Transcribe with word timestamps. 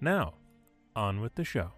Now, 0.00 0.34
on 0.94 1.22
with 1.22 1.34
the 1.36 1.44
show. 1.44 1.72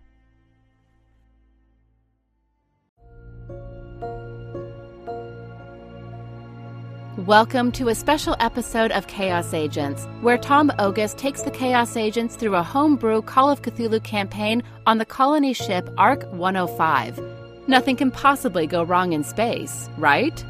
Welcome 7.17 7.71
to 7.73 7.89
a 7.89 7.95
special 7.95 8.35
episode 8.41 8.91
of 8.91 9.07
Chaos 9.07 9.55
Agents, 9.55 10.07
where 10.21 10.39
Tom 10.39 10.71
Ogus 10.79 11.17
takes 11.17 11.43
the 11.43 11.51
Chaos 11.51 11.97
Agents 11.97 12.35
through 12.35 12.57
a 12.57 12.63
homebrew 12.63 13.23
Call 13.23 13.51
of 13.51 13.63
Cthulhu 13.63 14.03
campaign 14.03 14.65
on 14.87 14.99
the 14.99 15.05
colony 15.05 15.53
ship 15.53 15.89
Ark 15.97 16.25
105. 16.33 17.21
Nothing 17.69 17.97
can 17.97 18.11
possibly 18.11 18.67
go 18.67 18.83
wrong 18.83 19.13
in 19.13 19.23
space, 19.23 19.89
right? 19.97 20.45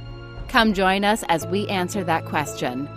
Come 0.48 0.72
join 0.72 1.04
us 1.04 1.22
as 1.28 1.46
we 1.46 1.66
answer 1.68 2.02
that 2.04 2.24
question. 2.24 2.88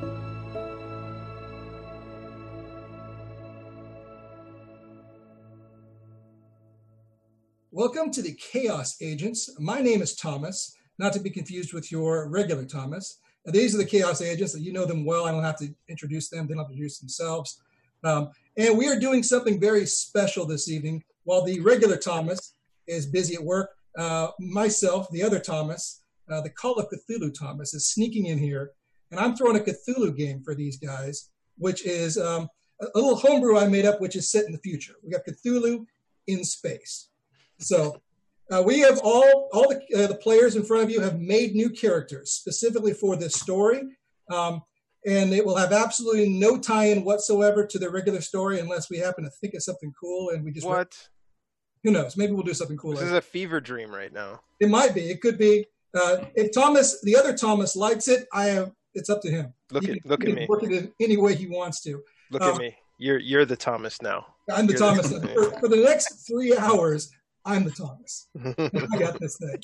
Welcome 7.82 8.12
to 8.12 8.22
the 8.22 8.36
Chaos 8.36 8.96
Agents. 9.02 9.50
My 9.58 9.82
name 9.82 10.04
is 10.04 10.16
Thomas, 10.16 10.78
not 11.00 11.14
to 11.14 11.20
be 11.20 11.32
confused 11.32 11.74
with 11.74 11.92
your 11.92 12.30
regular 12.30 12.64
Thomas. 12.64 13.18
Now, 13.44 13.54
these 13.54 13.74
are 13.74 13.80
the 13.80 13.86
Chaos 13.86 14.22
Agents. 14.22 14.56
You 14.56 14.72
know 14.72 14.86
them 14.86 15.04
well. 15.04 15.26
I 15.26 15.32
don't 15.32 15.44
have 15.44 15.58
to 15.58 15.74
introduce 15.90 16.30
them. 16.30 16.46
They 16.46 16.54
don't 16.54 16.60
have 16.60 16.68
to 16.68 16.74
introduce 16.74 17.00
themselves. 17.00 17.60
Um, 18.04 18.30
and 18.56 18.78
we 18.78 18.88
are 18.88 19.00
doing 19.00 19.24
something 19.24 19.60
very 19.60 19.88
special 19.88 20.46
this 20.46 20.70
evening. 20.70 21.04
While 21.24 21.44
the 21.44 21.60
regular 21.60 21.98
Thomas 21.98 22.54
is 22.86 23.08
busy 23.08 23.34
at 23.34 23.44
work, 23.44 23.72
uh, 23.98 24.28
myself, 24.40 25.10
the 25.10 25.24
other 25.24 25.40
Thomas, 25.40 26.04
uh, 26.30 26.40
the 26.40 26.52
Call 26.52 26.76
of 26.76 26.88
Cthulhu 26.92 27.34
Thomas, 27.34 27.74
is 27.74 27.88
sneaking 27.88 28.28
in 28.28 28.38
here. 28.38 28.74
And 29.10 29.20
I'm 29.20 29.36
throwing 29.36 29.58
a 29.58 29.60
Cthulhu 29.60 30.16
game 30.16 30.44
for 30.44 30.54
these 30.54 30.78
guys, 30.78 31.32
which 31.58 31.84
is 31.84 32.20
um, 32.20 32.48
a 32.80 32.92
little 32.94 33.16
homebrew 33.16 33.58
I 33.58 33.68
made 33.68 33.88
up, 33.88 34.00
which 34.00 34.16
is 34.16 34.30
set 34.30 34.46
in 34.46 34.52
the 34.52 34.60
future. 34.60 34.94
We 35.04 35.10
got 35.10 35.26
Cthulhu 35.26 35.88
in 36.28 36.44
space. 36.44 37.08
So 37.62 38.02
uh, 38.52 38.62
we 38.66 38.80
have 38.80 39.00
all 39.04 39.50
all 39.54 39.70
the, 39.70 40.04
uh, 40.04 40.08
the 40.08 40.16
players 40.16 40.56
in 40.56 40.64
front 40.64 40.84
of 40.84 40.90
you 40.90 41.00
have 41.02 41.20
made 41.20 41.56
new 41.56 41.70
characters 41.70 42.32
specifically 42.32 42.94
for 42.94 43.16
this 43.16 43.36
story, 43.36 43.84
um, 44.30 44.62
and 45.06 45.34
it 45.34 45.46
will 45.46 45.56
have 45.56 45.72
absolutely 45.72 46.30
no 46.30 46.58
tie-in 46.58 47.04
whatsoever 47.06 47.66
to 47.66 47.80
the 47.80 47.90
regular 47.90 48.22
story 48.22 48.60
unless 48.60 48.90
we 48.90 48.98
happen 48.98 49.24
to 49.24 49.30
think 49.30 49.54
of 49.54 49.64
something 49.64 49.94
cool 50.00 50.30
and 50.32 50.44
we 50.44 50.52
just 50.52 50.68
What? 50.68 50.98
who 51.84 51.92
knows 51.92 52.16
maybe 52.18 52.34
we'll 52.34 52.44
do 52.44 52.54
something 52.54 52.78
cool. 52.78 52.92
This 52.92 53.00
later. 53.02 53.12
is 53.12 53.18
a 53.18 53.22
fever 53.22 53.62
dream 53.62 53.94
right 53.94 54.12
now. 54.14 54.42
It 54.60 54.70
might 54.70 54.94
be. 54.94 55.10
It 55.10 55.22
could 55.22 55.38
be. 55.38 55.66
Uh, 55.94 56.26
if 56.36 56.52
Thomas, 56.54 57.02
the 57.02 57.16
other 57.16 57.36
Thomas, 57.36 57.76
likes 57.76 58.08
it, 58.08 58.28
I 58.34 58.46
have. 58.46 58.72
It's 58.94 59.10
up 59.10 59.22
to 59.22 59.32
him. 59.32 59.54
Look 59.72 59.86
He 59.86 59.92
at 59.92 60.02
can- 60.02 60.10
look 60.10 60.24
he 60.24 60.30
at 60.30 60.36
can 60.36 60.42
me. 60.44 60.48
Work 60.50 60.64
it 60.64 60.94
any 61.00 61.16
way 61.18 61.36
he 61.36 61.48
wants 61.48 61.82
to. 61.84 62.02
Look 62.32 62.42
um, 62.42 62.52
at 62.56 62.58
me. 62.58 62.76
You're 62.98 63.20
you're 63.20 63.46
the 63.46 63.56
Thomas 63.56 64.02
now. 64.02 64.26
I'm 64.52 64.68
the 64.68 64.74
You're 64.74 64.80
Thomas. 64.80 65.10
the- 65.10 65.28
for, 65.28 65.60
for 65.62 65.68
the 65.70 65.78
next 65.78 66.28
three 66.28 66.56
hours, 66.58 67.10
I'm 67.46 67.64
the 67.64 67.72
Thomas. 67.72 68.28
I 68.36 68.98
got 69.00 69.20
this 69.20 69.38
thing. 69.38 69.62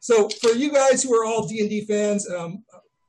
So 0.00 0.28
for 0.28 0.50
you 0.50 0.72
guys 0.72 1.02
who 1.02 1.14
are 1.14 1.24
all 1.24 1.46
D 1.46 1.60
and 1.60 1.68
D 1.68 1.84
fans, 1.84 2.28
um, 2.30 2.64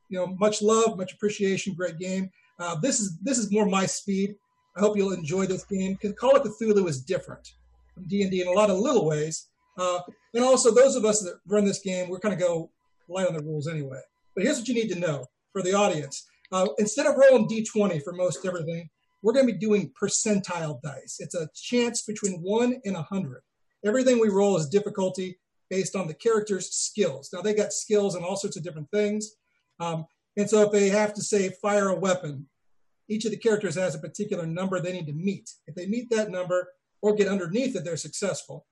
you 0.10 0.18
know, 0.18 0.36
much 0.40 0.62
love, 0.62 0.98
much 0.98 1.14
appreciation, 1.14 1.74
great 1.76 2.00
game. 2.00 2.30
Uh, 2.60 2.76
this 2.76 3.00
is 3.00 3.18
this 3.22 3.38
is 3.38 3.52
more 3.52 3.66
my 3.66 3.86
speed. 3.86 4.36
I 4.76 4.82
hope 4.82 4.98
you'll 4.98 5.14
enjoy 5.14 5.46
this 5.46 5.64
game 5.66 5.94
because 5.94 6.18
Call 6.18 6.36
of 6.36 6.44
Cthulhu 6.44 6.88
is 6.88 7.02
different 7.02 7.48
from 7.94 8.08
D 8.08 8.24
and 8.24 8.32
D 8.32 8.42
in 8.42 8.48
a 8.48 8.52
lot 8.52 8.70
of 8.70 8.78
little 8.80 9.06
ways. 9.06 9.48
Uh, 9.78 10.00
and 10.34 10.44
also, 10.44 10.72
those 10.72 10.96
of 10.96 11.06
us 11.06 11.22
that 11.22 11.40
run 11.48 11.64
this 11.64 11.80
game, 11.80 12.10
we're 12.10 12.20
kind 12.20 12.34
of 12.34 12.40
go 12.40 12.70
light 13.08 13.28
on 13.28 13.34
the 13.34 13.44
rules 13.44 13.68
anyway. 13.68 14.02
But 14.36 14.44
here's 14.44 14.58
what 14.58 14.68
you 14.68 14.74
need 14.74 14.90
to 14.90 15.00
know 15.00 15.26
for 15.54 15.62
the 15.62 15.74
audience: 15.74 16.28
uh, 16.52 16.68
instead 16.80 17.06
of 17.06 17.16
rolling 17.16 17.48
D20 17.48 18.04
for 18.04 18.14
most 18.14 18.46
everything, 18.46 18.90
we're 19.22 19.34
going 19.34 19.48
to 19.48 19.54
be 19.54 19.60
doing 19.60 19.92
percentile 20.02 20.82
dice. 20.82 21.18
It's 21.20 21.36
a 21.36 21.50
chance 21.56 22.02
between 22.02 22.42
one 22.42 22.80
and 22.84 22.96
a 22.96 23.04
hundred. 23.04 23.42
Everything 23.86 24.20
we 24.20 24.30
roll 24.30 24.58
is 24.58 24.68
difficulty 24.68 25.40
based 25.70 25.96
on 25.96 26.08
the 26.08 26.14
character's 26.14 26.72
skills. 26.72 27.30
Now 27.32 27.42
they 27.42 27.54
got 27.54 27.74
skills 27.74 28.16
and 28.16 28.26
all 28.26 28.36
sorts 28.36 28.58
of 28.58 28.64
different 28.64 28.90
things. 28.92 29.36
Um, 29.80 30.06
and 30.38 30.50
so 30.50 30.62
if 30.62 30.72
they 30.72 30.90
have 30.90 31.14
to 31.14 31.22
say 31.22 31.50
fire 31.62 31.90
a 31.90 31.96
weapon, 31.96 32.48
each 33.08 33.26
of 33.26 33.32
the 33.32 33.38
characters 33.38 33.76
has 33.76 33.96
a 33.96 34.00
particular 34.00 34.46
number 34.46 34.80
they 34.80 34.94
need 34.94 35.08
to 35.08 35.14
meet. 35.14 35.50
If 35.68 35.76
they 35.76 35.88
meet 35.88 36.10
that 36.12 36.30
number 36.30 36.68
or 37.02 37.16
get 37.16 37.28
underneath 37.28 37.76
it, 37.76 37.84
they're 37.84 37.98
successful. 37.98 38.66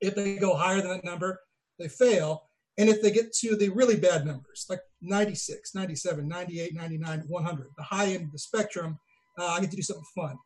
If 0.00 0.14
they 0.14 0.36
go 0.36 0.54
higher 0.54 0.80
than 0.80 0.90
that 0.90 1.04
number, 1.04 1.40
they 1.78 1.88
fail. 1.88 2.44
And 2.78 2.88
if 2.88 3.02
they 3.02 3.10
get 3.10 3.32
to 3.40 3.56
the 3.56 3.68
really 3.68 3.96
bad 3.96 4.24
numbers, 4.24 4.66
like 4.68 4.80
96, 5.02 5.74
97, 5.74 6.26
98, 6.26 6.74
99, 6.74 7.24
100, 7.26 7.66
the 7.76 7.82
high 7.82 8.06
end 8.06 8.24
of 8.24 8.32
the 8.32 8.38
spectrum, 8.38 8.98
uh, 9.38 9.46
I 9.46 9.60
get 9.60 9.70
to 9.70 9.76
do 9.76 9.82
something 9.82 10.04
fun. 10.14 10.36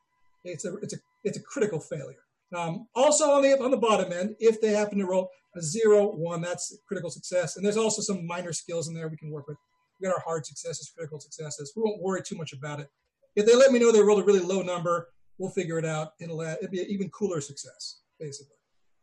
It's 0.45 0.65
a, 0.65 0.75
it's 0.77 0.95
a, 0.95 0.97
it's 1.25 1.39
a 1.39 1.43
critical 1.43 1.81
failure. 1.81 2.24
Um, 2.55 2.87
also 2.95 3.31
on 3.33 3.43
the 3.43 3.59
on 3.61 3.71
the 3.71 3.77
bottom 3.77 4.13
end, 4.13 4.37
if 4.39 4.61
they 4.61 4.71
happen 4.71 4.99
to 4.99 5.07
roll 5.07 5.31
a 5.57 5.63
zero, 5.63 6.07
one, 6.07 6.41
that's 6.41 6.77
critical 6.87 7.11
success. 7.11 7.57
And 7.57 7.65
there's 7.65 7.77
also 7.77 8.03
some 8.03 8.27
minor 8.27 8.53
skills 8.53 8.89
in 8.89 8.95
there 8.95 9.09
we 9.09 9.17
can 9.17 9.31
work 9.31 9.49
with. 9.49 9.57
We 10.01 10.07
got 10.07 10.15
our 10.15 10.23
hard 10.25 10.45
successes, 10.47 10.93
critical 10.95 11.21
successes. 11.21 11.73
We 11.77 11.83
won't 11.83 12.03
worry 12.03 12.23
too 12.23 12.37
much 12.37 12.53
about 12.53 12.81
it. 12.81 12.89
If 13.37 13.47
they 13.47 13.57
let 13.57 13.73
me 13.73 13.79
know 13.79 13.91
they 13.91 14.01
rolled 14.01 14.23
a 14.23 14.25
really 14.25 14.41
low 14.41 14.63
number, 14.63 15.09
we'll 15.39 15.51
figure 15.51 15.79
it 15.79 15.85
out. 15.85 16.13
It'll 16.21 16.43
add, 16.43 16.59
it'll 16.61 16.71
be 16.71 16.83
an 16.83 16.89
even 16.89 17.11
cooler 17.11 17.41
success, 17.41 18.01
basically. 18.19 18.57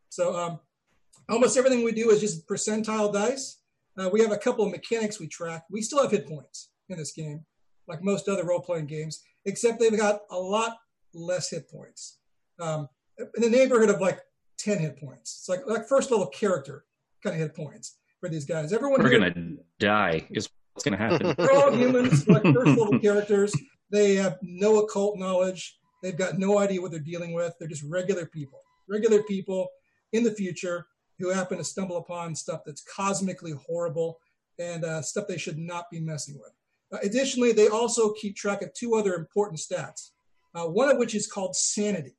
So 0.10 0.36
um, 0.38 0.60
almost 1.30 1.58
everything 1.58 1.84
we 1.84 1.92
do 1.92 2.10
is 2.10 2.22
just 2.22 2.48
percentile 2.48 3.12
dice. 3.12 3.58
Uh, 3.98 4.10
we 4.12 4.22
have 4.22 4.32
a 4.32 4.38
couple 4.38 4.66
of 4.66 4.72
mechanics 4.72 5.20
we 5.20 5.28
track. 5.28 5.64
We 5.70 5.82
still 5.82 6.02
have 6.02 6.12
hit 6.12 6.28
points 6.28 6.70
in 6.90 6.98
this 6.98 7.12
game, 7.12 7.46
like 7.88 8.04
most 8.04 8.30
other 8.30 8.46
role-playing 8.46 8.88
games, 8.88 9.22
except 9.46 9.80
they've 9.80 9.98
got 9.98 10.22
a 10.30 10.38
lot 10.38 10.78
less 11.14 11.50
hit 11.50 11.70
points. 11.70 12.20
Um, 12.60 12.88
in 13.36 13.42
the 13.42 13.50
neighborhood 13.50 13.90
of 13.90 14.00
like 14.02 14.20
10 14.60 14.80
hit 14.80 14.98
points. 15.00 15.38
It's 15.40 15.50
like 15.50 15.62
like 15.68 15.88
first 15.88 16.12
level 16.12 16.28
character 16.28 16.86
kind 17.24 17.36
of 17.36 17.42
hit 17.42 17.56
points 17.56 17.98
for 18.20 18.30
these 18.30 18.46
guys. 18.46 18.74
Everyone 18.74 19.02
We're 19.02 19.10
here- 19.10 19.20
gonna 19.32 19.56
die. 19.80 20.28
Is 20.32 20.50
what's 20.74 20.84
gonna 20.84 20.98
happen. 20.98 21.36
they're 21.38 21.52
all 21.54 21.72
humans, 21.72 22.28
like 22.28 22.44
first 22.44 22.78
level 22.78 23.00
characters. 23.00 23.54
They 23.90 24.16
have 24.16 24.38
no 24.42 24.80
occult 24.84 25.18
knowledge. 25.18 25.78
They've 26.02 26.18
got 26.18 26.40
no 26.40 26.58
idea 26.60 26.82
what 26.82 26.92
they're 26.92 27.00
dealing 27.00 27.34
with. 27.34 27.54
They're 27.60 27.68
just 27.68 27.84
regular 27.84 28.26
people, 28.26 28.62
regular 28.88 29.22
people 29.24 29.68
in 30.14 30.24
the 30.24 30.32
future 30.32 30.86
who 31.20 31.30
happen 31.30 31.58
to 31.60 31.64
stumble 31.64 31.98
upon 31.98 32.34
stuff 32.34 32.62
that's 32.66 32.82
cosmically 32.84 33.54
horrible 33.68 34.18
and 34.58 34.84
uh, 34.84 35.02
stuff 35.02 35.28
they 35.28 35.38
should 35.38 35.58
not 35.58 35.86
be 35.92 36.00
messing 36.00 36.40
with. 36.40 36.52
Uh, 36.92 36.98
additionally, 37.04 37.52
they 37.52 37.68
also 37.68 38.14
keep 38.14 38.36
track 38.36 38.62
of 38.62 38.74
two 38.74 38.96
other 38.96 39.14
important 39.14 39.60
stats, 39.60 40.12
uh, 40.56 40.66
one 40.66 40.90
of 40.90 40.98
which 40.98 41.14
is 41.14 41.28
called 41.28 41.56
sanity. 41.56 42.16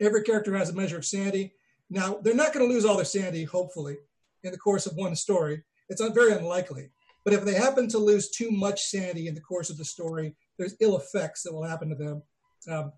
Every 0.00 0.22
character 0.22 0.56
has 0.56 0.70
a 0.70 0.74
measure 0.74 0.98
of 0.98 1.04
sanity. 1.04 1.54
Now, 1.88 2.18
they're 2.22 2.34
not 2.34 2.52
going 2.52 2.66
to 2.66 2.72
lose 2.72 2.84
all 2.84 2.96
their 2.96 3.04
sanity, 3.04 3.44
hopefully, 3.44 3.96
in 4.42 4.52
the 4.52 4.58
course 4.58 4.86
of 4.86 4.96
one 4.96 5.14
story. 5.16 5.62
It's 5.88 6.02
very 6.02 6.32
unlikely. 6.32 6.90
But 7.24 7.34
if 7.34 7.44
they 7.44 7.54
happen 7.54 7.88
to 7.88 7.98
lose 7.98 8.30
too 8.30 8.50
much 8.50 8.82
sanity 8.82 9.26
in 9.26 9.34
the 9.34 9.40
course 9.40 9.70
of 9.70 9.78
the 9.78 9.84
story, 9.84 10.36
there's 10.58 10.76
ill 10.80 10.96
effects 10.96 11.42
that 11.42 11.52
will 11.52 11.64
happen 11.64 11.88
to 11.88 11.94
them. 11.94 12.22
Um, 12.68 12.92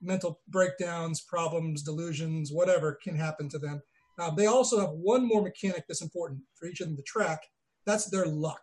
mental 0.00 0.40
breakdowns, 0.48 1.20
problems, 1.20 1.82
delusions, 1.82 2.52
whatever 2.52 2.98
can 3.02 3.16
happen 3.16 3.48
to 3.50 3.58
them. 3.58 3.82
Um, 4.18 4.34
they 4.36 4.46
also 4.46 4.80
have 4.80 4.90
one 4.90 5.26
more 5.26 5.42
mechanic 5.42 5.84
that's 5.86 6.02
important 6.02 6.40
for 6.54 6.66
each 6.66 6.80
of 6.80 6.88
them 6.88 6.96
to 6.96 7.02
track. 7.02 7.42
That's 7.84 8.06
their 8.06 8.26
luck. 8.26 8.62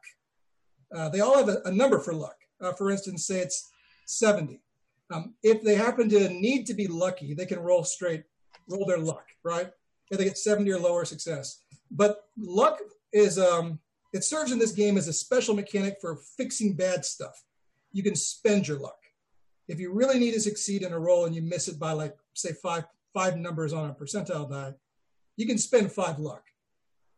Uh, 0.94 1.10
they 1.10 1.22
all 1.22 1.38
have 1.38 1.50
a, 1.50 1.62
a 1.66 1.72
number 1.72 2.00
for 2.00 2.14
luck. 2.14 2.36
Uh, 2.62 2.74
for 2.74 2.92
instance, 2.92 3.28
say 3.28 3.40
it's 3.40 3.70
70. 4.08 4.62
Um, 5.12 5.36
if 5.44 5.62
they 5.62 5.76
happen 5.76 6.10
to 6.10 6.30
need 6.30 6.66
to 6.68 6.74
be 6.74 6.88
lucky, 6.88 7.34
they 7.34 7.46
can 7.46 7.60
roll 7.60 7.84
straight, 7.84 8.24
roll 8.70 8.86
their 8.86 8.98
luck, 8.98 9.26
right? 9.44 9.70
If 10.10 10.18
they 10.18 10.24
get 10.26 10.38
70 10.38 10.72
or 10.72 10.80
lower 10.80 11.06
success. 11.06 11.62
But 11.92 12.26
luck 12.38 12.80
is, 13.12 13.38
um, 13.38 13.80
it 14.14 14.24
serves 14.24 14.52
in 14.52 14.60
this 14.60 14.72
game 14.72 14.98
as 14.98 15.08
a 15.08 15.14
special 15.14 15.56
mechanic 15.56 15.98
for 16.02 16.20
fixing 16.38 16.76
bad 16.76 17.06
stuff. 17.06 17.44
You 17.92 18.04
can 18.04 18.16
spend 18.16 18.68
your 18.68 18.80
luck. 18.80 18.98
If 19.68 19.80
you 19.80 19.94
really 19.94 20.20
need 20.20 20.34
to 20.34 20.42
succeed 20.42 20.84
in 20.84 20.94
a 20.94 21.00
roll 21.00 21.26
and 21.26 21.36
you 21.36 21.42
miss 21.42 21.68
it 21.68 21.80
by 21.80 21.92
like, 21.92 22.16
say, 22.34 22.54
five, 22.54 22.86
five 23.14 23.38
numbers 23.38 23.74
on 23.74 23.90
a 23.90 23.94
percentile 23.94 24.50
die, 24.50 24.74
you 25.38 25.46
can 25.46 25.58
spend 25.58 25.92
five 25.92 26.20
luck. 26.20 26.44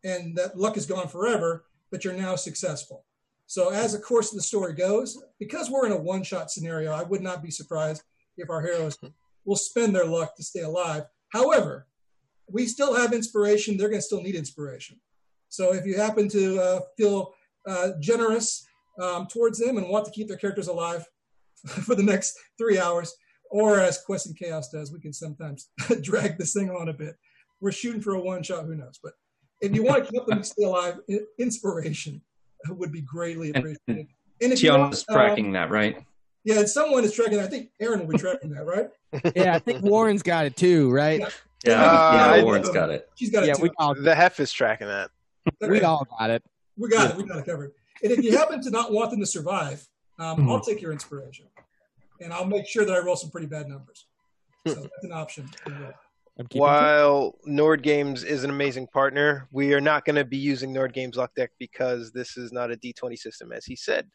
And 0.03 0.35
that 0.37 0.57
luck 0.57 0.77
is 0.77 0.85
gone 0.85 1.07
forever, 1.07 1.65
but 1.91 2.03
you're 2.03 2.13
now 2.13 2.35
successful. 2.35 3.05
So 3.47 3.69
as 3.69 3.93
the 3.93 3.99
course 3.99 4.31
of 4.31 4.37
the 4.37 4.43
story 4.43 4.73
goes, 4.73 5.21
because 5.39 5.69
we're 5.69 5.85
in 5.85 5.91
a 5.91 5.97
one-shot 5.97 6.49
scenario, 6.49 6.91
I 6.91 7.03
would 7.03 7.21
not 7.21 7.43
be 7.43 7.51
surprised 7.51 8.03
if 8.37 8.49
our 8.49 8.61
heroes 8.61 8.97
will 9.45 9.55
spend 9.55 9.95
their 9.95 10.05
luck 10.05 10.35
to 10.35 10.43
stay 10.43 10.61
alive. 10.61 11.03
However, 11.29 11.87
we 12.47 12.65
still 12.65 12.95
have 12.95 13.13
inspiration. 13.13 13.77
They're 13.77 13.89
going 13.89 14.01
to 14.01 14.05
still 14.05 14.21
need 14.21 14.35
inspiration. 14.35 14.99
So 15.49 15.73
if 15.73 15.85
you 15.85 15.95
happen 15.95 16.27
to 16.29 16.59
uh, 16.59 16.79
feel 16.97 17.33
uh, 17.67 17.91
generous 17.99 18.67
um, 19.01 19.27
towards 19.27 19.59
them 19.59 19.77
and 19.77 19.89
want 19.89 20.05
to 20.05 20.11
keep 20.11 20.27
their 20.27 20.37
characters 20.37 20.67
alive 20.67 21.05
for 21.65 21.95
the 21.95 22.03
next 22.03 22.37
three 22.57 22.79
hours, 22.79 23.15
or 23.51 23.79
as 23.79 24.01
Quest 24.03 24.25
and 24.25 24.37
Chaos 24.37 24.69
does, 24.69 24.91
we 24.91 24.99
can 24.99 25.13
sometimes 25.13 25.69
drag 26.01 26.37
this 26.37 26.53
thing 26.53 26.71
on 26.71 26.89
a 26.89 26.93
bit. 26.93 27.15
We're 27.61 27.71
shooting 27.71 28.01
for 28.01 28.15
a 28.15 28.21
one 28.21 28.43
shot, 28.43 28.65
who 28.65 28.75
knows? 28.75 28.99
But 29.01 29.13
if 29.61 29.73
you 29.73 29.83
want 29.83 30.05
to 30.05 30.11
keep 30.11 30.25
them 30.25 30.43
stay 30.43 30.63
alive, 30.63 30.99
inspiration 31.39 32.21
would 32.73 32.91
be 32.91 33.01
greatly 33.01 33.49
appreciated. 33.49 34.07
And 34.41 34.53
if 34.53 34.59
Tiana's 34.59 35.05
um, 35.07 35.15
tracking 35.15 35.51
that, 35.53 35.69
right? 35.69 35.97
Yeah, 36.43 36.59
and 36.59 36.69
someone 36.69 37.03
is 37.03 37.13
tracking. 37.13 37.39
I 37.39 37.47
think 37.47 37.69
Aaron 37.79 38.01
will 38.01 38.07
be 38.07 38.17
tracking 38.17 38.51
that, 38.51 38.65
right? 38.65 38.89
yeah, 39.35 39.55
I 39.55 39.59
think 39.59 39.83
Warren's 39.83 40.21
got 40.21 40.45
it 40.45 40.55
too, 40.55 40.91
right? 40.91 41.19
Yeah, 41.19 41.29
yeah, 41.65 41.83
uh, 41.83 42.35
yeah 42.35 42.43
Warren's 42.43 42.69
got 42.69 42.89
it. 42.89 43.09
She's 43.15 43.31
got 43.31 43.43
it 43.43 43.47
yeah, 43.47 43.53
too. 43.53 43.63
We 43.63 43.69
all, 43.77 43.95
the 43.95 44.13
Hef 44.13 44.39
is 44.39 44.51
tracking 44.51 44.87
that. 44.87 45.09
Okay. 45.61 45.71
We 45.71 45.81
all 45.81 46.05
got 46.19 46.29
it. 46.29 46.43
We 46.77 46.89
got 46.89 47.11
it. 47.11 47.17
We 47.17 47.23
got 47.23 47.39
it 47.39 47.45
covered. 47.45 47.71
And 48.03 48.11
if 48.11 48.23
you 48.23 48.37
happen 48.37 48.61
to 48.61 48.69
not 48.69 48.91
want 48.91 49.11
them 49.11 49.19
to 49.21 49.25
survive, 49.25 49.87
um, 50.19 50.37
mm-hmm. 50.37 50.51
I'll 50.51 50.61
take 50.61 50.81
your 50.81 50.91
inspiration, 50.91 51.45
and 52.21 52.31
I'll 52.31 52.45
make 52.45 52.67
sure 52.67 52.85
that 52.85 52.93
I 52.93 52.99
roll 52.99 53.15
some 53.15 53.31
pretty 53.31 53.47
bad 53.47 53.67
numbers. 53.67 54.05
So 54.67 54.73
that's 54.75 55.03
an 55.03 55.11
option. 55.11 55.49
While 56.51 57.35
Nord 57.45 57.81
Games 57.81 58.23
is 58.23 58.43
an 58.43 58.49
amazing 58.49 58.87
partner, 58.87 59.47
we 59.51 59.73
are 59.73 59.81
not 59.81 60.03
going 60.03 60.17
to 60.17 60.25
be 60.25 60.37
using 60.37 60.73
Nord 60.73 60.93
Games 60.93 61.15
Luck 61.15 61.31
Deck 61.35 61.51
because 61.59 62.11
this 62.11 62.35
is 62.35 62.51
not 62.51 62.71
a 62.71 62.77
D20 62.77 63.17
system, 63.17 63.53
as 63.53 63.65
he 63.65 63.75
said. 63.75 64.09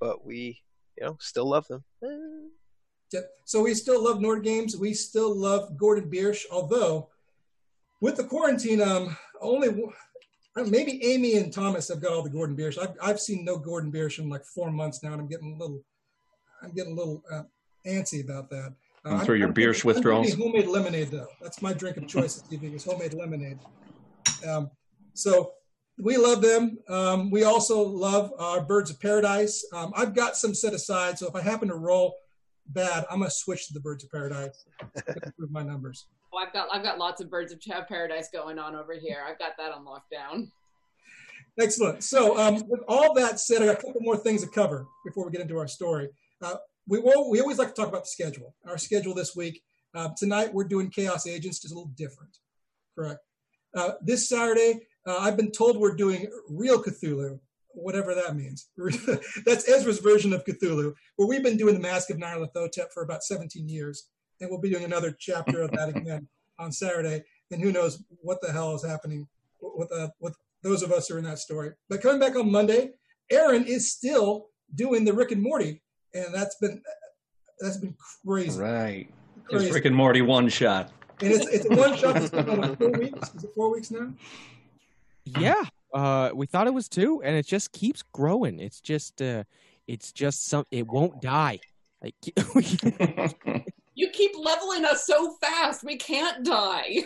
But 0.00 0.24
we, 0.24 0.62
you 0.96 1.04
know, 1.06 1.18
still 1.20 1.48
love 1.48 1.66
them. 1.68 1.84
Yeah. 3.12 3.20
So 3.44 3.62
we 3.62 3.74
still 3.74 4.02
love 4.02 4.20
Nord 4.20 4.42
Games. 4.42 4.76
We 4.76 4.94
still 4.94 5.34
love 5.34 5.76
Gordon 5.76 6.10
Biersch, 6.10 6.44
although 6.50 7.10
with 8.00 8.16
the 8.16 8.24
quarantine, 8.24 8.80
um, 8.80 9.16
only 9.40 9.68
maybe 10.56 11.04
Amy 11.04 11.36
and 11.36 11.52
Thomas 11.52 11.88
have 11.88 12.00
got 12.00 12.12
all 12.12 12.22
the 12.22 12.30
Gordon 12.30 12.56
Biersch. 12.56 12.78
I've, 12.78 12.96
I've 13.02 13.20
seen 13.20 13.44
no 13.44 13.58
Gordon 13.58 13.92
Biersch 13.92 14.18
in 14.18 14.28
like 14.30 14.44
four 14.44 14.70
months 14.70 15.02
now, 15.02 15.12
and 15.12 15.20
I'm 15.20 15.28
getting 15.28 15.54
a 15.54 15.58
little, 15.58 15.82
I'm 16.62 16.72
getting 16.72 16.92
a 16.92 16.96
little 16.96 17.22
uh, 17.30 17.42
antsy 17.86 18.24
about 18.24 18.48
that. 18.50 18.74
Uh, 19.06 19.20
through 19.20 19.36
your 19.36 19.52
Biersch 19.52 19.84
withdrawals. 19.84 20.34
Homemade 20.34 20.66
lemonade, 20.66 21.08
though. 21.12 21.28
That's 21.40 21.62
my 21.62 21.72
drink 21.72 21.96
of 21.96 22.08
choice 22.08 22.34
this 22.34 22.52
evening 22.52 22.74
is 22.74 22.84
homemade 22.84 23.14
lemonade. 23.14 23.60
Um, 24.46 24.68
so 25.14 25.52
we 25.98 26.16
love 26.16 26.42
them. 26.42 26.78
Um, 26.88 27.30
we 27.30 27.44
also 27.44 27.80
love 27.80 28.32
our 28.38 28.62
Birds 28.62 28.90
of 28.90 29.00
Paradise. 29.00 29.64
Um, 29.72 29.92
I've 29.96 30.14
got 30.14 30.36
some 30.36 30.54
set 30.54 30.74
aside, 30.74 31.18
so 31.18 31.28
if 31.28 31.36
I 31.36 31.40
happen 31.40 31.68
to 31.68 31.76
roll 31.76 32.16
bad, 32.68 33.04
I'm 33.08 33.20
gonna 33.20 33.30
switch 33.30 33.68
to 33.68 33.74
the 33.74 33.80
Birds 33.80 34.02
of 34.02 34.10
Paradise. 34.10 34.64
improve 35.24 35.52
my 35.52 35.62
numbers. 35.62 36.06
Oh, 36.34 36.38
I've 36.38 36.52
got 36.52 36.68
I've 36.72 36.82
got 36.82 36.98
lots 36.98 37.20
of 37.20 37.30
Birds 37.30 37.52
of 37.52 37.60
Paradise 37.88 38.28
going 38.32 38.58
on 38.58 38.74
over 38.74 38.94
here. 38.94 39.22
I've 39.26 39.38
got 39.38 39.52
that 39.58 39.70
on 39.70 39.84
lockdown. 39.86 40.50
Excellent. 41.58 42.04
So, 42.04 42.36
um, 42.36 42.68
with 42.68 42.80
all 42.88 43.14
that 43.14 43.40
said, 43.40 43.62
I 43.62 43.66
got 43.66 43.78
a 43.78 43.82
couple 43.82 44.00
more 44.00 44.16
things 44.16 44.42
to 44.42 44.48
cover 44.48 44.86
before 45.06 45.24
we 45.24 45.30
get 45.30 45.40
into 45.40 45.56
our 45.58 45.68
story. 45.68 46.08
Uh, 46.42 46.56
we 46.88 47.00
will, 47.00 47.30
we 47.30 47.40
always 47.40 47.58
like 47.58 47.68
to 47.68 47.74
talk 47.74 47.88
about 47.88 48.04
the 48.04 48.10
schedule. 48.10 48.54
Our 48.66 48.78
schedule 48.78 49.14
this 49.14 49.34
week. 49.34 49.62
Uh, 49.94 50.10
tonight 50.16 50.52
we're 50.52 50.64
doing 50.64 50.90
Chaos 50.90 51.26
Agents, 51.26 51.58
just 51.58 51.72
a 51.72 51.76
little 51.76 51.92
different. 51.96 52.38
Correct. 52.96 53.20
Uh, 53.74 53.92
this 54.02 54.28
Saturday, 54.28 54.86
uh, 55.06 55.18
I've 55.18 55.36
been 55.36 55.50
told 55.50 55.76
we're 55.76 55.96
doing 55.96 56.30
real 56.48 56.82
Cthulhu, 56.82 57.38
whatever 57.68 58.14
that 58.14 58.36
means. 58.36 58.68
That's 59.44 59.68
Ezra's 59.68 59.98
version 59.98 60.32
of 60.32 60.44
Cthulhu, 60.44 60.94
where 61.16 61.28
we've 61.28 61.42
been 61.42 61.56
doing 61.56 61.74
the 61.74 61.80
Mask 61.80 62.10
of 62.10 62.18
Nyarlathotep 62.18 62.92
for 62.92 63.02
about 63.02 63.24
17 63.24 63.68
years, 63.68 64.08
and 64.40 64.50
we'll 64.50 64.60
be 64.60 64.70
doing 64.70 64.84
another 64.84 65.14
chapter 65.18 65.62
of 65.62 65.70
that 65.72 65.96
again 65.96 66.28
on 66.58 66.72
Saturday. 66.72 67.24
And 67.50 67.62
who 67.62 67.72
knows 67.72 68.02
what 68.22 68.40
the 68.40 68.52
hell 68.52 68.74
is 68.74 68.84
happening 68.84 69.26
with 69.60 69.92
uh, 69.92 70.08
with 70.20 70.36
those 70.62 70.82
of 70.82 70.90
us 70.90 71.08
who 71.08 71.14
are 71.14 71.18
in 71.18 71.24
that 71.24 71.38
story. 71.38 71.72
But 71.88 72.02
coming 72.02 72.20
back 72.20 72.36
on 72.36 72.50
Monday, 72.50 72.90
Aaron 73.30 73.64
is 73.64 73.92
still 73.92 74.48
doing 74.74 75.04
the 75.04 75.12
Rick 75.12 75.30
and 75.30 75.42
Morty 75.42 75.82
and 76.24 76.34
that's 76.34 76.56
been 76.56 76.82
that's 77.60 77.76
been 77.76 77.94
crazy. 78.24 78.60
Right. 78.60 79.08
Crazy. 79.44 79.66
It's 79.66 79.74
Rick 79.74 79.84
and 79.86 79.96
Morty 79.96 80.22
one 80.22 80.48
shot. 80.48 80.90
And 81.20 81.32
it's 81.32 81.46
it's 81.46 81.66
a 81.66 81.74
one 81.74 81.96
shot 81.96 82.14
that's 82.14 82.30
been 82.30 82.48
on 82.48 82.76
four 82.76 82.90
weeks. 82.90 83.34
Is 83.34 83.44
it 83.44 83.50
four 83.54 83.72
weeks 83.72 83.90
now? 83.90 84.12
Yeah. 85.24 85.62
Uh, 85.94 86.30
we 86.34 86.46
thought 86.46 86.66
it 86.66 86.74
was 86.74 86.88
two, 86.88 87.22
and 87.22 87.34
it 87.36 87.46
just 87.46 87.72
keeps 87.72 88.02
growing. 88.12 88.60
It's 88.60 88.80
just 88.80 89.22
uh, 89.22 89.44
it's 89.86 90.12
just 90.12 90.46
some. 90.46 90.66
It 90.70 90.86
won't 90.86 91.22
die. 91.22 91.60
Like 92.02 92.14
you 93.94 94.10
keep 94.10 94.32
leveling 94.38 94.84
us 94.84 95.06
so 95.06 95.36
fast, 95.40 95.84
we 95.84 95.96
can't 95.96 96.44
die. 96.44 97.04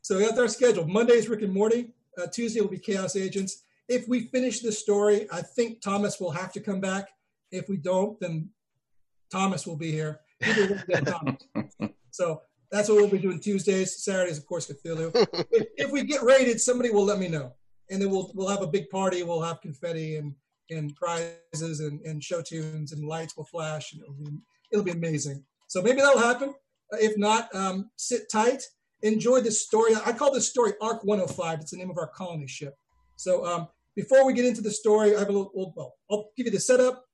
so 0.00 0.18
that's 0.18 0.38
our 0.38 0.48
schedule. 0.48 0.86
Monday's 0.86 1.28
Rick 1.28 1.42
and 1.42 1.52
Morty. 1.52 1.92
Uh, 2.16 2.26
Tuesday 2.26 2.60
will 2.60 2.68
be 2.68 2.78
Chaos 2.78 3.16
Agents. 3.16 3.62
If 3.88 4.08
we 4.08 4.28
finish 4.28 4.60
this 4.60 4.78
story, 4.78 5.26
I 5.32 5.42
think 5.42 5.82
Thomas 5.82 6.20
will 6.20 6.30
have 6.30 6.52
to 6.52 6.60
come 6.60 6.80
back 6.80 7.08
if 7.50 7.68
we 7.68 7.76
don't, 7.76 8.18
then 8.20 8.50
Thomas 9.30 9.66
will 9.66 9.76
be 9.76 9.90
here. 9.90 10.20
so 12.10 12.42
that's 12.70 12.88
what 12.88 12.96
we'll 12.96 13.08
be 13.08 13.18
doing 13.18 13.40
Tuesdays. 13.40 14.02
Saturdays, 14.02 14.38
of 14.38 14.46
course, 14.46 14.70
Cthulhu. 14.70 15.10
if, 15.50 15.66
if, 15.76 15.90
we 15.90 16.04
get 16.04 16.22
rated, 16.22 16.60
somebody 16.60 16.90
will 16.90 17.04
let 17.04 17.18
me 17.18 17.28
know, 17.28 17.52
and 17.90 18.00
then 18.00 18.10
we'll 18.10 18.30
we'll 18.34 18.48
have 18.48 18.62
a 18.62 18.66
big 18.66 18.88
party. 18.90 19.22
We'll 19.22 19.42
have 19.42 19.60
confetti 19.60 20.16
and 20.16 20.34
and 20.70 20.94
prizes 20.94 21.80
and, 21.80 22.00
and 22.02 22.22
show 22.22 22.40
tunes 22.40 22.92
and 22.92 23.06
lights 23.06 23.36
will 23.36 23.44
flash, 23.44 23.92
and 23.92 24.02
it'll 24.02 24.14
be 24.14 24.38
it'll 24.72 24.84
be 24.84 24.92
amazing. 24.92 25.44
So 25.68 25.82
maybe 25.82 26.00
that'll 26.00 26.20
happen. 26.20 26.54
Uh, 26.92 26.96
if 27.00 27.16
not, 27.18 27.54
um, 27.54 27.90
sit 27.96 28.30
tight. 28.30 28.62
Enjoy 29.02 29.40
this 29.40 29.62
story. 29.62 29.92
I 30.04 30.12
call 30.12 30.32
this 30.32 30.48
story 30.48 30.72
Ark 30.82 31.04
105. 31.04 31.60
It's 31.60 31.70
the 31.70 31.78
name 31.78 31.90
of 31.90 31.96
our 31.96 32.08
colony 32.08 32.46
ship. 32.46 32.74
So 33.16 33.46
um, 33.46 33.68
before 33.96 34.26
we 34.26 34.34
get 34.34 34.44
into 34.44 34.60
the 34.60 34.70
story, 34.70 35.16
I 35.16 35.20
have 35.20 35.28
a 35.28 35.32
little. 35.32 35.72
Well, 35.76 35.94
I'll 36.10 36.30
give 36.36 36.46
you 36.46 36.52
the 36.52 36.60
setup 36.60 37.04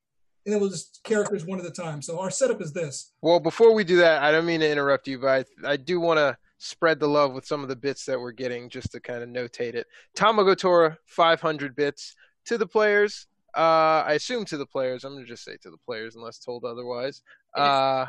and 0.47 0.53
then 0.53 0.61
we'll 0.61 0.71
just 0.71 1.01
characters 1.03 1.45
one 1.45 1.59
at 1.59 1.67
a 1.67 1.71
time. 1.71 2.01
So 2.01 2.21
our 2.21 2.31
setup 2.31 2.63
is 2.63 2.73
this. 2.73 3.13
Well, 3.21 3.41
before 3.41 3.75
we 3.75 3.83
do 3.83 3.97
that, 3.97 4.23
I 4.23 4.31
don't 4.31 4.47
mean 4.47 4.61
to 4.61 4.71
interrupt 4.71 5.09
you, 5.09 5.19
but 5.19 5.47
I, 5.65 5.73
I 5.73 5.77
do 5.77 5.99
want 5.99 6.19
to 6.19 6.39
spread 6.59 7.01
the 7.01 7.09
love 7.09 7.33
with 7.33 7.45
some 7.45 7.63
of 7.63 7.69
the 7.69 7.75
bits 7.75 8.05
that 8.07 8.19
we're 8.19 8.31
getting 8.33 8.71
just 8.71 8.93
to 8.93 9.01
kind 9.01 9.25
of 9.25 9.29
notate 9.29 9.75
it. 9.75 9.89
Tamagotora, 10.17 10.97
500 11.05 11.75
bits 11.75 12.15
to 12.47 12.57
the 12.57 12.67
players. 12.67 13.27
Uh, 13.57 14.05
I 14.07 14.13
assume 14.13 14.45
to 14.47 14.57
the 14.57 14.67
players. 14.67 15.03
I'm 15.03 15.15
going 15.15 15.25
to 15.25 15.29
just 15.29 15.45
say 15.45 15.57
to 15.63 15.71
the 15.71 15.79
players 15.85 16.15
unless 16.15 16.39
told 16.39 16.65
otherwise. 16.65 17.23
Uh, 17.55 18.07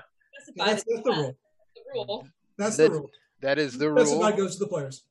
that's, 0.56 0.84
that's, 0.86 1.04
the 1.04 1.12
rule. 1.12 1.36
The 1.76 1.82
rule. 1.96 2.28
That's 2.58 2.78
the 2.78 2.92
rule. 2.92 3.10
That 3.42 3.58
is 3.58 3.78
the 3.80 3.90
rule. 3.92 4.20
That 4.22 4.38
goes 4.38 4.54
to 4.58 4.60
the 4.60 4.68
players. 4.68 5.04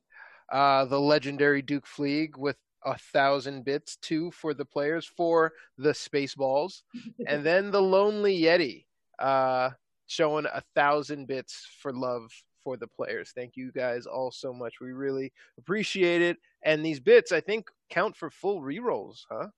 Uh, 0.52 0.84
the 0.84 1.00
legendary 1.00 1.60
Duke 1.60 1.86
Fleeg 1.86 2.36
with 2.36 2.56
a 2.86 2.96
thousand 2.96 3.64
bits 3.64 3.96
too 3.96 4.30
for 4.30 4.54
the 4.54 4.64
players 4.64 5.04
for 5.04 5.52
the 5.76 5.90
Spaceballs, 5.90 6.82
and 7.26 7.44
then 7.44 7.70
the 7.70 7.82
Lonely 7.82 8.40
Yeti 8.40 8.86
uh, 9.18 9.70
showing 10.06 10.46
a 10.46 10.62
thousand 10.74 11.26
bits 11.26 11.68
for 11.82 11.92
love 11.92 12.30
for 12.62 12.76
the 12.76 12.86
players. 12.86 13.32
Thank 13.34 13.56
you 13.56 13.70
guys 13.72 14.06
all 14.06 14.30
so 14.30 14.52
much. 14.52 14.80
We 14.80 14.92
really 14.92 15.32
appreciate 15.58 16.22
it. 16.22 16.36
And 16.64 16.84
these 16.84 17.00
bits, 17.00 17.30
I 17.32 17.40
think, 17.40 17.68
count 17.90 18.16
for 18.16 18.30
full 18.30 18.60
rerolls, 18.60 19.20
huh? 19.30 19.48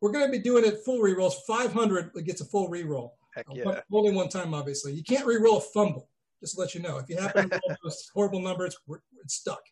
We're 0.00 0.12
going 0.12 0.26
to 0.26 0.32
be 0.32 0.38
doing 0.38 0.64
it 0.64 0.80
full 0.84 1.00
rerolls. 1.00 1.34
500 1.46 2.12
gets 2.24 2.40
a 2.40 2.44
full 2.44 2.68
reroll. 2.68 3.10
Heck 3.34 3.46
yeah. 3.52 3.80
Only 3.92 4.12
one 4.12 4.28
time, 4.28 4.54
obviously. 4.54 4.92
You 4.92 5.02
can't 5.02 5.26
reroll 5.26 5.58
a 5.58 5.60
fumble, 5.60 6.08
just 6.40 6.54
to 6.54 6.60
let 6.60 6.74
you 6.74 6.80
know. 6.80 6.98
If 6.98 7.08
you 7.08 7.16
happen 7.16 7.50
to 7.50 7.60
roll 7.68 7.76
those 7.84 8.10
horrible 8.14 8.40
numbers, 8.40 8.76
it's 9.22 9.34
stuck. 9.34 9.62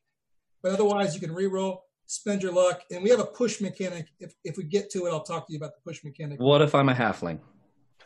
But 0.62 0.72
otherwise, 0.72 1.14
you 1.14 1.20
can 1.20 1.30
reroll 1.30 1.78
spend 2.06 2.42
your 2.42 2.52
luck. 2.52 2.82
And 2.90 3.02
we 3.02 3.10
have 3.10 3.20
a 3.20 3.26
push 3.26 3.60
mechanic. 3.60 4.06
If, 4.18 4.34
if 4.44 4.56
we 4.56 4.64
get 4.64 4.90
to 4.90 5.06
it, 5.06 5.10
I'll 5.10 5.22
talk 5.22 5.46
to 5.46 5.52
you 5.52 5.58
about 5.58 5.72
the 5.74 5.80
push 5.88 6.02
mechanic. 6.04 6.40
What 6.40 6.62
if 6.62 6.74
I'm 6.74 6.88
a 6.88 6.94
halfling? 6.94 7.40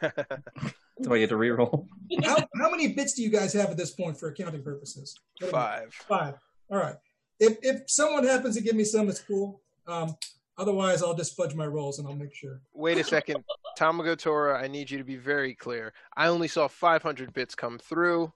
do 0.01 1.13
I 1.13 1.19
get 1.19 1.29
to 1.29 1.37
reroll? 1.37 1.87
how, 2.25 2.37
how 2.57 2.71
many 2.71 2.89
bits 2.89 3.15
do 3.15 3.23
you 3.23 3.31
guys 3.31 3.53
have 3.53 3.71
at 3.71 3.77
this 3.77 3.91
point 3.91 4.19
for 4.19 4.29
accounting 4.29 4.63
purposes? 4.63 5.15
Five. 5.51 5.93
Five. 5.93 6.35
All 6.71 6.79
right. 6.79 6.97
If, 7.39 7.59
if 7.63 7.83
someone 7.91 8.25
happens 8.25 8.57
to 8.57 8.63
give 8.63 8.75
me 8.75 8.85
some, 8.85 9.09
it's 9.09 9.21
cool. 9.21 9.63
Um, 9.87 10.15
otherwise, 10.59 11.03
I'll 11.03 11.15
just 11.15 11.37
fudge 11.37 11.55
my 11.55 11.67
rolls 11.67 11.99
and 11.99 12.07
I'll 12.07 12.17
make 12.17 12.35
sure. 12.35 12.61
Wait 12.75 12.99
a 12.99 13.05
second. 13.05 13.45
Tamago 13.79 14.55
I 14.55 14.69
need 14.69 14.91
you 14.91 14.99
to 14.99 15.05
be 15.05 15.17
very 15.17 15.55
clear. 15.55 15.93
I 16.17 16.29
only 16.29 16.49
saw 16.49 16.69
500 16.69 17.33
bits 17.33 17.55
come 17.55 17.79
through. 17.79 18.33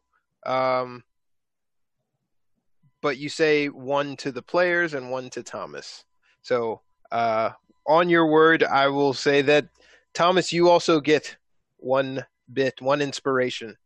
Um, 0.47 1.05
but 3.05 3.19
you 3.19 3.29
say 3.29 3.69
one 3.69 4.17
to 4.17 4.33
the 4.33 4.41
players 4.41 4.95
and 4.95 5.11
one 5.11 5.29
to 5.29 5.43
Thomas. 5.43 6.07
So 6.41 6.81
uh, 7.13 7.51
on 7.87 8.09
your 8.09 8.29
word, 8.29 8.65
I 8.65 8.89
will 8.89 9.13
say 9.13 9.43
that 9.43 9.69
Thomas, 10.15 10.55
you 10.55 10.71
also 10.71 11.03
get 11.03 11.37
one 11.77 12.25
bit, 12.51 12.81
one 12.81 13.03
inspiration. 13.03 13.77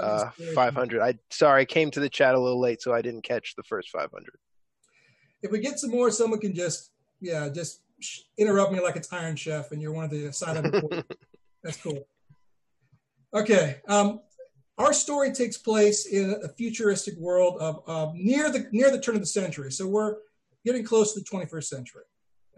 Uh, 0.00 0.30
500. 0.54 1.02
I 1.02 1.18
sorry, 1.30 1.60
I 1.60 1.64
came 1.66 1.90
to 1.90 2.00
the 2.00 2.08
chat 2.08 2.34
a 2.34 2.40
little 2.40 2.58
late, 2.58 2.80
so 2.80 2.94
I 2.94 3.02
didn't 3.02 3.24
catch 3.24 3.54
the 3.56 3.62
first 3.62 3.90
500. 3.90 4.10
If 5.42 5.50
we 5.50 5.58
get 5.58 5.78
some 5.78 5.90
more, 5.90 6.10
someone 6.10 6.40
can 6.40 6.54
just 6.54 6.92
yeah, 7.20 7.50
just 7.50 7.82
interrupt 8.38 8.72
me 8.72 8.80
like 8.80 8.96
it's 8.96 9.12
Iron 9.12 9.36
Chef, 9.36 9.70
and 9.70 9.82
you're 9.82 9.92
one 9.92 10.04
of 10.04 10.10
the 10.10 10.32
silent. 10.32 10.74
That's 11.62 11.76
cool. 11.76 12.08
Okay. 13.34 13.82
Um, 13.86 14.20
our 14.78 14.92
story 14.92 15.32
takes 15.32 15.56
place 15.56 16.06
in 16.06 16.36
a 16.42 16.48
futuristic 16.48 17.16
world 17.16 17.56
of, 17.60 17.82
of 17.86 18.14
near 18.14 18.50
the 18.50 18.68
near 18.72 18.90
the 18.90 19.00
turn 19.00 19.14
of 19.14 19.22
the 19.22 19.26
century. 19.26 19.72
So 19.72 19.86
we're 19.86 20.16
getting 20.64 20.84
close 20.84 21.14
to 21.14 21.20
the 21.20 21.26
21st 21.26 21.64
century, 21.64 22.02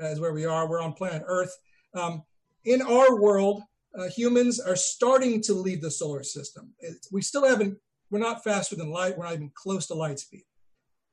as 0.00 0.18
where 0.18 0.32
we 0.32 0.44
are. 0.44 0.68
We're 0.68 0.82
on 0.82 0.94
planet 0.94 1.22
Earth. 1.26 1.56
Um, 1.94 2.22
in 2.64 2.82
our 2.82 3.20
world, 3.20 3.62
uh, 3.96 4.08
humans 4.08 4.60
are 4.60 4.76
starting 4.76 5.40
to 5.42 5.54
leave 5.54 5.80
the 5.80 5.90
solar 5.90 6.22
system. 6.22 6.72
It's, 6.80 7.12
we 7.12 7.22
still 7.22 7.46
haven't. 7.46 7.78
We're 8.10 8.18
not 8.18 8.42
faster 8.42 8.74
than 8.74 8.90
light. 8.90 9.16
We're 9.16 9.26
not 9.26 9.34
even 9.34 9.52
close 9.54 9.86
to 9.88 9.94
light 9.94 10.18
speed. 10.18 10.44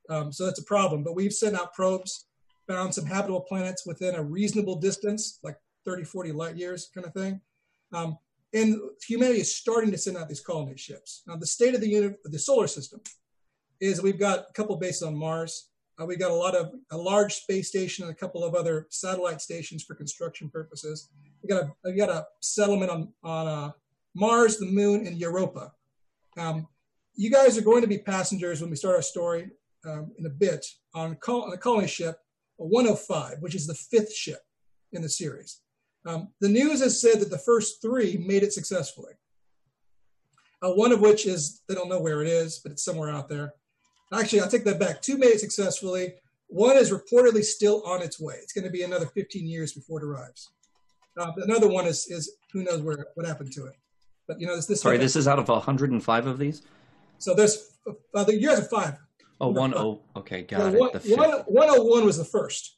Um, 0.10 0.32
so 0.32 0.46
that's 0.46 0.60
a 0.60 0.66
problem. 0.66 1.04
But 1.04 1.16
we've 1.16 1.34
sent 1.34 1.56
out 1.56 1.74
probes, 1.74 2.26
found 2.68 2.94
some 2.94 3.06
habitable 3.06 3.42
planets 3.42 3.86
within 3.86 4.16
a 4.16 4.24
reasonable 4.24 4.78
distance, 4.78 5.40
like 5.44 5.58
30, 5.86 6.04
40 6.04 6.32
light 6.32 6.56
years 6.56 6.90
kind 6.94 7.06
of 7.06 7.14
thing. 7.14 7.42
Um, 7.94 8.18
and 8.56 8.80
humanity 9.06 9.42
is 9.42 9.56
starting 9.56 9.92
to 9.92 9.98
send 9.98 10.18
out 10.18 10.30
these 10.30 10.40
colony 10.40 10.78
ships. 10.78 11.24
Now, 11.28 11.36
the 11.36 11.46
state 11.46 11.76
of 11.76 11.82
the, 11.82 11.90
uni- 11.90 12.16
the 12.24 12.40
solar 12.40 12.68
system 12.68 13.02
is 13.82 14.02
we've 14.02 14.20
got 14.20 14.46
a 14.50 14.54
couple 14.54 14.76
bases 14.78 15.04
on 15.04 15.16
Mars. 15.16 15.70
Uh, 16.02 16.06
we 16.06 16.16
got 16.16 16.32
a 16.32 16.36
lot 16.36 16.56
of 16.56 16.72
a 16.92 16.98
large 16.98 17.34
space 17.34 17.68
station 17.68 18.06
and 18.06 18.14
a 18.14 18.16
couple 18.16 18.44
of 18.44 18.56
other 18.56 18.88
satellite 18.90 19.42
stations 19.42 19.84
for 19.84 19.94
construction 19.94 20.50
purposes. 20.50 21.10
We 21.44 21.50
got 21.50 21.64
a 21.64 21.72
we 21.84 21.96
got 21.96 22.10
a 22.10 22.26
settlement 22.42 22.92
on 22.92 23.14
on 23.24 23.48
uh, 23.48 23.72
Mars, 24.16 24.58
the 24.58 24.66
Moon, 24.66 25.06
and 25.06 25.18
Europa. 25.18 25.74
Um, 26.38 26.68
you 27.16 27.30
guys 27.30 27.58
are 27.58 27.62
going 27.62 27.82
to 27.82 27.88
be 27.88 27.98
passengers 27.98 28.62
when 28.62 28.70
we 28.70 28.76
start 28.76 28.96
our 28.96 29.02
story 29.02 29.50
um, 29.86 30.12
in 30.18 30.26
a 30.26 30.30
bit 30.30 30.66
on, 30.94 31.16
col- 31.16 31.44
on 31.44 31.54
a 31.54 31.58
colony 31.58 31.88
ship, 31.88 32.18
a 32.60 32.66
105, 32.66 33.38
which 33.40 33.56
is 33.56 33.68
the 33.68 33.74
fifth 33.74 34.14
ship 34.14 34.42
in 34.92 35.02
the 35.02 35.10
series. 35.10 35.62
Um, 36.06 36.30
the 36.40 36.50
news 36.50 36.82
has 36.82 37.02
said 37.02 37.20
that 37.20 37.32
the 37.32 37.38
first 37.38 37.82
three 37.82 38.18
made 38.18 38.44
it 38.44 38.54
successfully. 38.54 39.14
Uh, 40.62 40.72
one 40.72 40.92
of 40.92 41.02
which 41.02 41.26
is 41.26 41.62
they 41.68 41.76
don't 41.76 41.90
know 41.90 42.00
where 42.00 42.22
it 42.22 42.28
is, 42.28 42.60
but 42.60 42.72
it's 42.72 42.84
somewhere 42.84 43.10
out 43.10 43.28
there. 43.28 43.54
Actually, 44.14 44.42
I'll 44.42 44.50
take 44.50 44.64
that 44.66 44.80
back. 44.80 45.02
Two 45.02 45.18
made 45.18 45.28
it 45.28 45.40
successfully. 45.40 46.14
One 46.48 46.78
is 46.78 46.92
reportedly 46.92 47.44
still 47.44 47.84
on 47.86 48.02
its 48.02 48.20
way. 48.20 48.36
It's 48.42 48.54
going 48.54 48.66
to 48.66 48.72
be 48.72 48.84
another 48.84 49.08
15 49.08 49.48
years 49.48 49.74
before 49.74 50.00
it 50.00 50.06
arrives. 50.06 50.52
Uh, 51.18 51.32
another 51.38 51.68
one 51.68 51.86
is 51.86 52.08
is 52.08 52.36
who 52.52 52.64
knows 52.64 52.82
where 52.82 53.08
what 53.16 53.26
happened 53.26 53.52
to 53.54 53.66
it. 53.66 53.74
But 54.28 54.40
you 54.40 54.48
know 54.48 54.56
this. 54.56 54.66
this 54.66 54.82
Sorry, 54.82 54.98
this 54.98 55.16
is 55.16 55.28
out 55.28 55.40
of 55.40 55.48
105 55.48 56.28
of 56.28 56.38
these. 56.38 56.62
So 57.18 57.34
there's 57.34 57.72
uh, 58.14 58.24
the 58.24 58.36
years 58.36 58.60
of 58.60 58.70
five. 58.70 58.98
Oh, 59.40 59.50
one 59.50 59.74
oh. 59.74 60.02
Okay, 60.16 60.44
got 60.44 60.74
it. 60.74 60.80
one, 60.80 61.30
101 61.48 62.06
was 62.06 62.18
the 62.18 62.26
first. 62.26 62.78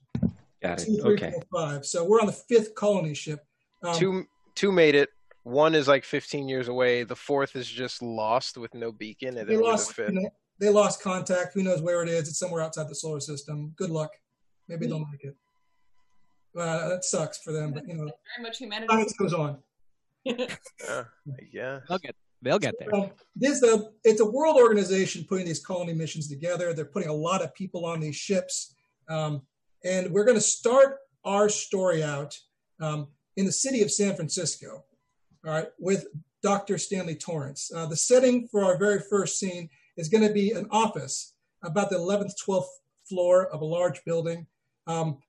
Got 0.61 0.81
it. 0.81 0.85
Two, 0.85 0.97
three, 1.01 1.13
Okay. 1.13 1.31
four, 1.31 1.43
five. 1.61 1.85
So 1.85 2.03
we're 2.03 2.19
on 2.19 2.25
the 2.27 2.31
fifth 2.31 2.73
colony 2.75 3.13
ship. 3.13 3.45
Um, 3.83 3.95
two 3.95 4.25
two 4.55 4.71
made 4.71 4.95
it. 4.95 5.09
One 5.43 5.75
is 5.75 5.87
like 5.87 6.03
15 6.03 6.49
years 6.49 6.67
away. 6.67 7.03
The 7.03 7.15
fourth 7.15 7.55
is 7.55 7.67
just 7.67 8.01
lost 8.01 8.57
with 8.57 8.73
no 8.73 8.91
beacon, 8.91 9.37
and 9.37 9.47
they 9.47 9.53
then 9.53 9.57
the 9.63 9.69
lost. 9.69 9.93
fifth. 9.93 10.11
you 10.13 10.21
know, 10.21 10.29
they 10.59 10.69
lost 10.69 11.01
contact. 11.01 11.53
Who 11.53 11.63
knows 11.63 11.81
where 11.81 12.01
it 12.03 12.09
is? 12.09 12.27
It's 12.27 12.39
somewhere 12.39 12.61
outside 12.63 12.89
the 12.89 12.95
solar 12.95 13.19
system. 13.19 13.73
Good 13.77 13.89
luck. 13.91 14.11
Maybe 14.67 14.87
they'll 14.87 14.99
make 14.99 15.23
it. 15.23 15.35
Well, 16.53 16.89
that 16.89 17.05
sucks 17.05 17.37
for 17.37 17.53
them, 17.53 17.71
but 17.71 17.87
you 17.87 17.93
know, 17.93 18.05
Very 18.05 18.43
much 18.43 18.57
humanity. 18.57 18.87
science 18.91 19.13
goes 19.13 19.33
on. 19.33 19.59
Yeah, 20.25 21.03
yeah. 21.53 21.79
They'll 21.87 21.97
get 21.99 22.15
they'll 22.41 22.59
get 22.59 22.75
there. 22.79 22.93
Um, 22.93 23.11
this 23.35 23.63
a 23.63 23.85
it's 24.03 24.19
a 24.19 24.25
world 24.25 24.57
organization 24.57 25.23
putting 25.29 25.45
these 25.45 25.63
colony 25.65 25.93
missions 25.93 26.27
together. 26.27 26.73
They're 26.73 26.83
putting 26.85 27.09
a 27.09 27.13
lot 27.13 27.41
of 27.41 27.53
people 27.53 27.85
on 27.85 27.99
these 28.01 28.15
ships, 28.17 28.75
um, 29.09 29.43
and 29.87 30.11
we're 30.11 30.25
going 30.25 30.37
to 30.37 30.41
start 30.41 30.99
our 31.23 31.49
story 31.49 32.03
out 32.03 32.37
um, 32.81 33.07
in 33.37 33.45
the 33.45 33.51
city 33.51 33.81
of 33.81 33.91
San 33.91 34.15
Francisco. 34.15 34.83
All 35.45 35.53
right, 35.53 35.67
with 35.79 36.07
Dr. 36.43 36.77
Stanley 36.77 37.15
Torrance. 37.15 37.71
Uh, 37.73 37.85
the 37.85 37.95
setting 37.95 38.47
for 38.47 38.63
our 38.63 38.77
very 38.77 38.99
first 38.99 39.39
scene 39.39 39.69
is 39.95 40.09
going 40.09 40.27
to 40.27 40.33
be 40.33 40.51
an 40.51 40.67
office 40.71 41.33
about 41.63 41.89
the 41.89 41.97
11th, 41.97 42.33
12th 42.45 42.67
floor 43.07 43.47
of 43.47 43.61
a 43.61 43.65
large 43.65 44.03
building. 44.05 44.45
Um, 44.85 45.19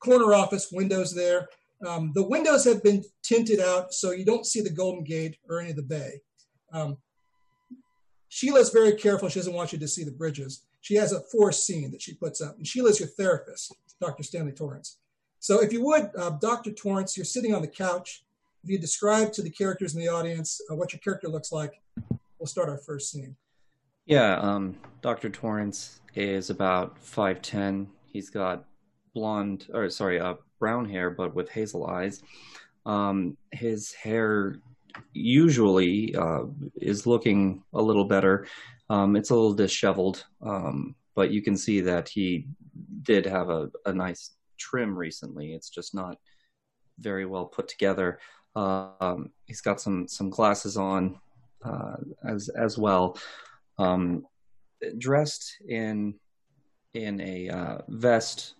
corner 0.00 0.34
office, 0.34 0.70
windows 0.72 1.14
there. 1.14 1.48
Um, 1.86 2.12
the 2.14 2.22
windows 2.22 2.64
have 2.64 2.82
been 2.82 3.04
tinted 3.22 3.60
out 3.60 3.92
so 3.92 4.12
you 4.12 4.24
don't 4.24 4.46
see 4.46 4.60
the 4.60 4.70
Golden 4.70 5.04
Gate 5.04 5.36
or 5.48 5.60
any 5.60 5.70
of 5.70 5.76
the 5.76 5.82
bay. 5.82 6.20
Um, 6.72 6.96
Sheila's 8.28 8.70
very 8.70 8.92
careful. 8.92 9.28
She 9.28 9.38
doesn't 9.38 9.54
want 9.54 9.72
you 9.72 9.78
to 9.78 9.88
see 9.88 10.04
the 10.04 10.10
bridges. 10.10 10.62
She 10.80 10.94
has 10.96 11.12
a 11.12 11.20
forced 11.20 11.66
scene 11.66 11.90
that 11.90 12.02
she 12.02 12.14
puts 12.14 12.40
up. 12.40 12.56
And 12.56 12.66
Sheila's 12.66 13.00
your 13.00 13.08
therapist, 13.08 13.74
Dr. 14.00 14.22
Stanley 14.22 14.52
Torrance. 14.52 14.98
So 15.40 15.60
if 15.62 15.72
you 15.72 15.84
would, 15.84 16.10
uh, 16.18 16.30
Dr. 16.30 16.72
Torrance, 16.72 17.16
you're 17.16 17.24
sitting 17.24 17.54
on 17.54 17.62
the 17.62 17.68
couch. 17.68 18.24
If 18.64 18.70
you 18.70 18.78
describe 18.78 19.32
to 19.34 19.42
the 19.42 19.50
characters 19.50 19.94
in 19.94 20.00
the 20.00 20.08
audience 20.08 20.60
uh, 20.70 20.74
what 20.74 20.92
your 20.92 21.00
character 21.00 21.28
looks 21.28 21.52
like, 21.52 21.80
we'll 22.38 22.46
start 22.46 22.68
our 22.68 22.78
first 22.78 23.10
scene. 23.10 23.36
Yeah, 24.06 24.38
um, 24.38 24.76
Dr. 25.02 25.28
Torrance 25.28 26.00
is 26.14 26.50
about 26.50 27.00
5'10. 27.02 27.86
He's 28.06 28.30
got 28.30 28.64
blonde, 29.14 29.66
or 29.72 29.90
sorry, 29.90 30.20
uh, 30.20 30.34
brown 30.58 30.88
hair, 30.88 31.10
but 31.10 31.34
with 31.34 31.48
hazel 31.50 31.86
eyes. 31.86 32.22
Um, 32.84 33.36
his 33.52 33.92
hair 33.92 34.56
usually 35.12 36.14
uh, 36.14 36.44
is 36.80 37.06
looking 37.06 37.62
a 37.72 37.82
little 37.82 38.04
better. 38.04 38.46
Um, 38.88 39.16
it's 39.16 39.30
a 39.30 39.34
little 39.34 39.54
disheveled, 39.54 40.24
um, 40.42 40.94
but 41.14 41.30
you 41.30 41.42
can 41.42 41.56
see 41.56 41.80
that 41.80 42.08
he 42.08 42.46
did 43.02 43.26
have 43.26 43.50
a, 43.50 43.70
a 43.84 43.92
nice 43.92 44.36
trim 44.58 44.96
recently. 44.96 45.52
It's 45.52 45.70
just 45.70 45.94
not 45.94 46.18
very 46.98 47.26
well 47.26 47.46
put 47.46 47.68
together. 47.68 48.20
Um, 48.54 49.30
he's 49.46 49.60
got 49.60 49.80
some 49.80 50.08
some 50.08 50.30
glasses 50.30 50.76
on 50.76 51.18
uh, 51.64 51.96
as 52.24 52.48
as 52.48 52.78
well 52.78 53.18
um, 53.78 54.24
dressed 54.98 55.56
in 55.68 56.14
in 56.94 57.20
a 57.20 57.48
uh, 57.50 57.78
vest, 57.88 58.54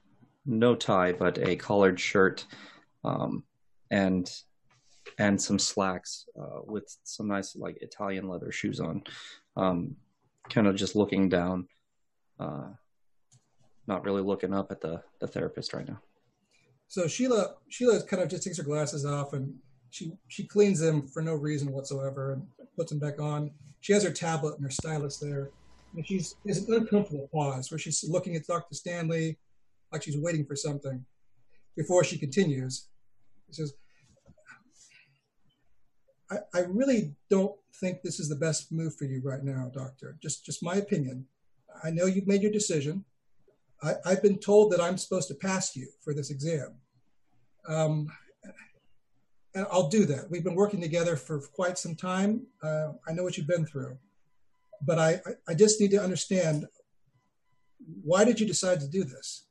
no 0.45 0.75
tie, 0.75 1.12
but 1.12 1.38
a 1.38 1.57
collared 1.57 1.99
shirt, 1.99 2.45
um, 3.05 3.45
and 3.90 4.31
and 5.18 5.40
some 5.40 5.58
slacks 5.58 6.26
uh, 6.38 6.61
with 6.64 6.94
some 7.04 7.28
nice 7.28 7.56
like 7.56 7.78
Italian 7.80 8.28
leather 8.28 8.52
shoes 8.52 8.80
on. 8.80 9.02
Um, 9.56 9.96
kind 10.50 10.66
of 10.66 10.76
just 10.76 10.94
looking 10.94 11.28
down, 11.28 11.66
uh, 12.38 12.68
not 13.87 14.04
really 14.04 14.23
looking 14.23 14.54
up 14.54 14.70
at 14.70 14.80
the 14.80 15.02
the 15.20 15.26
therapist 15.26 15.73
right 15.73 15.88
now. 15.88 16.00
So 16.88 17.08
Sheila, 17.08 17.54
Sheila 17.68 18.02
kind 18.04 18.23
of 18.23 18.28
just 18.28 18.44
takes 18.44 18.58
her 18.58 18.62
glasses 18.62 19.04
off 19.04 19.32
and 19.32 19.54
she 19.90 20.12
she 20.28 20.44
cleans 20.44 20.78
them 20.78 21.06
for 21.06 21.23
no 21.23 21.35
reason 21.35 21.73
whatsoever 21.73 22.35
and 22.35 22.46
puts 22.76 22.90
them 22.90 22.99
back 22.99 23.20
on. 23.20 23.50
She 23.80 23.92
has 23.92 24.04
her 24.04 24.11
tablet 24.11 24.56
and 24.56 24.64
her 24.64 24.70
stylus 24.70 25.18
there, 25.18 25.50
and 25.94 26.06
she's 26.06 26.37
there's 26.44 26.68
an 26.68 26.75
uncomfortable 26.75 27.28
pause 27.32 27.70
where 27.70 27.78
she's 27.78 28.04
looking 28.08 28.37
at 28.37 28.46
Dr. 28.46 28.75
Stanley, 28.75 29.38
like 29.92 30.02
she's 30.02 30.18
waiting 30.18 30.44
for 30.44 30.56
something, 30.56 31.04
before 31.76 32.04
she 32.04 32.18
continues. 32.18 32.88
She 33.46 33.54
says, 33.54 33.75
I, 36.30 36.38
"I 36.54 36.61
really 36.61 37.14
don't 37.30 37.54
think 37.75 38.02
this 38.02 38.21
is 38.21 38.28
the 38.28 38.37
best 38.37 38.73
move 38.73 38.97
for 38.97 39.04
you 39.04 39.21
right 39.23 39.42
now, 39.42 39.71
Doctor. 39.73 40.16
Just 40.21 40.45
just 40.45 40.62
my 40.62 40.76
opinion. 40.76 41.26
I 41.85 41.90
know 41.90 42.06
you've 42.06 42.26
made 42.26 42.42
your 42.42 42.52
decision. 42.52 43.04
I, 43.83 43.95
I've 44.04 44.23
been 44.23 44.38
told 44.38 44.73
that 44.73 44.80
I'm 44.80 44.97
supposed 44.97 45.28
to 45.28 45.35
pass 45.35 45.76
you 45.76 45.88
for 46.00 46.14
this 46.14 46.30
exam. 46.30 46.75
Um, 47.68 48.11
and 49.54 49.66
I'll 49.71 49.88
do 49.88 50.04
that. 50.06 50.30
We've 50.30 50.45
been 50.45 50.54
working 50.54 50.80
together 50.80 51.16
for 51.16 51.40
quite 51.40 51.78
some 51.78 51.95
time. 51.95 52.47
Uh, 52.62 52.92
I 53.09 53.12
know 53.12 53.23
what 53.23 53.37
you've 53.37 53.47
been 53.47 53.66
through, 53.66 53.97
but 54.83 54.99
I, 54.99 55.21
I 55.49 55.54
just 55.54 55.80
need 55.80 55.90
to 55.92 56.02
understand 56.02 56.66
why 58.02 58.25
did 58.25 58.38
you 58.38 58.47
decide 58.47 58.80
to 58.80 58.88
do 58.88 59.04
this? 59.04 59.47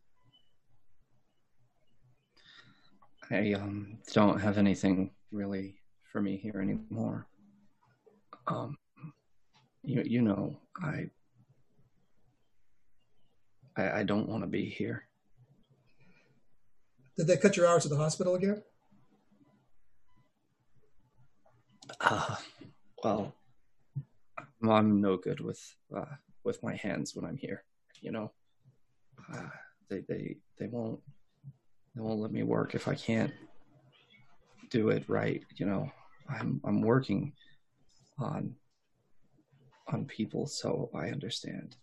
I 3.32 3.53
um, 3.53 3.98
don't 4.13 4.39
have 4.39 4.58
anything 4.60 5.12
really 5.32 5.79
for 6.15 6.22
me 6.22 6.38
here 6.38 6.62
anymore. 6.62 7.27
Um, 8.48 8.77
you 9.84 10.01
you 10.05 10.22
know 10.22 10.55
I 10.81 11.10
I, 13.75 14.00
I 14.00 14.03
don't 14.03 14.29
want 14.29 14.41
to 14.41 14.48
be 14.48 14.63
here. 14.63 15.10
Did 17.17 17.27
they 17.27 17.36
cut 17.36 17.57
your 17.57 17.67
hours 17.67 17.86
at 17.86 17.91
the 17.91 17.98
hospital 17.98 18.36
again? 18.36 18.63
Uh, 22.00 22.38
well, 23.03 23.36
I'm 24.63 25.01
no 25.01 25.17
good 25.17 25.41
with 25.41 25.60
uh, 25.93 26.15
with 26.45 26.63
my 26.63 26.77
hands 26.77 27.13
when 27.13 27.25
I'm 27.25 27.36
here. 27.36 27.65
You 28.00 28.13
know, 28.13 28.31
uh, 29.34 29.50
they 29.89 30.00
they 30.07 30.38
they 30.57 30.67
won't 30.67 31.01
they 31.93 32.01
won't 32.01 32.22
let 32.22 32.31
me 32.31 32.43
work 32.43 32.74
if 32.74 32.88
I 32.88 32.95
can't 32.95 33.34
do 34.69 34.91
it 34.91 35.03
right. 35.10 35.43
You 35.57 35.65
know, 35.65 35.91
I'm 36.29 36.62
I'm 36.63 36.82
working 36.82 37.34
on 38.20 38.55
on 39.88 40.05
people, 40.05 40.48
so 40.48 40.89
I 40.94 41.10
understand. 41.10 41.75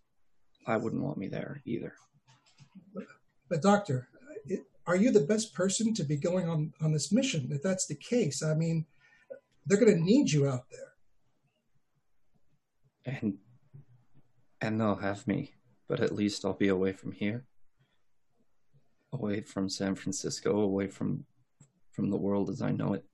I 0.66 0.76
wouldn't 0.76 1.02
want 1.02 1.18
me 1.18 1.28
there 1.28 1.62
either. 1.64 1.94
But 3.48 3.62
doctor, 3.62 4.08
it, 4.46 4.60
are 4.86 4.96
you 4.96 5.10
the 5.12 5.20
best 5.20 5.54
person 5.54 5.94
to 5.94 6.04
be 6.04 6.16
going 6.16 6.48
on 6.48 6.72
on 6.80 6.92
this 6.92 7.12
mission? 7.12 7.48
If 7.50 7.62
that's 7.62 7.86
the 7.86 7.94
case, 7.96 8.42
I 8.42 8.54
mean, 8.54 8.86
they're 9.66 9.78
going 9.78 9.94
to 9.94 10.02
need 10.02 10.30
you 10.32 10.48
out 10.48 10.64
there. 10.70 10.92
and 13.04 13.38
and 14.60 14.80
they'll 14.80 14.96
have 14.96 15.26
me, 15.26 15.54
but 15.88 16.00
at 16.00 16.14
least 16.14 16.44
I'll 16.44 16.52
be 16.52 16.68
away 16.68 16.92
from 16.92 17.12
here, 17.12 17.44
away 19.12 19.40
from 19.40 19.68
San 19.68 19.94
Francisco, 19.94 20.60
away 20.60 20.86
from 20.86 21.24
from 21.90 22.10
the 22.10 22.16
world 22.16 22.48
as 22.48 22.62
I 22.62 22.70
know 22.70 22.94
it. 22.94 23.04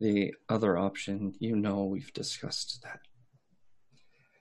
The 0.00 0.34
other 0.48 0.78
option, 0.78 1.34
you 1.38 1.56
know, 1.56 1.84
we've 1.84 2.12
discussed 2.14 2.82
that. 2.82 3.00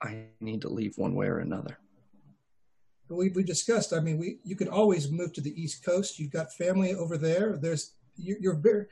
I 0.02 0.28
need 0.40 0.62
to 0.62 0.70
leave 0.70 0.98
one 0.98 1.14
way 1.14 1.28
or 1.28 1.40
another. 1.40 1.78
We, 3.10 3.30
we 3.30 3.44
discussed. 3.44 3.92
I 3.92 4.00
mean, 4.00 4.18
we 4.18 4.40
you 4.44 4.56
can 4.56 4.70
always 4.70 5.12
move 5.12 5.34
to 5.34 5.42
the 5.42 5.62
East 5.62 5.84
Coast. 5.84 6.20
You've 6.20 6.32
got 6.32 6.54
family 6.54 6.94
over 6.94 7.18
there. 7.18 7.58
There's 7.58 7.96
you, 8.16 8.38
you're 8.40 8.56
very 8.56 8.86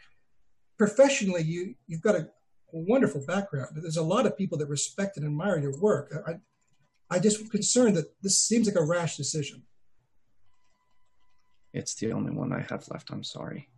professionally. 0.77 1.43
You 1.43 1.75
you've 1.85 2.01
got 2.01 2.15
a, 2.15 2.27
a 2.73 2.79
wonderful 2.79 3.23
background. 3.25 3.69
There's 3.75 3.97
a 3.97 4.03
lot 4.03 4.25
of 4.25 4.37
people 4.37 4.57
that 4.57 4.67
respect 4.67 5.17
and 5.17 5.25
admire 5.25 5.59
your 5.59 5.79
work. 5.79 6.13
I 6.27 6.39
I 7.09 7.19
just 7.19 7.49
concerned 7.51 7.95
that 7.95 8.11
this 8.21 8.41
seems 8.41 8.67
like 8.67 8.75
a 8.75 8.83
rash 8.83 9.15
decision. 9.15 9.63
It's 11.73 11.95
the 11.95 12.11
only 12.11 12.31
one 12.31 12.51
I 12.51 12.65
have 12.69 12.87
left. 12.89 13.11
I'm 13.11 13.23
sorry. 13.23 13.69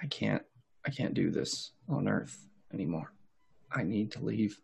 I 0.00 0.06
can't 0.06 0.42
I 0.86 0.90
can't 0.90 1.14
do 1.14 1.30
this 1.30 1.72
on 1.88 2.08
Earth 2.08 2.46
anymore. 2.72 3.12
I 3.70 3.82
need 3.82 4.10
to 4.12 4.24
leave. 4.24 4.58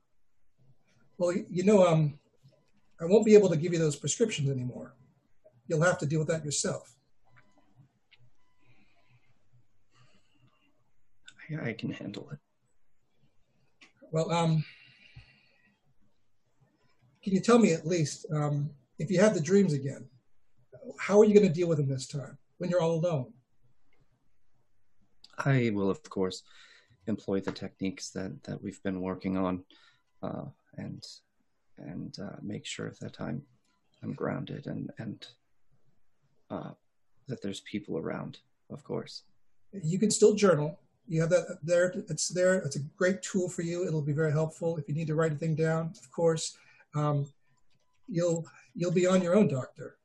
Well, 1.19 1.33
you 1.33 1.65
know, 1.65 1.87
um, 1.87 2.19
I 3.01 3.05
won't 3.05 3.27
be 3.27 3.35
able 3.35 3.49
to 3.51 3.57
give 3.57 3.73
you 3.73 3.79
those 3.79 3.97
prescriptions 3.97 4.51
anymore. 4.51 4.95
You'll 5.69 5.83
have 5.83 5.99
to 5.99 6.07
deal 6.07 6.19
with 6.19 6.29
that 6.29 6.45
yourself. 6.45 6.95
I, 11.51 11.69
I 11.71 11.73
can 11.73 11.91
handle 11.91 12.29
it. 12.33 12.39
Well, 14.11 14.31
um, 14.31 14.65
can 17.23 17.35
you 17.35 17.41
tell 17.41 17.59
me 17.59 17.73
at 17.73 17.87
least 17.87 18.27
um, 18.33 18.71
if 18.99 19.11
you 19.11 19.21
have 19.21 19.35
the 19.35 19.41
dreams 19.41 19.73
again, 19.73 20.07
how 20.99 21.21
are 21.21 21.25
you 21.25 21.35
going 21.35 21.47
to 21.47 21.53
deal 21.53 21.69
with 21.69 21.79
them 21.79 21.89
this 21.89 22.07
time 22.07 22.39
when 22.59 22.71
you're 22.71 22.81
all 22.81 22.95
alone? 22.95 23.33
I 25.45 25.71
will, 25.75 25.91
of 25.91 26.03
course, 26.05 26.43
employ 27.07 27.41
the 27.41 27.53
techniques 27.53 28.11
that, 28.11 28.43
that 28.45 28.63
we've 28.63 28.83
been 28.83 29.01
working 29.01 29.37
on, 29.37 29.65
uh, 30.23 30.45
and 30.77 31.05
and 31.79 32.17
uh, 32.19 32.37
make 32.43 32.65
sure 32.65 32.93
that 33.01 33.21
I'm 33.21 33.43
I'm 34.03 34.13
grounded 34.13 34.67
and 34.67 34.91
and 34.99 35.27
uh, 36.51 36.71
that 37.29 37.43
there's 37.43 37.61
people 37.61 37.99
around. 37.99 38.39
Of 38.71 38.83
course, 38.85 39.23
you 39.73 39.99
can 39.99 40.11
still 40.11 40.35
journal. 40.35 40.79
You 41.09 41.21
have 41.21 41.31
that 41.31 41.59
there. 41.63 41.93
It's 42.09 42.29
there. 42.29 42.55
It's 42.55 42.77
a 42.77 42.81
great 42.97 43.23
tool 43.23 43.49
for 43.49 43.63
you. 43.63 43.87
It'll 43.87 44.03
be 44.03 44.13
very 44.13 44.33
helpful 44.33 44.77
if 44.77 44.89
you 44.89 44.95
need 44.95 45.07
to 45.07 45.15
write 45.15 45.33
a 45.33 45.37
thing 45.37 45.55
down. 45.55 45.93
Of 46.03 46.11
course, 46.11 46.57
um, 46.95 47.27
you'll 48.09 48.47
you'll 48.75 48.93
be 48.93 49.07
on 49.07 49.23
your 49.23 49.37
own, 49.37 49.49
doctor. 49.49 49.97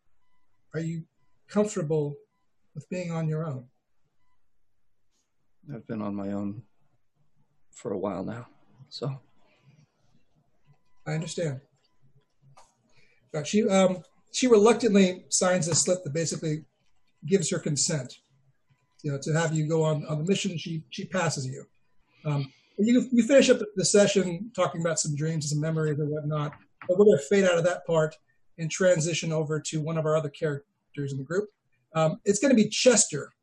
Are 0.74 0.80
you 0.80 1.04
comfortable 1.48 2.16
with 2.76 2.90
being 2.90 3.12
on 3.12 3.28
your 3.28 3.46
own? 3.46 3.66
I've 5.74 5.88
been 5.88 6.02
on 6.02 6.16
my 6.16 6.32
own 6.32 6.64
for 7.72 7.92
a 7.94 7.98
while 7.98 8.24
now, 8.24 8.48
so 8.90 9.20
I 11.06 11.14
understand. 11.14 11.62
But 13.32 13.48
she 13.48 13.68
um, 13.68 14.04
she 14.32 14.48
reluctantly 14.48 15.26
signs 15.30 15.68
a 15.68 15.76
slip 15.76 16.04
that 16.04 16.14
basically 16.14 16.66
gives 17.26 17.50
her 17.52 17.60
consent, 17.60 18.20
you 19.04 19.12
know, 19.12 19.20
to 19.22 19.34
have 19.34 19.54
you 19.54 19.68
go 19.68 19.84
on 19.84 20.06
on 20.08 20.18
the 20.20 20.26
mission. 20.26 20.58
She 20.58 20.84
she 20.90 21.06
passes 21.06 21.46
you. 21.46 21.66
Um, 22.26 22.52
you 22.78 23.08
you 23.12 23.24
finish 23.24 23.50
up 23.50 23.60
the 23.76 23.86
session 23.86 24.52
talking 24.56 24.82
about 24.82 25.00
some 25.00 25.16
dreams 25.16 25.46
and 25.46 25.52
some 25.52 25.62
memories 25.62 26.00
and 26.00 26.10
whatnot. 26.10 26.54
But 26.88 26.98
we're 26.98 27.06
going 27.06 27.20
to 27.20 27.26
fade 27.26 27.44
out 27.46 27.58
of 27.58 27.64
that 27.66 27.86
part 27.86 28.16
and 28.58 28.70
transition 28.70 29.32
over 29.32 29.60
to 29.60 29.82
one 29.82 29.98
of 29.98 30.06
our 30.06 30.16
other 30.16 30.30
characters 30.30 31.12
in 31.12 31.18
the 31.18 31.24
group. 31.24 31.50
Um, 31.94 32.20
it's 32.26 32.40
going 32.40 32.50
to 32.50 32.56
be 32.56 32.70
Chester, 32.70 33.34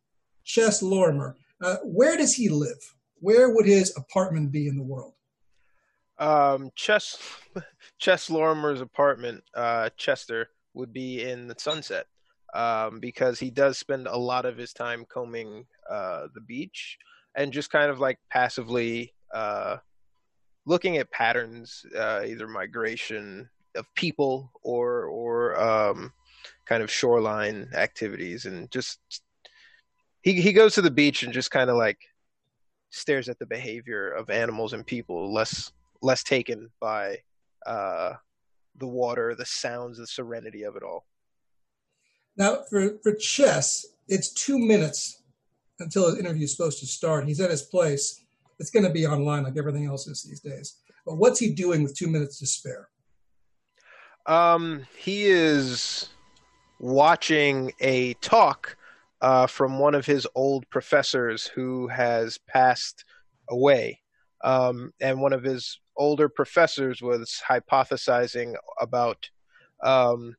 Chess 0.45 0.83
Lorimer. 0.83 1.37
Uh, 1.61 1.77
where 1.85 2.17
does 2.17 2.35
he 2.35 2.49
live? 2.49 2.95
Where 3.21 3.51
would 3.51 3.67
his 3.67 3.97
apartment 3.97 4.53
be 4.53 4.69
in 4.69 4.77
the 4.77 4.83
world? 4.83 5.15
Um, 6.19 6.71
Chess 6.75 7.19
Chess 7.99 8.29
Lorimer's 8.29 8.81
apartment, 8.81 9.43
uh, 9.55 9.91
Chester, 9.97 10.49
would 10.75 10.93
be 10.93 11.23
in 11.23 11.49
the 11.49 11.55
Sunset, 11.59 12.07
um, 12.55 13.01
because 13.01 13.39
he 13.39 13.51
does 13.51 13.79
spend 13.79 14.07
a 14.07 14.17
lot 14.17 14.45
of 14.45 14.57
his 14.57 14.73
time 14.73 15.05
combing 15.09 15.65
uh, 15.91 16.27
the 16.35 16.41
beach 16.41 16.99
and 17.37 17.53
just 17.53 17.71
kind 17.71 17.91
of 17.91 18.01
like 18.01 18.19
passively 18.31 19.15
uh, 19.35 19.77
looking 20.67 20.97
at 20.99 21.11
patterns, 21.11 21.85
uh, 21.97 22.23
either 22.27 22.47
migration 22.47 23.49
of 23.75 23.87
people 23.95 24.51
or 24.63 25.05
or 25.05 25.61
um, 25.61 26.13
kind 26.67 26.83
of 26.83 26.91
shoreline 26.91 27.69
activities, 27.75 28.45
and 28.45 28.71
just 28.71 28.99
he 30.29 30.41
he 30.41 30.53
goes 30.53 30.75
to 30.75 30.83
the 30.83 30.91
beach 30.91 31.23
and 31.23 31.33
just 31.33 31.51
kind 31.51 31.71
of 31.71 31.77
like 31.77 31.99
stares 32.91 33.29
at 33.29 33.39
the 33.39 33.47
behavior 33.47 34.11
of 34.11 34.31
animals 34.31 34.73
and 34.73 34.87
people, 34.87 35.33
less 35.33 35.73
less 36.03 36.23
taken 36.23 36.71
by 36.81 37.19
uh, 37.67 38.13
the 38.77 38.87
water, 38.87 39.35
the 39.35 39.47
sounds, 39.47 39.99
the 39.99 40.07
serenity 40.07 40.63
of 40.63 40.77
it 40.77 40.83
all. 40.83 41.07
Now, 42.37 42.63
for 42.69 42.99
for 43.03 43.15
chess, 43.15 43.87
it's 44.07 44.33
two 44.33 44.59
minutes 44.59 45.23
until 45.81 46.11
his 46.11 46.19
interview 46.19 46.45
is 46.45 46.53
supposed 46.55 46.81
to 46.81 46.87
start. 46.87 47.27
He's 47.27 47.41
at 47.41 47.51
his 47.51 47.63
place. 47.63 48.25
It's 48.59 48.71
going 48.71 48.85
to 48.85 48.93
be 48.93 49.07
online 49.07 49.45
like 49.45 49.57
everything 49.57 49.87
else 49.87 50.09
is 50.09 50.25
these 50.25 50.41
days. 50.41 50.79
But 51.07 51.17
what's 51.17 51.39
he 51.39 51.53
doing 51.53 51.83
with 51.83 51.97
two 51.97 52.09
minutes 52.09 52.41
to 52.41 52.47
spare? 52.47 52.89
Um, 54.27 54.85
he 54.99 55.27
is 55.27 56.11
watching 56.81 57.73
a 57.81 58.15
talk 58.15 58.77
uh, 59.21 59.47
from 59.47 59.79
one 59.79 59.95
of 59.95 60.07
his 60.07 60.27
old 60.35 60.69
professors 60.71 61.47
who 61.47 61.89
has 61.89 62.39
passed 62.47 63.05
away. 63.51 64.01
Um, 64.45 64.93
and 65.01 65.21
one 65.21 65.33
of 65.33 65.43
his 65.43 65.81
older 65.97 66.29
professors 66.29 67.03
was 67.03 67.43
hypothesizing 67.47 68.55
about 68.81 69.29
um, 69.83 70.37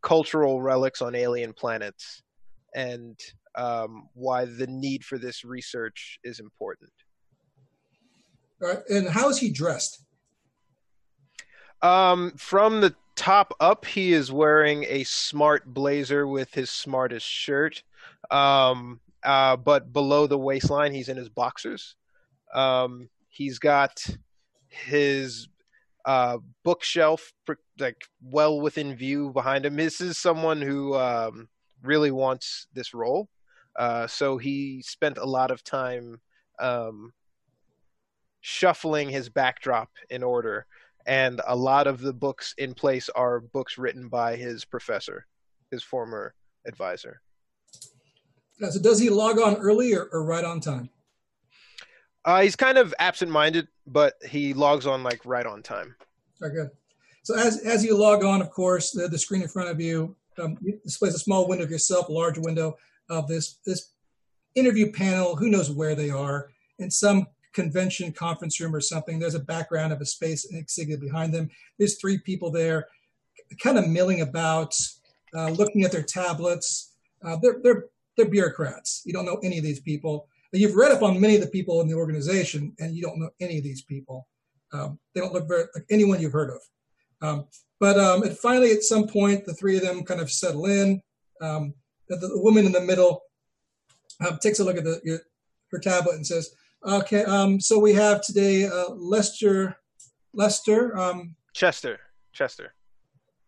cultural 0.00 0.62
relics 0.62 1.02
on 1.02 1.14
alien 1.14 1.52
planets 1.52 2.22
and 2.74 3.18
um, 3.54 4.08
why 4.14 4.46
the 4.46 4.66
need 4.66 5.04
for 5.04 5.18
this 5.18 5.44
research 5.44 6.18
is 6.24 6.40
important. 6.40 6.90
Right. 8.60 8.78
And 8.88 9.08
how 9.08 9.28
is 9.28 9.38
he 9.38 9.50
dressed? 9.50 10.04
Um, 11.82 12.32
from 12.36 12.80
the 12.80 12.94
top 13.16 13.54
up, 13.60 13.84
he 13.84 14.12
is 14.12 14.30
wearing 14.30 14.84
a 14.88 15.04
smart 15.04 15.66
blazer 15.66 16.26
with 16.26 16.54
his 16.54 16.70
smartest 16.70 17.26
shirt. 17.26 17.82
Um, 18.30 19.00
uh, 19.22 19.56
but 19.56 19.92
below 19.92 20.26
the 20.26 20.38
waistline, 20.38 20.92
he's 20.92 21.08
in 21.08 21.16
his 21.16 21.28
boxers. 21.28 21.96
Um, 22.54 23.08
he's 23.28 23.58
got 23.58 24.04
his 24.68 25.48
uh, 26.04 26.38
bookshelf 26.64 27.32
like 27.78 28.02
well 28.22 28.60
within 28.60 28.94
view 28.94 29.30
behind 29.30 29.64
him. 29.64 29.76
This 29.76 30.00
is 30.00 30.18
someone 30.18 30.60
who 30.60 30.94
um, 30.94 31.48
really 31.82 32.10
wants 32.10 32.66
this 32.72 32.94
role, 32.94 33.28
uh, 33.78 34.06
so 34.06 34.38
he 34.38 34.82
spent 34.82 35.18
a 35.18 35.24
lot 35.24 35.50
of 35.50 35.62
time 35.62 36.20
um, 36.58 37.12
shuffling 38.40 39.08
his 39.08 39.28
backdrop 39.28 39.90
in 40.10 40.22
order. 40.22 40.66
And 41.06 41.40
a 41.46 41.56
lot 41.56 41.86
of 41.88 42.00
the 42.00 42.12
books 42.12 42.54
in 42.58 42.74
place 42.74 43.08
are 43.08 43.40
books 43.40 43.76
written 43.76 44.08
by 44.08 44.36
his 44.36 44.64
professor, 44.64 45.26
his 45.70 45.82
former 45.82 46.34
advisor. 46.64 47.22
So, 48.60 48.80
does 48.80 48.98
he 48.98 49.10
log 49.10 49.38
on 49.38 49.56
early 49.56 49.94
or, 49.94 50.08
or 50.12 50.24
right 50.24 50.44
on 50.44 50.60
time? 50.60 50.90
Uh, 52.24 52.42
he's 52.42 52.54
kind 52.54 52.78
of 52.78 52.94
absent-minded, 52.98 53.66
but 53.86 54.14
he 54.28 54.54
logs 54.54 54.86
on 54.86 55.02
like 55.02 55.24
right 55.24 55.46
on 55.46 55.62
time. 55.62 55.96
Very 56.38 56.54
good. 56.54 56.70
So 57.24 57.36
as 57.36 57.64
as 57.64 57.84
you 57.84 57.96
log 57.96 58.24
on, 58.24 58.40
of 58.40 58.50
course, 58.50 58.90
the, 58.90 59.08
the 59.08 59.18
screen 59.18 59.42
in 59.42 59.48
front 59.48 59.70
of 59.70 59.80
you 59.80 60.16
um, 60.38 60.56
displays 60.84 61.14
a 61.14 61.18
small 61.18 61.48
window 61.48 61.64
of 61.64 61.70
yourself, 61.70 62.08
a 62.08 62.12
large 62.12 62.38
window 62.38 62.76
of 63.08 63.28
this 63.28 63.58
this 63.64 63.92
interview 64.54 64.92
panel. 64.92 65.36
Who 65.36 65.48
knows 65.48 65.70
where 65.70 65.94
they 65.94 66.10
are? 66.10 66.50
In 66.78 66.90
some 66.90 67.26
convention 67.52 68.12
conference 68.12 68.60
room 68.60 68.74
or 68.74 68.80
something. 68.80 69.18
There's 69.18 69.34
a 69.34 69.40
background 69.40 69.92
of 69.92 70.00
a 70.00 70.06
space 70.06 70.44
exhibit 70.52 71.00
behind 71.00 71.32
them. 71.32 71.50
There's 71.78 72.00
three 72.00 72.18
people 72.18 72.50
there, 72.50 72.86
kind 73.62 73.78
of 73.78 73.88
milling 73.88 74.22
about, 74.22 74.74
uh, 75.36 75.50
looking 75.50 75.82
at 75.84 75.92
their 75.92 76.02
tablets. 76.02 76.94
Uh, 77.24 77.36
they're 77.40 77.58
they're 77.62 77.84
they're 78.16 78.28
bureaucrats. 78.28 79.02
You 79.04 79.12
don't 79.12 79.26
know 79.26 79.40
any 79.42 79.58
of 79.58 79.64
these 79.64 79.80
people. 79.80 80.28
You've 80.52 80.76
read 80.76 80.92
up 80.92 81.02
on 81.02 81.20
many 81.20 81.34
of 81.36 81.40
the 81.40 81.48
people 81.48 81.80
in 81.80 81.88
the 81.88 81.94
organization, 81.94 82.74
and 82.78 82.94
you 82.94 83.02
don't 83.02 83.18
know 83.18 83.30
any 83.40 83.58
of 83.58 83.64
these 83.64 83.82
people. 83.82 84.28
Um, 84.72 84.98
they 85.14 85.20
don't 85.20 85.32
look 85.32 85.48
very 85.48 85.64
like 85.74 85.84
anyone 85.90 86.20
you've 86.20 86.32
heard 86.32 86.50
of. 86.50 86.60
Um, 87.26 87.46
but 87.80 87.98
um, 87.98 88.22
and 88.22 88.36
finally, 88.36 88.72
at 88.72 88.82
some 88.82 89.06
point, 89.06 89.44
the 89.44 89.54
three 89.54 89.76
of 89.76 89.82
them 89.82 90.04
kind 90.04 90.20
of 90.20 90.30
settle 90.30 90.66
in. 90.66 91.00
Um, 91.40 91.74
the, 92.08 92.16
the, 92.16 92.30
woman 92.34 92.66
in 92.66 92.72
the 92.72 92.80
middle 92.80 93.22
uh, 94.20 94.36
takes 94.36 94.60
a 94.60 94.64
look 94.64 94.76
at 94.76 94.84
the, 94.84 95.20
her 95.70 95.78
tablet 95.78 96.16
and 96.16 96.26
says, 96.26 96.50
"Okay, 96.86 97.24
um, 97.24 97.60
so 97.60 97.78
we 97.78 97.94
have 97.94 98.22
today 98.22 98.66
uh, 98.66 98.90
Lester 98.90 99.76
Lester. 100.34 100.96
Um, 100.96 101.36
Chester. 101.54 102.00
Chester. 102.32 102.74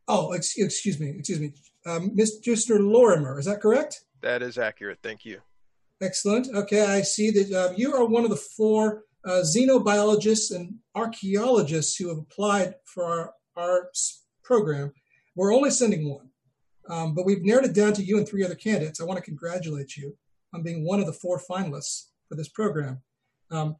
oh, 0.09 0.33
ex- 0.33 0.59
excuse 0.59 1.01
me. 1.01 1.11
Excuse 1.19 1.41
me. 1.41 1.53
Um, 1.87 2.11
Mr. 2.11 2.79
Lorimer, 2.79 3.39
is 3.39 3.47
that 3.47 3.61
correct? 3.61 4.04
That 4.25 4.43
is 4.43 4.57
accurate. 4.57 5.01
Thank 5.03 5.27
you. 5.27 5.43
Excellent. 6.01 6.49
Okay, 6.55 6.83
I 6.83 7.03
see 7.03 7.31
that 7.31 7.53
uh, 7.53 7.75
you 7.77 7.93
are 7.93 8.07
one 8.07 8.25
of 8.25 8.31
the 8.31 8.37
four 8.37 9.03
uh, 9.27 9.43
xenobiologists 9.45 10.51
and 10.55 10.77
archaeologists 10.95 11.97
who 11.97 12.09
have 12.09 12.17
applied 12.17 12.75
for 12.87 13.05
our, 13.05 13.33
our 13.55 13.91
program. 14.43 14.95
We're 15.37 15.55
only 15.55 15.69
sending 15.69 16.09
one, 16.09 16.31
um, 16.89 17.15
but 17.15 17.27
we've 17.27 17.45
narrowed 17.45 17.67
it 17.67 17.75
down 17.75 17.93
to 17.93 18.03
you 18.03 18.17
and 18.17 18.27
three 18.27 18.43
other 18.43 18.55
candidates. 18.55 18.99
I 18.99 19.05
want 19.05 19.19
to 19.19 19.25
congratulate 19.25 19.95
you 19.95 20.17
on 20.55 20.63
being 20.63 20.87
one 20.87 21.01
of 21.01 21.07
the 21.07 21.13
four 21.13 21.39
finalists 21.39 22.05
for 22.27 22.35
this 22.35 22.49
program. 22.49 23.03
Um, 23.51 23.77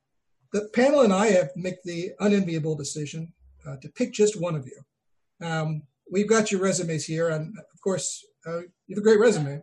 the 0.53 0.69
panel 0.75 1.01
and 1.01 1.13
I 1.13 1.29
have 1.29 1.53
made 1.57 1.79
the 1.85 2.11
unenviable 2.21 2.77
decision 2.77 3.33
uh, 3.67 3.77
to 3.81 3.89
pick 3.89 4.13
just 4.13 4.39
one 4.39 4.57
of 4.57 4.67
you. 4.67 5.47
Um, 5.47 5.85
we've 6.13 6.29
got 6.29 6.53
your 6.53 6.61
resumes 6.61 7.07
here, 7.07 7.31
and 7.31 7.57
of 7.59 7.81
course, 7.83 8.23
uh, 8.47 8.59
you 8.59 8.95
have 8.95 8.99
a 8.99 9.01
great 9.01 9.19
resume. 9.19 9.63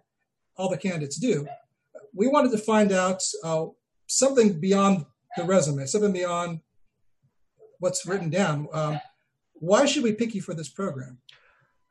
All 0.57 0.69
the 0.69 0.77
candidates 0.77 1.17
do 1.17 1.47
we 2.13 2.27
wanted 2.27 2.51
to 2.51 2.57
find 2.57 2.91
out 2.91 3.23
uh, 3.43 3.65
something 4.07 4.59
beyond 4.59 5.05
the 5.37 5.43
resume, 5.43 5.85
something 5.85 6.11
beyond 6.11 6.59
what's 7.79 8.05
written 8.05 8.29
down. 8.29 8.67
Um, 8.73 8.99
why 9.53 9.85
should 9.85 10.03
we 10.03 10.13
pick 10.13 10.35
you 10.35 10.41
for 10.41 10.53
this 10.53 10.69
program? 10.69 11.19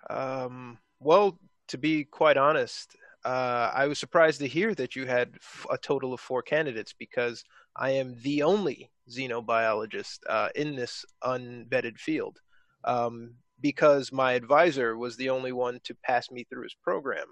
Um, 0.08 0.78
well, 1.00 1.38
to 1.68 1.78
be 1.78 2.04
quite 2.04 2.36
honest, 2.36 2.96
uh, 3.24 3.70
I 3.74 3.86
was 3.86 3.98
surprised 3.98 4.40
to 4.40 4.48
hear 4.48 4.74
that 4.74 4.96
you 4.96 5.06
had 5.06 5.30
f- 5.36 5.66
a 5.70 5.78
total 5.78 6.12
of 6.12 6.20
four 6.20 6.42
candidates 6.42 6.94
because 6.98 7.44
I 7.76 7.90
am 7.90 8.16
the 8.22 8.42
only 8.42 8.90
xenobiologist 9.10 10.18
uh, 10.28 10.48
in 10.54 10.74
this 10.74 11.04
unvetted 11.22 11.98
field. 11.98 12.38
Um, 12.84 13.34
because 13.60 14.10
my 14.10 14.32
advisor 14.32 14.96
was 14.96 15.16
the 15.16 15.28
only 15.28 15.52
one 15.52 15.80
to 15.84 15.94
pass 16.02 16.30
me 16.30 16.44
through 16.44 16.62
his 16.62 16.74
program. 16.82 17.26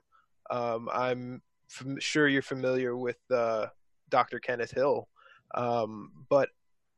Um, 0.51 0.89
I'm 0.93 1.43
sure 1.99 2.29
you're 2.29 2.43
familiar 2.43 2.97
with 2.97 3.19
uh, 3.31 3.67
Dr. 4.09 4.39
Kenneth 4.39 4.71
Hill, 4.71 5.09
um, 5.55 6.13
but 6.29 6.49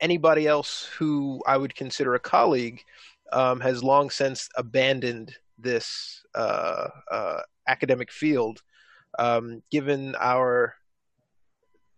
anybody 0.01 0.47
else 0.47 0.89
who 0.99 1.43
I 1.47 1.57
would 1.57 1.75
consider 1.75 2.15
a 2.15 2.21
colleague 2.21 2.83
um, 3.33 3.61
has 3.61 3.85
long 3.85 4.11
since 4.11 4.49
abandoned 4.57 5.37
this 5.59 6.23
uh, 6.35 6.89
uh, 7.11 7.41
academic 7.69 8.11
field, 8.11 8.63
um, 9.19 9.63
given 9.71 10.15
our 10.19 10.75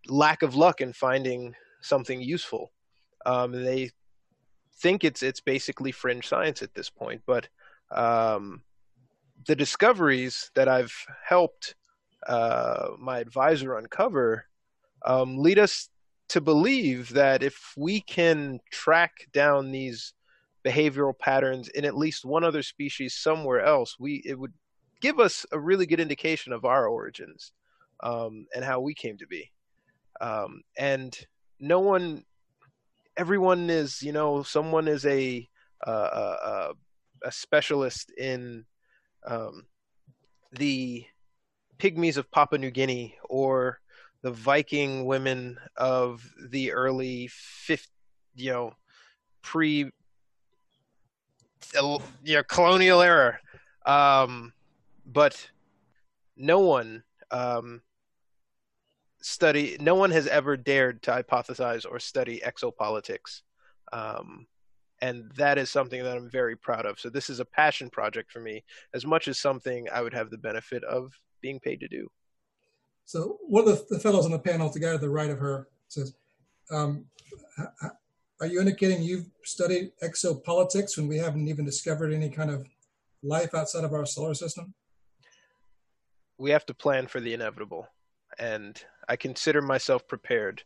lack 0.08 0.42
of 0.42 0.54
luck 0.54 0.80
in 0.80 0.92
finding 0.92 1.54
something 1.80 2.20
useful. 2.20 2.72
Um, 3.24 3.52
they 3.52 3.90
think 4.80 5.04
it's 5.04 5.22
it's 5.22 5.40
basically 5.40 5.92
fringe 5.92 6.26
science 6.26 6.62
at 6.62 6.74
this 6.74 6.90
point, 6.90 7.22
but 7.26 7.48
um, 7.94 8.62
the 9.46 9.56
discoveries 9.56 10.50
that 10.54 10.68
I've 10.68 10.94
helped 11.26 11.74
uh, 12.26 12.88
my 12.98 13.18
advisor 13.18 13.76
uncover 13.76 14.46
um, 15.04 15.38
lead 15.38 15.58
us 15.58 15.88
to 16.28 16.40
believe 16.40 17.10
that 17.10 17.42
if 17.42 17.74
we 17.76 18.00
can 18.00 18.60
track 18.70 19.12
down 19.32 19.72
these 19.72 20.14
behavioral 20.64 21.18
patterns 21.18 21.68
in 21.68 21.84
at 21.84 21.96
least 21.96 22.24
one 22.24 22.44
other 22.44 22.62
species 22.62 23.14
somewhere 23.14 23.60
else, 23.60 23.96
we 23.98 24.22
it 24.24 24.38
would 24.38 24.52
give 25.00 25.18
us 25.18 25.44
a 25.52 25.58
really 25.58 25.86
good 25.86 26.00
indication 26.00 26.52
of 26.52 26.64
our 26.64 26.86
origins 26.86 27.52
um, 28.02 28.46
and 28.54 28.64
how 28.64 28.80
we 28.80 28.94
came 28.94 29.18
to 29.18 29.26
be. 29.26 29.50
Um, 30.20 30.62
and 30.78 31.18
no 31.58 31.80
one, 31.80 32.24
everyone 33.16 33.68
is, 33.68 34.02
you 34.02 34.12
know, 34.12 34.42
someone 34.42 34.86
is 34.86 35.04
a 35.04 35.48
uh, 35.84 35.90
a, 35.90 36.72
a 37.24 37.32
specialist 37.32 38.12
in 38.16 38.64
um, 39.26 39.66
the 40.52 41.04
pygmies 41.78 42.16
of 42.16 42.30
Papua 42.30 42.58
New 42.58 42.70
Guinea 42.70 43.16
or 43.28 43.80
the 44.22 44.30
Viking 44.30 45.04
women 45.04 45.58
of 45.76 46.24
the 46.48 46.72
early 46.72 47.28
fifth, 47.28 47.90
you 48.34 48.50
know, 48.50 48.74
pre, 49.42 49.90
you 51.74 52.00
know, 52.24 52.42
colonial 52.44 53.00
era. 53.00 53.38
Um, 53.84 54.52
but 55.04 55.50
no 56.36 56.60
one 56.60 57.02
um, 57.30 57.82
study, 59.20 59.76
no 59.80 59.94
one 59.94 60.10
has 60.12 60.26
ever 60.26 60.56
dared 60.56 61.02
to 61.02 61.10
hypothesize 61.10 61.84
or 61.88 61.98
study 61.98 62.40
exopolitics. 62.46 63.42
Um, 63.92 64.46
and 65.02 65.30
that 65.36 65.58
is 65.58 65.68
something 65.68 66.02
that 66.02 66.16
I'm 66.16 66.30
very 66.30 66.56
proud 66.56 66.86
of. 66.86 66.98
So 66.98 67.10
this 67.10 67.28
is 67.28 67.40
a 67.40 67.44
passion 67.44 67.90
project 67.90 68.30
for 68.30 68.40
me, 68.40 68.64
as 68.94 69.04
much 69.04 69.26
as 69.26 69.38
something 69.38 69.88
I 69.92 70.00
would 70.00 70.14
have 70.14 70.30
the 70.30 70.38
benefit 70.38 70.84
of 70.84 71.12
being 71.42 71.58
paid 71.58 71.80
to 71.80 71.88
do. 71.88 72.08
So 73.04 73.38
one 73.48 73.68
of 73.68 73.88
the, 73.88 73.96
the 73.96 74.00
fellows 74.00 74.24
on 74.24 74.30
the 74.30 74.38
panel, 74.38 74.70
the 74.70 74.78
guy 74.78 74.92
to 74.92 74.98
the 74.98 75.10
right 75.10 75.28
of 75.28 75.38
her, 75.40 75.68
says, 75.88 76.14
um, 76.70 77.04
"Are 78.40 78.46
you 78.46 78.60
indicating 78.60 79.02
you've 79.02 79.28
studied 79.44 79.90
exopolitics 80.02 80.96
when 80.96 81.08
we 81.08 81.18
haven't 81.18 81.48
even 81.48 81.64
discovered 81.64 82.12
any 82.12 82.30
kind 82.30 82.50
of 82.50 82.66
life 83.24 83.54
outside 83.54 83.84
of 83.84 83.92
our 83.92 84.06
solar 84.06 84.34
system?" 84.34 84.72
We 86.38 86.50
have 86.50 86.64
to 86.66 86.74
plan 86.74 87.08
for 87.08 87.20
the 87.20 87.34
inevitable, 87.34 87.88
and 88.38 88.80
I 89.08 89.16
consider 89.16 89.62
myself 89.62 90.06
prepared. 90.06 90.62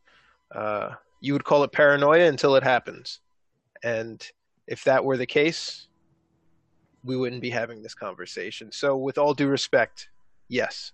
Uh, 0.54 0.90
you 1.20 1.32
would 1.32 1.44
call 1.44 1.64
it 1.64 1.72
paranoia 1.72 2.28
until 2.28 2.54
it 2.54 2.62
happens, 2.62 3.20
and 3.86 4.32
if 4.66 4.82
that 4.82 5.04
were 5.04 5.16
the 5.16 5.26
case, 5.26 5.86
we 7.04 7.16
wouldn't 7.16 7.40
be 7.40 7.50
having 7.50 7.82
this 7.82 7.94
conversation. 7.94 8.72
So, 8.72 8.96
with 8.96 9.16
all 9.16 9.32
due 9.32 9.46
respect, 9.46 10.08
yes. 10.48 10.90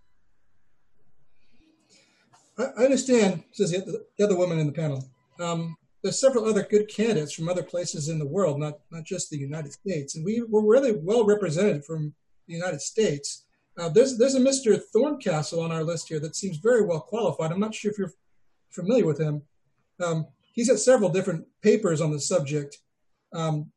I, 2.59 2.65
understand, 2.85 3.45
says 3.53 3.71
the, 3.71 4.05
the 4.19 4.25
other 4.25 4.37
woman 4.37 4.59
in 4.59 4.67
the 4.67 4.75
panel. 4.75 5.09
Um, 5.41 5.75
there's 6.03 6.21
several 6.21 6.45
other 6.45 6.65
good 6.65 6.87
candidates 6.87 7.33
from 7.33 7.49
other 7.49 7.63
places 7.63 8.11
in 8.11 8.19
the 8.19 8.27
world, 8.27 8.61
not 8.61 8.81
not 8.91 9.05
just 9.05 9.31
the 9.31 9.39
United 9.39 9.73
States, 9.73 10.15
and 10.15 10.25
we 10.25 10.43
were 10.47 10.63
really 10.63 10.93
well 10.93 11.25
represented 11.25 11.87
from 11.87 12.13
the 12.47 12.53
United 12.53 12.83
States. 12.83 13.47
Uh, 13.79 13.89
there's 13.89 14.19
there's 14.19 14.35
a 14.35 14.41
Mr. 14.41 14.79
Thorncastle 14.95 15.65
on 15.65 15.73
our 15.73 15.83
list 15.83 16.09
here 16.11 16.21
that 16.21 16.37
seems 16.37 16.59
very 16.59 16.85
well 16.85 17.01
qualified. 17.01 17.53
I'm 17.53 17.61
not 17.61 17.75
sure 17.75 17.91
if 17.91 17.99
you're 17.99 18.13
familiar 18.69 19.07
with 19.07 19.19
him. 19.19 19.43
Um, 20.05 20.27
he's 20.53 20.69
got 20.69 20.79
several 20.79 21.11
different 21.11 21.47
papers 21.63 22.01
on 22.01 22.11
the 22.13 22.21
subject. 22.21 22.79
Um, 23.33 23.73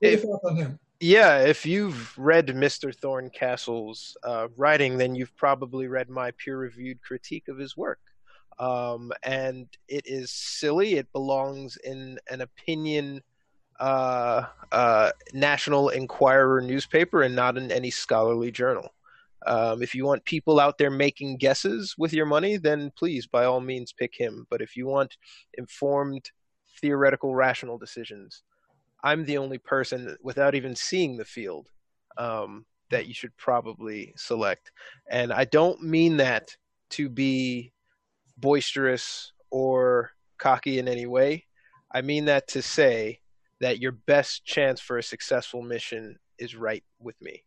what 0.00 0.08
are 0.08 0.10
your 0.10 0.18
If- 0.18 0.44
on 0.44 0.56
him? 0.56 0.78
Yeah, 1.04 1.40
if 1.40 1.66
you've 1.66 2.16
read 2.16 2.46
Mr. 2.46 2.94
Thorncastle's 2.96 4.16
uh, 4.22 4.46
writing, 4.56 4.98
then 4.98 5.16
you've 5.16 5.34
probably 5.34 5.88
read 5.88 6.08
my 6.08 6.30
peer 6.38 6.56
reviewed 6.56 7.02
critique 7.02 7.48
of 7.48 7.58
his 7.58 7.76
work. 7.76 7.98
Um, 8.60 9.12
and 9.24 9.66
it 9.88 10.06
is 10.06 10.30
silly. 10.30 10.94
It 10.94 11.10
belongs 11.12 11.76
in 11.82 12.20
an 12.30 12.42
opinion 12.42 13.20
uh, 13.80 14.44
uh, 14.70 15.10
National 15.32 15.88
Enquirer 15.88 16.60
newspaper 16.60 17.22
and 17.22 17.34
not 17.34 17.58
in 17.58 17.72
any 17.72 17.90
scholarly 17.90 18.52
journal. 18.52 18.94
Um, 19.46 19.82
if 19.82 19.94
you 19.94 20.04
want 20.04 20.24
people 20.24 20.60
out 20.60 20.78
there 20.78 20.90
making 20.90 21.38
guesses 21.38 21.94
with 21.98 22.12
your 22.12 22.26
money, 22.26 22.56
then 22.56 22.92
please, 22.96 23.26
by 23.26 23.44
all 23.44 23.60
means, 23.60 23.92
pick 23.92 24.14
him. 24.14 24.46
But 24.50 24.62
if 24.62 24.76
you 24.76 24.86
want 24.86 25.16
informed, 25.54 26.30
theoretical, 26.80 27.34
rational 27.34 27.78
decisions, 27.78 28.42
I'm 29.02 29.24
the 29.24 29.38
only 29.38 29.58
person 29.58 30.16
without 30.22 30.54
even 30.54 30.76
seeing 30.76 31.16
the 31.16 31.24
field 31.24 31.68
um, 32.16 32.64
that 32.90 33.06
you 33.06 33.14
should 33.14 33.36
probably 33.36 34.12
select. 34.16 34.70
And 35.10 35.32
I 35.32 35.44
don't 35.44 35.82
mean 35.82 36.18
that 36.18 36.56
to 36.90 37.08
be 37.08 37.72
boisterous 38.36 39.32
or 39.50 40.12
cocky 40.38 40.78
in 40.78 40.88
any 40.88 41.06
way. 41.06 41.46
I 41.90 42.02
mean 42.02 42.26
that 42.26 42.48
to 42.48 42.62
say 42.62 43.20
that 43.60 43.78
your 43.78 43.92
best 43.92 44.44
chance 44.44 44.80
for 44.80 44.98
a 44.98 45.02
successful 45.02 45.62
mission 45.62 46.18
is 46.38 46.54
right 46.54 46.82
with 47.00 47.20
me. 47.20 47.44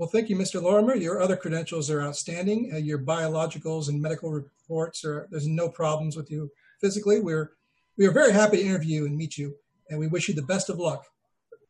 Well, 0.00 0.08
thank 0.08 0.30
you, 0.30 0.36
Mr. 0.36 0.62
Lorimer. 0.62 0.94
Your 0.94 1.20
other 1.20 1.36
credentials 1.36 1.90
are 1.90 2.00
outstanding. 2.00 2.70
Uh, 2.72 2.78
your 2.78 2.98
biologicals 2.98 3.90
and 3.90 4.00
medical 4.00 4.30
reports 4.30 5.04
are 5.04 5.28
there's 5.30 5.46
no 5.46 5.68
problems 5.68 6.16
with 6.16 6.30
you 6.30 6.50
physically. 6.80 7.20
We're 7.20 7.52
we 7.98 8.06
are 8.06 8.10
very 8.10 8.32
happy 8.32 8.56
to 8.56 8.62
interview 8.62 9.02
you 9.02 9.06
and 9.06 9.14
meet 9.14 9.36
you, 9.36 9.54
and 9.90 9.98
we 9.98 10.06
wish 10.06 10.26
you 10.26 10.32
the 10.32 10.40
best 10.40 10.70
of 10.70 10.78
luck 10.78 11.04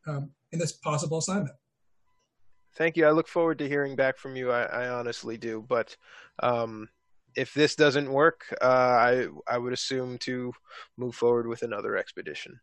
um, 0.07 0.31
in 0.53 0.61
this 0.61 0.71
possible 0.71 1.19
assignment. 1.19 1.57
Thank 2.77 2.97
you. 2.97 3.05
I 3.05 3.11
look 3.11 3.27
forward 3.27 3.59
to 3.59 3.69
hearing 3.69 3.97
back 3.97 4.17
from 4.17 4.37
you. 4.37 4.53
I, 4.53 4.63
I 4.63 4.89
honestly 4.91 5.37
do. 5.37 5.67
But 5.69 5.97
um, 6.41 6.89
if 7.35 7.53
this 7.53 7.75
doesn't 7.75 8.09
work, 8.09 8.45
uh, 8.63 8.65
I 8.65 9.27
I 9.49 9.59
would 9.59 9.73
assume 9.73 10.19
to 10.19 10.53
move 10.97 11.17
forward 11.17 11.49
with 11.49 11.63
another 11.63 11.97
expedition. 11.97 12.61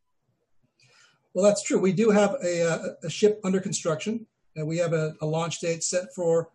Well, 1.33 1.43
that's 1.43 1.61
true. 1.61 1.77
We 1.77 1.91
do 1.91 2.09
have 2.09 2.37
a, 2.41 2.61
a, 2.61 3.07
a 3.07 3.09
ship 3.09 3.41
under 3.43 3.59
construction, 3.59 4.25
and 4.57 4.67
we 4.67 4.77
have 4.77 4.91
a, 4.91 5.15
a, 5.21 5.25
launch 5.25 5.59
date 5.59 5.83
set 5.83 6.13
for 6.13 6.49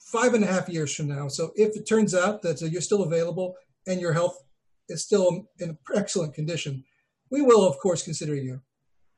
five 0.00 0.34
and 0.34 0.44
a 0.44 0.46
half 0.46 0.68
years 0.68 0.94
from 0.94 1.08
now. 1.08 1.28
So 1.28 1.52
if 1.56 1.76
it 1.76 1.86
turns 1.86 2.14
out 2.14 2.42
that 2.42 2.60
uh, 2.60 2.66
you're 2.66 2.82
still 2.82 3.04
available 3.04 3.54
and 3.86 4.00
your 4.00 4.12
health 4.12 4.44
is 4.88 5.02
still 5.02 5.46
in 5.60 5.78
excellent 5.94 6.34
condition, 6.34 6.84
we 7.30 7.40
will, 7.40 7.66
of 7.66 7.78
course, 7.78 8.02
consider 8.02 8.34
you 8.34 8.60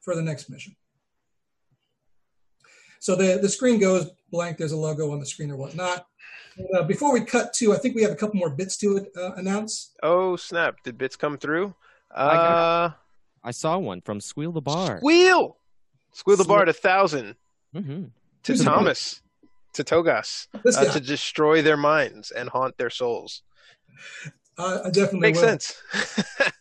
for 0.00 0.14
the 0.14 0.22
next 0.22 0.48
mission. 0.48 0.76
So 3.00 3.16
the, 3.16 3.38
the 3.40 3.48
screen 3.48 3.80
goes 3.80 4.10
blank. 4.30 4.58
There's 4.58 4.72
a 4.72 4.76
logo 4.76 5.10
on 5.10 5.18
the 5.18 5.26
screen 5.26 5.50
or 5.50 5.56
whatnot. 5.56 6.06
And, 6.58 6.66
uh, 6.76 6.82
before 6.84 7.12
we 7.12 7.22
cut 7.22 7.52
to, 7.54 7.72
I 7.72 7.78
think 7.78 7.94
we 7.94 8.02
have 8.02 8.12
a 8.12 8.16
couple 8.16 8.36
more 8.36 8.50
bits 8.50 8.76
to 8.78 9.06
uh, 9.16 9.32
announce. 9.36 9.94
Oh 10.02 10.36
snap! 10.36 10.82
Did 10.82 10.96
bits 10.96 11.14
come 11.14 11.36
through? 11.36 11.74
I 12.14 12.34
got 12.34 12.84
Uh, 12.84 12.90
I 13.44 13.50
saw 13.50 13.78
one 13.78 14.00
from 14.00 14.20
Squeal 14.20 14.52
the 14.52 14.62
Bar. 14.62 14.98
squeal, 14.98 15.58
squeal 16.12 16.36
the 16.36 16.44
Squeal. 16.44 16.56
bar 16.56 16.62
at 16.62 16.68
a 16.68 16.72
thousand 16.72 17.36
hmm 17.72 18.04
to 18.42 18.52
Who's 18.52 18.64
Thomas, 18.64 19.22
to 19.74 19.82
Togas, 19.82 20.46
uh, 20.54 20.84
to 20.92 21.00
destroy 21.00 21.62
their 21.62 21.76
minds 21.76 22.30
and 22.30 22.48
haunt 22.48 22.78
their 22.78 22.90
souls. 22.90 23.42
uh, 24.56 24.80
I 24.84 24.90
definitely 24.90 25.20
Makes 25.20 25.40
will. 25.40 25.48
sense. 25.48 25.82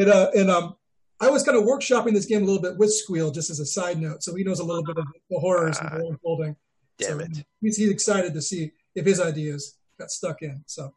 And, 0.00 0.08
uh, 0.08 0.30
and 0.34 0.50
um, 0.50 0.76
I 1.20 1.28
was 1.28 1.42
kind 1.42 1.58
of 1.58 1.64
workshopping 1.64 2.14
this 2.14 2.24
game 2.24 2.42
a 2.42 2.46
little 2.46 2.62
bit 2.62 2.78
with 2.78 2.90
Squeal, 2.90 3.30
just 3.30 3.50
as 3.50 3.60
a 3.60 3.66
side 3.66 4.00
note. 4.00 4.22
So 4.22 4.34
he 4.34 4.42
knows 4.42 4.60
a 4.60 4.64
little 4.64 4.82
bit 4.82 4.96
of 4.96 5.04
the 5.28 5.38
horrors 5.38 5.78
that 5.78 5.92
are 5.92 6.00
unfolding. 6.00 6.56
Damn 6.98 7.18
so 7.18 7.24
it! 7.24 7.44
He's, 7.60 7.76
he's 7.76 7.90
excited 7.90 8.32
to 8.32 8.40
see 8.40 8.72
if 8.94 9.04
his 9.04 9.20
ideas 9.20 9.76
got 9.98 10.10
stuck 10.10 10.40
in. 10.40 10.62
So 10.66 10.94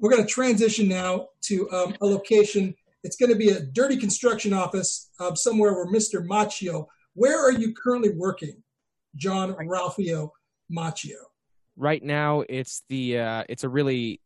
we're 0.00 0.10
going 0.10 0.24
to 0.24 0.28
transition 0.28 0.88
now 0.88 1.28
to 1.42 1.70
um, 1.70 1.94
a 2.00 2.06
location. 2.06 2.74
It's 3.04 3.16
going 3.16 3.30
to 3.30 3.38
be 3.38 3.50
a 3.50 3.60
dirty 3.60 3.96
construction 3.96 4.52
office 4.52 5.10
um, 5.20 5.36
somewhere 5.36 5.74
where 5.74 5.86
Mr. 5.86 6.26
Machio. 6.26 6.86
Where 7.14 7.38
are 7.38 7.52
you 7.52 7.74
currently 7.74 8.10
working, 8.10 8.62
John 9.16 9.54
Ralphio 9.54 10.30
Machio? 10.70 11.16
Right 11.76 12.02
now, 12.02 12.44
it's 12.48 12.82
the 12.88 13.18
uh, 13.18 13.44
it's 13.48 13.64
a 13.64 13.68
really 13.68 14.20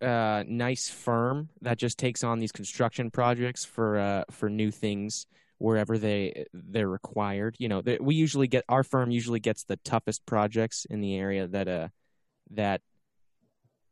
uh, 0.00 0.44
nice 0.46 0.88
firm 0.88 1.48
that 1.62 1.78
just 1.78 1.98
takes 1.98 2.22
on 2.22 2.38
these 2.38 2.52
construction 2.52 3.10
projects 3.10 3.64
for 3.64 3.98
uh, 3.98 4.24
for 4.30 4.48
new 4.48 4.70
things 4.70 5.26
wherever 5.58 5.98
they 5.98 6.46
they're 6.52 6.88
required. 6.88 7.56
You 7.58 7.68
know, 7.68 7.82
they, 7.82 7.98
we 8.00 8.14
usually 8.14 8.46
get 8.46 8.64
our 8.68 8.84
firm 8.84 9.10
usually 9.10 9.40
gets 9.40 9.64
the 9.64 9.78
toughest 9.78 10.24
projects 10.26 10.86
in 10.88 11.00
the 11.00 11.16
area 11.16 11.46
that 11.48 11.68
uh 11.68 11.88
that 12.52 12.80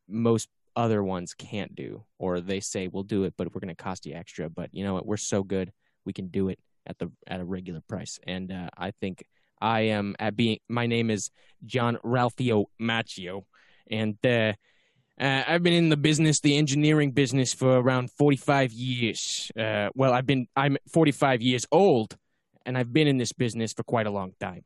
most 0.09 0.49
other 0.77 1.03
ones 1.03 1.35
can't 1.35 1.75
do, 1.75 2.05
or 2.19 2.41
they 2.41 2.61
say 2.61 2.89
we'll 2.89 3.03
do 3.03 3.25
it, 3.25 3.35
but 3.37 3.55
we're 3.55 3.61
going 3.61 3.75
to 3.75 3.83
cost 3.83 4.07
you 4.07 4.15
extra. 4.15 4.51
But 4.51 4.71
you 4.73 4.85
know 4.85 4.95
what? 4.95 5.07
We're 5.07 5.17
so 5.17 5.43
good, 5.43 5.73
we 6.05 6.13
can 6.13 6.29
do 6.29 6.49
it 6.49 6.59
at 6.87 6.99
the 6.99 7.11
at 7.27 7.41
a 7.41 7.45
regular 7.45 7.81
price. 7.89 8.19
And 8.27 8.53
uh, 8.53 8.69
I 8.77 8.91
think 8.91 9.25
I 9.65 9.81
am 9.81 10.15
at 10.19 10.37
being. 10.37 10.59
My 10.69 10.87
name 10.87 11.11
is 11.11 11.31
John 11.65 11.97
Ralphio 12.05 12.67
Macchio, 12.79 13.45
and 13.91 14.19
uh, 14.25 14.53
uh, 15.19 15.43
I've 15.49 15.63
been 15.63 15.73
in 15.73 15.89
the 15.89 15.97
business, 15.97 16.41
the 16.41 16.59
engineering 16.59 17.13
business, 17.13 17.55
for 17.55 17.79
around 17.79 18.11
45 18.11 18.73
years. 18.73 19.51
Uh, 19.59 19.89
well, 19.95 20.13
I've 20.13 20.27
been, 20.27 20.49
I'm 20.55 20.77
45 20.93 21.41
years 21.41 21.65
old, 21.73 22.15
and 22.67 22.77
I've 22.77 22.93
been 22.93 23.09
in 23.09 23.17
this 23.17 23.33
business 23.33 23.73
for 23.73 23.85
quite 23.85 24.07
a 24.07 24.11
long 24.11 24.35
time. 24.39 24.65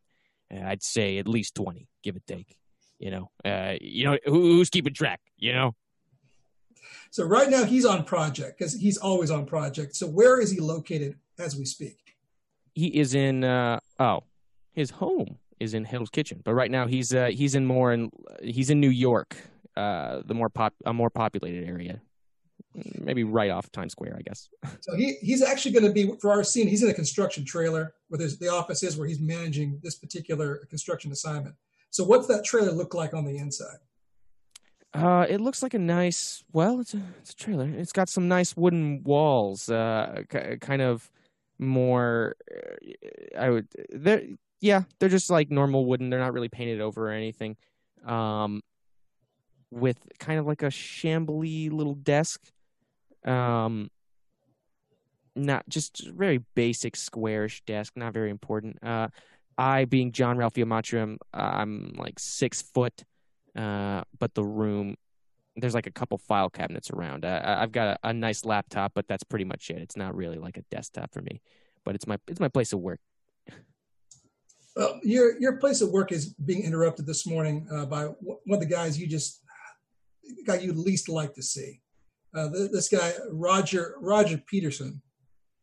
Uh, 0.53 0.65
I'd 0.65 0.83
say 0.83 1.19
at 1.19 1.29
least 1.29 1.55
20, 1.55 1.87
give 2.03 2.17
or 2.17 2.23
take. 2.27 2.59
You 2.99 3.13
know, 3.13 3.31
uh, 3.45 3.75
you 3.81 4.05
know, 4.05 4.19
who, 4.25 4.41
who's 4.41 4.69
keeping 4.69 4.95
track? 4.95 5.21
You 5.37 5.53
know, 5.53 5.77
So 7.11 7.25
right 7.25 7.49
now 7.49 7.63
he's 7.63 7.85
on 7.85 8.03
project 8.03 8.59
because 8.59 8.75
he's 8.75 8.99
always 8.99 9.31
on 9.31 9.47
project. 9.47 9.95
So 9.95 10.09
where 10.09 10.41
is 10.41 10.51
he 10.51 10.59
located 10.59 11.15
as 11.39 11.55
we 11.55 11.65
speak? 11.65 12.09
he 12.79 12.87
is 12.87 13.15
in. 13.15 13.45
Uh, 13.45 13.81
oh, 13.99 14.23
his 14.79 14.91
home 14.91 15.39
is 15.59 15.75
in 15.75 15.85
Hell's 15.85 16.11
Kitchen, 16.11 16.41
but 16.45 16.55
right 16.55 16.71
now 16.71 16.87
he's 16.87 17.13
uh, 17.13 17.27
he's 17.27 17.55
in 17.55 17.67
more 17.67 17.93
in 17.93 18.11
he's 18.43 18.71
in 18.71 18.81
New 18.81 18.91
York, 18.91 19.37
uh, 19.77 20.23
the 20.25 20.35
more 20.35 20.49
pop 20.49 20.73
a 20.87 20.93
more 20.93 21.11
populated 21.11 21.67
area, 21.67 22.01
maybe 23.01 23.25
right 23.25 23.51
off 23.51 23.71
Times 23.73 23.93
Square, 23.93 24.17
I 24.19 24.23
guess. 24.23 24.49
So 24.81 24.97
he, 24.97 25.17
he's 25.21 25.43
actually 25.43 25.73
going 25.73 25.85
to 25.85 25.93
be 25.93 26.13
for 26.21 26.31
our 26.31 26.45
scene. 26.45 26.69
He's 26.69 26.83
in 26.83 26.91
a 26.91 26.95
construction 26.95 27.45
trailer 27.45 27.95
where 28.09 28.19
there's, 28.19 28.39
the 28.39 28.49
office 28.49 28.83
is 28.83 28.97
where 28.97 29.09
he's 29.09 29.21
managing 29.21 29.81
this 29.83 29.97
particular 29.97 30.65
construction 30.71 31.13
assignment. 31.13 31.57
So 31.91 32.05
what's 32.05 32.27
that 32.29 32.45
trailer 32.45 32.73
look 32.73 32.95
like 32.95 33.13
on 33.15 33.25
the 33.25 33.37
inside? 33.37 33.79
Uh, 34.95 35.27
it 35.29 35.41
looks 35.41 35.63
like 35.63 35.75
a 35.75 35.79
nice. 35.79 36.43
Well, 36.53 36.81
it's 36.81 36.95
a 36.95 37.03
it's 37.21 37.33
a 37.33 37.37
trailer. 37.37 37.69
It's 37.69 37.93
got 37.93 38.09
some 38.09 38.29
nice 38.29 38.57
wooden 38.57 39.03
walls. 39.05 39.69
Uh, 39.69 40.23
k- 40.31 40.57
kind 40.61 40.81
of 40.81 41.11
more. 41.59 42.37
uh, 42.51 43.39
I 43.39 43.51
would. 43.51 43.69
They're 43.91 44.23
yeah. 44.61 44.83
They're 44.99 45.09
just 45.09 45.31
like 45.31 45.51
normal 45.51 45.87
wooden. 45.87 46.11
They're 46.11 46.19
not 46.19 46.33
really 46.33 46.49
painted 46.49 46.81
over 46.81 47.09
or 47.09 47.13
anything. 47.13 47.57
Um, 48.05 48.63
with 49.71 49.99
kind 50.19 50.39
of 50.39 50.47
like 50.47 50.63
a 50.63 50.67
shambly 50.67 51.71
little 51.73 51.95
desk. 51.95 52.41
Um. 53.25 53.91
Not 55.37 55.69
just 55.69 56.09
very 56.09 56.39
basic 56.57 56.97
squarish 56.97 57.63
desk. 57.65 57.93
Not 57.95 58.13
very 58.13 58.31
important. 58.31 58.83
Uh, 58.83 59.09
I 59.57 59.85
being 59.85 60.11
John 60.11 60.37
Matra, 60.37 61.17
I'm, 61.33 61.95
like 61.97 62.19
six 62.19 62.63
foot. 62.63 63.05
Uh, 63.57 64.03
but 64.19 64.35
the 64.35 64.45
room 64.45 64.97
there's 65.61 65.75
like 65.75 65.87
a 65.87 65.93
couple 65.93 66.19
file 66.19 66.51
cabinets 66.51 66.91
around. 66.91 67.25
I- 67.25 67.63
I've 67.63 67.73
got 67.73 67.99
a, 68.03 68.09
a 68.09 68.13
nice 68.13 68.45
laptop, 68.45 68.93
but 68.95 69.09
that's 69.09 69.25
pretty 69.25 69.45
much 69.45 69.71
it. 69.71 69.79
It's 69.79 69.97
not 69.97 70.15
really 70.15 70.39
like 70.39 70.57
a 70.57 70.63
desktop 70.71 71.13
for 71.13 71.21
me, 71.21 71.41
but 71.85 71.95
it's 71.95 72.07
my 72.07 72.19
it's 72.29 72.41
my 72.41 72.49
place 72.49 72.73
of 72.73 72.81
work. 72.81 73.01
Well, 74.79 75.01
your 75.03 75.41
your 75.41 75.57
place 75.57 75.81
of 75.81 75.91
work 75.91 76.13
is 76.13 76.35
being 76.35 76.63
interrupted 76.63 77.05
this 77.05 77.27
morning 77.27 77.67
uh, 77.73 77.85
by 77.87 78.05
one 78.05 78.39
of 78.49 78.61
the 78.61 78.75
guys 78.75 78.97
you 78.97 79.09
just 79.09 79.43
guy 80.47 80.59
you 80.59 80.73
least 80.73 81.09
like 81.09 81.35
to 81.35 81.43
see. 81.43 81.81
Uh, 82.33 82.49
th- 82.53 82.71
this 82.71 82.89
guy 82.89 83.13
Roger 83.33 83.97
Roger 84.01 84.41
Peterson. 84.47 85.03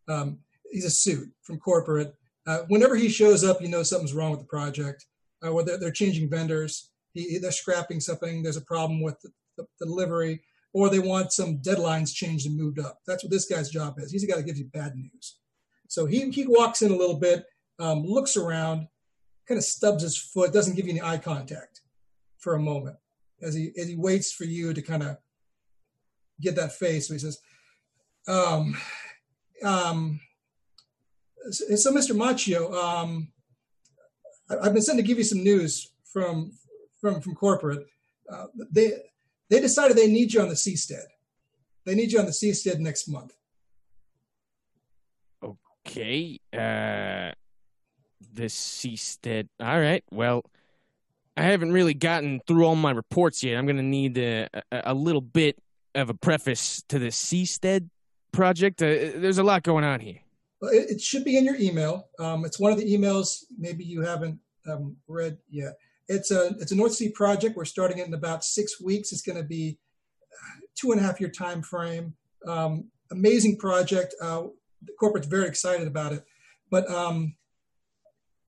Um, 0.09 0.39
he's 0.69 0.83
a 0.83 0.89
suit 0.89 1.29
from 1.43 1.59
corporate. 1.59 2.13
Uh, 2.45 2.63
whenever 2.67 2.97
he 2.97 3.07
shows 3.07 3.45
up, 3.45 3.61
you 3.61 3.69
know 3.69 3.83
something's 3.83 4.13
wrong 4.13 4.31
with 4.31 4.41
the 4.41 4.47
project. 4.47 5.05
Uh, 5.41 5.51
or 5.51 5.63
they're, 5.63 5.77
they're 5.77 5.91
changing 5.91 6.29
vendors. 6.29 6.91
He, 7.13 7.37
they're 7.37 7.53
scrapping 7.53 8.01
something. 8.01 8.43
There's 8.43 8.57
a 8.57 8.61
problem 8.61 9.01
with 9.01 9.17
the, 9.21 9.29
the, 9.55 9.65
the 9.79 9.85
delivery, 9.85 10.41
or 10.73 10.89
they 10.89 10.99
want 10.99 11.31
some 11.31 11.59
deadlines 11.59 12.13
changed 12.13 12.47
and 12.47 12.57
moved 12.57 12.79
up. 12.79 12.99
That's 13.07 13.23
what 13.23 13.31
this 13.31 13.45
guy's 13.45 13.69
job 13.69 13.95
is. 13.97 14.11
He's 14.11 14.23
the 14.23 14.27
guy 14.27 14.35
that 14.35 14.45
gives 14.45 14.59
you 14.59 14.65
bad 14.65 14.93
news. 14.93 15.37
So 15.87 16.05
he 16.05 16.29
he 16.31 16.45
walks 16.45 16.81
in 16.81 16.91
a 16.91 16.97
little 16.97 17.17
bit, 17.17 17.45
um, 17.79 18.03
looks 18.03 18.35
around, 18.35 18.87
kind 19.47 19.57
of 19.57 19.63
stubs 19.63 20.03
his 20.03 20.17
foot, 20.17 20.53
doesn't 20.53 20.75
give 20.75 20.85
you 20.85 20.91
any 20.91 21.01
eye 21.01 21.17
contact 21.17 21.81
for 22.37 22.55
a 22.55 22.59
moment 22.59 22.95
as 23.41 23.53
he 23.53 23.71
as 23.77 23.87
he 23.87 23.95
waits 23.95 24.31
for 24.31 24.45
you 24.45 24.73
to 24.73 24.81
kind 24.81 25.03
of 25.03 25.17
get 26.41 26.55
that 26.55 26.73
face. 26.73 27.07
So 27.07 27.13
he 27.13 27.19
says, 27.19 27.39
um, 28.27 28.75
um, 29.63 30.19
so, 31.49 31.75
so 31.75 31.91
Mr. 31.91 32.15
Machio, 32.15 32.73
um, 32.73 33.31
I- 34.49 34.57
I've 34.57 34.73
been 34.73 34.81
sent 34.81 34.97
to 34.97 35.03
give 35.03 35.17
you 35.17 35.23
some 35.23 35.43
news 35.43 35.91
from 36.03 36.51
from 36.99 37.21
from 37.21 37.35
corporate. 37.35 37.85
Uh, 38.29 38.47
they 38.71 38.93
they 39.49 39.59
decided 39.59 39.95
they 39.95 40.07
need 40.11 40.33
you 40.33 40.41
on 40.41 40.49
the 40.49 40.55
Seastead. 40.55 41.05
They 41.85 41.93
need 41.95 42.11
you 42.11 42.19
on 42.19 42.25
the 42.25 42.31
Seastead 42.31 42.79
next 42.79 43.07
month. 43.07 43.33
Okay. 45.43 46.39
Uh, 46.51 47.31
the 48.33 48.45
Seastead. 48.45 49.47
All 49.59 49.79
right. 49.79 50.03
Well, 50.11 50.43
I 51.37 51.43
haven't 51.43 51.71
really 51.71 51.93
gotten 51.93 52.41
through 52.47 52.65
all 52.65 52.75
my 52.75 52.91
reports 52.91 53.43
yet. 53.43 53.57
I'm 53.57 53.65
gonna 53.65 53.83
need 53.83 54.17
a, 54.17 54.47
a, 54.71 54.81
a 54.85 54.93
little 54.93 55.21
bit 55.21 55.57
of 55.93 56.09
a 56.09 56.13
preface 56.13 56.83
to 56.89 56.99
the 56.99 57.07
Seastead 57.07 57.89
project. 58.31 58.81
Uh, 58.81 58.85
there's 59.15 59.37
a 59.37 59.43
lot 59.43 59.63
going 59.63 59.83
on 59.83 59.99
here. 59.99 60.19
Well, 60.61 60.71
It, 60.71 60.91
it 60.91 61.01
should 61.01 61.23
be 61.23 61.37
in 61.37 61.45
your 61.45 61.55
email. 61.55 62.07
Um, 62.19 62.45
it's 62.45 62.59
one 62.59 62.71
of 62.71 62.77
the 62.77 62.85
emails 62.85 63.43
maybe 63.57 63.83
you 63.83 64.01
haven't 64.01 64.39
um, 64.69 64.95
read 65.07 65.37
yet. 65.49 65.73
It's 66.07 66.31
a 66.31 66.55
it's 66.59 66.71
a 66.71 66.75
North 66.75 66.93
Sea 66.93 67.09
project. 67.09 67.57
We're 67.57 67.65
starting 67.65 67.97
it 67.97 68.07
in 68.07 68.13
about 68.13 68.43
six 68.43 68.79
weeks. 68.79 69.11
It's 69.11 69.21
going 69.21 69.37
to 69.37 69.43
be 69.43 69.79
two 70.75 70.91
and 70.91 71.01
a 71.01 71.03
half 71.03 71.19
year 71.19 71.29
time 71.29 71.61
frame. 71.61 72.13
Um, 72.47 72.85
amazing 73.11 73.57
project. 73.57 74.13
Uh, 74.21 74.43
the 74.81 74.93
corporate's 74.99 75.27
very 75.27 75.47
excited 75.47 75.87
about 75.87 76.13
it. 76.13 76.23
But 76.69 76.89
um, 76.89 77.35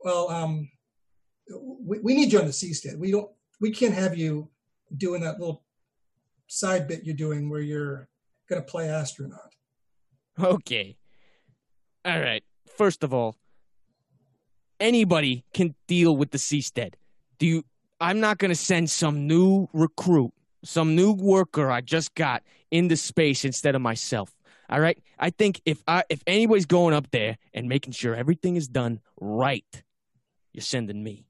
well, 0.08 0.30
um, 0.30 0.70
we, 1.84 2.00
we 2.00 2.16
need 2.16 2.32
you 2.32 2.40
on 2.40 2.46
the 2.46 2.52
seastead. 2.52 2.98
We 2.98 3.12
don't. 3.12 3.30
We 3.60 3.72
can't 3.72 3.94
have 3.94 4.18
you 4.18 4.48
doing 4.96 5.22
that 5.22 5.38
little 5.38 5.66
side 6.48 6.88
bit 6.88 7.04
you're 7.04 7.14
doing 7.14 7.50
where 7.50 7.60
you're 7.60 8.08
going 8.48 8.62
to 8.62 8.66
play 8.66 8.88
astronaut. 8.88 9.52
Okay. 10.40 10.96
All 12.06 12.22
right. 12.22 12.42
First 12.78 13.04
of 13.04 13.14
all, 13.14 13.36
anybody 14.80 15.44
can 15.54 15.76
deal 15.88 16.16
with 16.16 16.32
the 16.32 16.38
seastead. 16.38 16.94
Do 17.38 17.46
you 17.46 17.66
I'm 18.00 18.22
not 18.22 18.38
going 18.38 18.50
to 18.50 18.56
send 18.56 18.90
some 18.90 19.28
new 19.28 19.68
recruit, 19.74 20.32
some 20.64 20.96
new 20.96 21.12
worker 21.12 21.70
I 21.70 21.82
just 21.82 22.16
got 22.16 22.44
into 22.72 22.96
space 22.96 23.44
instead 23.44 23.76
of 23.76 23.82
myself. 23.82 24.34
All 24.70 24.80
right? 24.80 24.98
I 25.20 25.32
think 25.32 25.60
if 25.66 25.84
I 25.86 26.04
if 26.08 26.24
anybody's 26.26 26.66
going 26.66 26.94
up 26.94 27.12
there 27.12 27.38
and 27.54 27.68
making 27.68 27.92
sure 27.92 28.16
everything 28.16 28.56
is 28.56 28.70
done 28.70 29.02
right, 29.20 29.84
you're 30.58 30.64
sending 30.64 31.04
me. 31.04 31.24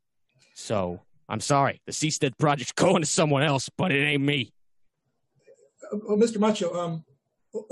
So, 0.56 1.02
I'm 1.30 1.42
sorry. 1.42 1.82
The 1.86 1.92
Seastead 1.92 2.38
project's 2.40 2.72
going 2.86 3.02
to 3.02 3.08
someone 3.08 3.44
else, 3.44 3.70
but 3.78 3.92
it 3.92 4.04
ain't 4.04 4.24
me. 4.24 4.54
Uh, 5.92 5.98
well, 6.08 6.18
Mr. 6.18 6.40
Macho, 6.40 6.74
um, 6.74 7.04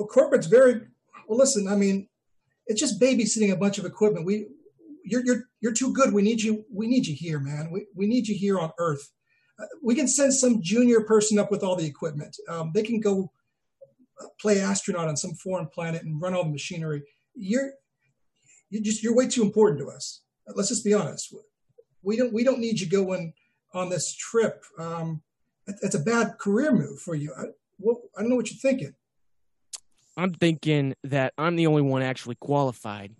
corporate's 0.09 0.47
very 0.47 0.81
well. 1.27 1.39
Listen, 1.39 1.67
I 1.67 1.75
mean, 1.75 2.09
it's 2.67 2.79
just 2.79 2.99
babysitting 2.99 3.53
a 3.53 3.55
bunch 3.55 3.77
of 3.77 3.85
equipment. 3.85 4.25
We, 4.25 4.47
you're 5.03 5.23
you're 5.23 5.43
you're 5.61 5.73
too 5.73 5.93
good. 5.93 6.13
We 6.13 6.23
need 6.23 6.41
you. 6.41 6.65
We 6.73 6.87
need 6.87 7.07
you 7.07 7.15
here, 7.15 7.39
man. 7.39 7.69
We 7.71 7.85
we 7.95 8.07
need 8.07 8.27
you 8.27 8.35
here 8.35 8.59
on 8.59 8.71
Earth. 8.79 9.11
Uh, 9.57 9.65
we 9.81 9.95
can 9.95 10.07
send 10.07 10.33
some 10.33 10.61
junior 10.61 11.01
person 11.01 11.39
up 11.39 11.51
with 11.51 11.63
all 11.63 11.75
the 11.75 11.85
equipment. 11.85 12.35
Um, 12.49 12.71
they 12.73 12.83
can 12.83 12.99
go 12.99 13.31
play 14.41 14.59
astronaut 14.59 15.07
on 15.07 15.15
some 15.15 15.33
foreign 15.35 15.67
planet 15.67 16.03
and 16.03 16.21
run 16.21 16.33
all 16.33 16.43
the 16.43 16.49
machinery. 16.49 17.03
You're 17.35 17.71
you 18.69 18.81
just 18.81 19.03
you're 19.03 19.15
way 19.15 19.27
too 19.27 19.43
important 19.43 19.79
to 19.79 19.89
us. 19.89 20.21
Let's 20.53 20.69
just 20.69 20.85
be 20.85 20.93
honest. 20.93 21.33
We 22.03 22.17
don't 22.17 22.33
we 22.33 22.43
don't 22.43 22.59
need 22.59 22.79
you 22.79 22.87
going 22.87 23.33
on 23.73 23.89
this 23.89 24.13
trip. 24.13 24.63
Um, 24.77 25.21
that's 25.65 25.95
a 25.95 25.99
bad 25.99 26.37
career 26.37 26.71
move 26.71 26.99
for 26.99 27.15
you. 27.15 27.33
I, 27.37 27.45
well, 27.79 28.01
I 28.15 28.21
don't 28.21 28.29
know 28.29 28.35
what 28.35 28.49
you're 28.51 28.59
thinking. 28.59 28.93
I'm 30.17 30.33
thinking 30.33 30.95
that 31.03 31.33
I'm 31.37 31.55
the 31.55 31.67
only 31.67 31.81
one 31.81 32.01
actually 32.01 32.35
qualified 32.35 33.15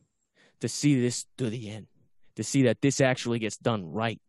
to 0.61 0.69
see 0.69 1.01
this 1.01 1.25
to 1.37 1.49
the 1.49 1.69
end, 1.69 1.87
to 2.35 2.43
see 2.43 2.63
that 2.63 2.81
this 2.81 3.01
actually 3.01 3.39
gets 3.39 3.57
done 3.57 3.91
right. 3.91 4.21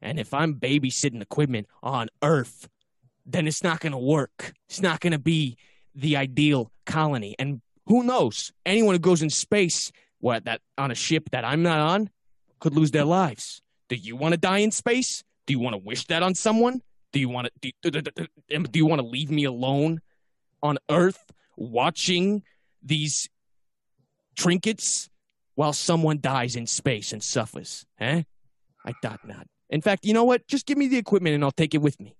And 0.00 0.18
if 0.18 0.32
I'm 0.32 0.54
babysitting 0.54 1.20
equipment 1.20 1.66
on 1.82 2.08
Earth, 2.22 2.68
then 3.26 3.46
it's 3.46 3.62
not 3.62 3.80
going 3.80 3.92
to 3.92 3.98
work. 3.98 4.54
It's 4.68 4.80
not 4.80 5.00
going 5.00 5.12
to 5.12 5.18
be 5.18 5.56
the 5.94 6.16
ideal 6.16 6.70
colony. 6.86 7.34
And 7.38 7.60
who 7.86 8.02
knows? 8.02 8.52
Anyone 8.64 8.94
who 8.94 9.00
goes 9.00 9.22
in 9.22 9.30
space, 9.30 9.92
what 10.20 10.44
that 10.44 10.60
on 10.78 10.90
a 10.90 10.94
ship 10.94 11.30
that 11.32 11.44
I'm 11.44 11.62
not 11.62 11.80
on, 11.80 12.10
could 12.64 12.74
lose 12.74 12.92
their 12.92 13.04
lives. 13.04 13.60
Do 13.90 13.94
you 13.94 14.16
want 14.16 14.32
to 14.32 14.38
die 14.38 14.60
in 14.60 14.70
space? 14.70 15.22
Do 15.46 15.52
you 15.52 15.58
want 15.58 15.74
to 15.74 15.78
wish 15.78 16.06
that 16.06 16.22
on 16.22 16.34
someone? 16.34 16.80
Do 17.12 17.20
you 17.20 17.28
want 17.28 17.50
to 17.60 17.72
do, 17.82 18.00
do 18.00 18.78
you 18.78 18.86
want 18.86 19.02
to 19.02 19.06
leave 19.06 19.30
me 19.30 19.44
alone 19.44 20.00
on 20.62 20.78
Earth 20.90 21.30
watching 21.58 22.42
these 22.82 23.28
trinkets 24.34 25.10
while 25.56 25.74
someone 25.74 26.20
dies 26.22 26.56
in 26.56 26.66
space 26.66 27.12
and 27.12 27.22
suffers? 27.22 27.84
Eh? 28.00 28.22
I 28.86 28.92
thought 29.02 29.20
not. 29.28 29.46
In 29.68 29.82
fact, 29.82 30.06
you 30.06 30.14
know 30.14 30.24
what? 30.24 30.48
Just 30.48 30.64
give 30.64 30.78
me 30.78 30.88
the 30.88 30.96
equipment 30.96 31.34
and 31.34 31.44
I'll 31.44 31.50
take 31.50 31.74
it 31.74 31.82
with 31.82 32.00
me. 32.00 32.16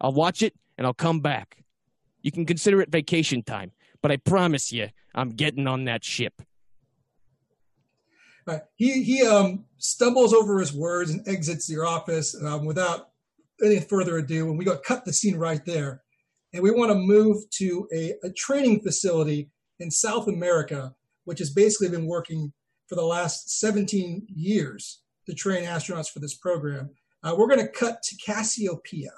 I'll 0.00 0.12
watch 0.12 0.42
it 0.42 0.54
and 0.76 0.86
I'll 0.86 0.94
come 0.94 1.18
back. 1.18 1.64
You 2.22 2.30
can 2.30 2.46
consider 2.46 2.80
it 2.80 2.92
vacation 2.92 3.42
time, 3.42 3.72
but 4.00 4.12
I 4.12 4.18
promise 4.18 4.70
you, 4.70 4.90
I'm 5.12 5.30
getting 5.30 5.66
on 5.66 5.86
that 5.86 6.04
ship. 6.04 6.40
Uh, 8.48 8.58
he 8.76 9.02
he 9.02 9.26
um, 9.26 9.66
stumbles 9.76 10.32
over 10.32 10.58
his 10.58 10.72
words 10.72 11.10
and 11.10 11.26
exits 11.28 11.66
the 11.66 11.78
office 11.80 12.34
um, 12.42 12.64
without 12.64 13.10
any 13.62 13.80
further 13.80 14.18
ado. 14.18 14.48
And 14.48 14.58
we 14.58 14.64
got 14.64 14.82
cut 14.82 15.04
the 15.04 15.12
scene 15.12 15.36
right 15.36 15.64
there. 15.64 16.02
And 16.52 16.62
we 16.62 16.70
want 16.70 16.90
to 16.90 16.98
move 16.98 17.48
to 17.58 17.86
a, 17.94 18.14
a 18.24 18.30
training 18.30 18.80
facility 18.80 19.50
in 19.80 19.90
South 19.90 20.28
America, 20.28 20.94
which 21.24 21.38
has 21.40 21.50
basically 21.50 21.90
been 21.90 22.06
working 22.06 22.52
for 22.86 22.94
the 22.94 23.04
last 23.04 23.60
17 23.60 24.26
years 24.34 25.02
to 25.26 25.34
train 25.34 25.64
astronauts 25.64 26.08
for 26.08 26.20
this 26.20 26.34
program. 26.34 26.90
Uh, 27.22 27.34
we're 27.36 27.48
going 27.48 27.60
to 27.60 27.68
cut 27.68 28.02
to 28.02 28.16
Cassiopeia, 28.16 29.12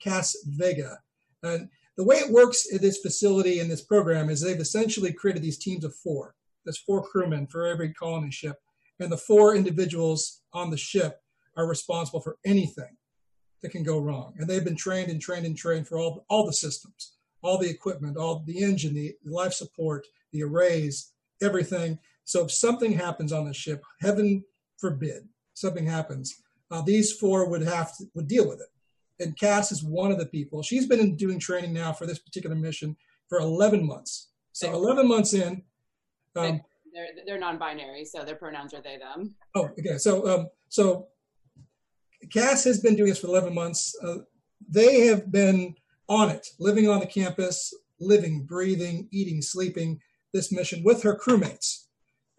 Cass 0.00 0.36
Vega. 0.44 0.98
And 1.44 1.68
the 1.96 2.04
way 2.04 2.16
it 2.16 2.32
works 2.32 2.66
at 2.74 2.80
this 2.80 2.98
facility 2.98 3.60
and 3.60 3.70
this 3.70 3.82
program 3.82 4.28
is 4.28 4.40
they've 4.40 4.58
essentially 4.58 5.12
created 5.12 5.42
these 5.42 5.58
teams 5.58 5.84
of 5.84 5.94
four. 5.94 6.34
There's 6.66 6.78
four 6.78 7.02
crewmen 7.02 7.46
for 7.46 7.64
every 7.64 7.94
colony 7.94 8.30
ship, 8.30 8.56
and 9.00 9.10
the 9.10 9.16
four 9.16 9.56
individuals 9.56 10.42
on 10.52 10.70
the 10.70 10.76
ship 10.76 11.22
are 11.56 11.66
responsible 11.66 12.20
for 12.20 12.36
anything 12.44 12.98
that 13.62 13.70
can 13.70 13.82
go 13.82 13.98
wrong. 13.98 14.34
And 14.36 14.46
they've 14.46 14.64
been 14.64 14.76
trained 14.76 15.10
and 15.10 15.20
trained 15.20 15.46
and 15.46 15.56
trained 15.56 15.88
for 15.88 15.98
all 15.98 16.26
all 16.28 16.44
the 16.44 16.52
systems, 16.52 17.14
all 17.40 17.56
the 17.56 17.70
equipment, 17.70 18.18
all 18.18 18.42
the 18.46 18.62
engine, 18.62 18.92
the 18.92 19.14
life 19.24 19.54
support, 19.54 20.06
the 20.32 20.42
arrays, 20.42 21.12
everything. 21.40 21.98
So 22.24 22.44
if 22.44 22.52
something 22.52 22.92
happens 22.92 23.32
on 23.32 23.46
the 23.46 23.54
ship, 23.54 23.82
heaven 24.02 24.44
forbid, 24.76 25.28
something 25.54 25.86
happens, 25.86 26.34
uh, 26.70 26.82
these 26.82 27.12
four 27.12 27.48
would 27.48 27.62
have 27.62 27.96
to 27.96 28.04
would 28.14 28.28
deal 28.28 28.46
with 28.46 28.60
it 28.60 28.68
and 29.18 29.38
Cass 29.38 29.72
is 29.72 29.82
one 29.82 30.12
of 30.12 30.18
the 30.18 30.26
people. 30.26 30.62
She's 30.62 30.86
been 30.86 31.16
doing 31.16 31.38
training 31.38 31.72
now 31.72 31.92
for 31.92 32.06
this 32.06 32.18
particular 32.18 32.56
mission 32.56 32.96
for 33.28 33.38
11 33.38 33.86
months. 33.86 34.28
So 34.52 34.72
11 34.72 35.08
months 35.08 35.34
in. 35.34 35.62
Um, 36.36 36.60
they're, 36.92 37.08
they're 37.26 37.38
non-binary, 37.38 38.04
so 38.04 38.24
their 38.24 38.36
pronouns 38.36 38.72
are 38.72 38.80
they, 38.80 38.98
them. 38.98 39.34
Oh, 39.54 39.68
okay. 39.78 39.98
So, 39.98 40.26
um, 40.26 40.48
so 40.68 41.08
Cass 42.32 42.64
has 42.64 42.80
been 42.80 42.96
doing 42.96 43.10
this 43.10 43.20
for 43.20 43.28
11 43.28 43.54
months. 43.54 43.94
Uh, 44.02 44.18
they 44.68 45.06
have 45.06 45.30
been 45.30 45.74
on 46.08 46.30
it, 46.30 46.46
living 46.58 46.88
on 46.88 47.00
the 47.00 47.06
campus, 47.06 47.74
living, 48.00 48.44
breathing, 48.44 49.08
eating, 49.10 49.42
sleeping 49.42 50.00
this 50.32 50.52
mission 50.52 50.82
with 50.84 51.02
her 51.02 51.18
crewmates, 51.18 51.86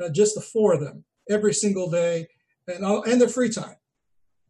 uh, 0.04 0.10
just 0.10 0.36
the 0.36 0.42
four 0.42 0.74
of 0.74 0.82
them, 0.82 1.04
every 1.30 1.54
single 1.54 1.90
day, 1.90 2.28
and, 2.68 2.84
all, 2.84 3.04
and 3.04 3.20
their 3.20 3.30
free 3.30 3.50
time. 3.50 3.76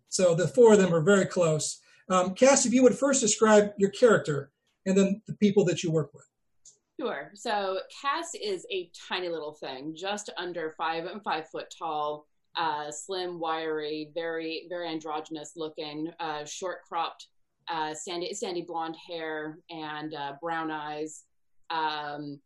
So 0.10 0.36
the 0.36 0.48
four 0.48 0.74
of 0.74 0.80
them 0.80 0.94
are 0.94 1.02
very 1.02 1.26
close. 1.26 1.82
Um, 2.10 2.34
Cass, 2.34 2.66
if 2.66 2.74
you 2.74 2.84
would 2.84 2.98
first 2.98 3.22
describe 3.22 3.72
your 3.78 3.90
character 3.90 4.52
and 4.86 4.98
then 4.98 5.22
the 5.28 5.36
people 5.36 5.66
that 5.66 5.84
you 5.84 5.92
work 5.92 6.14
with. 6.14 6.26
Sure. 7.00 7.32
So 7.36 7.80
Cass 8.02 8.32
is 8.34 8.66
a 8.72 8.90
tiny 9.08 9.30
little 9.30 9.54
thing, 9.54 9.94
just 9.96 10.32
under 10.38 10.74
five 10.78 11.06
and 11.06 11.22
five 11.24 11.48
foot 11.50 11.68
tall, 11.78 12.26
uh, 12.56 12.92
slim, 12.92 13.40
wiry, 13.40 14.10
very, 14.16 14.66
very 14.68 14.90
androgynous 14.90 15.54
looking, 15.56 16.12
uh, 16.20 16.44
short 16.46 16.80
cropped, 16.88 17.28
uh, 17.72 17.94
sandy, 17.94 18.34
sandy 18.34 18.64
blonde 18.64 18.96
hair 19.08 19.60
and 19.70 20.16
uh, 20.16 20.34
brown 20.42 20.72
eyes. 20.72 21.24
Um, 21.70 22.40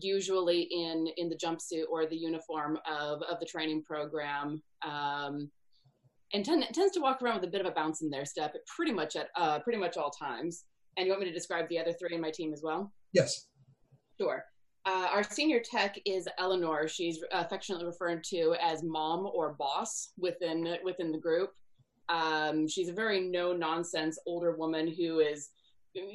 usually 0.00 0.62
in 0.62 1.06
in 1.16 1.28
the 1.28 1.36
jumpsuit 1.36 1.84
or 1.90 2.06
the 2.06 2.16
uniform 2.16 2.78
of 2.86 3.22
of 3.22 3.38
the 3.40 3.46
training 3.46 3.82
program. 3.82 4.62
Um, 4.84 5.50
and 6.32 6.44
tend, 6.44 6.64
tends 6.72 6.92
to 6.94 7.00
walk 7.00 7.22
around 7.22 7.36
with 7.36 7.44
a 7.44 7.52
bit 7.52 7.60
of 7.60 7.66
a 7.66 7.70
bounce 7.70 8.02
in 8.02 8.10
their 8.10 8.24
step 8.24 8.54
pretty 8.66 8.92
much 8.92 9.16
at 9.16 9.28
uh, 9.36 9.60
pretty 9.60 9.78
much 9.78 9.96
all 9.96 10.10
times. 10.10 10.64
And 10.96 11.06
you 11.06 11.12
want 11.12 11.22
me 11.22 11.28
to 11.28 11.34
describe 11.34 11.68
the 11.68 11.78
other 11.78 11.92
three 11.92 12.14
in 12.14 12.20
my 12.20 12.30
team 12.30 12.52
as 12.52 12.62
well? 12.62 12.92
Yes. 13.12 13.46
Sure. 14.18 14.44
Uh, 14.84 15.08
our 15.12 15.24
senior 15.24 15.60
tech 15.60 15.98
is 16.04 16.28
Eleanor. 16.38 16.86
She's 16.86 17.18
affectionately 17.32 17.86
referred 17.86 18.22
to 18.24 18.54
as 18.62 18.84
mom 18.84 19.28
or 19.34 19.54
boss 19.54 20.12
within 20.16 20.76
within 20.84 21.10
the 21.10 21.18
group. 21.18 21.50
Um, 22.08 22.68
she's 22.68 22.88
a 22.88 22.92
very 22.92 23.20
no 23.20 23.52
nonsense 23.52 24.18
older 24.26 24.56
woman 24.56 24.86
who 24.86 25.18
is 25.18 25.48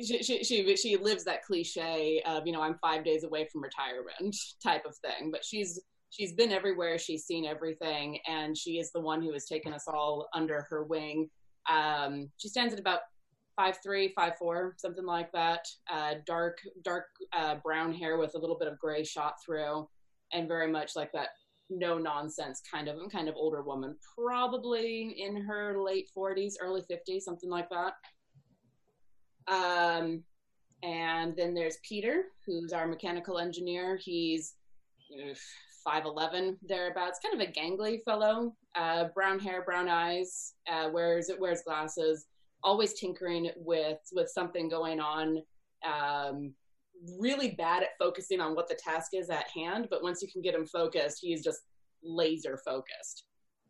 she, 0.03 0.43
she, 0.43 0.75
she 0.75 0.95
lives 0.95 1.23
that 1.25 1.43
cliche 1.43 2.21
of 2.25 2.45
you 2.45 2.53
know 2.53 2.61
I'm 2.61 2.77
five 2.81 3.03
days 3.03 3.23
away 3.23 3.47
from 3.51 3.61
retirement 3.61 4.35
type 4.63 4.85
of 4.85 4.95
thing. 4.97 5.31
But 5.31 5.43
she's 5.43 5.81
she's 6.11 6.33
been 6.33 6.51
everywhere 6.51 6.97
she's 6.97 7.25
seen 7.25 7.45
everything 7.45 8.19
and 8.27 8.57
she 8.57 8.79
is 8.79 8.91
the 8.91 8.99
one 8.99 9.21
who 9.21 9.33
has 9.33 9.45
taken 9.45 9.73
us 9.73 9.85
all 9.87 10.27
under 10.33 10.67
her 10.69 10.83
wing 10.83 11.29
um, 11.69 12.29
she 12.37 12.49
stands 12.49 12.73
at 12.73 12.79
about 12.79 12.99
five 13.61 13.77
three 13.83 14.11
five 14.15 14.33
four 14.39 14.73
something 14.77 15.05
like 15.05 15.31
that. 15.31 15.67
Uh, 15.91 16.15
dark 16.25 16.57
dark 16.83 17.05
uh, 17.33 17.55
brown 17.63 17.93
hair 17.93 18.17
with 18.17 18.33
a 18.33 18.37
little 18.37 18.57
bit 18.57 18.67
of 18.67 18.79
gray 18.79 19.03
shot 19.03 19.35
through 19.45 19.87
and 20.33 20.47
very 20.47 20.71
much 20.71 20.95
like 20.95 21.11
that 21.11 21.29
no 21.69 21.97
nonsense 21.97 22.61
kind 22.69 22.87
of 22.87 22.97
kind 23.11 23.29
of 23.29 23.35
older 23.35 23.61
woman. 23.61 23.95
Probably 24.17 25.15
in 25.19 25.35
her 25.43 25.79
late 25.79 26.09
40s 26.17 26.55
early 26.59 26.81
50s 26.81 27.21
something 27.21 27.51
like 27.51 27.69
that. 27.69 27.93
Um, 29.47 30.23
and 30.81 31.35
then 31.37 31.53
there's 31.53 31.77
peter 31.87 32.25
who's 32.47 32.73
our 32.73 32.87
mechanical 32.87 33.37
engineer. 33.37 33.95
He's 34.01 34.55
5'11 35.87 36.57
thereabouts, 36.67 37.19
kind 37.23 37.39
of 37.39 37.47
a 37.47 37.51
gangly 37.51 38.03
fellow, 38.03 38.55
uh, 38.75 39.05
brown 39.13 39.39
hair, 39.39 39.63
brown 39.63 39.87
eyes, 39.87 40.53
uh, 40.67 40.89
wears 40.91 41.29
wears 41.39 41.61
glasses, 41.63 42.25
always 42.63 42.93
tinkering 42.93 43.49
with 43.55 43.99
with 44.11 44.29
something 44.29 44.69
going 44.69 44.99
on. 44.99 45.41
Um, 45.85 46.53
really 47.19 47.51
bad 47.51 47.81
at 47.81 47.97
focusing 47.97 48.39
on 48.39 48.55
what 48.55 48.67
the 48.67 48.75
task 48.75 49.11
is 49.13 49.29
at 49.29 49.47
hand, 49.49 49.87
but 49.89 50.03
once 50.03 50.21
you 50.21 50.27
can 50.31 50.41
get 50.41 50.53
him 50.53 50.67
focused, 50.67 51.17
he's 51.21 51.43
just 51.43 51.61
laser 52.03 52.59
focused. 52.63 53.25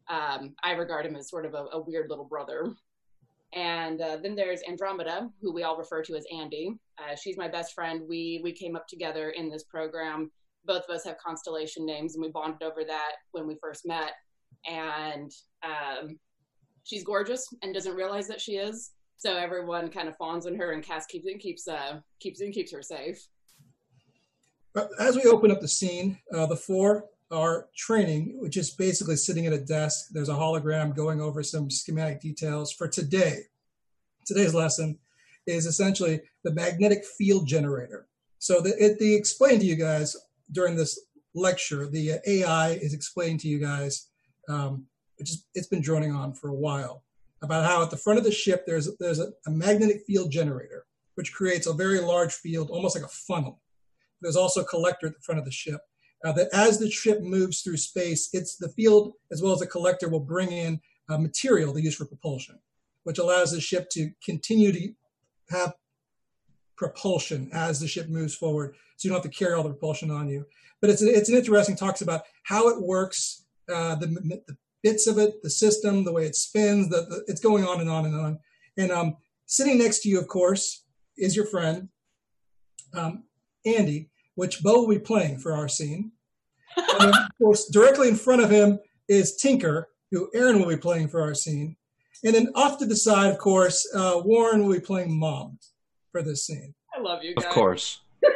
Um, 0.09 0.53
I 0.63 0.71
regard 0.73 1.05
him 1.05 1.15
as 1.15 1.29
sort 1.29 1.45
of 1.45 1.53
a, 1.53 1.65
a 1.71 1.81
weird 1.81 2.09
little 2.09 2.25
brother. 2.25 2.73
And 3.53 4.01
uh, 4.01 4.17
then 4.21 4.35
there's 4.35 4.61
Andromeda, 4.67 5.29
who 5.41 5.53
we 5.53 5.63
all 5.63 5.77
refer 5.77 6.01
to 6.03 6.15
as 6.15 6.25
Andy. 6.33 6.77
Uh, 6.97 7.15
she's 7.15 7.37
my 7.37 7.47
best 7.47 7.73
friend. 7.73 8.01
We 8.07 8.41
we 8.43 8.51
came 8.51 8.75
up 8.75 8.87
together 8.87 9.29
in 9.29 9.49
this 9.49 9.63
program 9.63 10.31
both 10.65 10.83
of 10.87 10.95
us 10.95 11.03
have 11.05 11.17
constellation 11.17 11.85
names 11.85 12.15
and 12.15 12.23
we 12.23 12.31
bonded 12.31 12.63
over 12.63 12.83
that 12.83 13.13
when 13.31 13.47
we 13.47 13.57
first 13.61 13.85
met 13.85 14.13
and 14.65 15.31
um, 15.63 16.17
she's 16.91 17.03
gorgeous 17.05 17.47
and 17.63 17.73
doesn't 17.73 17.95
realize 17.95 18.27
that 18.27 18.41
she 18.41 18.53
is. 18.53 18.91
So 19.17 19.37
everyone 19.37 19.89
kind 19.89 20.09
of 20.09 20.17
fawns 20.17 20.45
on 20.45 20.55
her 20.55 20.73
and 20.73 20.83
cass 20.83 21.05
keeps 21.05 21.25
it 21.25 21.39
keeps 21.39 21.67
uh 21.67 21.99
keeps 22.19 22.41
and 22.41 22.53
keeps 22.53 22.71
her 22.73 22.81
safe. 22.81 23.25
As 24.99 25.15
we 25.15 25.23
open 25.23 25.51
up 25.51 25.61
the 25.61 25.67
scene 25.67 26.17
uh, 26.35 26.45
the 26.47 26.55
four 26.55 27.05
are 27.29 27.67
training 27.77 28.35
which 28.41 28.57
is 28.57 28.71
basically 28.71 29.15
sitting 29.15 29.47
at 29.47 29.53
a 29.53 29.59
desk. 29.59 30.07
There's 30.11 30.29
a 30.29 30.33
hologram 30.33 30.93
going 30.93 31.21
over 31.21 31.43
some 31.43 31.69
schematic 31.69 32.19
details 32.19 32.73
for 32.73 32.87
today. 32.87 33.43
Today's 34.25 34.53
lesson 34.53 34.99
is 35.47 35.65
essentially 35.65 36.21
the 36.43 36.53
magnetic 36.53 37.05
field 37.05 37.47
generator. 37.47 38.07
So 38.39 38.59
the, 38.59 38.73
it, 38.83 38.99
they 38.99 39.13
explained 39.13 39.61
to 39.61 39.67
you 39.67 39.75
guys 39.75 40.15
during 40.51 40.75
this 40.75 40.99
lecture, 41.33 41.87
the 41.87 42.19
AI 42.27 42.71
is 42.71 42.93
explaining 42.93 43.37
to 43.39 43.47
you 43.47 43.59
guys, 43.59 44.07
um, 44.49 44.85
which 45.21 45.29
is, 45.29 45.45
it's 45.53 45.67
been 45.67 45.83
droning 45.83 46.11
on 46.11 46.33
for 46.33 46.49
a 46.49 46.55
while, 46.55 47.03
about 47.43 47.63
how 47.63 47.83
at 47.83 47.91
the 47.91 47.97
front 47.97 48.17
of 48.17 48.25
the 48.25 48.31
ship 48.31 48.65
there's 48.65 48.89
there's 48.97 49.19
a, 49.19 49.27
a 49.45 49.51
magnetic 49.51 50.01
field 50.07 50.31
generator, 50.31 50.85
which 51.13 51.31
creates 51.31 51.67
a 51.67 51.73
very 51.73 51.99
large 51.99 52.33
field, 52.33 52.71
almost 52.71 52.95
like 52.95 53.05
a 53.05 53.07
funnel. 53.07 53.61
There's 54.19 54.35
also 54.35 54.61
a 54.61 54.65
collector 54.65 55.05
at 55.05 55.13
the 55.13 55.21
front 55.21 55.37
of 55.37 55.45
the 55.45 55.51
ship. 55.51 55.79
Uh, 56.25 56.31
that 56.31 56.49
as 56.53 56.79
the 56.79 56.89
ship 56.89 57.21
moves 57.21 57.61
through 57.61 57.77
space, 57.77 58.29
it's 58.33 58.55
the 58.55 58.69
field 58.69 59.13
as 59.31 59.43
well 59.43 59.53
as 59.53 59.59
the 59.59 59.67
collector 59.67 60.09
will 60.09 60.19
bring 60.19 60.51
in 60.51 60.81
uh, 61.09 61.19
material 61.19 61.71
to 61.73 61.81
use 61.81 61.95
for 61.95 62.05
propulsion, 62.05 62.57
which 63.03 63.19
allows 63.19 63.51
the 63.51 63.61
ship 63.61 63.89
to 63.91 64.09
continue 64.25 64.71
to 64.71 64.89
have 65.49 65.73
propulsion 66.77 67.47
as 67.53 67.79
the 67.79 67.87
ship 67.87 68.07
moves 68.09 68.33
forward. 68.33 68.75
So 68.97 69.07
you 69.07 69.11
don't 69.11 69.23
have 69.23 69.31
to 69.31 69.37
carry 69.37 69.53
all 69.53 69.63
the 69.63 69.69
propulsion 69.69 70.09
on 70.09 70.27
you. 70.29 70.45
But 70.79 70.89
it's, 70.89 71.03
it's 71.03 71.29
an 71.29 71.35
interesting, 71.35 71.75
talks 71.75 72.01
about 72.01 72.21
how 72.43 72.69
it 72.69 72.81
works, 72.81 73.45
uh, 73.71 73.95
the, 73.95 74.07
the, 74.47 74.57
bits 74.83 75.07
of 75.07 75.17
it, 75.17 75.41
the 75.43 75.49
system, 75.49 76.03
the 76.03 76.11
way 76.11 76.25
it 76.25 76.35
spins, 76.35 76.89
the, 76.89 77.01
the, 77.01 77.23
it's 77.27 77.41
going 77.41 77.65
on 77.65 77.81
and 77.81 77.89
on 77.89 78.05
and 78.05 78.15
on. 78.15 78.39
And 78.77 78.91
um, 78.91 79.17
sitting 79.45 79.77
next 79.77 79.99
to 79.99 80.09
you, 80.09 80.19
of 80.19 80.27
course, 80.27 80.83
is 81.17 81.35
your 81.35 81.45
friend, 81.45 81.89
um, 82.93 83.23
Andy, 83.65 84.09
which 84.35 84.63
Bo 84.63 84.81
will 84.81 84.89
be 84.89 84.99
playing 84.99 85.37
for 85.37 85.53
our 85.53 85.67
scene. 85.67 86.11
and 86.77 86.99
then, 86.99 87.09
of 87.09 87.37
course, 87.37 87.67
directly 87.67 88.07
in 88.07 88.15
front 88.15 88.41
of 88.41 88.49
him 88.49 88.79
is 89.07 89.35
Tinker, 89.35 89.89
who 90.11 90.29
Aaron 90.33 90.59
will 90.59 90.69
be 90.69 90.77
playing 90.77 91.09
for 91.09 91.21
our 91.21 91.35
scene. 91.35 91.75
And 92.23 92.35
then 92.35 92.49
off 92.55 92.77
to 92.79 92.85
the 92.85 92.95
side, 92.95 93.31
of 93.31 93.37
course, 93.39 93.87
uh, 93.95 94.21
Warren 94.23 94.65
will 94.65 94.73
be 94.73 94.79
playing 94.79 95.17
Mom 95.17 95.57
for 96.11 96.21
this 96.21 96.45
scene. 96.45 96.73
I 96.95 96.99
love 97.01 97.23
you 97.23 97.35
guys. 97.35 97.45
Of 97.45 97.51
course. 97.51 98.01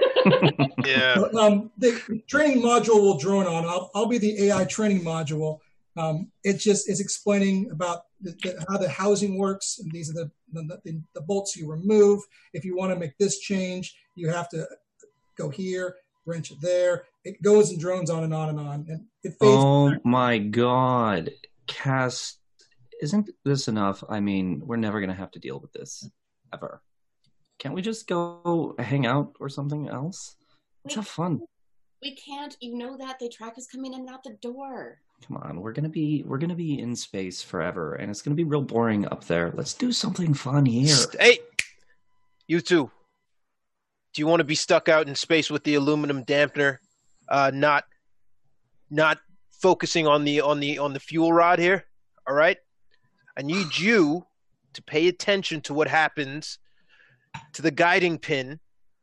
Yeah. 0.83 1.15
Um, 1.37 1.71
the 1.77 2.01
training 2.27 2.63
module 2.63 3.01
will 3.01 3.17
drone 3.17 3.45
on. 3.45 3.65
I'll, 3.65 3.91
I'll 3.93 4.05
be 4.07 4.17
the 4.17 4.45
AI 4.45 4.65
training 4.65 5.01
module. 5.01 5.59
Um, 5.97 6.31
it 6.43 6.57
just 6.57 6.89
is 6.89 6.99
explaining 6.99 7.71
about 7.71 8.03
the, 8.21 8.31
the, 8.43 8.65
how 8.69 8.77
the 8.77 8.89
housing 8.89 9.37
works. 9.37 9.79
And 9.79 9.91
these 9.91 10.09
are 10.09 10.13
the, 10.13 10.31
the, 10.51 11.01
the 11.13 11.21
bolts 11.21 11.55
you 11.55 11.69
remove. 11.69 12.21
If 12.53 12.65
you 12.65 12.75
want 12.75 12.91
to 12.93 12.99
make 12.99 13.17
this 13.17 13.39
change, 13.39 13.95
you 14.15 14.29
have 14.29 14.49
to 14.49 14.67
go 15.37 15.49
here, 15.49 15.95
wrench 16.25 16.51
it 16.51 16.59
there. 16.61 17.05
It 17.23 17.41
goes 17.41 17.69
and 17.69 17.79
drones 17.79 18.09
on 18.09 18.23
and 18.23 18.33
on 18.33 18.49
and 18.49 18.59
on. 18.59 18.85
And 18.89 19.05
it 19.23 19.29
fades. 19.39 19.39
Oh 19.41 19.95
my 20.03 20.37
god. 20.37 21.31
Cass, 21.67 22.37
isn't 23.01 23.29
this 23.43 23.67
enough? 23.67 24.03
I 24.09 24.19
mean, 24.19 24.61
we're 24.65 24.75
never 24.75 24.99
going 24.99 25.09
to 25.09 25.15
have 25.15 25.31
to 25.31 25.39
deal 25.39 25.59
with 25.59 25.71
this 25.73 26.09
ever. 26.53 26.81
Can't 27.57 27.73
we 27.73 27.81
just 27.81 28.07
go 28.07 28.75
hang 28.77 29.05
out 29.05 29.35
or 29.39 29.47
something 29.47 29.87
else? 29.87 30.35
Let's 30.83 30.95
have 30.95 31.07
fun. 31.07 31.41
We 32.01 32.15
can't. 32.15 32.55
You 32.59 32.77
know 32.77 32.97
that 32.97 33.17
they 33.19 33.29
track 33.29 33.57
us 33.57 33.65
coming 33.65 33.93
in 33.93 34.01
and 34.01 34.09
out 34.09 34.23
the 34.23 34.37
door. 34.41 34.99
Come 35.28 35.38
on, 35.38 35.61
we're 35.61 35.73
gonna 35.73 35.89
be 35.89 36.23
we're 36.26 36.38
gonna 36.38 36.55
be 36.55 36.80
in 36.80 36.95
space 36.95 37.41
forever, 37.41 37.95
and 37.95 38.11
it's 38.11 38.21
gonna 38.21 38.36
be 38.36 38.43
real 38.43 38.61
boring 38.61 39.07
up 39.07 39.23
there. 39.26 39.51
Let's 39.55 39.73
do 39.73 39.91
something 39.91 40.34
fun 40.34 40.65
here. 40.65 40.95
Hey, 41.19 41.39
you 42.47 42.61
two. 42.61 42.91
Do 44.13 44.21
you 44.21 44.28
want 44.28 44.39
to 44.39 44.45
be 44.45 44.55
stuck 44.55 44.88
out 44.88 45.07
in 45.07 45.15
space 45.15 45.49
with 45.49 45.63
the 45.63 45.76
aluminum 45.76 46.23
dampener, 46.23 46.78
uh, 47.28 47.51
not 47.53 47.86
not 48.89 49.19
focusing 49.51 50.07
on 50.07 50.23
the 50.23 50.41
on 50.41 50.59
the 50.59 50.78
on 50.78 50.93
the 50.93 50.99
fuel 50.99 51.34
rod 51.34 51.59
here? 51.59 51.86
All 52.28 52.36
right. 52.36 52.57
I 53.38 53.41
need 53.41 53.67
you 53.78 54.26
to 54.73 54.84
pay 54.84 55.07
attention 55.07 55.61
to 55.61 55.73
what 55.73 55.88
happens 55.88 56.59
to 57.53 57.61
the 57.61 57.71
guiding 57.71 58.17
pin 58.17 58.59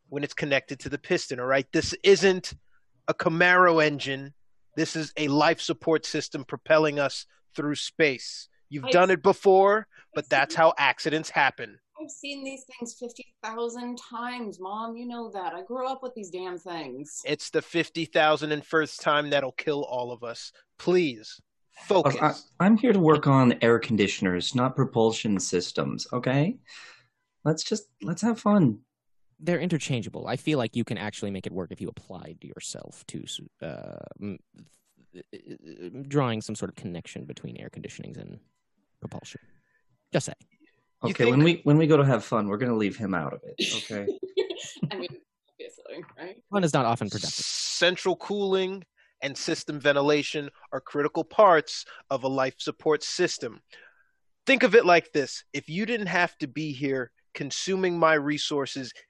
when 0.08 0.22
it's 0.22 0.34
connected 0.34 0.78
to 0.80 0.88
the 0.88 0.98
piston. 0.98 1.40
All 1.40 1.46
right. 1.46 1.66
This 1.72 1.94
isn't 2.02 2.54
a 3.08 3.14
Camaro 3.14 3.84
engine. 3.84 4.32
This 4.76 4.96
is 4.96 5.12
a 5.16 5.28
life 5.28 5.60
support 5.60 6.06
system 6.06 6.44
propelling 6.44 6.98
us 6.98 7.26
through 7.54 7.74
space. 7.74 8.48
You've 8.68 8.86
I- 8.86 8.90
done 8.90 9.10
it 9.10 9.22
before, 9.22 9.86
but 10.14 10.28
that's 10.28 10.54
how 10.54 10.74
accidents 10.78 11.30
happen. 11.30 11.78
I've 12.00 12.10
seen 12.10 12.42
these 12.42 12.64
things 12.64 12.94
50,000 12.98 13.96
times, 13.98 14.58
Mom. 14.58 14.96
You 14.96 15.06
know 15.06 15.30
that. 15.32 15.52
I 15.54 15.62
grew 15.62 15.86
up 15.86 16.02
with 16.02 16.14
these 16.14 16.30
damn 16.30 16.58
things. 16.58 17.20
It's 17.24 17.50
the 17.50 17.62
50,000 17.62 18.50
and 18.50 18.64
first 18.64 19.00
time 19.00 19.30
that'll 19.30 19.52
kill 19.52 19.84
all 19.84 20.10
of 20.10 20.24
us. 20.24 20.52
Please 20.78 21.40
focus. 21.86 22.16
I, 22.20 22.32
I'm 22.64 22.76
here 22.76 22.92
to 22.92 22.98
work 22.98 23.26
on 23.26 23.54
air 23.60 23.78
conditioners, 23.78 24.54
not 24.54 24.74
propulsion 24.74 25.38
systems. 25.38 26.06
Okay, 26.12 26.56
let's 27.44 27.62
just 27.62 27.84
let's 28.02 28.22
have 28.22 28.40
fun. 28.40 28.78
They're 29.44 29.60
interchangeable. 29.60 30.26
I 30.28 30.36
feel 30.36 30.56
like 30.58 30.76
you 30.76 30.84
can 30.84 30.96
actually 30.96 31.32
make 31.32 31.46
it 31.46 31.52
work 31.52 31.72
if 31.72 31.80
you 31.80 31.88
applied 31.88 32.38
yourself 32.42 33.04
to 33.08 33.24
uh, 33.60 33.96
drawing 36.08 36.40
some 36.40 36.54
sort 36.54 36.70
of 36.70 36.76
connection 36.76 37.24
between 37.24 37.56
air 37.58 37.68
conditionings 37.68 38.18
and 38.18 38.38
propulsion. 39.00 39.40
Just 40.12 40.26
say. 40.26 40.32
Okay, 41.04 41.12
think- 41.24 41.30
when 41.30 41.42
we 41.42 41.60
when 41.64 41.76
we 41.76 41.86
go 41.88 41.96
to 41.96 42.04
have 42.04 42.24
fun, 42.24 42.46
we're 42.46 42.56
gonna 42.58 42.76
leave 42.76 42.96
him 42.96 43.14
out 43.14 43.32
of 43.32 43.40
it. 43.44 43.74
Okay. 43.90 44.06
I 44.92 44.96
mean, 44.96 45.08
obviously, 45.50 46.04
right? 46.16 46.36
Fun 46.52 46.62
is 46.64 46.72
not 46.72 46.86
often 46.86 47.10
productive. 47.10 47.32
Central 47.44 48.14
cooling 48.16 48.84
and 49.22 49.36
system 49.36 49.80
ventilation 49.80 50.50
are 50.72 50.80
critical 50.80 51.24
parts 51.24 51.84
of 52.10 52.22
a 52.22 52.28
life 52.28 52.54
support 52.58 53.02
system. 53.02 53.60
Think 54.46 54.62
of 54.62 54.74
it 54.76 54.86
like 54.86 55.12
this 55.12 55.42
if 55.52 55.68
you 55.68 55.84
didn't 55.86 56.06
have 56.08 56.36
to 56.38 56.46
be 56.46 56.72
here 56.72 57.10
consuming 57.34 57.98
my 57.98 58.14
resources, 58.14 58.92
s- 58.94 59.02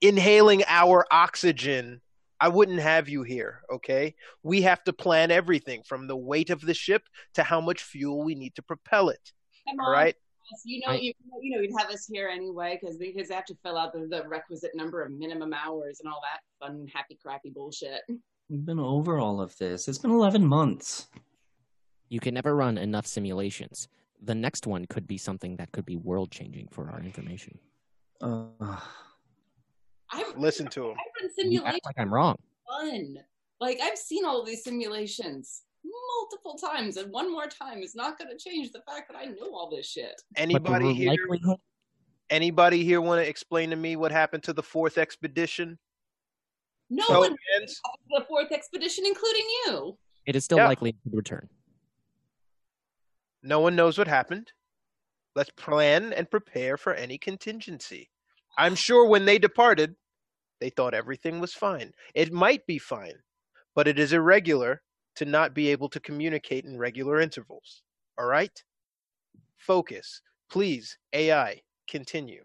inhaling 0.00 0.62
our 0.66 1.06
oxygen, 1.10 2.00
I 2.40 2.48
wouldn't 2.48 2.80
have 2.80 3.08
you 3.08 3.22
here, 3.22 3.62
okay? 3.72 4.14
We 4.42 4.62
have 4.62 4.82
to 4.84 4.92
plan 4.92 5.30
everything 5.30 5.82
from 5.86 6.06
the 6.08 6.16
weight 6.16 6.50
of 6.50 6.60
the 6.60 6.74
ship 6.74 7.02
to 7.34 7.42
how 7.44 7.60
much 7.60 7.82
fuel 7.82 8.24
we 8.24 8.34
need 8.34 8.54
to 8.56 8.62
propel 8.62 9.10
it, 9.10 9.32
Hey, 9.66 9.72
all 9.78 9.84
Mom, 9.86 9.92
right? 9.92 10.16
You 10.64 10.80
know, 10.80 10.92
I- 10.92 10.96
you, 10.96 11.12
you 11.40 11.56
know, 11.56 11.62
you'd 11.62 11.78
have 11.78 11.88
us 11.90 12.06
here 12.12 12.28
anyway 12.28 12.78
because 12.80 12.98
they 12.98 13.12
just 13.12 13.32
have 13.32 13.44
to 13.46 13.54
fill 13.62 13.78
out 13.78 13.92
the, 13.92 14.06
the 14.10 14.28
requisite 14.28 14.72
number 14.74 15.02
of 15.02 15.12
minimum 15.12 15.52
hours 15.54 16.00
and 16.00 16.12
all 16.12 16.20
that 16.22 16.40
fun, 16.66 16.86
happy, 16.92 17.16
crappy 17.22 17.50
bullshit. 17.50 18.02
We've 18.50 18.66
been 18.66 18.80
over 18.80 19.18
all 19.18 19.40
of 19.40 19.56
this. 19.56 19.88
It's 19.88 19.98
been 19.98 20.10
eleven 20.10 20.44
months. 20.44 21.06
You 22.10 22.20
can 22.20 22.34
never 22.34 22.54
run 22.54 22.76
enough 22.76 23.06
simulations. 23.06 23.88
The 24.20 24.34
next 24.34 24.66
one 24.66 24.84
could 24.86 25.06
be 25.06 25.16
something 25.16 25.56
that 25.56 25.72
could 25.72 25.86
be 25.86 25.96
world 25.96 26.30
changing 26.30 26.68
for 26.70 26.90
our 26.90 27.00
information. 27.00 27.58
Uh, 28.22 28.46
I've 30.12 30.36
Listen 30.36 30.66
to 30.68 30.90
him. 30.90 30.92
I've 30.92 31.22
run 31.22 31.30
You 31.52 31.58
simulations 31.58 31.66
act 31.76 31.86
like 31.86 31.94
I'm 31.98 32.12
wrong. 32.12 32.36
fun. 32.68 33.16
Like 33.60 33.78
I've 33.82 33.98
seen 33.98 34.24
all 34.24 34.44
these 34.44 34.62
simulations 34.64 35.62
multiple 36.20 36.56
times, 36.58 36.96
and 36.96 37.10
one 37.12 37.30
more 37.30 37.46
time 37.46 37.78
is 37.82 37.94
not 37.94 38.18
going 38.18 38.30
to 38.30 38.36
change 38.38 38.72
the 38.72 38.80
fact 38.82 39.10
that 39.10 39.16
I 39.18 39.26
know 39.26 39.52
all 39.54 39.70
this 39.70 39.86
shit. 39.88 40.20
Anybody 40.36 40.92
here? 40.94 41.08
likelihood 41.10 41.58
Anybody 42.30 42.82
here 42.84 43.00
want 43.02 43.22
to 43.22 43.28
explain 43.28 43.68
to 43.70 43.76
me 43.76 43.96
what 43.96 44.10
happened 44.10 44.42
to 44.44 44.52
the 44.54 44.62
fourth 44.62 44.96
expedition? 44.96 45.78
No 46.88 47.04
Show 47.04 47.18
one 47.20 47.32
of 47.32 47.38
the 48.10 48.24
fourth 48.26 48.52
expedition, 48.52 49.04
including 49.06 49.44
you. 49.66 49.98
it 50.26 50.36
is 50.36 50.44
still 50.44 50.58
Yeah. 50.58 50.68
likely 50.68 50.92
to 50.92 50.98
return. 51.10 51.48
No 53.42 53.60
one 53.60 53.74
knows 53.76 53.98
what 53.98 54.08
happened. 54.08 54.52
Let's 55.34 55.50
plan 55.50 56.12
and 56.12 56.30
prepare 56.30 56.76
for 56.76 56.94
any 56.94 57.18
contingency. 57.18 58.08
I'm 58.56 58.74
sure 58.74 59.06
when 59.06 59.24
they 59.24 59.38
departed, 59.38 59.94
they 60.60 60.70
thought 60.70 60.94
everything 60.94 61.40
was 61.40 61.54
fine. 61.54 61.92
It 62.14 62.32
might 62.32 62.66
be 62.66 62.78
fine, 62.78 63.14
but 63.74 63.88
it 63.88 63.98
is 63.98 64.12
irregular 64.12 64.82
to 65.16 65.24
not 65.24 65.54
be 65.54 65.68
able 65.68 65.88
to 65.90 66.00
communicate 66.00 66.64
in 66.64 66.78
regular 66.78 67.20
intervals. 67.20 67.82
All 68.18 68.26
right? 68.26 68.52
Focus. 69.58 70.20
Please, 70.50 70.96
AI, 71.12 71.60
continue. 71.88 72.44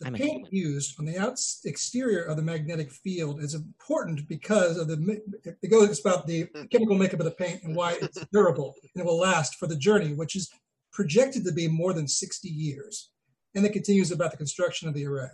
The 0.00 0.08
I'm 0.08 0.14
a 0.14 0.18
paint 0.18 0.48
human. 0.48 0.74
used 0.74 0.98
on 0.98 1.06
the 1.06 1.18
outs 1.18 1.60
exterior 1.64 2.24
of 2.24 2.36
the 2.36 2.42
magnetic 2.42 2.92
field 2.92 3.42
is 3.42 3.54
important 3.54 4.28
because 4.28 4.76
of 4.76 4.88
the 4.88 5.22
it 5.62 5.70
goes 5.70 5.88
it's 5.88 6.00
about 6.00 6.26
the 6.26 6.44
mm. 6.44 6.70
chemical 6.70 6.96
makeup 6.96 7.20
of 7.20 7.24
the 7.24 7.30
paint 7.30 7.62
and 7.62 7.74
why 7.74 7.96
it's 8.02 8.22
durable 8.32 8.74
and 8.82 9.00
it 9.02 9.06
will 9.06 9.18
last 9.18 9.54
for 9.54 9.66
the 9.66 9.76
journey, 9.76 10.12
which 10.12 10.36
is 10.36 10.50
projected 10.92 11.44
to 11.44 11.52
be 11.52 11.66
more 11.66 11.94
than 11.94 12.06
60 12.06 12.48
years. 12.48 13.10
And 13.56 13.64
it 13.64 13.72
continues 13.72 14.12
about 14.12 14.30
the 14.30 14.36
construction 14.36 14.86
of 14.86 14.94
the 14.94 15.06
array 15.06 15.28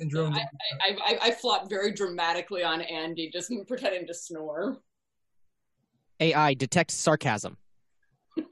and 0.00 0.10
drone. 0.10 0.34
I, 0.34 0.40
I, 0.40 0.96
I, 1.04 1.18
I 1.22 1.30
flopped 1.30 1.70
very 1.70 1.92
dramatically 1.92 2.64
on 2.64 2.80
Andy, 2.82 3.30
just 3.32 3.52
pretending 3.68 4.06
to 4.08 4.14
snore. 4.14 4.78
AI 6.20 6.54
detects 6.54 6.94
sarcasm. 6.94 7.56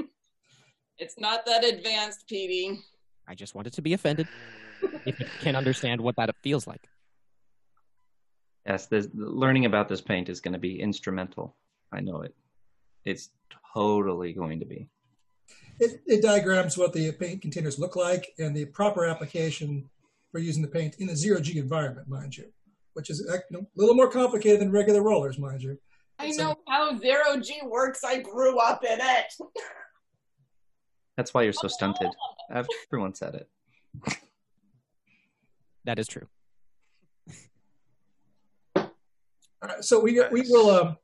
It's 0.98 1.18
not 1.18 1.44
that 1.44 1.62
advanced, 1.62 2.26
Petey. 2.26 2.80
I 3.28 3.34
just 3.34 3.54
wanted 3.54 3.74
to 3.74 3.82
be 3.82 3.92
offended. 3.92 4.26
if 5.04 5.20
it 5.20 5.28
can 5.40 5.54
understand 5.54 6.00
what 6.00 6.16
that 6.16 6.34
feels 6.42 6.66
like. 6.66 6.88
yes, 8.66 8.86
this, 8.86 9.06
learning 9.12 9.66
about 9.66 9.90
this 9.90 10.00
paint 10.00 10.30
is 10.30 10.40
going 10.40 10.54
to 10.54 10.58
be 10.58 10.80
instrumental. 10.80 11.54
I 11.92 12.00
know 12.00 12.22
it. 12.22 12.34
It's 13.04 13.28
totally 13.74 14.32
going 14.32 14.58
to 14.60 14.64
be. 14.64 14.88
It, 15.78 16.00
it 16.06 16.22
diagrams 16.22 16.78
what 16.78 16.92
the 16.92 17.12
paint 17.12 17.42
containers 17.42 17.78
look 17.78 17.96
like 17.96 18.32
and 18.38 18.56
the 18.56 18.64
proper 18.66 19.04
application 19.04 19.88
for 20.32 20.38
using 20.38 20.62
the 20.62 20.68
paint 20.68 20.96
in 20.98 21.10
a 21.10 21.16
zero 21.16 21.40
G 21.40 21.58
environment, 21.58 22.08
mind 22.08 22.36
you, 22.36 22.46
which 22.94 23.10
is 23.10 23.20
you 23.20 23.40
know, 23.50 23.60
a 23.60 23.66
little 23.76 23.94
more 23.94 24.10
complicated 24.10 24.60
than 24.60 24.70
regular 24.72 25.02
rollers, 25.02 25.38
mind 25.38 25.62
you. 25.62 25.78
I 26.18 26.30
So- 26.32 26.42
know 26.42 26.56
how 26.66 26.96
zero 26.98 27.38
G 27.40 27.60
works. 27.64 28.02
I 28.04 28.20
grew 28.20 28.58
up 28.58 28.82
in 28.84 28.98
it. 29.00 29.34
That's 31.16 31.32
why 31.34 31.42
you're 31.42 31.52
so 31.52 31.68
stunted. 31.76 32.08
Everyone 32.50 33.14
said 33.14 33.34
it. 33.34 33.48
That 35.84 35.98
is 35.98 36.08
true. 36.08 36.26
All 38.76 38.88
right, 39.62 39.84
so 39.84 40.00
we 40.00 40.20
we 40.30 40.42
will 40.50 40.70
um, 40.70 40.96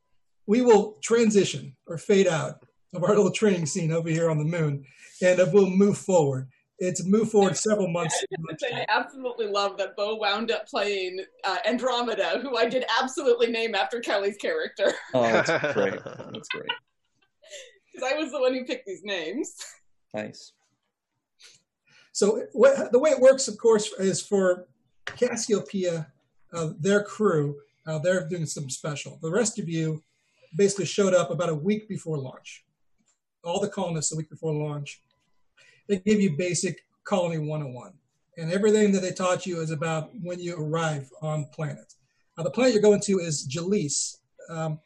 we 0.46 0.60
will 0.60 0.98
transition 1.02 1.74
or 1.86 1.98
fade 1.98 2.26
out 2.26 2.64
of 2.94 3.04
our 3.04 3.14
little 3.14 3.30
training 3.30 3.66
scene 3.66 3.92
over 3.92 4.08
here 4.08 4.30
on 4.30 4.38
the 4.38 4.44
moon, 4.44 4.84
and 5.22 5.40
uh, 5.40 5.46
we'll 5.52 5.70
move 5.70 5.98
forward. 5.98 6.48
It's 6.78 7.04
move 7.04 7.30
forward 7.30 7.56
several 7.56 7.88
months. 7.88 8.24
I 8.72 8.84
absolutely 8.88 9.46
love 9.46 9.78
that 9.78 9.96
Bo 9.96 10.16
wound 10.16 10.50
up 10.50 10.66
playing 10.66 11.20
uh, 11.44 11.58
Andromeda, 11.66 12.40
who 12.42 12.56
I 12.56 12.68
did 12.68 12.84
absolutely 13.00 13.48
name 13.48 13.74
after 13.74 14.00
Kelly's 14.00 14.36
character. 14.36 14.92
Oh, 15.14 15.22
that's 15.22 15.48
great. 15.74 15.94
That's 16.04 16.48
great. 16.48 16.70
Because 17.94 18.10
I 18.10 18.16
was 18.16 18.32
the 18.32 18.40
one 18.40 18.54
who 18.54 18.64
picked 18.64 18.86
these 18.86 19.02
names. 19.04 19.54
Nice. 20.14 20.52
So 22.12 22.46
what, 22.54 22.90
the 22.90 22.98
way 22.98 23.10
it 23.10 23.20
works, 23.20 23.48
of 23.48 23.58
course, 23.58 23.92
is 23.98 24.22
for 24.22 24.66
Cassiopeia, 25.04 26.06
uh, 26.54 26.70
their 26.78 27.02
crew, 27.02 27.56
uh, 27.86 27.98
they're 27.98 28.26
doing 28.26 28.46
something 28.46 28.70
special. 28.70 29.18
The 29.20 29.30
rest 29.30 29.58
of 29.58 29.68
you 29.68 30.02
basically 30.56 30.86
showed 30.86 31.14
up 31.14 31.30
about 31.30 31.50
a 31.50 31.54
week 31.54 31.86
before 31.88 32.18
launch. 32.18 32.64
All 33.44 33.60
the 33.60 33.68
colonists 33.68 34.10
the 34.10 34.16
week 34.16 34.30
before 34.30 34.52
launch. 34.52 35.02
They 35.88 35.98
give 35.98 36.20
you 36.20 36.36
basic 36.36 36.84
colony 37.04 37.38
101. 37.38 37.92
And 38.38 38.52
everything 38.52 38.92
that 38.92 39.00
they 39.00 39.12
taught 39.12 39.46
you 39.46 39.60
is 39.60 39.70
about 39.70 40.10
when 40.22 40.40
you 40.40 40.56
arrive 40.56 41.10
on 41.20 41.46
planet. 41.46 41.94
Now, 42.36 42.44
the 42.44 42.50
planet 42.50 42.72
you're 42.72 42.82
going 42.82 43.00
to 43.00 43.18
is 43.18 43.46
Gliese, 43.46 44.16
um, 44.48 44.80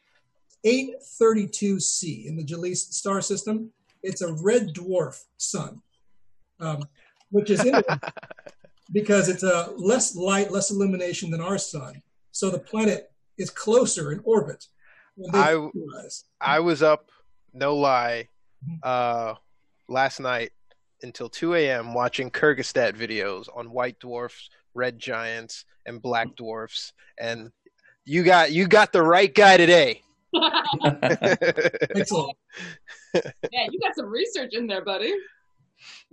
832c 0.65 2.25
in 2.25 2.35
the 2.35 2.43
Gliese 2.43 2.91
star 2.91 3.21
system. 3.21 3.71
It's 4.03 4.21
a 4.21 4.33
red 4.33 4.73
dwarf 4.73 5.23
sun, 5.37 5.81
um, 6.59 6.83
which 7.31 7.49
is 7.49 7.63
interesting 7.63 7.99
because 8.91 9.29
it's 9.29 9.43
a 9.43 9.71
less 9.77 10.15
light, 10.15 10.51
less 10.51 10.71
illumination 10.71 11.31
than 11.31 11.41
our 11.41 11.57
sun. 11.57 12.01
So 12.31 12.49
the 12.49 12.59
planet 12.59 13.11
is 13.37 13.49
closer 13.49 14.11
in 14.11 14.19
orbit. 14.23 14.65
I- 15.33 15.53
realize. 15.73 16.25
I 16.41 16.59
was 16.59 16.83
up, 16.83 17.09
no 17.53 17.75
lie, 17.75 18.27
uh, 18.83 19.33
last 19.87 20.19
night 20.19 20.51
until 21.01 21.29
2 21.29 21.55
a.m. 21.55 21.93
watching 21.93 22.31
Kurzgesagt 22.31 22.95
videos 22.95 23.47
on 23.55 23.71
white 23.71 23.99
dwarfs, 23.99 24.49
red 24.73 24.99
giants, 24.99 25.65
and 25.85 26.01
black 26.01 26.35
dwarfs. 26.35 26.93
And 27.19 27.51
you 28.05 28.23
got 28.23 28.51
you 28.51 28.67
got 28.67 28.91
the 28.91 29.03
right 29.03 29.33
guy 29.33 29.57
today. 29.57 30.01
Excellent. 31.95 32.37
yeah, 33.13 33.67
you 33.71 33.79
got 33.79 33.95
some 33.95 34.07
research 34.07 34.53
in 34.53 34.67
there, 34.67 34.83
buddy. 34.83 35.13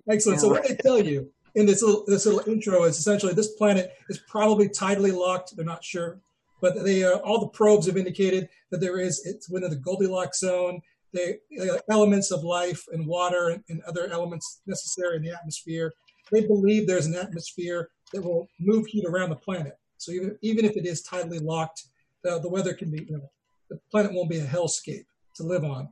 Excellent. 0.08 0.40
So 0.40 0.48
what 0.48 0.66
they 0.66 0.76
tell 0.76 1.02
you 1.02 1.30
in 1.54 1.66
this 1.66 1.82
little 1.82 2.04
this 2.06 2.26
little 2.26 2.42
intro 2.50 2.84
is 2.84 2.98
essentially 2.98 3.32
this 3.32 3.52
planet 3.52 3.92
is 4.08 4.18
probably 4.28 4.68
tidally 4.68 5.14
locked. 5.14 5.56
They're 5.56 5.64
not 5.64 5.84
sure, 5.84 6.20
but 6.60 6.82
they 6.84 7.04
uh, 7.04 7.18
all 7.18 7.40
the 7.40 7.48
probes 7.48 7.86
have 7.86 7.96
indicated 7.96 8.48
that 8.70 8.80
there 8.80 8.98
is 8.98 9.24
it's 9.24 9.48
within 9.48 9.70
the 9.70 9.76
Goldilocks 9.76 10.40
zone. 10.40 10.80
The 11.14 11.38
uh, 11.60 11.78
elements 11.90 12.30
of 12.30 12.42
life 12.44 12.84
and 12.92 13.06
water 13.06 13.48
and, 13.50 13.62
and 13.70 13.80
other 13.82 14.08
elements 14.10 14.60
necessary 14.66 15.16
in 15.16 15.22
the 15.22 15.30
atmosphere. 15.30 15.92
They 16.32 16.46
believe 16.46 16.86
there's 16.86 17.06
an 17.06 17.14
atmosphere 17.14 17.88
that 18.12 18.22
will 18.22 18.48
move 18.58 18.86
heat 18.86 19.06
around 19.06 19.30
the 19.30 19.36
planet. 19.36 19.78
So 19.98 20.12
even 20.12 20.36
even 20.42 20.64
if 20.64 20.76
it 20.76 20.86
is 20.86 21.06
tidally 21.06 21.42
locked, 21.42 21.84
uh, 22.28 22.38
the 22.40 22.48
weather 22.48 22.74
can 22.74 22.90
be 22.90 23.04
you 23.08 23.16
know 23.16 23.30
the 23.70 23.78
planet 23.90 24.12
won't 24.12 24.28
be 24.28 24.38
a 24.38 24.46
hellscape 24.46 25.06
to 25.36 25.42
live 25.42 25.64
on. 25.64 25.88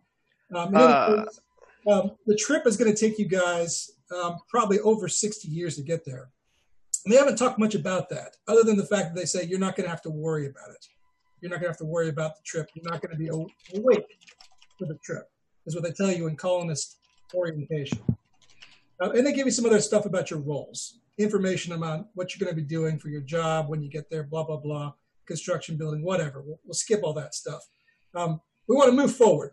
Um, 0.54 0.66
and 0.68 0.76
then, 0.76 0.90
of 0.90 1.28
Uh. 1.86 1.90
um, 1.90 2.10
the 2.26 2.36
trip 2.36 2.66
is 2.66 2.76
going 2.76 2.92
to 2.92 2.98
take 2.98 3.18
you 3.18 3.26
guys 3.26 3.92
um, 4.14 4.36
probably 4.48 4.78
over 4.80 5.08
60 5.08 5.48
years 5.48 5.76
to 5.76 5.82
get 5.82 6.04
there. 6.04 6.30
And 7.04 7.12
they 7.12 7.16
haven't 7.16 7.36
talked 7.36 7.58
much 7.58 7.74
about 7.74 8.08
that, 8.10 8.36
other 8.46 8.62
than 8.62 8.76
the 8.76 8.86
fact 8.86 9.14
that 9.14 9.20
they 9.20 9.24
say 9.24 9.44
you're 9.44 9.58
not 9.58 9.74
going 9.74 9.84
to 9.84 9.90
have 9.90 10.02
to 10.02 10.10
worry 10.10 10.46
about 10.46 10.70
it. 10.70 10.86
You're 11.40 11.50
not 11.50 11.56
going 11.56 11.68
to 11.68 11.70
have 11.70 11.78
to 11.78 11.84
worry 11.84 12.08
about 12.08 12.36
the 12.36 12.42
trip. 12.44 12.68
You're 12.74 12.88
not 12.92 13.00
going 13.02 13.12
to 13.12 13.18
be 13.18 13.28
awake 13.28 14.06
for 14.82 14.92
the 14.92 14.98
trip, 14.98 15.30
is 15.66 15.74
what 15.74 15.84
they 15.84 15.92
tell 15.92 16.10
you 16.10 16.26
in 16.26 16.36
colonist 16.36 16.98
orientation. 17.34 18.02
Uh, 19.00 19.10
and 19.10 19.26
they 19.26 19.32
give 19.32 19.46
you 19.46 19.52
some 19.52 19.64
other 19.64 19.80
stuff 19.80 20.06
about 20.06 20.30
your 20.30 20.40
roles, 20.40 20.98
information 21.18 21.72
about 21.72 22.06
what 22.14 22.34
you're 22.34 22.44
going 22.44 22.54
to 22.54 22.60
be 22.60 22.66
doing 22.66 22.98
for 22.98 23.08
your 23.08 23.20
job 23.20 23.68
when 23.68 23.82
you 23.82 23.88
get 23.88 24.10
there, 24.10 24.24
blah, 24.24 24.44
blah, 24.44 24.56
blah, 24.56 24.92
construction 25.26 25.76
building, 25.76 26.02
whatever. 26.02 26.42
We'll, 26.42 26.58
we'll 26.64 26.74
skip 26.74 27.00
all 27.02 27.12
that 27.14 27.34
stuff. 27.34 27.62
Um, 28.14 28.40
we 28.66 28.76
want 28.76 28.90
to 28.90 28.96
move 28.96 29.14
forward. 29.14 29.52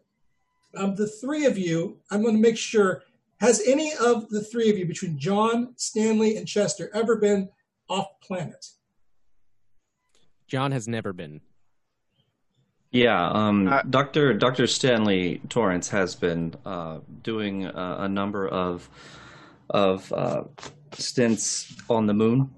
Um, 0.75 0.95
the 0.95 1.07
three 1.07 1.45
of 1.45 1.57
you, 1.57 1.97
I'm 2.11 2.21
going 2.21 2.35
to 2.35 2.41
make 2.41 2.57
sure 2.57 3.03
has 3.39 3.61
any 3.65 3.93
of 3.93 4.29
the 4.29 4.43
three 4.43 4.69
of 4.69 4.77
you, 4.77 4.85
between 4.85 5.17
John, 5.17 5.73
Stanley, 5.77 6.35
and 6.35 6.47
Chester, 6.47 6.91
ever 6.93 7.15
been 7.15 7.49
off 7.87 8.07
planet? 8.21 8.65
John 10.47 10.71
has 10.71 10.87
never 10.87 11.13
been. 11.13 11.41
Yeah, 12.91 13.29
um, 13.29 13.67
Uh, 13.67 13.83
Dr. 13.83 14.33
Dr. 14.33 14.65
Stanley 14.65 15.41
Torrance 15.49 15.89
has 15.89 16.15
been 16.15 16.55
uh, 16.65 16.99
doing 17.21 17.65
a, 17.65 17.97
a 18.01 18.09
number 18.09 18.47
of 18.47 18.89
of 19.69 20.11
uh, 20.13 20.43
stints 20.93 21.75
on 21.89 22.07
the 22.07 22.13
moon 22.13 22.49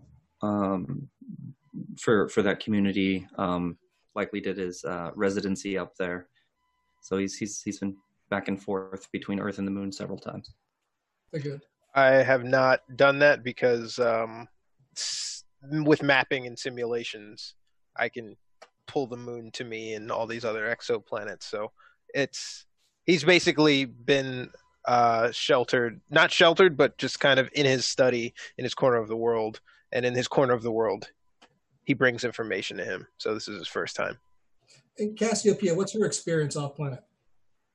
um, 0.42 1.10
for 2.00 2.30
for 2.30 2.42
that 2.44 2.62
community. 2.62 3.28
Um, 3.38 3.78
likely 4.16 4.40
did 4.40 4.58
his 4.58 4.84
uh, 4.86 5.12
residency 5.16 5.78
up 5.78 5.96
there, 5.98 6.28
so 7.02 7.18
he's 7.18 7.38
he's 7.38 7.62
he's 7.62 7.80
been 7.80 7.98
back 8.30 8.48
and 8.48 8.62
forth 8.62 9.12
between 9.12 9.40
Earth 9.42 9.58
and 9.58 9.68
the 9.68 9.72
moon 9.72 9.92
several 9.92 10.18
times. 10.18 10.50
Good. 11.34 11.62
I 11.94 12.08
have 12.24 12.46
not 12.46 12.80
done 12.96 13.20
that 13.20 13.44
because 13.44 14.00
um, 14.00 14.48
s- 14.96 15.44
with 15.62 16.02
mapping 16.02 16.48
and 16.48 16.58
simulations, 16.58 17.56
I 17.98 18.08
can 18.08 18.38
pull 18.92 19.08
the 19.08 19.18
moon 19.18 19.52
to 19.52 19.64
me 19.64 19.94
and 19.94 20.12
all 20.12 20.28
these 20.28 20.44
other 20.44 20.64
exoplanets. 20.76 21.44
So 21.44 21.72
it's 22.14 22.66
he's 23.06 23.24
basically 23.24 23.86
been 23.86 24.50
uh, 24.86 25.32
sheltered, 25.32 26.02
not 26.10 26.32
sheltered, 26.32 26.76
but 26.76 26.98
just 26.98 27.20
kind 27.20 27.40
of 27.40 27.50
in 27.54 27.66
his 27.66 27.86
study 27.86 28.34
in 28.58 28.66
his 28.66 28.74
corner 28.74 28.98
of 28.98 29.08
the 29.08 29.16
world, 29.16 29.62
and 29.92 30.06
in 30.06 30.14
his 30.14 30.28
corner 30.28 30.54
of 30.54 30.64
the 30.64 30.72
world, 30.72 31.10
he 31.86 31.94
brings 31.94 32.24
information 32.24 32.78
to 32.78 32.84
him. 32.84 33.08
So 33.18 33.34
this 33.34 33.48
is 33.48 33.58
his 33.58 33.68
first 33.68 33.96
time. 33.96 34.18
And 34.98 35.18
Cassiopeia, 35.18 35.74
what's 35.74 35.94
your 35.94 36.06
experience 36.06 36.56
off 36.56 36.76
planet? 36.76 37.04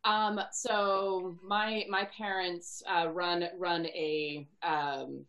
Um, 0.05 0.41
so 0.53 1.39
my 1.43 1.85
my 1.89 2.05
parents 2.17 2.83
uh, 2.89 3.09
run 3.09 3.49
run 3.59 3.87
a, 3.87 4.47
um, 4.63 5.25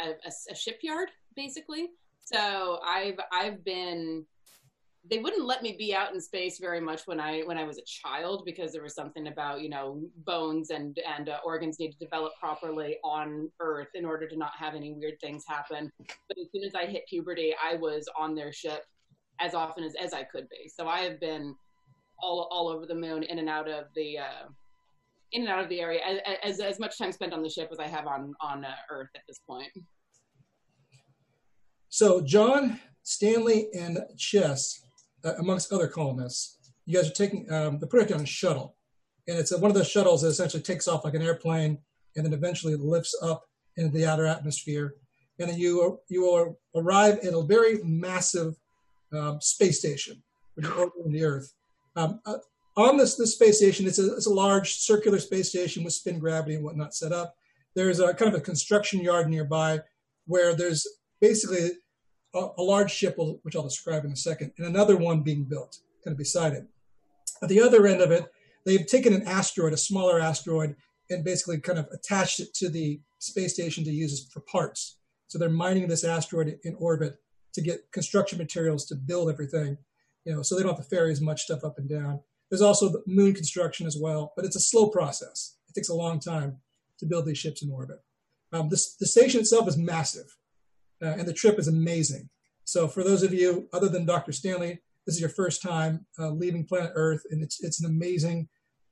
a 0.00 0.10
a- 0.26 0.52
a 0.52 0.54
shipyard 0.54 1.10
basically. 1.36 1.90
So 2.24 2.80
I've 2.84 3.18
I've 3.32 3.64
been 3.64 4.26
they 5.10 5.18
wouldn't 5.18 5.46
let 5.46 5.62
me 5.62 5.74
be 5.78 5.94
out 5.94 6.12
in 6.12 6.20
space 6.20 6.58
very 6.58 6.80
much 6.80 7.02
when 7.06 7.20
I 7.20 7.40
when 7.42 7.56
I 7.56 7.64
was 7.64 7.78
a 7.78 7.82
child 7.86 8.42
because 8.44 8.72
there 8.72 8.82
was 8.82 8.94
something 8.94 9.28
about 9.28 9.62
you 9.62 9.68
know 9.68 10.02
bones 10.26 10.70
and 10.70 10.98
and 11.18 11.28
uh, 11.28 11.38
organs 11.44 11.78
need 11.78 11.92
to 11.92 11.98
develop 11.98 12.32
properly 12.38 12.98
on 13.04 13.50
Earth 13.60 13.88
in 13.94 14.04
order 14.04 14.28
to 14.28 14.36
not 14.36 14.52
have 14.58 14.74
any 14.74 14.92
weird 14.92 15.20
things 15.20 15.44
happen. 15.46 15.90
But 15.98 16.38
as 16.38 16.48
soon 16.52 16.64
as 16.64 16.74
I 16.74 16.86
hit 16.86 17.04
puberty, 17.08 17.54
I 17.62 17.76
was 17.76 18.08
on 18.18 18.34
their 18.34 18.52
ship 18.52 18.84
as 19.40 19.54
often 19.54 19.84
as 19.84 19.94
as 20.00 20.12
I 20.12 20.24
could 20.24 20.48
be. 20.48 20.68
So 20.68 20.88
I 20.88 21.00
have 21.00 21.20
been 21.20 21.54
all 22.20 22.48
all 22.50 22.68
over 22.68 22.86
the 22.86 22.94
moon, 22.94 23.22
in 23.22 23.38
and 23.38 23.48
out 23.48 23.68
of 23.68 23.84
the 23.94 24.18
uh, 24.18 24.48
in 25.32 25.42
and 25.42 25.50
out 25.50 25.62
of 25.62 25.68
the 25.68 25.80
area, 25.80 26.00
as, 26.04 26.18
as 26.42 26.60
as 26.60 26.78
much 26.80 26.98
time 26.98 27.12
spent 27.12 27.32
on 27.32 27.42
the 27.42 27.50
ship 27.50 27.68
as 27.72 27.78
I 27.78 27.86
have 27.86 28.06
on 28.06 28.34
on 28.40 28.64
uh, 28.64 28.74
Earth 28.90 29.10
at 29.14 29.22
this 29.28 29.40
point. 29.46 29.70
So 31.88 32.20
John, 32.20 32.80
Stanley, 33.02 33.68
and 33.72 33.98
Chess, 34.16 34.82
uh, 35.28 35.34
amongst 35.38 35.72
other 35.72 35.88
colonists, 35.88 36.58
you 36.86 36.96
guys 36.96 37.10
are 37.10 37.14
taking 37.14 37.50
um, 37.52 37.78
putting 37.78 38.08
it 38.08 38.12
on 38.12 38.22
a 38.22 38.26
shuttle, 38.26 38.76
and 39.26 39.38
it's 39.38 39.52
uh 39.52 39.58
one 39.58 39.70
of 39.70 39.76
those 39.76 39.90
shuttles 39.90 40.22
that 40.22 40.28
essentially 40.28 40.62
takes 40.62 40.88
off 40.88 41.04
like 41.04 41.14
an 41.14 41.22
airplane, 41.22 41.78
and 42.16 42.24
then 42.24 42.32
eventually 42.32 42.76
lifts 42.76 43.16
up 43.22 43.44
into 43.76 43.96
the 43.96 44.06
outer 44.06 44.26
atmosphere, 44.26 44.94
and 45.38 45.50
then 45.50 45.58
you 45.58 46.00
you 46.08 46.22
will 46.22 46.58
arrive 46.74 47.18
at 47.18 47.34
a 47.34 47.42
very 47.42 47.82
massive 47.84 48.54
um, 49.12 49.40
space 49.40 49.78
station, 49.78 50.22
which 50.54 50.66
is 50.66 50.72
orbiting 50.72 51.12
the 51.12 51.24
Earth. 51.24 51.52
Um, 51.96 52.20
uh, 52.26 52.38
on 52.76 52.96
this 52.96 53.16
this 53.16 53.34
space 53.34 53.58
station, 53.58 53.86
it's 53.86 53.98
a 53.98 54.14
it's 54.14 54.26
a 54.26 54.32
large 54.32 54.74
circular 54.74 55.18
space 55.18 55.50
station 55.50 55.84
with 55.84 55.92
spin 55.92 56.18
gravity 56.18 56.54
and 56.54 56.64
whatnot 56.64 56.94
set 56.94 57.12
up. 57.12 57.34
There's 57.74 58.00
a 58.00 58.14
kind 58.14 58.32
of 58.34 58.40
a 58.40 58.44
construction 58.44 59.00
yard 59.00 59.28
nearby 59.28 59.80
where 60.26 60.54
there's 60.54 60.86
basically 61.20 61.70
a, 62.34 62.48
a 62.58 62.62
large 62.62 62.92
ship, 62.92 63.16
which 63.42 63.56
I'll 63.56 63.62
describe 63.62 64.04
in 64.04 64.12
a 64.12 64.16
second, 64.16 64.52
and 64.58 64.66
another 64.66 64.96
one 64.96 65.22
being 65.22 65.44
built, 65.44 65.78
kind 66.04 66.12
of 66.12 66.18
beside 66.18 66.52
it. 66.52 66.66
At 67.42 67.48
the 67.48 67.60
other 67.60 67.86
end 67.86 68.00
of 68.00 68.10
it, 68.10 68.24
they've 68.64 68.86
taken 68.86 69.12
an 69.12 69.26
asteroid, 69.26 69.72
a 69.72 69.76
smaller 69.76 70.20
asteroid, 70.20 70.76
and 71.10 71.24
basically 71.24 71.58
kind 71.58 71.78
of 71.78 71.88
attached 71.92 72.40
it 72.40 72.52
to 72.54 72.68
the 72.68 73.00
space 73.18 73.54
station 73.54 73.84
to 73.84 73.90
use 73.90 74.28
for 74.32 74.40
parts. 74.40 74.98
So 75.28 75.38
they're 75.38 75.48
mining 75.48 75.88
this 75.88 76.04
asteroid 76.04 76.58
in 76.64 76.74
orbit 76.76 77.16
to 77.54 77.62
get 77.62 77.90
construction 77.92 78.38
materials 78.38 78.86
to 78.86 78.94
build 78.94 79.30
everything, 79.30 79.78
you 80.24 80.34
know, 80.34 80.42
so 80.42 80.54
they 80.54 80.62
don't 80.62 80.76
have 80.76 80.84
to 80.84 80.88
ferry 80.88 81.10
as 81.10 81.20
much 81.20 81.42
stuff 81.42 81.64
up 81.64 81.78
and 81.78 81.88
down. 81.88 82.20
There's 82.50 82.62
also 82.62 82.88
the 82.88 83.02
moon 83.06 83.34
construction 83.34 83.86
as 83.86 83.96
well, 84.00 84.32
but 84.36 84.44
it's 84.44 84.56
a 84.56 84.60
slow 84.60 84.88
process. 84.88 85.56
It 85.68 85.74
takes 85.74 85.88
a 85.88 85.94
long 85.94 86.18
time 86.18 86.58
to 86.98 87.06
build 87.06 87.26
these 87.26 87.38
ships 87.38 87.62
in 87.62 87.70
orbit. 87.70 87.98
Um, 88.52 88.68
this, 88.68 88.94
the 88.94 89.06
station 89.06 89.40
itself 89.40 89.68
is 89.68 89.76
massive, 89.76 90.36
uh, 91.02 91.14
and 91.18 91.26
the 91.26 91.32
trip 91.32 91.58
is 91.58 91.68
amazing. 91.68 92.28
So 92.64 92.86
for 92.86 93.02
those 93.02 93.22
of 93.22 93.32
you 93.32 93.68
other 93.72 93.88
than 93.88 94.04
Dr. 94.04 94.32
Stanley, 94.32 94.80
this 95.06 95.14
is 95.14 95.20
your 95.20 95.30
first 95.30 95.62
time 95.62 96.04
uh, 96.18 96.30
leaving 96.30 96.66
planet 96.66 96.92
Earth, 96.94 97.22
and 97.30 97.42
it's 97.42 97.62
it's 97.62 97.82
an 97.82 97.88
amazing, 97.88 98.48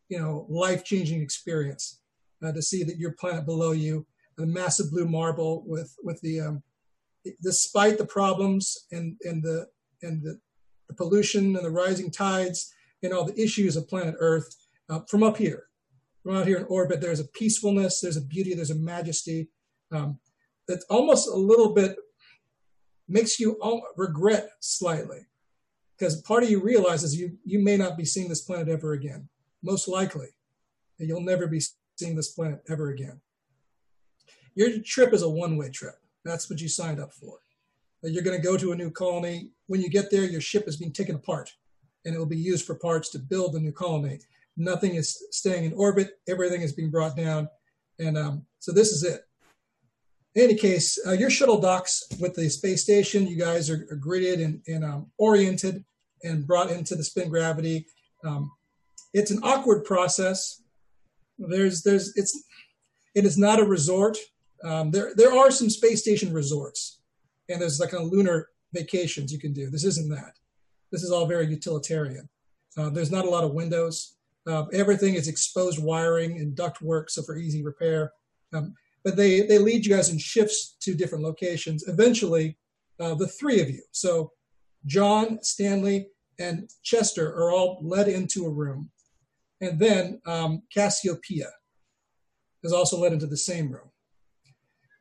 you 0.09 0.19
know, 0.19 0.47
life-changing 0.49 1.21
experience 1.21 2.01
uh, 2.43 2.53
to 2.53 2.63
see 2.63 2.85
that 2.85 2.97
your 2.97 3.13
planet 3.13 3.45
below 3.45 3.73
you, 3.73 4.07
the 4.39 4.47
massive 4.47 4.91
blue 4.91 5.07
marble 5.07 5.63
with 5.67 5.95
with 6.03 6.19
the, 6.23 6.41
um, 6.41 6.63
despite 7.43 7.99
the 7.99 8.07
problems 8.07 8.87
and 8.93 9.17
and 9.25 9.43
the 9.43 9.67
and 10.03 10.23
the, 10.23 10.41
the 10.89 10.95
pollution 10.95 11.55
and 11.55 11.65
the 11.65 11.71
rising 11.71 12.11
tides 12.11 12.73
and 13.03 13.13
all 13.13 13.25
the 13.25 13.39
issues 13.39 13.77
of 13.77 13.89
planet 13.89 14.15
Earth, 14.19 14.57
uh, 14.89 15.01
from 15.09 15.23
up 15.23 15.37
here, 15.37 15.65
from 16.23 16.37
out 16.37 16.47
here 16.47 16.57
in 16.57 16.65
orbit, 16.65 17.01
there's 17.01 17.21
a 17.21 17.29
peacefulness, 17.29 18.01
there's 18.01 18.17
a 18.17 18.25
beauty, 18.25 18.55
there's 18.55 18.71
a 18.71 18.75
majesty 18.75 19.49
um, 19.93 20.19
that's 20.69 20.85
almost 20.87 21.29
a 21.29 21.35
little 21.35 21.73
bit 21.75 21.97
makes 23.09 23.39
you 23.39 23.59
regret 23.97 24.51
slightly. 24.61 25.21
Because 25.97 26.21
part 26.23 26.43
of 26.43 26.51
you 26.51 26.61
realizes 26.61 27.19
you 27.19 27.39
you 27.45 27.59
may 27.59 27.77
not 27.77 27.97
be 27.97 28.05
seeing 28.05 28.29
this 28.29 28.43
planet 28.43 28.69
ever 28.69 28.93
again. 28.93 29.29
Most 29.63 29.89
likely 29.89 30.29
and 30.99 31.09
you'll 31.09 31.21
never 31.21 31.47
be 31.47 31.61
seeing 31.97 32.17
this 32.17 32.33
planet 32.33 32.63
ever 32.69 32.91
again. 32.91 33.21
Your 34.55 34.81
trip 34.81 35.13
is 35.13 35.23
a 35.23 35.29
one-way 35.29 35.71
trip. 35.71 35.97
That's 36.25 36.49
what 36.49 36.61
you 36.61 36.69
signed 36.69 37.01
up 37.01 37.13
for. 37.13 37.39
You're 38.03 38.23
going 38.23 38.41
to 38.41 38.47
go 38.47 38.57
to 38.57 38.73
a 38.73 38.77
new 38.77 38.91
colony. 38.91 39.51
When 39.67 39.81
you 39.81 39.91
get 39.91 40.11
there 40.11 40.25
your 40.25 40.41
ship 40.41 40.65
is 40.67 40.77
being 40.77 40.93
taken 40.93 41.17
apart 41.17 41.53
and 42.05 42.15
it 42.15 42.19
will 42.19 42.27
be 42.27 42.39
used 42.39 42.65
for 42.65 42.75
parts 42.77 43.11
to 43.11 43.19
build 43.19 43.53
the 43.53 43.61
new 43.61 43.73
colony. 43.73 44.21
Nothing 44.57 44.95
is 44.95 45.23
staying 45.31 45.65
in 45.65 45.73
orbit. 45.75 46.19
Everything 46.29 46.63
is 46.63 46.73
being 46.73 46.91
brought 46.91 47.17
down. 47.17 47.49
And 47.99 48.17
um, 48.17 48.47
so 48.59 48.73
this 48.73 48.93
is 48.93 49.03
it 49.03 49.26
in 50.37 50.43
any 50.43 50.55
case, 50.55 50.99
uh, 51.07 51.13
your 51.13 51.31
shuttle 51.31 51.59
docks 51.59 52.05
with 52.21 52.35
the 52.35 52.49
space 52.51 52.83
station. 52.83 53.27
You 53.27 53.37
guys 53.37 53.71
are, 53.71 53.87
are 53.91 53.97
gridded 53.97 54.45
and, 54.45 54.61
and 54.69 54.85
um, 54.85 55.11
oriented 55.17 55.83
and 56.23 56.47
brought 56.47 56.71
into 56.71 56.95
the 56.95 57.03
spin 57.03 57.31
gravity. 57.31 57.87
Um, 58.23 58.53
it's 59.15 59.31
an 59.31 59.41
awkward 59.43 59.85
process. 59.85 60.63
There's, 61.39 61.83
there's, 61.83 62.15
it's, 62.17 62.45
it 63.15 63.25
is 63.25 63.39
not 63.39 63.61
a 63.61 63.65
resort. 63.65 64.19
Um, 64.63 64.91
there, 64.91 65.13
there 65.17 65.33
are 65.33 65.51
some 65.51 65.71
space 65.71 66.03
station 66.03 66.35
resorts, 66.35 67.01
and 67.49 67.61
there's 67.61 67.81
like 67.81 67.95
a 67.95 68.03
lunar 68.03 68.51
vacations 68.75 69.33
you 69.33 69.39
can 69.39 69.55
do. 69.55 69.71
This 69.71 69.85
isn't 69.85 70.11
that. 70.11 70.35
This 70.93 71.03
is 71.03 71.11
all 71.11 71.27
very 71.27 71.47
utilitarian. 71.47 72.29
Uh, 72.77 72.91
there's 72.91 73.11
not 73.11 73.25
a 73.25 73.31
lot 73.31 73.45
of 73.45 73.55
windows. 73.55 74.17
Uh, 74.47 74.67
everything 74.75 75.15
is 75.15 75.29
exposed 75.29 75.83
wiring 75.83 76.39
and 76.39 76.55
duct 76.55 76.83
work, 76.83 77.09
so 77.09 77.23
for 77.23 77.37
easy 77.37 77.65
repair. 77.65 78.13
Um, 78.53 78.75
but 79.07 79.15
they 79.15 79.43
they 79.43 79.59
lead 79.59 79.87
you 79.87 79.95
guys 79.95 80.11
in 80.11 80.19
shifts 80.19 80.77
to 80.81 80.93
different 80.93 81.23
locations. 81.23 81.87
Eventually, 81.87 82.59
uh, 82.99 83.15
the 83.15 83.29
three 83.29 83.61
of 83.61 83.71
you, 83.71 83.81
so 83.93 84.33
John, 84.85 85.39
Stanley, 85.43 86.09
and 86.41 86.69
Chester, 86.83 87.33
are 87.37 87.53
all 87.53 87.79
led 87.83 88.09
into 88.09 88.47
a 88.47 88.51
room, 88.51 88.91
and 89.61 89.79
then 89.79 90.21
um, 90.27 90.63
Cassiopeia 90.75 91.51
is 92.65 92.73
also 92.73 92.99
led 92.99 93.13
into 93.13 93.29
the 93.29 93.37
same 93.37 93.71
room. 93.71 93.89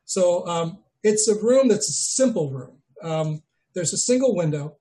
So 0.04 0.46
um, 0.46 0.84
it's 1.04 1.28
a 1.28 1.42
room 1.42 1.68
that's 1.68 1.90
a 1.90 1.94
simple 1.94 2.52
room. 2.52 2.78
Um, 3.02 3.42
there's 3.74 3.94
a 3.94 3.98
single 3.98 4.36
window. 4.36 4.78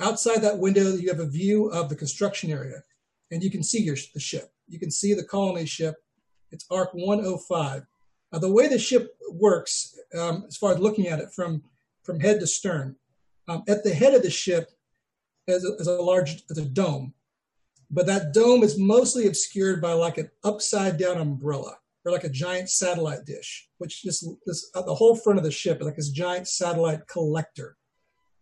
Outside 0.00 0.40
that 0.40 0.58
window, 0.58 0.94
you 0.94 1.10
have 1.10 1.20
a 1.20 1.28
view 1.28 1.66
of 1.66 1.90
the 1.90 1.96
construction 1.96 2.50
area, 2.50 2.82
and 3.30 3.42
you 3.42 3.50
can 3.50 3.62
see 3.62 3.82
your, 3.82 3.96
the 4.14 4.20
ship. 4.20 4.50
You 4.68 4.78
can 4.78 4.90
see 4.90 5.12
the 5.12 5.24
colony 5.24 5.66
ship. 5.66 5.96
It's 6.50 6.64
Ark 6.70 6.94
105. 6.94 7.82
Uh, 8.32 8.38
the 8.38 8.52
way 8.52 8.68
the 8.68 8.78
ship 8.78 9.16
works, 9.30 9.98
um, 10.18 10.44
as 10.48 10.56
far 10.56 10.72
as 10.72 10.78
looking 10.78 11.06
at 11.06 11.20
it 11.20 11.32
from, 11.34 11.62
from 12.02 12.20
head 12.20 12.40
to 12.40 12.46
stern, 12.46 12.96
um, 13.48 13.62
at 13.68 13.84
the 13.84 13.94
head 13.94 14.14
of 14.14 14.22
the 14.22 14.30
ship 14.30 14.70
is 15.46 15.64
a, 15.64 15.74
is 15.76 15.86
a 15.86 15.92
large 15.92 16.42
is 16.50 16.58
a 16.58 16.64
dome, 16.64 17.14
but 17.90 18.06
that 18.06 18.32
dome 18.32 18.62
is 18.62 18.78
mostly 18.78 19.26
obscured 19.26 19.80
by 19.80 19.92
like 19.92 20.18
an 20.18 20.30
upside 20.42 20.98
down 20.98 21.18
umbrella 21.18 21.76
or 22.04 22.12
like 22.12 22.24
a 22.24 22.28
giant 22.28 22.68
satellite 22.68 23.24
dish, 23.24 23.68
which 23.78 24.02
just 24.02 24.26
this 24.46 24.70
uh, 24.74 24.82
the 24.82 24.94
whole 24.94 25.14
front 25.14 25.38
of 25.38 25.44
the 25.44 25.50
ship 25.50 25.80
like 25.80 25.96
this 25.96 26.10
giant 26.10 26.48
satellite 26.48 27.06
collector 27.06 27.76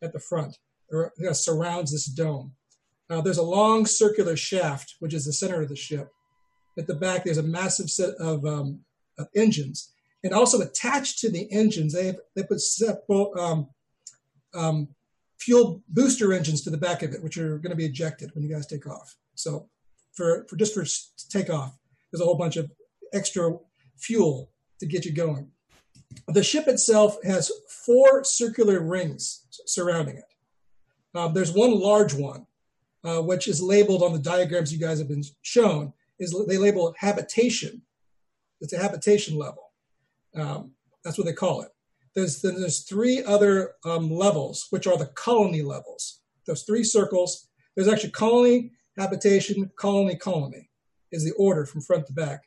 at 0.03 0.13
the 0.13 0.21
front, 0.21 0.59
or 0.91 1.13
know, 1.19 1.33
surrounds 1.33 1.93
this 1.93 2.07
dome. 2.07 2.53
Uh, 3.11 3.21
there's 3.21 3.39
a 3.39 3.43
long 3.43 3.85
circular 3.85 4.37
shaft, 4.37 4.95
which 5.01 5.13
is 5.13 5.27
the 5.27 5.33
center 5.33 5.61
of 5.61 5.69
the 5.69 5.77
ship. 5.77 6.11
At 6.79 6.87
the 6.87 6.95
back, 6.95 7.25
there's 7.25 7.39
a 7.39 7.43
massive 7.43 7.91
set 7.91 8.15
of 8.15 8.45
um, 8.47 8.81
of 9.19 9.29
engines. 9.35 9.93
And 10.23 10.33
also 10.33 10.61
attached 10.61 11.19
to 11.21 11.31
the 11.31 11.51
engines, 11.53 11.93
they 11.93 12.07
have, 12.07 12.17
they 12.35 12.43
put 12.43 12.61
several 12.61 13.39
um, 13.39 13.69
um, 14.55 14.89
fuel 15.39 15.83
booster 15.89 16.33
engines 16.33 16.63
to 16.63 16.71
the 16.71 16.79
back 16.79 17.03
of 17.03 17.13
it, 17.13 17.23
which 17.23 17.37
are 17.37 17.59
going 17.59 17.71
to 17.71 17.77
be 17.77 17.85
ejected 17.85 18.31
when 18.35 18.43
you 18.43 18.51
guys 18.51 18.67
take 18.67 18.87
off. 18.87 19.17
So 19.35 19.69
for, 20.15 20.47
for 20.49 20.57
just 20.57 20.75
for 20.75 20.85
takeoff, 21.29 21.77
there's 22.11 22.23
a 22.23 22.25
whole 22.25 22.39
bunch 22.39 22.57
of 22.57 22.71
extra 23.13 23.57
fuel 23.99 24.51
to 24.81 24.87
get 24.87 25.05
you 25.05 25.13
going. 25.13 25.51
The 26.29 26.43
ship 26.43 26.69
itself 26.69 27.19
has 27.25 27.51
four 27.85 28.25
circular 28.25 28.81
rings 28.81 29.47
surrounding 29.67 30.17
it. 30.17 30.25
Uh, 31.15 31.29
there's 31.29 31.53
one 31.53 31.79
large 31.79 32.15
one, 32.15 32.47
uh, 33.05 33.21
which 33.21 33.47
is 33.49 33.63
labeled 33.63 34.03
on 34.03 34.13
the 34.13 34.19
diagrams 34.19 34.73
you 34.73 34.79
guys 34.79 34.99
have 34.99 35.09
been 35.09 35.25
shown. 35.43 35.93
Is 36.19 36.35
they 36.49 36.59
label 36.59 36.89
it 36.89 36.95
habitation, 36.99 37.83
it's 38.65 38.73
a 38.73 38.83
habitation 38.83 39.37
level. 39.37 39.71
Um, 40.35 40.73
that's 41.05 41.19
what 41.19 41.27
they 41.27 41.33
call 41.33 41.63
it. 41.63 41.69
There's, 42.15 42.41
then 42.43 42.61
there's 42.61 42.83
three 42.83 43.23
other 43.23 43.73
um, 43.85 44.11
levels, 44.11 44.67
which 44.71 44.87
are 44.87 44.97
the 44.97 45.07
colony 45.07 45.63
levels. 45.63 46.21
Those 46.47 46.63
three 46.63 46.83
circles. 46.83 47.49
There's 47.77 47.89
actually 47.89 48.11
colony, 48.11 48.73
habitation, 48.97 49.71
colony, 49.77 50.17
colony 50.17 50.71
is 51.13 51.25
the 51.25 51.33
order 51.33 51.67
from 51.67 51.83
front 51.83 52.07
to 52.07 52.13
back. 52.13 52.43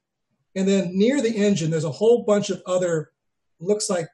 And 0.55 0.67
then 0.67 0.97
near 0.97 1.21
the 1.21 1.35
engine, 1.35 1.69
there's 1.69 1.83
a 1.83 1.91
whole 1.91 2.23
bunch 2.23 2.49
of 2.49 2.61
other, 2.65 3.11
looks 3.59 3.89
like 3.89 4.07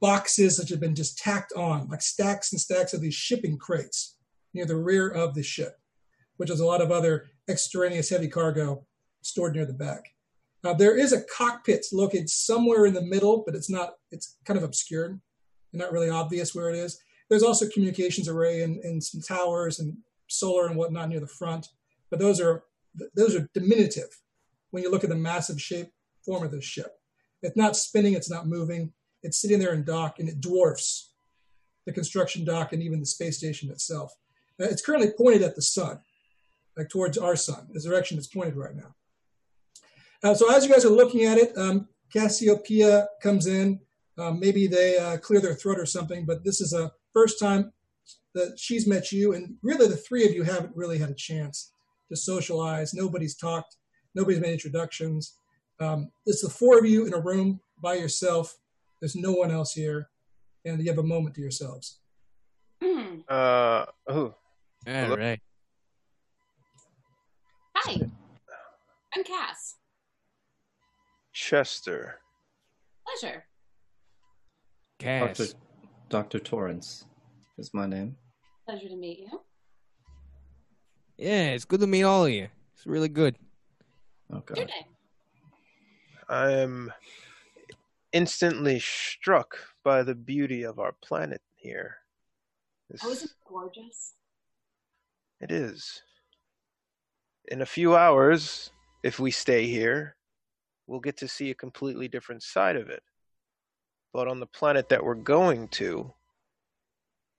boxes 0.00 0.56
that 0.56 0.68
have 0.70 0.80
been 0.80 0.94
just 0.94 1.18
tacked 1.18 1.52
on, 1.54 1.88
like 1.88 2.02
stacks 2.02 2.52
and 2.52 2.60
stacks 2.60 2.94
of 2.94 3.00
these 3.00 3.14
shipping 3.14 3.58
crates 3.58 4.16
near 4.54 4.66
the 4.66 4.76
rear 4.76 5.08
of 5.08 5.34
the 5.34 5.42
ship, 5.42 5.78
which 6.38 6.50
is 6.50 6.60
a 6.60 6.66
lot 6.66 6.80
of 6.80 6.90
other 6.90 7.26
extraneous 7.48 8.08
heavy 8.08 8.28
cargo 8.28 8.86
stored 9.22 9.54
near 9.54 9.66
the 9.66 9.72
back. 9.72 10.15
Uh, 10.66 10.74
there 10.74 10.98
is 10.98 11.12
a 11.12 11.22
cockpit 11.22 11.86
located 11.92 12.28
somewhere 12.28 12.86
in 12.86 12.94
the 12.94 13.00
middle, 13.00 13.44
but 13.46 13.54
it's 13.54 13.70
not, 13.70 13.94
it's 14.10 14.36
kind 14.44 14.58
of 14.58 14.64
obscured 14.64 15.20
and 15.72 15.80
not 15.80 15.92
really 15.92 16.10
obvious 16.10 16.54
where 16.54 16.70
it 16.70 16.76
is. 16.76 17.00
There's 17.30 17.44
also 17.44 17.68
communications 17.68 18.28
array 18.28 18.62
and, 18.62 18.82
and 18.82 19.02
some 19.02 19.20
towers 19.20 19.78
and 19.78 19.96
solar 20.26 20.66
and 20.66 20.76
whatnot 20.76 21.08
near 21.08 21.20
the 21.20 21.26
front, 21.26 21.68
but 22.10 22.18
those 22.18 22.40
are 22.40 22.64
those 23.14 23.36
are 23.36 23.48
diminutive 23.52 24.08
when 24.70 24.82
you 24.82 24.90
look 24.90 25.04
at 25.04 25.10
the 25.10 25.16
massive 25.16 25.60
shape 25.60 25.88
form 26.24 26.42
of 26.42 26.50
the 26.50 26.62
ship. 26.62 26.98
It's 27.42 27.56
not 27.56 27.76
spinning, 27.76 28.14
it's 28.14 28.30
not 28.30 28.46
moving, 28.46 28.92
it's 29.22 29.40
sitting 29.40 29.58
there 29.58 29.74
in 29.74 29.84
dock 29.84 30.18
and 30.18 30.28
it 30.28 30.40
dwarfs 30.40 31.12
the 31.84 31.92
construction 31.92 32.44
dock 32.44 32.72
and 32.72 32.82
even 32.82 33.00
the 33.00 33.06
space 33.06 33.36
station 33.36 33.70
itself. 33.70 34.12
Uh, 34.60 34.64
it's 34.64 34.84
currently 34.84 35.10
pointed 35.10 35.42
at 35.42 35.56
the 35.56 35.62
sun, 35.62 36.00
like 36.76 36.88
towards 36.88 37.18
our 37.18 37.36
sun, 37.36 37.68
the 37.72 37.80
direction 37.80 38.16
it's 38.16 38.26
pointed 38.26 38.56
right 38.56 38.74
now. 38.74 38.94
Uh, 40.22 40.34
so 40.34 40.52
as 40.54 40.64
you 40.64 40.72
guys 40.72 40.84
are 40.84 40.90
looking 40.90 41.24
at 41.24 41.38
it, 41.38 41.56
um, 41.56 41.88
Cassiopeia 42.12 43.08
comes 43.22 43.46
in. 43.46 43.80
Um, 44.18 44.40
maybe 44.40 44.66
they 44.66 44.96
uh, 44.96 45.18
clear 45.18 45.40
their 45.40 45.54
throat 45.54 45.78
or 45.78 45.86
something, 45.86 46.24
but 46.24 46.44
this 46.44 46.60
is 46.60 46.72
a 46.72 46.90
first 47.12 47.38
time 47.38 47.72
that 48.34 48.58
she's 48.58 48.86
met 48.86 49.12
you, 49.12 49.34
and 49.34 49.56
really 49.62 49.88
the 49.88 49.96
three 49.96 50.24
of 50.24 50.32
you 50.32 50.42
haven't 50.42 50.74
really 50.74 50.98
had 50.98 51.10
a 51.10 51.14
chance 51.14 51.72
to 52.10 52.16
socialize. 52.16 52.94
Nobody's 52.94 53.36
talked. 53.36 53.76
Nobody's 54.14 54.40
made 54.40 54.52
introductions. 54.52 55.38
Um, 55.80 56.10
it's 56.24 56.42
the 56.42 56.48
four 56.48 56.78
of 56.78 56.86
you 56.86 57.06
in 57.06 57.14
a 57.14 57.20
room 57.20 57.60
by 57.82 57.94
yourself. 57.94 58.56
There's 59.00 59.16
no 59.16 59.32
one 59.32 59.50
else 59.50 59.72
here, 59.72 60.08
and 60.64 60.80
you 60.80 60.88
have 60.88 60.98
a 60.98 61.02
moment 61.02 61.34
to 61.34 61.40
yourselves. 61.40 61.98
Hmm. 62.82 63.20
Uh, 63.28 63.86
oh, 64.08 64.34
All 64.86 65.16
right. 65.16 65.40
Hi, 67.76 68.00
I'm 69.14 69.24
Cass. 69.24 69.76
Chester. 71.36 72.18
Pleasure. 73.06 73.44
Cass. 74.98 75.36
Dr. 75.36 75.58
Dr. 76.08 76.38
Torrance 76.38 77.04
is 77.58 77.74
my 77.74 77.86
name. 77.86 78.16
Pleasure 78.66 78.88
to 78.88 78.96
meet 78.96 79.18
you. 79.18 79.40
Yeah, 81.18 81.48
it's 81.50 81.66
good 81.66 81.80
to 81.80 81.86
meet 81.86 82.04
all 82.04 82.24
of 82.24 82.32
you. 82.32 82.48
It's 82.74 82.86
really 82.86 83.10
good. 83.10 83.36
Oh 84.32 84.42
Your 84.56 84.64
name. 84.64 84.84
I'm 86.30 86.92
instantly 88.12 88.80
struck 88.80 89.58
by 89.84 90.02
the 90.02 90.14
beauty 90.14 90.62
of 90.62 90.78
our 90.78 90.92
planet 91.02 91.42
here. 91.54 91.98
This- 92.88 93.02
Oh, 93.04 93.10
isn't 93.10 93.30
it 93.30 93.36
gorgeous? 93.46 94.14
It 95.42 95.52
is. 95.52 96.02
In 97.48 97.60
a 97.60 97.66
few 97.66 97.94
hours, 97.94 98.70
if 99.02 99.20
we 99.20 99.30
stay 99.30 99.66
here, 99.66 100.15
we'll 100.86 101.00
get 101.00 101.16
to 101.18 101.28
see 101.28 101.50
a 101.50 101.54
completely 101.54 102.08
different 102.08 102.42
side 102.42 102.76
of 102.76 102.88
it. 102.88 103.02
But 104.12 104.28
on 104.28 104.40
the 104.40 104.46
planet 104.46 104.88
that 104.88 105.04
we're 105.04 105.14
going 105.14 105.68
to, 105.68 106.12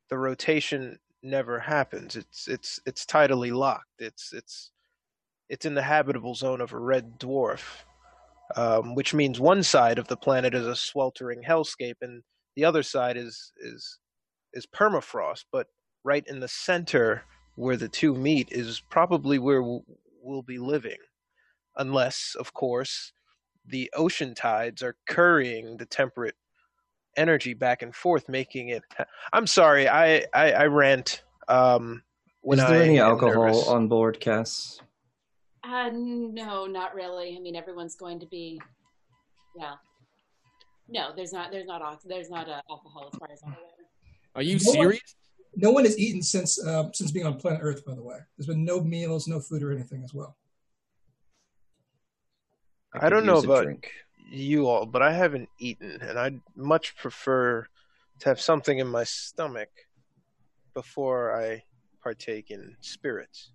the 0.09 0.17
rotation 0.17 0.99
never 1.23 1.59
happens. 1.59 2.15
It's 2.15 2.47
it's 2.47 2.79
it's 2.85 3.05
tidally 3.05 3.53
locked. 3.55 3.99
It's 3.99 4.33
it's 4.33 4.71
it's 5.49 5.65
in 5.65 5.73
the 5.73 5.81
habitable 5.81 6.35
zone 6.35 6.61
of 6.61 6.73
a 6.73 6.79
red 6.79 7.19
dwarf, 7.19 7.83
um, 8.55 8.95
which 8.95 9.13
means 9.13 9.39
one 9.39 9.63
side 9.63 9.97
of 9.97 10.07
the 10.07 10.17
planet 10.17 10.53
is 10.53 10.67
a 10.67 10.75
sweltering 10.75 11.41
hellscape, 11.41 11.97
and 12.01 12.23
the 12.55 12.65
other 12.65 12.83
side 12.83 13.17
is 13.17 13.51
is 13.57 13.99
is 14.53 14.65
permafrost. 14.65 15.45
But 15.51 15.67
right 16.03 16.25
in 16.27 16.39
the 16.39 16.47
center 16.47 17.23
where 17.55 17.77
the 17.77 17.89
two 17.89 18.13
meet 18.13 18.51
is 18.51 18.79
probably 18.79 19.39
where 19.39 19.63
we'll, 19.63 19.83
we'll 20.21 20.43
be 20.43 20.59
living, 20.59 20.97
unless, 21.75 22.35
of 22.39 22.53
course, 22.53 23.11
the 23.67 23.91
ocean 23.95 24.33
tides 24.33 24.81
are 24.81 24.95
currying 25.07 25.77
the 25.77 25.85
temperate 25.85 26.35
energy 27.15 27.53
back 27.53 27.81
and 27.81 27.93
forth, 27.95 28.29
making 28.29 28.69
it. 28.69 28.83
I'm 29.33 29.47
sorry, 29.47 29.87
I 29.89 30.25
I, 30.33 30.51
I 30.51 30.65
rant. 30.65 31.23
Um, 31.47 32.03
when 32.41 32.59
Is 32.59 32.65
there 32.67 32.81
I 32.81 32.85
any 32.85 32.99
alcohol 32.99 33.45
nervous. 33.45 33.67
on 33.67 33.87
board, 33.87 34.19
Cass? 34.19 34.79
Uh, 35.63 35.89
no, 35.93 36.65
not 36.65 36.95
really. 36.95 37.35
I 37.35 37.39
mean, 37.41 37.55
everyone's 37.57 37.95
going 37.95 38.19
to 38.21 38.25
be, 38.27 38.61
yeah. 39.57 39.73
no, 40.87 41.09
there's 41.13 41.33
not, 41.33 41.51
there's 41.51 41.65
not, 41.65 41.81
al- 41.81 41.99
there's 42.05 42.29
not 42.29 42.47
uh, 42.47 42.61
alcohol 42.69 43.09
as 43.11 43.19
far 43.19 43.27
as 43.33 43.41
I'm 43.45 43.51
aware. 43.51 43.63
Are 44.35 44.41
you 44.43 44.59
No 44.63 44.69
one- 44.71 44.73
serious? 44.87 45.15
No 45.59 45.71
one 45.71 45.85
has 45.85 45.97
eaten 45.97 46.21
since 46.21 46.63
um, 46.65 46.93
since 46.93 47.11
being 47.11 47.25
on 47.25 47.35
planet 47.37 47.61
Earth. 47.63 47.83
By 47.83 47.95
the 47.95 48.03
way, 48.03 48.17
there's 48.37 48.45
been 48.47 48.63
no 48.63 48.79
meals, 48.79 49.27
no 49.27 49.39
food, 49.39 49.63
or 49.63 49.71
anything 49.71 50.03
as 50.03 50.13
well. 50.13 50.37
I 52.97 53.09
could 53.09 53.09
don't 53.15 53.25
know 53.25 53.39
about 53.39 53.63
drink. 53.63 53.91
you 54.29 54.67
all, 54.67 54.85
but 54.85 55.01
I 55.01 55.13
haven't 55.13 55.49
eaten, 55.59 55.99
and 56.01 56.17
I'd 56.17 56.39
much 56.55 56.95
prefer 56.95 57.67
to 58.19 58.29
have 58.29 58.41
something 58.41 58.79
in 58.79 58.87
my 58.87 59.03
stomach 59.03 59.69
before 60.73 61.35
I 61.35 61.63
partake 62.01 62.51
in 62.51 62.75
spirits. 62.81 63.51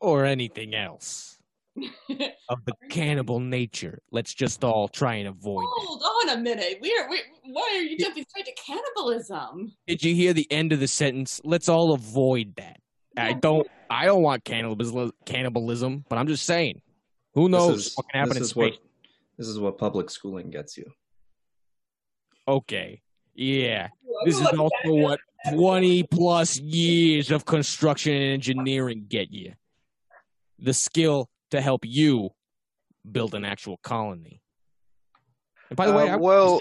Or 0.00 0.24
anything 0.24 0.74
else 0.74 1.38
of 1.76 2.64
the 2.64 2.72
cannibal 2.88 3.38
nature? 3.40 4.00
Let's 4.10 4.32
just 4.32 4.64
all 4.64 4.88
try 4.88 5.16
and 5.16 5.28
avoid. 5.28 5.62
that. 5.62 5.86
Hold 5.86 6.02
on 6.30 6.38
a 6.38 6.40
minute. 6.40 6.78
We're, 6.80 7.08
we 7.10 7.20
why 7.44 7.74
are 7.76 7.82
you 7.82 7.98
jumping 7.98 8.24
straight 8.28 8.46
to 8.46 8.52
cannibalism? 8.54 9.72
Did 9.86 10.02
you 10.02 10.14
hear 10.14 10.32
the 10.32 10.50
end 10.50 10.72
of 10.72 10.80
the 10.80 10.88
sentence? 10.88 11.40
Let's 11.44 11.68
all 11.68 11.92
avoid 11.92 12.56
that. 12.56 12.80
I 13.16 13.32
don't. 13.34 13.66
I 13.90 14.06
don't 14.06 14.22
want 14.22 14.44
cannibalism, 14.44 15.12
cannibalism, 15.26 16.04
but 16.08 16.18
I'm 16.18 16.28
just 16.28 16.44
saying. 16.44 16.80
Who 17.34 17.48
knows 17.48 17.76
This 17.76 17.86
is, 17.86 17.96
what 17.96 18.08
can 18.10 18.18
happen 18.20 18.34
this 18.34 18.42
in 18.42 18.44
space? 18.48 18.72
what 18.74 18.80
this 19.38 19.48
is 19.48 19.58
what 19.58 19.78
public 19.78 20.10
schooling 20.10 20.50
gets 20.50 20.76
you. 20.76 20.90
Okay. 22.46 23.00
Yeah. 23.34 23.88
This 24.24 24.38
is 24.38 24.46
also 24.46 24.92
what 24.94 25.20
20 25.52 26.02
plus 26.04 26.58
years 26.58 27.30
of 27.30 27.44
construction 27.46 28.12
and 28.12 28.32
engineering 28.34 29.06
get 29.08 29.30
you. 29.32 29.54
The 30.58 30.74
skill 30.74 31.30
to 31.52 31.60
help 31.60 31.84
you 31.86 32.30
build 33.10 33.34
an 33.34 33.44
actual 33.46 33.78
colony. 33.82 34.42
And 35.70 35.76
by 35.76 35.86
the 35.86 35.92
way, 35.94 36.10
Uh, 36.10 36.14
I 36.14 36.16
well, 36.16 36.60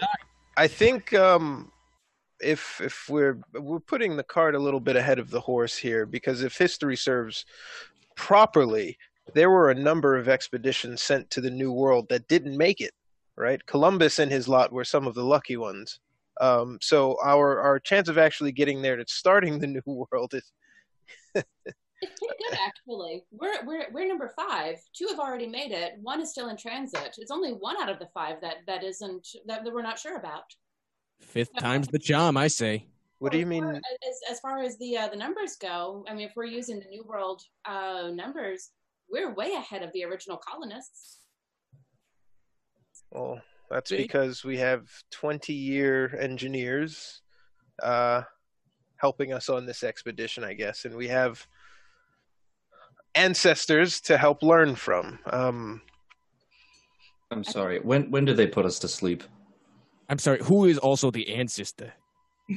I 0.55 0.67
think 0.67 1.13
um, 1.13 1.71
if 2.39 2.79
if 2.79 3.09
we're 3.09 3.39
we're 3.53 3.79
putting 3.81 4.15
the 4.15 4.23
cart 4.23 4.55
a 4.55 4.59
little 4.59 4.79
bit 4.79 4.95
ahead 4.95 5.19
of 5.19 5.29
the 5.31 5.41
horse 5.41 5.75
here, 5.75 6.05
because 6.05 6.43
if 6.43 6.57
history 6.57 6.95
serves 6.95 7.43
properly, 8.15 8.97
there 9.33 9.49
were 9.49 9.71
a 9.71 9.75
number 9.75 10.17
of 10.17 10.27
expeditions 10.27 11.01
sent 11.01 11.29
to 11.31 11.41
the 11.41 11.49
New 11.49 11.71
World 11.71 12.07
that 12.09 12.27
didn't 12.27 12.57
make 12.57 12.81
it. 12.81 12.91
Right, 13.37 13.65
Columbus 13.65 14.19
and 14.19 14.29
his 14.29 14.49
lot 14.49 14.73
were 14.73 14.83
some 14.83 15.07
of 15.07 15.15
the 15.15 15.23
lucky 15.23 15.55
ones. 15.55 15.99
Um, 16.41 16.77
so 16.81 17.17
our 17.23 17.59
our 17.61 17.79
chance 17.79 18.09
of 18.09 18.17
actually 18.17 18.51
getting 18.51 18.81
there 18.81 18.97
to 18.97 19.05
starting 19.07 19.59
the 19.59 19.67
New 19.85 20.07
World 20.11 20.33
is 20.33 20.51
It's 22.01 22.17
pretty 22.17 22.35
good, 22.49 22.57
actually. 22.57 23.25
We're, 23.31 23.65
we're, 23.65 23.87
we're 23.91 24.07
number 24.07 24.31
five. 24.35 24.77
Two 24.93 25.07
have 25.09 25.19
already 25.19 25.47
made 25.47 25.71
it. 25.71 25.93
One 26.01 26.21
is 26.21 26.31
still 26.31 26.47
in 26.47 26.55
transit. 26.55 27.15
It's 27.17 27.31
only 27.31 27.51
one 27.51 27.75
out 27.81 27.89
of 27.89 27.99
the 27.99 28.07
five 28.13 28.39
that, 28.41 28.57
that 28.67 28.83
isn't, 28.83 29.27
that, 29.47 29.65
that 29.65 29.73
we're 29.73 29.81
not 29.81 29.99
sure 29.99 30.15
about. 30.17 30.43
fifth 31.19 31.53
time's 31.57 31.89
the 31.89 31.99
charm, 31.99 32.37
I 32.37 32.47
say. 32.47 32.85
what 33.19 33.33
do 33.33 33.37
you 33.37 33.45
mean? 33.45 33.65
As, 33.65 34.19
as 34.31 34.39
far 34.39 34.63
as 34.63 34.77
the, 34.77 34.97
uh, 34.97 35.09
the 35.09 35.17
numbers 35.17 35.57
go, 35.57 36.05
I 36.07 36.13
mean, 36.13 36.25
if 36.25 36.33
we're 36.37 36.45
using 36.45 36.79
the 36.79 36.85
New 36.85 37.03
World 37.03 37.41
uh, 37.65 38.11
numbers, 38.13 38.69
we're 39.11 39.33
way 39.33 39.53
ahead 39.53 39.83
of 39.83 39.91
the 39.93 40.03
original 40.03 40.37
colonists. 40.37 41.17
Well, 43.11 43.41
that's 43.69 43.89
See? 43.89 43.97
because 43.97 44.43
we 44.43 44.57
have 44.57 44.87
20 45.11 45.53
year 45.53 46.15
engineers 46.19 47.21
uh, 47.81 48.23
helping 48.97 49.33
us 49.33 49.49
on 49.49 49.65
this 49.65 49.83
expedition, 49.83 50.43
I 50.43 50.53
guess, 50.53 50.85
and 50.85 50.95
we 50.95 51.07
have 51.07 51.45
ancestors 53.15 54.01
to 54.01 54.17
help 54.17 54.43
learn 54.43 54.75
from. 54.75 55.19
Um, 55.25 55.81
I'm 57.31 57.43
sorry. 57.43 57.79
When 57.79 58.09
when 58.11 58.25
did 58.25 58.37
they 58.37 58.47
put 58.47 58.65
us 58.65 58.79
to 58.79 58.87
sleep? 58.87 59.23
I'm 60.09 60.19
sorry, 60.19 60.39
who 60.43 60.65
is 60.65 60.77
also 60.77 61.11
the 61.11 61.33
ancestor? 61.35 61.93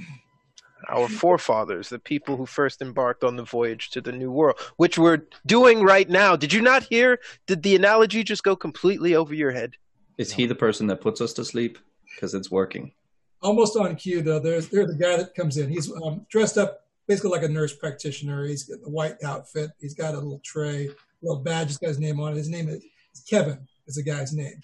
our 0.89 1.09
forefathers, 1.09 1.89
the 1.89 1.99
people 1.99 2.37
who 2.37 2.47
first 2.47 2.83
embarked 2.83 3.25
on 3.25 3.37
the 3.37 3.45
voyage 3.45 3.91
to 3.91 4.01
the 4.01 4.13
New 4.13 4.31
World, 4.31 4.59
which 4.77 4.99
we're 4.99 5.23
doing 5.47 5.83
right 5.83 6.09
now. 6.09 6.37
Did 6.37 6.53
you 6.53 6.63
not 6.63 6.83
hear? 6.85 7.19
Did 7.47 7.63
the 7.63 7.77
analogy 7.77 8.25
just 8.25 8.43
go 8.43 8.57
completely 8.57 9.15
over 9.15 9.35
your 9.35 9.51
head? 9.51 9.77
Is 10.19 10.33
he 10.33 10.47
the 10.47 10.55
person 10.55 10.87
that 10.89 11.01
puts 11.01 11.21
us 11.21 11.33
to 11.35 11.45
sleep? 11.45 11.79
Because 12.15 12.35
it's 12.35 12.51
working. 12.51 12.93
Almost 13.41 13.77
on 13.77 13.97
cue 13.97 14.23
though. 14.23 14.39
There's 14.39 14.69
there's 14.69 14.89
the 14.89 14.99
guy 14.99 15.17
that 15.17 15.35
comes 15.35 15.57
in. 15.57 15.69
He's 15.69 15.91
um, 16.03 16.27
dressed 16.31 16.59
up 16.59 16.81
basically 17.09 17.31
like 17.31 17.43
a 17.43 17.49
nurse 17.49 17.75
practitioner. 17.75 18.47
He's 18.47 18.65
got 18.65 18.81
the 18.83 18.91
white 18.91 19.17
outfit. 19.25 19.71
He's 19.81 19.95
got 19.95 20.15
a 20.15 20.19
little 20.19 20.41
tray, 20.45 20.91
little 21.23 21.43
badge. 21.43 21.69
He's 21.69 21.79
got 21.79 21.89
his 21.89 21.99
name 21.99 22.21
on 22.21 22.33
it. 22.33 22.37
His 22.37 22.49
name 22.49 22.69
is 22.69 22.85
Kevin. 23.29 23.67
Is 23.87 23.97
the 23.97 24.03
guy's 24.05 24.33
name. 24.33 24.61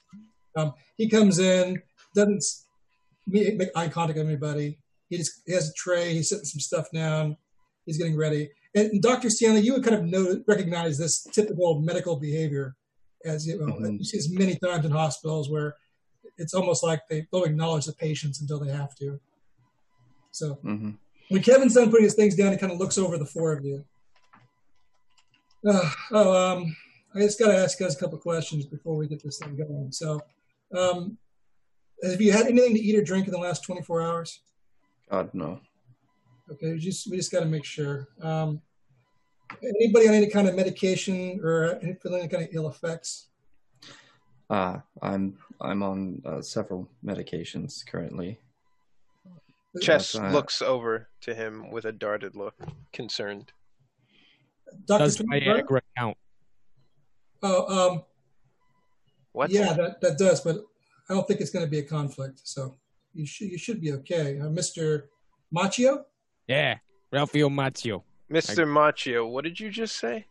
Um, 0.55 0.75
he 0.97 1.09
comes 1.09 1.39
in, 1.41 1.83
doesn't 2.14 2.37
s- 2.37 2.66
make 3.27 3.61
eye 3.75 3.89
contact 3.89 4.19
with 4.19 4.27
anybody. 4.29 4.79
He 5.09 5.17
just 5.17 5.43
he 5.47 5.53
has 5.53 5.71
a 5.71 5.73
tray. 5.75 6.15
He's 6.15 6.29
setting 6.29 6.45
some 6.45 6.61
stuff 6.61 6.91
down. 6.93 7.37
He's 7.87 7.99
getting 7.99 8.17
ready. 8.17 8.51
And 8.75 9.01
Dr. 9.03 9.31
Stanley, 9.31 9.63
you 9.63 9.73
would 9.73 9.85
kind 9.85 9.97
of 9.97 10.05
know, 10.05 10.43
recognize 10.47 10.99
this 10.99 11.23
typical 11.23 11.81
medical 11.81 12.17
behavior 12.17 12.77
as 13.25 13.47
you, 13.47 13.59
know, 13.59 13.67
Mhm. 13.73 13.99
you 13.99 14.05
see 14.05 14.19
this 14.19 14.29
many 14.31 14.57
times 14.57 14.85
in 14.85 14.91
hospitals 14.93 15.49
where 15.51 15.75
it's 16.37 16.55
almost 16.55 16.83
like 16.85 17.01
they 17.09 17.27
don't 17.33 17.47
acknowledge 17.47 17.87
the 17.87 17.93
patients 17.95 18.41
until 18.41 18.61
they 18.61 18.71
have 18.71 18.95
to. 18.97 19.19
So 20.31 20.55
hmm 20.57 20.91
when 21.31 21.43
Kevin's 21.43 21.75
done 21.75 21.91
putting 21.91 22.05
his 22.05 22.15
things 22.15 22.35
down, 22.37 22.53
he 22.53 22.59
kind 22.59 22.73
of 22.73 22.79
looks 22.79 22.97
over 22.97 23.19
the 23.19 23.27
four 23.27 23.53
of 23.53 23.63
you. 23.63 23.85
Uh, 25.67 25.91
oh, 26.13 26.35
um, 26.53 26.77
I 27.15 27.19
just 27.21 27.39
got 27.39 27.49
to 27.49 27.57
ask 27.59 27.79
guys 27.79 27.95
a 27.95 27.99
couple 27.99 28.19
questions 28.19 28.65
before 28.65 28.97
we 28.97 29.09
get 29.09 29.23
this 29.23 29.39
thing 29.39 29.55
going. 29.57 29.93
So, 29.93 30.23
um, 30.75 31.19
have 32.03 32.21
you 32.21 32.33
had 32.33 32.47
anything 32.47 32.75
to 32.75 32.81
eat 32.81 32.97
or 32.97 33.03
drink 33.03 33.27
in 33.27 33.33
the 33.33 33.39
last 33.39 33.63
24 33.65 34.01
hours? 34.03 34.41
God 35.11 35.31
no. 35.33 35.61
Okay, 36.51 36.73
we 36.73 36.79
just 36.79 37.11
we 37.11 37.17
just 37.17 37.33
got 37.33 37.41
to 37.41 37.47
make 37.47 37.65
sure. 37.65 38.09
Um, 38.23 38.61
anybody 39.63 40.09
on 40.09 40.15
any 40.15 40.29
kind 40.29 40.49
of 40.49 40.55
medication 40.55 41.41
or 41.43 41.79
any, 41.83 41.95
feeling 41.95 42.21
any 42.21 42.29
kind 42.29 42.45
of 42.45 42.51
ill 42.53 42.69
effects? 42.69 43.29
Uh, 44.51 44.79
I'm 45.03 45.39
I'm 45.61 45.83
on 45.83 46.23
uh, 46.25 46.41
several 46.41 46.89
medications 47.05 47.87
currently. 47.87 48.39
Chess 49.83 50.15
uh, 50.15 50.31
looks 50.31 50.63
over 50.63 51.09
to 51.21 51.35
him 51.35 51.71
with 51.71 51.85
a 51.85 51.93
darted 51.93 52.35
look, 52.35 52.55
concerned. 52.93 53.53
Dr. 54.87 55.05
Does 55.05 55.19
Viagra 55.19 55.81
count? 55.97 56.17
Oh, 57.43 57.93
um, 57.93 58.03
What? 59.33 59.51
yeah, 59.51 59.73
that, 59.75 60.01
that 60.01 60.19
does, 60.19 60.41
but 60.41 60.57
I 61.09 61.15
don't 61.15 61.27
think 61.29 61.41
it's 61.41 61.51
going 61.51 61.65
to 61.65 61.71
be 61.71 61.79
a 61.79 61.83
conflict. 61.83 62.41
So 62.45 62.77
you 63.15 63.27
should 63.27 63.49
you 63.51 63.59
should 63.59 63.81
be 63.81 63.93
okay, 63.93 64.39
uh, 64.39 64.45
Mr. 64.45 65.05
Macchio. 65.55 66.05
Yeah, 66.47 66.79
Ralphio 67.13 67.49
Macchio. 67.51 68.03
Mr. 68.31 68.67
Macchio, 68.67 69.29
what 69.31 69.45
did 69.45 69.59
you 69.59 69.71
just 69.71 69.97
say? 69.97 70.27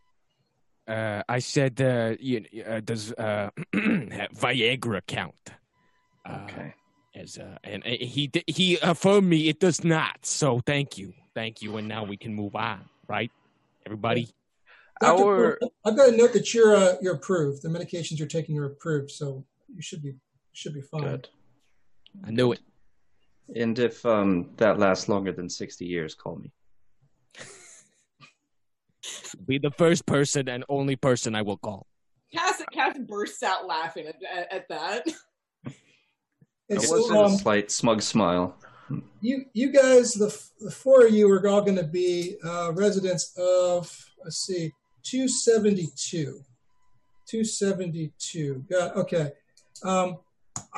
Uh, 0.88 1.22
I 1.28 1.40
said, 1.40 1.82
uh, 1.82 2.16
you, 2.20 2.46
uh, 2.66 2.80
does 2.80 3.12
uh, 3.14 3.50
Viagra 3.76 5.02
count? 5.06 5.36
Uh, 6.26 6.40
Okay. 6.44 6.74
As 7.16 7.40
uh, 7.40 7.58
and 7.64 7.84
he 7.84 8.28
di- 8.28 8.44
he 8.46 8.78
affirmed 8.84 9.28
me 9.28 9.50
it 9.50 9.60
does 9.60 9.84
not. 9.84 10.24
So 10.24 10.60
thank 10.68 11.00
you, 11.00 11.14
thank 11.34 11.64
you, 11.64 11.78
and 11.78 11.88
now 11.88 12.04
we 12.04 12.16
can 12.16 12.32
move 12.36 12.56
on, 12.56 12.82
right? 13.08 13.32
Everybody. 13.88 14.30
Dr. 15.02 15.24
Our- 15.24 15.58
Poole, 15.60 15.74
I've 15.84 15.96
got 15.98 16.12
to 16.12 16.16
note 16.18 16.34
that 16.34 16.54
you're 16.54 16.76
uh, 16.76 16.94
you're 17.02 17.16
approved. 17.16 17.64
The 17.64 17.70
medications 17.70 18.20
you're 18.20 18.28
taking 18.28 18.60
are 18.60 18.66
approved, 18.66 19.10
so 19.10 19.44
you 19.76 19.82
should 19.82 20.04
be 20.04 20.14
should 20.54 20.76
be 20.76 20.82
fine. 20.82 21.02
Good. 21.02 21.30
I 22.26 22.32
knew 22.32 22.52
it. 22.52 22.60
And 23.56 23.78
if 23.80 24.06
um, 24.06 24.50
that 24.58 24.78
lasts 24.78 25.08
longer 25.08 25.32
than 25.32 25.50
60 25.50 25.86
years, 25.86 26.16
call 26.16 26.38
me. 26.38 26.52
Be 29.46 29.58
the 29.58 29.72
first 29.72 30.06
person 30.06 30.50
and 30.50 30.64
only 30.68 30.96
person 30.96 31.36
I 31.36 31.42
will 31.42 31.58
call. 31.58 31.88
Cass, 32.34 32.62
Cass 32.74 32.98
bursts 33.08 33.44
out 33.44 33.66
laughing 33.66 34.08
at, 34.08 34.16
at, 34.30 34.54
at 34.54 34.68
that. 34.70 35.08
And 36.70 36.80
It 36.80 36.82
so, 36.82 36.98
wasn't 36.98 37.20
A 37.20 37.24
um, 37.24 37.38
slight 37.38 37.72
smug 37.72 38.02
smile. 38.02 38.58
you 39.22 39.46
you 39.54 39.72
guys, 39.72 40.14
the, 40.14 40.38
the 40.60 40.72
four 40.72 41.06
of 41.06 41.14
you 41.14 41.32
are 41.32 41.48
all 41.48 41.62
going 41.62 41.78
to 41.78 41.84
be 41.84 42.36
uh, 42.44 42.74
residents 42.74 43.34
of 43.38 43.90
let's 44.24 44.46
see, 44.46 44.74
two 45.04 45.30
seventy 45.30 45.88
two, 45.96 46.42
two 47.26 47.46
seventy 47.46 48.12
two. 48.20 48.66
Got 48.70 48.98
okay. 48.98 49.32
Um, 49.84 50.18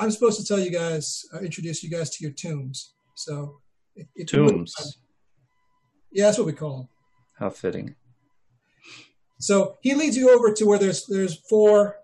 I'm 0.00 0.10
supposed 0.10 0.40
to 0.40 0.46
tell 0.46 0.58
you 0.58 0.70
guys, 0.70 1.26
uh, 1.34 1.40
introduce 1.40 1.82
you 1.82 1.90
guys 1.90 2.08
to 2.10 2.24
your 2.24 2.32
tombs. 2.32 2.94
So 3.14 3.60
you 3.94 4.04
wouldn't 4.16 4.70
Tombs. 4.76 4.98
yeah, 6.10 6.24
that's 6.24 6.38
what 6.38 6.46
we 6.46 6.54
call 6.54 6.78
them. 6.78 6.88
How 7.38 7.50
fitting. 7.50 7.94
So 9.38 9.76
he 9.82 9.94
leads 9.94 10.16
you 10.16 10.30
over 10.30 10.52
to 10.52 10.64
where 10.64 10.78
there's 10.78 11.06
there's 11.06 11.34
four. 11.48 11.96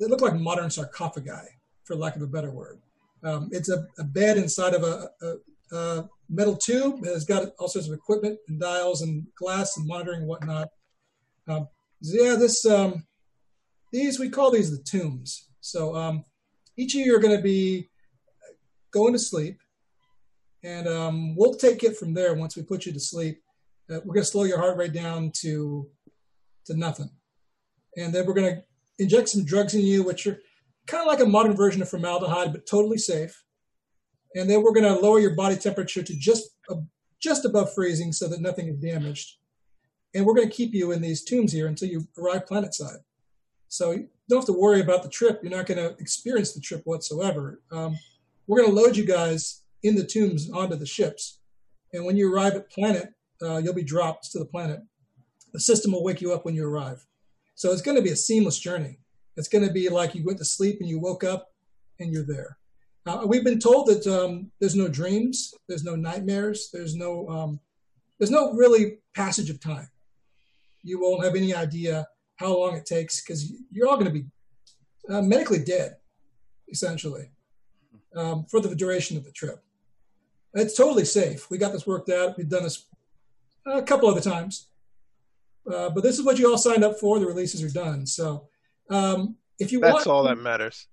They 0.00 0.06
look 0.06 0.22
like 0.22 0.34
modern 0.36 0.70
sarcophagi, 0.70 1.48
for 1.84 1.96
lack 1.96 2.16
of 2.16 2.22
a 2.22 2.26
better 2.26 2.50
word. 2.50 2.80
Um, 3.22 3.48
it's 3.52 3.68
a, 3.68 3.86
a 3.98 4.04
bed 4.04 4.36
inside 4.38 4.74
of 4.74 4.82
a, 4.82 5.10
a, 5.22 5.76
a 5.76 6.08
metal 6.30 6.56
tube. 6.56 7.00
It's 7.02 7.24
got 7.24 7.52
all 7.58 7.68
sorts 7.68 7.88
of 7.88 7.94
equipment 7.94 8.38
and 8.48 8.60
dials 8.60 9.02
and 9.02 9.26
glass 9.34 9.76
and 9.76 9.86
monitoring 9.86 10.20
and 10.20 10.28
whatnot. 10.28 10.68
Um, 11.46 11.68
yeah, 12.00 12.36
this 12.36 12.64
um, 12.64 13.06
these 13.92 14.18
we 14.18 14.30
call 14.30 14.50
these 14.50 14.70
the 14.70 14.82
tombs. 14.82 15.48
So 15.60 15.94
um, 15.96 16.24
each 16.78 16.94
of 16.94 17.00
you 17.00 17.14
are 17.14 17.20
going 17.20 17.36
to 17.36 17.42
be 17.42 17.88
going 18.92 19.12
to 19.12 19.18
sleep, 19.18 19.58
and 20.64 20.88
um, 20.88 21.36
we'll 21.36 21.54
take 21.54 21.84
it 21.84 21.98
from 21.98 22.14
there 22.14 22.34
once 22.34 22.56
we 22.56 22.62
put 22.62 22.86
you 22.86 22.92
to 22.92 23.00
sleep. 23.00 23.42
Uh, 23.90 24.00
we're 24.04 24.14
going 24.14 24.24
to 24.24 24.30
slow 24.30 24.44
your 24.44 24.58
heart 24.58 24.78
rate 24.78 24.92
down 24.92 25.30
to 25.40 25.90
to 26.66 26.76
nothing. 26.76 27.10
And 27.96 28.14
then 28.14 28.26
we're 28.26 28.34
going 28.34 28.54
to 28.54 28.62
inject 28.98 29.28
some 29.28 29.44
drugs 29.44 29.74
in 29.74 29.80
you, 29.80 30.02
which 30.04 30.26
are 30.26 30.38
kind 30.86 31.00
of 31.00 31.06
like 31.06 31.20
a 31.20 31.28
modern 31.28 31.56
version 31.56 31.82
of 31.82 31.88
formaldehyde, 31.88 32.52
but 32.52 32.66
totally 32.66 32.98
safe. 32.98 33.42
And 34.34 34.48
then 34.48 34.62
we're 34.62 34.74
going 34.74 34.84
to 34.84 35.00
lower 35.00 35.18
your 35.18 35.34
body 35.34 35.56
temperature 35.56 36.02
to 36.02 36.16
just 36.16 36.50
uh, 36.70 36.76
just 37.20 37.44
above 37.44 37.74
freezing 37.74 38.12
so 38.12 38.28
that 38.28 38.40
nothing 38.40 38.68
is 38.68 38.76
damaged. 38.76 39.36
And 40.14 40.24
we're 40.24 40.34
going 40.34 40.48
to 40.48 40.54
keep 40.54 40.72
you 40.74 40.92
in 40.92 41.02
these 41.02 41.24
tombs 41.24 41.52
here 41.52 41.66
until 41.66 41.88
you 41.88 42.06
arrive 42.16 42.46
planet 42.46 42.74
side. 42.74 42.98
So 43.68 44.04
don't 44.28 44.40
have 44.40 44.46
to 44.46 44.52
worry 44.52 44.80
about 44.80 45.02
the 45.02 45.08
trip. 45.08 45.40
You're 45.42 45.56
not 45.56 45.66
going 45.66 45.78
to 45.78 45.96
experience 46.00 46.52
the 46.52 46.60
trip 46.60 46.82
whatsoever. 46.84 47.60
Um, 47.72 47.98
we're 48.46 48.60
going 48.60 48.74
to 48.74 48.80
load 48.80 48.96
you 48.96 49.06
guys 49.06 49.62
in 49.82 49.94
the 49.94 50.04
tombs 50.04 50.50
onto 50.50 50.76
the 50.76 50.86
ships. 50.86 51.38
And 51.92 52.04
when 52.04 52.16
you 52.16 52.32
arrive 52.32 52.54
at 52.54 52.70
planet, 52.70 53.14
uh, 53.42 53.58
you'll 53.58 53.74
be 53.74 53.82
dropped 53.82 54.30
to 54.32 54.38
the 54.38 54.44
planet 54.44 54.80
the 55.52 55.60
system 55.60 55.92
will 55.92 56.04
wake 56.04 56.20
you 56.20 56.32
up 56.32 56.44
when 56.44 56.54
you 56.54 56.66
arrive. 56.66 57.04
So 57.54 57.72
it's 57.72 57.82
going 57.82 57.96
to 57.96 58.02
be 58.02 58.10
a 58.10 58.16
seamless 58.16 58.58
journey. 58.58 58.98
It's 59.36 59.48
going 59.48 59.66
to 59.66 59.72
be 59.72 59.88
like 59.88 60.14
you 60.14 60.24
went 60.24 60.38
to 60.38 60.44
sleep 60.44 60.78
and 60.80 60.88
you 60.88 60.98
woke 60.98 61.24
up 61.24 61.48
and 61.98 62.12
you're 62.12 62.26
there. 62.26 62.58
Uh, 63.06 63.24
we've 63.26 63.44
been 63.44 63.58
told 63.58 63.86
that 63.86 64.06
um, 64.06 64.50
there's 64.60 64.74
no 64.74 64.88
dreams, 64.88 65.54
there's 65.68 65.84
no 65.84 65.96
nightmares, 65.96 66.70
there's 66.72 66.94
no 66.94 67.28
um, 67.28 67.60
there's 68.18 68.30
no 68.30 68.52
really 68.52 68.98
passage 69.14 69.48
of 69.48 69.60
time. 69.60 69.88
You 70.82 71.00
won't 71.00 71.24
have 71.24 71.36
any 71.36 71.54
idea 71.54 72.06
how 72.38 72.56
long 72.56 72.76
it 72.76 72.86
takes 72.86 73.20
because 73.20 73.52
you're 73.70 73.88
all 73.88 73.96
going 73.96 74.06
to 74.06 74.12
be 74.12 74.24
uh, 75.08 75.22
medically 75.22 75.58
dead, 75.58 75.96
essentially, 76.68 77.30
um, 78.16 78.44
for 78.50 78.60
the 78.60 78.74
duration 78.74 79.16
of 79.16 79.24
the 79.24 79.32
trip. 79.32 79.62
It's 80.54 80.76
totally 80.76 81.04
safe. 81.04 81.50
We 81.50 81.58
got 81.58 81.72
this 81.72 81.86
worked 81.86 82.10
out. 82.10 82.36
We've 82.38 82.48
done 82.48 82.62
this 82.62 82.86
a 83.66 83.82
couple 83.82 84.08
other 84.08 84.20
times. 84.20 84.68
Uh, 85.70 85.90
but 85.90 86.02
this 86.02 86.18
is 86.18 86.24
what 86.24 86.38
you 86.38 86.50
all 86.50 86.56
signed 86.56 86.84
up 86.84 86.98
for. 86.98 87.18
The 87.18 87.26
releases 87.26 87.62
are 87.62 87.70
done. 87.70 88.06
So 88.06 88.48
um, 88.88 89.36
if 89.58 89.70
you 89.70 89.80
That's 89.80 89.92
want, 89.92 90.06
all 90.06 90.22
that 90.24 90.38
matters. 90.38 90.86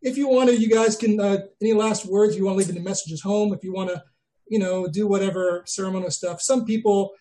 if 0.00 0.16
you 0.16 0.28
want 0.28 0.48
to, 0.48 0.56
you 0.56 0.70
guys 0.70 0.96
can. 0.96 1.20
Uh, 1.20 1.38
any 1.60 1.74
last 1.74 2.06
words? 2.06 2.36
You 2.36 2.46
want 2.46 2.54
to 2.54 2.58
leave 2.58 2.74
any 2.74 2.84
messages 2.84 3.20
home? 3.20 3.52
If 3.52 3.62
you 3.62 3.72
want 3.72 3.90
to, 3.90 4.02
you 4.48 4.58
know, 4.58 4.86
do 4.86 5.06
whatever 5.06 5.62
ceremonial 5.66 6.10
stuff. 6.10 6.40
Some 6.40 6.64
people, 6.64 7.12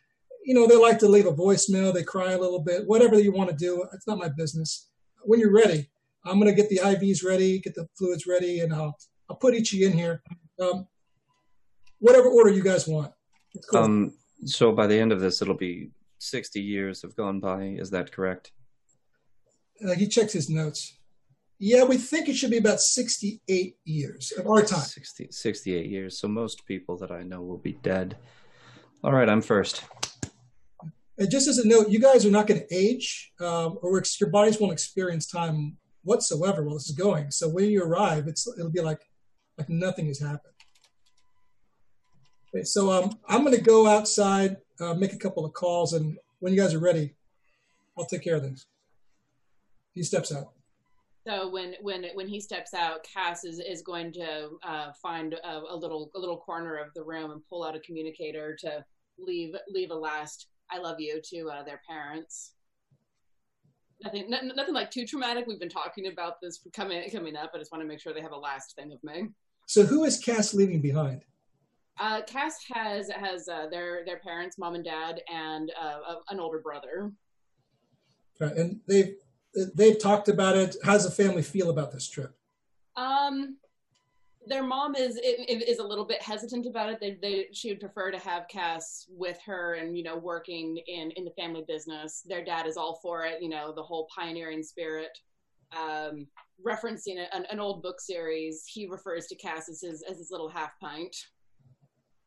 you 0.47 0.53
know, 0.53 0.65
they 0.65 0.77
like 0.77 0.97
to 0.97 1.09
leave 1.09 1.25
a 1.25 1.33
voicemail. 1.33 1.93
They 1.93 2.03
cry 2.03 2.31
a 2.31 2.37
little 2.37 2.61
bit. 2.61 2.87
Whatever 2.87 3.19
you 3.19 3.33
want 3.33 3.49
to 3.49 3.55
do, 3.55 3.85
it's 3.91 4.07
not 4.07 4.17
my 4.17 4.29
business. 4.29 4.87
When 5.23 5.41
you're 5.41 5.51
ready, 5.51 5.89
I'm 6.23 6.39
going 6.39 6.49
to 6.49 6.55
get 6.55 6.69
the 6.69 6.77
IVs 6.77 7.21
ready, 7.21 7.59
get 7.59 7.75
the 7.75 7.85
fluids 7.97 8.25
ready, 8.25 8.61
and 8.61 8.73
I'll 8.73 8.97
I'll 9.29 9.35
put 9.35 9.55
each 9.55 9.73
of 9.73 9.79
you 9.79 9.87
in 9.87 9.93
here. 9.93 10.23
Um, 10.61 10.87
whatever 11.99 12.29
order 12.29 12.49
you 12.49 12.63
guys 12.63 12.87
want. 12.87 13.11
Cool. 13.69 13.79
Um, 13.79 14.13
so 14.45 14.71
by 14.71 14.87
the 14.87 14.97
end 14.97 15.11
of 15.11 15.19
this, 15.19 15.41
it'll 15.41 15.53
be 15.53 15.89
60 16.19 16.61
years 16.61 17.01
have 17.01 17.17
gone 17.17 17.41
by. 17.41 17.63
Is 17.63 17.89
that 17.89 18.13
correct? 18.13 18.53
Uh, 19.85 19.95
he 19.95 20.07
checks 20.07 20.31
his 20.31 20.49
notes. 20.49 20.93
Yeah, 21.59 21.83
we 21.83 21.97
think 21.97 22.29
it 22.29 22.35
should 22.35 22.51
be 22.51 22.57
about 22.57 22.79
68 22.79 23.75
years 23.83 24.31
of 24.37 24.47
our 24.47 24.61
time. 24.61 24.79
60, 24.79 25.27
68 25.29 25.89
years. 25.89 26.17
So 26.17 26.29
most 26.29 26.65
people 26.65 26.95
that 26.99 27.11
I 27.11 27.23
know 27.23 27.41
will 27.41 27.57
be 27.57 27.73
dead. 27.73 28.15
All 29.03 29.11
right, 29.11 29.27
I'm 29.27 29.41
first. 29.41 29.83
And 31.17 31.31
just 31.31 31.47
as 31.47 31.57
a 31.57 31.67
note, 31.67 31.89
you 31.89 31.99
guys 31.99 32.25
are 32.25 32.31
not 32.31 32.45
going 32.45 32.61
to 32.61 32.75
age, 32.75 33.31
um, 33.39 33.79
or 33.81 34.01
your 34.19 34.29
bodies 34.29 34.59
won't 34.59 34.73
experience 34.73 35.25
time 35.25 35.77
whatsoever 36.03 36.63
while 36.63 36.75
this 36.75 36.89
is 36.89 36.95
going. 36.95 37.31
So 37.31 37.49
when 37.49 37.65
you 37.65 37.83
arrive, 37.83 38.27
it's 38.27 38.47
it'll 38.47 38.71
be 38.71 38.81
like 38.81 39.01
like 39.57 39.69
nothing 39.69 40.07
has 40.07 40.19
happened. 40.19 40.53
Okay, 42.53 42.63
so 42.63 42.91
um, 42.91 43.11
I'm 43.27 43.43
going 43.43 43.55
to 43.55 43.61
go 43.61 43.87
outside, 43.87 44.57
uh, 44.79 44.93
make 44.93 45.13
a 45.13 45.17
couple 45.17 45.43
of 45.43 45.53
calls, 45.53 45.93
and 45.93 46.17
when 46.39 46.53
you 46.53 46.61
guys 46.61 46.73
are 46.73 46.79
ready, 46.79 47.15
I'll 47.97 48.05
take 48.05 48.23
care 48.23 48.35
of 48.35 48.43
things. 48.43 48.65
He 49.93 50.03
steps 50.03 50.31
out. 50.31 50.53
So 51.27 51.49
when 51.49 51.73
when 51.81 52.05
when 52.13 52.27
he 52.27 52.39
steps 52.39 52.73
out, 52.73 53.03
Cass 53.03 53.43
is, 53.43 53.59
is 53.59 53.81
going 53.81 54.13
to 54.13 54.51
uh, 54.63 54.91
find 55.01 55.33
a, 55.33 55.59
a 55.69 55.75
little 55.75 56.09
a 56.15 56.19
little 56.19 56.37
corner 56.37 56.77
of 56.77 56.93
the 56.93 57.03
room 57.03 57.31
and 57.31 57.41
pull 57.49 57.65
out 57.65 57.75
a 57.75 57.79
communicator 57.79 58.55
to 58.61 58.85
leave 59.17 59.55
leave 59.67 59.91
a 59.91 59.95
last 59.95 60.47
"I 60.71 60.79
love 60.79 60.99
you" 60.99 61.21
to 61.31 61.49
uh, 61.49 61.63
their 61.63 61.81
parents. 61.87 62.53
Nothing 64.03 64.29
nothing 64.29 64.51
nothing 64.55 64.73
like 64.73 64.91
too 64.91 65.05
traumatic. 65.05 65.45
We've 65.47 65.59
been 65.59 65.69
talking 65.69 66.07
about 66.07 66.39
this 66.41 66.59
coming 66.73 67.09
coming 67.09 67.35
up. 67.35 67.51
I 67.55 67.57
just 67.57 67.71
want 67.71 67.81
to 67.81 67.87
make 67.87 67.99
sure 67.99 68.13
they 68.13 68.21
have 68.21 68.31
a 68.31 68.37
last 68.37 68.75
thing 68.75 68.91
of 68.91 69.03
me. 69.03 69.29
So 69.65 69.83
who 69.83 70.03
is 70.03 70.19
Cass 70.19 70.53
leaving 70.53 70.81
behind? 70.81 71.23
Uh, 71.99 72.21
Cass 72.27 72.57
has 72.71 73.09
has 73.09 73.47
uh, 73.49 73.67
their 73.71 74.05
their 74.05 74.19
parents, 74.19 74.57
mom 74.59 74.75
and 74.75 74.83
dad, 74.85 75.21
and 75.33 75.71
uh, 75.81 75.99
a- 76.15 76.33
an 76.33 76.39
older 76.39 76.59
brother. 76.59 77.11
Right, 78.39 78.55
and 78.55 78.81
they've 78.87 79.15
they've 79.73 79.97
talked 79.99 80.29
about 80.29 80.55
it. 80.55 80.75
How 80.83 80.93
does 80.93 81.05
the 81.05 81.23
family 81.23 81.41
feel 81.41 81.71
about 81.71 81.91
this 81.91 82.07
trip? 82.07 82.35
Um, 82.95 83.57
their 84.47 84.63
mom 84.63 84.95
is 84.95 85.19
is 85.23 85.79
a 85.79 85.83
little 85.83 86.05
bit 86.05 86.21
hesitant 86.21 86.65
about 86.65 86.89
it. 86.89 86.99
They 86.99 87.17
they 87.21 87.47
she 87.53 87.69
would 87.69 87.79
prefer 87.79 88.11
to 88.11 88.19
have 88.19 88.47
Cass 88.47 89.05
with 89.09 89.39
her 89.45 89.75
and 89.75 89.97
you 89.97 90.03
know 90.03 90.17
working 90.17 90.77
in 90.87 91.11
in 91.11 91.25
the 91.25 91.31
family 91.31 91.63
business. 91.67 92.23
Their 92.25 92.43
dad 92.43 92.67
is 92.67 92.77
all 92.77 92.99
for 93.01 93.25
it. 93.25 93.41
You 93.41 93.49
know 93.49 93.73
the 93.75 93.83
whole 93.83 94.07
pioneering 94.15 94.63
spirit. 94.63 95.17
Um, 95.75 96.27
referencing 96.65 97.23
an, 97.33 97.45
an 97.51 97.59
old 97.59 97.83
book 97.83 97.99
series, 97.99 98.63
he 98.65 98.87
refers 98.87 99.27
to 99.27 99.35
Cass 99.35 99.69
as 99.69 99.81
his 99.81 100.03
as 100.09 100.17
his 100.17 100.31
little 100.31 100.49
half 100.49 100.71
pint. 100.79 101.15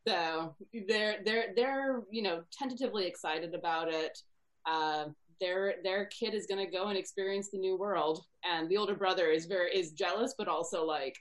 So 0.07 0.55
they're 0.89 1.19
they're 1.25 1.47
they're 1.57 2.03
you 2.11 2.23
know 2.23 2.43
tentatively 2.53 3.07
excited 3.07 3.55
about 3.55 3.89
it. 3.93 4.19
Uh, 4.67 5.07
their 5.41 5.75
their 5.83 6.07
kid 6.07 6.35
is 6.35 6.47
going 6.47 6.65
to 6.65 6.71
go 6.71 6.89
and 6.89 6.99
experience 6.99 7.49
the 7.51 7.59
new 7.59 7.77
world, 7.77 8.25
and 8.45 8.69
the 8.69 8.77
older 8.77 8.95
brother 8.95 9.29
is 9.29 9.47
very 9.47 9.71
is 9.71 9.93
jealous, 9.93 10.35
but 10.37 10.49
also 10.49 10.85
like, 10.85 11.17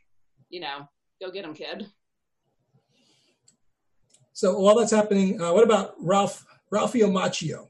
you 0.50 0.60
know, 0.60 0.88
go 1.22 1.32
get 1.32 1.46
him, 1.46 1.54
kid. 1.54 1.88
So 4.34 4.58
while 4.58 4.76
that's 4.78 4.92
happening, 4.92 5.42
uh, 5.42 5.54
what 5.54 5.64
about 5.64 5.96
Ralph 6.00 6.46
Ralphio 6.72 7.12
Macchio? 7.12 7.68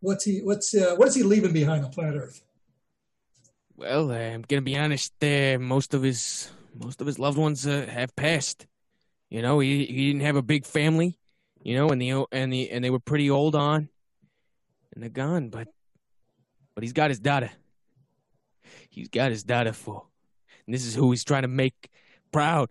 What's 0.00 0.24
he 0.24 0.40
what's 0.40 0.74
uh, 0.74 0.94
what 0.96 1.08
is 1.08 1.14
he 1.14 1.22
leaving 1.22 1.52
behind 1.52 1.84
on 1.84 1.92
planet 1.92 2.16
Earth? 2.20 2.42
Well, 3.76 4.10
I'm 4.10 4.42
gonna 4.42 4.62
be 4.62 4.76
honest. 4.76 5.12
Uh, 5.22 5.58
most 5.60 5.94
of 5.94 6.02
his 6.02 6.50
most 6.74 7.00
of 7.00 7.06
his 7.06 7.18
loved 7.18 7.38
ones 7.38 7.66
uh, 7.66 7.86
have 7.88 8.14
passed. 8.16 8.66
You 9.30 9.42
know, 9.42 9.60
he 9.60 9.86
he 9.86 10.08
didn't 10.08 10.22
have 10.22 10.36
a 10.36 10.42
big 10.42 10.66
family. 10.66 11.18
You 11.62 11.76
know, 11.76 11.90
and 11.90 12.02
the 12.02 12.26
and 12.32 12.52
the 12.52 12.70
and 12.70 12.84
they 12.84 12.90
were 12.90 12.98
pretty 12.98 13.30
old 13.30 13.54
on, 13.54 13.88
and 14.92 15.02
they're 15.02 15.08
gone. 15.08 15.50
But 15.50 15.68
but 16.74 16.82
he's 16.82 16.92
got 16.92 17.10
his 17.10 17.20
daughter. 17.20 17.50
He's 18.90 19.08
got 19.08 19.30
his 19.30 19.44
daughter 19.44 19.72
for, 19.72 20.04
and 20.66 20.74
this 20.74 20.84
is 20.84 20.94
who 20.94 21.10
he's 21.12 21.24
trying 21.24 21.42
to 21.42 21.48
make 21.48 21.90
proud. 22.32 22.68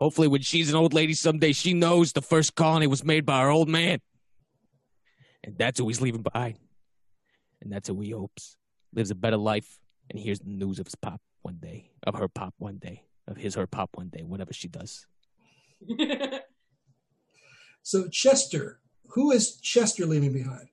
Hopefully, 0.00 0.28
when 0.28 0.42
she's 0.42 0.70
an 0.70 0.76
old 0.76 0.94
lady 0.94 1.14
someday, 1.14 1.52
she 1.52 1.74
knows 1.74 2.12
the 2.12 2.22
first 2.22 2.54
colony 2.54 2.86
was 2.86 3.04
made 3.04 3.26
by 3.26 3.38
our 3.38 3.50
old 3.50 3.68
man, 3.68 4.00
and 5.44 5.56
that's 5.58 5.78
who 5.78 5.88
he's 5.88 6.00
leaving 6.00 6.22
behind. 6.22 6.58
And 7.62 7.70
that's 7.70 7.88
who 7.88 8.00
he 8.00 8.10
hopes 8.10 8.56
lives 8.92 9.10
a 9.10 9.14
better 9.14 9.36
life 9.36 9.78
and 10.08 10.18
hears 10.18 10.40
the 10.40 10.48
news 10.48 10.78
of 10.78 10.86
his 10.86 10.94
pop 10.94 11.20
one 11.42 11.58
day, 11.60 11.90
of 12.02 12.14
her 12.14 12.28
pop 12.28 12.54
one 12.58 12.78
day, 12.78 13.04
of 13.28 13.36
his 13.36 13.56
or 13.56 13.66
pop 13.66 13.90
one 13.94 14.08
day, 14.08 14.22
whatever 14.22 14.52
she 14.52 14.68
does. 14.68 15.06
So 17.82 18.08
Chester, 18.08 18.80
who 19.08 19.30
is 19.30 19.56
Chester 19.56 20.06
leaving 20.06 20.32
behind? 20.32 20.68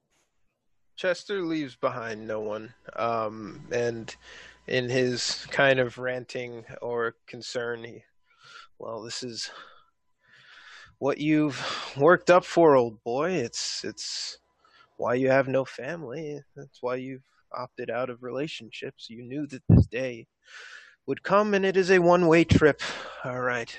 Chester 0.95 1.41
leaves 1.41 1.75
behind 1.75 2.27
no 2.27 2.39
one. 2.39 2.73
Um, 2.95 3.65
and 3.71 4.13
in 4.67 4.89
his 4.89 5.45
kind 5.49 5.79
of 5.79 5.97
ranting 5.97 6.65
or 6.81 7.15
concern, 7.25 7.83
he, 7.83 8.03
well, 8.79 9.01
this 9.01 9.23
is 9.23 9.49
what 10.99 11.19
you've 11.19 11.93
worked 11.97 12.29
up 12.29 12.43
for, 12.43 12.75
old 12.75 13.03
boy. 13.03 13.31
It's 13.31 13.83
it's 13.83 14.39
why 14.97 15.13
you 15.13 15.29
have 15.29 15.47
no 15.47 15.63
family. 15.63 16.41
That's 16.55 16.79
why 16.81 16.95
you've 16.95 17.23
opted 17.55 17.89
out 17.89 18.09
of 18.09 18.23
relationships. 18.23 19.07
You 19.09 19.23
knew 19.23 19.47
that 19.47 19.63
this 19.69 19.87
day 19.87 20.27
would 21.05 21.23
come, 21.23 21.53
and 21.53 21.65
it 21.65 21.77
is 21.77 21.91
a 21.91 21.99
one-way 21.99 22.43
trip. 22.43 22.81
All 23.23 23.41
right. 23.41 23.77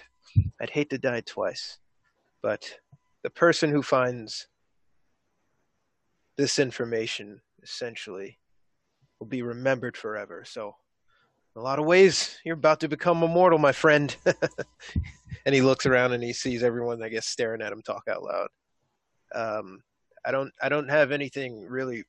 I'd 0.61 0.71
hate 0.71 0.91
to 0.91 0.99
die 0.99 1.23
twice, 1.23 1.79
but 2.43 2.79
the 3.23 3.31
person 3.31 3.71
who 3.71 3.83
finds 3.83 4.47
this 6.37 6.59
information 6.59 7.41
essentially 7.63 8.39
will 9.19 9.27
be 9.27 9.43
remembered 9.43 9.97
forever. 9.97 10.45
So, 10.47 10.75
in 11.55 11.61
a 11.61 11.63
lot 11.65 11.79
of 11.79 11.87
ways, 11.87 12.39
you're 12.45 12.55
about 12.55 12.81
to 12.81 12.89
become 12.89 13.23
immortal, 13.23 13.59
my 13.59 13.73
friend. 13.73 14.15
and 15.47 15.55
he 15.55 15.61
looks 15.61 15.87
around 15.87 16.13
and 16.13 16.23
he 16.23 16.33
sees 16.33 16.63
everyone, 16.63 17.03
I 17.03 17.09
guess, 17.09 17.27
staring 17.27 17.63
at 17.63 17.73
him 17.73 17.83
talk 17.83 18.05
out 18.09 18.23
loud. 18.23 18.49
Um, 19.35 19.83
I 20.25 20.31
don't, 20.31 20.53
I 20.63 20.69
don't 20.69 20.89
have 20.89 21.11
anything 21.11 21.67
really 21.69 22.05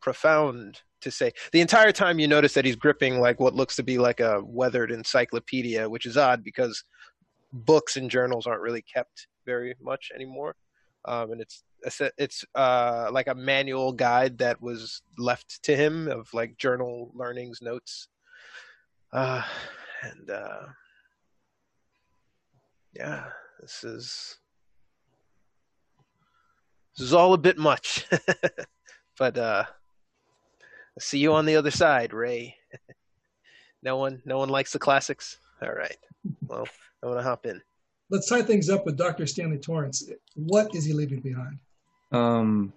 profound 0.00 0.80
to 1.02 1.10
say. 1.10 1.32
The 1.52 1.60
entire 1.60 1.92
time, 1.92 2.18
you 2.18 2.28
notice 2.28 2.54
that 2.54 2.64
he's 2.64 2.76
gripping 2.76 3.20
like 3.20 3.40
what 3.40 3.54
looks 3.54 3.76
to 3.76 3.82
be 3.82 3.98
like 3.98 4.20
a 4.20 4.40
weathered 4.44 4.90
encyclopedia, 4.90 5.88
which 5.88 6.06
is 6.06 6.16
odd 6.16 6.44
because 6.44 6.82
books 7.52 7.96
and 7.96 8.10
journals 8.10 8.46
aren't 8.46 8.62
really 8.62 8.82
kept 8.82 9.26
very 9.46 9.74
much 9.80 10.10
anymore. 10.14 10.54
Um, 11.04 11.32
and 11.32 11.40
it's 11.40 11.62
it's 12.18 12.44
uh, 12.54 13.08
like 13.10 13.26
a 13.28 13.34
manual 13.34 13.92
guide 13.92 14.38
that 14.38 14.60
was 14.60 15.02
left 15.16 15.62
to 15.62 15.74
him 15.74 16.08
of 16.08 16.32
like 16.34 16.58
journal 16.58 17.10
learnings 17.14 17.62
notes. 17.62 18.08
Uh, 19.12 19.42
and 20.02 20.30
uh, 20.30 20.66
yeah 22.94 23.24
this 23.60 23.84
is 23.84 24.38
this 26.96 27.06
is 27.06 27.14
all 27.14 27.34
a 27.34 27.38
bit 27.38 27.58
much. 27.58 28.06
But 29.18 29.36
uh 29.36 29.64
see 30.98 31.18
you 31.18 31.34
on 31.34 31.44
the 31.44 31.56
other 31.56 31.70
side 31.70 32.12
ray. 32.12 32.56
No 33.82 33.96
one 33.96 34.22
no 34.26 34.38
one 34.38 34.48
likes 34.50 34.72
the 34.72 34.78
classics? 34.78 35.38
All 35.62 35.72
right. 35.72 35.96
Well 36.46 36.66
i 37.02 37.06
want 37.06 37.18
to 37.18 37.22
hop 37.22 37.46
in 37.46 37.60
let's 38.10 38.28
tie 38.28 38.42
things 38.42 38.68
up 38.68 38.84
with 38.84 38.96
Dr. 38.96 39.26
Stanley 39.26 39.58
Torrance. 39.58 40.10
What 40.34 40.74
is 40.74 40.84
he 40.84 40.92
leaving 40.92 41.20
behind? 41.20 41.58
Um, 42.12 42.72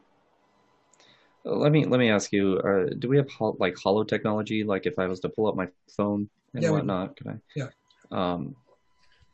let 1.43 1.71
me 1.71 1.85
let 1.85 1.99
me 1.99 2.09
ask 2.09 2.31
you: 2.31 2.59
uh, 2.59 2.93
Do 2.99 3.09
we 3.09 3.17
have 3.17 3.29
hol- 3.29 3.57
like 3.59 3.77
hollow 3.77 4.03
technology? 4.03 4.63
Like, 4.63 4.85
if 4.85 4.97
I 4.97 5.07
was 5.07 5.19
to 5.21 5.29
pull 5.29 5.47
up 5.47 5.55
my 5.55 5.67
phone 5.95 6.29
and 6.53 6.63
Yeah, 6.63 6.69
whatnot, 6.69 7.17
could 7.17 7.27
I? 7.27 7.35
Yeah. 7.55 7.67
Um, 8.11 8.55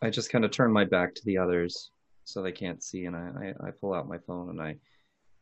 I 0.01 0.09
just 0.09 0.31
kind 0.31 0.45
of 0.45 0.51
turn 0.51 0.71
my 0.71 0.85
back 0.85 1.13
to 1.15 1.25
the 1.25 1.37
others 1.37 1.91
so 2.23 2.41
they 2.41 2.51
can't 2.51 2.81
see, 2.81 3.05
and 3.05 3.15
I, 3.15 3.53
I, 3.63 3.67
I 3.67 3.71
pull 3.71 3.93
out 3.93 4.07
my 4.07 4.17
phone 4.19 4.49
and 4.49 4.61
I 4.61 4.77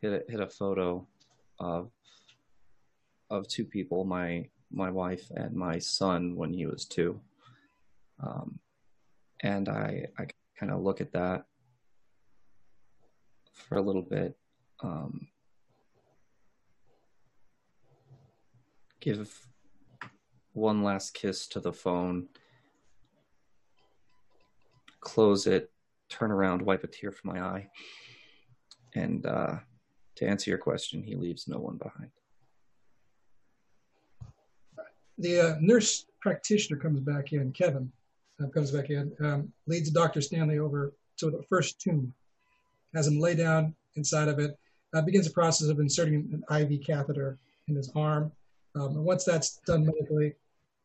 hit 0.02 0.14
a, 0.14 0.32
hit 0.32 0.40
a 0.40 0.48
photo 0.48 1.08
of 1.60 1.92
of 3.30 3.48
two 3.48 3.66
people, 3.66 4.04
my 4.04 4.50
my 4.72 4.90
wife 4.90 5.32
and 5.36 5.56
my 5.56 5.80
son 5.80 6.36
when 6.36 6.52
he 6.52 6.66
was 6.66 6.86
two. 6.86 7.20
Um, 8.22 8.60
and 9.42 9.70
I 9.70 10.08
I 10.18 10.28
kind 10.60 10.72
of 10.72 10.82
look 10.82 11.02
at 11.02 11.12
that 11.14 11.46
for 13.54 13.78
a 13.78 13.82
little 13.82 14.02
bit. 14.02 14.38
Um, 14.82 15.28
give 19.00 19.48
one 20.54 20.84
last 20.84 21.14
kiss 21.14 21.48
to 21.48 21.60
the 21.60 21.74
phone, 21.74 22.28
close 25.00 25.48
it, 25.48 25.72
turn 26.10 26.32
around, 26.32 26.62
wipe 26.62 26.84
a 26.84 26.88
tear 26.88 27.12
from 27.12 27.34
my 27.34 27.42
eye, 27.42 27.70
and 28.96 29.26
uh, 29.26 29.56
to 30.16 30.26
answer 30.26 30.50
your 30.50 30.58
question, 30.58 31.04
he 31.04 31.16
leaves 31.16 31.48
no 31.48 31.60
one 31.60 31.78
behind. 31.78 32.12
The 35.20 35.40
uh, 35.40 35.56
nurse 35.60 36.06
practitioner 36.22 36.80
comes 36.80 37.00
back 37.00 37.34
in, 37.34 37.52
Kevin 37.52 37.92
uh, 38.44 38.48
comes 38.48 38.72
back 38.72 38.90
in, 38.90 39.12
um, 39.24 39.52
leads 39.66 39.90
Dr. 39.90 40.22
Stanley 40.22 40.60
over 40.60 40.94
to 41.18 41.32
the 41.32 41.44
first 41.50 41.80
tomb, 41.82 42.14
has 42.94 43.08
him 43.08 43.20
lay 43.20 43.36
down 43.36 43.76
inside 43.96 44.28
of 44.28 44.40
it, 44.40 44.58
uh, 44.94 45.02
begins 45.02 45.28
the 45.28 45.34
process 45.34 45.70
of 45.70 45.80
inserting 45.80 46.44
an 46.50 46.62
IV 46.62 46.86
catheter 46.86 47.38
in 47.68 47.76
his 47.76 47.92
arm. 47.96 48.32
Um, 48.76 48.90
and 48.96 49.04
once 49.04 49.24
that's 49.24 49.60
done 49.66 49.86
medically, 49.86 50.34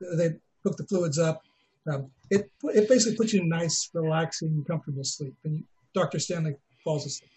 they 0.00 0.30
hook 0.64 0.76
the 0.76 0.84
fluids 0.84 1.18
up. 1.18 1.42
Um, 1.90 2.10
it, 2.30 2.50
it 2.64 2.88
basically 2.88 3.16
puts 3.16 3.32
you 3.32 3.40
in 3.40 3.46
a 3.46 3.56
nice, 3.56 3.90
relaxing, 3.92 4.64
comfortable 4.66 5.04
sleep. 5.04 5.34
And 5.44 5.58
you, 5.58 5.64
Dr. 5.94 6.18
Stanley 6.18 6.54
falls 6.84 7.06
asleep. 7.06 7.30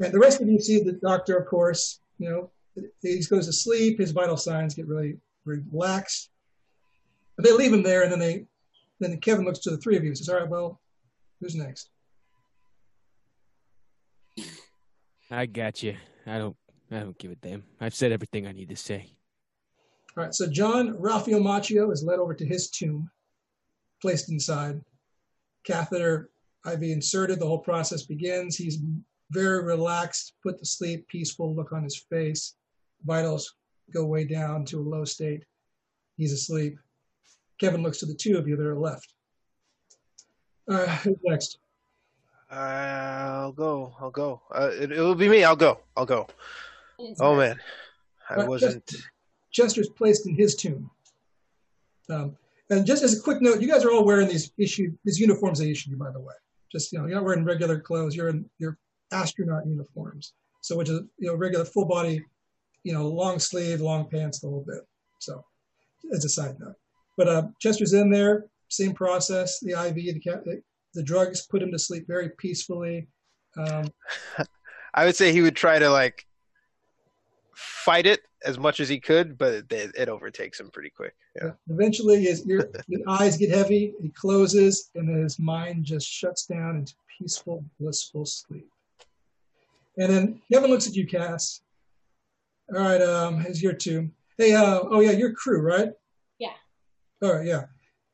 And 0.00 0.12
the 0.12 0.18
rest 0.18 0.40
of 0.40 0.48
you 0.48 0.60
see 0.60 0.82
the 0.82 0.92
doctor, 0.92 1.36
of 1.36 1.46
course, 1.46 2.00
you 2.18 2.28
know, 2.28 2.50
he 3.02 3.22
goes 3.28 3.46
to 3.46 3.52
sleep, 3.52 3.98
his 3.98 4.12
vital 4.12 4.36
signs 4.36 4.74
get 4.74 4.86
really 4.86 5.18
relaxed. 5.44 6.30
But 7.36 7.44
they 7.44 7.52
leave 7.52 7.72
him 7.72 7.82
there, 7.82 8.02
and 8.02 8.12
then 8.12 8.18
they, 8.18 8.46
then 9.00 9.18
Kevin 9.20 9.44
looks 9.44 9.60
to 9.60 9.70
the 9.70 9.78
three 9.78 9.96
of 9.96 10.02
you 10.02 10.10
and 10.10 10.18
says, 10.18 10.28
"All 10.28 10.40
right, 10.40 10.48
well, 10.48 10.80
who's 11.40 11.54
next?" 11.54 11.90
I 15.30 15.46
got 15.46 15.82
you. 15.82 15.96
I 16.26 16.38
don't. 16.38 16.56
I 16.90 17.00
don't 17.00 17.18
give 17.18 17.32
a 17.32 17.36
damn. 17.36 17.64
I've 17.80 17.94
said 17.94 18.12
everything 18.12 18.46
I 18.46 18.52
need 18.52 18.70
to 18.70 18.76
say. 18.76 19.12
All 20.16 20.24
right, 20.24 20.34
so 20.34 20.48
John 20.48 20.94
Ralphio 20.94 21.40
Macchio 21.40 21.92
is 21.92 22.02
led 22.02 22.18
over 22.18 22.34
to 22.34 22.46
his 22.46 22.70
tomb, 22.70 23.10
placed 24.00 24.30
inside. 24.30 24.80
Catheter 25.64 26.30
IV 26.66 26.82
inserted. 26.82 27.38
The 27.38 27.46
whole 27.46 27.58
process 27.58 28.02
begins. 28.04 28.56
He's 28.56 28.78
very 29.30 29.62
relaxed, 29.62 30.32
put 30.42 30.58
to 30.58 30.64
sleep, 30.64 31.06
peaceful 31.08 31.54
look 31.54 31.72
on 31.72 31.84
his 31.84 31.96
face. 32.10 32.54
Vitals 33.04 33.54
go 33.92 34.06
way 34.06 34.24
down 34.24 34.64
to 34.66 34.80
a 34.80 34.88
low 34.88 35.04
state. 35.04 35.44
He's 36.16 36.32
asleep. 36.32 36.78
Kevin 37.58 37.82
looks 37.82 37.98
to 37.98 38.06
the 38.06 38.14
two 38.14 38.38
of 38.38 38.48
you 38.48 38.56
that 38.56 38.66
are 38.66 38.78
left. 38.78 39.12
All 40.68 40.76
right, 40.76 40.88
who's 40.88 41.16
next? 41.24 41.58
I'll 42.50 43.52
go. 43.52 43.94
I'll 44.00 44.10
go. 44.10 44.40
Uh, 44.54 44.70
it, 44.72 44.92
it'll 44.92 45.14
be 45.14 45.28
me. 45.28 45.44
I'll 45.44 45.56
go. 45.56 45.80
I'll 45.96 46.06
go. 46.06 46.26
Oh 47.20 47.36
man, 47.36 47.58
I 48.28 48.36
Right, 48.36 48.48
wasn't. 48.48 48.90
Chester's 49.50 49.88
placed 49.90 50.26
in 50.26 50.34
his 50.34 50.56
tomb. 50.56 50.90
Um, 52.10 52.36
and 52.70 52.86
just 52.86 53.02
as 53.02 53.18
a 53.18 53.22
quick 53.22 53.40
note, 53.40 53.60
you 53.60 53.68
guys 53.68 53.84
are 53.84 53.90
all 53.90 54.04
wearing 54.04 54.28
these 54.28 54.52
issued 54.58 54.96
these 55.04 55.18
uniforms 55.18 55.58
they 55.58 55.70
issued 55.70 55.92
you, 55.92 55.96
by 55.96 56.10
the 56.10 56.20
way. 56.20 56.34
Just 56.70 56.92
you 56.92 56.98
know, 56.98 57.06
you're 57.06 57.16
not 57.16 57.24
wearing 57.24 57.44
regular 57.44 57.78
clothes. 57.78 58.16
You're 58.16 58.28
in 58.28 58.48
your 58.58 58.78
astronaut 59.12 59.66
uniforms. 59.66 60.32
So 60.60 60.76
which 60.76 60.88
is 60.88 61.00
you 61.18 61.28
know 61.28 61.34
regular 61.34 61.64
full 61.64 61.86
body, 61.86 62.22
you 62.82 62.92
know, 62.92 63.06
long 63.06 63.38
sleeve, 63.38 63.80
long 63.80 64.08
pants, 64.08 64.40
the 64.40 64.48
whole 64.48 64.64
bit. 64.66 64.86
So 65.18 65.44
as 66.12 66.24
a 66.24 66.28
side 66.28 66.56
note, 66.58 66.76
but 67.18 67.28
uh, 67.28 67.42
Chester's 67.60 67.92
in 67.92 68.10
there. 68.10 68.46
Same 68.68 68.94
process. 68.94 69.60
The 69.60 69.72
IV, 69.72 69.94
the, 69.96 70.12
the 70.22 70.62
the 70.94 71.02
drugs 71.02 71.46
put 71.46 71.62
him 71.62 71.70
to 71.72 71.78
sleep 71.78 72.06
very 72.06 72.30
peacefully. 72.38 73.08
Um, 73.56 73.84
I 74.94 75.04
would 75.04 75.16
say 75.16 75.32
he 75.32 75.42
would 75.42 75.56
try 75.56 75.78
to 75.78 75.90
like 75.90 76.24
fight 77.54 78.06
it 78.06 78.20
as 78.44 78.58
much 78.58 78.80
as 78.80 78.88
he 78.88 79.00
could, 79.00 79.36
but 79.36 79.64
it, 79.70 79.92
it 79.96 80.08
overtakes 80.08 80.60
him 80.60 80.70
pretty 80.70 80.90
quick. 80.90 81.14
Yeah. 81.36 81.50
Eventually, 81.68 82.22
his, 82.22 82.48
ear, 82.48 82.70
his 82.88 83.02
eyes 83.08 83.36
get 83.36 83.50
heavy. 83.50 83.94
He 84.00 84.10
closes, 84.10 84.90
and 84.94 85.08
then 85.08 85.22
his 85.22 85.38
mind 85.38 85.84
just 85.84 86.06
shuts 86.08 86.46
down 86.46 86.76
into 86.76 86.94
peaceful, 87.18 87.64
blissful 87.80 88.24
sleep. 88.24 88.68
And 89.98 90.12
then 90.12 90.42
Kevin 90.52 90.70
looks 90.70 90.86
at 90.86 90.94
you, 90.94 91.06
Cass. 91.06 91.62
All 92.74 92.80
right, 92.80 93.02
um, 93.02 93.40
here's 93.40 93.62
your 93.62 93.72
two. 93.72 94.10
Hey, 94.36 94.54
uh, 94.54 94.80
oh 94.82 95.00
yeah, 95.00 95.10
your 95.10 95.32
crew, 95.32 95.60
right? 95.60 95.88
All 97.22 97.34
right, 97.34 97.46
yeah, 97.46 97.64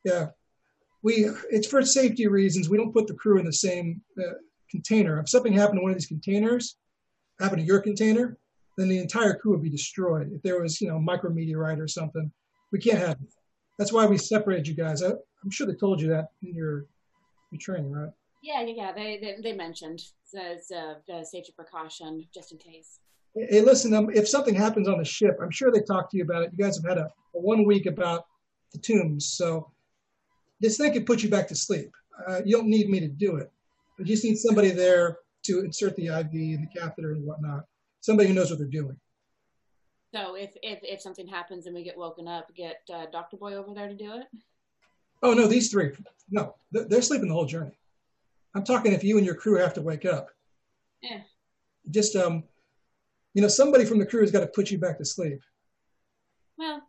yeah. 0.03 0.27
We 1.03 1.29
it's 1.51 1.67
for 1.67 1.83
safety 1.83 2.27
reasons. 2.27 2.69
We 2.69 2.77
don't 2.77 2.93
put 2.93 3.07
the 3.07 3.13
crew 3.13 3.37
in 3.37 3.45
the 3.45 3.53
same 3.53 4.01
uh, 4.19 4.33
container. 4.71 5.19
If 5.19 5.29
something 5.29 5.53
happened 5.53 5.77
to 5.77 5.83
one 5.83 5.91
of 5.91 5.97
these 5.97 6.07
containers, 6.07 6.77
happened 7.39 7.61
to 7.61 7.67
your 7.67 7.81
container, 7.81 8.37
then 8.77 8.89
the 8.89 8.97
entire 8.97 9.35
crew 9.35 9.51
would 9.51 9.61
be 9.61 9.69
destroyed. 9.69 10.31
If 10.33 10.41
there 10.41 10.61
was, 10.61 10.81
you 10.81 10.87
know, 10.87 10.97
micrometeorite 10.97 11.79
or 11.79 11.87
something, 11.87 12.31
we 12.71 12.79
can't 12.79 12.97
have 12.97 13.17
it. 13.21 13.33
That's 13.77 13.93
why 13.93 14.05
we 14.05 14.17
separated 14.17 14.67
you 14.67 14.73
guys. 14.73 15.03
I, 15.03 15.09
I'm 15.09 15.51
sure 15.51 15.67
they 15.67 15.75
told 15.75 16.01
you 16.01 16.09
that 16.09 16.29
in 16.41 16.55
your 16.55 16.87
your 17.51 17.59
training, 17.59 17.91
right? 17.91 18.09
Yeah, 18.41 18.61
yeah, 18.61 18.73
yeah. 18.75 18.91
They 18.91 19.19
they, 19.21 19.35
they 19.43 19.53
mentioned 19.55 20.01
as 20.35 20.71
a, 20.71 20.97
a 21.13 21.23
safety 21.23 21.53
precaution 21.55 22.27
just 22.33 22.51
in 22.51 22.57
case. 22.57 22.99
Hey, 23.35 23.61
listen, 23.61 23.93
um, 23.93 24.09
if 24.13 24.27
something 24.27 24.55
happens 24.55 24.87
on 24.87 24.97
the 24.97 25.05
ship, 25.05 25.37
I'm 25.41 25.51
sure 25.51 25.71
they 25.71 25.81
talked 25.81 26.11
to 26.11 26.17
you 26.17 26.23
about 26.23 26.43
it. 26.43 26.51
You 26.53 26.63
guys 26.63 26.77
have 26.77 26.85
had 26.85 26.97
a, 26.97 27.05
a 27.35 27.39
one 27.39 27.65
week 27.65 27.85
about 27.85 28.25
the 28.75 28.81
tombs, 28.81 29.25
so 29.25 29.71
this 30.59 30.77
thing 30.77 30.93
could 30.93 31.05
put 31.05 31.23
you 31.23 31.29
back 31.29 31.47
to 31.49 31.55
sleep. 31.55 31.91
Uh, 32.27 32.41
you 32.45 32.55
don't 32.55 32.67
need 32.67 32.89
me 32.89 32.99
to 32.99 33.07
do 33.07 33.37
it. 33.37 33.51
But 33.97 34.07
you 34.07 34.15
just 34.15 34.25
need 34.25 34.37
somebody 34.37 34.71
there 34.71 35.19
to 35.43 35.59
insert 35.59 35.95
the 35.95 36.07
IV 36.07 36.33
and 36.33 36.63
the 36.63 36.79
catheter 36.79 37.11
and 37.11 37.25
whatnot. 37.25 37.65
Somebody 38.01 38.29
who 38.29 38.35
knows 38.35 38.49
what 38.49 38.59
they're 38.59 38.67
doing. 38.67 38.97
So 40.13 40.35
if 40.35 40.51
if, 40.63 40.79
if 40.81 41.01
something 41.01 41.27
happens 41.27 41.65
and 41.65 41.75
we 41.75 41.83
get 41.83 41.97
woken 41.97 42.27
up, 42.27 42.53
get 42.55 42.81
uh, 42.93 43.05
Doctor 43.11 43.37
Boy 43.37 43.55
over 43.55 43.73
there 43.73 43.87
to 43.87 43.95
do 43.95 44.13
it. 44.13 44.27
Oh 45.23 45.33
no, 45.33 45.47
these 45.47 45.69
three, 45.69 45.91
no, 46.29 46.55
they're, 46.71 46.85
they're 46.85 47.01
sleeping 47.01 47.27
the 47.27 47.33
whole 47.33 47.45
journey. 47.45 47.77
I'm 48.55 48.63
talking 48.63 48.93
if 48.93 49.03
you 49.03 49.17
and 49.17 49.25
your 49.25 49.35
crew 49.35 49.57
have 49.57 49.73
to 49.73 49.81
wake 49.81 50.05
up. 50.05 50.29
Yeah. 51.01 51.21
Just 51.91 52.15
um, 52.15 52.43
you 53.33 53.41
know, 53.41 53.47
somebody 53.49 53.83
from 53.85 53.99
the 53.99 54.05
crew 54.05 54.21
has 54.21 54.31
got 54.31 54.39
to 54.39 54.47
put 54.47 54.71
you 54.71 54.77
back 54.77 54.97
to 54.99 55.05
sleep. 55.05 55.41
Well, 56.57 56.81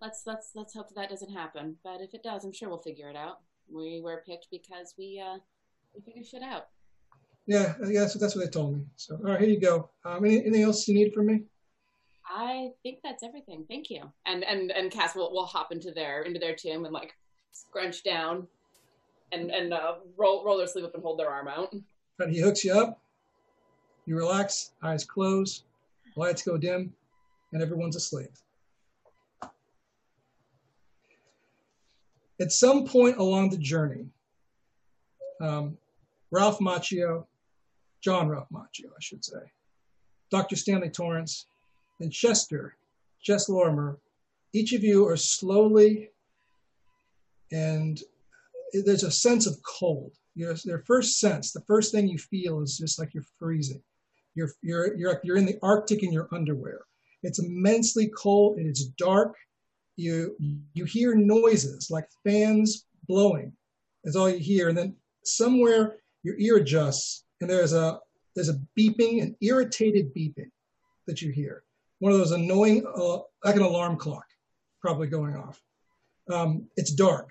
let's 0.00 0.22
let's 0.26 0.52
let's 0.54 0.74
hope 0.74 0.94
that 0.94 1.10
doesn't 1.10 1.32
happen. 1.32 1.76
But 1.84 2.00
if 2.00 2.14
it 2.14 2.22
does, 2.22 2.44
I'm 2.44 2.52
sure 2.52 2.68
we'll 2.68 2.78
figure 2.78 3.08
it 3.08 3.16
out. 3.16 3.40
We 3.72 4.00
were 4.02 4.22
picked 4.26 4.48
because 4.50 4.94
we 4.98 5.22
uh 5.24 5.38
we 5.94 6.00
figure 6.02 6.24
shit 6.24 6.42
out. 6.42 6.68
Yeah, 7.46 7.74
yeah, 7.86 8.00
that's, 8.00 8.14
that's 8.14 8.36
what 8.36 8.44
they 8.44 8.50
told 8.50 8.76
me. 8.76 8.84
So, 8.96 9.16
all 9.16 9.22
right, 9.22 9.40
here 9.40 9.48
you 9.48 9.58
go. 9.58 9.88
Um, 10.04 10.22
any, 10.26 10.40
anything 10.40 10.62
else 10.64 10.86
you 10.86 10.92
need 10.92 11.14
from 11.14 11.26
me? 11.26 11.44
I 12.26 12.72
think 12.82 12.98
that's 13.02 13.22
everything. 13.22 13.64
Thank 13.68 13.88
you. 13.88 14.12
And 14.26 14.44
and 14.44 14.70
and 14.70 14.90
Cass 14.90 15.14
will 15.14 15.32
will 15.32 15.46
hop 15.46 15.72
into 15.72 15.90
their 15.90 16.22
into 16.22 16.38
their 16.38 16.54
tomb 16.54 16.84
and 16.84 16.92
like 16.92 17.14
scrunch 17.52 18.04
down 18.04 18.46
and 19.32 19.50
and 19.50 19.72
uh, 19.72 19.94
roll 20.16 20.44
roll 20.44 20.58
their 20.58 20.66
sleeve 20.66 20.84
up 20.84 20.94
and 20.94 21.02
hold 21.02 21.18
their 21.18 21.30
arm 21.30 21.48
out. 21.48 21.72
And 22.18 22.34
he 22.34 22.40
hooks 22.40 22.64
you 22.64 22.78
up. 22.78 23.00
You 24.04 24.16
relax, 24.16 24.72
eyes 24.82 25.04
close, 25.04 25.64
lights 26.16 26.42
go 26.42 26.56
dim, 26.58 26.92
and 27.52 27.62
everyone's 27.62 27.96
asleep. 27.96 28.30
At 32.40 32.52
some 32.52 32.86
point 32.86 33.16
along 33.18 33.50
the 33.50 33.58
journey, 33.58 34.06
um, 35.40 35.76
Ralph 36.30 36.58
Macchio, 36.60 37.26
John 38.00 38.28
Ralph 38.28 38.48
Macchio, 38.52 38.86
I 38.86 39.00
should 39.00 39.24
say, 39.24 39.40
Dr. 40.30 40.56
Stanley 40.56 40.90
Torrance, 40.90 41.46
and 42.00 42.12
Chester, 42.12 42.76
Jess 43.22 43.48
Lorimer, 43.48 43.98
each 44.52 44.72
of 44.72 44.84
you 44.84 45.06
are 45.06 45.16
slowly 45.16 46.10
and 47.50 48.00
there's 48.72 49.04
a 49.04 49.10
sense 49.10 49.46
of 49.46 49.58
cold. 49.62 50.12
Your, 50.34 50.54
their 50.64 50.80
first 50.80 51.18
sense, 51.18 51.52
the 51.52 51.62
first 51.62 51.92
thing 51.92 52.06
you 52.06 52.18
feel 52.18 52.60
is 52.60 52.78
just 52.78 52.98
like 52.98 53.14
you're 53.14 53.24
freezing. 53.38 53.82
You're, 54.34 54.50
you're, 54.62 54.96
you're, 54.96 55.20
you're 55.24 55.36
in 55.36 55.46
the 55.46 55.58
Arctic 55.62 56.02
in 56.02 56.12
your 56.12 56.28
underwear. 56.32 56.82
It's 57.22 57.40
immensely 57.40 58.08
cold 58.16 58.58
and 58.58 58.68
it's 58.68 58.84
dark. 58.84 59.34
You, 59.98 60.36
you 60.74 60.84
hear 60.84 61.14
noises 61.14 61.90
like 61.90 62.08
fans 62.24 62.86
blowing. 63.06 63.52
That's 64.04 64.16
all 64.16 64.30
you 64.30 64.38
hear. 64.38 64.68
And 64.68 64.78
then 64.78 64.94
somewhere 65.24 65.96
your 66.22 66.36
ear 66.38 66.56
adjusts 66.56 67.24
and 67.40 67.50
there's 67.50 67.72
a, 67.72 67.98
there's 68.34 68.48
a 68.48 68.60
beeping, 68.78 69.22
an 69.22 69.36
irritated 69.40 70.14
beeping 70.14 70.50
that 71.06 71.20
you 71.20 71.30
hear. 71.30 71.64
One 71.98 72.12
of 72.12 72.18
those 72.18 72.32
annoying, 72.32 72.84
uh, 72.86 73.18
like 73.44 73.56
an 73.56 73.62
alarm 73.62 73.96
clock 73.96 74.26
probably 74.80 75.08
going 75.08 75.36
off. 75.36 75.60
Um, 76.30 76.68
it's 76.76 76.92
dark 76.92 77.30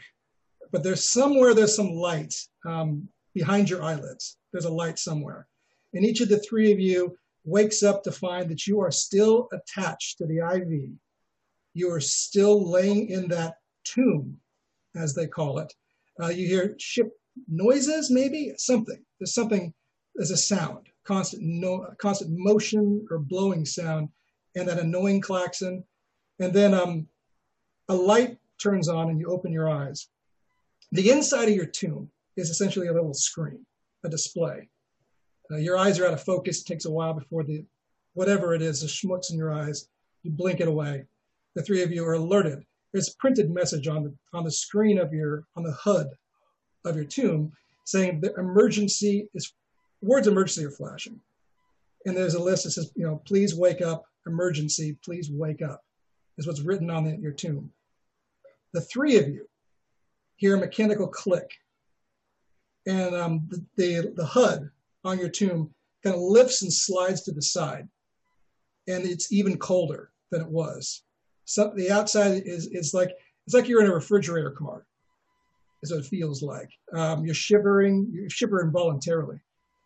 but 0.72 0.84
there's 0.84 1.10
somewhere 1.10 1.54
there's 1.54 1.76
some 1.76 1.92
light 1.92 2.34
um, 2.66 3.08
behind 3.34 3.70
your 3.70 3.84
eyelids. 3.84 4.38
There's 4.52 4.66
a 4.66 4.72
light 4.72 5.00
somewhere. 5.00 5.48
And 5.94 6.06
each 6.06 6.22
of 6.22 6.30
the 6.30 6.40
three 6.40 6.72
of 6.72 6.80
you 6.80 7.18
wakes 7.46 7.84
up 7.84 8.04
to 8.04 8.12
find 8.12 8.50
that 8.50 8.68
you 8.68 8.82
are 8.82 8.92
still 8.92 9.48
attached 9.54 10.18
to 10.18 10.26
the 10.26 10.38
IV. 10.38 10.92
You 11.78 11.92
are 11.92 12.02
still 12.02 12.72
laying 12.72 13.10
in 13.10 13.28
that 13.28 13.58
tomb, 13.84 14.40
as 14.96 15.14
they 15.14 15.28
call 15.28 15.60
it. 15.60 15.72
Uh, 16.20 16.30
you 16.30 16.48
hear 16.48 16.74
ship 16.80 17.12
noises, 17.48 18.10
maybe 18.10 18.52
something. 18.58 19.00
There's 19.20 19.36
something. 19.36 19.72
There's 20.16 20.32
a 20.32 20.38
sound, 20.38 20.88
constant 21.06 21.44
no, 21.44 21.86
constant 22.00 22.32
motion 22.34 23.06
or 23.12 23.20
blowing 23.20 23.64
sound, 23.64 24.10
and 24.56 24.68
that 24.68 24.80
annoying 24.80 25.22
klaxon. 25.22 25.84
And 26.40 26.52
then 26.52 26.74
um, 26.74 27.08
a 27.90 27.94
light 27.94 28.40
turns 28.60 28.90
on, 28.90 29.12
and 29.12 29.20
you 29.20 29.28
open 29.28 29.52
your 29.52 29.70
eyes. 29.70 30.08
The 30.94 31.12
inside 31.12 31.48
of 31.50 31.56
your 31.56 31.68
tomb 31.68 32.10
is 32.38 32.50
essentially 32.50 32.88
a 32.88 32.94
little 32.94 33.14
screen, 33.14 33.64
a 34.04 34.10
display. 34.10 34.68
Uh, 35.52 35.58
your 35.58 35.78
eyes 35.78 36.00
are 36.00 36.08
out 36.08 36.14
of 36.14 36.24
focus. 36.24 36.62
It 36.62 36.66
takes 36.66 36.86
a 36.86 36.92
while 36.92 37.14
before 37.14 37.44
the 37.44 37.64
whatever 38.16 38.56
it 38.56 38.64
is, 38.64 38.82
the 38.82 38.88
schmutz 38.88 39.30
in 39.32 39.38
your 39.38 39.54
eyes, 39.54 39.90
you 40.24 40.32
blink 40.32 40.60
it 40.60 40.68
away. 40.68 41.06
The 41.58 41.64
three 41.64 41.82
of 41.82 41.92
you 41.92 42.06
are 42.06 42.14
alerted. 42.14 42.64
There's 42.94 43.10
a 43.10 43.18
printed 43.18 43.50
message 43.50 43.88
on 43.88 44.04
the 44.04 44.14
on 44.32 44.44
the 44.44 44.52
screen 44.52 45.00
of 45.00 45.12
your 45.12 45.48
on 45.56 45.64
the 45.64 45.72
HUD 45.72 46.06
of 46.86 46.96
your 46.96 47.04
tomb 47.04 47.52
saying 47.84 48.22
the 48.22 48.32
emergency 48.36 49.28
is 49.34 49.52
words 50.04 50.28
emergency 50.28 50.64
are 50.66 50.70
flashing. 50.70 51.20
And 52.06 52.16
there's 52.16 52.36
a 52.36 52.44
list 52.44 52.66
that 52.66 52.72
says, 52.72 52.92
you 52.96 53.08
know, 53.08 53.24
please 53.26 53.56
wake 53.56 53.82
up, 53.82 54.06
emergency, 54.28 55.00
please 55.04 55.32
wake 55.32 55.64
up, 55.64 55.84
is 56.38 56.46
what's 56.46 56.62
written 56.62 56.92
on 56.92 57.06
the, 57.06 57.18
your 57.18 57.32
tomb. 57.32 57.72
The 58.74 58.82
three 58.82 59.18
of 59.18 59.28
you 59.28 59.50
hear 60.36 60.58
a 60.58 60.60
mechanical 60.60 61.08
click. 61.08 61.50
And 62.86 63.16
um, 63.16 63.50
the, 63.50 63.66
the, 63.78 64.14
the 64.16 64.26
HUD 64.28 64.70
on 65.04 65.18
your 65.18 65.30
tomb 65.30 65.74
kind 66.04 66.16
of 66.16 66.22
lifts 66.22 66.62
and 66.62 66.72
slides 66.72 67.24
to 67.24 67.32
the 67.32 67.42
side. 67.42 67.88
And 68.88 69.08
it's 69.08 69.32
even 69.32 69.58
colder 69.58 70.12
than 70.30 70.42
it 70.42 70.48
was. 70.48 71.02
So 71.48 71.72
the 71.74 71.90
outside 71.90 72.44
is, 72.46 72.68
is 72.68 72.94
like, 72.94 73.12
it's 73.46 73.56
like 73.56 73.70
you're 73.70 73.82
in 73.82 73.90
a 73.90 73.94
refrigerator 73.94 74.52
car, 74.52 74.86
is 75.82 75.92
what 75.92 76.02
it 76.02 76.06
feels 76.06 76.44
like. 76.44 76.70
Um, 76.94 77.26
you're 77.26 77.34
shivering, 77.34 78.10
you 78.12 78.30
shiver 78.30 78.62
involuntarily. 78.62 79.40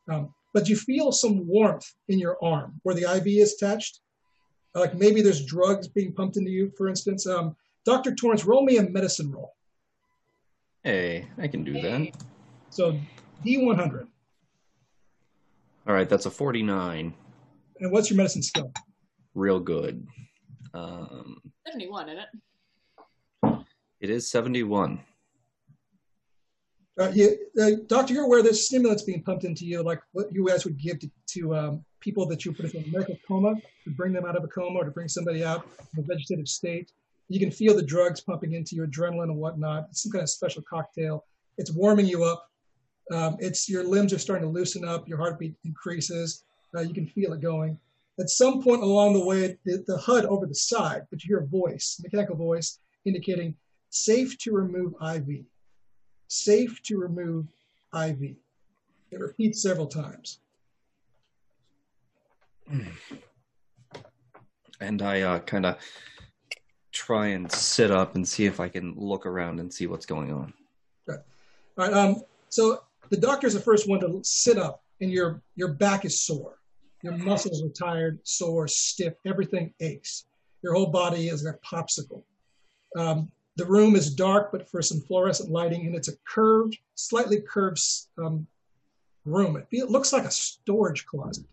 Um, 0.10 0.34
but 0.56 0.68
you 0.68 0.76
feel 0.76 1.12
some 1.12 1.48
warmth 1.48 1.88
in 2.10 2.18
your 2.18 2.44
arm 2.44 2.82
where 2.82 2.96
the 2.96 3.04
IV 3.04 3.28
is 3.28 3.54
attached. 3.54 4.00
Like 4.74 4.96
maybe 4.96 5.22
there's 5.22 5.46
drugs 5.46 5.88
being 5.88 6.14
pumped 6.14 6.36
into 6.36 6.50
you, 6.50 6.72
for 6.76 6.90
instance. 6.90 7.28
Um, 7.28 7.56
Dr. 7.86 8.16
Torrance, 8.16 8.44
roll 8.44 8.66
me 8.66 8.78
a 8.78 8.90
medicine 8.90 9.32
roll. 9.32 9.54
Hey, 10.84 11.28
I 11.38 11.48
can 11.48 11.64
do 11.64 11.74
that. 11.74 12.12
So 12.72 12.98
D100. 13.46 14.08
All 15.88 15.94
right, 15.94 16.10
that's 16.10 16.26
a 16.26 16.32
49. 16.32 17.14
And 17.80 17.92
what's 17.92 18.10
your 18.10 18.18
medicine 18.18 18.42
skill? 18.42 18.74
Real 19.36 19.60
good. 19.60 20.08
Um, 20.74 21.42
71, 21.68 22.10
isn't 22.10 22.20
it? 22.20 23.66
It 24.00 24.10
is 24.10 24.30
71. 24.30 25.02
Uh, 27.00 27.10
you, 27.14 27.38
uh, 27.62 27.72
doctor, 27.88 28.14
you're 28.14 28.26
aware 28.26 28.44
there's 28.44 28.66
stimulants 28.66 29.04
being 29.04 29.24
pumped 29.24 29.44
into 29.44 29.66
you, 29.66 29.82
like 29.82 30.02
what 30.12 30.32
you 30.32 30.46
guys 30.48 30.66
would 30.66 30.78
give 30.78 31.00
to, 31.00 31.10
to 31.26 31.56
um, 31.56 31.86
people 32.00 32.26
that 32.26 32.44
you 32.44 32.52
put 32.52 32.74
in 32.74 32.84
a 32.84 32.88
medical 32.88 33.18
coma 33.28 33.56
to 33.84 33.90
bring 33.92 34.12
them 34.12 34.26
out 34.26 34.36
of 34.36 34.44
a 34.44 34.48
coma 34.48 34.80
or 34.80 34.86
to 34.86 34.92
bring 34.92 35.08
somebody 35.08 35.44
out 35.44 35.66
of 35.80 35.98
a 35.98 36.02
vegetative 36.02 36.48
state. 36.48 36.92
You 37.30 37.40
can 37.40 37.50
feel 37.50 37.76
the 37.76 37.84
drugs 37.84 38.20
pumping 38.20 38.54
into 38.54 38.76
your 38.76 38.88
adrenaline 38.88 39.24
and 39.24 39.38
whatnot. 39.38 39.88
It's 39.90 40.04
some 40.04 40.12
kind 40.12 40.24
of 40.24 40.30
special 40.30 40.64
cocktail. 40.70 41.26
It's 41.58 41.72
warming 41.72 42.08
you 42.08 42.24
up. 42.24 42.50
Um, 43.12 43.38
it's 43.40 43.70
your 43.70 43.84
limbs 43.84 44.14
are 44.14 44.20
starting 44.20 44.48
to 44.48 44.52
loosen 44.52 44.86
up. 44.86 45.08
Your 45.08 45.18
heartbeat 45.18 45.56
increases. 45.64 46.44
Uh, 46.76 46.82
you 46.82 46.94
can 46.94 47.08
feel 47.08 47.34
it 47.34 47.42
going. 47.42 47.80
At 48.20 48.30
some 48.30 48.62
point 48.62 48.84
along 48.84 49.14
the 49.14 49.26
way, 49.26 49.58
the, 49.66 49.84
the 49.88 49.98
HUD 49.98 50.26
over 50.26 50.46
the 50.46 50.56
side, 50.56 51.08
but 51.10 51.24
you 51.24 51.30
hear 51.30 51.40
a 51.40 51.48
voice, 51.48 52.00
mechanical 52.04 52.36
voice, 52.36 52.80
indicating 53.06 53.56
safe 53.90 54.38
to 54.40 54.52
remove 54.52 54.94
IV. 55.02 55.46
Safe 56.28 56.82
to 56.84 56.98
remove 56.98 57.48
IV. 57.94 58.36
It 59.12 59.20
repeats 59.20 59.62
several 59.62 59.88
times. 59.88 60.40
And 64.80 65.02
I 65.02 65.22
uh, 65.22 65.40
kind 65.40 65.66
of 65.66 65.78
try 66.92 67.28
and 67.28 67.52
sit 67.52 67.92
up 67.92 68.16
and 68.16 68.28
see 68.28 68.46
if 68.46 68.60
I 68.60 68.70
can 68.70 68.94
look 68.96 69.26
around 69.26 69.60
and 69.60 69.74
see 69.74 69.88
what's 69.88 70.06
going 70.06 70.32
on. 70.32 70.54
Okay. 71.10 71.22
All 71.78 71.86
right. 71.86 71.94
Um, 71.94 72.24
so 72.50 72.84
the 73.10 73.18
doctor 73.18 73.48
is 73.48 73.54
the 73.54 73.60
first 73.60 73.90
one 73.90 74.00
to 74.00 74.22
sit 74.24 74.58
up, 74.58 74.84
and 75.02 75.12
your 75.12 75.42
your 75.56 75.70
back 75.70 76.06
is 76.06 76.22
sore. 76.22 76.61
Your 77.04 77.18
muscles 77.18 77.64
are 77.64 77.70
tired, 77.70 78.20
sore, 78.24 78.68
stiff. 78.68 79.14
Everything 79.26 79.74
aches. 79.80 80.26
Your 80.64 80.76
whole 80.76 80.88
body 80.88 81.30
is 81.30 81.46
a 81.46 81.54
popsicle. 81.66 82.24
Um, 82.98 83.32
the 83.56 83.66
room 83.66 83.96
is 83.96 84.14
dark, 84.14 84.52
but 84.52 84.70
for 84.70 84.82
some 84.82 85.02
fluorescent 85.02 85.52
lighting, 85.52 85.86
and 85.86 85.96
it's 85.96 86.08
a 86.08 86.18
curved, 86.28 86.78
slightly 86.96 87.42
curved 87.42 87.82
um, 88.18 88.48
room. 89.26 89.58
It, 89.58 89.68
it, 89.72 89.90
looks 89.90 90.14
like 90.14 90.24
a 90.24 90.32
storage 90.32 91.06
closet. 91.06 91.46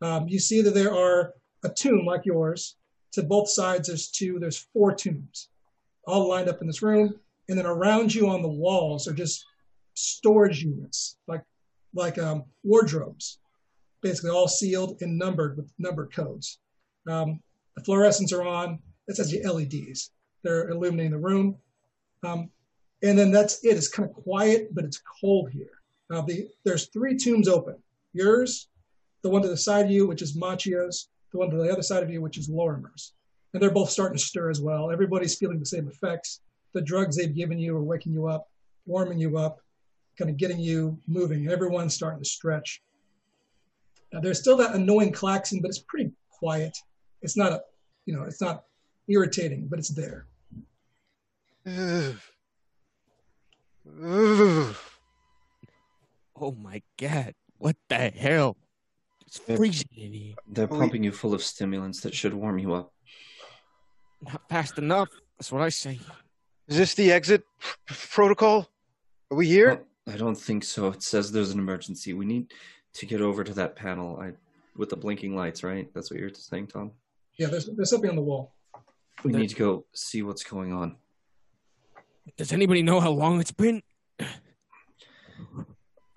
Um, 0.00 0.28
you 0.28 0.38
see 0.38 0.62
that 0.62 0.74
there 0.74 0.94
are 0.94 1.34
a 1.64 1.68
tomb 1.68 2.04
like 2.04 2.26
yours, 2.26 2.76
to 3.12 3.22
both 3.22 3.48
sides, 3.48 3.88
there's 3.88 4.08
two, 4.08 4.38
there's 4.38 4.66
four 4.72 4.94
tombs 4.94 5.48
all 6.06 6.28
lined 6.28 6.48
up 6.48 6.60
in 6.60 6.66
this 6.66 6.82
room. 6.82 7.14
And 7.48 7.58
then 7.58 7.66
around 7.66 8.14
you 8.14 8.28
on 8.28 8.42
the 8.42 8.48
walls 8.48 9.06
are 9.06 9.12
just 9.12 9.44
storage 9.94 10.62
units, 10.62 11.18
like, 11.26 11.42
like 11.94 12.18
um, 12.18 12.44
wardrobes, 12.64 13.38
basically 14.02 14.30
all 14.30 14.48
sealed 14.48 15.00
and 15.00 15.18
numbered 15.18 15.56
with 15.56 15.72
numbered 15.78 16.12
codes. 16.12 16.58
Um, 17.08 17.40
the 17.76 17.82
fluorescents 17.82 18.32
are 18.32 18.46
on. 18.46 18.78
Says 19.10 19.30
the 19.30 19.46
LEDs. 19.46 20.10
They're 20.42 20.70
illuminating 20.70 21.12
the 21.12 21.18
room. 21.18 21.56
Um, 22.22 22.50
and 23.02 23.18
then 23.18 23.30
that's 23.30 23.64
it. 23.64 23.76
It's 23.76 23.88
kind 23.88 24.08
of 24.08 24.14
quiet, 24.14 24.74
but 24.74 24.84
it's 24.84 25.02
cold 25.20 25.50
here. 25.50 25.82
Now 26.08 26.22
the 26.22 26.48
there's 26.64 26.88
three 26.88 27.16
tombs 27.16 27.48
open. 27.48 27.76
Yours, 28.12 28.68
the 29.22 29.28
one 29.30 29.42
to 29.42 29.48
the 29.48 29.56
side 29.56 29.86
of 29.86 29.90
you, 29.90 30.06
which 30.06 30.22
is 30.22 30.36
Macchio's, 30.36 31.08
the 31.32 31.38
one 31.38 31.50
to 31.50 31.56
the 31.56 31.70
other 31.70 31.82
side 31.82 32.02
of 32.02 32.10
you, 32.10 32.22
which 32.22 32.38
is 32.38 32.48
Lorimer's. 32.48 33.12
And 33.52 33.62
they're 33.62 33.70
both 33.70 33.90
starting 33.90 34.16
to 34.16 34.24
stir 34.24 34.50
as 34.50 34.60
well. 34.60 34.90
Everybody's 34.90 35.36
feeling 35.36 35.58
the 35.58 35.66
same 35.66 35.88
effects. 35.88 36.40
The 36.72 36.80
drugs 36.80 37.16
they've 37.16 37.34
given 37.34 37.58
you 37.58 37.76
are 37.76 37.82
waking 37.82 38.12
you 38.12 38.28
up, 38.28 38.48
warming 38.86 39.18
you 39.18 39.36
up, 39.36 39.58
kind 40.18 40.30
of 40.30 40.36
getting 40.36 40.58
you 40.58 40.98
moving. 41.06 41.48
Everyone's 41.48 41.94
starting 41.94 42.22
to 42.22 42.28
stretch. 42.28 42.82
Now, 44.12 44.20
there's 44.20 44.38
still 44.38 44.56
that 44.58 44.74
annoying 44.74 45.12
klaxon, 45.12 45.60
but 45.62 45.68
it's 45.68 45.78
pretty 45.78 46.10
quiet. 46.30 46.76
It's 47.22 47.36
not 47.36 47.52
a, 47.52 47.62
you 48.04 48.14
know, 48.14 48.22
it's 48.24 48.40
not 48.40 48.64
irritating, 49.08 49.68
but 49.68 49.78
it's 49.78 49.88
there. 49.88 50.26
Oh 56.34 56.50
my 56.52 56.82
god! 56.98 57.34
What 57.58 57.76
the 57.88 58.10
hell? 58.10 58.56
It's 59.26 59.40
Yep. 59.46 59.58
freezing 59.58 59.88
in 59.96 60.12
here. 60.12 60.34
They're 60.48 60.64
oh, 60.64 60.78
pumping 60.78 61.04
you 61.04 61.12
full 61.12 61.34
of 61.34 61.42
stimulants 61.42 62.00
that 62.00 62.14
should 62.14 62.34
warm 62.34 62.58
you 62.58 62.74
up. 62.74 62.92
Not 64.22 64.42
fast 64.48 64.76
enough. 64.78 65.08
That's 65.38 65.52
what 65.52 65.62
I 65.62 65.68
say. 65.68 66.00
Is 66.66 66.76
this 66.78 66.94
the 66.94 67.12
exit 67.12 67.44
p- 67.60 67.94
protocol? 68.10 68.68
Are 69.30 69.36
we 69.36 69.46
here? 69.46 69.68
Well, 70.06 70.14
I 70.14 70.16
don't 70.16 70.34
think 70.34 70.64
so. 70.64 70.88
It 70.88 71.02
says 71.02 71.30
there's 71.30 71.52
an 71.52 71.60
emergency. 71.60 72.12
We 72.12 72.24
need 72.24 72.52
to 72.94 73.06
get 73.06 73.20
over 73.20 73.42
to 73.44 73.54
that 73.54 73.76
panel. 73.76 74.18
I 74.20 74.32
with 74.76 74.88
the 74.88 74.96
blinking 74.96 75.36
lights, 75.36 75.62
right? 75.62 75.92
That's 75.94 76.10
what 76.10 76.18
you're 76.18 76.30
saying, 76.32 76.68
Tom. 76.68 76.92
Yeah, 77.38 77.48
there's, 77.48 77.66
there's 77.66 77.90
something 77.90 78.08
on 78.10 78.16
the 78.16 78.22
wall. 78.22 78.54
We 79.22 79.32
There- 79.32 79.40
need 79.40 79.50
to 79.50 79.56
go 79.56 79.84
see 79.92 80.22
what's 80.22 80.42
going 80.44 80.72
on. 80.72 80.96
Does 82.36 82.52
anybody 82.52 82.82
know 82.82 83.00
how 83.00 83.10
long 83.10 83.40
it's 83.40 83.50
been? 83.52 83.82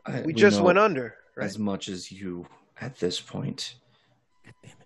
I, 0.05 0.21
we 0.21 0.33
just 0.33 0.61
went 0.61 0.77
under. 0.77 1.15
Right? 1.35 1.45
as 1.45 1.57
much 1.59 1.89
as 1.89 2.11
you 2.11 2.45
at 2.79 2.97
this 2.99 3.19
point. 3.19 3.75
God 4.45 4.53
damn 4.63 4.71
it! 4.71 4.77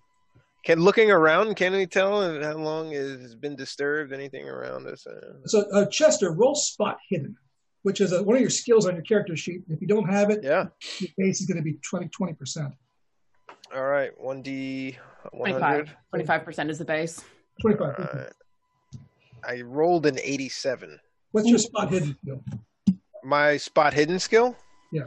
Can 0.65 0.79
looking 0.79 1.11
around, 1.11 1.55
can 1.55 1.73
we 1.73 1.85
tell 1.85 2.41
how 2.41 2.53
long 2.57 2.91
it 2.93 3.19
has 3.19 3.35
been 3.35 3.55
disturbed? 3.55 4.13
Anything 4.13 4.47
around 4.47 4.87
us? 4.87 5.05
Uh, 5.05 5.33
So 5.45 5.65
uh, 5.73 5.85
Chester, 5.87 6.31
roll 6.31 6.55
spot 6.55 6.97
hidden, 7.09 7.35
which 7.89 8.01
is 8.01 8.11
a, 8.11 8.21
one 8.21 8.35
of 8.35 8.41
your 8.41 8.51
skills 8.51 8.85
on 8.85 8.93
your 8.93 9.03
character 9.03 9.35
sheet. 9.35 9.63
If 9.67 9.81
you 9.81 9.87
don't 9.87 10.07
have 10.07 10.29
it, 10.29 10.43
yeah. 10.43 10.67
your 10.99 11.09
base 11.17 11.41
is 11.41 11.47
going 11.47 11.57
to 11.57 11.63
be 11.63 11.79
20 11.81 12.35
percent. 12.35 12.71
All 13.75 13.83
right. 13.83 14.11
One 14.15 14.43
D. 14.43 14.95
One 15.31 15.49
25. 15.49 15.89
hundred. 16.13 16.45
25% 16.45 16.69
is 16.69 16.77
the 16.77 16.85
base. 16.85 17.23
25. 17.61 17.95
Alright. 17.97 18.33
I 19.43 19.61
rolled 19.61 20.05
an 20.05 20.19
eighty-seven. 20.21 20.99
What's 21.31 21.47
your 21.47 21.57
spot 21.57 21.89
hidden 21.89 22.15
skill? 22.21 22.43
My 23.23 23.57
spot 23.57 23.93
hidden 23.95 24.19
skill. 24.19 24.55
Yeah. 24.91 25.05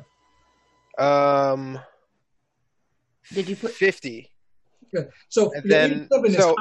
Um, 0.98 1.78
Did 3.32 3.48
you 3.48 3.54
put 3.54 3.72
fifty? 3.72 4.30
Good. 4.92 5.09
So 5.28 5.52
And 5.54 5.70
then- 5.70 6.09
so. 6.30 6.56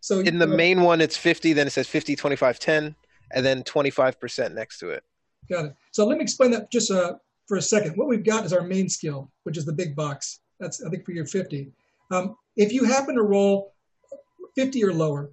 So 0.00 0.18
In 0.20 0.38
the 0.38 0.46
main 0.46 0.82
one, 0.82 1.00
it's 1.00 1.16
fifty. 1.16 1.54
Then 1.54 1.66
it 1.66 1.70
says 1.70 1.86
50, 1.88 2.14
25, 2.16 2.58
10, 2.58 2.94
and 3.30 3.46
then 3.46 3.62
twenty-five 3.62 4.20
percent 4.20 4.54
next 4.54 4.78
to 4.80 4.90
it. 4.90 5.02
Got 5.50 5.66
it. 5.66 5.74
So 5.92 6.06
let 6.06 6.18
me 6.18 6.22
explain 6.22 6.50
that 6.52 6.70
just 6.70 6.90
uh, 6.90 7.14
for 7.46 7.56
a 7.56 7.62
second. 7.62 7.96
What 7.96 8.08
we've 8.08 8.24
got 8.24 8.44
is 8.44 8.52
our 8.52 8.62
main 8.62 8.88
skill, 8.88 9.30
which 9.42 9.56
is 9.56 9.64
the 9.64 9.72
big 9.72 9.94
box. 9.94 10.40
That's 10.60 10.82
I 10.82 10.88
think 10.90 11.04
for 11.04 11.12
your 11.12 11.26
50. 11.26 11.70
Um, 12.10 12.36
if 12.56 12.72
you 12.72 12.84
happen 12.84 13.14
to 13.16 13.22
roll 13.22 13.74
50 14.54 14.84
or 14.84 14.92
lower, 14.92 15.30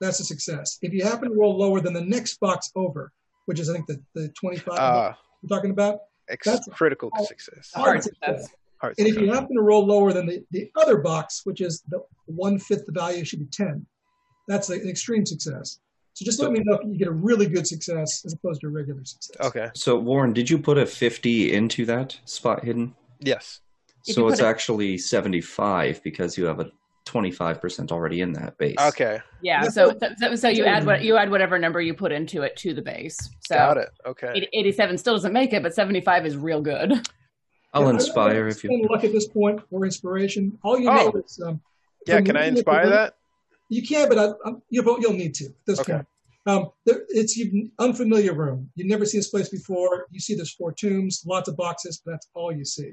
that's 0.00 0.20
a 0.20 0.24
success. 0.24 0.78
If 0.82 0.92
you 0.92 1.04
happen 1.04 1.30
to 1.30 1.34
roll 1.34 1.56
lower 1.58 1.80
than 1.80 1.92
the 1.92 2.00
next 2.00 2.38
box 2.40 2.70
over, 2.74 3.12
which 3.46 3.58
is 3.60 3.68
I 3.68 3.74
think 3.74 3.86
the, 3.86 4.00
the 4.14 4.28
25 4.40 4.78
Uh, 4.78 5.12
we're 5.42 5.54
talking 5.54 5.70
about, 5.70 6.00
ex- 6.28 6.46
That's- 6.46 6.68
critical 6.72 7.10
success. 7.26 7.70
hard 7.74 8.02
success? 8.02 8.48
Hard 8.78 8.94
and 8.98 9.06
if 9.06 9.18
you 9.18 9.30
happen 9.30 9.54
to 9.56 9.62
roll 9.62 9.84
lower 9.84 10.12
than 10.12 10.26
the, 10.26 10.42
the 10.52 10.70
other 10.80 10.98
box, 10.98 11.42
which 11.44 11.60
is 11.60 11.82
the 11.88 12.02
one 12.26 12.58
fifth 12.58 12.86
the 12.86 12.92
value 12.92 13.24
should 13.26 13.40
be 13.40 13.46
10, 13.46 13.84
that's 14.48 14.70
an 14.70 14.88
extreme 14.88 15.26
success. 15.26 15.80
So 16.14 16.24
just 16.24 16.40
let 16.40 16.52
me 16.52 16.60
know 16.64 16.74
if 16.74 16.80
you 16.86 16.98
get 16.98 17.08
a 17.08 17.12
really 17.12 17.46
good 17.46 17.66
success 17.66 18.24
as 18.24 18.32
opposed 18.34 18.60
to 18.62 18.66
a 18.66 18.70
regular 18.70 19.04
success. 19.04 19.36
Okay. 19.40 19.68
So 19.74 19.98
Warren, 19.98 20.32
did 20.32 20.50
you 20.50 20.58
put 20.58 20.76
a 20.76 20.84
50 20.86 21.52
into 21.52 21.86
that 21.86 22.18
spot 22.24 22.64
hidden? 22.64 22.94
Yes. 23.20 23.60
If 24.06 24.14
so 24.16 24.28
it's 24.28 24.40
put 24.40 24.44
a- 24.46 24.48
actually 24.48 24.98
75 24.98 26.02
because 26.02 26.36
you 26.36 26.44
have 26.46 26.60
a 26.60 26.70
25% 27.06 27.90
already 27.92 28.20
in 28.20 28.32
that 28.34 28.56
base. 28.58 28.76
Okay. 28.78 29.20
Yeah, 29.42 29.64
Yeah, 29.64 29.68
so 29.70 29.92
so- 30.00 30.08
so, 30.18 30.34
so 30.36 30.48
you 30.48 30.64
add 30.64 30.84
what 30.86 31.02
you 31.02 31.16
add 31.16 31.30
whatever 31.30 31.58
number 31.58 31.80
you 31.80 31.94
put 31.94 32.12
into 32.12 32.42
it 32.42 32.56
to 32.58 32.74
the 32.74 32.82
base. 32.82 33.18
So 33.46 33.54
Got 33.56 33.76
it. 33.78 33.88
Okay. 34.06 34.30
80 34.34 34.48
87 34.52 34.98
still 34.98 35.14
doesn't 35.14 35.32
make 35.32 35.52
it, 35.52 35.62
but 35.62 35.74
75 35.74 36.26
is 36.26 36.36
real 36.36 36.60
good. 36.60 36.92
I'll 37.72 37.82
Yeah, 37.82 37.88
I 37.88 37.92
don't 37.92 37.94
inspire 37.94 38.48
if 38.48 38.62
you. 38.64 38.70
spend 38.70 38.90
luck 38.90 39.04
at 39.04 39.12
this 39.12 39.28
point 39.28 39.60
or 39.70 39.84
inspiration. 39.84 40.58
All 40.64 40.78
you 40.78 40.90
Oh. 40.90 40.94
know 41.12 41.22
is 41.24 41.40
um, 41.44 41.60
Yeah. 42.06 42.20
Can 42.20 42.36
I 42.36 42.40
looking 42.40 42.40
at 42.40 42.40
the 42.42 42.48
inspire 42.58 42.82
link- 42.84 42.94
that? 42.94 43.14
You 43.70 43.86
can, 43.86 44.08
but 44.08 44.18
I, 44.18 44.24
I, 44.44 44.52
you'll, 44.68 45.00
you'll 45.00 45.12
need 45.12 45.32
to 45.36 45.46
at 45.46 45.52
this 45.66 45.80
Okay. 45.80 45.92
point. 45.94 46.06
Um, 46.46 46.70
there, 46.84 47.04
it's 47.08 47.38
an 47.38 47.70
unfamiliar 47.78 48.34
room. 48.34 48.68
You've 48.74 48.88
never 48.88 49.06
seen 49.06 49.20
this 49.20 49.28
place 49.28 49.48
before. 49.48 50.06
You 50.10 50.18
see 50.20 50.34
there's 50.34 50.52
four 50.52 50.72
tombs, 50.72 51.22
lots 51.26 51.48
of 51.48 51.56
boxes, 51.56 52.02
but 52.04 52.12
that's 52.12 52.28
all 52.34 52.50
you 52.52 52.64
see. 52.64 52.92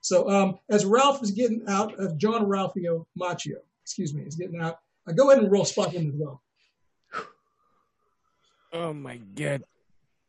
So 0.00 0.28
um, 0.28 0.58
as 0.68 0.84
Ralph 0.84 1.22
is 1.22 1.30
getting 1.30 1.62
out, 1.68 1.98
of 2.00 2.18
John 2.18 2.46
Ralphio 2.46 3.06
Macchio, 3.18 3.58
excuse 3.82 4.12
me, 4.14 4.22
is 4.22 4.34
getting 4.34 4.60
out, 4.60 4.78
I 5.06 5.12
go 5.12 5.30
ahead 5.30 5.42
and 5.42 5.52
roll 5.52 5.64
spot 5.64 5.92
him 5.92 6.08
as 6.08 6.14
well. 6.16 6.42
Oh 8.72 8.92
my 8.92 9.16
god! 9.16 9.62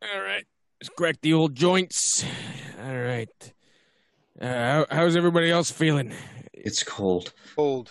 All 0.02 0.20
right, 0.20 0.46
let's 0.80 0.88
crack 0.90 1.20
the 1.20 1.32
old 1.32 1.54
joints. 1.54 2.24
All 2.80 2.96
right. 2.96 3.52
Uh, 4.40 4.46
how, 4.46 4.86
how's 4.90 5.16
everybody 5.16 5.50
else 5.50 5.70
feeling? 5.70 6.12
It's 6.52 6.84
cold. 6.84 7.32
cold. 7.56 7.90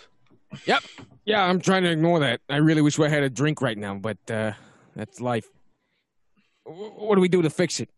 Old. 0.51 0.79
Yeah, 1.25 1.43
I'm 1.43 1.59
trying 1.59 1.83
to 1.83 1.91
ignore 1.91 2.19
that. 2.21 2.39
I 2.49 2.57
really 2.57 2.81
wish 2.81 2.97
I 2.99 3.09
had 3.09 3.23
a 3.23 3.29
drink 3.29 3.61
right 3.61 3.77
now, 3.77 3.95
but 3.95 4.17
uh, 4.31 4.53
that's 4.95 5.19
life. 5.19 5.47
What 6.65 7.15
do 7.15 7.21
we 7.21 7.27
do 7.27 7.41
to 7.41 7.49
fix 7.49 7.79
it? 7.79 7.89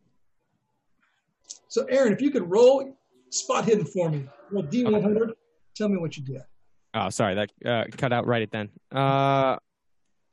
So 1.67 1.85
Aaron, 1.85 2.13
if 2.13 2.21
you 2.21 2.31
could 2.31 2.49
roll 2.49 2.97
spot 3.29 3.65
hidden 3.65 3.85
for 3.85 4.09
me, 4.09 4.25
roll 4.51 4.63
D100, 4.63 5.33
tell 5.75 5.89
me 5.89 5.97
what 5.97 6.17
you 6.17 6.23
get. 6.23 6.47
Oh, 6.95 7.09
sorry, 7.09 7.35
that 7.35 7.51
uh, 7.65 7.83
cut 7.95 8.11
out 8.11 8.25
right 8.25 8.41
at 8.41 8.51
then. 8.51 8.69
Uh, 8.91 9.57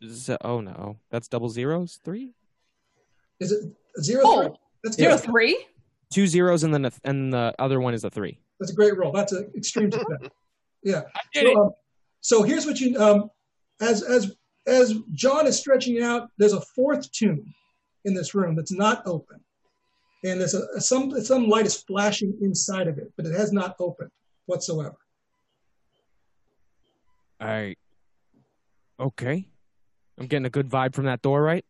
z- 0.06 0.36
oh 0.40 0.60
no, 0.62 0.96
that's 1.10 1.28
double 1.28 1.50
zeros, 1.50 2.00
three, 2.02 2.32
Is 3.40 3.52
it 3.52 3.62
a 3.98 4.02
zero? 4.02 4.22
Oh. 4.24 4.56
That's 4.84 4.96
Zero 4.96 5.16
good. 5.16 5.24
three? 5.24 5.66
two 6.12 6.26
zeros, 6.28 6.62
and 6.62 6.72
then 6.72 6.84
a, 6.84 6.92
and 7.04 7.32
the 7.32 7.52
other 7.58 7.80
one 7.80 7.92
is 7.92 8.04
a 8.04 8.10
three. 8.10 8.38
That's 8.60 8.70
a 8.70 8.74
great 8.74 8.96
roll. 8.96 9.10
That's 9.12 9.32
an 9.32 9.50
extreme 9.56 9.90
success. 9.90 10.18
Yeah. 10.84 11.02
I 11.16 11.20
did 11.34 11.46
it. 11.48 11.56
Um, 11.56 11.72
so 12.20 12.42
here's 12.42 12.66
what 12.66 12.80
you 12.80 12.98
um, 12.98 13.30
as 13.80 14.02
as 14.02 14.34
as 14.66 14.94
John 15.12 15.46
is 15.46 15.58
stretching 15.58 16.02
out, 16.02 16.28
there's 16.38 16.52
a 16.52 16.60
fourth 16.60 17.10
tomb 17.12 17.54
in 18.04 18.14
this 18.14 18.34
room 18.34 18.56
that's 18.56 18.72
not 18.72 19.02
open, 19.06 19.40
and 20.24 20.40
there's 20.40 20.54
a, 20.54 20.80
some 20.80 21.10
some 21.22 21.48
light 21.48 21.66
is 21.66 21.82
flashing 21.82 22.36
inside 22.40 22.88
of 22.88 22.98
it, 22.98 23.12
but 23.16 23.26
it 23.26 23.34
has 23.34 23.52
not 23.52 23.76
opened 23.78 24.10
whatsoever. 24.46 24.96
I. 27.40 27.76
Okay, 28.98 29.46
I'm 30.18 30.26
getting 30.26 30.46
a 30.46 30.50
good 30.50 30.70
vibe 30.70 30.94
from 30.94 31.04
that 31.04 31.20
door, 31.20 31.42
right? 31.42 31.64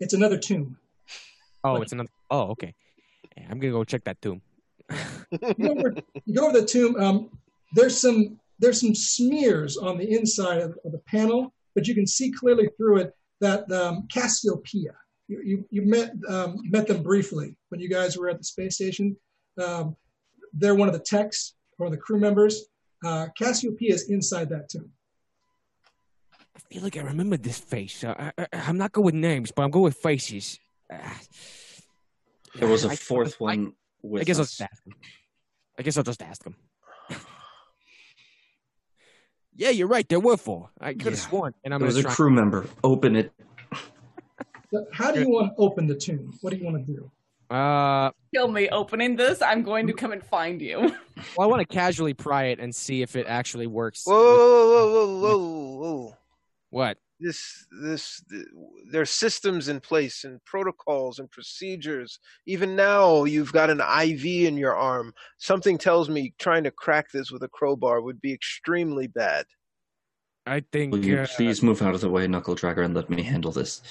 It's 0.00 0.14
another 0.14 0.38
tomb. 0.38 0.78
Oh, 1.62 1.74
Like- 1.74 1.82
it's 1.82 1.92
another. 1.92 2.08
Oh, 2.30 2.48
okay. 2.52 2.74
I'm 3.50 3.58
gonna 3.60 3.72
go 3.72 3.84
check 3.84 4.04
that 4.04 4.20
tomb. 4.22 4.40
You 5.30 5.68
go 5.68 5.70
over, 5.70 5.94
you 6.24 6.34
go 6.34 6.48
over 6.48 6.60
the 6.60 6.66
tomb. 6.66 6.96
Um, 6.96 7.30
there's 7.74 7.96
some 8.00 8.40
there's 8.60 8.80
some 8.80 8.94
smears 8.94 9.76
on 9.76 9.98
the 9.98 10.08
inside 10.16 10.58
of, 10.60 10.78
of 10.84 10.92
the 10.92 11.02
panel, 11.06 11.52
but 11.74 11.86
you 11.88 11.94
can 11.94 12.06
see 12.06 12.30
clearly 12.30 12.68
through 12.76 12.98
it 12.98 13.12
that 13.40 13.70
um, 13.72 14.06
Cassiopeia. 14.12 14.92
You, 15.28 15.42
you, 15.44 15.64
you 15.70 15.82
met 15.82 16.12
um, 16.28 16.56
met 16.64 16.86
them 16.86 17.02
briefly 17.02 17.56
when 17.70 17.80
you 17.80 17.88
guys 17.88 18.16
were 18.16 18.28
at 18.28 18.38
the 18.38 18.44
space 18.44 18.74
station. 18.76 19.16
Um, 19.60 19.96
they're 20.52 20.74
one 20.74 20.88
of 20.88 20.94
the 20.94 21.00
techs, 21.14 21.54
one 21.78 21.86
of 21.86 21.92
the 21.92 21.98
crew 21.98 22.18
members. 22.18 22.66
Uh, 23.04 23.28
Cassiopeia 23.38 23.94
is 23.94 24.10
inside 24.10 24.48
that 24.50 24.68
tomb. 24.68 24.90
I 26.56 26.58
feel 26.70 26.82
like 26.82 26.96
I 26.96 27.00
remember 27.02 27.36
this 27.36 27.58
face. 27.58 28.04
Uh, 28.04 28.14
I, 28.18 28.32
I, 28.42 28.46
I'm 28.68 28.76
not 28.76 28.92
good 28.92 29.04
with 29.04 29.14
names, 29.14 29.52
but 29.52 29.62
I'm 29.62 29.70
good 29.70 29.80
with 29.80 29.96
faces. 29.96 30.58
Uh, 30.92 30.98
There 32.56 32.68
was 32.68 32.84
a 32.84 32.94
fourth 32.96 33.36
I- 33.40 33.44
one 33.44 33.72
with 34.02 34.22
I 34.22 34.24
guess 34.24 34.38
I'll 34.38 34.44
just 34.44 34.60
ask 34.60 34.84
him. 34.84 34.94
I 35.78 35.82
guess 35.82 35.96
I'll 35.96 36.02
just 36.04 36.22
ask 36.22 36.44
him. 36.44 36.56
Yeah, 39.60 39.68
you're 39.68 39.86
right. 39.88 40.08
There 40.08 40.18
were 40.18 40.38
four. 40.38 40.70
I 40.80 40.94
could 40.94 41.02
have 41.02 41.14
Yeah. 41.14 41.18
sworn. 41.28 41.54
And 41.64 41.74
I'm 41.74 41.80
There 41.80 41.86
was 41.86 41.98
a 41.98 42.02
try. 42.02 42.14
crew 42.14 42.30
member. 42.30 42.66
Open 42.82 43.14
it. 43.14 43.30
How 44.92 45.12
do 45.12 45.20
you 45.20 45.28
want 45.28 45.54
to 45.54 45.62
open 45.62 45.86
the 45.86 45.94
tomb? 45.94 46.32
What 46.40 46.50
do 46.52 46.56
you 46.58 46.64
want 46.64 46.86
to 46.86 46.92
do? 46.92 47.10
Uh, 47.54 48.10
Kill 48.34 48.48
me 48.48 48.70
opening 48.70 49.16
this. 49.16 49.42
I'm 49.42 49.62
going 49.62 49.86
to 49.88 49.92
come 49.92 50.12
and 50.12 50.24
find 50.24 50.62
you. 50.62 50.78
well, 51.36 51.40
I 51.40 51.46
want 51.46 51.60
to 51.60 51.66
casually 51.66 52.14
pry 52.14 52.44
it 52.46 52.58
and 52.58 52.74
see 52.74 53.02
if 53.02 53.16
it 53.16 53.26
actually 53.26 53.66
works. 53.66 54.04
Whoa, 54.06 54.14
whoa, 54.14 54.46
whoa, 54.46 54.92
whoa, 54.92 55.20
whoa, 55.20 55.76
whoa. 56.06 56.16
What? 56.70 56.98
This 57.20 57.66
this 57.82 58.24
there's 58.90 59.10
systems 59.10 59.68
in 59.68 59.78
place 59.78 60.24
and 60.24 60.42
protocols 60.44 61.18
and 61.18 61.30
procedures 61.30 62.18
even 62.46 62.74
now 62.74 63.24
you've 63.24 63.52
got 63.52 63.70
an 63.70 63.80
iv 64.02 64.24
in 64.24 64.56
your 64.56 64.74
arm 64.74 65.12
something 65.38 65.76
tells 65.76 66.08
me 66.08 66.32
trying 66.38 66.64
to 66.64 66.70
crack 66.70 67.10
this 67.12 67.30
with 67.30 67.42
a 67.42 67.48
crowbar 67.48 68.00
would 68.00 68.20
be 68.20 68.32
extremely 68.32 69.06
bad 69.06 69.44
I 70.46 70.64
think. 70.72 70.92
Will 70.92 71.04
you 71.04 71.18
uh, 71.18 71.26
please 71.36 71.62
move 71.62 71.82
out 71.82 71.94
of 71.94 72.00
the 72.00 72.10
way, 72.10 72.26
Knuckle 72.26 72.56
Dragger, 72.56 72.84
and 72.84 72.94
let 72.94 73.10
me 73.10 73.22
handle 73.22 73.52
this? 73.52 73.82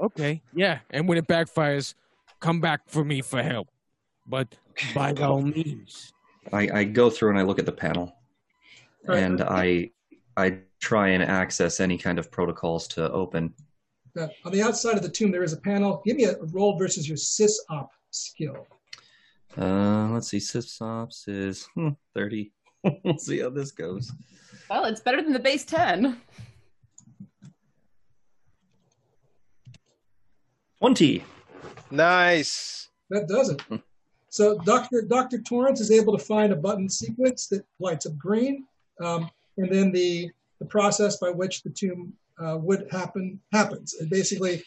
Okay, 0.00 0.42
yeah, 0.54 0.80
and 0.90 1.08
when 1.08 1.18
it 1.18 1.28
backfires, 1.28 1.94
come 2.40 2.60
back 2.60 2.80
for 2.88 3.04
me 3.04 3.20
for 3.20 3.42
help. 3.42 3.68
But 4.26 4.56
by 4.94 5.12
all 5.12 5.42
means, 5.42 6.12
I, 6.52 6.68
I 6.80 6.84
go 6.84 7.10
through 7.10 7.30
and 7.30 7.38
I 7.38 7.42
look 7.42 7.58
at 7.58 7.66
the 7.66 7.72
panel, 7.72 8.16
All 9.08 9.14
right. 9.14 9.22
and 9.22 9.42
I 9.42 9.90
I 10.36 10.58
try 10.84 11.08
and 11.08 11.22
access 11.22 11.80
any 11.80 11.96
kind 11.96 12.18
of 12.18 12.30
protocols 12.30 12.86
to 12.86 13.10
open. 13.10 13.54
Uh, 14.18 14.28
on 14.44 14.52
the 14.52 14.62
outside 14.62 14.96
of 14.96 15.02
the 15.02 15.08
tomb, 15.08 15.32
there 15.32 15.42
is 15.42 15.54
a 15.54 15.56
panel. 15.56 16.02
Give 16.04 16.16
me 16.16 16.24
a 16.24 16.36
roll 16.52 16.78
versus 16.78 17.08
your 17.08 17.16
sysop 17.16 17.88
skill. 18.10 18.66
Uh, 19.56 20.08
let's 20.10 20.28
see, 20.28 20.38
Sysops 20.38 21.28
is 21.28 21.66
hmm, 21.74 21.90
thirty. 22.12 22.52
we'll 23.04 23.18
see 23.18 23.40
how 23.40 23.50
this 23.50 23.70
goes. 23.70 24.12
Well, 24.68 24.84
it's 24.84 25.00
better 25.00 25.22
than 25.22 25.32
the 25.32 25.38
base 25.38 25.64
10. 25.64 26.20
Twenty. 30.78 31.24
nice 31.90 32.88
That 33.10 33.26
does 33.26 33.50
it. 33.50 33.62
So 34.28 34.58
Dr. 34.58 35.02
Dr. 35.02 35.40
Torrance 35.42 35.80
is 35.80 35.92
able 35.92 36.18
to 36.18 36.24
find 36.24 36.52
a 36.52 36.56
button 36.56 36.88
sequence 36.88 37.46
that 37.50 37.64
lights 37.78 38.04
up 38.04 38.18
green, 38.18 38.66
um, 39.00 39.30
and 39.58 39.72
then 39.72 39.92
the 39.92 40.28
the 40.64 40.70
process 40.70 41.18
by 41.18 41.30
which 41.30 41.62
the 41.62 41.70
tomb 41.70 42.12
uh, 42.42 42.56
would 42.58 42.88
happen 42.90 43.40
happens. 43.52 43.94
It 43.94 44.10
basically 44.10 44.62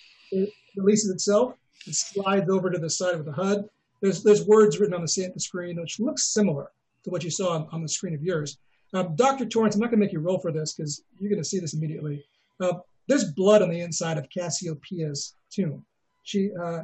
releases 0.75 1.09
itself. 1.09 1.53
It 1.85 1.95
slides 1.95 2.49
over 2.49 2.69
to 2.69 2.77
the 2.77 2.89
side 2.89 3.15
of 3.15 3.25
the 3.25 3.31
HUD. 3.31 3.67
There's 4.01 4.23
there's 4.23 4.45
words 4.45 4.79
written 4.79 4.93
on 4.93 5.01
the, 5.01 5.33
screen 5.37 5.79
which 5.81 5.99
looks 5.99 6.25
similar 6.25 6.71
to 7.03 7.09
what 7.09 7.23
you 7.23 7.31
saw 7.31 7.55
on, 7.55 7.67
on 7.71 7.81
the 7.81 7.89
screen 7.89 8.13
of 8.13 8.21
yours. 8.21 8.57
Um, 8.93 9.15
Dr. 9.15 9.45
Torrance, 9.45 9.75
I'm 9.75 9.81
not 9.81 9.87
going 9.87 9.99
to 9.99 10.05
make 10.05 10.13
you 10.13 10.19
roll 10.19 10.39
for 10.39 10.51
this 10.51 10.73
because 10.73 11.03
you're 11.19 11.29
going 11.29 11.41
to 11.41 11.47
see 11.47 11.59
this 11.59 11.73
immediately. 11.73 12.23
Uh, 12.59 12.73
there's 13.07 13.25
blood 13.33 13.61
on 13.61 13.69
the 13.69 13.81
inside 13.81 14.17
of 14.17 14.29
Cassiopeia's 14.29 15.35
tomb. 15.49 15.83
She, 16.23 16.51
uh, 16.55 16.83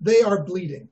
they 0.00 0.20
are 0.22 0.42
bleeding. 0.42 0.88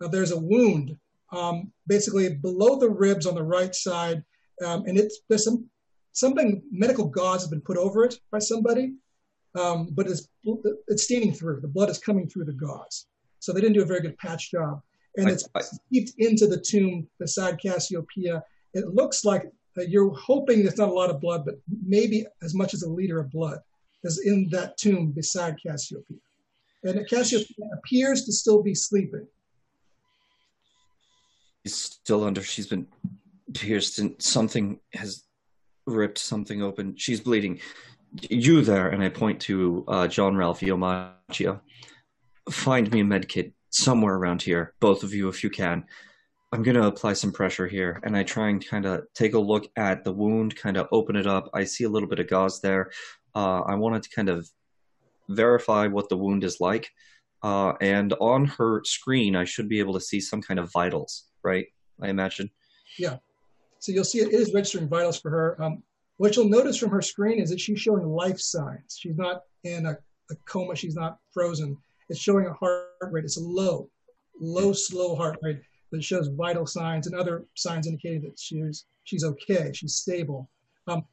Uh, 0.00 0.08
there's 0.08 0.32
a 0.32 0.38
wound 0.38 0.96
um, 1.32 1.70
basically 1.86 2.34
below 2.34 2.78
the 2.78 2.88
ribs 2.88 3.26
on 3.26 3.34
the 3.34 3.42
right 3.42 3.74
side, 3.74 4.24
um, 4.64 4.84
and 4.86 4.98
it's 4.98 5.20
there's 5.28 5.44
some 5.44 5.70
something 6.12 6.62
medical 6.70 7.06
gauze 7.06 7.42
has 7.42 7.48
been 7.50 7.60
put 7.60 7.76
over 7.76 8.04
it 8.04 8.18
by 8.30 8.38
somebody, 8.38 8.94
um, 9.54 9.88
but 9.92 10.06
it's 10.06 10.28
it's 10.88 11.04
staining 11.04 11.32
through. 11.32 11.60
The 11.60 11.68
blood 11.68 11.90
is 11.90 11.98
coming 11.98 12.28
through 12.28 12.44
the 12.46 12.52
gauze, 12.52 13.06
so 13.38 13.52
they 13.52 13.60
didn't 13.60 13.74
do 13.74 13.82
a 13.82 13.86
very 13.86 14.00
good 14.00 14.18
patch 14.18 14.50
job, 14.50 14.82
and 15.16 15.28
I- 15.28 15.32
it's 15.32 15.48
I- 15.54 15.62
seeped 15.62 16.12
into 16.18 16.46
the 16.46 16.60
tomb 16.60 17.08
beside 17.18 17.60
Cassiopeia. 17.60 18.42
It 18.74 18.88
looks 18.94 19.24
like 19.24 19.50
you're 19.88 20.14
hoping 20.14 20.62
there's 20.62 20.76
not 20.78 20.88
a 20.88 20.92
lot 20.92 21.10
of 21.10 21.20
blood, 21.20 21.44
but 21.44 21.60
maybe 21.86 22.26
as 22.42 22.54
much 22.54 22.74
as 22.74 22.82
a 22.82 22.88
liter 22.88 23.18
of 23.20 23.30
blood 23.30 23.58
is 24.04 24.18
in 24.24 24.48
that 24.50 24.76
tomb 24.78 25.10
beside 25.12 25.56
Cassiopeia. 25.62 26.18
And 26.82 27.08
Cassiopeia 27.08 27.68
appears 27.78 28.24
to 28.24 28.32
still 28.32 28.62
be 28.62 28.74
sleeping. 28.74 29.26
She's 31.64 31.76
still 31.76 32.24
under. 32.24 32.42
She's 32.42 32.66
been 32.66 32.86
pierced, 33.52 33.98
and 33.98 34.20
something 34.20 34.80
has 34.94 35.24
ripped 35.86 36.18
something 36.18 36.62
open. 36.62 36.94
She's 36.96 37.20
bleeding. 37.20 37.60
You 38.28 38.62
there, 38.62 38.88
and 38.88 39.02
I 39.02 39.08
point 39.08 39.40
to 39.42 39.84
uh, 39.86 40.08
John 40.08 40.34
Ralphio 40.34 40.76
Macchio. 40.76 41.60
Find 42.50 42.90
me 42.90 43.00
a 43.00 43.04
med 43.04 43.28
kit 43.28 43.52
somewhere 43.70 44.16
around 44.16 44.42
here, 44.42 44.74
both 44.80 45.04
of 45.04 45.14
you, 45.14 45.28
if 45.28 45.44
you 45.44 45.50
can. 45.50 45.84
I'm 46.52 46.64
gonna 46.64 46.88
apply 46.88 47.12
some 47.12 47.30
pressure 47.30 47.68
here, 47.68 48.00
and 48.02 48.16
I 48.16 48.24
try 48.24 48.48
and 48.48 48.66
kind 48.66 48.84
of 48.84 49.04
take 49.14 49.34
a 49.34 49.38
look 49.38 49.68
at 49.76 50.02
the 50.02 50.12
wound, 50.12 50.56
kind 50.56 50.76
of 50.76 50.88
open 50.90 51.14
it 51.14 51.26
up. 51.26 51.48
I 51.54 51.62
see 51.64 51.84
a 51.84 51.88
little 51.88 52.08
bit 52.08 52.18
of 52.18 52.28
gauze 52.28 52.60
there. 52.60 52.90
Uh, 53.34 53.60
I 53.60 53.76
wanted 53.76 54.02
to 54.02 54.10
kind 54.10 54.28
of 54.28 54.48
verify 55.28 55.86
what 55.86 56.08
the 56.08 56.16
wound 56.16 56.42
is 56.42 56.60
like. 56.60 56.90
Uh, 57.42 57.72
and 57.80 58.12
on 58.14 58.46
her 58.46 58.82
screen, 58.84 59.36
I 59.36 59.44
should 59.44 59.68
be 59.68 59.78
able 59.78 59.94
to 59.94 60.00
see 60.00 60.20
some 60.20 60.42
kind 60.42 60.58
of 60.58 60.72
vitals, 60.72 61.26
right? 61.42 61.66
I 62.02 62.08
imagine. 62.08 62.50
So 63.80 63.92
you'll 63.92 64.04
see 64.04 64.20
it 64.20 64.32
is 64.32 64.52
registering 64.54 64.88
vitals 64.88 65.20
for 65.20 65.30
her. 65.30 65.62
Um, 65.62 65.82
what 66.18 66.36
you'll 66.36 66.48
notice 66.48 66.76
from 66.76 66.90
her 66.90 67.02
screen 67.02 67.40
is 67.40 67.50
that 67.50 67.60
she's 67.60 67.80
showing 67.80 68.06
life 68.06 68.38
signs. 68.38 68.98
She's 68.98 69.16
not 69.16 69.42
in 69.64 69.86
a, 69.86 69.96
a 70.30 70.34
coma. 70.46 70.76
She's 70.76 70.94
not 70.94 71.18
frozen. 71.32 71.76
It's 72.10 72.20
showing 72.20 72.46
a 72.46 72.52
heart 72.52 72.88
rate. 73.10 73.24
It's 73.24 73.38
a 73.38 73.42
low, 73.42 73.88
low, 74.38 74.72
slow 74.72 75.16
heart 75.16 75.38
rate 75.42 75.60
that 75.92 76.04
shows 76.04 76.28
vital 76.28 76.66
signs 76.66 77.06
and 77.06 77.16
other 77.16 77.46
signs 77.56 77.86
indicating 77.86 78.22
that 78.22 78.38
she's 78.38 78.84
she's 79.04 79.24
okay. 79.24 79.70
She's 79.74 79.94
stable. 79.94 80.50
Um, 80.86 81.04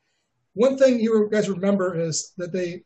one 0.54 0.78
thing 0.78 1.00
you 1.00 1.30
guys 1.32 1.50
remember 1.50 2.00
is 2.00 2.34
that 2.38 2.52
they, 2.52 2.84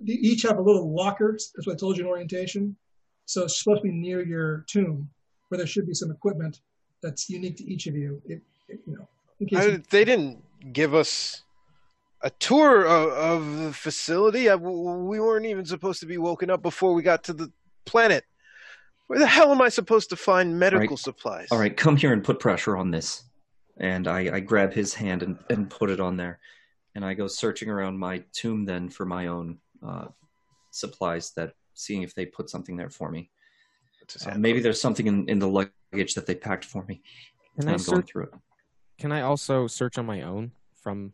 they 0.00 0.14
each 0.14 0.42
have 0.42 0.58
a 0.58 0.62
little 0.62 0.94
locker. 0.94 1.32
That's 1.32 1.66
what 1.66 1.74
I 1.74 1.76
told 1.76 1.96
you 1.96 2.04
in 2.04 2.10
orientation. 2.10 2.76
So 3.24 3.44
it's 3.44 3.58
supposed 3.58 3.82
to 3.82 3.88
be 3.88 3.94
near 3.94 4.24
your 4.24 4.64
tomb, 4.68 5.08
where 5.48 5.58
there 5.58 5.66
should 5.66 5.86
be 5.86 5.94
some 5.94 6.10
equipment 6.10 6.60
that's 7.02 7.30
unique 7.30 7.56
to 7.58 7.64
each 7.64 7.86
of 7.86 7.94
you. 7.94 8.20
It, 8.26 8.42
I, 9.54 9.80
they 9.90 10.04
didn't 10.04 10.42
give 10.72 10.94
us 10.94 11.42
a 12.22 12.30
tour 12.30 12.84
of, 12.84 13.10
of 13.10 13.56
the 13.58 13.72
facility 13.72 14.50
I, 14.50 14.56
we 14.56 15.20
weren't 15.20 15.46
even 15.46 15.64
supposed 15.64 16.00
to 16.00 16.06
be 16.06 16.18
woken 16.18 16.50
up 16.50 16.62
before 16.62 16.92
we 16.92 17.02
got 17.02 17.22
to 17.24 17.32
the 17.32 17.52
planet 17.84 18.24
where 19.06 19.20
the 19.20 19.26
hell 19.26 19.52
am 19.52 19.62
i 19.62 19.68
supposed 19.68 20.10
to 20.10 20.16
find 20.16 20.58
medical 20.58 20.96
Right. 20.96 20.98
supplies 20.98 21.48
All 21.50 21.58
right, 21.58 21.74
come 21.74 21.96
here 21.96 22.12
and 22.12 22.22
put 22.22 22.40
pressure 22.40 22.76
on 22.76 22.90
this. 22.90 23.24
And 23.78 24.06
I, 24.06 24.36
I 24.36 24.40
grab 24.40 24.72
his 24.72 24.92
hand 24.92 25.22
and, 25.22 25.38
and 25.48 25.70
put 25.70 25.88
it 25.88 26.00
on 26.00 26.16
there. 26.16 26.40
And 26.94 27.04
I 27.04 27.14
go 27.14 27.26
searching 27.26 27.70
around 27.70 27.96
my 27.98 28.24
tomb 28.32 28.64
then 28.64 28.88
for 28.90 29.06
my 29.06 29.28
own 29.28 29.58
uh, 29.86 30.06
supplies 30.72 31.30
that 31.36 31.54
seeing 31.74 32.02
if 32.02 32.14
they 32.14 32.26
put 32.26 32.50
something 32.50 32.76
there 32.76 32.90
for 32.90 33.10
me. 33.10 33.30
Uh, 34.26 34.36
maybe 34.36 34.60
there's 34.60 34.80
something 34.80 35.06
in, 35.06 35.28
in 35.28 35.38
the 35.38 35.48
luggage 35.48 36.14
that 36.14 36.26
they 36.26 36.34
packed 36.34 36.64
for 36.64 36.84
me. 36.84 37.02
can 37.54 37.68
And 37.68 37.70
I 37.70 37.72
I'm 37.74 37.82
going 37.84 38.02
through 38.02 38.24
it. 38.24 38.34
Can 38.98 39.12
I 39.12 39.20
also 39.20 39.66
search 39.66 39.96
on 39.96 40.06
my 40.06 40.22
own 40.22 40.50
from 40.74 41.12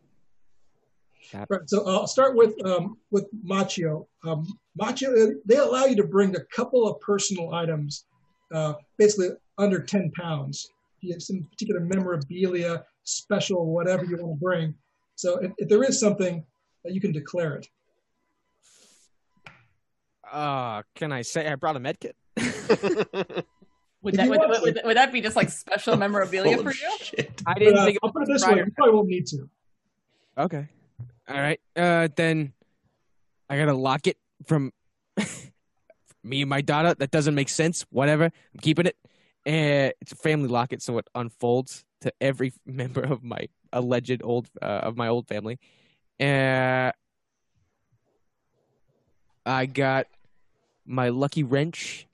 that? 1.31 1.47
Right. 1.49 1.69
So 1.69 1.87
I'll 1.87 2.07
start 2.07 2.35
with 2.35 2.53
um, 2.65 2.97
with 3.11 3.27
Macchio. 3.45 4.07
Um, 4.23 4.47
Macchio, 4.79 5.33
they 5.45 5.57
allow 5.57 5.85
you 5.85 5.95
to 5.95 6.03
bring 6.03 6.35
a 6.35 6.43
couple 6.45 6.87
of 6.87 6.99
personal 6.99 7.53
items, 7.53 8.05
uh, 8.51 8.73
basically 8.97 9.29
under 9.57 9.79
10 9.79 10.11
pounds. 10.11 10.71
You 11.01 11.13
have 11.13 11.21
some 11.21 11.43
particular 11.43 11.79
memorabilia, 11.79 12.83
special, 13.03 13.67
whatever 13.67 14.03
you 14.03 14.17
want 14.17 14.39
to 14.39 14.43
bring. 14.43 14.73
So 15.15 15.37
if, 15.37 15.51
if 15.59 15.69
there 15.69 15.83
is 15.83 15.99
something, 15.99 16.43
uh, 16.85 16.89
you 16.89 16.99
can 16.99 17.11
declare 17.11 17.55
it. 17.55 17.67
Uh, 20.29 20.81
can 20.95 21.11
I 21.11 21.21
say 21.21 21.47
I 21.47 21.55
brought 21.55 21.75
a 21.75 21.79
med 21.79 21.99
kit? 21.99 22.15
Would 24.05 24.13
that, 24.13 24.25
you 24.25 24.29
would, 24.29 24.39
would, 24.61 24.81
would 24.85 24.97
that 24.97 25.11
be 25.11 25.19
just 25.19 25.35
like 25.35 25.49
special 25.49 25.97
memorabilia 26.05 26.59
for 26.59 26.71
you? 26.71 26.97
shit. 27.01 27.41
I 27.47 27.55
didn't 27.55 27.79
uh, 27.79 27.85
think 27.85 27.97
I'll 28.03 28.11
put 28.11 28.21
it 28.21 28.29
it 28.29 28.33
this 28.33 28.43
way: 28.43 28.53
prior. 28.53 28.65
you 28.65 28.71
probably 28.71 28.93
won't 28.93 29.07
need 29.07 29.25
to. 29.27 29.49
Okay. 30.37 30.67
All 31.27 31.35
right. 31.35 31.59
Uh, 31.75 32.07
then 32.15 32.53
I 33.49 33.57
gotta 33.57 33.73
lock 33.73 34.05
it 34.05 34.17
from 34.45 34.73
me 36.23 36.41
and 36.41 36.49
my 36.49 36.61
daughter. 36.61 36.93
That 36.93 37.09
doesn't 37.09 37.33
make 37.33 37.49
sense. 37.49 37.83
Whatever. 37.89 38.25
I'm 38.25 38.59
keeping 38.61 38.85
it. 38.85 38.95
And 39.43 39.91
it's 39.99 40.11
a 40.11 40.15
family 40.15 40.49
locket, 40.49 40.83
so 40.83 40.99
it 40.99 41.07
unfolds 41.15 41.83
to 42.01 42.13
every 42.21 42.53
member 42.67 43.01
of 43.01 43.23
my 43.23 43.47
alleged 43.73 44.21
old 44.23 44.49
uh, 44.61 44.65
of 44.83 44.97
my 44.97 45.07
old 45.07 45.27
family. 45.27 45.57
Uh, 46.19 46.91
I 49.47 49.65
got 49.65 50.05
my 50.85 51.09
lucky 51.09 51.41
wrench. 51.41 52.04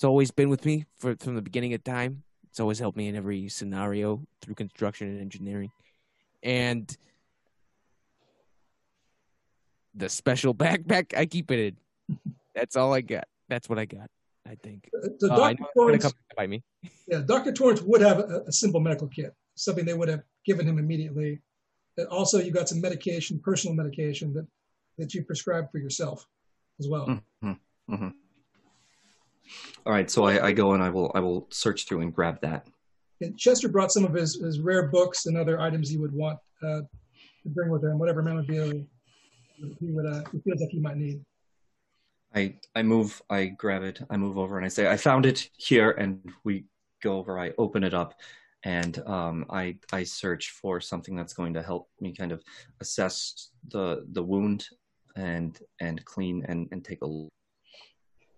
It's 0.00 0.04
always 0.06 0.30
been 0.30 0.48
with 0.48 0.64
me 0.64 0.86
for, 0.96 1.14
from 1.16 1.34
the 1.34 1.42
beginning 1.42 1.74
of 1.74 1.84
time. 1.84 2.22
It's 2.48 2.58
always 2.58 2.78
helped 2.78 2.96
me 2.96 3.08
in 3.08 3.16
every 3.16 3.50
scenario 3.50 4.22
through 4.40 4.54
construction 4.54 5.08
and 5.08 5.20
engineering. 5.20 5.70
And 6.42 6.96
the 9.94 10.08
special 10.08 10.54
backpack, 10.64 11.14
I 11.14 11.26
keep 11.26 11.50
it 11.50 11.76
in. 12.08 12.18
That's 12.54 12.76
all 12.76 12.94
I 12.94 13.02
got. 13.02 13.24
That's 13.50 13.68
what 13.68 13.78
I 13.78 13.84
got. 13.84 14.08
I 14.48 14.54
think. 14.54 14.88
So 15.18 15.30
Uh, 15.30 15.36
Dr. 15.36 15.60
know 15.60 15.68
Torrance, 15.76 16.02
come 16.04 16.12
by 16.34 16.46
me. 16.46 16.62
yeah, 17.06 17.18
Dr. 17.18 17.52
Torrance 17.52 17.82
would 17.82 18.00
have 18.00 18.20
a, 18.20 18.44
a 18.46 18.52
simple 18.52 18.80
medical 18.80 19.06
kit, 19.06 19.34
something 19.54 19.84
they 19.84 19.92
would 19.92 20.08
have 20.08 20.22
given 20.46 20.66
him 20.66 20.78
immediately. 20.78 21.42
And 21.98 22.06
also, 22.06 22.38
you 22.38 22.52
got 22.52 22.70
some 22.70 22.80
medication, 22.80 23.38
personal 23.38 23.74
medication 23.76 24.32
that 24.32 24.46
that 24.96 25.12
you 25.12 25.24
prescribed 25.24 25.70
for 25.70 25.76
yourself 25.76 26.26
as 26.78 26.88
well. 26.88 27.20
Mhm. 27.44 28.14
All 29.86 29.92
right, 29.92 30.10
so 30.10 30.24
I, 30.24 30.48
I 30.48 30.52
go 30.52 30.74
and 30.74 30.82
I 30.82 30.90
will 30.90 31.10
I 31.14 31.20
will 31.20 31.46
search 31.50 31.86
through 31.86 32.02
and 32.02 32.14
grab 32.14 32.40
that. 32.42 32.66
And 33.20 33.38
Chester 33.38 33.68
brought 33.68 33.92
some 33.92 34.04
of 34.04 34.14
his, 34.14 34.36
his 34.36 34.60
rare 34.60 34.88
books 34.88 35.26
and 35.26 35.36
other 35.36 35.60
items 35.60 35.90
he 35.90 35.98
would 35.98 36.12
want 36.12 36.38
uh, 36.62 36.80
to 36.80 37.48
bring 37.48 37.70
with 37.70 37.84
him, 37.84 37.98
whatever 37.98 38.22
memorabilia 38.22 38.82
he 39.78 39.90
would 39.90 40.06
uh, 40.06 40.22
he 40.32 40.40
feels 40.40 40.60
like 40.60 40.70
he 40.70 40.80
might 40.80 40.96
need. 40.96 41.22
I 42.34 42.56
I 42.74 42.82
move, 42.82 43.20
I 43.28 43.46
grab 43.46 43.82
it, 43.82 44.00
I 44.10 44.16
move 44.16 44.38
over, 44.38 44.56
and 44.56 44.64
I 44.64 44.68
say, 44.68 44.90
I 44.90 44.96
found 44.96 45.26
it 45.26 45.48
here, 45.56 45.90
and 45.92 46.20
we 46.44 46.64
go 47.02 47.18
over. 47.18 47.38
I 47.38 47.52
open 47.58 47.82
it 47.84 47.94
up, 47.94 48.14
and 48.64 48.98
um, 49.06 49.46
I 49.50 49.76
I 49.92 50.04
search 50.04 50.50
for 50.50 50.80
something 50.80 51.16
that's 51.16 51.32
going 51.32 51.54
to 51.54 51.62
help 51.62 51.88
me 52.00 52.14
kind 52.14 52.32
of 52.32 52.42
assess 52.80 53.50
the 53.68 54.06
the 54.12 54.22
wound 54.22 54.66
and 55.16 55.58
and 55.80 56.04
clean 56.04 56.44
and 56.48 56.68
and 56.72 56.84
take 56.84 57.02
a 57.02 57.06
look. 57.06 57.32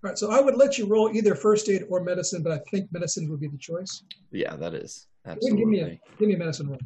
All 0.04 0.10
right, 0.10 0.18
so 0.18 0.32
I 0.32 0.40
would 0.40 0.56
let 0.56 0.78
you 0.78 0.86
roll 0.86 1.14
either 1.14 1.36
first 1.36 1.68
aid 1.68 1.84
or 1.88 2.02
medicine, 2.02 2.42
but 2.42 2.50
I 2.50 2.58
think 2.70 2.92
medicine 2.92 3.28
would 3.30 3.40
be 3.40 3.46
the 3.46 3.58
choice. 3.58 4.02
Yeah, 4.32 4.56
that 4.56 4.74
is 4.74 5.06
Give 5.40 5.68
me 5.68 5.80
a 5.80 6.00
give 6.18 6.28
me 6.28 6.34
a 6.34 6.38
medicine 6.38 6.68
roll. 6.68 6.80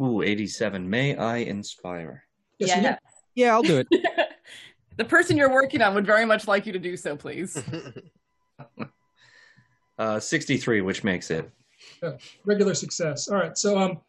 Ooh, 0.00 0.22
87. 0.22 0.88
May 0.88 1.14
I 1.14 1.38
inspire? 1.38 2.24
Yes, 2.58 2.74
you 2.76 2.82
yeah. 2.82 2.96
Yeah, 3.34 3.52
I'll 3.52 3.62
do 3.62 3.76
it. 3.76 3.88
the 4.96 5.04
person 5.04 5.36
you're 5.36 5.52
working 5.52 5.82
on 5.82 5.94
would 5.94 6.06
very 6.06 6.24
much 6.24 6.48
like 6.48 6.64
you 6.64 6.72
to 6.72 6.78
do 6.78 6.96
so, 6.96 7.16
please. 7.16 7.62
Uh, 9.98 10.18
63, 10.18 10.80
which 10.80 11.04
makes 11.04 11.30
it. 11.30 11.50
regular 12.46 12.72
success. 12.72 13.28
All 13.28 13.36
right. 13.36 13.58
So, 13.58 13.78
um, 13.78 14.00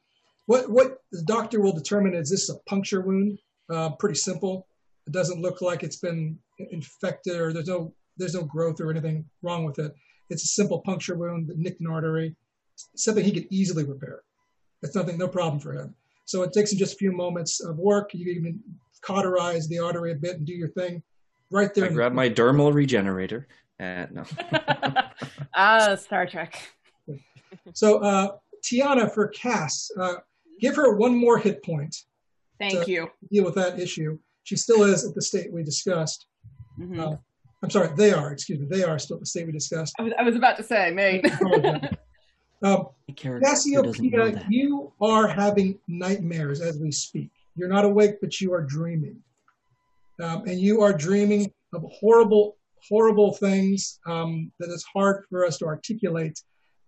what 0.46 0.72
what 0.72 1.00
the 1.12 1.22
doctor 1.24 1.60
will 1.60 1.74
determine 1.74 2.14
is 2.14 2.30
this 2.30 2.50
a 2.50 2.56
puncture 2.60 3.02
wound? 3.02 3.40
Uh, 3.70 3.90
pretty 4.00 4.16
simple. 4.16 4.68
It 5.12 5.16
doesn't 5.16 5.42
look 5.42 5.62
like 5.62 5.84
it's 5.84 5.98
been 5.98 6.40
infected 6.58 7.36
or 7.36 7.52
there's 7.52 7.68
no 7.68 7.94
there's 8.16 8.34
no 8.34 8.44
growth 8.44 8.80
or 8.80 8.90
anything 8.90 9.26
wrong 9.42 9.66
with 9.66 9.78
it. 9.78 9.94
It's 10.30 10.44
a 10.46 10.48
simple 10.48 10.80
puncture 10.80 11.18
wound 11.18 11.50
that 11.50 11.58
nicked 11.58 11.82
an 11.82 11.88
artery, 11.88 12.34
something 12.96 13.22
he 13.22 13.34
could 13.34 13.48
easily 13.50 13.84
repair. 13.84 14.22
It's 14.82 14.96
nothing, 14.96 15.18
no 15.18 15.28
problem 15.28 15.60
for 15.60 15.74
him. 15.74 15.94
So 16.24 16.44
it 16.44 16.54
takes 16.54 16.72
him 16.72 16.78
just 16.80 16.94
a 16.94 16.96
few 16.96 17.12
moments 17.12 17.60
of 17.60 17.78
work. 17.78 18.14
You 18.14 18.24
can 18.26 18.36
even 18.38 18.60
cauterize 19.02 19.68
the 19.68 19.80
artery 19.80 20.14
a 20.14 20.16
bit 20.16 20.38
and 20.38 20.46
do 20.46 20.54
your 20.54 20.70
thing 20.70 21.04
right 21.50 21.74
there. 21.74 21.84
I 21.84 21.88
in 21.88 21.94
the- 21.94 21.98
grab 21.98 22.14
my 22.14 22.30
dermal 22.30 22.74
regenerator. 22.74 23.50
And 23.80 24.12
no. 24.14 24.24
Ah, 25.54 25.96
Star 25.96 26.26
Trek. 26.26 26.58
So, 27.74 27.98
uh, 28.02 28.38
Tiana 28.64 29.14
for 29.14 29.28
Cass, 29.28 29.92
uh, 30.00 30.16
give 30.62 30.78
her 30.78 30.96
one 30.96 31.14
more 31.14 31.38
hit 31.38 31.62
point. 31.66 31.94
Thank 32.60 32.84
So- 32.84 32.88
you. 32.88 33.10
deal 33.30 33.44
with 33.44 33.56
that 33.56 33.78
issue. 33.78 34.18
She 34.44 34.56
still 34.56 34.84
is 34.84 35.06
at 35.06 35.16
the 35.16 35.22
state 35.22 35.52
we 35.52 35.64
discussed. 35.64 36.28
Mhm. 36.80 37.00
Uh, 37.00 37.18
I'm 37.64 37.70
sorry, 37.70 37.90
they 37.96 38.12
are, 38.12 38.32
excuse 38.32 38.60
me, 38.60 38.66
they 38.70 38.84
are 38.84 38.98
still 38.98 39.18
at 39.18 39.22
the 39.22 39.26
state 39.28 39.46
we 39.46 39.52
discussed. 39.52 39.94
I, 40.00 40.04
was, 40.04 40.14
I 40.18 40.24
was 40.24 40.36
about 40.36 40.58
to 40.58 40.64
say, 40.64 40.92
mate. 40.92 41.26
Um, 42.64 42.88
My 43.08 43.14
character 43.16 43.50
doesn't 43.50 43.72
know 44.12 44.32
Cassiopeia, 44.32 44.48
you 44.50 44.94
are 45.02 45.28
having 45.28 45.80
nightmares 45.88 46.62
as 46.62 46.78
we 46.80 46.92
speak. 46.92 47.32
You're 47.56 47.70
not 47.70 47.86
awake, 47.86 48.22
but 48.22 48.40
you 48.40 48.54
are 48.54 48.62
dreaming. 48.62 49.18
Um, 50.22 50.44
and 50.48 50.60
you 50.60 50.82
are 50.82 50.94
dreaming 50.94 51.52
of 51.74 51.84
horrible, 51.92 52.58
horrible 52.88 53.34
things 53.34 54.00
um, 54.06 54.52
it's 54.60 54.84
hard 54.84 55.26
for 55.30 55.44
us 55.46 55.58
to 55.60 55.66
articulate. 55.66 56.40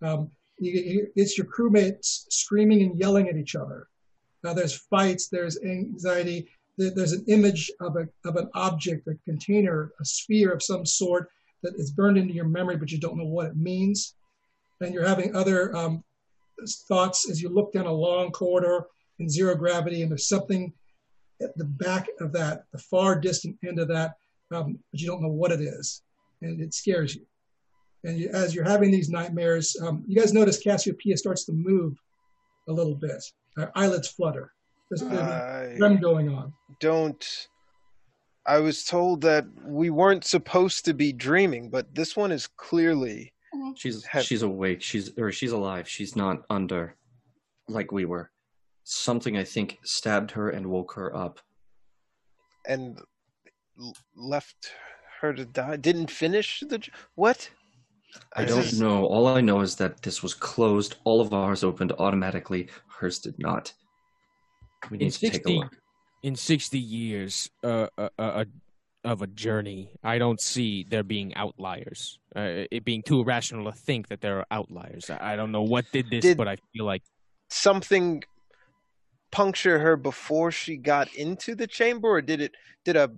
Um, 0.02 0.30
you, 0.58 0.72
you, 0.72 1.06
it's 1.16 1.36
your 1.36 1.48
crewmates 1.48 2.26
screaming 2.30 2.82
and 2.82 2.96
yelling 2.98 3.28
at 3.28 3.36
each 3.36 3.56
other. 3.56 3.88
Now 4.44 4.54
there's 4.54 4.76
fights, 4.76 5.28
there's 5.28 5.58
anxiety, 5.64 6.40
there- 6.42 6.48
there's 6.76 7.12
an 7.12 7.24
image 7.28 7.70
of, 7.80 7.96
a, 7.96 8.08
of 8.28 8.36
an 8.36 8.50
object, 8.54 9.06
a 9.06 9.14
container, 9.24 9.92
a 10.00 10.04
sphere 10.04 10.52
of 10.52 10.62
some 10.62 10.84
sort 10.84 11.30
that 11.62 11.74
is 11.76 11.92
burned 11.92 12.18
into 12.18 12.34
your 12.34 12.46
memory, 12.46 12.76
but 12.76 12.90
you 12.90 12.98
don't 12.98 13.16
know 13.16 13.24
what 13.24 13.46
it 13.46 13.56
means. 13.56 14.14
And 14.80 14.92
you're 14.92 15.06
having 15.06 15.34
other 15.34 15.74
um, 15.76 16.02
thoughts 16.88 17.28
as 17.30 17.40
you 17.40 17.48
look 17.48 17.72
down 17.72 17.86
a 17.86 17.92
long 17.92 18.30
corridor 18.32 18.86
in 19.18 19.28
zero 19.28 19.54
gravity, 19.54 20.02
and 20.02 20.10
there's 20.10 20.28
something 20.28 20.72
at 21.42 21.56
the 21.56 21.64
back 21.64 22.08
of 22.20 22.32
that, 22.32 22.64
the 22.72 22.78
far 22.78 23.18
distant 23.18 23.56
end 23.66 23.78
of 23.78 23.88
that, 23.88 24.14
um, 24.50 24.78
but 24.90 25.00
you 25.00 25.06
don't 25.06 25.22
know 25.22 25.28
what 25.28 25.52
it 25.52 25.60
is, 25.60 26.02
and 26.42 26.60
it 26.60 26.74
scares 26.74 27.14
you. 27.14 27.22
And 28.04 28.18
you, 28.18 28.28
as 28.32 28.54
you're 28.54 28.64
having 28.64 28.90
these 28.90 29.08
nightmares, 29.08 29.76
um, 29.80 30.04
you 30.06 30.16
guys 30.16 30.32
notice 30.32 30.58
Cassiopeia 30.58 31.16
starts 31.16 31.44
to 31.44 31.52
move 31.52 31.96
a 32.68 32.72
little 32.72 32.94
bit. 32.94 33.22
Her 33.56 33.72
eyelids 33.74 34.08
flutter. 34.08 34.52
There's 34.90 35.02
a 35.02 35.06
bit 35.06 35.18
of 35.18 35.26
a 35.26 35.32
I 35.32 35.78
REM 35.80 36.00
going 36.00 36.28
on. 36.28 36.52
don't. 36.80 37.48
I 38.46 38.58
was 38.58 38.84
told 38.84 39.22
that 39.22 39.46
we 39.64 39.88
weren't 39.90 40.24
supposed 40.24 40.84
to 40.84 40.92
be 40.94 41.12
dreaming, 41.12 41.70
but 41.70 41.94
this 41.94 42.14
one 42.16 42.30
is 42.30 42.46
clearly. 42.46 43.32
She's 43.76 44.04
Have- 44.04 44.24
she's 44.24 44.42
awake. 44.42 44.82
She's 44.82 45.16
or 45.16 45.32
she's 45.32 45.52
alive. 45.52 45.88
She's 45.88 46.14
not 46.14 46.42
under 46.50 46.96
like 47.68 47.90
we 47.92 48.04
were. 48.04 48.30
Something 48.84 49.38
I 49.38 49.44
think 49.44 49.78
stabbed 49.84 50.30
her 50.32 50.50
and 50.50 50.66
woke 50.66 50.92
her 50.94 51.14
up. 51.16 51.40
and 52.66 52.98
left 54.16 54.70
her 55.20 55.32
to 55.34 55.44
die. 55.44 55.76
Didn't 55.76 56.10
finish 56.10 56.60
the 56.68 56.86
what? 57.14 57.48
I 58.36 58.44
don't 58.44 58.78
know. 58.78 59.04
All 59.06 59.26
I 59.26 59.40
know 59.40 59.60
is 59.60 59.74
that 59.76 60.02
this 60.02 60.22
was 60.22 60.34
closed. 60.34 60.96
All 61.04 61.20
of 61.20 61.32
ours 61.34 61.64
opened 61.64 61.92
automatically. 61.98 62.68
Hers 62.98 63.18
did 63.18 63.38
not. 63.38 63.72
We 64.90 64.98
In 64.98 65.04
need 65.04 65.12
to 65.12 65.18
take 65.20 65.30
a 65.32 65.34
60 65.36 65.58
look. 65.58 65.76
in 66.22 66.36
60 66.36 66.78
years 66.78 67.50
uh, 67.62 67.86
uh, 67.98 68.08
uh, 68.18 68.44
of 69.04 69.22
a 69.22 69.26
journey, 69.26 69.90
I 70.02 70.18
don't 70.18 70.40
see 70.40 70.84
there 70.88 71.02
being 71.02 71.34
outliers. 71.36 72.18
Uh, 72.34 72.64
it 72.70 72.84
being 72.84 73.02
too 73.02 73.20
irrational 73.20 73.70
to 73.70 73.76
think 73.76 74.08
that 74.08 74.20
there 74.20 74.38
are 74.38 74.46
outliers. 74.50 75.10
I, 75.10 75.32
I 75.32 75.36
don't 75.36 75.52
know 75.52 75.62
what 75.62 75.84
did 75.92 76.10
this, 76.10 76.22
Did- 76.22 76.36
but 76.36 76.48
I 76.48 76.56
feel 76.72 76.84
like 76.84 77.02
Something 77.50 78.22
puncture 79.30 79.78
her 79.78 79.96
before 79.96 80.50
she 80.50 80.76
got 80.76 81.12
into 81.14 81.54
the 81.54 81.66
chamber, 81.66 82.08
or 82.08 82.22
did 82.22 82.40
it? 82.40 82.52
Did 82.84 82.96
a 82.96 83.10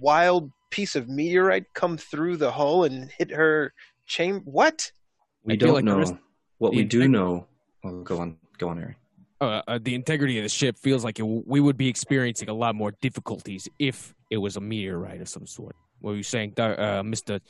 wild 0.00 0.50
piece 0.70 0.96
of 0.96 1.08
meteorite 1.08 1.64
come 1.74 1.96
through 1.96 2.36
the 2.38 2.50
hull 2.50 2.84
and 2.84 3.10
hit 3.16 3.30
her 3.30 3.72
chamber? 4.06 4.42
What? 4.44 4.90
We 5.44 5.56
don't 5.56 5.74
like 5.74 5.84
know. 5.84 5.98
rest- 5.98 6.14
what 6.58 6.74
we 6.74 6.84
do 6.84 7.06
know. 7.08 7.46
Oh, 7.84 8.02
go 8.02 8.18
on, 8.18 8.36
go 8.58 8.68
on, 8.70 8.78
Harry. 8.78 8.96
Uh, 9.40 9.62
uh, 9.66 9.78
the 9.82 9.94
integrity 9.94 10.38
of 10.38 10.44
the 10.44 10.48
ship 10.48 10.78
feels 10.78 11.04
like 11.04 11.18
it, 11.18 11.24
we 11.24 11.60
would 11.60 11.76
be 11.76 11.88
experiencing 11.88 12.48
a 12.48 12.54
lot 12.54 12.74
more 12.74 12.92
difficulties 13.00 13.68
if 13.78 14.14
it 14.30 14.38
was 14.38 14.56
a 14.56 14.60
meteorite 14.60 15.20
of 15.20 15.28
some 15.28 15.46
sort. 15.46 15.76
What 16.00 16.12
were 16.12 16.16
you 16.16 16.22
saying, 16.22 16.58
uh, 16.58 17.02
Mister 17.04 17.40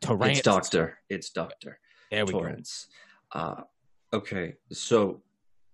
Torrance? 0.00 0.38
It's 0.38 0.44
Doctor. 0.44 0.98
It's 1.08 1.30
Doctor 1.30 1.78
There 2.10 2.24
we 2.24 2.32
go. 2.32 2.40
Torrance. 2.40 2.88
Uh, 3.32 3.62
okay, 4.12 4.54
so 4.72 5.22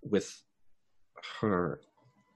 with 0.02 0.42
her, 1.40 1.80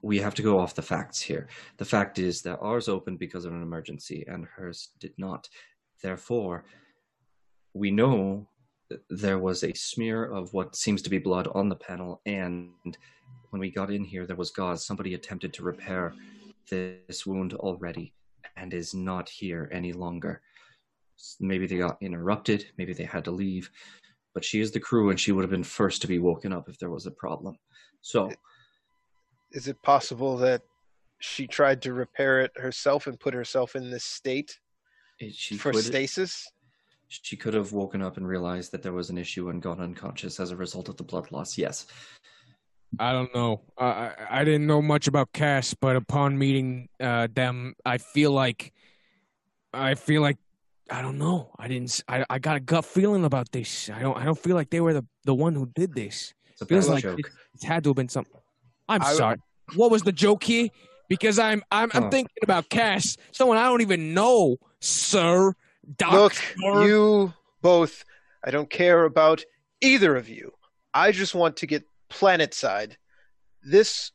we 0.01 0.19
have 0.19 0.35
to 0.35 0.41
go 0.41 0.59
off 0.59 0.75
the 0.75 0.81
facts 0.81 1.19
here. 1.19 1.47
The 1.77 1.85
fact 1.85 2.19
is 2.19 2.41
that 2.43 2.59
ours 2.59 2.87
opened 2.87 3.19
because 3.19 3.45
of 3.45 3.53
an 3.53 3.61
emergency, 3.61 4.25
and 4.27 4.45
hers 4.45 4.89
did 4.99 5.13
not. 5.17 5.49
Therefore, 6.01 6.65
we 7.73 7.91
know 7.91 8.47
there 9.09 9.39
was 9.39 9.63
a 9.63 9.73
smear 9.73 10.25
of 10.25 10.53
what 10.53 10.75
seems 10.75 11.01
to 11.01 11.09
be 11.09 11.17
blood 11.17 11.47
on 11.53 11.69
the 11.69 11.75
panel, 11.75 12.21
and 12.25 12.97
when 13.49 13.59
we 13.59 13.71
got 13.71 13.91
in 13.91 14.03
here, 14.03 14.25
there 14.25 14.35
was 14.35 14.51
gauze. 14.51 14.85
Somebody 14.85 15.13
attempted 15.13 15.53
to 15.53 15.63
repair 15.63 16.13
this 16.69 17.25
wound 17.25 17.53
already 17.53 18.13
and 18.55 18.73
is 18.73 18.93
not 18.93 19.29
here 19.29 19.69
any 19.71 19.93
longer. 19.93 20.41
Maybe 21.39 21.65
they 21.65 21.77
got 21.77 21.97
interrupted, 22.01 22.67
maybe 22.77 22.93
they 22.93 23.03
had 23.03 23.25
to 23.25 23.31
leave, 23.31 23.69
but 24.33 24.43
she 24.43 24.59
is 24.59 24.71
the 24.71 24.79
crew 24.79 25.09
and 25.09 25.19
she 25.19 25.31
would 25.31 25.43
have 25.43 25.49
been 25.49 25.63
first 25.63 26.01
to 26.01 26.07
be 26.07 26.19
woken 26.19 26.53
up 26.53 26.69
if 26.69 26.77
there 26.77 26.89
was 26.89 27.05
a 27.05 27.11
problem. 27.11 27.57
So, 28.01 28.31
Is 29.51 29.67
it 29.67 29.81
possible 29.81 30.37
that 30.37 30.61
she 31.19 31.47
tried 31.47 31.81
to 31.83 31.93
repair 31.93 32.41
it 32.41 32.51
herself 32.55 33.07
and 33.07 33.19
put 33.19 33.33
herself 33.33 33.75
in 33.75 33.89
this 33.89 34.03
state 34.03 34.59
she 35.31 35.57
for 35.57 35.71
could, 35.71 35.83
stasis? 35.83 36.51
She 37.07 37.37
could 37.37 37.53
have 37.53 37.71
woken 37.71 38.01
up 38.01 38.17
and 38.17 38.27
realized 38.27 38.71
that 38.71 38.83
there 38.83 38.93
was 38.93 39.09
an 39.09 39.17
issue 39.17 39.49
and 39.49 39.61
gone 39.61 39.79
unconscious 39.79 40.39
as 40.39 40.51
a 40.51 40.55
result 40.55 40.89
of 40.89 40.97
the 40.97 41.03
blood 41.03 41.31
loss. 41.31 41.57
Yes. 41.57 41.85
I 42.99 43.11
don't 43.11 43.33
know. 43.35 43.61
I 43.77 43.85
I 43.85 44.13
I 44.41 44.43
didn't 44.45 44.65
know 44.67 44.81
much 44.81 45.07
about 45.07 45.31
Cass, 45.33 45.73
but 45.73 45.95
upon 45.95 46.37
meeting 46.37 46.87
uh, 47.01 47.27
them, 47.33 47.75
I 47.85 47.97
feel 47.97 48.31
like 48.31 48.73
I 49.73 49.95
feel 49.95 50.21
like 50.21 50.37
I 50.89 51.01
don't 51.01 51.17
know. 51.17 51.51
I 51.59 51.67
didn't. 51.67 52.01
I, 52.07 52.25
I 52.29 52.39
got 52.39 52.55
a 52.55 52.61
gut 52.61 52.85
feeling 52.85 53.25
about 53.25 53.51
this. 53.51 53.89
I 53.89 53.99
don't. 54.01 54.17
I 54.17 54.23
don't 54.23 54.39
feel 54.39 54.55
like 54.55 54.69
they 54.69 54.79
were 54.79 54.93
the 54.93 55.05
the 55.25 55.35
one 55.35 55.53
who 55.53 55.65
did 55.75 55.93
this. 55.95 56.33
It's 56.53 56.61
a 56.61 56.65
Feels 56.65 56.87
bad 56.87 56.93
like 56.93 57.03
it, 57.03 57.25
it 57.55 57.63
had 57.63 57.83
to 57.83 57.89
have 57.89 57.95
been 57.97 58.09
something. 58.09 58.39
I'm 58.87 59.01
I- 59.01 59.13
sorry. 59.13 59.37
What 59.75 59.91
was 59.91 60.03
the 60.03 60.13
joke 60.13 60.43
here? 60.45 60.69
Because 61.09 61.39
I'm 61.39 61.61
I'm 61.71 61.91
I'm 61.93 62.05
Oh. 62.05 62.09
thinking 62.09 62.37
about 62.41 62.69
Cass, 62.69 63.17
someone 63.33 63.57
I 63.57 63.63
don't 63.63 63.81
even 63.81 64.13
know, 64.13 64.57
sir. 64.79 65.53
Doc, 65.95 66.11
Look, 66.13 66.33
sir. 66.33 66.85
you 66.85 67.33
both, 67.61 68.03
I 68.43 68.51
don't 68.51 68.69
care 68.69 69.05
about 69.05 69.43
either 69.81 70.15
of 70.15 70.27
you. 70.27 70.51
I 70.93 71.11
just 71.11 71.33
want 71.35 71.57
to 71.57 71.67
get 71.67 71.83
planet 72.09 72.53
side. 72.53 72.97
This 73.63 74.11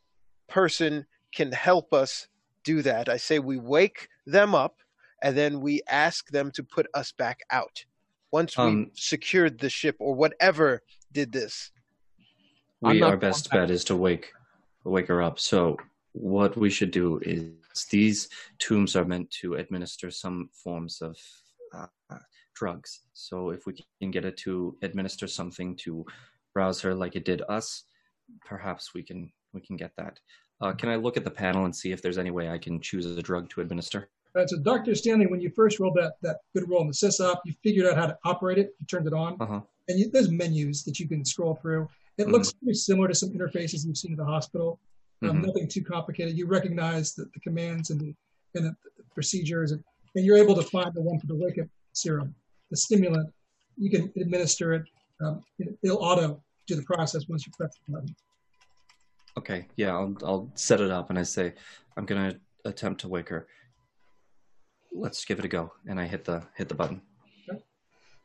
person 0.48 1.06
can 1.34 1.50
help 1.52 1.92
us 1.94 2.28
do 2.64 2.82
that. 2.82 3.08
I 3.08 3.16
say 3.16 3.38
we 3.38 3.58
wake 3.58 4.08
them 4.26 4.54
up 4.54 4.76
and 5.22 5.36
then 5.36 5.60
we 5.60 5.82
ask 5.88 6.28
them 6.28 6.50
to 6.52 6.62
put 6.62 6.86
us 6.94 7.12
back 7.12 7.40
out. 7.50 7.84
Once 8.32 8.56
we 8.56 8.64
Um, 8.64 8.90
secured 8.94 9.58
the 9.58 9.70
ship 9.70 9.96
or 9.98 10.14
whatever 10.14 10.82
did 11.12 11.32
this. 11.32 11.70
We, 12.80 13.02
our 13.02 13.16
best 13.16 13.50
bet 13.50 13.70
is 13.70 13.84
to 13.84 13.96
wake 13.96 14.32
wake 14.84 15.06
her 15.06 15.22
up. 15.22 15.38
So 15.38 15.76
what 16.12 16.56
we 16.56 16.68
should 16.70 16.90
do 16.90 17.20
is 17.20 17.86
these 17.90 18.28
tombs 18.58 18.96
are 18.96 19.04
meant 19.04 19.30
to 19.42 19.54
administer 19.54 20.10
some 20.10 20.50
forms 20.52 21.00
of 21.00 21.16
uh, 21.72 21.86
drugs. 22.54 23.00
So 23.12 23.50
if 23.50 23.66
we 23.66 23.74
can 24.00 24.10
get 24.10 24.24
it 24.24 24.36
to 24.38 24.76
administer 24.82 25.26
something 25.26 25.76
to 25.76 26.04
rouse 26.54 26.80
her 26.82 26.94
like 26.94 27.16
it 27.16 27.24
did 27.24 27.42
us, 27.48 27.84
perhaps 28.44 28.94
we 28.94 29.02
can 29.02 29.30
we 29.52 29.60
can 29.60 29.76
get 29.76 29.92
that. 29.96 30.18
Uh, 30.60 30.72
can 30.72 30.88
I 30.88 30.96
look 30.96 31.16
at 31.16 31.24
the 31.24 31.30
panel 31.30 31.64
and 31.64 31.74
see 31.74 31.92
if 31.92 32.00
there's 32.00 32.18
any 32.18 32.30
way 32.30 32.48
I 32.48 32.56
can 32.58 32.80
choose 32.80 33.04
a 33.04 33.20
drug 33.22 33.50
to 33.50 33.60
administer? 33.60 34.08
Right, 34.34 34.48
so 34.48 34.58
Dr. 34.60 34.94
Stanley, 34.94 35.26
when 35.26 35.40
you 35.42 35.50
first 35.50 35.78
rolled 35.78 35.96
that, 35.96 36.14
that 36.22 36.38
good 36.54 36.68
roll 36.70 36.80
in 36.80 36.86
the 36.86 36.94
SysOp, 36.94 37.38
you 37.44 37.52
figured 37.62 37.86
out 37.86 37.96
how 37.98 38.06
to 38.06 38.16
operate 38.24 38.56
it. 38.58 38.74
You 38.80 38.86
turned 38.86 39.06
it 39.06 39.12
on. 39.12 39.36
Uh-huh. 39.40 39.60
And 39.88 39.98
you, 39.98 40.08
there's 40.10 40.30
menus 40.30 40.84
that 40.84 40.98
you 40.98 41.06
can 41.06 41.22
scroll 41.24 41.56
through. 41.56 41.86
It 42.16 42.28
Mhm. 42.28 42.32
looks 42.32 42.52
pretty 42.52 42.74
similar 42.74 43.08
to 43.08 43.14
some 43.14 43.30
interfaces 43.30 43.84
you've 43.84 43.98
seen 43.98 44.12
at 44.12 44.18
the 44.18 44.24
hospital. 44.24 44.78
Um, 45.22 45.42
Mhm. 45.42 45.46
Nothing 45.48 45.68
too 45.68 45.82
complicated. 45.82 46.38
You 46.38 46.46
recognize 46.46 47.14
the, 47.14 47.24
the 47.34 47.40
commands 47.40 47.90
and 47.90 48.00
the, 48.00 48.14
and 48.54 48.64
the, 48.66 48.76
the 48.96 49.02
procedures, 49.14 49.72
and, 49.72 49.84
and 50.14 50.24
you're 50.24 50.36
able 50.36 50.54
to 50.54 50.62
find 50.62 50.92
the 50.94 51.00
one 51.00 51.18
for 51.18 51.26
the 51.26 51.34
wake 51.34 51.58
up 51.58 51.66
serum, 51.92 52.34
the 52.70 52.76
stimulant. 52.76 53.32
You 53.78 53.90
can 53.90 54.12
administer 54.20 54.74
it. 54.74 54.82
Um, 55.20 55.42
it 55.58 55.76
it'll 55.82 55.98
auto 55.98 56.42
do 56.66 56.76
the 56.76 56.82
process 56.82 57.28
once 57.28 57.46
you 57.46 57.52
press 57.56 57.74
the 57.86 57.92
button. 57.92 58.14
Okay, 59.38 59.66
yeah, 59.76 59.92
I'll 59.92 60.16
I'll 60.22 60.50
set 60.54 60.80
it 60.80 60.90
up 60.90 61.10
and 61.10 61.18
I 61.18 61.22
say 61.22 61.54
I'm 61.96 62.04
gonna 62.04 62.34
attempt 62.64 63.00
to 63.02 63.08
wake 63.08 63.28
her. 63.28 63.46
Let's 64.92 65.24
give 65.24 65.38
it 65.38 65.44
a 65.44 65.48
go, 65.48 65.72
and 65.86 65.98
I 65.98 66.06
hit 66.06 66.24
the 66.24 66.42
hit 66.56 66.68
the 66.68 66.74
button. 66.74 67.00
Okay. 67.48 67.62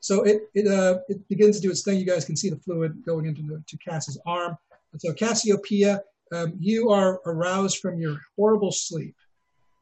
So 0.01 0.23
it 0.23 0.49
it 0.53 0.68
uh, 0.68 0.99
it 1.07 1.27
begins 1.30 1.57
to 1.57 1.61
do 1.61 1.72
its 1.72 1.84
thing. 1.84 1.97
You 1.97 2.05
guys 2.05 2.26
can 2.26 2.35
see 2.35 2.49
the 2.49 2.57
fluid 2.57 3.03
going 3.05 3.26
into 3.26 3.41
the, 3.41 3.64
to 3.65 3.77
Cass's 3.77 4.19
arm. 4.26 4.57
And 4.93 5.01
so 5.01 5.14
Cassiopeia, 5.14 6.01
um, 6.34 6.53
you 6.59 6.89
are 6.89 7.19
aroused 7.26 7.80
from 7.80 7.99
your 7.99 8.18
horrible 8.38 8.72
sleep 8.72 9.15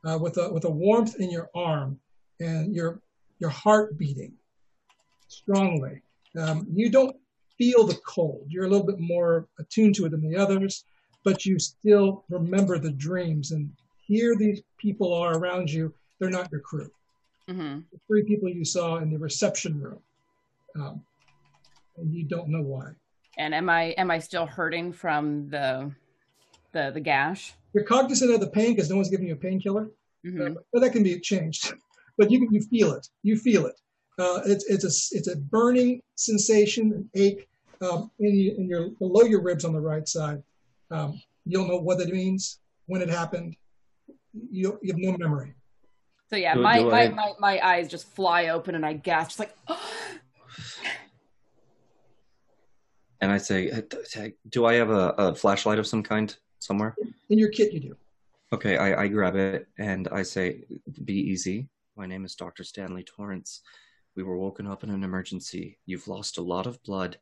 uh, 0.06 0.18
with 0.18 0.38
a 0.38 0.52
with 0.52 0.65
a 0.65 0.69
warmth 0.69 1.15
in 1.19 1.32
your 1.32 1.49
arm 1.56 1.99
and 2.40 2.76
your 2.76 3.02
your 3.40 3.49
heart 3.49 3.98
beating 3.98 4.34
strongly. 5.27 6.02
Um, 6.40 6.68
you 6.72 6.90
don't 6.90 7.15
feel 7.57 7.86
the 7.86 7.99
cold. 8.06 8.45
You're 8.49 8.65
a 8.65 8.69
little 8.69 8.86
bit 8.86 8.99
more 8.99 9.48
attuned 9.60 9.95
to 9.95 10.06
it 10.06 10.10
than 10.10 10.22
the 10.22 10.38
others, 10.38 10.86
but 11.23 11.45
you 11.45 11.57
still 11.60 12.26
remember 12.30 12.77
the 12.77 12.91
dreams. 12.91 13.52
And 13.52 13.72
here 14.07 14.36
these 14.36 14.61
people 14.77 15.14
are 15.14 15.38
around 15.38 15.72
you. 15.72 15.94
They're 16.19 16.30
not 16.30 16.52
your 16.52 16.61
crew 16.61 16.90
hmm 17.48 17.80
the 17.91 17.99
three 18.07 18.23
people 18.23 18.49
you 18.49 18.65
saw 18.65 18.98
in 18.98 19.11
the 19.11 19.18
reception 19.18 19.80
room. 19.80 19.99
Um, 20.76 21.02
and 21.98 22.14
you 22.14 22.23
don't 22.26 22.49
know 22.49 22.61
why. 22.61 22.91
And 23.38 23.53
am 23.53 23.69
I 23.69 23.90
am 23.98 24.11
I 24.11 24.19
still 24.19 24.45
hurting 24.45 24.94
from 24.94 25.49
the 25.49 25.91
the 26.73 26.91
the 26.94 26.99
gash? 26.99 27.53
You're 27.76 27.84
cognizant 27.84 28.31
of 28.34 28.39
the 28.39 28.47
pain 28.47 28.73
because 28.73 28.89
no 28.89 28.95
one's 28.95 29.10
giving 29.10 29.27
you 29.27 29.34
a 29.34 29.38
painkiller, 29.38 29.89
hmm 30.23 30.41
uh, 30.41 30.49
but 30.72 30.80
that 30.81 30.93
can 30.93 31.03
be 31.03 31.19
changed. 31.19 31.73
But 32.18 32.31
you 32.31 32.47
you 32.49 32.61
feel 32.61 32.93
it. 32.93 33.06
You 33.23 33.35
feel 33.38 33.65
it. 33.65 33.76
Uh, 34.18 34.39
it's 34.45 34.64
it's 34.73 34.85
a 34.85 34.93
it's 35.18 35.27
a 35.27 35.35
burning 35.35 36.02
sensation, 36.15 36.93
an 36.93 37.10
ache 37.14 37.49
um, 37.81 38.10
in, 38.19 38.34
you, 38.34 38.56
in 38.57 38.69
your 38.69 38.84
below 38.91 39.23
your 39.23 39.41
ribs 39.41 39.65
on 39.65 39.73
the 39.73 39.81
right 39.81 40.07
side. 40.07 40.41
Um, 40.91 41.22
you 41.45 41.57
don't 41.57 41.68
know 41.68 41.76
what 41.88 41.97
that 41.97 42.07
means, 42.07 42.60
when 42.85 43.02
it 43.02 43.10
happened. 43.10 43.57
You 44.49 44.80
you 44.81 44.93
have 44.93 45.02
no 45.07 45.18
memory. 45.18 45.56
So 46.30 46.38
yeah, 46.38 46.53
Do- 46.53 46.61
my, 46.61 46.77
do 46.80 46.89
my, 46.89 47.03
I- 47.03 47.10
my 47.10 47.34
my 47.47 47.56
eyes 47.72 47.89
just 47.89 48.07
fly 48.15 48.47
open 48.47 48.76
and 48.76 48.85
I 48.85 48.93
gasp, 48.93 49.31
just 49.31 49.39
like, 49.39 49.53
And 53.19 53.30
I 53.31 53.38
say, 53.39 53.72
"Uh, 53.72 53.81
"Do 54.47 54.65
I 54.65 54.76
have 54.76 54.89
a, 54.89 55.10
a 55.18 55.35
flashlight 55.35 55.80
of 55.80 55.88
some 55.88 56.03
kind 56.03 56.34
somewhere?" 56.60 56.95
In 57.30 57.40
your 57.40 57.49
kit, 57.49 57.73
you 57.73 57.80
do. 57.80 57.95
Okay, 58.53 58.77
I, 58.77 59.03
I 59.03 59.07
grab 59.07 59.36
it 59.36 59.68
and 59.77 60.07
I 60.10 60.23
say, 60.23 60.64
"Be 61.03 61.15
easy. 61.15 61.68
My 61.95 62.06
name 62.06 62.26
is 62.26 62.36
Dr. 62.36 62.64
Stanley 62.64 63.03
Torrance. 63.03 63.61
We 64.15 64.23
were 64.23 64.38
woken 64.38 64.68
up 64.68 64.84
in 64.84 64.90
an 64.90 65.03
emergency. 65.03 65.77
You've 65.86 66.07
lost 66.07 66.38
a 66.38 66.41
lot 66.41 66.68
of 66.68 66.82
blood, 66.84 67.18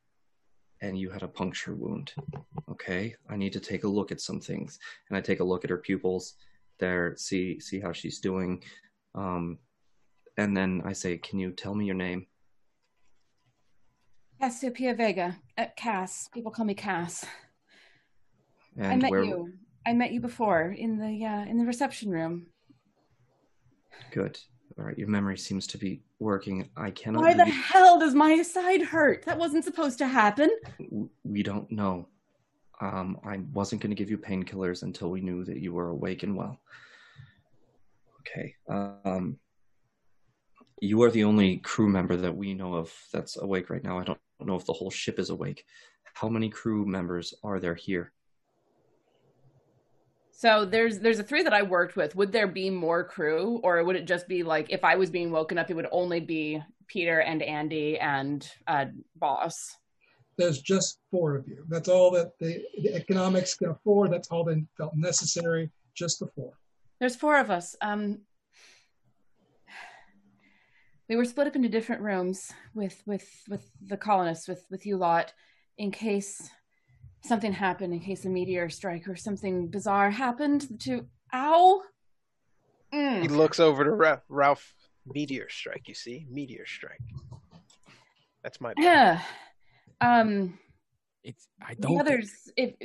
and 0.81 0.97
you 0.97 1.09
had 1.09 1.23
a 1.23 1.27
puncture 1.27 1.75
wound. 1.75 2.13
Okay, 2.69 3.15
I 3.29 3.35
need 3.35 3.53
to 3.53 3.59
take 3.59 3.83
a 3.83 3.87
look 3.87 4.11
at 4.11 4.21
some 4.21 4.39
things." 4.39 4.79
And 5.09 5.17
I 5.17 5.21
take 5.21 5.39
a 5.39 5.43
look 5.43 5.63
at 5.63 5.69
her 5.69 5.77
pupils, 5.77 6.35
there, 6.79 7.15
see 7.17 7.59
see 7.59 7.79
how 7.79 7.93
she's 7.93 8.19
doing, 8.19 8.63
um, 9.15 9.59
and 10.37 10.55
then 10.55 10.81
I 10.85 10.93
say, 10.93 11.17
"Can 11.17 11.39
you 11.39 11.51
tell 11.51 11.73
me 11.73 11.85
your 11.85 11.95
name?" 11.95 12.27
Cassiopeia 14.39 14.93
Vega, 14.93 15.37
uh, 15.57 15.67
Cass. 15.77 16.27
People 16.27 16.51
call 16.51 16.65
me 16.65 16.73
Cass. 16.73 17.25
And 18.77 18.87
I 18.87 18.95
met 18.95 19.11
where? 19.11 19.23
you. 19.23 19.53
I 19.85 19.93
met 19.93 20.11
you 20.11 20.19
before 20.19 20.71
in 20.71 20.97
the 20.97 21.25
uh, 21.25 21.45
in 21.45 21.57
the 21.57 21.65
reception 21.65 22.11
room. 22.11 22.47
Good. 24.11 24.39
All 24.77 24.85
right, 24.85 24.97
your 24.97 25.07
memory 25.07 25.37
seems 25.37 25.67
to 25.67 25.77
be 25.77 26.01
working. 26.19 26.69
I 26.75 26.89
cannot. 26.89 27.21
Why 27.21 27.33
the 27.33 27.45
hell 27.45 27.99
does 27.99 28.15
my 28.15 28.41
side 28.41 28.81
hurt? 28.81 29.23
That 29.25 29.37
wasn't 29.37 29.65
supposed 29.65 29.99
to 29.99 30.07
happen. 30.07 30.49
we 31.23 31.43
don't 31.43 31.71
know. 31.71 32.07
Um, 32.81 33.19
I 33.23 33.37
wasn't 33.53 33.81
going 33.81 33.91
to 33.91 33.95
give 33.95 34.09
you 34.09 34.17
painkillers 34.17 34.83
until 34.83 35.09
we 35.09 35.21
knew 35.21 35.43
that 35.45 35.59
you 35.59 35.73
were 35.73 35.89
awake 35.89 36.23
and 36.23 36.35
well. 36.35 36.59
Okay. 38.21 38.55
Um, 38.67 39.37
you 40.81 41.01
are 41.03 41.11
the 41.11 41.23
only 41.23 41.57
crew 41.57 41.87
member 41.87 42.15
that 42.17 42.35
we 42.35 42.53
know 42.53 42.73
of 42.73 42.93
that's 43.11 43.37
awake 43.37 43.69
right 43.69 43.83
now. 43.83 43.99
I 43.99 44.03
don't 44.03 44.19
know 44.41 44.55
if 44.55 44.65
the 44.65 44.73
whole 44.73 44.91
ship 44.91 45.19
is 45.19 45.29
awake. 45.29 45.65
How 46.13 46.29
many 46.29 46.49
crew 46.49 46.85
members 46.85 47.33
are 47.43 47.59
there 47.59 47.75
here? 47.75 48.11
So 50.35 50.65
there's 50.65 50.99
there's 50.99 51.19
a 51.19 51.23
three 51.23 51.43
that 51.43 51.53
I 51.53 51.61
worked 51.61 51.95
with. 51.95 52.15
Would 52.15 52.31
there 52.31 52.47
be 52.47 52.69
more 52.69 53.03
crew, 53.03 53.61
or 53.63 53.83
would 53.83 53.95
it 53.95 54.05
just 54.05 54.27
be 54.27 54.41
like 54.41 54.71
if 54.71 54.83
I 54.83 54.95
was 54.95 55.11
being 55.11 55.31
woken 55.31 55.59
up, 55.59 55.69
it 55.69 55.75
would 55.75 55.87
only 55.91 56.19
be 56.19 56.61
Peter 56.87 57.19
and 57.21 57.43
Andy 57.43 57.99
and 57.99 58.45
uh, 58.67 58.85
Boss? 59.15 59.77
There's 60.35 60.59
just 60.59 60.99
four 61.11 61.35
of 61.35 61.47
you. 61.47 61.63
That's 61.69 61.87
all 61.87 62.09
that 62.11 62.31
the, 62.39 62.63
the 62.81 62.95
economics 62.95 63.53
can 63.53 63.69
afford. 63.69 64.11
That's 64.11 64.29
all 64.29 64.43
they 64.43 64.63
felt 64.75 64.95
necessary. 64.95 65.69
Just 65.93 66.19
the 66.19 66.27
four. 66.35 66.53
There's 66.99 67.15
four 67.15 67.37
of 67.37 67.51
us. 67.51 67.75
Um, 67.79 68.21
we 71.07 71.15
were 71.15 71.25
split 71.25 71.45
up 71.45 71.55
into 71.55 71.69
different 71.69 72.01
rooms 72.01 72.51
with 72.73 73.03
with 73.05 73.29
with 73.47 73.69
the 73.85 73.97
colonists, 73.97 74.47
with 74.47 74.65
with 74.71 74.87
you 74.87 74.97
lot, 74.97 75.31
in 75.77 75.91
case 75.91 76.49
something 77.25 77.53
happened, 77.53 77.93
in 77.93 77.99
case 77.99 78.25
a 78.25 78.29
meteor 78.29 78.69
strike 78.69 79.07
or 79.07 79.15
something 79.15 79.67
bizarre 79.67 80.11
happened 80.11 80.79
to. 80.81 81.05
Ow! 81.33 81.81
He 82.91 82.97
Mm. 82.97 83.29
looks 83.31 83.59
over 83.59 83.83
to 83.83 83.91
Ra- 83.91 84.19
Ralph. 84.29 84.73
Meteor 85.05 85.49
strike, 85.49 85.87
you 85.89 85.93
see? 85.95 86.25
Meteor 86.29 86.65
strike. 86.65 87.01
That's 88.41 88.61
my. 88.61 88.73
Yeah. 88.77 89.21
Um. 89.99 90.57
It's 91.23 91.47
I 91.61 91.73
don't. 91.73 91.95
the 91.95 91.99
others. 91.99 92.31
If 92.55 92.75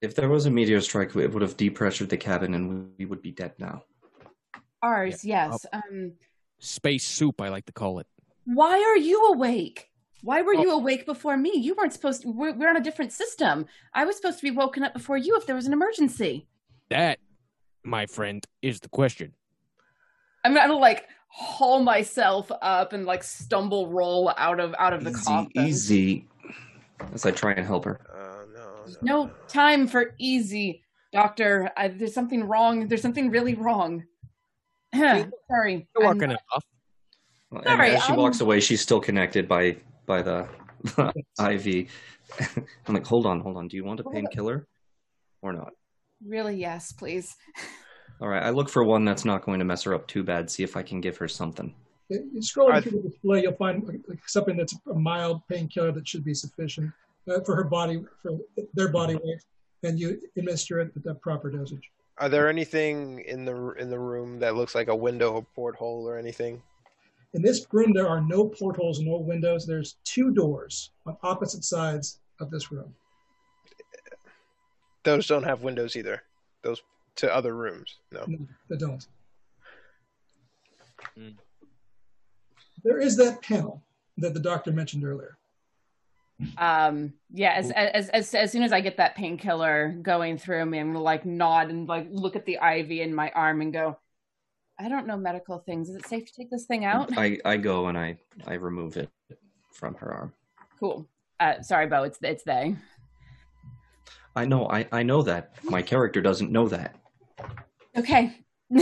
If 0.00 0.14
there 0.14 0.28
was 0.28 0.46
a 0.46 0.50
meteor 0.50 0.80
strike, 0.80 1.14
it 1.16 1.32
would 1.32 1.42
have 1.42 1.56
depressured 1.56 2.08
the 2.10 2.16
cabin 2.16 2.54
and 2.54 2.92
we 2.98 3.04
would 3.06 3.20
be 3.22 3.32
dead 3.32 3.52
now. 3.58 3.82
ours, 4.82 5.24
yes. 5.24 5.64
Um. 5.72 6.12
space 6.58 7.04
soup, 7.04 7.40
I 7.40 7.48
like 7.48 7.66
to 7.66 7.72
call 7.72 7.98
it. 7.98 8.06
Why 8.44 8.78
are 8.80 8.96
you 8.96 9.24
awake? 9.26 9.90
Why 10.22 10.42
were 10.42 10.54
you 10.54 10.72
awake 10.72 11.06
before 11.06 11.36
me? 11.36 11.52
You 11.54 11.74
weren't 11.74 11.92
supposed 11.92 12.22
to. 12.22 12.28
We're, 12.30 12.52
we're 12.54 12.68
on 12.68 12.76
a 12.76 12.80
different 12.82 13.12
system. 13.12 13.66
I 13.94 14.04
was 14.04 14.16
supposed 14.16 14.38
to 14.38 14.42
be 14.42 14.50
woken 14.50 14.82
up 14.82 14.92
before 14.92 15.16
you 15.16 15.36
if 15.36 15.46
there 15.46 15.54
was 15.54 15.66
an 15.66 15.72
emergency. 15.72 16.46
That, 16.90 17.18
my 17.84 18.06
friend, 18.06 18.44
is 18.62 18.80
the 18.80 18.88
question. 18.88 19.34
I'm 20.44 20.54
gonna 20.54 20.74
like 20.76 21.06
haul 21.28 21.80
myself 21.82 22.50
up 22.62 22.92
and 22.92 23.04
like 23.04 23.22
stumble 23.22 23.88
roll 23.88 24.32
out 24.38 24.58
of 24.60 24.74
out 24.78 24.92
of 24.94 25.04
the 25.04 25.10
Easy, 25.10 25.24
coffin. 25.24 25.50
easy. 25.66 26.28
As 27.12 27.26
I 27.26 27.30
try 27.30 27.52
and 27.52 27.66
help 27.66 27.84
her. 27.84 28.00
Uh, 28.12 28.44
no, 29.02 29.26
No 29.26 29.30
time 29.48 29.86
for 29.86 30.14
easy, 30.18 30.82
doctor. 31.12 31.70
I, 31.76 31.88
there's 31.88 32.14
something 32.14 32.44
wrong. 32.44 32.88
There's 32.88 33.02
something 33.02 33.28
really 33.30 33.54
wrong. 33.54 34.04
Sorry. 34.94 35.28
You're 35.50 36.06
I'm- 36.06 36.16
working 36.16 36.30
enough. 36.30 36.64
And 37.52 37.64
Sorry, 37.64 37.90
as 37.90 38.02
she 38.04 38.12
um, 38.12 38.18
walks 38.18 38.40
away, 38.40 38.60
she's 38.60 38.80
still 38.80 38.98
connected 39.00 39.46
by 39.46 39.76
by 40.06 40.22
the 40.22 40.48
IV. 41.40 41.90
I'm 42.86 42.94
like, 42.94 43.06
hold 43.06 43.26
on, 43.26 43.40
hold 43.40 43.56
on. 43.56 43.68
Do 43.68 43.76
you 43.76 43.84
want 43.84 44.00
a 44.00 44.04
painkiller 44.04 44.66
or 45.42 45.52
not? 45.52 45.72
Really, 46.24 46.56
yes, 46.56 46.92
please. 46.92 47.36
All 48.20 48.28
right, 48.28 48.42
I 48.42 48.50
look 48.50 48.70
for 48.70 48.84
one 48.84 49.04
that's 49.04 49.24
not 49.24 49.44
going 49.44 49.58
to 49.58 49.64
mess 49.64 49.82
her 49.82 49.94
up 49.94 50.06
too 50.06 50.24
bad. 50.24 50.50
See 50.50 50.62
if 50.62 50.76
I 50.76 50.82
can 50.82 51.00
give 51.00 51.18
her 51.18 51.28
something. 51.28 51.74
You 52.08 52.40
scroll 52.40 52.80
through 52.80 53.02
the 53.02 53.08
display, 53.10 53.42
you'll 53.42 53.56
find 53.56 53.86
like, 53.86 54.00
like 54.08 54.26
something 54.26 54.56
that's 54.56 54.74
a 54.90 54.94
mild 54.94 55.42
painkiller 55.48 55.92
that 55.92 56.06
should 56.08 56.24
be 56.24 56.34
sufficient 56.34 56.92
uh, 57.28 57.40
for 57.44 57.56
her 57.56 57.64
body, 57.64 58.02
for 58.22 58.38
their 58.74 58.88
body 58.88 59.16
weight, 59.16 59.42
and 59.82 59.98
you 59.98 60.20
administer 60.36 60.80
it 60.80 60.92
at 60.96 61.02
the 61.02 61.14
proper 61.16 61.50
dosage. 61.50 61.90
Are 62.18 62.28
there 62.28 62.48
anything 62.48 63.20
in 63.26 63.44
the 63.44 63.72
in 63.72 63.90
the 63.90 63.98
room 63.98 64.38
that 64.38 64.54
looks 64.54 64.74
like 64.74 64.88
a 64.88 64.96
window 64.96 65.32
or 65.32 65.42
porthole 65.54 66.08
or 66.08 66.16
anything? 66.16 66.62
In 67.36 67.42
this 67.42 67.66
room, 67.70 67.92
there 67.92 68.08
are 68.08 68.22
no 68.22 68.46
portholes, 68.48 68.98
no 69.00 69.18
windows. 69.18 69.66
There's 69.66 69.98
two 70.04 70.32
doors 70.32 70.92
on 71.04 71.18
opposite 71.22 71.64
sides 71.64 72.20
of 72.40 72.50
this 72.50 72.72
room. 72.72 72.94
those 75.04 75.26
don't 75.26 75.42
have 75.42 75.62
windows 75.62 75.96
either. 75.96 76.22
Those 76.62 76.80
to 77.16 77.34
other 77.34 77.54
rooms. 77.54 77.98
No. 78.10 78.24
No, 78.26 78.38
they 78.70 78.78
don't. 78.78 79.06
Mm. 81.18 81.34
There 82.82 83.00
is 83.00 83.18
that 83.18 83.42
panel 83.42 83.82
that 84.16 84.32
the 84.32 84.40
doctor 84.40 84.72
mentioned 84.72 85.04
earlier. 85.04 85.36
Um, 86.56 87.12
yeah, 87.30 87.52
as, 87.52 87.70
as 87.70 88.08
as 88.10 88.34
as 88.34 88.50
soon 88.50 88.62
as 88.62 88.72
I 88.72 88.80
get 88.80 88.96
that 88.96 89.14
painkiller 89.14 89.94
going 90.00 90.38
through 90.38 90.64
me, 90.64 90.78
I'm 90.78 90.92
gonna 90.92 91.02
like 91.02 91.26
nod 91.26 91.68
and 91.68 91.86
like 91.86 92.08
look 92.10 92.34
at 92.34 92.46
the 92.46 92.54
IV 92.54 92.90
in 92.92 93.14
my 93.14 93.30
arm 93.34 93.60
and 93.60 93.74
go, 93.74 93.98
I 94.78 94.88
don't 94.88 95.06
know 95.06 95.16
medical 95.16 95.58
things. 95.58 95.88
Is 95.88 95.96
it 95.96 96.06
safe 96.06 96.26
to 96.26 96.32
take 96.34 96.50
this 96.50 96.66
thing 96.66 96.84
out? 96.84 97.16
I, 97.16 97.38
I 97.44 97.56
go 97.56 97.86
and 97.86 97.96
I, 97.96 98.18
I 98.46 98.54
remove 98.54 98.96
it 98.96 99.08
from 99.72 99.94
her 99.94 100.12
arm. 100.12 100.32
Cool. 100.78 101.08
Uh, 101.40 101.62
sorry, 101.62 101.86
Bo. 101.86 102.02
It's 102.02 102.18
it's 102.22 102.44
they. 102.44 102.76
I 104.34 104.44
know, 104.44 104.68
I, 104.68 104.86
I 104.92 105.02
know 105.02 105.22
that. 105.22 105.54
My 105.64 105.80
character 105.80 106.20
doesn't 106.20 106.50
know 106.50 106.68
that. 106.68 106.96
Okay. 107.96 108.38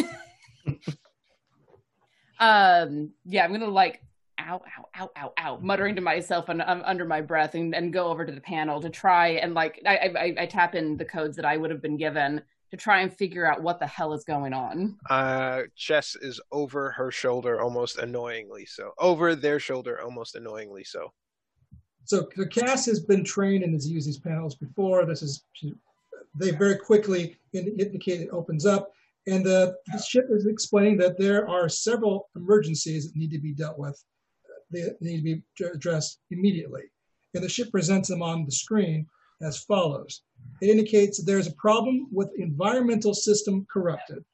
um. 2.41 3.13
Yeah, 3.25 3.45
I'm 3.45 3.53
gonna 3.53 3.67
like 3.67 4.01
ow, 4.41 4.61
ow, 4.79 4.89
ow, 4.97 5.11
ow, 5.17 5.33
ow, 5.39 5.59
muttering 5.61 5.95
to 5.97 6.01
myself 6.01 6.49
and 6.49 6.63
um, 6.63 6.83
under 6.85 7.05
my 7.05 7.21
breath, 7.21 7.55
and, 7.55 7.75
and 7.75 7.93
go 7.93 8.09
over 8.09 8.25
to 8.25 8.33
the 8.33 8.41
panel 8.41 8.81
to 8.81 8.91
try 8.91 9.29
and 9.29 9.55
like 9.55 9.81
I, 9.87 10.11
I 10.17 10.35
I 10.43 10.47
tap 10.47 10.75
in 10.75 10.97
the 10.97 11.05
codes 11.05 11.37
that 11.37 11.45
I 11.45 11.57
would 11.57 11.71
have 11.71 11.83
been 11.83 11.97
given 11.97 12.43
to 12.77 12.83
try 12.83 13.03
and 13.03 13.17
figure 13.17 13.47
out 13.47 13.63
what 13.63 13.79
the 13.79 13.87
hell 13.87 14.13
is 14.13 14.25
going 14.25 14.53
on. 14.53 14.97
Uh, 15.09 15.63
Chess 15.77 16.17
is 16.17 16.41
over 16.51 16.91
her 16.91 17.11
shoulder, 17.11 17.61
almost 17.61 17.99
annoyingly 17.99 18.67
so. 18.67 18.93
Over 18.99 19.37
their 19.37 19.61
shoulder, 19.61 20.01
almost 20.01 20.35
annoyingly 20.35 20.83
so. 20.83 21.13
So 22.05 22.29
the 22.37 22.49
cast 22.49 22.87
has 22.87 23.01
been 23.01 23.25
trained 23.25 23.65
and 23.65 23.73
has 23.75 23.89
used 23.89 24.09
these 24.09 24.19
panels 24.19 24.57
before. 24.57 25.07
This 25.07 25.23
is 25.23 25.45
they 26.37 26.51
very 26.51 26.77
quickly 26.77 27.37
indicate 27.53 28.21
it 28.21 28.29
opens 28.31 28.67
up, 28.67 28.91
and 29.29 29.47
the, 29.47 29.77
the 29.93 30.03
ship 30.03 30.27
is 30.31 30.47
explaining 30.47 30.97
that 30.99 31.17
there 31.17 31.49
are 31.49 31.69
several 31.69 32.29
emergencies 32.35 33.07
that 33.07 33.17
need 33.17 33.31
to 33.31 33.39
be 33.39 33.53
dealt 33.53 33.79
with. 33.79 34.03
They 34.73 34.91
need 35.01 35.19
to 35.19 35.23
be 35.23 35.43
addressed 35.65 36.19
immediately, 36.33 36.83
and 37.35 37.45
the 37.45 37.49
ship 37.49 37.71
presents 37.71 38.09
them 38.09 38.21
on 38.21 38.45
the 38.45 38.53
screen 38.53 39.07
as 39.45 39.59
follows. 39.59 40.23
It 40.61 40.71
indicates 40.71 41.19
that 41.19 41.27
there 41.27 41.39
is 41.39 41.47
a 41.47 41.55
problem 41.55 42.09
with 42.11 42.31
environmental 42.39 43.15
system 43.15 43.67
corrupted. 43.73 44.25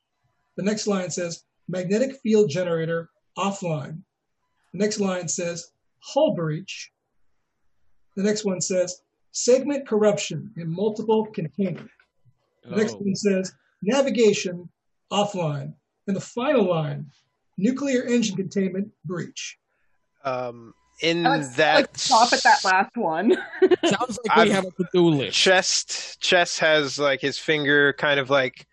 The 0.57 0.62
next 0.62 0.87
line 0.87 1.11
says 1.11 1.45
magnetic 1.69 2.16
field 2.23 2.51
generator 2.51 3.11
offline. 3.39 4.03
The 4.73 4.78
next 4.78 5.01
line 5.01 5.28
says 5.28 5.73
hull 6.01 6.35
breach. 6.35 6.91
The 8.16 8.23
next 8.23 8.45
one 8.45 8.61
says 8.61 9.03
segment 9.32 9.87
corruption 9.87 10.53
in 10.57 10.70
multiple 10.70 11.27
containment. 11.27 11.91
The 12.65 12.77
next 12.77 12.95
Oh. 12.95 12.99
one 12.99 13.16
says 13.16 13.53
navigation 13.82 14.69
offline. 15.11 15.74
And 16.07 16.16
the 16.16 16.20
final 16.20 16.65
line, 16.69 17.11
nuclear 17.57 18.03
engine 18.05 18.37
containment 18.37 18.91
breach. 19.05 19.59
Um, 20.24 20.74
in 21.03 21.27
I 21.27 21.39
that 21.57 21.75
like 21.77 21.99
stop 21.99 22.33
at 22.33 22.43
that 22.43 22.65
last 22.65 22.97
one. 22.97 23.37
Sounds 23.85 24.19
like 24.25 24.37
we 24.37 24.43
I've- 24.43 24.51
have 24.51 24.65
a 24.67 24.71
to-do 24.71 25.09
list. 25.09 25.37
chest 25.37 26.21
chest 26.21 26.59
has 26.61 26.99
like 26.99 27.21
his 27.21 27.39
finger 27.39 27.93
kind 27.95 28.21
of 28.21 28.31
like 28.31 28.67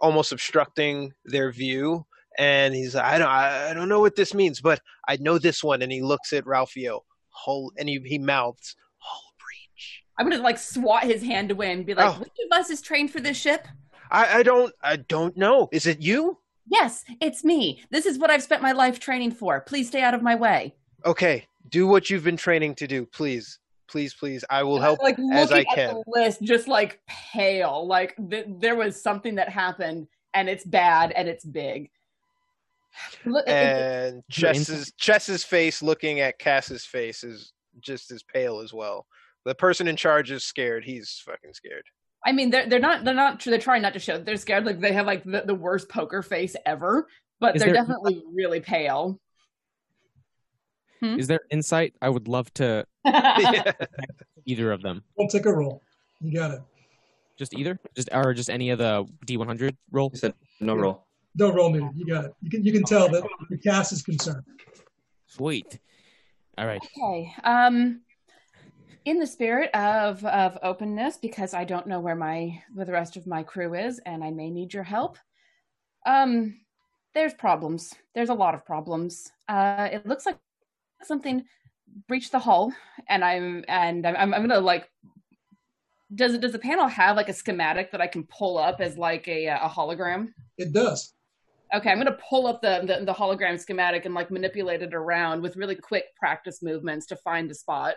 almost 0.00 0.32
obstructing 0.32 1.12
their 1.24 1.50
view 1.52 2.04
and 2.38 2.72
he's 2.74 2.94
like, 2.94 3.04
I 3.04 3.18
don't 3.18 3.28
I 3.28 3.74
don't 3.74 3.88
know 3.88 4.00
what 4.00 4.14
this 4.16 4.32
means, 4.34 4.60
but 4.60 4.80
I 5.08 5.16
know 5.16 5.38
this 5.38 5.62
one 5.64 5.82
and 5.82 5.90
he 5.90 6.02
looks 6.02 6.32
at 6.32 6.44
Ralphio 6.44 7.00
whole 7.30 7.72
and 7.78 7.88
he, 7.88 8.00
he 8.04 8.18
mouths 8.18 8.76
hull 8.98 9.32
breach. 9.38 10.02
I'm 10.18 10.28
gonna 10.28 10.42
like 10.42 10.58
swat 10.58 11.04
his 11.04 11.22
hand 11.22 11.50
away 11.50 11.72
and 11.72 11.84
be 11.86 11.94
like, 11.94 12.14
Oh. 12.16 12.18
"Which 12.20 12.32
of 12.50 12.58
us 12.58 12.70
is 12.70 12.80
trained 12.80 13.10
for 13.12 13.20
this 13.20 13.36
ship?" 13.36 13.66
I, 14.10 14.38
I 14.38 14.42
don't 14.42 14.72
I 14.82 14.96
don't 14.96 15.36
know. 15.36 15.68
Is 15.72 15.86
it 15.86 16.00
you? 16.00 16.38
Yes, 16.70 17.04
it's 17.20 17.44
me. 17.44 17.82
This 17.90 18.06
is 18.06 18.18
what 18.18 18.30
I've 18.30 18.42
spent 18.42 18.60
my 18.62 18.72
life 18.72 19.00
training 19.00 19.32
for. 19.32 19.60
Please 19.62 19.88
stay 19.88 20.02
out 20.02 20.14
of 20.14 20.22
my 20.22 20.34
way. 20.34 20.74
Okay, 21.06 21.46
do 21.68 21.86
what 21.86 22.10
you've 22.10 22.24
been 22.24 22.36
training 22.36 22.74
to 22.76 22.86
do, 22.86 23.06
please. 23.06 23.58
Please, 23.90 24.12
please. 24.12 24.44
I 24.50 24.62
will 24.62 24.80
help 24.80 25.00
like 25.00 25.18
as 25.32 25.50
I 25.50 25.58
looking 25.60 25.70
at 25.70 25.74
can. 25.76 25.94
the 25.94 26.02
list, 26.08 26.42
just 26.42 26.68
like 26.68 27.00
pale. 27.08 27.86
Like 27.86 28.14
th- 28.30 28.46
there 28.60 28.76
was 28.76 29.00
something 29.00 29.36
that 29.36 29.48
happened, 29.48 30.08
and 30.34 30.48
it's 30.48 30.64
bad, 30.64 31.12
and 31.12 31.26
it's 31.26 31.44
big. 31.44 31.90
Look, 33.24 33.46
it- 33.46 33.50
it- 33.52 33.54
And 33.56 34.22
Chess's 34.30 34.92
Chess's 34.98 35.42
face 35.44 35.82
looking 35.82 36.20
at 36.20 36.38
Cass's 36.38 36.84
face 36.84 37.24
is 37.24 37.52
just 37.80 38.10
as 38.10 38.22
pale 38.22 38.60
as 38.60 38.74
well. 38.74 39.06
The 39.46 39.54
person 39.54 39.88
in 39.88 39.96
charge 39.96 40.30
is 40.30 40.44
scared. 40.44 40.84
He's 40.84 41.22
fucking 41.24 41.54
scared. 41.54 41.84
I 42.26 42.32
mean, 42.32 42.50
they're 42.50 42.68
they're 42.68 42.80
not 42.80 43.04
they're 43.04 43.14
not 43.14 43.42
they're 43.42 43.58
trying 43.58 43.80
not 43.80 43.94
to 43.94 44.00
show 44.00 44.14
that 44.18 44.26
they're 44.26 44.36
scared. 44.36 44.66
Like 44.66 44.80
they 44.80 44.92
have 44.92 45.06
like 45.06 45.24
the, 45.24 45.44
the 45.46 45.54
worst 45.54 45.88
poker 45.88 46.22
face 46.22 46.56
ever, 46.66 47.08
but 47.40 47.56
Is 47.56 47.62
they're 47.62 47.72
there- 47.72 47.82
definitely 47.82 48.22
really 48.34 48.60
pale. 48.60 49.18
Is 51.02 51.26
there 51.26 51.40
insight? 51.50 51.94
I 52.02 52.08
would 52.08 52.28
love 52.28 52.52
to 52.54 52.86
either 54.44 54.72
of 54.72 54.82
them. 54.82 55.02
We'll 55.16 55.28
take 55.28 55.46
a 55.46 55.52
roll. 55.52 55.82
You 56.20 56.34
got 56.34 56.52
it. 56.52 56.60
Just 57.38 57.54
either, 57.54 57.78
just 57.94 58.08
or 58.12 58.34
just 58.34 58.50
any 58.50 58.70
of 58.70 58.78
the 58.78 59.06
D100 59.26 59.76
roll. 59.92 60.10
He 60.10 60.16
said, 60.16 60.34
no 60.60 60.74
roll. 60.74 61.06
No 61.36 61.52
roll 61.52 61.70
needed. 61.70 61.90
You 61.94 62.06
got 62.06 62.24
it. 62.24 62.34
You 62.42 62.50
can 62.50 62.64
you 62.64 62.72
can 62.72 62.82
tell 62.82 63.08
that 63.08 63.22
the 63.48 63.58
cast 63.58 63.92
is 63.92 64.02
concerned. 64.02 64.42
Sweet. 65.26 65.78
All 66.56 66.66
right. 66.66 66.82
Okay. 66.84 67.32
Um, 67.44 68.00
in 69.04 69.20
the 69.20 69.26
spirit 69.26 69.70
of 69.74 70.24
of 70.24 70.58
openness, 70.64 71.16
because 71.16 71.54
I 71.54 71.62
don't 71.62 71.86
know 71.86 72.00
where 72.00 72.16
my 72.16 72.60
where 72.74 72.86
the 72.86 72.92
rest 72.92 73.16
of 73.16 73.26
my 73.26 73.44
crew 73.44 73.74
is, 73.74 74.00
and 74.00 74.24
I 74.24 74.32
may 74.32 74.50
need 74.50 74.74
your 74.74 74.82
help. 74.82 75.16
Um, 76.06 76.58
there's 77.14 77.34
problems. 77.34 77.94
There's 78.14 78.30
a 78.30 78.34
lot 78.34 78.54
of 78.54 78.66
problems. 78.66 79.30
Uh, 79.48 79.88
it 79.92 80.06
looks 80.06 80.26
like 80.26 80.38
something 81.02 81.44
breached 82.06 82.32
the 82.32 82.38
hull, 82.38 82.72
and 83.08 83.24
I'm 83.24 83.64
and 83.68 84.06
I'm 84.06 84.16
I'm, 84.16 84.34
I'm 84.34 84.46
gonna 84.46 84.60
like. 84.60 84.90
Does 86.14 86.34
it 86.34 86.40
does 86.40 86.52
the 86.52 86.58
panel 86.58 86.86
have 86.86 87.16
like 87.16 87.28
a 87.28 87.34
schematic 87.34 87.92
that 87.92 88.00
I 88.00 88.06
can 88.06 88.24
pull 88.24 88.56
up 88.56 88.80
as 88.80 88.96
like 88.96 89.28
a 89.28 89.46
a 89.46 89.68
hologram? 89.68 90.28
It 90.56 90.72
does. 90.72 91.14
Okay, 91.74 91.90
I'm 91.90 91.98
gonna 91.98 92.18
pull 92.28 92.46
up 92.46 92.62
the, 92.62 92.80
the 92.86 93.04
the 93.04 93.12
hologram 93.12 93.60
schematic 93.60 94.06
and 94.06 94.14
like 94.14 94.30
manipulate 94.30 94.82
it 94.82 94.94
around 94.94 95.42
with 95.42 95.56
really 95.56 95.74
quick 95.74 96.04
practice 96.16 96.62
movements 96.62 97.06
to 97.06 97.16
find 97.16 97.50
the 97.50 97.54
spot. 97.54 97.96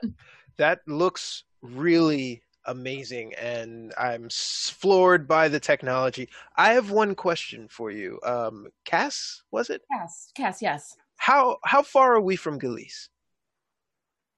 That 0.57 0.81
looks 0.87 1.45
really 1.61 2.43
amazing, 2.65 3.33
and 3.35 3.93
I'm 3.97 4.27
floored 4.29 5.27
by 5.27 5.47
the 5.47 5.59
technology. 5.59 6.27
I 6.57 6.73
have 6.73 6.91
one 6.91 7.15
question 7.15 7.67
for 7.69 7.91
you. 7.91 8.19
Um, 8.23 8.67
Cass, 8.83 9.43
was 9.51 9.69
it? 9.69 9.81
Cass, 9.91 10.31
Cass, 10.35 10.61
yes. 10.61 10.97
How 11.21 11.59
how 11.63 11.83
far 11.83 12.15
are 12.15 12.19
we 12.19 12.35
from 12.35 12.59
Gliese? 12.59 13.09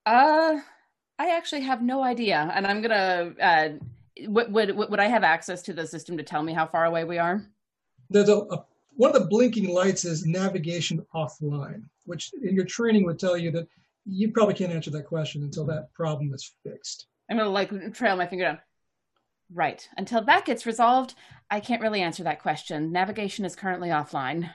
Uh, 0.06 0.58
I 1.18 1.30
actually 1.30 1.62
have 1.62 1.82
no 1.82 2.04
idea, 2.04 2.52
and 2.54 2.68
I'm 2.68 2.82
gonna. 2.82 3.34
Uh, 3.42 3.70
would, 4.28 4.52
would 4.52 4.76
would 4.76 5.00
I 5.00 5.06
have 5.06 5.24
access 5.24 5.62
to 5.62 5.74
the 5.74 5.88
system 5.88 6.18
to 6.18 6.24
tell 6.24 6.44
me 6.44 6.52
how 6.52 6.68
far 6.68 6.84
away 6.84 7.06
we 7.06 7.18
are? 7.20 7.42
There's 8.10 8.28
a, 8.28 8.36
a 8.36 8.66
one 8.98 9.16
of 9.16 9.22
the 9.22 9.30
blinking 9.30 9.70
lights 9.70 10.04
is 10.04 10.26
navigation 10.26 11.06
offline, 11.16 11.84
which 12.04 12.32
in 12.44 12.54
your 12.54 12.66
training 12.66 13.06
would 13.06 13.18
tell 13.18 13.38
you 13.38 13.50
that 13.52 13.70
you 14.06 14.34
probably 14.34 14.54
can't 14.54 14.74
answer 14.74 14.92
that 14.92 15.06
question 15.06 15.42
until 15.44 15.66
that 15.68 15.94
problem 15.94 16.34
is 16.34 16.54
fixed. 16.66 17.08
I'm 17.30 17.38
gonna 17.38 17.50
like 17.50 17.94
trail 17.94 18.18
my 18.18 18.28
finger 18.28 18.44
down. 18.44 18.60
Right. 19.54 19.88
Until 19.96 20.22
that 20.26 20.44
gets 20.44 20.66
resolved, 20.66 21.16
I 21.50 21.62
can't 21.62 21.82
really 21.82 22.02
answer 22.02 22.24
that 22.24 22.42
question. 22.42 22.92
Navigation 22.92 23.46
is 23.46 23.56
currently 23.56 23.88
offline. 23.88 24.50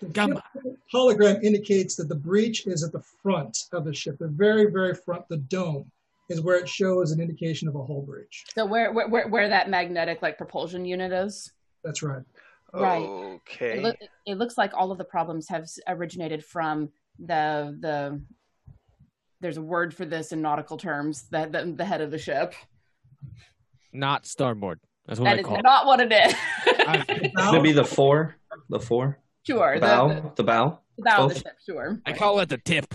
The 0.00 0.06
Come 0.06 0.42
ship 0.64 0.77
hologram 0.94 1.42
indicates 1.42 1.94
that 1.96 2.08
the 2.08 2.14
breach 2.14 2.66
is 2.66 2.82
at 2.84 2.92
the 2.92 3.02
front 3.22 3.64
of 3.72 3.84
the 3.84 3.92
ship, 3.94 4.16
the 4.18 4.28
very, 4.28 4.70
very 4.70 4.94
front, 4.94 5.28
the 5.28 5.36
dome 5.38 5.90
is 6.28 6.40
where 6.40 6.56
it 6.58 6.68
shows 6.68 7.12
an 7.12 7.20
indication 7.20 7.68
of 7.68 7.74
a 7.74 7.82
hull 7.84 8.02
breach. 8.02 8.44
So 8.54 8.66
where 8.66 8.92
where 8.92 9.08
where, 9.08 9.28
where 9.28 9.48
that 9.48 9.70
magnetic 9.70 10.20
like 10.22 10.36
propulsion 10.38 10.84
unit 10.84 11.12
is? 11.12 11.52
That's 11.84 12.02
right. 12.02 12.22
Right. 12.74 13.02
Okay. 13.02 13.78
It, 13.78 13.82
look, 13.82 13.96
it 14.26 14.34
looks 14.36 14.58
like 14.58 14.72
all 14.74 14.92
of 14.92 14.98
the 14.98 15.04
problems 15.04 15.48
have 15.48 15.66
originated 15.86 16.44
from 16.44 16.90
the 17.18 17.76
the. 17.80 18.20
There's 19.40 19.56
a 19.56 19.62
word 19.62 19.94
for 19.94 20.04
this 20.04 20.32
in 20.32 20.42
nautical 20.42 20.76
terms. 20.76 21.28
The 21.30 21.48
the, 21.50 21.72
the 21.76 21.84
head 21.84 22.00
of 22.02 22.10
the 22.10 22.18
ship. 22.18 22.52
Not 23.92 24.26
starboard. 24.26 24.80
That's 25.06 25.18
what 25.18 25.24
That 25.26 25.36
I 25.36 25.40
is 25.40 25.46
call 25.46 25.58
it. 25.58 25.62
not 25.62 25.86
what 25.86 26.00
it 26.00 26.12
is. 26.12 26.34
I, 26.66 27.30
Bow- 27.34 27.52
Maybe 27.52 27.72
the 27.72 27.84
four, 27.84 28.36
the 28.68 28.80
four, 28.80 29.18
sure. 29.54 29.74
The, 29.74 29.80
bow, 29.80 30.08
the, 30.08 30.32
the 30.36 30.44
bow. 30.44 30.78
the 30.96 31.02
bow 31.02 31.24
of 31.24 31.34
the 31.34 31.38
ship. 31.40 31.56
Sure. 31.64 32.00
I 32.06 32.12
call 32.12 32.40
it 32.40 32.48
the 32.48 32.58
tip. 32.58 32.94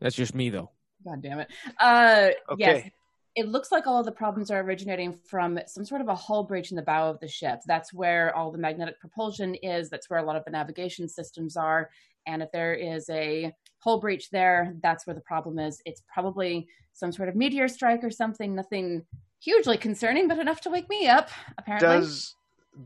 That's 0.00 0.14
just 0.16 0.34
me 0.34 0.50
though. 0.50 0.70
God 1.04 1.22
damn 1.22 1.40
it. 1.40 1.48
Uh, 1.78 2.30
Yes. 2.58 2.78
Okay. 2.80 2.92
It 3.36 3.46
looks 3.48 3.70
like 3.70 3.86
all 3.86 4.00
of 4.00 4.06
the 4.06 4.12
problems 4.12 4.50
are 4.50 4.60
originating 4.60 5.12
from 5.12 5.58
some 5.66 5.84
sort 5.84 6.00
of 6.00 6.08
a 6.08 6.14
hull 6.16 6.42
breach 6.42 6.72
in 6.72 6.76
the 6.76 6.82
bow 6.82 7.08
of 7.08 7.20
the 7.20 7.28
ship. 7.28 7.60
That's 7.64 7.92
where 7.92 8.34
all 8.34 8.50
the 8.50 8.58
magnetic 8.58 8.98
propulsion 8.98 9.54
is. 9.54 9.88
That's 9.88 10.10
where 10.10 10.18
a 10.18 10.24
lot 10.24 10.34
of 10.34 10.44
the 10.44 10.50
navigation 10.50 11.08
systems 11.08 11.56
are. 11.56 11.90
And 12.26 12.42
if 12.42 12.50
there 12.50 12.74
is 12.74 13.08
a 13.08 13.52
hull 13.78 14.00
breach 14.00 14.30
there, 14.30 14.74
that's 14.82 15.06
where 15.06 15.14
the 15.14 15.20
problem 15.20 15.60
is. 15.60 15.80
It's 15.86 16.02
probably 16.12 16.66
some 16.92 17.12
sort 17.12 17.28
of 17.28 17.36
meteor 17.36 17.68
strike 17.68 18.02
or 18.02 18.10
something. 18.10 18.52
Nothing 18.54 19.06
hugely 19.40 19.76
concerning, 19.78 20.26
but 20.26 20.38
enough 20.40 20.60
to 20.62 20.70
wake 20.70 20.88
me 20.90 21.06
up. 21.06 21.30
Apparently, 21.56 21.88
Does 22.00 22.34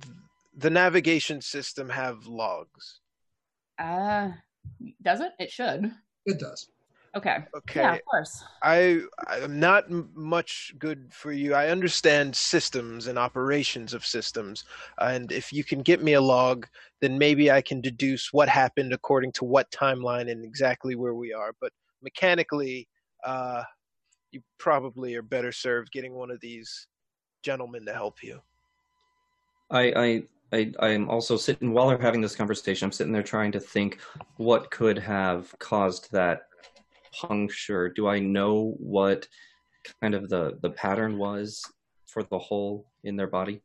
th- 0.03 0.15
the 0.56 0.70
navigation 0.70 1.40
system 1.40 1.89
have 1.89 2.26
logs? 2.26 3.01
uh, 3.78 4.31
does 5.02 5.20
it? 5.20 5.32
It 5.39 5.51
should. 5.51 5.93
It 6.26 6.39
does. 6.39 6.68
Okay. 7.16 7.39
Okay. 7.56 7.81
Yeah, 7.81 7.94
of 7.94 8.05
course. 8.10 8.44
I 8.62 9.02
I'm 9.28 9.60
not 9.60 9.85
m- 9.85 10.10
much 10.14 10.74
good 10.78 11.12
for 11.12 11.32
you. 11.32 11.55
I 11.55 11.68
understand 11.68 12.35
systems 12.35 13.06
and 13.06 13.18
operations 13.18 13.94
of 13.94 14.06
systems, 14.06 14.64
and 14.98 15.31
if 15.31 15.52
you 15.52 15.64
can 15.64 15.82
get 15.82 16.02
me 16.02 16.14
a 16.14 16.20
log, 16.20 16.66
then 17.01 17.18
maybe 17.18 17.51
I 17.51 17.60
can 17.62 17.81
deduce 17.81 18.32
what 18.32 18.48
happened 18.48 18.93
according 18.93 19.32
to 19.32 19.44
what 19.44 19.70
timeline 19.70 20.31
and 20.31 20.44
exactly 20.44 20.94
where 20.97 21.14
we 21.14 21.32
are. 21.32 21.52
But 21.60 21.72
mechanically, 22.02 22.89
uh, 23.24 23.62
you 24.32 24.43
probably 24.59 25.14
are 25.14 25.22
better 25.22 25.52
served 25.52 25.93
getting 25.93 26.14
one 26.14 26.31
of 26.31 26.40
these 26.40 26.89
gentlemen 27.43 27.85
to 27.86 27.93
help 27.93 28.22
you. 28.22 28.40
I, 29.70 29.93
I, 29.97 30.22
I, 30.55 30.72
I'm 30.78 31.10
also 31.10 31.36
sitting 31.36 31.72
while 31.72 31.89
they're 31.89 31.98
having 31.98 32.20
this 32.20 32.36
conversation. 32.36 32.86
I'm 32.86 32.93
sitting 32.93 33.12
there 33.12 33.24
trying 33.24 33.51
to 33.52 33.60
think 33.60 34.01
what 34.36 34.70
could 34.70 34.98
have 34.98 35.52
caused 35.59 36.12
that 36.12 36.43
puncture. 37.12 37.89
Do 37.89 38.06
I 38.06 38.20
know 38.20 38.76
what 38.78 39.26
kind 40.01 40.14
of 40.14 40.28
the 40.28 40.59
the 40.62 40.70
pattern 40.70 41.18
was 41.18 41.60
for 42.06 42.22
the 42.22 42.39
hole 42.39 42.86
in 43.02 43.16
their 43.16 43.26
body? 43.26 43.62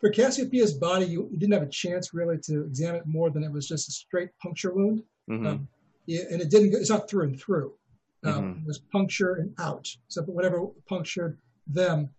For 0.00 0.10
Cassiopeia's 0.10 0.74
body, 0.74 1.06
you, 1.06 1.28
you 1.30 1.38
didn't 1.38 1.52
have 1.52 1.62
a 1.62 1.68
chance 1.68 2.14
really 2.14 2.38
to 2.44 2.64
examine 2.64 3.00
it 3.00 3.06
more 3.06 3.30
than 3.30 3.42
it 3.44 3.52
was 3.52 3.66
just 3.68 3.88
a 3.88 3.92
straight 3.92 4.30
puncture 4.40 4.72
wound. 4.72 5.02
hmm 5.28 5.46
Um, 5.46 5.68
yeah, 6.06 6.22
and 6.30 6.40
it 6.40 6.50
didn't. 6.50 6.74
It's 6.74 6.90
not 6.90 7.08
through 7.08 7.24
and 7.24 7.40
through. 7.40 7.74
Um, 8.24 8.34
Mhm. 8.34 8.60
It 8.62 8.66
was 8.66 8.78
puncture 8.78 9.34
and 9.34 9.52
out. 9.58 9.88
So 10.08 10.22
whatever 10.22 10.66
punctured 10.88 11.38
them 11.66 12.10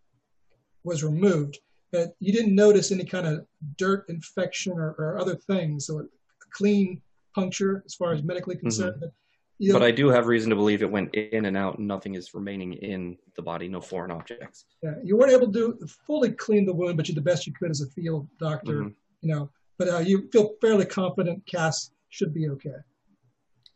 was 0.83 1.01
removed. 1.01 1.59
But 1.93 2.15
you 2.19 2.33
didn't 2.33 2.55
notice 2.55 2.91
any 2.91 3.05
kind 3.05 3.25
of 3.27 3.45
dirt 3.77 4.05
infection 4.09 4.73
or, 4.73 4.95
or 4.97 5.17
other 5.19 5.35
things. 5.35 5.85
So 5.85 5.99
a 5.99 6.03
clean 6.51 7.01
puncture 7.35 7.83
as 7.85 7.93
far 7.93 8.13
as 8.13 8.23
medically 8.23 8.55
concerned. 8.57 8.95
But, 8.99 9.11
you 9.59 9.69
know, 9.69 9.75
Mm-hmm. 9.75 9.81
But 9.81 9.87
I 9.87 9.91
do 9.91 10.09
have 10.09 10.25
reason 10.27 10.49
to 10.49 10.55
believe 10.55 10.81
it 10.81 10.91
went 10.91 11.13
in 11.13 11.45
and 11.45 11.55
out, 11.55 11.77
and 11.77 11.87
nothing 11.87 12.15
is 12.15 12.33
remaining 12.33 12.73
in 12.73 13.15
the 13.35 13.43
body, 13.43 13.69
no 13.69 13.79
foreign 13.79 14.11
objects. 14.11 14.65
yeah, 14.81 14.95
you 15.03 15.15
weren't 15.15 15.31
able 15.31 15.53
to 15.53 15.77
fully 16.07 16.31
clean 16.31 16.65
the 16.65 16.73
wound, 16.73 16.97
but 16.97 17.07
you 17.07 17.13
did 17.13 17.23
the 17.23 17.29
best 17.29 17.45
you 17.47 17.53
could 17.53 17.69
as 17.69 17.81
a 17.81 17.87
field 17.91 18.27
doctor. 18.39 18.81
Mhm. 18.85 18.95
You 19.21 19.35
know, 19.35 19.49
but 19.77 19.87
uh, 19.87 19.99
you 19.99 20.27
feel 20.31 20.55
fairly 20.59 20.85
confident 20.85 21.45
Cass 21.45 21.91
should 22.09 22.33
be 22.33 22.49
okay. 22.49 22.75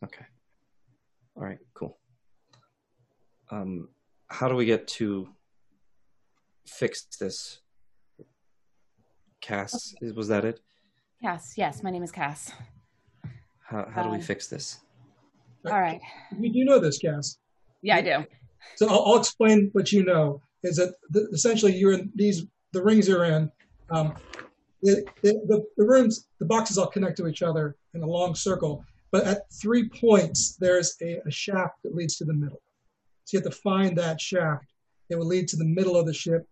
Okay. 0.03 0.25
All 1.35 1.43
right. 1.43 1.59
Cool. 1.75 1.97
Um, 3.51 3.87
how 4.27 4.49
do 4.49 4.55
we 4.55 4.65
get 4.65 4.87
to 4.99 5.29
fix 6.65 7.05
this? 7.19 7.61
Cass, 9.41 9.93
is- 10.01 10.13
was 10.13 10.27
that 10.27 10.45
it? 10.45 10.59
Cass. 11.21 11.57
Yes, 11.57 11.83
my 11.83 11.89
name 11.91 12.03
is 12.03 12.11
Cass. 12.11 12.51
How 13.59 13.87
how 13.89 14.03
do 14.03 14.09
we 14.09 14.15
Um, 14.17 14.21
fix 14.21 14.47
this? 14.47 14.79
But 15.63 15.73
All 15.73 15.81
right. 15.81 15.99
You 16.39 16.51
do 16.53 16.63
know 16.63 16.79
this, 16.79 16.99
Cass. 16.99 17.37
Yeah, 17.81 17.97
I 17.97 18.01
do. 18.01 18.25
So 18.75 18.87
I'll, 18.87 19.03
I'll 19.05 19.17
explain 19.19 19.69
what 19.73 19.91
you 19.91 20.03
know 20.03 20.41
is 20.63 20.77
that 20.77 20.95
the, 21.09 21.27
essentially 21.31 21.75
you're 21.75 21.93
in 21.93 22.11
these 22.15 22.45
the 22.71 22.81
rings 22.83 23.07
you're 23.07 23.25
in. 23.25 23.51
Um, 23.89 24.15
the, 24.83 25.03
the, 25.23 25.33
the, 25.47 25.65
the 25.77 25.85
rooms, 25.85 26.27
the 26.39 26.45
boxes 26.45 26.77
all 26.77 26.87
connect 26.87 27.17
to 27.17 27.27
each 27.27 27.41
other 27.41 27.75
in 27.93 28.03
a 28.03 28.05
long 28.05 28.35
circle, 28.35 28.85
but 29.11 29.25
at 29.25 29.51
three 29.51 29.89
points 29.89 30.55
there's 30.57 30.95
a, 31.01 31.19
a 31.25 31.31
shaft 31.31 31.81
that 31.83 31.95
leads 31.95 32.17
to 32.17 32.25
the 32.25 32.33
middle. 32.33 32.61
So 33.25 33.37
you 33.37 33.43
have 33.43 33.51
to 33.51 33.57
find 33.59 33.97
that 33.97 34.21
shaft. 34.21 34.65
It 35.09 35.15
will 35.17 35.25
lead 35.25 35.47
to 35.49 35.55
the 35.55 35.65
middle 35.65 35.95
of 35.95 36.05
the 36.05 36.13
ship, 36.13 36.47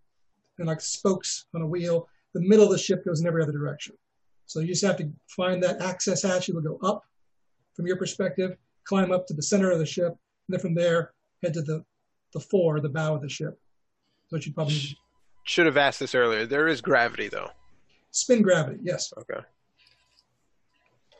and 0.58 0.66
like 0.66 0.80
spokes 0.80 1.46
on 1.54 1.62
a 1.62 1.66
wheel. 1.66 2.08
The 2.36 2.42
middle 2.42 2.66
of 2.66 2.70
the 2.70 2.76
ship 2.78 3.02
goes 3.02 3.22
in 3.22 3.26
every 3.26 3.42
other 3.42 3.52
direction. 3.52 3.94
So 4.44 4.60
you 4.60 4.66
just 4.66 4.84
have 4.84 4.98
to 4.98 5.10
find 5.26 5.62
that 5.62 5.80
access 5.80 6.20
hatch. 6.22 6.50
It'll 6.50 6.60
go 6.60 6.78
up 6.82 7.02
from 7.74 7.86
your 7.86 7.96
perspective, 7.96 8.58
climb 8.84 9.10
up 9.10 9.26
to 9.28 9.34
the 9.34 9.42
center 9.42 9.70
of 9.70 9.78
the 9.78 9.86
ship, 9.86 10.08
and 10.08 10.50
then 10.50 10.60
from 10.60 10.74
there 10.74 11.12
head 11.42 11.54
to 11.54 11.62
the 11.62 11.82
the 12.34 12.40
fore, 12.40 12.78
the 12.80 12.90
bow 12.90 13.14
of 13.14 13.22
the 13.22 13.28
ship. 13.30 13.58
So 14.28 14.36
you 14.36 14.52
probably 14.52 14.74
need 14.74 14.90
to 14.90 14.96
Should 15.44 15.64
have 15.64 15.78
asked 15.78 15.98
this 15.98 16.14
earlier. 16.14 16.44
There 16.44 16.68
is 16.68 16.82
gravity, 16.82 17.28
though. 17.28 17.52
spin 18.10 18.42
gravity. 18.42 18.80
Yes. 18.82 19.14
Okay. 19.16 19.40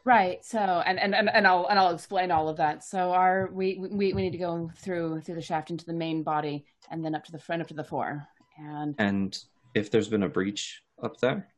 Right. 0.05 0.44
So, 0.44 0.59
and, 0.59 1.01
and, 1.01 1.14
and, 1.14 1.30
and 1.30 1.47
I'll 1.47 1.66
and 1.70 1.78
I'll 1.78 1.94
explain 1.94 2.30
all 2.30 2.51
of 2.51 2.59
that. 2.59 2.84
So, 2.84 3.12
our 3.12 3.48
we, 3.52 3.78
we 3.78 4.12
we 4.12 4.20
need 4.22 4.32
to 4.32 4.38
go 4.38 4.70
through 4.76 5.22
through 5.22 5.36
the 5.36 5.40
shaft 5.40 5.70
into 5.70 5.86
the 5.86 5.94
main 5.94 6.22
body, 6.22 6.66
and 6.90 7.02
then 7.02 7.14
up 7.14 7.24
to 7.24 7.32
the 7.32 7.38
front, 7.38 7.62
up 7.62 7.68
to 7.68 7.74
the 7.74 7.84
fore. 7.84 8.28
And 8.59 8.94
And 8.98 9.38
if 9.74 9.90
there's 9.90 10.09
been 10.09 10.22
a 10.22 10.28
breach 10.28 10.82
up 11.02 11.18
there, 11.20 11.48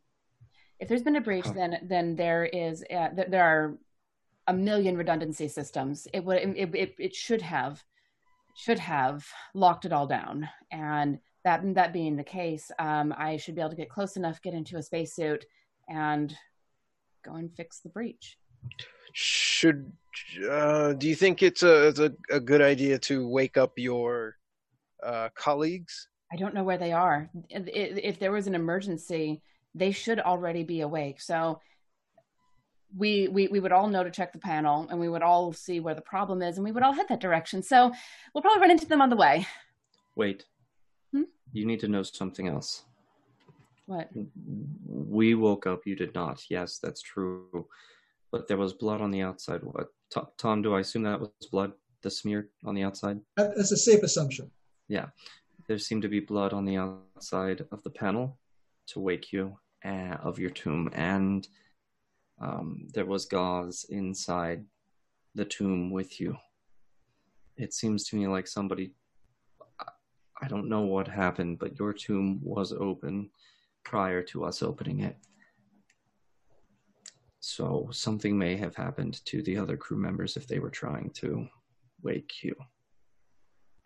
if 0.81 0.89
there's 0.89 1.03
been 1.03 1.17
a 1.17 1.21
breach, 1.21 1.45
Huh. 1.47 1.53
then 1.55 1.79
then 1.83 2.17
there 2.17 2.45
is 2.45 2.85
uh, 2.91 3.09
th- 3.11 3.29
there 3.29 3.45
are 3.45 3.79
a 4.47 4.53
million 4.53 4.97
redundancy 4.97 5.49
systems. 5.49 6.09
It 6.13 6.25
would 6.25 6.39
it, 6.39 6.75
it, 6.75 6.95
it 6.99 7.15
should 7.15 7.43
have 7.43 7.83
should 8.57 8.79
have 8.79 9.27
locked 9.55 9.85
it 9.85 9.93
all 9.93 10.07
down. 10.07 10.49
And 10.71 11.19
that 11.45 11.63
that 11.75 11.93
being 11.93 12.17
the 12.17 12.25
case, 12.25 12.71
um, 12.79 13.15
I 13.17 13.37
should 13.37 13.55
be 13.55 13.61
able 13.61 13.71
to 13.71 13.77
get 13.77 13.91
close 13.91 14.17
enough, 14.17 14.43
get 14.43 14.55
into 14.55 14.77
a 14.77 14.83
spacesuit, 14.83 15.45
and 15.89 16.37
go 17.25 17.35
and 17.35 17.53
fix 17.55 17.81
the 17.81 17.89
breach. 17.89 18.39
Should 19.13 19.93
uh, 20.51 20.93
do 20.95 21.09
you 21.09 21.15
think 21.15 21.43
it's 21.43 21.63
a 21.63 21.89
it's 21.89 22.01
a, 22.01 22.13
a 22.31 22.41
good 22.41 22.63
idea 22.63 22.99
to 23.01 23.29
wake 23.29 23.57
up 23.57 23.73
your 23.79 24.37
uh, 25.03 25.29
colleagues? 25.35 26.09
I 26.33 26.37
don't 26.37 26.55
know 26.55 26.65
where 26.65 26.79
they 26.79 26.93
are. 26.93 27.31
If, 27.49 27.65
if 27.67 28.19
there 28.19 28.33
was 28.33 28.47
an 28.47 28.55
emergency, 28.55 29.43
they 29.75 29.93
should 29.93 30.21
already 30.21 30.63
be 30.63 30.83
awake. 30.83 31.21
So 31.21 31.61
we, 32.97 33.29
we 33.29 33.49
we 33.49 33.61
would 33.61 33.73
all 33.73 33.89
know 33.89 34.03
to 34.03 34.11
check 34.11 34.33
the 34.33 34.39
panel, 34.39 34.87
and 34.91 34.99
we 34.99 35.09
would 35.09 35.23
all 35.23 35.53
see 35.53 35.81
where 35.81 35.95
the 35.95 36.01
problem 36.01 36.43
is, 36.43 36.57
and 36.57 36.65
we 36.65 36.73
would 36.73 36.83
all 36.83 36.93
head 36.93 37.07
that 37.09 37.21
direction. 37.21 37.63
So 37.63 37.93
we'll 38.33 38.43
probably 38.43 38.61
run 38.61 38.71
into 38.71 38.87
them 38.87 39.03
on 39.03 39.11
the 39.11 39.17
way. 39.17 39.47
wait. 40.17 40.45
Hmm? 41.13 41.23
You 41.53 41.67
need 41.67 41.81
to 41.81 41.89
know 41.89 42.03
something 42.03 42.49
else. 42.49 42.85
What? 43.87 44.11
We 44.87 45.35
woke 45.35 45.67
up. 45.67 45.87
You 45.87 45.97
did 45.97 46.15
not. 46.15 46.43
Yes, 46.51 46.79
that's 46.79 47.01
true. 47.01 47.67
But 48.31 48.47
there 48.47 48.59
was 48.59 48.75
blood 48.75 49.01
on 49.01 49.11
the 49.11 49.23
outside. 49.23 49.61
What? 49.63 49.89
Tom, 50.11 50.27
Tom 50.37 50.63
do 50.63 50.75
I 50.75 50.81
assume 50.81 51.05
that 51.05 51.21
was 51.21 51.31
blood? 51.51 51.73
The 52.03 52.11
smear 52.11 52.49
on 52.65 52.75
the 52.75 52.85
outside? 52.85 53.19
That's 53.37 53.73
a 53.73 53.77
safe 53.77 54.03
assumption. 54.03 54.51
Yeah. 54.89 55.07
There 55.69 55.79
seemed 55.79 56.03
to 56.03 56.09
be 56.09 56.21
blood 56.21 56.55
on 56.55 56.65
the 56.65 56.77
outside 56.77 57.67
of 57.71 57.83
the 57.83 57.91
panel 57.91 58.39
to 58.89 59.01
wake 59.01 59.33
you 59.35 59.59
uh, 59.85 60.17
of 60.23 60.39
your 60.39 60.51
tomb, 60.51 60.91
and 60.95 61.47
um, 62.41 62.89
there 62.95 63.05
was 63.05 63.27
gauze 63.27 63.85
inside 63.91 64.65
the 65.35 65.45
tomb 65.45 65.91
with 65.91 66.21
you. 66.21 66.39
It 67.59 67.75
seems 67.75 68.05
to 68.09 68.17
me 68.17 68.27
like 68.27 68.47
somebody. 68.47 68.95
I- 69.79 69.93
I 70.41 70.47
don't 70.49 70.69
know 70.69 70.83
what 70.83 71.09
happened, 71.09 71.59
but 71.59 71.79
your 71.79 71.93
tomb 71.93 72.41
was 72.43 72.73
open 72.73 73.31
prior 73.85 74.23
to 74.23 74.45
us 74.45 74.63
opening 74.63 75.01
it. 75.01 75.17
So 77.41 77.89
something 77.91 78.39
may 78.39 78.57
have 78.57 78.77
happened 78.77 79.25
to 79.27 79.43
the 79.43 79.57
other 79.57 79.77
crew 79.77 79.97
members 79.97 80.37
if 80.37 80.47
they 80.47 80.61
were 80.61 80.71
trying 80.71 81.11
to 81.15 81.49
wake 82.03 82.45
you 82.45 82.55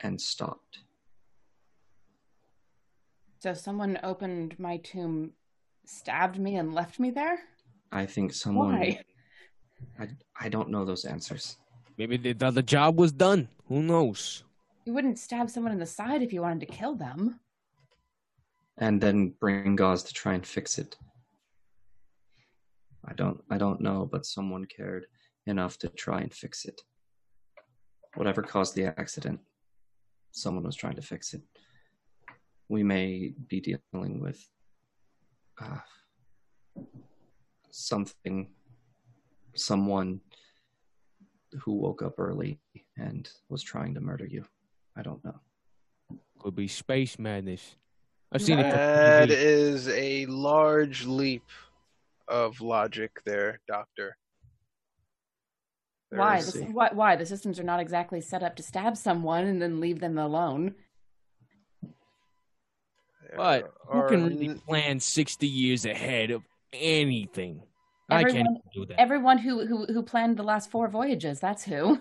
and 0.00 0.20
stopped. 0.20 0.80
So 3.42 3.54
someone 3.54 3.98
opened 4.04 4.56
my 4.60 4.76
tomb, 4.76 5.32
stabbed 5.84 6.38
me, 6.38 6.54
and 6.54 6.72
left 6.72 7.00
me 7.00 7.10
there. 7.10 7.40
I 7.90 8.06
think 8.06 8.32
someone. 8.32 8.78
Why? 8.78 9.00
I, 9.98 10.06
I 10.40 10.48
don't 10.48 10.70
know 10.70 10.84
those 10.84 11.04
answers. 11.04 11.56
Maybe 11.98 12.16
the, 12.16 12.34
the, 12.34 12.52
the 12.52 12.62
job 12.62 13.00
was 13.00 13.10
done. 13.10 13.48
Who 13.66 13.82
knows? 13.82 14.44
You 14.84 14.92
wouldn't 14.92 15.18
stab 15.18 15.50
someone 15.50 15.72
in 15.72 15.80
the 15.80 15.86
side 15.86 16.22
if 16.22 16.32
you 16.32 16.40
wanted 16.40 16.60
to 16.60 16.66
kill 16.66 16.94
them. 16.94 17.40
And 18.78 19.00
then 19.00 19.34
bring 19.40 19.74
gauze 19.74 20.04
to 20.04 20.14
try 20.14 20.34
and 20.34 20.46
fix 20.46 20.78
it. 20.78 20.96
I 23.04 23.12
don't 23.14 23.42
I 23.50 23.58
don't 23.58 23.80
know, 23.80 24.08
but 24.10 24.24
someone 24.24 24.66
cared 24.66 25.06
enough 25.46 25.78
to 25.78 25.88
try 25.88 26.20
and 26.20 26.32
fix 26.32 26.64
it. 26.64 26.80
Whatever 28.14 28.42
caused 28.42 28.76
the 28.76 28.96
accident, 29.00 29.40
someone 30.30 30.62
was 30.62 30.76
trying 30.76 30.94
to 30.94 31.02
fix 31.02 31.34
it. 31.34 31.42
We 32.72 32.82
may 32.82 33.34
be 33.48 33.60
dealing 33.60 34.18
with 34.18 34.42
uh, 35.60 35.76
something, 37.70 38.48
someone 39.54 40.22
who 41.60 41.74
woke 41.74 42.00
up 42.00 42.14
early 42.18 42.58
and 42.96 43.28
was 43.50 43.62
trying 43.62 43.92
to 43.92 44.00
murder 44.00 44.24
you. 44.24 44.46
I 44.96 45.02
don't 45.02 45.22
know. 45.22 45.38
Could 46.38 46.56
be 46.56 46.66
space 46.66 47.18
madness. 47.18 47.76
I've 48.32 48.40
seen 48.40 48.58
it. 48.58 48.62
from 48.62 48.70
That 48.78 49.28
TV. 49.28 49.32
is 49.36 49.88
a 49.90 50.24
large 50.24 51.04
leap 51.04 51.44
of 52.26 52.58
logic 52.62 53.20
there, 53.26 53.60
Doctor. 53.68 54.16
There 56.10 56.20
why? 56.20 56.38
is- 56.38 56.54
The, 56.54 56.62
why? 56.64 56.88
Why? 56.94 57.16
The 57.16 57.26
systems 57.26 57.60
are 57.60 57.64
not 57.64 57.80
exactly 57.80 58.22
set 58.22 58.42
up 58.42 58.56
to 58.56 58.62
stab 58.62 58.96
someone 58.96 59.44
and 59.44 59.60
then 59.60 59.78
leave 59.78 60.00
them 60.00 60.16
alone. 60.16 60.74
But 63.36 63.72
who 63.88 63.98
Or 63.98 64.08
can 64.08 64.26
really 64.26 64.54
plan 64.54 65.00
sixty 65.00 65.46
years 65.48 65.84
ahead 65.86 66.30
of 66.30 66.42
anything? 66.72 67.62
I 68.10 68.20
Everyone- 68.20 68.44
can't 68.44 68.58
do 68.74 68.86
that. 68.86 69.00
Everyone 69.00 69.38
who 69.38 69.66
who 69.66 69.86
who 69.86 70.02
planned 70.02 70.36
the 70.36 70.42
last 70.42 70.70
four 70.70 70.88
voyages. 70.88 71.40
That's 71.40 71.64
who. 71.64 72.00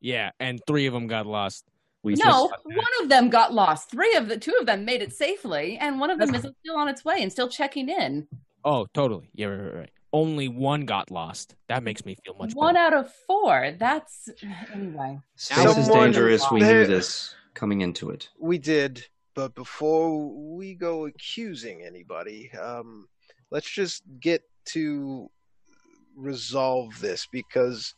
yeah, 0.00 0.30
and 0.40 0.60
three 0.66 0.86
of 0.86 0.94
them 0.94 1.06
got 1.06 1.26
lost. 1.26 1.64
We 2.02 2.14
No, 2.14 2.50
one 2.64 3.02
of 3.02 3.08
them 3.08 3.28
got 3.28 3.52
lost. 3.52 3.90
Three 3.90 4.14
of 4.14 4.28
the 4.28 4.38
two 4.38 4.56
of 4.60 4.66
them 4.66 4.84
made 4.84 5.02
it 5.02 5.12
safely, 5.12 5.76
and 5.78 5.98
one 6.00 6.10
of 6.10 6.18
them 6.18 6.34
is 6.34 6.46
still 6.60 6.76
on 6.76 6.88
its 6.88 7.04
way 7.04 7.22
and 7.22 7.30
still 7.30 7.48
checking 7.48 7.88
in. 7.88 8.28
Oh, 8.64 8.86
totally. 8.94 9.28
Yeah, 9.34 9.46
right, 9.46 9.60
right, 9.64 9.74
right. 9.74 9.90
Only 10.12 10.48
one 10.48 10.86
got 10.86 11.10
lost. 11.10 11.54
That 11.68 11.82
makes 11.82 12.04
me 12.06 12.16
feel 12.24 12.34
much 12.38 12.54
one 12.54 12.74
better. 12.74 12.96
out 12.96 13.04
of 13.04 13.12
four. 13.26 13.72
That's 13.78 14.30
anyway. 14.72 15.18
space 15.36 15.76
is 15.76 15.88
dangerous. 15.88 16.50
We 16.50 16.60
knew 16.60 16.86
this 16.86 17.34
coming 17.54 17.82
into 17.82 18.10
it. 18.10 18.30
We 18.40 18.56
did, 18.58 19.04
but 19.38 19.54
before 19.54 20.34
we 20.56 20.74
go 20.74 21.06
accusing 21.06 21.84
anybody, 21.84 22.50
um, 22.60 23.06
let's 23.52 23.70
just 23.70 24.02
get 24.18 24.42
to 24.64 25.30
resolve 26.16 27.00
this 27.00 27.28
because 27.30 27.94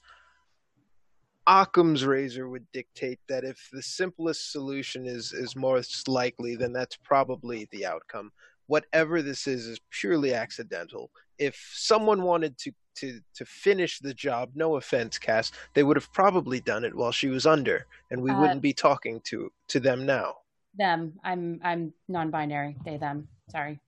Occam's 1.46 2.04
razor 2.04 2.50
would 2.50 2.70
dictate 2.72 3.20
that 3.30 3.44
if 3.44 3.70
the 3.72 3.80
simplest 3.80 4.52
solution 4.52 5.06
is 5.06 5.32
is 5.32 5.56
most 5.56 6.08
likely, 6.08 6.56
then 6.56 6.74
that's 6.74 6.96
probably 6.96 7.66
the 7.72 7.86
outcome. 7.86 8.30
Whatever 8.66 9.22
this 9.22 9.46
is 9.46 9.66
is 9.66 9.80
purely 9.88 10.34
accidental. 10.34 11.10
If 11.38 11.56
someone 11.72 12.20
wanted 12.22 12.58
to 12.58 12.72
to 12.96 13.18
to 13.32 13.46
finish 13.46 13.98
the 13.98 14.12
job, 14.12 14.50
no 14.54 14.76
offense, 14.76 15.18
Cass, 15.18 15.52
they 15.72 15.84
would 15.84 15.96
have 15.96 16.12
probably 16.12 16.60
done 16.60 16.84
it 16.84 16.94
while 16.94 17.12
she 17.12 17.28
was 17.28 17.46
under, 17.46 17.86
and 18.10 18.20
we 18.20 18.30
Uh, 18.30 18.40
wouldn't 18.42 18.60
be 18.60 18.74
talking 18.74 19.22
to 19.22 19.50
to 19.68 19.80
them 19.80 20.04
now. 20.04 20.36
Them. 20.76 21.14
I'm 21.24 21.60
I'm 21.64 21.92
non-binary. 22.08 22.76
They 22.84 22.96
them. 22.96 23.28
Sorry. 23.50 23.80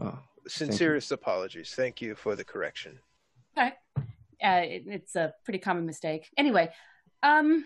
Oh, 0.00 0.18
Sincerest 0.48 1.12
apologies. 1.12 1.72
Thank 1.76 2.00
you 2.02 2.14
for 2.14 2.34
the 2.34 2.44
correction. 2.44 2.98
Okay. 3.56 3.72
Uh, 4.44 4.62
it, 4.64 4.82
it's 4.86 5.14
a 5.14 5.32
pretty 5.44 5.58
common 5.60 5.86
mistake. 5.86 6.28
Anyway, 6.36 6.68
um, 7.22 7.64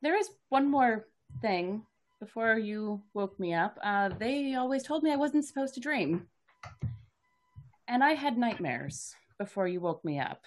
there 0.00 0.16
is 0.18 0.28
one 0.48 0.70
more 0.70 1.06
thing 1.42 1.82
before 2.20 2.58
you 2.58 3.02
woke 3.12 3.38
me 3.38 3.52
up. 3.52 3.78
Uh, 3.82 4.08
they 4.08 4.54
always 4.54 4.82
told 4.82 5.02
me 5.02 5.12
I 5.12 5.16
wasn't 5.16 5.44
supposed 5.44 5.74
to 5.74 5.80
dream, 5.80 6.26
and 7.86 8.02
I 8.02 8.14
had 8.14 8.38
nightmares 8.38 9.14
before 9.38 9.68
you 9.68 9.80
woke 9.80 10.02
me 10.02 10.18
up. 10.18 10.40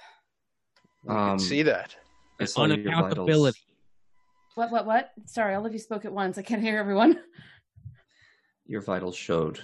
We 1.03 1.13
Um, 1.13 1.37
can 1.37 1.39
see 1.39 1.61
that. 1.63 1.95
I 2.39 2.45
saw 2.45 2.65
your 2.65 2.77
vitals. 2.77 3.13
Unaccountability. 3.29 3.59
What? 4.57 4.71
What? 4.71 4.87
What? 4.87 5.11
Sorry, 5.25 5.53
all 5.53 5.67
of 5.67 5.73
you 5.73 5.77
spoke 5.77 6.03
at 6.03 6.11
once. 6.11 6.39
I 6.39 6.41
can't 6.41 6.63
hear 6.63 6.79
everyone. 6.79 7.19
Your 8.65 8.81
vitals 8.81 9.15
showed 9.15 9.59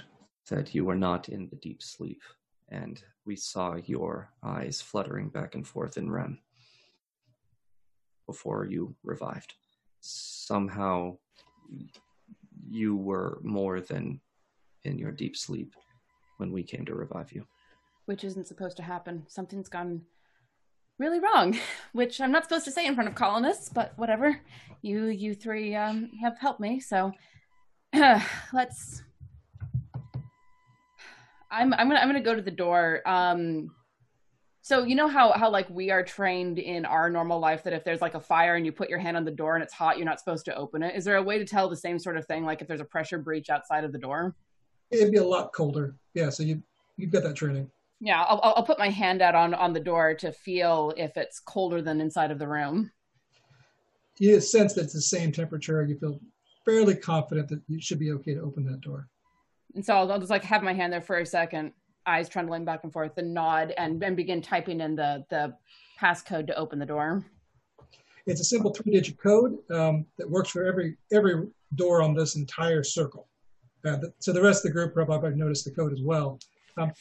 that 0.52 0.76
you 0.76 0.86
were 0.86 0.95
not 0.95 1.30
in 1.30 1.48
the 1.49 1.56
deep 1.56 1.82
sleep, 1.82 2.22
and 2.70 3.02
we 3.26 3.36
saw 3.36 3.78
your 3.88 4.30
eyes 4.44 4.84
fluttering 4.84 5.30
back 5.30 5.56
and 5.56 5.68
forth 5.68 5.98
in 5.98 6.11
REM 6.11 6.38
before 8.28 8.68
you 8.68 8.95
revived. 9.02 9.56
Somehow, 9.99 11.18
you 12.70 12.95
were 12.95 13.40
more 13.41 13.82
than 13.82 14.22
in 14.84 14.99
your 14.99 15.11
deep 15.11 15.36
sleep 15.36 15.74
when 16.38 16.52
we 16.52 16.61
came 16.61 16.86
to 16.86 16.94
revive 16.94 17.32
you. 17.32 17.48
Which 18.06 18.24
isn't 18.24 18.45
supposed 18.45 18.78
to 18.78 18.84
happen. 18.84 19.26
Something's 19.28 19.70
gone 19.70 20.03
really 20.99 21.20
wrong, 21.20 21.57
which 21.94 22.22
I'm 22.22 22.32
not 22.32 22.44
supposed 22.44 22.65
to 22.65 22.72
say 22.72 22.86
in 22.86 22.95
front 22.95 23.10
of 23.10 23.15
colonists, 23.15 23.70
but 23.70 23.94
whatever. 23.98 24.40
You 24.82 25.06
you 25.06 25.34
three 25.34 25.76
um, 25.76 26.11
have 26.22 26.38
helped 26.40 26.60
me, 26.60 26.80
so 26.80 27.11
let's. 28.53 29.03
I'm 31.49 31.74
I'm 31.74 31.88
gonna 31.88 31.99
I'm 31.99 32.07
gonna 32.07 32.22
go 32.22 32.36
to 32.36 32.41
the 32.41 32.52
door. 32.52 33.02
Um, 33.06 33.72
so 34.61 34.84
you 34.84 34.95
know 34.95 35.07
how 35.07 35.32
how 35.34 35.49
like 35.49 35.70
we 35.70 35.91
are 35.91 36.03
trained 36.03 36.57
in 36.57 36.86
our 36.86 37.10
normal 37.10 37.40
life 37.40 37.64
that 37.64 37.74
if 37.74 37.84
there's 37.84 38.02
like 38.02 38.15
a 38.15 38.20
fire 38.20 38.56
and 38.56 38.65
you 38.65 38.72
put 38.72 38.90
your 38.90 38.99
hand 38.99 39.15
on 39.15 39.24
the 39.24 39.32
door 39.32 39.56
and 39.56 39.64
it's 39.64 39.74
hot, 39.74 39.98
you're 39.98 40.06
not 40.06 40.20
supposed 40.20 40.45
to 40.45 40.56
open 40.56 40.84
it. 40.84 40.95
Is 40.95 41.06
there 41.06 41.18
a 41.18 41.24
way 41.24 41.38
to 41.38 41.45
tell 41.45 41.70
the 41.70 41.78
same 41.78 41.99
sort 41.99 42.18
of 42.18 42.26
thing, 42.26 42.44
like 42.44 42.61
if 42.61 42.68
there's 42.68 42.82
a 42.82 42.86
pressure 42.86 43.18
breach 43.18 43.49
outside 43.49 43.84
of 43.84 43.91
the 43.91 43.98
door? 43.98 44.36
It'd 44.90 45.11
be 45.11 45.18
a 45.18 45.24
lot 45.24 45.53
colder. 45.53 45.95
Yeah, 46.14 46.30
so 46.30 46.44
you 46.44 46.61
you've 46.98 47.11
got 47.11 47.24
that 47.24 47.36
training. 47.36 47.70
Yeah, 48.05 48.21
I'll, 48.23 48.53
I'll 48.57 48.65
put 48.65 48.77
my 48.77 48.89
hand 48.89 49.21
out 49.21 49.34
on 49.34 49.53
on 49.53 49.71
the 49.71 49.80
door 49.80 50.13
to 50.15 50.34
feel 50.34 50.93
if 50.97 51.15
it's 51.15 51.39
colder 51.39 51.81
than 51.81 52.01
inside 52.01 52.31
of 52.31 52.38
the 52.38 52.47
room. 52.47 52.91
You 54.19 54.41
sense 54.41 54.73
that 54.73 54.84
it's 54.84 54.93
the 54.93 55.01
same 55.01 55.31
temperature. 55.31 55.85
You 55.85 55.97
feel 55.97 56.19
fairly 56.65 56.95
confident 56.95 57.47
that 57.47 57.61
you 57.69 57.80
should 57.80 57.99
be 57.99 58.11
okay 58.11 58.34
to 58.34 58.41
open 58.41 58.65
that 58.65 58.81
door. 58.81 59.07
And 59.73 59.85
so 59.85 59.95
I'll, 59.95 60.11
I'll 60.11 60.19
just 60.19 60.30
like 60.30 60.43
have 60.43 60.63
my 60.63 60.73
hand 60.73 60.91
there 60.91 60.99
for 60.99 61.19
a 61.19 61.25
second, 61.25 61.71
eyes 62.05 62.27
trundling 62.27 62.65
back 62.65 62.81
and 62.84 62.91
forth, 62.91 63.15
then 63.15 63.34
nod 63.34 63.73
and 63.77 64.01
then 64.01 64.15
begin 64.15 64.41
typing 64.41 64.81
in 64.81 64.97
the 64.97 65.23
the 65.30 65.55
passcode 65.97 66.47
to 66.47 66.55
open 66.57 66.80
the 66.80 66.85
door. 66.85 67.23
It's 68.25 68.41
a 68.41 68.45
simple 68.45 68.73
three-digit 68.73 69.17
code 69.17 69.59
um, 69.71 70.05
that 70.17 70.30
works 70.30 70.49
for 70.49 70.65
every 70.65 70.97
every 71.13 71.47
door 71.75 72.01
on 72.01 72.13
this 72.13 72.35
entire 72.35 72.84
circle. 72.84 73.30
Uh, 73.85 73.95
the, 73.95 74.13
so 74.19 74.34
the 74.34 74.41
rest 74.41 74.65
of 74.65 74.71
the 74.71 74.73
group 74.73 74.93
probably 74.93 75.35
noticed 75.35 75.63
the 75.63 75.71
code 75.71 75.93
as 75.93 76.01
well. 76.01 76.38
Um, 76.77 76.91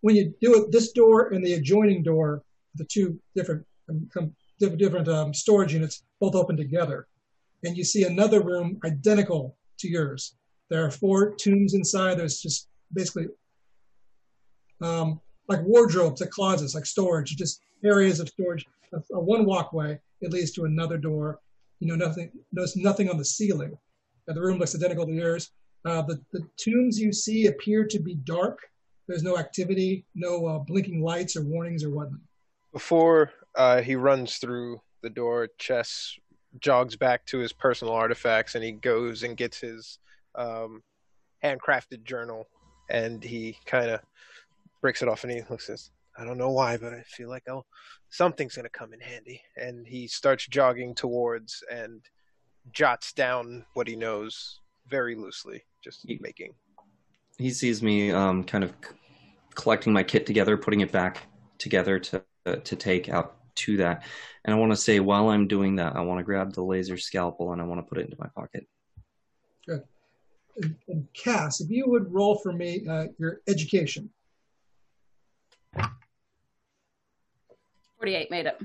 when 0.00 0.16
you 0.16 0.34
do 0.40 0.62
it, 0.62 0.72
this 0.72 0.92
door 0.92 1.28
and 1.32 1.44
the 1.44 1.54
adjoining 1.54 2.02
door, 2.02 2.42
the 2.74 2.84
two 2.84 3.18
different 3.34 3.64
um, 3.88 4.08
um, 5.08 5.34
storage 5.34 5.72
units, 5.72 6.02
both 6.20 6.34
open 6.34 6.56
together, 6.56 7.06
and 7.64 7.76
you 7.76 7.84
see 7.84 8.04
another 8.04 8.42
room 8.42 8.78
identical 8.84 9.56
to 9.78 9.88
yours. 9.88 10.36
There 10.70 10.84
are 10.84 10.90
four 10.90 11.34
tombs 11.34 11.74
inside. 11.74 12.18
There's 12.18 12.40
just 12.40 12.68
basically 12.92 13.26
um, 14.80 15.20
like 15.48 15.62
wardrobes, 15.62 16.20
like 16.20 16.30
closets, 16.30 16.74
like 16.74 16.86
storage, 16.86 17.36
just 17.36 17.60
areas 17.84 18.20
of 18.20 18.28
storage. 18.28 18.66
A, 18.92 18.98
a 19.14 19.20
one 19.20 19.44
walkway, 19.44 19.98
it 20.20 20.32
leads 20.32 20.52
to 20.52 20.64
another 20.64 20.98
door. 20.98 21.40
You 21.80 21.88
know, 21.88 21.96
nothing. 21.96 22.30
There's 22.52 22.76
nothing 22.76 23.10
on 23.10 23.18
the 23.18 23.24
ceiling. 23.24 23.76
Uh, 24.28 24.32
the 24.32 24.40
room 24.40 24.58
looks 24.58 24.74
identical 24.74 25.06
to 25.06 25.12
yours. 25.12 25.50
Uh, 25.84 26.02
the, 26.02 26.20
the 26.32 26.46
tombs 26.56 26.98
you 26.98 27.12
see 27.12 27.46
appear 27.46 27.84
to 27.84 27.98
be 27.98 28.14
dark. 28.14 28.58
There's 29.06 29.22
no 29.22 29.38
activity, 29.38 30.06
no 30.14 30.46
uh, 30.46 30.58
blinking 30.58 31.02
lights 31.02 31.36
or 31.36 31.42
warnings 31.42 31.84
or 31.84 31.90
whatnot. 31.90 32.20
Before 32.72 33.30
uh, 33.54 33.82
he 33.82 33.96
runs 33.96 34.38
through 34.38 34.80
the 35.02 35.10
door, 35.10 35.48
Chess 35.58 36.16
jogs 36.60 36.96
back 36.96 37.26
to 37.26 37.38
his 37.38 37.52
personal 37.52 37.94
artifacts 37.94 38.54
and 38.54 38.64
he 38.64 38.72
goes 38.72 39.22
and 39.22 39.36
gets 39.36 39.60
his 39.60 39.98
um, 40.34 40.82
handcrafted 41.42 42.04
journal 42.04 42.48
and 42.90 43.22
he 43.22 43.56
kind 43.66 43.90
of 43.90 44.00
breaks 44.80 45.02
it 45.02 45.08
off 45.08 45.24
and 45.24 45.32
he 45.32 45.42
looks 45.50 45.68
at 45.68 45.74
this. 45.74 45.90
I 46.16 46.24
don't 46.24 46.38
know 46.38 46.50
why, 46.50 46.76
but 46.76 46.92
I 46.92 47.02
feel 47.02 47.28
like 47.28 47.42
I'll 47.48 47.66
something's 48.08 48.54
gonna 48.54 48.68
come 48.68 48.92
in 48.92 49.00
handy. 49.00 49.42
And 49.56 49.86
he 49.86 50.06
starts 50.06 50.46
jogging 50.46 50.94
towards 50.94 51.62
and 51.70 52.02
jots 52.72 53.12
down 53.12 53.64
what 53.74 53.88
he 53.88 53.96
knows 53.96 54.60
very 54.88 55.16
loosely, 55.16 55.62
just 55.82 56.08
Ye- 56.08 56.18
making. 56.20 56.54
He 57.38 57.50
sees 57.50 57.82
me 57.82 58.12
um, 58.12 58.44
kind 58.44 58.64
of 58.64 58.70
c- 58.70 58.94
collecting 59.54 59.92
my 59.92 60.02
kit 60.02 60.26
together, 60.26 60.56
putting 60.56 60.80
it 60.80 60.92
back 60.92 61.26
together 61.58 61.98
to 61.98 62.22
uh, 62.46 62.56
to 62.56 62.76
take 62.76 63.08
out 63.08 63.36
to 63.56 63.76
that. 63.78 64.04
And 64.44 64.54
I 64.54 64.58
want 64.58 64.72
to 64.72 64.76
say, 64.76 65.00
while 65.00 65.30
I'm 65.30 65.48
doing 65.48 65.76
that, 65.76 65.96
I 65.96 66.00
want 66.00 66.18
to 66.18 66.24
grab 66.24 66.52
the 66.52 66.62
laser 66.62 66.96
scalpel 66.96 67.52
and 67.52 67.60
I 67.60 67.64
want 67.64 67.80
to 67.80 67.88
put 67.88 67.98
it 67.98 68.04
into 68.04 68.16
my 68.18 68.28
pocket. 68.34 68.66
And, 70.56 70.76
and 70.86 71.08
Cass, 71.14 71.60
if 71.60 71.68
you 71.68 71.88
would 71.88 72.12
roll 72.12 72.36
for 72.36 72.52
me 72.52 72.86
uh, 72.88 73.06
your 73.18 73.40
education. 73.48 74.08
Forty-eight 77.98 78.30
made 78.30 78.46
it. 78.46 78.62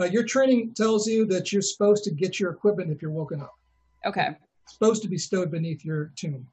Uh, 0.00 0.04
your 0.04 0.22
training 0.22 0.72
tells 0.72 1.06
you 1.06 1.26
that 1.26 1.52
you're 1.52 1.60
supposed 1.60 2.02
to 2.04 2.10
get 2.10 2.40
your 2.40 2.50
equipment 2.50 2.90
if 2.90 3.02
you're 3.02 3.10
woken 3.10 3.42
up. 3.42 3.52
Okay. 4.06 4.28
It's 4.64 4.72
supposed 4.72 5.02
to 5.02 5.08
be 5.08 5.18
stowed 5.18 5.50
beneath 5.50 5.84
your 5.84 6.12
tomb. 6.16 6.46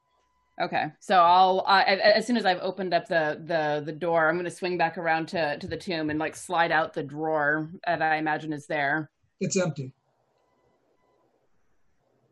Okay, 0.61 0.91
so 0.99 1.15
I'll 1.15 1.63
uh, 1.65 1.83
as 1.85 2.27
soon 2.27 2.35
as 2.35 2.45
I've 2.45 2.59
opened 2.59 2.93
up 2.93 3.07
the 3.07 3.41
the 3.45 3.81
the 3.85 3.93
door, 3.93 4.27
I'm 4.27 4.35
going 4.35 4.43
to 4.43 4.51
swing 4.51 4.77
back 4.77 4.97
around 4.97 5.29
to 5.29 5.57
to 5.57 5.67
the 5.67 5.77
tomb 5.77 6.09
and 6.09 6.19
like 6.19 6.35
slide 6.35 6.71
out 6.71 6.93
the 6.93 7.03
drawer 7.03 7.69
that 7.87 8.01
I 8.01 8.17
imagine 8.17 8.51
is 8.51 8.67
there. 8.67 9.09
It's 9.39 9.55
empty. 9.55 9.93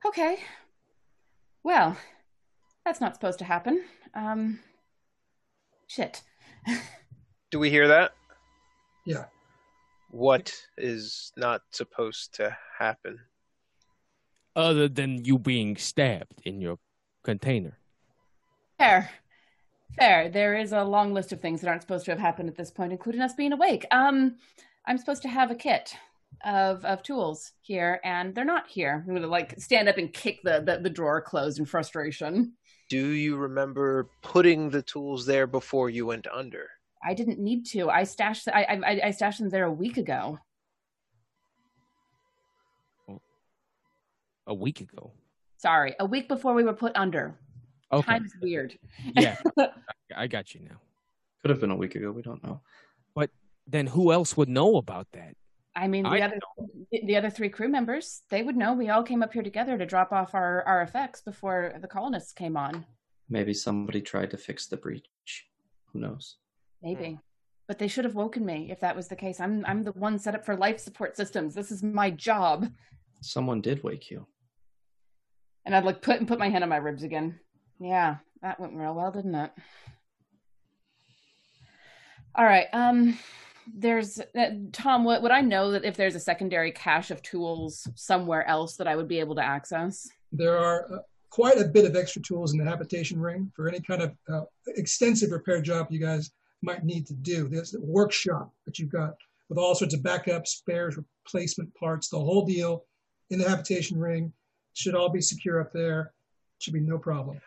Okay. 0.05 0.39
Well, 1.63 1.97
that's 2.85 2.99
not 2.99 3.15
supposed 3.15 3.39
to 3.39 3.45
happen. 3.45 3.83
Um, 4.13 4.59
shit. 5.87 6.21
Do 7.51 7.59
we 7.59 7.69
hear 7.69 7.87
that? 7.87 8.13
Yeah. 9.05 9.25
What 10.11 10.53
is 10.77 11.31
not 11.37 11.61
supposed 11.71 12.33
to 12.35 12.57
happen? 12.77 13.19
Other 14.55 14.89
than 14.89 15.23
you 15.23 15.37
being 15.39 15.77
stabbed 15.77 16.41
in 16.43 16.59
your 16.59 16.77
container. 17.23 17.77
Fair. 18.77 19.09
Fair. 19.97 20.29
There 20.29 20.55
is 20.55 20.71
a 20.71 20.83
long 20.83 21.13
list 21.13 21.31
of 21.31 21.41
things 21.41 21.61
that 21.61 21.67
aren't 21.67 21.81
supposed 21.81 22.05
to 22.05 22.11
have 22.11 22.19
happened 22.19 22.49
at 22.49 22.55
this 22.55 22.69
point, 22.69 22.91
including 22.91 23.21
us 23.21 23.33
being 23.33 23.53
awake. 23.53 23.85
Um, 23.91 24.35
I'm 24.85 24.97
supposed 24.97 25.23
to 25.23 25.29
have 25.29 25.51
a 25.51 25.55
kit 25.55 25.95
of 26.45 26.85
of 26.85 27.01
tools 27.01 27.53
here, 27.61 27.99
and 28.03 28.35
they're 28.35 28.45
not 28.45 28.67
here. 28.67 29.03
I'm 29.07 29.13
gonna 29.13 29.27
like 29.27 29.59
stand 29.59 29.89
up 29.89 29.97
and 29.97 30.13
kick 30.13 30.41
the 30.43 30.61
the, 30.63 30.79
the 30.81 30.89
drawer 30.89 31.21
closed 31.21 31.59
in 31.59 31.65
frustration. 31.65 32.53
do 32.89 33.07
you 33.07 33.37
remember 33.37 34.09
putting 34.21 34.69
the 34.69 34.81
tools 34.81 35.25
there 35.25 35.47
before 35.47 35.89
you 35.89 36.05
went 36.05 36.27
under? 36.27 36.69
I 37.03 37.13
didn't 37.13 37.39
need 37.39 37.65
to. 37.67 37.89
I 37.89 38.03
stashed. 38.03 38.47
I 38.47 38.63
I, 38.63 39.01
I 39.05 39.11
stashed 39.11 39.39
them 39.39 39.49
there 39.49 39.65
a 39.65 39.71
week 39.71 39.97
ago. 39.97 40.39
A 44.45 44.53
week 44.53 44.79
ago. 44.79 45.11
Sorry, 45.57 45.95
a 45.99 46.05
week 46.05 46.27
before 46.27 46.53
we 46.53 46.63
were 46.63 46.73
put 46.73 46.95
under. 46.95 47.35
Okay. 47.91 48.05
Time's 48.05 48.34
weird. 48.41 48.77
Yeah, 49.15 49.38
I 50.15 50.27
got 50.27 50.53
you 50.53 50.61
now. 50.61 50.81
Could 51.41 51.51
have 51.51 51.61
been 51.61 51.72
a 51.72 51.76
week 51.76 51.95
ago. 51.95 52.11
We 52.11 52.22
don't 52.22 52.43
know. 52.43 52.61
But 53.15 53.30
then 53.65 53.88
who 53.88 54.11
else 54.11 54.35
would 54.35 54.49
know 54.49 54.77
about 54.77 55.07
that? 55.14 55.35
I 55.76 55.88
mean, 55.88 56.03
the 56.03 56.09
I 56.09 56.22
other 56.22 56.39
the 56.91 57.15
other 57.15 57.30
three 57.30 57.49
crew 57.49 57.69
members, 57.69 58.23
they 58.30 58.41
would 58.41 58.57
know. 58.57 58.73
We 58.73 58.89
all 58.89 59.03
came 59.03 59.22
up 59.22 59.31
here 59.31 59.43
together 59.43 59.77
to 59.77 59.85
drop 59.85 60.11
off 60.11 60.34
our 60.34 60.64
our 60.64 60.81
effects 60.81 61.22
before 61.22 61.76
the 61.80 61.88
colonists 61.88 62.34
came 62.34 62.57
on. 62.57 62.85
Maybe 63.30 63.53
somebody 63.53 64.01
tried 64.01 64.31
to 64.31 64.38
fix 64.38 64.68
the 64.68 64.77
breach. 64.77 65.05
Who 65.93 65.99
knows? 65.99 66.38
Maybe. 66.81 67.11
Hmm. 67.11 67.15
But 67.68 67.80
they 67.80 67.88
should 67.88 68.05
have 68.05 68.15
woken 68.15 68.45
me 68.45 68.69
if 68.72 68.80
that 68.80 68.95
was 68.95 69.07
the 69.07 69.15
case. 69.15 69.39
I'm 69.39 69.64
I'm 69.65 69.84
the 69.84 69.91
one 69.91 70.18
set 70.18 70.34
up 70.34 70.45
for 70.45 70.55
life 70.55 70.80
support 70.80 71.15
systems. 71.15 71.53
This 71.53 71.72
is 71.72 71.84
my 71.84 72.09
job. 72.09 72.68
Someone 73.22 73.61
did 73.61 73.84
wake 73.84 74.09
you. 74.09 74.26
And 75.65 75.76
I'd 75.76 75.84
like 75.85 76.01
put 76.01 76.18
and 76.18 76.27
put 76.27 76.39
my 76.39 76.49
hand 76.49 76.64
on 76.64 76.69
my 76.69 76.77
ribs 76.77 77.03
again. 77.03 77.39
Yeah, 77.79 78.17
that 78.41 78.59
went 78.59 78.75
real 78.75 78.93
well, 78.93 79.11
didn't 79.11 79.35
it? 79.35 79.51
All 82.35 82.45
right. 82.45 82.67
Um 82.73 83.17
there's 83.75 84.19
uh, 84.19 84.49
Tom, 84.71 85.03
what 85.03 85.21
would 85.21 85.31
I 85.31 85.41
know 85.41 85.71
that 85.71 85.85
if 85.85 85.97
there's 85.97 86.15
a 86.15 86.19
secondary 86.19 86.71
cache 86.71 87.11
of 87.11 87.21
tools 87.21 87.87
somewhere 87.95 88.47
else 88.47 88.77
that 88.77 88.87
I 88.87 88.95
would 88.95 89.07
be 89.07 89.19
able 89.19 89.35
to 89.35 89.43
access? 89.43 90.07
There 90.31 90.57
are 90.57 90.85
uh, 90.93 90.97
quite 91.29 91.59
a 91.59 91.65
bit 91.65 91.85
of 91.85 91.95
extra 91.95 92.21
tools 92.21 92.53
in 92.53 92.59
the 92.59 92.69
habitation 92.69 93.19
ring 93.19 93.51
for 93.55 93.67
any 93.67 93.79
kind 93.79 94.01
of 94.01 94.15
uh, 94.31 94.41
extensive 94.67 95.31
repair 95.31 95.61
job 95.61 95.87
you 95.89 95.99
guys 95.99 96.31
might 96.61 96.83
need 96.83 97.05
to 97.07 97.13
do. 97.13 97.47
There's 97.47 97.75
a 97.75 97.81
workshop 97.81 98.51
that 98.65 98.79
you've 98.79 98.91
got 98.91 99.13
with 99.49 99.57
all 99.57 99.75
sorts 99.75 99.93
of 99.93 100.03
backup, 100.03 100.47
spares, 100.47 100.97
replacement 100.97 101.73
parts, 101.75 102.09
the 102.09 102.19
whole 102.19 102.45
deal 102.45 102.85
in 103.29 103.39
the 103.39 103.47
habitation 103.47 103.99
ring. 103.99 104.33
Should 104.73 104.95
all 104.95 105.09
be 105.09 105.21
secure 105.21 105.61
up 105.61 105.71
there. 105.73 106.13
Should 106.59 106.73
be 106.73 106.79
no 106.79 106.97
problem. 106.97 107.39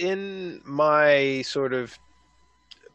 In 0.00 0.62
my 0.64 1.42
sort 1.42 1.74
of 1.74 1.96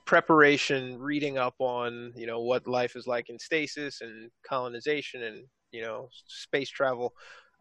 preparation 0.05 0.99
reading 0.99 1.37
up 1.37 1.55
on 1.59 2.11
you 2.15 2.27
know 2.27 2.41
what 2.41 2.67
life 2.67 2.95
is 2.95 3.07
like 3.07 3.29
in 3.29 3.39
stasis 3.39 4.01
and 4.01 4.29
colonization 4.47 5.23
and 5.23 5.45
you 5.71 5.81
know 5.81 6.09
space 6.27 6.69
travel 6.69 7.13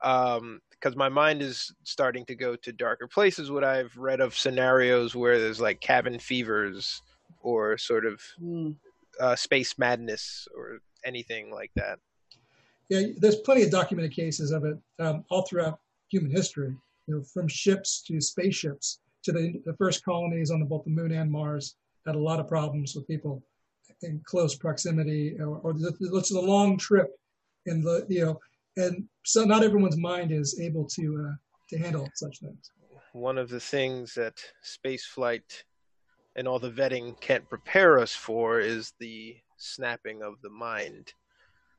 um 0.03 0.61
because 0.71 0.97
my 0.97 1.09
mind 1.09 1.41
is 1.41 1.75
starting 1.85 2.27
to 2.27 2.35
go 2.35 2.55
to 2.57 2.73
darker 2.73 3.07
places. 3.07 3.51
What 3.51 3.65
i've 3.65 3.97
read 3.97 4.21
of 4.21 4.37
scenarios 4.37 5.15
where 5.15 5.39
there's 5.39 5.61
like 5.61 5.81
cabin 5.81 6.19
fevers 6.19 7.01
or 7.41 7.79
sort 7.79 8.07
of 8.07 8.21
uh, 9.21 9.37
space 9.37 9.79
madness 9.79 10.49
or 10.57 10.79
anything 11.05 11.51
like 11.51 11.71
that. 11.77 11.99
Yeah, 12.89 13.09
there's 13.19 13.37
plenty 13.37 13.63
of 13.63 13.71
documented 13.71 14.13
cases 14.13 14.51
of 14.51 14.65
it 14.65 14.79
um, 14.99 15.25
all 15.31 15.43
throughout 15.43 15.79
human 16.09 16.31
history. 16.31 16.75
You 17.07 17.17
know, 17.17 17.23
from 17.23 17.47
ships 17.49 18.03
to 18.07 18.21
spaceships 18.21 19.01
to 19.25 19.33
the, 19.33 19.61
the 19.65 19.75
first 19.75 20.05
colonies 20.05 20.51
on 20.51 20.65
both 20.65 20.85
the 20.85 20.91
moon 20.91 21.13
and 21.13 21.31
Mars 21.31 21.77
had 22.07 22.15
a 22.15 22.19
lot 22.19 22.41
of 22.41 22.49
problems 22.49 22.95
with 22.95 23.07
people 23.07 23.43
in 24.03 24.21
close 24.25 24.55
proximity 24.55 25.37
or, 25.41 25.59
or 25.59 25.73
the, 25.73 25.95
it's 26.01 26.31
a 26.33 26.41
long 26.41 26.77
trip 26.77 27.11
in 27.67 27.83
the 27.83 28.07
you 28.09 28.25
know, 28.25 28.41
and 28.77 29.05
so 29.25 29.45
not 29.45 29.63
everyone's 29.63 29.97
mind 29.97 30.31
is 30.31 30.61
able 30.61 30.85
to 30.87 31.29
uh, 31.29 31.35
to 31.71 31.79
handle 31.79 32.09
such 32.15 32.41
things. 32.41 32.71
one 33.13 33.39
of 33.39 33.49
the 33.49 33.61
things 33.61 34.15
that 34.15 34.43
space 34.63 35.07
flight 35.07 35.65
and 36.37 36.47
all 36.49 36.59
the 36.59 36.71
vetting 36.71 37.19
can't 37.21 37.49
prepare 37.49 37.99
us 37.99 38.15
for 38.15 38.61
is 38.61 38.93
the 38.99 39.37
snapping 39.57 40.23
of 40.23 40.35
the 40.43 40.51
mind, 40.51 41.15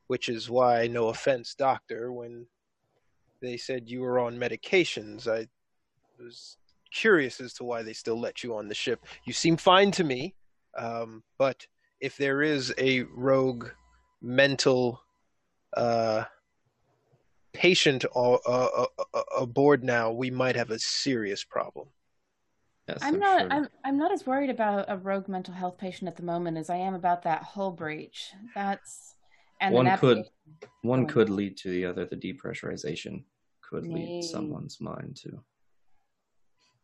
which 0.06 0.28
is 0.28 0.48
why, 0.48 0.86
no 0.86 1.08
offense, 1.08 1.54
doctor, 1.54 2.12
when 2.12 2.46
they 3.42 3.56
said 3.56 3.88
you 3.88 4.00
were 4.00 4.18
on 4.18 4.36
medications, 4.36 5.28
I 5.28 5.46
was 6.18 6.56
curious 6.92 7.40
as 7.40 7.52
to 7.54 7.64
why 7.64 7.82
they 7.82 7.92
still 7.92 8.18
let 8.18 8.42
you 8.42 8.54
on 8.56 8.68
the 8.68 8.74
ship. 8.74 9.04
You 9.24 9.32
seem 9.32 9.56
fine 9.56 9.90
to 9.92 10.04
me, 10.04 10.34
um, 10.76 11.22
but 11.38 11.66
if 12.00 12.16
there 12.16 12.42
is 12.42 12.72
a 12.78 13.02
rogue 13.14 13.68
mental 14.20 15.00
uh, 15.76 16.24
patient 17.52 18.04
a- 18.04 18.38
a- 18.46 18.86
a- 19.14 19.18
aboard 19.40 19.82
now, 19.82 20.10
we 20.12 20.30
might 20.30 20.56
have 20.56 20.70
a 20.70 20.78
serious 20.78 21.42
problem. 21.44 21.88
Yes, 22.88 22.98
I'm 23.02 23.18
not 23.18 23.40
sure. 23.40 23.48
I'm 23.52 23.68
I'm 23.84 23.98
not 23.98 24.12
as 24.12 24.26
worried 24.26 24.50
about 24.50 24.84
a 24.88 24.96
rogue 24.96 25.28
mental 25.28 25.54
health 25.54 25.76
patient 25.76 26.08
at 26.08 26.16
the 26.16 26.22
moment 26.22 26.56
as 26.56 26.70
I 26.70 26.76
am 26.76 26.94
about 26.94 27.22
that 27.22 27.42
hull 27.42 27.72
breach. 27.72 28.32
That's 28.54 29.16
and 29.60 29.74
one 29.74 29.96
could 29.98 30.24
one 30.82 31.06
could 31.06 31.28
lead 31.30 31.56
to 31.58 31.70
the 31.70 31.84
other. 31.84 32.06
The 32.06 32.16
depressurization 32.16 33.24
could 33.60 33.86
lead 33.88 34.22
someone's 34.22 34.80
mind 34.80 35.16
to. 35.22 35.42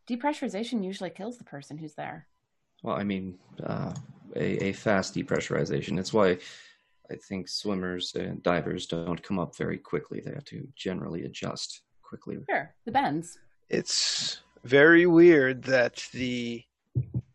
Depressurization 0.08 0.84
usually 0.84 1.10
kills 1.10 1.38
the 1.38 1.44
person 1.44 1.78
who's 1.78 1.94
there. 1.94 2.26
Well, 2.82 2.96
I 2.96 3.04
mean, 3.04 3.38
uh, 3.62 3.94
a, 4.36 4.64
a 4.64 4.72
fast 4.72 5.14
depressurization. 5.14 5.98
It's 5.98 6.12
why 6.12 6.38
I 7.10 7.16
think 7.28 7.48
swimmers 7.48 8.14
and 8.14 8.42
divers 8.42 8.86
don't 8.86 9.22
come 9.22 9.38
up 9.38 9.56
very 9.56 9.78
quickly. 9.78 10.20
They 10.20 10.32
have 10.32 10.44
to 10.46 10.66
generally 10.74 11.24
adjust 11.24 11.82
quickly. 12.02 12.38
Sure, 12.48 12.74
the 12.84 12.92
bends. 12.92 13.38
It's 13.68 14.40
very 14.64 15.06
weird 15.06 15.62
that 15.64 16.06
the 16.12 16.62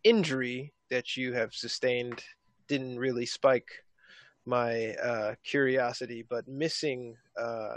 injury 0.04 0.72
that 0.90 1.16
you 1.16 1.32
have 1.32 1.54
sustained 1.54 2.22
didn't 2.68 2.98
really 2.98 3.26
spike 3.26 3.68
my 4.46 4.94
uh, 5.02 5.34
curiosity, 5.44 6.24
but 6.28 6.48
missing 6.48 7.16
uh, 7.38 7.76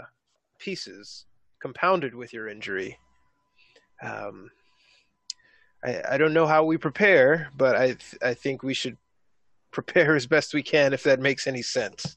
pieces 0.58 1.26
compounded 1.60 2.14
with 2.14 2.32
your 2.32 2.48
injury. 2.48 2.96
Um, 4.02 4.50
I, 5.84 6.02
I 6.12 6.18
don't 6.18 6.32
know 6.32 6.46
how 6.46 6.64
we 6.64 6.76
prepare, 6.76 7.50
but 7.56 7.76
I 7.76 7.86
th- 7.86 8.18
I 8.22 8.34
think 8.34 8.62
we 8.62 8.74
should 8.74 8.96
prepare 9.70 10.16
as 10.16 10.26
best 10.26 10.54
we 10.54 10.62
can 10.62 10.92
if 10.92 11.02
that 11.04 11.20
makes 11.20 11.46
any 11.46 11.62
sense. 11.62 12.16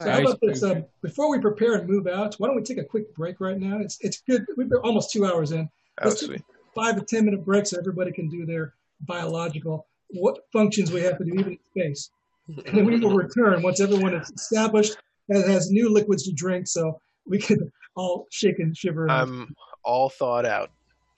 So 0.00 0.10
how 0.10 0.20
about 0.20 0.38
this? 0.40 0.62
Um, 0.62 0.84
before 1.02 1.28
we 1.30 1.40
prepare 1.40 1.74
and 1.74 1.88
move 1.88 2.06
out, 2.06 2.36
why 2.36 2.46
don't 2.46 2.56
we 2.56 2.62
take 2.62 2.78
a 2.78 2.84
quick 2.84 3.12
break 3.14 3.40
right 3.40 3.58
now? 3.58 3.78
It's 3.78 3.98
it's 4.00 4.22
good. 4.28 4.46
We've 4.56 4.68
been 4.68 4.78
almost 4.78 5.10
two 5.10 5.26
hours 5.26 5.50
in. 5.52 5.68
Oh, 6.02 6.08
Let's 6.08 6.24
sweet. 6.24 6.42
five 6.74 6.96
to 6.96 7.02
ten 7.02 7.24
minute 7.24 7.44
break 7.44 7.66
so 7.66 7.78
everybody 7.78 8.12
can 8.12 8.28
do 8.28 8.46
their 8.46 8.74
biological 9.00 9.86
what 10.10 10.38
functions 10.52 10.90
we 10.90 11.00
have 11.02 11.18
to 11.18 11.24
do 11.24 11.32
even 11.34 11.52
in 11.52 11.58
space. 11.70 12.10
And 12.48 12.78
then 12.78 12.84
we 12.86 12.98
will 12.98 13.14
return 13.14 13.62
once 13.62 13.80
everyone 13.80 14.14
is 14.14 14.30
established 14.30 14.96
and 15.28 15.44
has 15.44 15.70
new 15.70 15.90
liquids 15.90 16.22
to 16.24 16.32
drink, 16.32 16.66
so 16.66 17.00
we 17.26 17.38
can 17.38 17.70
all 17.94 18.26
shake 18.30 18.58
and 18.58 18.76
shiver. 18.76 19.10
I'm 19.10 19.54
all 19.84 20.08
thought 20.08 20.46
out. 20.46 20.70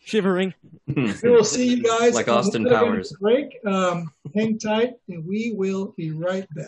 Shivering. 0.05 0.55
we 0.87 1.13
will 1.25 1.45
see 1.45 1.69
you 1.77 1.83
guys 1.83 2.15
Like 2.15 2.29
Austin 2.29 2.67
other 2.67 2.75
end 2.75 2.83
of 2.85 2.89
Powers. 2.89 3.09
the 3.11 3.19
Break. 3.19 3.59
Um, 3.67 4.11
hang 4.35 4.59
tight, 4.59 4.95
and 5.09 5.25
we 5.27 5.53
will 5.53 5.95
be 5.97 6.11
right 6.11 6.47
back. 6.55 6.67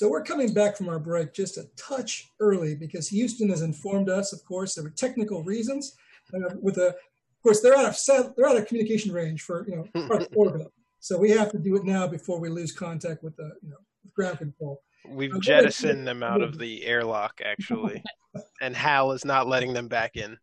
So 0.00 0.08
we're 0.08 0.24
coming 0.24 0.54
back 0.54 0.78
from 0.78 0.88
our 0.88 0.98
break 0.98 1.34
just 1.34 1.58
a 1.58 1.64
touch 1.76 2.30
early 2.40 2.74
because 2.74 3.06
Houston 3.08 3.50
has 3.50 3.60
informed 3.60 4.08
us, 4.08 4.32
of 4.32 4.42
course, 4.46 4.74
there 4.74 4.82
were 4.82 4.88
technical 4.88 5.44
reasons. 5.44 5.94
Uh, 6.32 6.54
with 6.58 6.78
a, 6.78 6.86
of 6.86 7.42
course, 7.42 7.60
they're 7.60 7.76
out 7.76 7.84
of 7.84 7.94
set, 7.94 8.34
they're 8.34 8.48
out 8.48 8.56
of 8.56 8.66
communication 8.66 9.12
range 9.12 9.42
for 9.42 9.66
you 9.68 9.76
know 9.76 9.86
Earth 10.10 10.28
orbit. 10.34 10.68
So 11.00 11.18
we 11.18 11.28
have 11.32 11.52
to 11.52 11.58
do 11.58 11.76
it 11.76 11.84
now 11.84 12.06
before 12.06 12.40
we 12.40 12.48
lose 12.48 12.72
contact 12.72 13.22
with 13.22 13.36
the 13.36 13.52
you 13.62 13.68
know 13.68 13.76
with 14.02 14.14
ground 14.14 14.38
control. 14.38 14.80
We've 15.06 15.28
I'm 15.28 15.32
gonna- 15.40 15.42
jettisoned 15.42 16.08
them 16.08 16.22
out 16.22 16.40
of 16.40 16.56
the 16.58 16.86
airlock, 16.86 17.42
actually, 17.44 18.02
and 18.62 18.74
Hal 18.74 19.12
is 19.12 19.26
not 19.26 19.48
letting 19.48 19.74
them 19.74 19.88
back 19.88 20.16
in. 20.16 20.38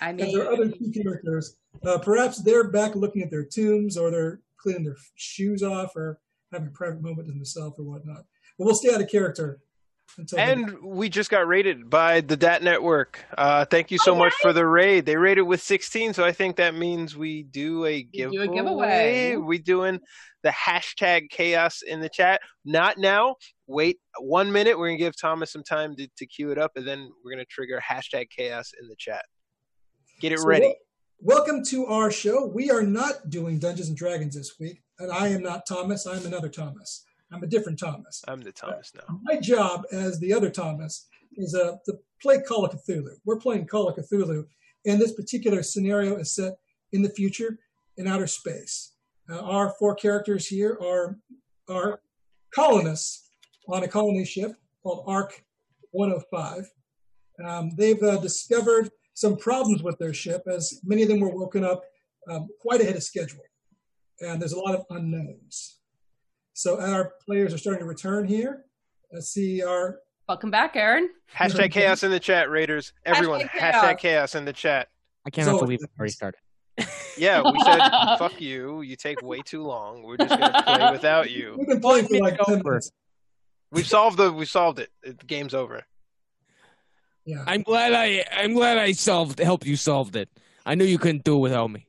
I 0.00 0.08
And 0.08 0.16
mean, 0.22 0.38
there 0.38 0.48
are 0.48 0.54
other 0.54 0.70
key 0.70 0.90
characters. 0.90 1.58
Uh, 1.84 1.98
perhaps 1.98 2.40
they're 2.42 2.70
back 2.70 2.94
looking 2.94 3.20
at 3.20 3.30
their 3.30 3.44
tombs, 3.44 3.98
or 3.98 4.10
they're 4.10 4.40
cleaning 4.56 4.84
their 4.84 4.96
shoes 5.16 5.62
off, 5.62 5.96
or 5.96 6.18
having 6.50 6.68
a 6.68 6.70
private 6.70 7.02
moment 7.02 7.26
to 7.26 7.34
themselves, 7.34 7.78
or 7.78 7.82
whatnot. 7.82 8.24
But 8.62 8.66
we'll 8.66 8.74
stay 8.76 8.94
out 8.94 9.00
of 9.00 9.08
character 9.10 9.60
until 10.16 10.38
And 10.38 10.80
we 10.84 11.08
just 11.08 11.30
got 11.30 11.48
rated 11.48 11.90
by 11.90 12.20
the 12.20 12.36
DAT 12.36 12.62
Network. 12.62 13.18
Uh, 13.36 13.64
thank 13.64 13.90
you 13.90 13.98
so 13.98 14.14
much 14.14 14.32
for 14.40 14.52
the 14.52 14.64
raid. 14.64 15.04
They 15.04 15.16
rated 15.16 15.44
with 15.44 15.60
16, 15.60 16.12
so 16.14 16.24
I 16.24 16.30
think 16.30 16.54
that 16.56 16.76
means 16.76 17.16
we 17.16 17.42
do 17.42 17.84
a 17.86 18.04
do 18.04 18.28
a 18.40 18.46
giveaway. 18.46 18.54
giveaway. 18.54 19.36
We 19.36 19.58
doing 19.58 19.98
the 20.44 20.50
hashtag 20.50 21.28
chaos 21.30 21.82
in 21.82 22.00
the 22.00 22.08
chat. 22.08 22.40
Not 22.64 22.98
now. 22.98 23.34
Wait 23.66 23.98
one 24.20 24.52
minute. 24.52 24.78
We're 24.78 24.90
gonna 24.90 24.98
give 24.98 25.20
Thomas 25.20 25.50
some 25.50 25.64
time 25.64 25.96
to, 25.96 26.06
to 26.18 26.26
queue 26.26 26.52
it 26.52 26.58
up, 26.58 26.70
and 26.76 26.86
then 26.86 27.10
we're 27.24 27.32
gonna 27.32 27.44
trigger 27.46 27.82
hashtag 27.84 28.26
chaos 28.30 28.70
in 28.80 28.86
the 28.88 28.96
chat. 28.96 29.24
Get 30.20 30.30
it 30.30 30.38
So 30.38 30.46
ready. 30.46 30.66
wel- 30.66 31.38
welcome 31.38 31.64
to 31.70 31.86
our 31.86 32.12
show. 32.12 32.46
We 32.46 32.70
are 32.70 32.82
not 32.84 33.28
doing 33.28 33.58
Dungeons 33.58 33.88
and 33.88 33.96
Dragons 33.96 34.36
this 34.36 34.54
week, 34.60 34.82
and 35.00 35.10
I 35.10 35.28
am 35.28 35.42
not 35.42 35.66
Thomas. 35.66 36.06
I'm 36.06 36.24
another 36.26 36.48
Thomas. 36.48 37.04
I'm 37.32 37.42
a 37.42 37.46
different 37.46 37.78
Thomas. 37.78 38.22
I'm 38.28 38.40
the 38.40 38.52
Thomas 38.52 38.92
now. 38.94 39.20
My 39.22 39.36
job 39.36 39.84
as 39.90 40.20
the 40.20 40.32
other 40.32 40.50
Thomas 40.50 41.08
is 41.36 41.54
uh, 41.54 41.76
to 41.86 41.94
play 42.20 42.40
Call 42.42 42.64
of 42.64 42.72
Cthulhu. 42.72 43.16
We're 43.24 43.38
playing 43.38 43.66
Call 43.66 43.88
of 43.88 43.96
Cthulhu, 43.96 44.44
and 44.86 45.00
this 45.00 45.12
particular 45.12 45.62
scenario 45.62 46.16
is 46.16 46.34
set 46.34 46.54
in 46.92 47.02
the 47.02 47.08
future 47.10 47.58
in 47.96 48.06
outer 48.06 48.26
space. 48.26 48.92
Uh, 49.30 49.40
our 49.40 49.74
four 49.78 49.94
characters 49.94 50.46
here 50.46 50.78
are 50.82 51.18
are 51.68 52.00
colonists 52.54 53.30
on 53.68 53.82
a 53.82 53.88
colony 53.88 54.24
ship 54.24 54.52
called 54.82 55.04
Ark 55.06 55.42
105. 55.92 56.70
Um, 57.46 57.70
they've 57.76 58.02
uh, 58.02 58.18
discovered 58.18 58.90
some 59.14 59.36
problems 59.36 59.82
with 59.82 59.98
their 59.98 60.12
ship, 60.12 60.42
as 60.46 60.80
many 60.84 61.02
of 61.02 61.08
them 61.08 61.20
were 61.20 61.34
woken 61.34 61.64
up 61.64 61.84
um, 62.30 62.48
quite 62.60 62.80
ahead 62.80 62.96
of 62.96 63.02
schedule, 63.02 63.44
and 64.20 64.40
there's 64.40 64.52
a 64.52 64.58
lot 64.58 64.74
of 64.74 64.84
unknowns. 64.90 65.78
So 66.54 66.80
our 66.80 67.12
players 67.24 67.54
are 67.54 67.58
starting 67.58 67.80
to 67.80 67.86
return 67.86 68.26
here. 68.26 68.64
Let's 69.12 69.28
see 69.28 69.62
our 69.62 69.98
Welcome 70.28 70.50
back, 70.50 70.76
Aaron. 70.76 71.08
Hashtag 71.36 71.72
chaos 71.72 72.02
in 72.04 72.10
the 72.10 72.20
chat, 72.20 72.48
Raiders. 72.48 72.92
Everyone, 73.04 73.40
Hashtag 73.40 73.48
hashtag 73.72 73.82
chaos. 73.82 74.00
chaos 74.00 74.34
in 74.36 74.44
the 74.44 74.52
chat. 74.52 74.88
I 75.26 75.30
cannot 75.30 75.52
So- 75.52 75.60
believe 75.60 75.80
it 75.82 75.90
already 75.98 76.12
started. 76.12 76.38
Yeah, 77.18 77.42
we 77.42 77.60
said 77.62 77.78
fuck 78.18 78.40
you. 78.40 78.80
You 78.80 78.96
take 78.96 79.20
way 79.20 79.40
too 79.44 79.62
long. 79.62 80.02
We're 80.02 80.16
just 80.16 80.30
gonna 80.30 80.62
play 80.62 80.90
without 80.92 81.30
you. 81.30 81.54
we've 81.58 81.68
been 81.68 81.80
playing 81.80 82.06
for 82.08 82.16
like 82.20 82.38
Go 82.38 82.44
10 82.44 82.62
minutes. 82.64 82.90
We've 83.70 83.86
solved 83.86 84.16
the. 84.16 84.32
We 84.32 84.46
solved 84.46 84.78
it. 84.78 84.88
The 85.04 85.12
game's 85.12 85.52
over. 85.52 85.82
Yeah. 87.26 87.44
I'm 87.46 87.60
glad 87.62 87.92
I 87.92 88.24
I'm 88.34 88.54
glad 88.54 88.78
I 88.78 88.92
solved 88.92 89.38
helped 89.40 89.66
you 89.66 89.76
solved 89.76 90.16
it. 90.16 90.30
I 90.64 90.74
knew 90.74 90.86
you 90.86 90.98
couldn't 90.98 91.22
do 91.24 91.36
it 91.36 91.40
without 91.40 91.70
me. 91.70 91.86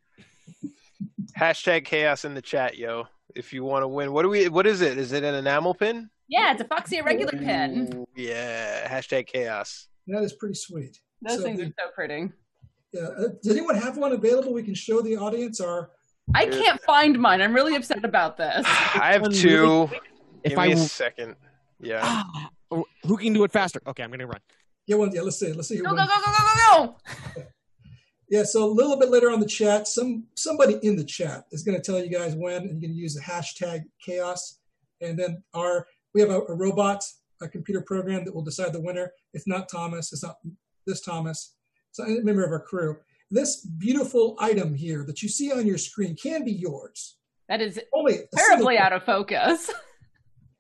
Hashtag 1.40 1.86
chaos 1.86 2.26
in 2.26 2.34
the 2.34 2.42
chat, 2.42 2.78
yo. 2.78 3.08
If 3.36 3.54
you 3.54 3.64
want 3.64 3.84
to 3.84 3.88
win, 3.88 4.14
what 4.14 4.24
do 4.24 4.30
we? 4.30 4.48
What 4.50 4.68
is 4.68 4.82
it? 4.82 4.98
Is 4.98 5.12
it 5.12 5.24
an 5.24 5.36
enamel 5.36 5.74
pin? 5.74 6.10
Yeah, 6.28 6.52
it's 6.52 6.62
a 6.62 6.66
Foxy 6.66 6.98
irregular 6.98 7.32
pin. 7.32 8.06
Yeah. 8.16 8.88
Hashtag 8.88 9.28
chaos. 9.28 9.88
That 10.08 10.24
is 10.24 10.34
pretty 10.34 10.56
sweet. 10.56 11.00
Those 11.22 11.38
So 11.38 11.44
things 11.44 11.60
the- 11.60 11.66
are 11.68 11.74
so 11.80 11.92
pretty. 11.96 12.30
Yeah. 12.92 13.02
Uh, 13.02 13.28
does 13.42 13.52
anyone 13.52 13.76
have 13.76 13.98
one 13.98 14.12
available 14.12 14.54
we 14.54 14.64
can 14.64 14.76
show 14.76 15.02
the 15.02 15.18
audience? 15.18 15.60
Or 15.60 15.92
I 16.36 16.46
can't 16.46 16.80
find 16.82 17.20
mine. 17.20 17.42
I'm 17.42 17.54
really 17.54 17.76
upset 17.76 18.04
about 18.06 18.38
this. 18.38 18.64
I 18.68 19.14
have 19.14 19.30
two. 19.34 19.90
If 20.44 20.52
Give 20.52 20.60
I 20.60 20.68
me 20.68 20.72
a 20.74 20.76
w- 20.76 20.88
second. 20.88 21.36
Yeah. 21.82 22.24
who 22.70 23.18
can 23.18 23.34
do 23.34 23.44
it 23.44 23.52
faster? 23.52 23.82
Okay, 23.88 24.04
I'm 24.04 24.12
gonna 24.12 24.28
run. 24.28 24.40
get 24.88 24.98
one? 25.00 25.12
Yeah. 25.14 25.22
Let's 25.22 25.40
see. 25.40 25.54
Let's 25.54 25.68
see 25.70 25.78
Go, 25.78 25.90
go, 25.92 25.96
go, 25.96 26.06
go, 26.06 26.32
go, 26.32 26.32
go, 26.32 26.96
go. 27.36 27.44
Yeah. 28.30 28.44
So 28.44 28.66
a 28.66 28.72
little 28.72 28.98
bit 28.98 29.10
later 29.10 29.30
on 29.32 29.40
the 29.40 29.46
chat, 29.46 29.88
some 29.88 30.26
somebody 30.36 30.80
in 30.82 30.96
the 30.96 31.04
chat 31.04 31.46
is 31.52 31.64
going 31.64 31.80
to 31.80 31.84
tell 31.84 32.04
you 32.04 32.10
guys 32.10 32.36
when, 32.36 32.64
and 32.64 32.82
you're 32.82 32.82
going 32.82 32.94
to 32.94 33.02
use 33.02 33.16
the 33.16 33.22
hashtag 33.22 33.84
chaos, 34.04 34.60
and 35.02 35.18
then 35.18 35.44
our 35.54 35.88
we 36.14 36.22
have 36.22 36.30
a, 36.30 36.42
a 36.42 36.54
robot, 36.54 37.04
a 37.42 37.48
computer 37.48 37.82
program 37.82 38.26
that 38.26 38.34
will 38.34 38.44
decide 38.44 38.74
the 38.74 38.82
winner. 38.82 39.12
It's 39.34 39.48
not 39.48 39.70
Thomas. 39.70 40.14
It's 40.14 40.24
not 40.24 40.38
this 40.86 41.02
Thomas. 41.02 41.56
It's 41.90 42.00
not 42.00 42.10
a 42.10 42.24
member 42.24 42.44
of 42.44 42.52
our 42.52 42.60
crew. 42.60 42.98
This 43.30 43.66
beautiful 43.66 44.36
item 44.40 44.76
here 44.76 45.04
that 45.06 45.24
you 45.24 45.30
see 45.30 45.52
on 45.52 45.66
your 45.66 45.78
screen 45.78 46.16
can 46.16 46.44
be 46.44 46.52
yours. 46.52 47.18
That 47.50 47.62
is 47.62 47.80
oh, 47.94 48.00
Only 48.00 48.20
terribly 48.36 48.78
out 48.78 48.94
of 48.94 49.04
focus. 49.04 49.72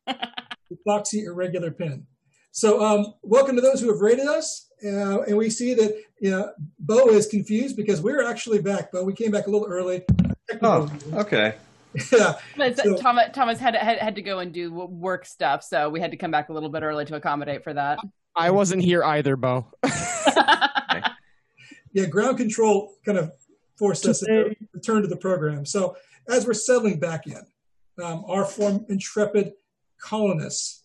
Foxy 0.85 1.23
irregular 1.23 1.71
pin. 1.71 2.07
So, 2.55 2.83
um, 2.83 3.15
welcome 3.23 3.55
to 3.55 3.63
those 3.63 3.81
who 3.81 3.91
have 3.91 3.99
rated 3.99 4.27
us. 4.27 4.69
Uh, 4.85 5.21
and 5.23 5.35
we 5.35 5.49
see 5.49 5.73
that 5.73 5.99
you 6.19 6.29
know, 6.29 6.51
Bo 6.77 7.09
is 7.09 7.25
confused 7.25 7.75
because 7.75 7.99
we're 7.99 8.23
actually 8.23 8.61
back, 8.61 8.91
but 8.91 9.05
We 9.05 9.13
came 9.13 9.31
back 9.31 9.47
a 9.47 9.49
little 9.49 9.67
early. 9.67 10.03
Oh, 10.61 10.87
okay. 11.13 11.55
yeah. 12.11 12.35
So- 12.75 12.95
Thomas, 12.97 13.29
Thomas 13.33 13.59
had, 13.59 13.75
had 13.75 13.97
had 13.97 14.15
to 14.15 14.21
go 14.21 14.37
and 14.37 14.53
do 14.53 14.71
work 14.71 15.25
stuff, 15.25 15.63
so 15.63 15.89
we 15.89 15.99
had 15.99 16.11
to 16.11 16.17
come 16.17 16.29
back 16.29 16.49
a 16.49 16.53
little 16.53 16.69
bit 16.69 16.83
early 16.83 17.05
to 17.05 17.15
accommodate 17.15 17.63
for 17.63 17.73
that. 17.73 17.97
I 18.35 18.51
wasn't 18.51 18.83
here 18.83 19.03
either, 19.03 19.35
Bo. 19.35 19.65
Yeah, 21.95 22.05
ground 22.05 22.37
control 22.37 22.91
kind 23.05 23.19
of 23.19 23.31
forced 23.77 24.07
us 24.07 24.21
to 24.21 24.55
return 24.73 25.03
to 25.03 25.07
the 25.07 25.15
program. 25.17 25.63
So, 25.63 25.95
as 26.27 26.47
we're 26.47 26.53
settling 26.53 26.99
back 26.99 27.27
in, 27.27 27.41
um, 28.03 28.25
our 28.27 28.45
form 28.45 28.85
intrepid 28.89 29.53
colonists 30.01 30.83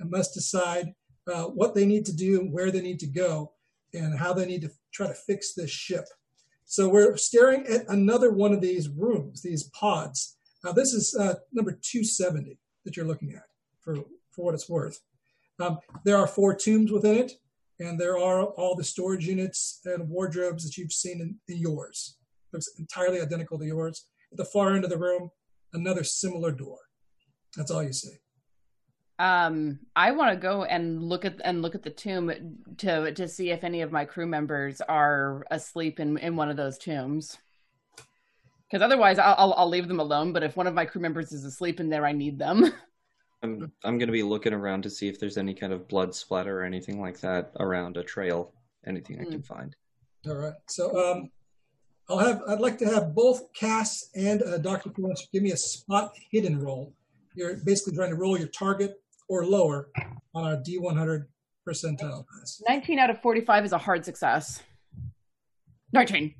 must 0.00 0.34
decide 0.34 0.94
uh, 1.28 1.44
what 1.44 1.74
they 1.74 1.86
need 1.86 2.06
to 2.06 2.12
do, 2.12 2.40
where 2.50 2.70
they 2.70 2.80
need 2.80 3.00
to 3.00 3.06
go, 3.06 3.52
and 3.92 4.18
how 4.18 4.32
they 4.32 4.46
need 4.46 4.62
to 4.62 4.70
try 4.92 5.06
to 5.06 5.14
fix 5.14 5.54
this 5.54 5.70
ship. 5.70 6.04
So, 6.64 6.88
we're 6.88 7.16
staring 7.16 7.66
at 7.66 7.88
another 7.88 8.32
one 8.32 8.52
of 8.52 8.60
these 8.60 8.88
rooms, 8.88 9.42
these 9.42 9.64
pods. 9.70 10.36
Now, 10.64 10.72
this 10.72 10.92
is 10.92 11.14
uh, 11.18 11.34
number 11.52 11.72
270 11.72 12.58
that 12.84 12.96
you're 12.96 13.06
looking 13.06 13.32
at 13.32 13.44
for, 13.80 13.96
for 14.30 14.44
what 14.44 14.54
it's 14.54 14.68
worth. 14.68 15.00
Um, 15.60 15.78
there 16.04 16.16
are 16.16 16.26
four 16.26 16.54
tombs 16.54 16.92
within 16.92 17.16
it 17.16 17.32
and 17.80 17.98
there 17.98 18.18
are 18.18 18.42
all 18.42 18.74
the 18.74 18.84
storage 18.84 19.26
units 19.26 19.80
and 19.84 20.08
wardrobes 20.08 20.64
that 20.64 20.76
you've 20.76 20.92
seen 20.92 21.20
in, 21.20 21.36
in 21.54 21.60
yours. 21.60 22.16
Looks 22.52 22.68
entirely 22.78 23.20
identical 23.20 23.58
to 23.58 23.66
yours. 23.66 24.06
At 24.32 24.38
the 24.38 24.44
far 24.44 24.74
end 24.74 24.84
of 24.84 24.90
the 24.90 24.98
room, 24.98 25.30
another 25.72 26.02
similar 26.02 26.50
door. 26.50 26.78
That's 27.56 27.70
all 27.70 27.82
you 27.82 27.92
see. 27.92 28.16
Um, 29.18 29.80
I 29.96 30.12
want 30.12 30.32
to 30.32 30.36
go 30.36 30.64
and 30.64 31.02
look 31.02 31.24
at 31.24 31.40
and 31.44 31.60
look 31.60 31.74
at 31.74 31.82
the 31.82 31.90
tomb 31.90 32.32
to 32.78 33.12
to 33.12 33.28
see 33.28 33.50
if 33.50 33.64
any 33.64 33.80
of 33.80 33.90
my 33.90 34.04
crew 34.04 34.26
members 34.26 34.80
are 34.80 35.44
asleep 35.50 35.98
in 35.98 36.18
in 36.18 36.36
one 36.36 36.48
of 36.50 36.56
those 36.56 36.78
tombs. 36.78 37.36
Because 38.70 38.82
otherwise, 38.82 39.18
I'll, 39.18 39.34
I'll 39.38 39.54
I'll 39.54 39.68
leave 39.68 39.88
them 39.88 39.98
alone. 39.98 40.32
But 40.32 40.44
if 40.44 40.56
one 40.56 40.66
of 40.66 40.74
my 40.74 40.84
crew 40.84 41.00
members 41.00 41.32
is 41.32 41.44
asleep 41.44 41.80
in 41.80 41.88
there, 41.88 42.06
I 42.06 42.12
need 42.12 42.38
them. 42.38 42.72
I'm 43.42 43.72
I'm 43.84 43.98
gonna 43.98 44.12
be 44.12 44.22
looking 44.22 44.52
around 44.52 44.82
to 44.82 44.90
see 44.90 45.08
if 45.08 45.18
there's 45.18 45.38
any 45.38 45.54
kind 45.54 45.72
of 45.72 45.88
blood 45.88 46.14
splatter 46.14 46.60
or 46.60 46.64
anything 46.64 47.00
like 47.00 47.20
that 47.20 47.52
around 47.58 47.96
a 47.96 48.04
trail. 48.04 48.52
Anything 48.86 49.20
I 49.20 49.24
can 49.24 49.42
find. 49.42 49.74
All 50.28 50.36
right. 50.36 50.54
So 50.68 50.96
um, 50.96 51.30
I'll 52.08 52.18
have. 52.18 52.42
I'd 52.48 52.60
like 52.60 52.78
to 52.78 52.86
have 52.86 53.14
both 53.14 53.52
Cass 53.52 54.10
and 54.14 54.42
uh, 54.42 54.58
Dr. 54.58 54.90
Florence 54.90 55.26
give 55.32 55.42
me 55.42 55.50
a 55.50 55.56
spot 55.56 56.12
hidden 56.30 56.60
roll. 56.60 56.92
You're 57.34 57.56
basically 57.56 57.96
trying 57.96 58.10
to 58.10 58.16
roll 58.16 58.38
your 58.38 58.48
target 58.48 59.00
or 59.28 59.44
lower 59.44 59.88
on 60.34 60.44
our 60.44 60.56
D100 60.56 61.26
percentile 61.66 62.26
class. 62.26 62.62
Nineteen 62.68 62.98
out 62.98 63.10
of 63.10 63.20
forty-five 63.20 63.64
is 63.64 63.72
a 63.72 63.78
hard 63.78 64.04
success. 64.04 64.62
Nineteen. 65.92 66.34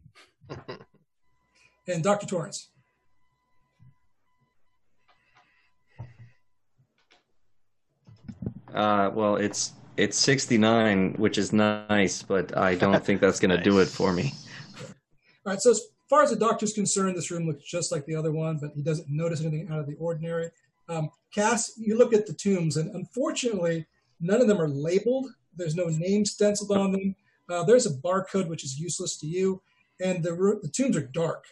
And 1.86 2.02
Dr. 2.02 2.27
Torrance. 2.27 2.70
Uh, 8.74 9.10
well, 9.15 9.36
it's 9.36 9.73
it's 9.97 10.16
69, 10.19 11.15
which 11.15 11.39
is 11.39 11.52
nice, 11.52 12.23
but 12.23 12.56
I 12.56 12.74
don't 12.74 13.05
think 13.05 13.20
that's 13.20 13.40
gonna 13.40 13.62
do 13.62 13.81
it 13.81 13.89
for 13.89 14.12
me. 14.12 14.32
All 15.47 15.52
right, 15.52 15.60
so 15.60 15.70
as 15.70 15.81
far 16.09 16.23
as 16.23 16.31
the 16.31 16.36
doctor's 16.36 16.73
concerned, 16.73 17.16
this 17.16 17.31
room 17.31 17.47
looks 17.47 17.65
just 17.65 17.90
like 17.90 18.05
the 18.06 18.15
other 18.15 18.31
one, 18.31 18.59
but 18.60 18.73
he 18.74 18.82
doesn't 18.82 19.09
notice 19.09 19.40
anything 19.40 19.69
out 19.70 19.81
of 19.81 19.86
the 19.86 19.94
ordinary. 19.94 20.51
Um, 20.89 21.10
Cass, 21.35 21.73
you 21.77 21.97
look 21.97 22.15
at 22.15 22.27
the 22.27 22.32
tombs, 22.32 22.77
and 22.77 22.94
unfortunately, 22.94 23.86
none 24.20 24.40
of 24.40 24.48
them 24.48 24.60
are 24.60 24.69
labeled. 24.69 25.27
There's 25.56 25.77
no 25.77 25.86
name 25.86 26.24
stenciled 26.24 26.77
on 26.77 26.93
them. 26.93 27.15
Uh, 27.51 27.65
there's 27.65 27.86
a 27.86 27.90
barcode, 27.90 28.48
which 28.48 28.65
is 28.65 28.78
useless 28.78 29.19
to 29.19 29.27
you, 29.27 29.62
and 30.01 30.23
the, 30.23 30.31
the 30.62 30.69
tombs 30.69 30.97
are 30.97 31.06
dark. 31.06 31.44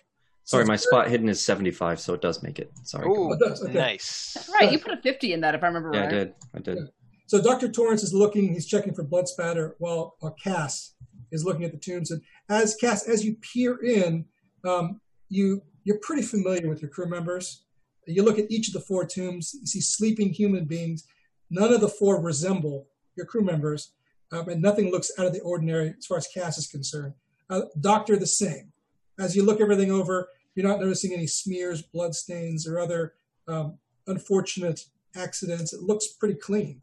Sorry, 0.44 0.64
my 0.64 0.76
spot 0.76 1.08
hidden 1.08 1.28
is 1.28 1.44
75, 1.44 1.98
so 1.98 2.14
it 2.14 2.22
does 2.22 2.40
make 2.42 2.60
it. 2.60 2.70
Sorry. 2.84 3.08
Ooh, 3.08 3.32
it 3.32 3.40
does, 3.40 3.62
okay. 3.64 3.72
nice. 3.72 4.48
Right, 4.54 4.70
you 4.70 4.78
put 4.78 4.92
a 4.92 5.02
fifty 5.02 5.32
in 5.32 5.40
that, 5.40 5.56
if 5.56 5.64
I 5.64 5.66
remember 5.66 5.90
right. 5.90 6.02
Yeah, 6.02 6.06
I 6.06 6.10
did. 6.10 6.34
I 6.54 6.58
did. 6.60 6.78
So 7.26 7.42
Dr. 7.42 7.68
Torrance 7.68 8.04
is 8.04 8.14
looking, 8.14 8.52
he's 8.52 8.66
checking 8.66 8.94
for 8.94 9.02
blood 9.02 9.26
spatter 9.26 9.74
while, 9.78 10.14
while 10.20 10.36
Cass 10.42 10.94
is 11.32 11.44
looking 11.44 11.64
at 11.64 11.72
the 11.72 11.78
tombs. 11.78 12.12
And 12.12 12.22
as 12.48 12.76
Cass, 12.76 13.08
as 13.08 13.24
you 13.24 13.36
peer 13.36 13.82
in, 13.84 14.24
um, 14.64 15.00
you, 15.28 15.62
you're 15.82 15.98
pretty 15.98 16.22
familiar 16.22 16.68
with 16.68 16.80
your 16.80 16.90
crew 16.90 17.08
members. 17.08 17.65
You 18.06 18.22
look 18.22 18.38
at 18.38 18.50
each 18.50 18.68
of 18.68 18.74
the 18.74 18.80
four 18.80 19.04
tombs, 19.04 19.54
you 19.60 19.66
see 19.66 19.80
sleeping 19.80 20.30
human 20.30 20.64
beings. 20.64 21.04
None 21.50 21.72
of 21.72 21.80
the 21.80 21.88
four 21.88 22.20
resemble 22.20 22.86
your 23.16 23.26
crew 23.26 23.42
members, 23.42 23.92
um, 24.32 24.48
and 24.48 24.62
nothing 24.62 24.90
looks 24.90 25.10
out 25.18 25.26
of 25.26 25.32
the 25.32 25.40
ordinary 25.40 25.94
as 25.98 26.06
far 26.06 26.18
as 26.18 26.28
Cass 26.28 26.58
is 26.58 26.66
concerned. 26.66 27.14
Uh, 27.48 27.62
doctor, 27.80 28.16
the 28.16 28.26
same. 28.26 28.72
As 29.18 29.34
you 29.34 29.44
look 29.44 29.60
everything 29.60 29.90
over, 29.90 30.28
you're 30.54 30.68
not 30.68 30.80
noticing 30.80 31.12
any 31.12 31.26
smears, 31.26 31.82
blood 31.82 32.14
stains, 32.14 32.66
or 32.66 32.78
other 32.78 33.14
um, 33.48 33.78
unfortunate 34.06 34.86
accidents. 35.14 35.72
It 35.72 35.82
looks 35.82 36.08
pretty 36.08 36.34
clean. 36.34 36.82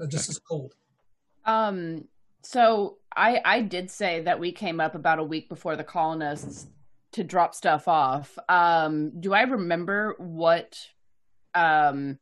uh, 0.00 0.06
just 0.06 0.28
as 0.28 0.38
cold. 0.38 0.74
Um, 1.44 2.04
so 2.42 2.98
I 3.16 3.40
I 3.44 3.60
did 3.62 3.90
say 3.90 4.22
that 4.22 4.38
we 4.38 4.52
came 4.52 4.80
up 4.80 4.94
about 4.94 5.18
a 5.18 5.24
week 5.24 5.48
before 5.48 5.76
the 5.76 5.84
colonists 5.84 6.66
to 7.12 7.24
drop 7.24 7.54
stuff 7.54 7.88
off. 7.88 8.38
Um, 8.48 9.20
do 9.20 9.32
I 9.32 9.42
remember 9.42 10.14
what 10.18 10.78
um 11.54 12.18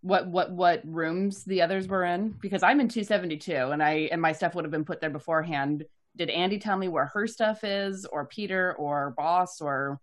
what 0.00 0.26
what 0.26 0.52
what 0.52 0.82
rooms 0.84 1.44
the 1.44 1.62
others 1.62 1.88
were 1.88 2.04
in? 2.04 2.34
Because 2.40 2.62
I'm 2.62 2.80
in 2.80 2.88
272 2.88 3.52
and 3.52 3.82
I 3.82 4.08
and 4.12 4.20
my 4.20 4.32
stuff 4.32 4.54
would 4.54 4.64
have 4.64 4.72
been 4.72 4.84
put 4.84 5.00
there 5.00 5.10
beforehand. 5.10 5.84
Did 6.16 6.30
Andy 6.30 6.58
tell 6.58 6.76
me 6.76 6.88
where 6.88 7.06
her 7.06 7.26
stuff 7.26 7.64
is, 7.64 8.04
or 8.04 8.26
Peter, 8.26 8.74
or 8.74 9.14
Boss, 9.16 9.60
or 9.60 10.00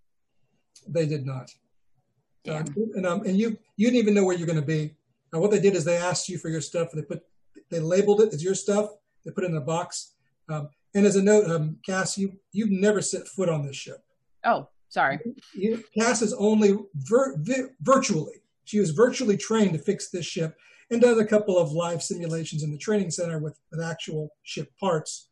They 0.88 1.06
did 1.06 1.26
not. 1.26 1.50
Uh, 2.48 2.64
and 2.96 3.06
um, 3.06 3.22
and 3.26 3.38
you 3.38 3.58
you 3.78 3.88
didn't 3.88 4.00
even 4.00 4.14
know 4.14 4.26
where 4.26 4.36
you're 4.36 4.48
going 4.48 4.60
to 4.60 4.66
be. 4.66 4.96
Uh, 5.34 5.40
what 5.40 5.52
they 5.52 5.60
did 5.60 5.76
is 5.76 5.86
they 5.86 5.98
asked 5.98 6.28
you 6.28 6.38
for 6.38 6.50
your 6.50 6.62
stuff. 6.62 6.90
They 6.94 7.04
put 7.04 7.24
they 7.70 7.80
labeled 7.80 8.22
it 8.22 8.34
as 8.34 8.44
your 8.44 8.56
stuff. 8.56 8.90
They 9.24 9.32
put 9.32 9.44
it 9.44 9.52
in 9.52 9.58
a 9.58 9.62
box. 9.62 10.14
Um, 10.50 10.70
and 10.94 11.06
as 11.06 11.16
a 11.16 11.22
note, 11.22 11.50
um, 11.50 11.78
Cass, 11.86 12.18
you 12.18 12.40
you've 12.52 12.72
never 12.72 13.02
set 13.02 13.28
foot 13.28 13.48
on 13.50 13.66
this 13.66 13.76
ship. 13.76 14.04
Oh, 14.46 14.68
sorry. 14.90 15.20
Cass 15.98 16.22
is 16.22 16.34
only 16.34 16.78
vir- 16.96 17.36
vi- 17.40 17.70
virtually. 17.82 18.42
She 18.66 18.80
was 18.80 18.92
virtually 18.92 19.38
trained 19.38 19.74
to 19.74 19.80
fix 19.80 20.10
this 20.10 20.26
ship 20.26 20.56
and 20.90 21.02
done 21.02 21.20
a 21.20 21.26
couple 21.26 21.58
of 21.58 21.72
live 21.72 22.02
simulations 22.04 22.64
in 22.64 22.72
the 22.72 22.78
training 22.78 23.12
center 23.12 23.40
with, 23.40 23.60
with 23.72 23.82
actual 23.82 24.30
ship 24.44 24.72
parts 24.80 25.30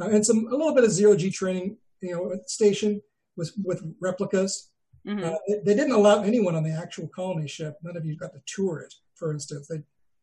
uh, 0.00 0.08
and 0.08 0.24
some 0.24 0.46
a 0.46 0.50
little 0.56 0.74
bit 0.74 0.84
of 0.84 0.90
zero 0.92 1.16
G 1.16 1.30
training, 1.30 1.76
you 2.00 2.12
know, 2.14 2.32
at 2.32 2.42
the 2.42 2.48
station 2.48 3.02
with 3.36 3.52
with 3.64 3.82
replicas. 4.00 4.70
Mhm. 5.06 5.24
Uh, 5.24 5.38
they, 5.48 5.54
they 5.64 5.74
didn't 5.74 5.92
allow 5.92 6.22
anyone 6.22 6.54
on 6.54 6.62
the 6.62 6.70
actual 6.72 7.08
colony 7.08 7.48
ship. 7.48 7.76
None 7.82 7.96
of 7.96 8.04
you 8.04 8.16
got 8.16 8.32
to 8.32 8.40
tour 8.46 8.80
it, 8.80 8.94
for 9.14 9.32
instance. 9.32 9.66
They 9.68 9.82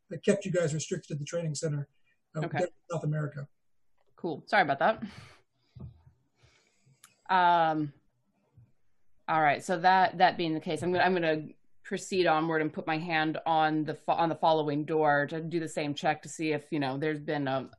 they 0.10 0.18
kept 0.18 0.46
you 0.46 0.52
guys 0.52 0.74
restricted 0.74 1.10
to 1.10 1.16
the 1.16 1.26
training 1.26 1.56
center, 1.56 1.88
uh, 2.36 2.46
Okay. 2.46 2.66
South 2.92 3.04
America. 3.04 3.48
Cool. 4.16 4.44
Sorry 4.48 4.64
about 4.64 4.80
that. 4.80 5.04
Um. 7.30 7.92
All 9.28 9.42
right. 9.42 9.64
So 9.64 9.80
that 9.80 10.18
that 10.20 10.38
being 10.38 10.54
the 10.54 10.60
case, 10.60 10.84
I'm 10.84 10.92
gonna 10.92 11.04
I'm 11.04 11.14
gonna 11.14 11.44
proceed 11.84 12.26
onward 12.28 12.62
and 12.62 12.74
put 12.74 12.88
my 12.88 12.98
hand 12.98 13.38
on 13.46 13.86
the 13.86 13.98
on 14.08 14.30
the 14.30 14.36
following 14.36 14.86
door 14.86 15.28
to 15.28 15.40
do 15.40 15.60
the 15.60 15.70
same 15.70 15.94
check 15.94 16.22
to 16.24 16.30
see 16.30 16.52
if 16.52 16.66
you 16.72 16.80
know 16.80 16.98
there's 16.98 17.20
been 17.20 17.48
a, 17.48 17.70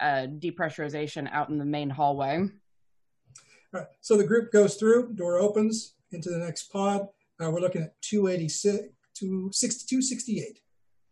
a 0.00 0.28
depressurization 0.28 1.30
out 1.32 1.48
in 1.48 1.58
the 1.58 1.64
main 1.64 1.90
hallway. 1.90 2.36
All 2.36 3.80
right, 3.80 3.86
so 4.00 4.16
the 4.16 4.24
group 4.24 4.52
goes 4.52 4.76
through, 4.76 5.14
door 5.14 5.38
opens 5.38 5.94
into 6.12 6.30
the 6.30 6.38
next 6.38 6.70
pod. 6.72 7.08
Uh, 7.42 7.50
we're 7.50 7.60
looking 7.60 7.82
at 7.82 8.00
286, 8.02 8.88
260, 9.14 9.86
268. 9.88 10.60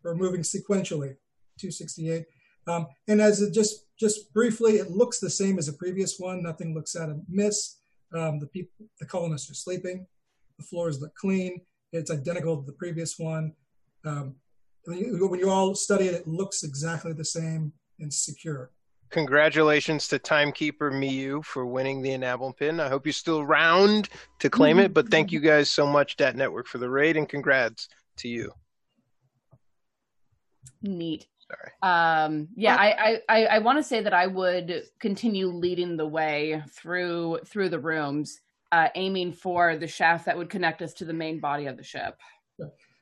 We're 0.01 0.15
moving 0.15 0.41
sequentially, 0.41 1.15
268. 1.59 2.25
Um, 2.65 2.87
and 3.07 3.21
as 3.21 3.41
it 3.41 3.53
just 3.53 3.85
just 3.99 4.33
briefly, 4.33 4.73
it 4.73 4.91
looks 4.91 5.19
the 5.19 5.29
same 5.29 5.59
as 5.59 5.67
the 5.67 5.73
previous 5.73 6.17
one. 6.17 6.41
Nothing 6.41 6.73
looks 6.73 6.95
out 6.95 7.09
of 7.09 7.19
miss. 7.27 7.77
Um, 8.13 8.39
the 8.39 8.47
people, 8.47 8.85
the 8.99 9.05
colonists 9.05 9.49
are 9.49 9.55
sleeping. 9.55 10.05
The 10.59 10.65
floors 10.65 11.01
look 11.01 11.15
clean. 11.15 11.61
It's 11.91 12.11
identical 12.11 12.57
to 12.57 12.65
the 12.65 12.73
previous 12.73 13.17
one. 13.17 13.53
Um, 14.05 14.35
when, 14.85 14.97
you, 14.97 15.27
when 15.27 15.39
you 15.39 15.49
all 15.49 15.75
study 15.75 16.07
it, 16.07 16.15
it 16.15 16.27
looks 16.27 16.63
exactly 16.63 17.13
the 17.13 17.25
same 17.25 17.73
and 17.99 18.13
secure. 18.13 18.71
Congratulations 19.09 20.07
to 20.07 20.17
timekeeper 20.17 20.91
Miyu 20.91 21.45
for 21.45 21.67
winning 21.67 22.01
the 22.01 22.13
enamel 22.13 22.51
pin. 22.51 22.79
I 22.79 22.89
hope 22.89 23.05
you're 23.05 23.13
still 23.13 23.41
around 23.41 24.09
to 24.39 24.49
claim 24.49 24.79
it, 24.79 24.91
but 24.91 25.09
thank 25.09 25.31
you 25.31 25.39
guys 25.39 25.69
so 25.69 25.85
much, 25.85 26.17
Dat 26.17 26.35
Network, 26.35 26.67
for 26.67 26.79
the 26.79 26.89
raid, 26.89 27.15
and 27.15 27.29
congrats 27.29 27.87
to 28.17 28.27
you. 28.27 28.51
Neat. 30.81 31.27
Sorry. 31.47 31.71
Um, 31.81 32.47
yeah, 32.55 32.75
I 32.75 33.21
I, 33.27 33.45
I, 33.45 33.59
want 33.59 33.77
to 33.77 33.83
say 33.83 34.01
that 34.01 34.13
I 34.13 34.27
would 34.27 34.83
continue 34.99 35.47
leading 35.47 35.97
the 35.97 36.07
way 36.07 36.63
through 36.71 37.39
through 37.45 37.69
the 37.69 37.79
rooms, 37.79 38.39
uh, 38.71 38.87
aiming 38.95 39.33
for 39.33 39.75
the 39.75 39.87
shaft 39.87 40.25
that 40.25 40.37
would 40.37 40.49
connect 40.49 40.81
us 40.81 40.93
to 40.95 41.05
the 41.05 41.13
main 41.13 41.39
body 41.39 41.65
of 41.65 41.75
the 41.77 41.83
ship. 41.83 42.17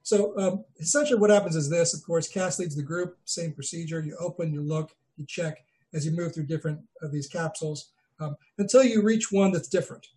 So 0.04 0.38
um, 0.38 0.66
essentially, 0.80 1.20
what 1.20 1.30
happens 1.30 1.56
is 1.56 1.70
this. 1.70 1.94
Of 1.94 2.04
course, 2.04 2.28
Cass 2.28 2.60
leads 2.60 2.76
the 2.76 2.84
group. 2.84 3.18
Same 3.26 3.54
procedure. 3.54 4.02
You 4.02 4.18
open, 4.20 4.52
you 4.52 4.62
look, 4.62 4.92
you 5.18 5.26
check 5.28 5.64
as 5.94 6.06
you 6.06 6.12
move 6.12 6.34
through 6.34 6.48
different 6.48 6.80
of 7.02 7.12
these 7.12 7.28
capsules 7.28 7.92
um, 8.20 8.36
until 8.58 8.84
you 8.84 9.02
reach 9.02 9.32
one 9.32 9.52
that's 9.52 9.68
different. 9.68 10.08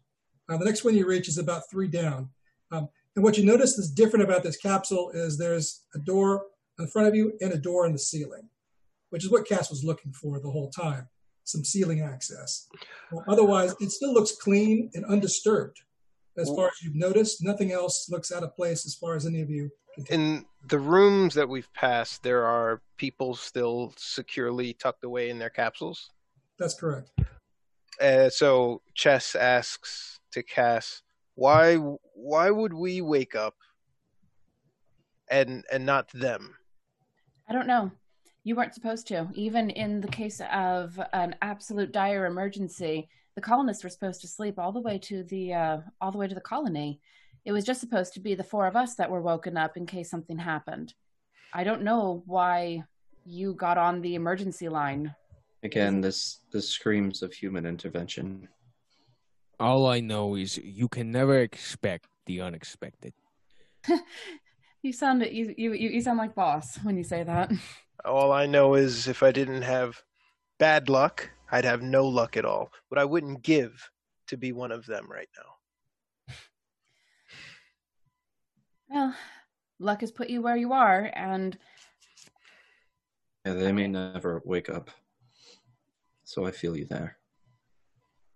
Uh, 0.48 0.56
the 0.56 0.64
next 0.64 0.84
one 0.84 0.96
you 0.96 1.06
reach 1.06 1.28
is 1.28 1.38
about 1.38 1.68
three 1.70 1.88
down. 1.88 2.28
Um, 2.70 2.88
and 3.14 3.22
what 3.22 3.38
you 3.38 3.44
notice 3.44 3.78
is 3.78 3.90
different 3.90 4.24
about 4.24 4.42
this 4.42 4.56
capsule 4.56 5.10
is 5.10 5.38
there's 5.38 5.82
a 5.94 5.98
door 5.98 6.46
in 6.78 6.86
front 6.86 7.08
of 7.08 7.14
you 7.14 7.32
and 7.40 7.52
a 7.52 7.58
door 7.58 7.86
in 7.86 7.92
the 7.92 7.98
ceiling, 7.98 8.48
which 9.10 9.24
is 9.24 9.30
what 9.30 9.46
Cass 9.46 9.70
was 9.70 9.84
looking 9.84 10.12
for 10.12 10.40
the 10.40 10.50
whole 10.50 10.70
time. 10.70 11.08
Some 11.44 11.64
ceiling 11.64 12.00
access. 12.00 12.68
Well, 13.12 13.24
otherwise, 13.28 13.74
it 13.80 13.90
still 13.90 14.14
looks 14.14 14.32
clean 14.32 14.90
and 14.94 15.04
undisturbed. 15.04 15.82
As 16.36 16.48
far 16.48 16.66
as 16.66 16.82
you've 16.82 16.96
noticed, 16.96 17.44
nothing 17.44 17.70
else 17.70 18.08
looks 18.10 18.32
out 18.32 18.42
of 18.42 18.56
place 18.56 18.86
as 18.86 18.94
far 18.94 19.14
as 19.14 19.24
any 19.24 19.40
of 19.40 19.50
you 19.50 19.70
can 19.94 20.04
tell. 20.04 20.18
In 20.18 20.44
the 20.68 20.78
rooms 20.78 21.34
that 21.34 21.48
we've 21.48 21.72
passed, 21.74 22.22
there 22.22 22.44
are 22.44 22.80
people 22.96 23.34
still 23.34 23.92
securely 23.96 24.72
tucked 24.72 25.04
away 25.04 25.30
in 25.30 25.38
their 25.38 25.50
capsules. 25.50 26.10
That's 26.58 26.74
correct. 26.74 27.10
Uh, 28.00 28.30
so 28.30 28.82
Chess 28.94 29.36
asks 29.36 30.18
to 30.32 30.42
Cass, 30.42 31.02
"Why? 31.34 31.76
Why 31.76 32.50
would 32.50 32.72
we 32.72 33.00
wake 33.00 33.36
up 33.36 33.54
and 35.28 35.64
and 35.70 35.86
not 35.86 36.10
them?" 36.12 36.56
I 37.48 37.52
don't 37.52 37.66
know. 37.66 37.90
You 38.42 38.56
weren't 38.56 38.74
supposed 38.74 39.06
to. 39.08 39.28
Even 39.34 39.70
in 39.70 40.00
the 40.00 40.08
case 40.08 40.40
of 40.52 41.00
an 41.12 41.36
absolute 41.42 41.92
dire 41.92 42.26
emergency, 42.26 43.08
the 43.34 43.40
colonists 43.40 43.82
were 43.82 43.90
supposed 43.90 44.20
to 44.20 44.28
sleep 44.28 44.58
all 44.58 44.72
the 44.72 44.80
way 44.80 44.98
to 44.98 45.24
the 45.24 45.54
uh, 45.54 45.78
all 46.00 46.12
the 46.12 46.18
way 46.18 46.28
to 46.28 46.34
the 46.34 46.40
colony. 46.40 47.00
It 47.44 47.52
was 47.52 47.64
just 47.64 47.80
supposed 47.80 48.14
to 48.14 48.20
be 48.20 48.34
the 48.34 48.44
four 48.44 48.66
of 48.66 48.76
us 48.76 48.94
that 48.94 49.10
were 49.10 49.20
woken 49.20 49.56
up 49.56 49.76
in 49.76 49.86
case 49.86 50.10
something 50.10 50.38
happened. 50.38 50.94
I 51.52 51.64
don't 51.64 51.82
know 51.82 52.22
why 52.26 52.84
you 53.24 53.54
got 53.54 53.78
on 53.78 54.00
the 54.00 54.14
emergency 54.14 54.68
line. 54.68 55.14
Again, 55.62 56.00
this 56.00 56.40
this 56.52 56.68
screams 56.68 57.22
of 57.22 57.32
human 57.32 57.66
intervention. 57.66 58.48
All 59.58 59.86
I 59.86 60.00
know 60.00 60.34
is 60.34 60.58
you 60.58 60.88
can 60.88 61.10
never 61.10 61.38
expect 61.38 62.06
the 62.26 62.40
unexpected. 62.40 63.14
You 64.84 64.92
sound 64.92 65.22
you 65.22 65.54
you 65.56 65.72
you 65.72 66.02
sound 66.02 66.18
like 66.18 66.34
boss 66.34 66.76
when 66.82 66.98
you 66.98 67.04
say 67.04 67.22
that. 67.22 67.50
All 68.04 68.32
I 68.32 68.44
know 68.44 68.74
is 68.74 69.08
if 69.08 69.22
I 69.22 69.32
didn't 69.32 69.62
have 69.62 70.02
bad 70.58 70.90
luck, 70.90 71.30
I'd 71.50 71.64
have 71.64 71.80
no 71.80 72.06
luck 72.06 72.36
at 72.36 72.44
all. 72.44 72.70
But 72.90 72.98
I 72.98 73.06
wouldn't 73.06 73.40
give 73.40 73.90
to 74.26 74.36
be 74.36 74.52
one 74.52 74.70
of 74.70 74.84
them 74.84 75.10
right 75.10 75.28
now. 75.38 76.34
Well, 78.90 79.14
luck 79.78 80.02
has 80.02 80.12
put 80.12 80.28
you 80.28 80.42
where 80.42 80.56
you 80.56 80.74
are, 80.74 81.10
and 81.14 81.56
Yeah, 83.46 83.54
they 83.54 83.72
may 83.72 83.88
never 83.88 84.42
wake 84.44 84.68
up. 84.68 84.90
So 86.24 86.44
I 86.44 86.50
feel 86.50 86.76
you 86.76 86.84
there. 86.84 87.16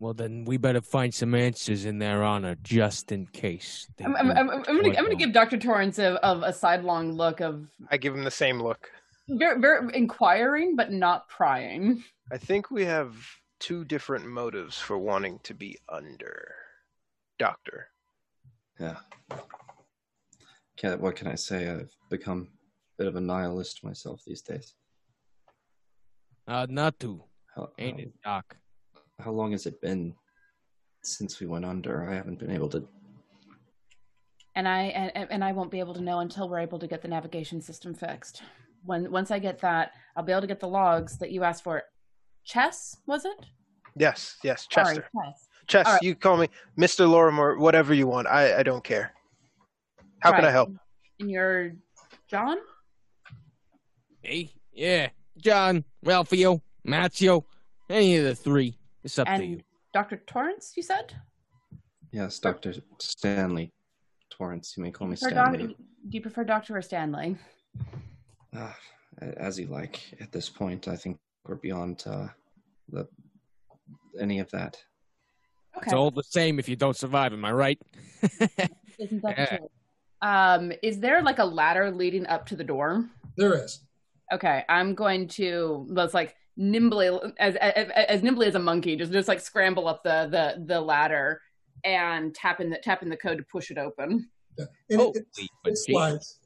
Well, 0.01 0.15
then 0.15 0.45
we 0.45 0.59
better 0.59 0.81
find 0.81 1.13
some 1.13 1.35
answers 1.35 1.85
in 1.85 1.99
their 1.99 2.23
honor, 2.23 2.57
just 2.63 3.11
in 3.11 3.27
case. 3.27 3.89
I'm, 4.05 4.15
I'm, 4.15 4.31
I'm, 4.31 4.51
I'm 4.51 4.63
gonna 4.63 4.97
I'm 4.97 5.05
gonna 5.05 5.17
give. 5.17 5.33
Doctor 5.33 5.57
Torrance 5.57 5.99
a, 5.99 6.25
of 6.25 6.43
a 6.43 6.53
sidelong 6.53 7.13
look 7.13 7.41
of 7.41 7.67
I 7.91 7.97
give 7.97 8.15
him 8.15 8.23
the 8.23 8.31
same 8.31 8.61
look. 8.61 8.91
very, 9.29 9.61
very 9.61 9.91
inquiring 9.97 10.77
but 10.77 10.93
not 10.93 11.29
prying. 11.29 12.05
I 12.31 12.39
think 12.39 12.71
we 12.71 12.85
have 12.85 13.17
two 13.59 13.85
different 13.85 14.27
motives 14.27 14.79
for 14.79 14.97
wanting 14.99 15.41
to 15.43 15.55
be 15.55 15.79
under. 15.89 16.55
Doctor. 17.39 17.89
Yeah. 18.79 18.97
Can't, 20.77 21.01
what 21.01 21.17
can 21.17 21.27
I 21.27 21.35
say? 21.35 21.69
I've 21.69 21.91
become 22.09 22.49
a 22.99 23.03
bit 23.03 23.09
of 23.09 23.17
a 23.17 23.21
nihilist 23.21 23.83
myself 23.83 24.23
these 24.25 24.43
days. 24.43 24.75
Uh, 26.47 26.67
not 26.71 26.99
to, 27.01 27.25
How, 27.55 27.71
ain't 27.79 27.99
how, 27.99 28.03
it, 28.03 28.13
Doc? 28.25 28.57
How 29.21 29.33
long 29.33 29.53
has 29.53 29.67
it 29.67 29.81
been 29.81 30.15
since 31.03 31.41
we 31.41 31.47
went 31.47 31.65
under? 31.65 32.09
I 32.09 32.15
haven't 32.15 32.39
been 32.39 32.51
able 32.51 32.69
to. 32.71 32.87
And 34.55 34.69
I 34.69 34.83
and, 34.85 35.31
and 35.31 35.45
I 35.45 35.53
won't 35.53 35.71
be 35.71 35.81
able 35.81 35.95
to 35.95 36.01
know 36.01 36.21
until 36.21 36.49
we're 36.49 36.61
able 36.61 36.79
to 36.79 36.87
get 36.87 37.03
the 37.03 37.09
navigation 37.09 37.61
system 37.61 37.95
fixed. 37.95 38.43
When 38.85 39.11
once 39.11 39.31
I 39.31 39.39
get 39.39 39.59
that, 39.61 39.93
I'll 40.17 40.23
be 40.23 40.33
able 40.33 40.43
to 40.43 40.47
get 40.47 40.61
the 40.61 40.69
logs 40.69 41.19
that 41.19 41.31
you 41.31 41.43
asked 41.45 41.65
for. 41.65 41.83
Chess 42.45 42.97
was 43.07 43.25
it? 43.25 43.47
Yes, 43.97 44.37
yes, 44.45 44.67
Sorry, 44.71 44.87
Chester. 44.87 45.11
Chess. 45.15 45.49
Chess, 45.67 45.87
All 45.87 45.93
right. 45.95 46.03
you 46.03 46.15
call 46.15 46.37
me 46.37 46.49
Mr. 46.79 47.09
Lorimer, 47.09 47.59
whatever 47.59 47.93
you 47.93 48.07
want. 48.07 48.29
I, 48.29 48.61
I 48.61 48.63
don't 48.63 48.83
care. 48.85 49.13
How 50.21 50.33
can 50.33 50.45
I 50.45 50.51
help? 50.51 50.71
And 51.21 51.31
you're 51.31 51.73
John? 52.29 52.59
Hey, 54.23 54.53
yeah, 54.73 55.09
John, 55.37 55.85
Ralphio, 56.05 56.61
Macchio, 56.87 57.45
any 57.91 58.17
of 58.17 58.25
the 58.25 58.35
three. 58.35 58.78
It's 59.05 59.19
up 59.19 59.29
to 59.29 59.45
you. 59.45 59.61
Doctor 59.95 60.23
Torrance, 60.27 60.73
you 60.77 60.83
said? 60.83 61.15
Yes, 62.13 62.39
Doctor 62.39 62.75
Stanley 62.99 63.73
Torrance. 64.31 64.75
You 64.77 64.83
may 64.83 64.91
call 64.91 65.09
me 65.09 65.17
Prefer 65.17 65.35
doc- 65.35 65.55
Stanley. 65.55 65.77
do 66.09 66.17
you 66.17 66.21
prefer 66.21 66.45
Doctor 66.45 66.77
or 66.77 66.83
Stanley? 66.83 67.37
Ah, 68.55 68.77
as 69.37 69.59
you 69.59 69.67
like. 69.67 70.01
At 70.21 70.33
this 70.33 70.49
point, 70.49 70.89
I 70.89 70.97
think 70.97 71.19
we're 71.47 71.57
beyond 71.57 72.05
uh, 72.07 72.29
the 72.91 73.07
any 74.21 74.39
of 74.41 74.51
that. 74.51 74.77
Okay. 75.77 75.85
It's 75.85 75.93
all 75.93 76.11
the 76.11 76.23
same 76.25 76.59
if 76.59 76.69
you 76.69 76.77
don't 76.77 76.97
survive. 76.97 77.33
Am 77.33 77.45
I 77.45 77.53
right? 77.53 77.81
Isn't 78.99 79.23
that 79.23 79.39
Yeah. 79.39 79.57
true? 79.59 79.71
Um, 80.21 80.73
is 80.83 80.99
there 80.99 81.23
like 81.23 81.39
a 81.39 81.45
ladder 81.45 81.91
leading 81.93 82.27
up 82.27 82.47
to 82.47 82.57
the 82.57 82.65
door? 82.65 83.05
There 83.37 83.55
is. 83.65 83.81
Okay, 84.33 84.65
I'm 84.69 84.95
going 84.95 85.29
to 85.29 85.87
let's 85.89 86.13
like 86.15 86.35
nimbly 86.59 87.07
as, 87.39 87.55
as 87.57 87.89
as 87.91 88.23
nimbly 88.23 88.47
as 88.49 88.57
a 88.57 88.59
monkey, 88.59 88.97
just 88.97 89.13
just 89.13 89.29
like 89.29 89.41
scramble 89.41 89.89
up 89.89 90.03
the 90.03 90.29
the 90.31 90.65
the 90.67 90.81
ladder 90.81 91.41
and 91.85 92.35
tap 92.35 92.61
in 92.61 92.69
the 92.69 92.79
tap 92.79 93.03
in 93.03 93.09
the 93.09 93.17
code 93.17 93.39
to 93.39 93.45
push 93.51 93.71
it 93.71 93.79
open. 93.79 94.29
Yeah. 94.59 94.65
And 94.91 95.01
Oh, 95.01 95.13
it, 95.15 95.25
it, 95.39 95.51
it 95.65 95.79
slides. 95.79 96.41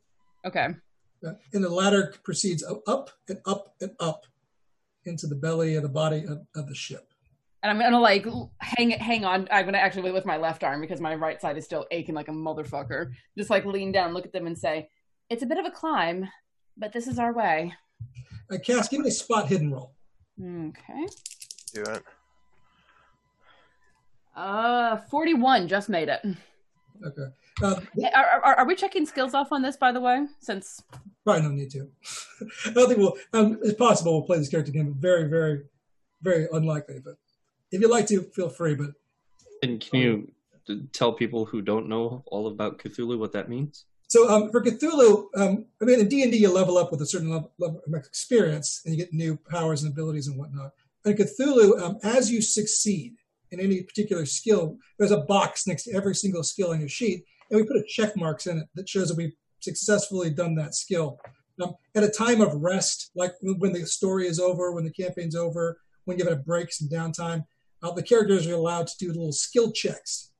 Okay. 0.46 0.68
Uh, 1.26 1.32
and 1.52 1.64
the 1.64 1.68
ladder 1.68 2.12
proceeds 2.24 2.64
up 2.86 3.10
and 3.28 3.38
up 3.46 3.74
and 3.80 3.92
up 4.00 4.26
into 5.06 5.26
the 5.26 5.34
belly 5.34 5.76
of 5.76 5.82
the 5.82 5.88
body 5.88 6.24
of, 6.24 6.40
of 6.54 6.68
the 6.68 6.74
ship. 6.74 7.08
And 7.62 7.70
I'm 7.70 7.78
gonna 7.78 8.00
like 8.00 8.26
hang 8.58 8.90
hang 8.90 9.24
on. 9.24 9.48
I'm 9.50 9.64
gonna 9.64 9.78
actually 9.78 10.10
lift 10.12 10.26
my 10.26 10.36
left 10.36 10.62
arm 10.62 10.80
because 10.80 11.00
my 11.00 11.14
right 11.14 11.40
side 11.40 11.56
is 11.56 11.64
still 11.64 11.86
aching 11.90 12.14
like 12.14 12.28
a 12.28 12.32
motherfucker. 12.32 13.10
Just 13.38 13.50
like 13.50 13.64
lean 13.64 13.92
down, 13.92 14.12
look 14.12 14.26
at 14.26 14.32
them, 14.32 14.46
and 14.46 14.58
say, 14.58 14.88
"It's 15.30 15.44
a 15.44 15.46
bit 15.46 15.58
of 15.58 15.64
a 15.64 15.70
climb, 15.70 16.28
but 16.76 16.92
this 16.92 17.06
is 17.06 17.20
our 17.20 17.32
way." 17.32 17.72
Uh, 18.50 18.58
Cass, 18.58 18.88
give 18.88 19.00
me 19.00 19.08
a 19.08 19.12
spot 19.12 19.46
hidden 19.46 19.72
roll. 19.72 19.94
Okay. 20.42 21.06
Do 21.74 21.82
it. 21.82 22.02
Uh, 24.34 24.96
41 25.10 25.68
just 25.68 25.88
made 25.88 26.08
it. 26.08 26.20
Okay. 27.04 27.32
Uh, 27.62 27.80
Are, 28.14 28.40
are, 28.44 28.54
are 28.60 28.66
we 28.66 28.74
checking 28.74 29.04
skills 29.06 29.34
off 29.34 29.52
on 29.52 29.62
this, 29.62 29.76
by 29.76 29.92
the 29.92 30.00
way? 30.00 30.26
Since 30.40 30.82
probably 31.24 31.42
no 31.42 31.48
need 31.50 31.70
to. 31.70 31.88
I 32.66 32.70
don't 32.70 32.88
think 32.88 32.98
we'll. 32.98 33.16
Um, 33.32 33.58
it's 33.62 33.74
possible 33.74 34.12
we'll 34.12 34.26
play 34.26 34.38
this 34.38 34.48
character 34.48 34.70
again, 34.70 34.90
but 34.90 35.00
very, 35.00 35.28
very, 35.28 35.62
very 36.22 36.48
unlikely. 36.52 37.00
But 37.04 37.16
if 37.70 37.80
you'd 37.80 37.90
like 37.90 38.06
to, 38.08 38.22
feel 38.22 38.48
free. 38.48 38.74
But 38.74 38.92
And 39.62 39.80
can 39.80 40.00
you 40.00 40.32
tell 40.92 41.12
people 41.12 41.44
who 41.44 41.60
don't 41.60 41.88
know 41.88 42.22
all 42.26 42.46
about 42.48 42.78
Cthulhu 42.78 43.18
what 43.18 43.32
that 43.32 43.48
means? 43.48 43.84
So 44.12 44.28
um, 44.28 44.50
for 44.50 44.60
Cthulhu, 44.60 45.28
um, 45.38 45.64
I 45.80 45.86
mean, 45.86 45.98
in 45.98 46.06
D 46.06 46.22
and 46.22 46.30
D, 46.30 46.36
you 46.36 46.52
level 46.52 46.76
up 46.76 46.90
with 46.90 47.00
a 47.00 47.06
certain 47.06 47.30
level, 47.30 47.50
of 47.58 47.94
experience, 47.94 48.82
and 48.84 48.94
you 48.94 49.02
get 49.02 49.14
new 49.14 49.38
powers 49.38 49.82
and 49.82 49.90
abilities 49.90 50.26
and 50.26 50.38
whatnot. 50.38 50.72
In 51.06 51.14
Cthulhu, 51.14 51.80
um, 51.80 51.96
as 52.02 52.30
you 52.30 52.42
succeed 52.42 53.14
in 53.52 53.58
any 53.58 53.82
particular 53.82 54.26
skill, 54.26 54.76
there's 54.98 55.12
a 55.12 55.22
box 55.22 55.66
next 55.66 55.84
to 55.84 55.94
every 55.94 56.14
single 56.14 56.42
skill 56.42 56.72
on 56.72 56.80
your 56.80 56.90
sheet, 56.90 57.24
and 57.50 57.58
we 57.58 57.66
put 57.66 57.78
a 57.78 57.84
check 57.88 58.14
marks 58.14 58.46
in 58.46 58.58
it 58.58 58.66
that 58.74 58.86
shows 58.86 59.08
that 59.08 59.16
we've 59.16 59.32
successfully 59.60 60.28
done 60.28 60.54
that 60.56 60.74
skill. 60.74 61.18
Um, 61.62 61.76
at 61.94 62.04
a 62.04 62.10
time 62.10 62.42
of 62.42 62.52
rest, 62.60 63.12
like 63.14 63.32
when 63.40 63.58
when 63.60 63.72
the 63.72 63.86
story 63.86 64.26
is 64.26 64.38
over, 64.38 64.72
when 64.72 64.84
the 64.84 64.92
campaign's 64.92 65.36
over, 65.36 65.78
when 66.04 66.18
you 66.18 66.24
have 66.26 66.34
a 66.34 66.42
break, 66.42 66.70
some 66.70 66.90
downtime, 66.90 67.46
uh, 67.82 67.92
the 67.92 68.02
characters 68.02 68.46
are 68.46 68.56
allowed 68.56 68.88
to 68.88 68.98
do 68.98 69.08
little 69.08 69.32
skill 69.32 69.72
checks 69.72 70.32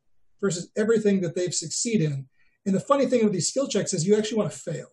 versus 0.42 0.70
everything 0.76 1.22
that 1.22 1.34
they've 1.34 1.54
succeeded 1.54 2.12
in. 2.12 2.28
And 2.66 2.74
the 2.74 2.80
funny 2.80 3.06
thing 3.06 3.24
with 3.24 3.32
these 3.32 3.48
skill 3.48 3.66
checks 3.68 3.92
is 3.92 4.06
you 4.06 4.16
actually 4.16 4.38
want 4.38 4.52
to 4.52 4.58
fail. 4.58 4.86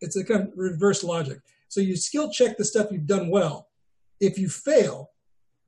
It's 0.00 0.16
a 0.16 0.24
kind 0.24 0.42
of 0.42 0.52
reverse 0.56 1.04
logic. 1.04 1.40
So 1.68 1.80
you 1.80 1.94
skill 1.96 2.30
check 2.30 2.56
the 2.56 2.64
stuff 2.64 2.88
you've 2.90 3.06
done 3.06 3.28
well. 3.28 3.68
If 4.20 4.38
you 4.38 4.48
fail, 4.48 5.10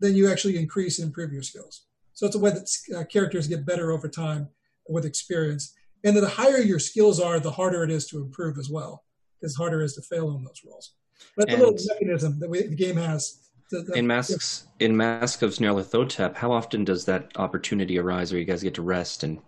then 0.01 0.15
you 0.15 0.31
actually 0.31 0.57
increase 0.57 0.99
and 0.99 1.07
improve 1.07 1.33
your 1.33 1.43
skills. 1.43 1.87
So 2.15 2.27
it's 2.27 2.37
a 2.37 2.39
way 2.39 2.51
that 2.51 2.69
uh, 2.97 3.05
characters 3.05 3.47
get 3.47 3.67
better 3.67 3.93
over 3.93 4.09
time 4.09 4.49
with 4.89 5.05
experience. 5.05 5.75
And 6.05 6.17
the 6.17 6.29
higher 6.29 6.59
your 6.59 6.79
skills 6.79 7.21
are, 7.21 7.39
the 7.39 7.51
harder 7.51 7.85
it 7.85 7.91
is 7.91 8.07
to 8.09 8.19
improve 8.19 8.59
as 8.59 8.69
well, 8.69 9.05
because 9.41 9.55
harder 9.55 9.81
it 9.83 9.85
is 9.87 9.95
to 9.95 10.03
fail 10.03 10.29
on 10.29 10.45
those 10.45 10.63
rolls. 10.67 10.95
But 11.37 11.49
the 11.49 11.57
little 11.57 11.77
mechanism 11.89 12.41
that 12.41 12.51
we, 12.51 12.63
the 12.63 12.75
game 12.75 12.97
has. 12.97 13.39
To, 13.71 13.83
that- 13.83 13.97
In 13.97 14.07
masks, 14.07 14.67
in 14.81 14.97
Mask 14.97 15.43
of 15.43 15.53
Nyarlathotep, 15.53 16.35
how 16.35 16.51
often 16.51 16.85
does 16.85 17.05
that 17.05 17.31
opportunity 17.37 17.99
arise 17.99 18.33
where 18.33 18.41
you 18.41 18.45
guys 18.45 18.63
get 18.63 18.75
to 18.75 18.83
rest 18.83 19.23
and? 19.23 19.39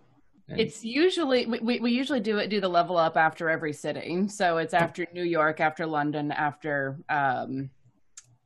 And 0.47 0.59
it's 0.59 0.83
usually 0.83 1.45
we, 1.45 1.59
we, 1.59 1.79
we 1.79 1.91
usually 1.91 2.19
do 2.19 2.37
it 2.37 2.49
do 2.49 2.61
the 2.61 2.69
level 2.69 2.97
up 2.97 3.17
after 3.17 3.49
every 3.49 3.73
sitting. 3.73 4.29
So 4.29 4.57
it's 4.57 4.73
after 4.73 5.07
New 5.13 5.23
York, 5.23 5.59
after 5.59 5.85
London, 5.85 6.31
after 6.31 6.97
um, 7.09 7.69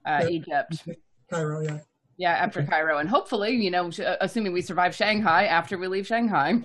uh, 0.05 0.25
Egypt. 0.29 0.83
Cairo, 1.29 1.61
yeah. 1.61 1.79
Yeah, 2.17 2.31
after 2.31 2.63
Cairo, 2.63 2.97
and 2.97 3.07
hopefully, 3.07 3.51
you 3.51 3.71
know, 3.71 3.89
assuming 4.19 4.51
we 4.51 4.61
survive 4.61 4.93
Shanghai 4.93 5.45
after 5.45 5.77
we 5.77 5.87
leave 5.87 6.05
Shanghai. 6.05 6.61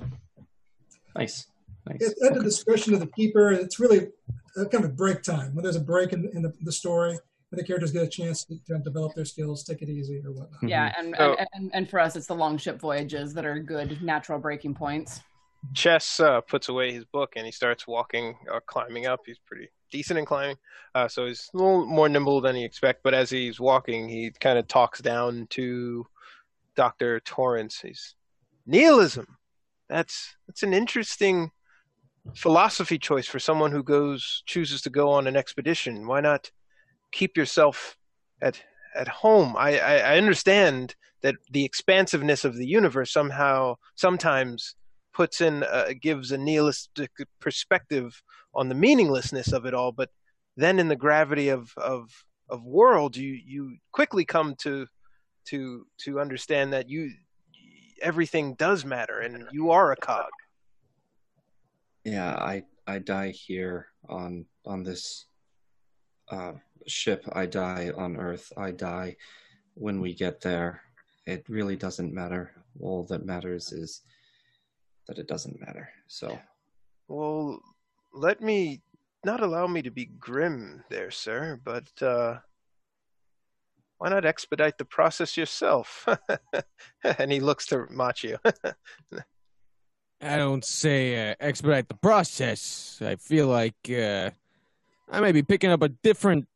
nice, 1.17 1.47
nice. 1.87 1.99
It's 2.01 2.25
at 2.25 2.35
the 2.35 2.43
discretion 2.43 2.93
of 2.93 2.99
the 2.99 3.07
keeper. 3.07 3.53
It's 3.53 3.79
really 3.79 4.09
kind 4.57 4.85
of 4.85 4.85
a 4.85 4.89
break 4.93 5.23
time 5.23 5.55
when 5.55 5.63
there's 5.63 5.77
a 5.77 5.81
break 5.81 6.13
in, 6.13 6.29
in 6.35 6.43
the, 6.43 6.53
the 6.63 6.73
story, 6.73 7.19
and 7.55 7.59
the 7.63 7.65
characters 7.65 7.93
get 7.93 8.03
a 8.03 8.09
chance 8.09 8.45
to, 8.45 8.59
to 8.67 8.79
develop 8.81 9.15
their 9.15 9.25
skills, 9.25 9.63
take 9.65 9.81
it 9.83 9.89
easy, 9.89 10.21
or 10.25 10.33
whatnot. 10.33 10.63
Yeah, 10.69 10.93
and, 10.99 11.15
So- 11.17 11.35
and, 11.39 11.49
and 11.55 11.71
and 11.75 11.91
for 11.91 12.01
us, 12.01 12.17
it's 12.17 12.27
the 12.27 12.35
long 12.35 12.59
ship 12.59 12.81
voyages 12.81 13.33
that 13.35 13.45
are 13.45 13.59
good 13.59 14.03
natural 14.03 14.39
breaking 14.39 14.75
points. 14.75 15.21
Chess 15.73 16.21
uh, 16.21 16.41
puts 16.43 16.69
away 16.69 16.93
his 16.93 17.05
book 17.07 17.35
and 17.37 17.47
he 17.47 17.53
starts 17.53 17.87
walking 17.87 18.37
or 18.53 18.61
climbing 18.61 19.07
up. 19.07 19.21
He's 19.25 19.39
pretty 19.39 19.69
decent 19.91 20.19
in 20.19 20.27
climbing, 20.27 20.57
uh, 20.95 21.09
so 21.09 21.27
he's 21.27 21.49
a 21.55 21.57
little 21.57 21.87
more 21.87 22.09
nimble 22.09 22.41
than 22.43 22.55
he 22.55 22.65
expect. 22.65 23.03
But 23.03 23.15
as 23.15 23.31
he's 23.31 23.59
walking, 23.61 24.09
he 24.09 24.31
kind 24.41 24.59
of 24.59 24.69
talks 24.69 25.01
down 25.01 25.47
to 25.51 26.05
Doctor 26.77 27.21
Torrance. 27.21 27.81
He's 27.81 28.15
nihilism. 28.67 29.27
That's 29.89 30.37
that's 30.47 30.63
an 30.63 30.75
interesting 30.75 31.51
philosophy 32.35 32.99
choice 32.99 33.27
for 33.27 33.39
someone 33.39 33.71
who 33.71 33.83
goes 33.83 34.43
chooses 34.47 34.83
to 34.83 34.91
go 34.91 35.11
on 35.11 35.27
an 35.27 35.37
expedition. 35.37 36.07
Why 36.07 36.21
not 36.21 36.51
keep 37.15 37.37
yourself 37.37 37.97
at 38.43 38.61
at 38.95 39.09
home? 39.09 39.57
I, 39.57 39.79
I, 39.79 39.95
I 39.97 40.19
understand 40.19 40.95
that 41.23 41.37
the 41.51 41.65
expansiveness 41.65 42.45
of 42.45 42.57
the 42.57 42.67
universe 42.67 43.11
somehow 43.13 43.77
sometimes 43.95 44.75
puts 45.15 45.41
in 45.41 45.63
uh, 45.63 45.91
gives 46.01 46.33
a 46.33 46.39
nihilistic 46.39 47.11
perspective 47.41 48.23
on 48.55 48.69
the 48.69 48.75
meaninglessness 48.75 49.53
of 49.53 49.65
it 49.65 49.75
all 49.75 49.93
but 49.93 50.11
then 50.57 50.79
in 50.79 50.89
the 50.89 50.97
gravity 50.97 51.49
of 51.49 51.73
of 51.77 52.11
of 52.51 52.65
world 52.65 53.17
you 53.17 53.39
you 53.47 53.77
quickly 53.93 54.25
come 54.25 54.55
to 54.57 54.87
to 55.47 55.87
to 55.99 56.21
understand 56.21 56.73
that 56.73 56.89
you 56.89 57.11
everything 58.03 58.55
does 58.55 58.85
matter 58.85 59.21
and 59.21 59.45
you 59.53 59.71
are 59.71 59.93
a 59.93 59.97
cog 59.97 60.31
Yeah, 62.05 62.35
I 62.35 62.65
I 62.87 62.99
die 62.99 63.31
here 63.31 63.89
on 64.09 64.45
on 64.67 64.83
this 64.83 65.27
uh, 66.35 66.53
ship. 66.87 67.25
I 67.33 67.47
die 67.47 67.93
on 67.97 68.17
Earth. 68.17 68.53
I 68.57 68.71
die 68.73 69.17
when 69.75 70.01
we 70.01 70.15
get 70.15 70.41
there. 70.41 70.83
It 71.27 71.45
really 71.49 71.77
doesn't 71.77 72.13
matter. 72.13 72.53
All 72.81 73.05
that 73.05 73.25
matters 73.25 73.73
is 73.73 74.03
that 75.07 75.19
it 75.19 75.29
doesn't 75.29 75.61
matter. 75.61 75.89
So 76.09 76.39
well 77.09 77.61
let 78.13 78.41
me 78.41 78.81
not 79.25 79.43
allow 79.43 79.67
me 79.67 79.83
to 79.83 79.91
be 79.91 80.07
grim 80.19 80.83
there 80.89 81.11
sir 81.11 81.61
but 81.65 81.85
uh 82.03 82.39
why 83.99 84.09
not 84.09 84.25
expedite 84.25 84.79
the 84.79 84.85
process 84.85 85.37
yourself 85.37 86.09
and 87.19 87.33
he 87.33 87.41
looks 87.41 87.67
to 87.67 87.87
Macchio 87.91 88.39
I 90.23 90.37
don't 90.39 90.65
say 90.65 91.33
uh, 91.33 91.35
expedite 91.39 91.89
the 91.89 91.97
process. 91.97 92.99
I 93.05 93.17
feel 93.17 93.47
like 93.49 93.75
uh, 93.91 94.31
I 95.11 95.21
may 95.21 95.33
be 95.33 95.43
picking 95.43 95.71
up 95.71 95.83
a 95.83 95.89
different 95.89 96.47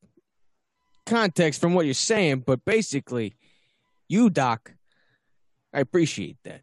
context 1.06 1.60
from 1.60 1.74
what 1.74 1.84
you're 1.84 1.94
saying, 1.94 2.44
but 2.46 2.64
basically, 2.64 3.34
you, 4.08 4.30
Doc, 4.30 4.72
I 5.72 5.80
appreciate 5.80 6.38
that. 6.44 6.62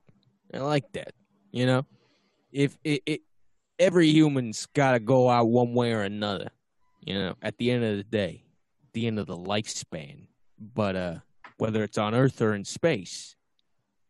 I 0.53 0.59
like 0.59 0.91
that. 0.93 1.13
You 1.51 1.65
know, 1.65 1.85
if 2.51 2.77
it, 2.83 3.01
it 3.05 3.21
every 3.79 4.07
human's 4.07 4.65
got 4.67 4.91
to 4.91 4.99
go 4.99 5.29
out 5.29 5.47
one 5.47 5.73
way 5.73 5.93
or 5.93 6.01
another. 6.01 6.49
You 7.01 7.15
know, 7.15 7.35
at 7.41 7.57
the 7.57 7.71
end 7.71 7.83
of 7.83 7.97
the 7.97 8.03
day, 8.03 8.43
the 8.93 9.07
end 9.07 9.19
of 9.19 9.27
the 9.27 9.37
lifespan. 9.37 10.27
But 10.59 10.95
uh, 10.95 11.15
whether 11.57 11.83
it's 11.83 11.97
on 11.97 12.15
Earth 12.15 12.41
or 12.41 12.53
in 12.53 12.65
space, 12.65 13.35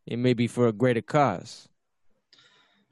it 0.06 0.18
may 0.18 0.34
be 0.34 0.48
for 0.48 0.68
a 0.68 0.72
greater 0.72 1.02
cause. 1.02 1.68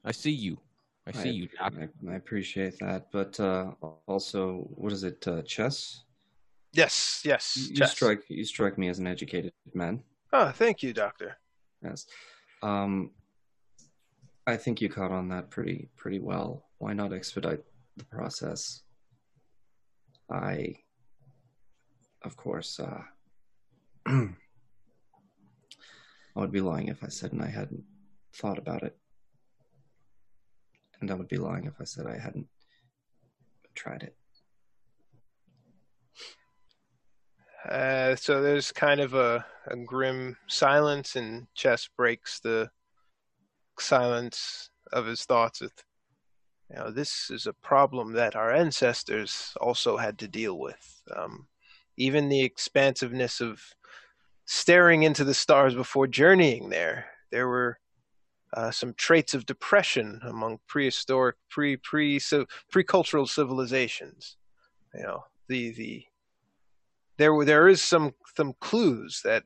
I 0.04 0.12
see 0.12 0.32
you. 0.32 0.58
I 1.06 1.12
see 1.12 1.32
you, 1.32 1.50
I, 1.60 1.70
I 2.10 2.16
appreciate 2.16 2.80
that, 2.80 3.08
but 3.12 3.38
uh, 3.40 3.72
also, 4.08 4.68
what 4.76 4.94
is 4.94 5.04
it? 5.04 5.28
Uh, 5.28 5.42
chess. 5.42 6.04
yes 6.72 7.22
yes 7.26 7.58
You, 7.58 7.76
you 7.82 7.88
strike 7.88 8.22
you 8.30 8.46
strike 8.46 8.78
me 8.78 8.88
as 8.88 9.00
an 9.00 9.08
educated 9.08 9.52
man. 9.74 10.02
oh 10.32 10.50
thank 10.52 10.82
you 10.84 10.94
doctor 10.94 11.38
Yes. 11.84 12.06
Um, 12.62 13.12
I 14.48 14.56
think 14.56 14.80
you 14.82 14.88
caught 14.88 15.12
on 15.12 15.28
that 15.30 15.50
pretty 15.50 15.90
pretty 15.98 16.20
well. 16.20 16.66
Why 16.78 16.94
not 16.94 17.12
expedite 17.14 17.60
the 17.98 18.06
process? 18.06 18.84
I, 20.32 20.76
of 22.24 22.38
course, 22.38 22.80
uh, 22.80 23.02
I 24.08 24.30
would 26.36 26.52
be 26.54 26.62
lying 26.62 26.88
if 26.88 27.04
I 27.04 27.10
said 27.10 27.34
and 27.34 27.42
I 27.42 27.48
hadn't 27.50 27.84
thought 28.34 28.58
about 28.58 28.84
it, 28.84 28.96
and 31.04 31.12
I 31.12 31.16
would 31.16 31.28
be 31.28 31.38
lying 31.38 31.66
if 31.66 31.74
I 31.82 31.84
said 31.84 32.08
I 32.08 32.18
hadn't 32.18 32.48
tried 33.76 34.04
it. 34.04 34.16
Uh, 37.70 38.16
so 38.16 38.42
there's 38.42 38.72
kind 38.72 39.02
of 39.02 39.14
a, 39.14 39.46
a 39.68 39.76
grim 39.76 40.38
silence, 40.48 41.18
and 41.18 41.48
Chess 41.56 41.90
breaks 41.98 42.40
the 42.40 42.70
silence 43.80 44.70
of 44.94 45.06
his 45.06 45.26
thoughts 45.26 45.60
with, 45.60 45.84
you 46.70 46.78
know, 46.78 46.90
this 46.90 47.30
is 47.30 47.48
a 47.48 47.54
problem 47.54 48.14
that 48.14 48.36
our 48.38 48.54
ancestors 48.54 49.54
also 49.60 49.98
had 49.98 50.18
to 50.20 50.28
deal 50.28 50.58
with. 50.58 51.02
Um, 51.16 51.48
even 51.98 52.30
the 52.30 52.44
expansiveness 52.44 53.42
of 53.42 53.62
staring 54.46 55.04
into 55.04 55.26
the 55.26 55.34
stars 55.34 55.76
before 55.76 56.08
journeying 56.08 56.70
there, 56.70 57.08
there 57.30 57.48
were 57.48 57.78
uh, 58.54 58.72
some 58.72 58.94
traits 58.94 59.34
of 59.34 59.46
depression 59.46 60.20
among 60.24 60.60
prehistoric, 60.68 61.36
pre 61.50 61.76
pre 61.78 62.20
so 62.20 62.46
pre-cultural 62.72 63.28
civilizations. 63.28 64.38
You 64.94 65.04
know, 65.04 65.24
the 65.48 65.72
the 65.72 66.06
there 67.18 67.46
there 67.46 67.68
is 67.68 67.82
some 67.82 68.14
some 68.36 68.54
clues 68.60 69.22
that 69.24 69.44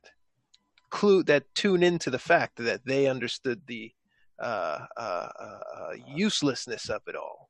clue 0.89 1.23
that 1.23 1.43
tune 1.55 1.83
into 1.83 2.09
the 2.09 2.19
fact 2.19 2.57
that 2.57 2.85
they 2.85 3.07
understood 3.07 3.61
the 3.67 3.91
uh, 4.39 4.85
uh, 4.95 5.29
uh, 5.39 5.93
uselessness 6.07 6.89
of 6.89 7.01
it 7.07 7.15
all. 7.15 7.49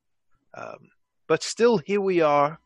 Um, 0.55 0.89
but 1.27 1.43
still, 1.43 1.79
here 1.79 2.01
we 2.01 2.21
are. 2.21 2.59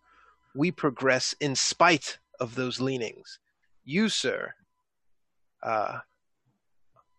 We 0.54 0.72
progress 0.72 1.34
in 1.40 1.56
spite 1.56 2.20
of 2.40 2.56
those 2.56 2.80
leanings. 2.80 3.40
You, 3.84 4.10
sir, 4.10 4.54
uh, 5.64 6.00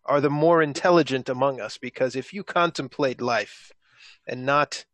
are 0.05 0.21
the 0.21 0.29
more 0.29 0.61
intelligent 0.61 1.29
among 1.29 1.61
us 1.61 1.77
because 1.77 2.15
if 2.15 2.33
you 2.33 2.43
contemplate 2.43 3.21
life 3.21 3.71
and 4.27 4.45
not 4.45 4.85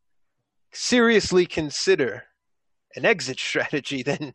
seriously 0.72 1.45
consider 1.45 2.23
an 2.95 3.06
exit 3.06 3.40
strategy, 3.49 4.03
then 4.03 4.34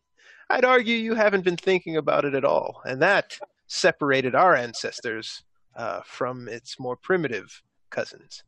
I'd 0.49 0.65
argue 0.65 0.95
you 0.95 1.15
haven't 1.15 1.43
been 1.45 1.57
thinking 1.57 1.97
about 1.97 2.25
it 2.25 2.35
at 2.35 2.45
all. 2.45 2.81
And 2.85 3.01
that 3.01 3.37
separated 3.67 4.35
our 4.35 4.55
ancestors 4.55 5.43
uh, 5.75 6.01
from 6.05 6.47
its 6.47 6.79
more 6.79 6.95
primitive 6.95 7.61
cousins. 7.89 8.43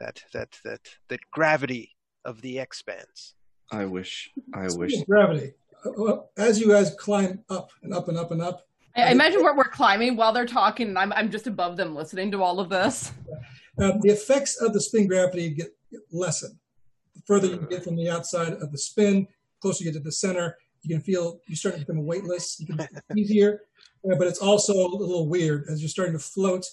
That 0.00 0.22
that 0.32 0.58
that 0.64 0.80
that 1.08 1.20
gravity 1.30 1.90
of 2.24 2.40
the 2.42 2.58
expanse. 2.58 3.34
I 3.70 3.84
wish. 3.84 4.30
I 4.54 4.66
Speaking 4.66 4.80
wish. 4.98 5.04
gravity. 5.04 5.52
uh, 5.84 5.90
well, 5.96 6.30
As 6.36 6.58
you 6.60 6.68
guys 6.68 6.94
climb 6.98 7.44
up 7.48 7.70
and 7.82 7.94
up 7.94 8.08
and 8.08 8.18
up 8.18 8.30
and 8.30 8.42
up, 8.42 8.66
I, 8.96 9.02
I 9.04 9.10
imagine 9.10 9.42
we're, 9.42 9.56
we're 9.56 9.64
climbing 9.64 10.16
while 10.16 10.32
they're 10.32 10.46
talking, 10.46 10.88
and 10.88 10.98
I'm, 10.98 11.12
I'm 11.12 11.30
just 11.30 11.46
above 11.46 11.76
them 11.76 11.94
listening 11.94 12.30
to 12.32 12.42
all 12.42 12.60
of 12.60 12.68
this. 12.68 13.12
uh, 13.80 13.92
the 14.02 14.10
effects 14.12 14.56
of 14.60 14.72
the 14.72 14.80
spin 14.80 15.06
gravity 15.06 15.50
get, 15.50 15.68
get 15.90 16.00
lessened. 16.12 16.54
The 17.16 17.22
further 17.26 17.48
you 17.48 17.56
get 17.68 17.84
from 17.84 17.96
the 17.96 18.08
outside 18.08 18.52
of 18.54 18.70
the 18.72 18.78
spin, 18.78 19.26
closer 19.60 19.84
you 19.84 19.90
get 19.92 19.98
to 19.98 20.04
the 20.04 20.12
center, 20.12 20.56
you 20.82 20.94
can 20.94 21.02
feel 21.02 21.40
you 21.48 21.56
start 21.56 21.74
to 21.76 21.80
become 21.80 22.04
weightless. 22.04 22.60
You 22.60 22.66
can 22.66 22.80
it's 22.80 23.00
easier, 23.16 23.62
uh, 24.10 24.16
but 24.16 24.26
it's 24.26 24.38
also 24.40 24.72
a 24.74 24.88
little 24.88 25.28
weird 25.28 25.64
as 25.70 25.80
you're 25.80 25.88
starting 25.88 26.12
to 26.12 26.18
float, 26.18 26.64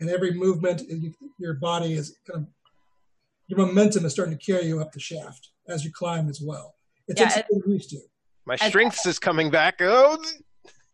and 0.00 0.10
every 0.10 0.32
movement, 0.34 0.82
uh, 0.82 0.94
you, 0.96 1.14
your 1.38 1.54
body 1.54 1.94
is 1.94 2.16
kind 2.30 2.42
of 2.42 2.48
your 3.46 3.58
momentum 3.58 4.04
is 4.06 4.12
starting 4.12 4.36
to 4.36 4.44
carry 4.44 4.64
you 4.66 4.80
up 4.80 4.90
the 4.92 4.98
shaft 5.00 5.50
as 5.68 5.84
you 5.84 5.92
climb 5.92 6.28
as 6.28 6.40
well. 6.42 6.74
It 7.06 7.18
Yeah, 7.18 7.28
takes 7.28 7.36
it- 7.36 7.46
used 7.66 7.90
to. 7.90 7.98
My 8.46 8.54
As- 8.54 8.68
strength 8.68 9.06
is 9.06 9.18
coming 9.18 9.50
back. 9.50 9.76
Oh, 9.80 10.22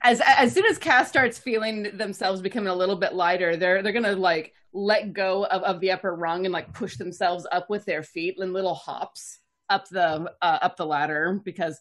As 0.02 0.20
as 0.24 0.52
soon 0.52 0.66
as 0.66 0.78
Cass 0.78 1.08
starts 1.08 1.38
feeling 1.38 1.96
themselves 1.96 2.40
becoming 2.40 2.68
a 2.68 2.74
little 2.74 2.96
bit 2.96 3.14
lighter, 3.14 3.56
they're 3.56 3.82
they're 3.82 3.92
gonna 3.92 4.16
like 4.16 4.54
let 4.72 5.12
go 5.12 5.44
of, 5.46 5.62
of 5.62 5.80
the 5.80 5.90
upper 5.90 6.14
rung 6.14 6.46
and 6.46 6.52
like 6.52 6.72
push 6.72 6.96
themselves 6.96 7.46
up 7.52 7.68
with 7.68 7.84
their 7.84 8.02
feet 8.02 8.36
in 8.38 8.52
little 8.52 8.74
hops 8.74 9.40
up 9.68 9.88
the 9.88 10.32
uh, 10.42 10.58
up 10.62 10.76
the 10.76 10.86
ladder 10.86 11.40
because 11.44 11.80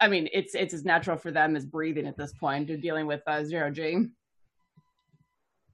I 0.00 0.08
mean 0.08 0.28
it's 0.32 0.54
it's 0.54 0.74
as 0.74 0.84
natural 0.84 1.16
for 1.16 1.30
them 1.30 1.56
as 1.56 1.64
breathing 1.64 2.06
at 2.06 2.16
this 2.16 2.32
point. 2.32 2.68
They're 2.68 2.76
dealing 2.76 3.06
with 3.06 3.22
uh, 3.26 3.44
zero 3.44 3.70
G. 3.70 4.06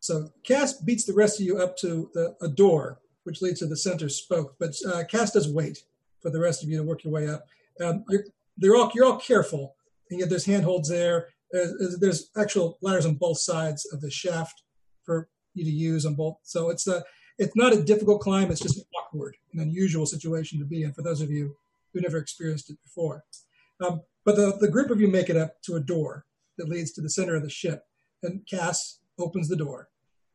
So 0.00 0.30
Cass 0.44 0.74
beats 0.74 1.04
the 1.04 1.14
rest 1.14 1.40
of 1.40 1.46
you 1.46 1.58
up 1.58 1.76
to 1.78 2.10
the, 2.14 2.36
a 2.40 2.48
door, 2.48 3.00
which 3.24 3.42
leads 3.42 3.58
to 3.58 3.66
the 3.66 3.76
center 3.76 4.08
spoke. 4.08 4.54
But 4.58 4.74
uh, 4.86 5.04
Cass 5.10 5.32
does 5.32 5.52
wait 5.52 5.82
for 6.20 6.30
the 6.30 6.38
rest 6.38 6.62
of 6.62 6.68
you 6.68 6.76
to 6.78 6.84
work 6.84 7.02
your 7.02 7.12
way 7.12 7.28
up. 7.28 7.46
Um, 7.80 8.04
you're, 8.08 8.24
they're 8.56 8.76
all 8.76 8.90
you're 8.94 9.04
all 9.04 9.18
careful, 9.18 9.74
and 10.10 10.20
yet 10.20 10.28
there's 10.28 10.44
handholds 10.44 10.88
there. 10.88 11.28
There's, 11.52 11.98
there's 12.00 12.30
actual 12.36 12.78
ladders 12.82 13.06
on 13.06 13.14
both 13.14 13.38
sides 13.38 13.88
of 13.92 14.00
the 14.00 14.10
shaft 14.10 14.62
for 15.04 15.28
you 15.54 15.64
to 15.64 15.70
use 15.70 16.04
on 16.04 16.14
both. 16.14 16.38
So 16.42 16.70
it's 16.70 16.86
a 16.86 17.04
it's 17.38 17.54
not 17.54 17.74
a 17.74 17.82
difficult 17.82 18.20
climb. 18.20 18.50
It's 18.50 18.60
just 18.60 18.78
an 18.78 18.84
awkward 18.98 19.36
and 19.52 19.60
unusual 19.60 20.06
situation 20.06 20.58
to 20.58 20.64
be 20.64 20.84
in 20.84 20.92
for 20.92 21.02
those 21.02 21.20
of 21.20 21.30
you 21.30 21.54
who 21.92 22.00
never 22.00 22.18
experienced 22.18 22.70
it 22.70 22.78
before. 22.82 23.24
Um, 23.84 24.00
but 24.24 24.36
the, 24.36 24.56
the 24.58 24.70
group 24.70 24.90
of 24.90 25.00
you 25.00 25.08
make 25.08 25.28
it 25.28 25.36
up 25.36 25.60
to 25.62 25.76
a 25.76 25.80
door 25.80 26.24
that 26.56 26.68
leads 26.68 26.92
to 26.92 27.02
the 27.02 27.10
center 27.10 27.36
of 27.36 27.42
the 27.42 27.50
ship, 27.50 27.84
and 28.22 28.46
Cass 28.50 29.00
opens 29.18 29.48
the 29.48 29.56
door. 29.56 29.88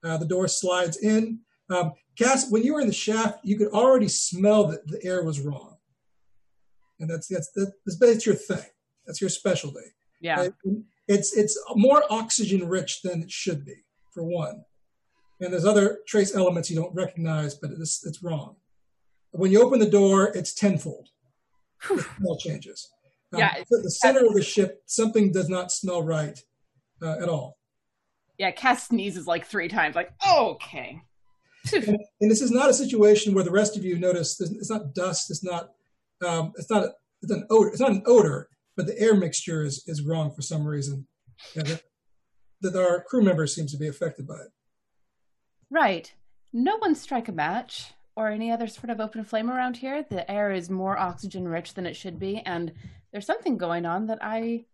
Uh, 0.03 0.17
the 0.17 0.25
door 0.25 0.47
slides 0.47 0.97
in. 0.97 1.39
Um, 1.69 1.93
Cass, 2.17 2.51
when 2.51 2.63
you 2.63 2.73
were 2.73 2.81
in 2.81 2.87
the 2.87 2.93
shaft, 2.93 3.39
you 3.43 3.57
could 3.57 3.69
already 3.69 4.07
smell 4.07 4.65
that 4.67 4.87
the 4.87 5.03
air 5.03 5.23
was 5.23 5.39
wrong, 5.39 5.77
and 6.99 7.09
that's 7.09 7.27
that's 7.27 7.51
that's, 7.55 7.97
that's 7.99 8.25
your 8.25 8.35
thing. 8.35 8.65
That's 9.05 9.21
your 9.21 9.29
specialty. 9.29 9.81
Yeah. 10.19 10.41
Uh, 10.41 10.71
It's 11.11 11.35
it's 11.35 11.61
more 11.75 12.03
oxygen 12.09 12.67
rich 12.67 13.01
than 13.01 13.23
it 13.23 13.31
should 13.31 13.65
be, 13.65 13.83
for 14.11 14.23
one. 14.23 14.63
And 15.41 15.51
there's 15.51 15.65
other 15.65 15.99
trace 16.07 16.35
elements 16.35 16.69
you 16.69 16.75
don't 16.75 16.93
recognize, 16.93 17.55
but 17.55 17.71
it's 17.71 18.05
it's 18.05 18.23
wrong. 18.23 18.55
When 19.31 19.51
you 19.51 19.61
open 19.61 19.79
the 19.79 19.89
door, 19.89 20.31
it's 20.35 20.53
tenfold. 20.53 21.09
The 21.89 22.05
smell 22.17 22.37
changes. 22.37 22.89
Um, 23.33 23.39
Yeah, 23.39 23.63
the 23.69 23.91
center 23.91 24.25
of 24.25 24.33
the 24.33 24.43
ship, 24.43 24.83
something 24.85 25.31
does 25.31 25.49
not 25.49 25.71
smell 25.71 26.03
right 26.03 26.37
uh, 27.01 27.17
at 27.21 27.29
all. 27.29 27.57
Yeah, 28.37 28.51
Cass 28.51 28.87
sneezes 28.87 29.27
like 29.27 29.45
three 29.45 29.67
times, 29.67 29.95
like, 29.95 30.13
oh, 30.25 30.51
okay. 30.51 31.01
and, 31.73 31.97
and 32.21 32.31
this 32.31 32.41
is 32.41 32.51
not 32.51 32.69
a 32.69 32.73
situation 32.73 33.33
where 33.33 33.43
the 33.43 33.51
rest 33.51 33.77
of 33.77 33.85
you 33.85 33.99
notice 33.99 34.39
it's 34.41 34.69
not 34.69 34.95
dust 34.95 35.29
it's 35.29 35.43
not 35.43 35.69
um, 36.25 36.51
it's 36.57 36.71
not 36.71 36.89
it's 37.21 37.31
an 37.31 37.45
odor 37.51 37.69
it's 37.69 37.79
not 37.79 37.91
an 37.91 38.01
odor 38.07 38.49
but 38.75 38.87
the 38.87 38.99
air 38.99 39.15
mixture 39.15 39.63
is 39.63 39.83
is 39.87 40.03
wrong 40.03 40.31
for 40.31 40.41
some 40.41 40.65
reason 40.65 41.07
yeah, 41.55 41.63
that, 41.63 41.81
that 42.61 42.75
our 42.75 43.03
crew 43.03 43.21
members 43.21 43.55
seems 43.55 43.71
to 43.71 43.77
be 43.77 43.87
affected 43.87 44.27
by 44.27 44.35
it 44.35 44.51
Right. 45.71 46.13
No 46.51 46.77
one 46.77 46.95
strike 46.95 47.29
a 47.29 47.31
match 47.31 47.93
or 48.17 48.27
any 48.27 48.51
other 48.51 48.67
sort 48.67 48.89
of 48.89 48.99
open 48.99 49.23
flame 49.23 49.49
around 49.49 49.77
here. 49.77 50.05
The 50.07 50.29
air 50.29 50.51
is 50.51 50.69
more 50.69 50.97
oxygen 50.97 51.47
rich 51.47 51.73
than 51.73 51.85
it 51.85 51.95
should 51.95 52.19
be, 52.19 52.39
and 52.39 52.73
there's 53.11 53.25
something 53.25 53.57
going 53.57 53.85
on 53.85 54.07
that 54.07 54.19
I 54.21 54.65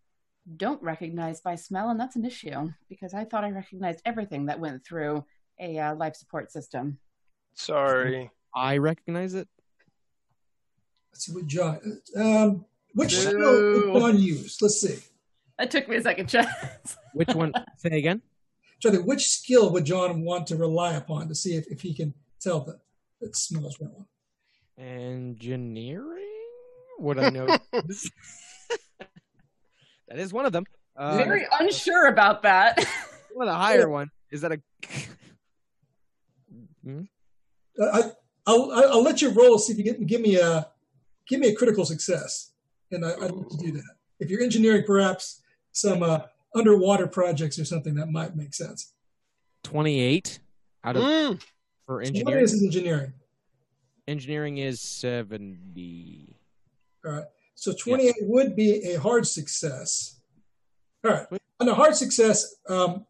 don't 0.58 0.82
recognize 0.82 1.40
by 1.40 1.54
smell, 1.54 1.92
and 1.92 2.00
that's 2.00 2.16
an 2.16 2.26
issue 2.26 2.72
because 2.90 3.14
I 3.14 3.26
thought 3.26 3.44
I 3.44 3.52
recognized 3.52 4.02
everything 4.06 4.48
that 4.48 4.60
went 4.60 4.84
through 4.84 5.24
a 5.60 5.78
uh, 5.78 5.96
life 5.96 6.16
support 6.16 6.52
system. 6.52 6.98
sorry. 7.54 8.32
I 8.56 8.78
recognize 8.78 9.36
it. 9.36 9.48
let's 11.14 11.26
see 11.28 11.34
what 11.34 11.46
john 11.46 12.02
um, 12.16 12.66
which 12.98 13.14
Boo. 13.16 13.22
skill 13.22 13.74
did 13.74 13.94
john 13.94 14.20
use 14.20 14.58
let's 14.62 14.82
see 14.82 14.98
That 15.58 15.72
took 15.72 15.88
me 15.90 15.96
a 15.98 16.02
second, 16.02 16.28
Chess. 16.30 16.48
Which 17.14 17.34
one? 17.34 17.52
Say 17.78 17.98
again. 17.98 18.22
try 18.82 18.92
to 18.92 19.00
which 19.10 19.26
skill 19.38 19.72
would 19.74 19.86
john 19.86 20.22
want 20.22 20.46
to 20.48 20.56
rely 20.56 20.94
upon 20.94 21.28
to 21.30 21.36
see 21.36 21.54
if, 21.60 21.66
if 21.76 21.82
he 21.82 21.94
can 22.00 22.14
tell 22.40 22.60
that 22.68 22.80
it 23.22 23.36
smells 23.36 23.76
wrong 23.82 24.06
Engineering? 24.78 26.24
Would 27.00 27.18
I 27.18 27.30
know? 27.30 27.48
that 27.74 28.12
is 30.18 30.32
one 30.32 30.46
of 30.46 30.52
them. 30.52 30.66
Uh, 30.96 31.18
Very 31.18 31.48
unsure 31.60 32.08
about 32.08 32.44
that. 32.44 32.78
one 33.34 33.48
of 33.48 33.54
the 33.54 33.58
higher 33.58 33.90
one. 33.90 34.10
Is 34.32 34.42
that 34.42 34.52
a? 34.52 34.62
Hmm? 36.84 37.02
Uh, 37.80 37.86
I, 37.86 38.02
I'll, 38.46 38.72
I'll 38.72 38.92
I'll 38.94 39.04
let 39.04 39.22
you 39.22 39.30
roll 39.30 39.58
see 39.58 39.74
if 39.74 39.80
you 39.80 39.84
get 39.84 40.06
give 40.06 40.22
me 40.22 40.38
a 40.38 40.68
give 41.28 41.40
me 41.40 41.50
a 41.50 41.56
critical 41.56 41.86
success, 41.86 42.52
and 42.92 43.06
I, 43.06 43.12
I'd 43.14 43.32
like 43.32 43.50
to 43.50 43.58
do 43.58 43.72
that. 43.74 43.84
If 44.20 44.30
you're 44.30 44.42
engineering, 44.42 44.84
perhaps 44.86 45.42
some 45.72 46.02
uh, 46.04 46.20
underwater 46.56 47.08
projects 47.08 47.60
or 47.60 47.66
something 47.66 47.96
that 47.96 48.08
might 48.08 48.36
make 48.36 48.54
sense. 48.54 48.94
Twenty-eight 49.64 50.40
out 50.84 50.96
of 50.96 51.04
Mm, 51.04 51.42
for 51.86 52.04
So 52.06 52.12
what 52.24 52.34
engineering. 52.34 52.48
engineering? 52.66 53.14
Engineering 54.08 54.58
is 54.58 54.82
seventy. 54.82 56.36
All 57.06 57.12
right. 57.12 57.26
So 57.56 57.74
28 57.74 58.14
would 58.22 58.56
be 58.56 58.84
a 58.94 59.00
hard 59.00 59.26
success. 59.26 60.20
All 61.04 61.12
right. 61.12 61.26
On 61.60 61.68
a 61.68 61.74
hard 61.74 61.96
success, 61.96 62.56
um, 62.70 63.06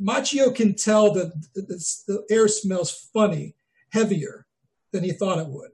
Macchio 0.00 0.54
can 0.54 0.74
tell 0.74 1.12
that 1.14 1.32
the, 1.54 1.62
the, 1.62 1.94
the 2.06 2.26
air 2.34 2.46
smells 2.46 3.08
funny, 3.14 3.54
heavier 3.90 4.44
than 4.92 5.02
he 5.02 5.12
thought 5.12 5.38
it 5.38 5.46
would. 5.46 5.70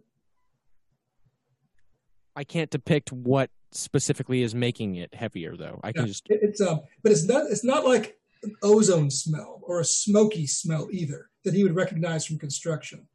I 2.37 2.45
can't 2.45 2.71
depict 2.71 3.13
what 3.13 3.51
specifically 3.73 4.43
is 4.43 4.55
making 4.55 4.97
it 4.97 5.15
heavier, 5.15 5.57
though. 5.57 5.81
I 5.83 5.93
can 5.93 6.03
Yeah. 6.03 6.07
just 6.09 6.23
it's 6.29 6.61
um, 6.61 6.81
but 7.03 7.13
it's 7.13 7.25
not 7.25 7.51
it's 7.51 7.65
not 7.65 7.85
like 7.85 8.19
an 8.43 8.55
ozone 8.63 9.11
smell 9.11 9.61
or 9.63 9.81
a 9.81 9.85
smoky 9.85 10.47
smell 10.47 10.89
either 10.93 11.31
that 11.45 11.55
he 11.55 11.63
would 11.63 11.75
recognize 11.75 12.27
from 12.27 12.39
construction. 12.39 13.07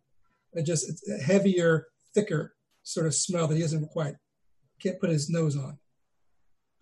It 0.54 0.64
just 0.66 0.90
it's 0.90 1.08
a 1.10 1.18
heavier, 1.24 1.88
thicker 2.14 2.56
sort 2.84 3.06
of 3.06 3.14
smell 3.14 3.48
that 3.48 3.56
he 3.56 3.62
doesn't 3.62 3.88
quite 3.90 4.16
can't 4.82 5.00
put 5.00 5.10
his 5.10 5.30
nose 5.30 5.58
on. 5.58 5.78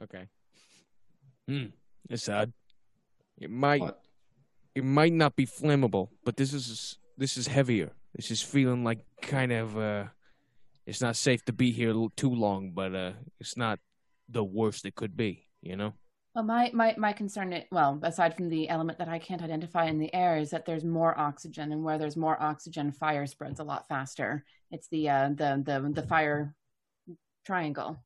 okay. 0.04 0.28
Hmm. 1.48 1.66
It's 2.10 2.28
odd. 2.30 2.52
It 3.40 3.50
might 3.50 3.82
What? 3.82 4.02
it 4.76 4.84
might 4.84 5.14
not 5.14 5.36
be 5.36 5.46
flammable, 5.46 6.10
but 6.24 6.38
this 6.38 6.54
is 6.54 6.98
this 7.18 7.38
is 7.38 7.48
heavier. 7.48 7.92
This 8.16 8.32
is 8.32 8.42
feeling 8.42 8.84
like 8.84 9.00
kind 9.22 9.52
of 9.52 9.78
uh 9.78 10.06
it's 10.86 11.02
not 11.02 11.16
safe 11.16 11.44
to 11.46 11.54
be 11.54 11.72
here 11.72 11.94
too 12.16 12.34
long, 12.34 12.72
but 12.72 12.96
uh 12.96 13.14
it's 13.40 13.58
not 13.58 13.80
the 14.30 14.44
worst 14.44 14.86
it 14.86 14.96
could 14.96 15.16
be, 15.16 15.48
you 15.62 15.76
know? 15.76 15.94
Well, 16.34 16.44
my, 16.44 16.70
my, 16.74 16.94
my 16.98 17.14
concern, 17.14 17.64
well, 17.72 17.98
aside 18.04 18.36
from 18.36 18.50
the 18.50 18.68
element 18.68 18.98
that 19.00 19.08
I 19.08 19.20
can't 19.20 19.42
identify 19.42 19.86
in 19.86 20.00
the 20.00 20.14
air, 20.14 20.36
is 20.36 20.50
that 20.50 20.66
there's 20.66 20.84
more 20.84 21.18
oxygen, 21.18 21.72
and 21.72 21.82
where 21.82 21.98
there's 21.98 22.18
more 22.18 22.42
oxygen, 22.44 22.92
fire 22.92 23.26
spreads 23.26 23.62
a 23.62 23.64
lot 23.64 23.88
faster. 23.88 24.44
It's 24.70 24.90
the 24.90 25.10
uh, 25.10 25.30
the 25.30 25.64
the 25.66 25.92
the 25.94 26.06
fire 26.06 26.54
triangle. 27.46 28.04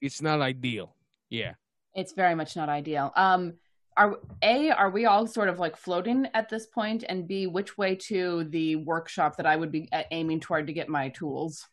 It's 0.00 0.22
not 0.22 0.40
ideal. 0.40 0.96
Yeah. 1.28 1.54
It's 1.94 2.12
very 2.12 2.34
much 2.34 2.56
not 2.56 2.70
ideal. 2.70 3.12
Um, 3.16 3.54
are 3.98 4.18
a 4.42 4.70
are 4.70 4.90
we 4.90 5.04
all 5.04 5.26
sort 5.26 5.50
of 5.50 5.58
like 5.58 5.76
floating 5.76 6.28
at 6.32 6.48
this 6.48 6.66
point, 6.66 7.04
and 7.06 7.28
b 7.28 7.46
which 7.46 7.76
way 7.76 7.96
to 7.96 8.44
the 8.44 8.76
workshop 8.76 9.36
that 9.36 9.46
I 9.46 9.56
would 9.56 9.72
be 9.72 9.90
uh, 9.92 10.04
aiming 10.10 10.40
toward 10.40 10.66
to 10.68 10.72
get 10.72 10.88
my 10.88 11.10
tools? 11.10 11.66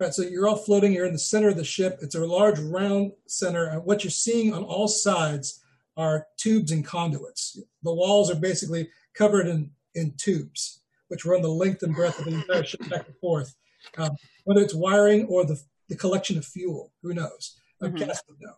Right, 0.00 0.14
so 0.14 0.22
you're 0.22 0.46
all 0.46 0.56
floating. 0.56 0.92
You're 0.92 1.06
in 1.06 1.12
the 1.12 1.18
center 1.18 1.48
of 1.48 1.56
the 1.56 1.64
ship. 1.64 1.98
It's 2.00 2.14
a 2.14 2.24
large 2.24 2.60
round 2.60 3.12
center, 3.26 3.66
and 3.66 3.84
what 3.84 4.04
you're 4.04 4.12
seeing 4.12 4.54
on 4.54 4.62
all 4.62 4.86
sides 4.86 5.60
are 5.96 6.28
tubes 6.36 6.70
and 6.70 6.86
conduits. 6.86 7.58
The 7.82 7.92
walls 7.92 8.30
are 8.30 8.36
basically 8.36 8.90
covered 9.14 9.48
in 9.48 9.72
in 9.96 10.14
tubes, 10.16 10.82
which 11.08 11.24
run 11.24 11.42
the 11.42 11.48
length 11.48 11.82
and 11.82 11.96
breadth 11.96 12.20
of 12.20 12.26
the 12.26 12.34
entire 12.34 12.62
ship 12.64 12.88
back 12.88 13.06
and 13.08 13.16
forth. 13.16 13.56
Um, 13.96 14.10
whether 14.44 14.60
it's 14.60 14.74
wiring 14.74 15.26
or 15.26 15.44
the 15.44 15.60
the 15.88 15.96
collection 15.96 16.38
of 16.38 16.44
fuel, 16.44 16.92
who 17.02 17.12
knows? 17.12 17.58
Would 17.80 17.94
know. 18.40 18.54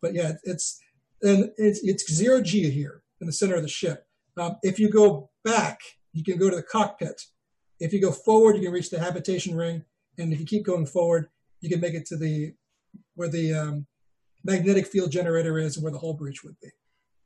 But 0.00 0.14
yeah, 0.14 0.34
it's 0.44 0.80
and 1.22 1.50
it's 1.56 1.82
it's 1.82 2.12
zero 2.12 2.40
G 2.40 2.70
here 2.70 3.02
in 3.20 3.26
the 3.26 3.32
center 3.32 3.56
of 3.56 3.62
the 3.62 3.68
ship. 3.68 4.06
Um, 4.36 4.58
if 4.62 4.78
you 4.78 4.90
go 4.90 5.30
back, 5.42 5.80
you 6.12 6.22
can 6.22 6.38
go 6.38 6.50
to 6.50 6.56
the 6.56 6.62
cockpit. 6.62 7.20
If 7.80 7.92
you 7.92 8.00
go 8.00 8.12
forward, 8.12 8.54
you 8.54 8.62
can 8.62 8.72
reach 8.72 8.90
the 8.90 9.00
habitation 9.00 9.56
ring 9.56 9.84
and 10.18 10.32
if 10.32 10.40
you 10.40 10.46
keep 10.46 10.64
going 10.64 10.86
forward, 10.86 11.28
you 11.60 11.68
can 11.68 11.80
make 11.80 11.94
it 11.94 12.06
to 12.06 12.16
the 12.16 12.54
where 13.14 13.28
the 13.28 13.54
um, 13.54 13.86
magnetic 14.44 14.86
field 14.86 15.10
generator 15.10 15.58
is 15.58 15.76
and 15.76 15.84
where 15.84 15.92
the 15.92 15.98
hull 15.98 16.14
breach 16.14 16.44
would 16.44 16.58
be. 16.60 16.68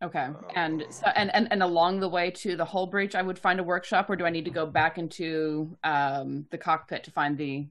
Okay, 0.00 0.28
and 0.54 0.86
so 0.90 1.06
and, 1.16 1.34
and 1.34 1.48
and 1.50 1.62
along 1.62 1.98
the 2.00 2.08
way 2.08 2.30
to 2.30 2.56
the 2.56 2.64
hull 2.64 2.86
breach, 2.86 3.16
I 3.16 3.22
would 3.22 3.38
find 3.38 3.58
a 3.58 3.64
workshop, 3.64 4.08
or 4.08 4.16
do 4.16 4.24
I 4.24 4.30
need 4.30 4.44
to 4.44 4.50
go 4.50 4.64
back 4.64 4.96
into 4.96 5.76
um, 5.82 6.46
the 6.50 6.58
cockpit 6.58 7.02
to 7.04 7.10
find 7.10 7.36
the 7.36 7.66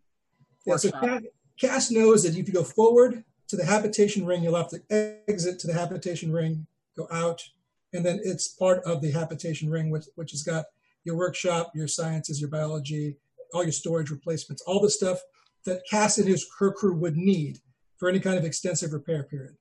Yeah, 0.65 0.76
so 0.76 0.89
workshop? 0.94 1.23
Cass 1.57 1.89
knows 1.89 2.23
that 2.23 2.38
if 2.38 2.48
you 2.48 2.53
go 2.53 2.64
forward 2.64 3.23
to 3.48 3.56
the 3.56 3.65
habitation 3.65 4.26
ring, 4.26 4.44
you'll 4.44 4.57
have 4.57 4.69
to 4.69 4.81
exit 5.27 5.57
to 5.60 5.68
the 5.68 5.73
habitation 5.73 6.31
ring, 6.31 6.68
go 6.98 7.07
out, 7.10 7.41
and 7.94 8.06
then 8.06 8.19
it's 8.23 8.49
part 8.49 8.84
of 8.84 9.02
the 9.02 9.11
habitation 9.11 9.69
ring, 9.69 9.89
which 9.89 10.06
which 10.15 10.31
has 10.31 10.44
got 10.44 10.65
your 11.06 11.15
workshop, 11.15 11.72
your 11.73 11.88
sciences, 11.88 12.41
your 12.41 12.49
biology, 12.49 13.15
all 13.53 13.63
your 13.63 13.71
storage 13.71 14.09
replacements, 14.09 14.61
all 14.65 14.81
the 14.81 14.89
stuff 14.89 15.19
that 15.65 15.81
Cass 15.89 16.17
and 16.17 16.27
his 16.27 16.45
her 16.59 16.71
crew 16.71 16.95
would 16.95 17.17
need 17.17 17.59
for 17.97 18.09
any 18.09 18.19
kind 18.19 18.37
of 18.37 18.45
extensive 18.45 18.93
repair 18.93 19.23
period. 19.23 19.55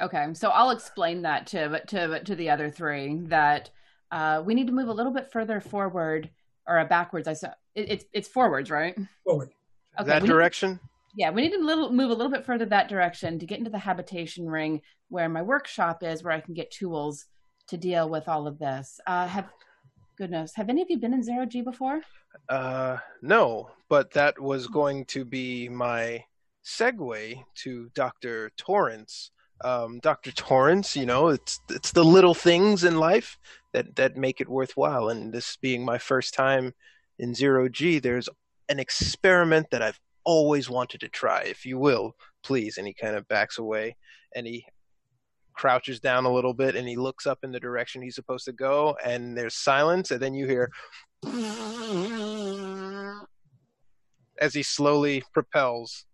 Okay, 0.00 0.28
so 0.32 0.48
I'll 0.50 0.70
explain 0.70 1.22
that 1.22 1.46
to 1.48 1.80
to 1.86 2.22
to 2.24 2.34
the 2.34 2.50
other 2.50 2.70
three 2.70 3.20
that 3.26 3.70
uh, 4.10 4.42
we 4.44 4.54
need 4.54 4.66
to 4.66 4.72
move 4.72 4.88
a 4.88 4.92
little 4.92 5.12
bit 5.12 5.30
further 5.30 5.60
forward 5.60 6.30
or 6.66 6.78
uh, 6.78 6.84
backwards. 6.84 7.28
I 7.28 7.34
saw 7.34 7.48
it, 7.74 7.90
it's 7.90 8.04
it's 8.12 8.28
forwards, 8.28 8.70
right? 8.70 8.96
Forward. 9.24 9.50
that 9.98 10.22
we 10.22 10.28
need- 10.28 10.32
direction? 10.32 10.80
yeah, 11.16 11.30
we 11.30 11.42
need 11.42 11.52
to 11.52 11.58
little, 11.58 11.92
move 11.92 12.10
a 12.10 12.14
little 12.14 12.30
bit 12.30 12.46
further 12.46 12.66
that 12.66 12.88
direction 12.88 13.38
to 13.38 13.46
get 13.46 13.58
into 13.58 13.70
the 13.70 13.78
habitation 13.78 14.48
ring 14.48 14.80
where 15.08 15.28
my 15.28 15.42
workshop 15.42 16.02
is, 16.02 16.22
where 16.22 16.32
I 16.32 16.40
can 16.40 16.54
get 16.54 16.70
tools 16.70 17.26
to 17.68 17.76
deal 17.76 18.08
with 18.08 18.28
all 18.28 18.46
of 18.46 18.58
this. 18.58 19.00
Uh, 19.06 19.26
have 19.26 19.48
goodness, 20.20 20.52
have 20.54 20.68
any 20.68 20.82
of 20.82 20.90
you 20.90 20.98
been 20.98 21.14
in 21.14 21.22
zero 21.22 21.46
G 21.46 21.62
before? 21.62 22.02
Uh, 22.46 22.98
no, 23.22 23.70
but 23.88 24.10
that 24.10 24.38
was 24.38 24.66
going 24.66 25.06
to 25.06 25.24
be 25.24 25.66
my 25.70 26.22
segue 26.62 27.42
to 27.54 27.90
Dr. 27.94 28.50
Torrance. 28.58 29.30
Um, 29.64 29.98
Dr. 30.00 30.30
Torrance, 30.32 30.94
you 30.94 31.06
know, 31.06 31.28
it's 31.28 31.58
it's 31.70 31.92
the 31.92 32.04
little 32.04 32.34
things 32.34 32.84
in 32.84 32.98
life 32.98 33.38
that 33.72 33.96
that 33.96 34.18
make 34.18 34.42
it 34.42 34.48
worthwhile. 34.48 35.08
And 35.08 35.32
this 35.32 35.56
being 35.56 35.82
my 35.82 35.96
first 35.96 36.34
time 36.34 36.74
in 37.18 37.34
zero 37.34 37.70
G, 37.70 37.98
there's 37.98 38.28
an 38.68 38.78
experiment 38.78 39.68
that 39.70 39.80
I've 39.80 40.00
always 40.24 40.68
wanted 40.68 41.00
to 41.00 41.08
try. 41.08 41.44
If 41.44 41.64
you 41.64 41.78
will, 41.78 42.14
please. 42.42 42.76
And 42.76 42.86
he 42.86 42.92
kind 42.92 43.16
of 43.16 43.26
backs 43.28 43.56
away, 43.56 43.96
and 44.36 44.46
he 44.46 44.66
crouches 45.54 46.00
down 46.00 46.24
a 46.24 46.32
little 46.32 46.54
bit, 46.54 46.74
and 46.76 46.88
he 46.88 46.96
looks 46.96 47.26
up 47.26 47.38
in 47.42 47.52
the 47.52 47.60
direction 47.60 48.00
he's 48.02 48.14
supposed 48.14 48.44
to 48.46 48.52
go. 48.52 48.96
And 49.04 49.36
there's 49.36 49.54
silence, 49.54 50.10
and 50.10 50.20
then 50.20 50.34
you 50.34 50.46
hear 50.46 50.70
as 54.40 54.54
he 54.54 54.62
slowly 54.62 55.22
propels 55.32 56.04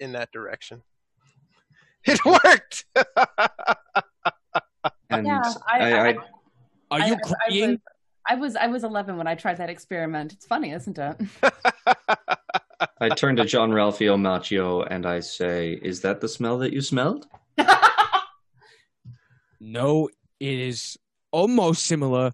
in 0.00 0.12
that 0.12 0.30
direction. 0.32 0.82
It 2.04 2.18
worked. 2.24 2.84
And 5.10 5.26
Yeah, 5.26 5.42
I, 5.70 5.78
I- 5.78 5.90
I, 5.90 6.08
I- 6.08 6.14
Are 6.90 7.00
I- 7.00 7.06
you 7.06 7.14
I 7.14 7.16
crying? 7.18 7.70
was, 7.70 7.78
I 8.28 8.34
was 8.34 8.56
I 8.56 8.66
was 8.66 8.82
11 8.84 9.16
when 9.18 9.26
I 9.28 9.34
tried 9.36 9.58
that 9.58 9.70
experiment. 9.70 10.32
It's 10.32 10.46
funny, 10.46 10.72
isn't 10.72 10.98
it? 10.98 11.16
I 13.00 13.08
turn 13.10 13.36
to 13.36 13.44
John 13.44 13.70
Ralphio 13.70 14.16
Macchio 14.18 14.86
and 14.90 15.06
I 15.06 15.20
say, 15.20 15.72
"Is 15.82 16.00
that 16.02 16.20
the 16.20 16.28
smell 16.28 16.58
that 16.58 16.72
you 16.72 16.80
smelled?" 16.80 17.26
No, 19.64 20.08
it 20.40 20.58
is 20.58 20.98
almost 21.30 21.86
similar, 21.86 22.32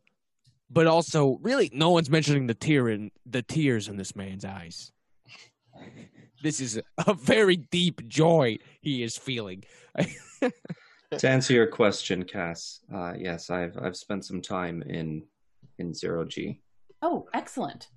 but 0.71 0.87
also 0.87 1.39
really 1.43 1.71
no 1.75 1.91
one's 1.91 2.09
mentioning 2.09 2.47
the 2.47 2.55
tear 2.55 2.89
in 2.89 3.11
the 3.27 3.43
tears 3.43 3.87
in 3.87 3.99
this 3.99 4.17
man's 4.17 4.47
eyes. 4.47 4.93
This 6.43 6.59
is 6.59 6.81
a 7.07 7.13
very 7.13 7.57
deep 7.57 8.09
joy 8.09 8.57
he 8.81 9.03
is 9.03 9.19
feeling. 9.19 9.65
to 9.99 11.29
answer 11.29 11.53
your 11.53 11.67
question, 11.67 12.25
Cass, 12.25 12.81
uh, 12.95 13.13
yes, 13.19 13.51
I've 13.51 13.77
I've 13.77 13.97
spent 13.97 14.25
some 14.25 14.41
time 14.41 14.83
in 14.83 15.23
in 15.77 15.93
zero 15.93 16.25
G. 16.25 16.63
oh, 17.03 17.29
excellent. 17.35 17.89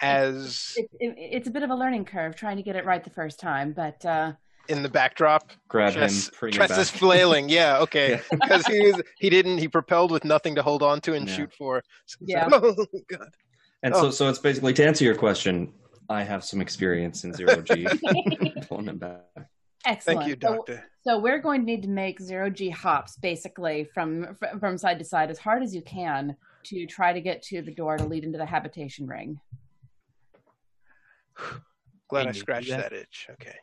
As 0.00 0.74
It, 0.76 0.90
it, 0.98 1.14
it's 1.16 1.48
a 1.48 1.52
bit 1.52 1.62
of 1.62 1.70
a 1.70 1.76
learning 1.76 2.06
curve 2.06 2.34
trying 2.34 2.56
to 2.56 2.62
get 2.64 2.74
it 2.74 2.84
right 2.84 3.04
the 3.04 3.10
first 3.10 3.38
time, 3.38 3.72
but 3.72 4.04
uh, 4.04 4.32
in 4.68 4.82
the 4.82 4.88
backdrop, 4.88 5.52
Grab 5.68 5.92
Tress, 5.94 6.28
him, 6.28 6.34
bring 6.40 6.54
him 6.54 6.58
back. 6.68 6.78
is 6.78 6.90
flailing. 6.90 7.48
Yeah, 7.48 7.78
okay. 7.80 8.20
Yeah. 8.30 8.38
Because 8.38 8.66
he 8.66 8.80
was, 8.86 9.02
he 9.18 9.30
didn't 9.30 9.58
he 9.58 9.68
propelled 9.68 10.10
with 10.10 10.24
nothing 10.24 10.54
to 10.56 10.62
hold 10.62 10.82
on 10.82 11.00
to 11.02 11.14
and 11.14 11.28
Yeah. 11.28 11.34
shoot 11.36 11.52
for. 11.56 11.82
So 12.06 12.16
Yeah. 12.20 12.46
like, 12.46 12.62
oh 12.64 12.86
god. 13.08 13.28
And 13.82 13.94
Oh. 13.94 14.02
so, 14.02 14.10
so 14.10 14.28
it's 14.28 14.38
basically 14.38 14.72
to 14.74 14.86
answer 14.86 15.04
your 15.04 15.14
question. 15.14 15.72
I 16.08 16.22
have 16.22 16.44
some 16.44 16.60
experience 16.60 17.24
in 17.24 17.32
zero 17.32 17.60
G. 17.62 17.88
Pulling 18.68 18.88
him 18.88 18.98
back. 18.98 19.22
excellent. 19.84 20.20
Thank 20.20 20.28
you, 20.28 20.36
doctor. 20.36 20.84
So 21.06 21.18
we're 21.18 21.40
going 21.40 21.60
to 21.62 21.66
need 21.66 21.82
to 21.82 21.88
make 21.88 22.20
zero 22.20 22.48
G 22.50 22.70
hops 22.70 23.16
basically 23.16 23.88
from 23.92 24.36
from 24.60 24.78
side 24.78 24.98
to 24.98 25.04
side 25.04 25.30
as 25.30 25.38
hard 25.38 25.62
as 25.62 25.74
you 25.74 25.82
can 25.82 26.36
to 26.64 26.86
try 26.86 27.12
to 27.12 27.20
get 27.20 27.42
to 27.42 27.62
the 27.62 27.72
door 27.74 27.96
to 27.96 28.04
lead 28.04 28.24
into 28.24 28.38
the 28.38 28.46
habitation 28.46 29.06
ring. 29.06 29.38
Glad 32.08 32.22
Can 32.22 32.28
I 32.28 32.32
scratched 32.32 32.68
that? 32.70 32.90
that 32.90 32.92
itch. 32.92 33.26
Okay. 33.32 33.54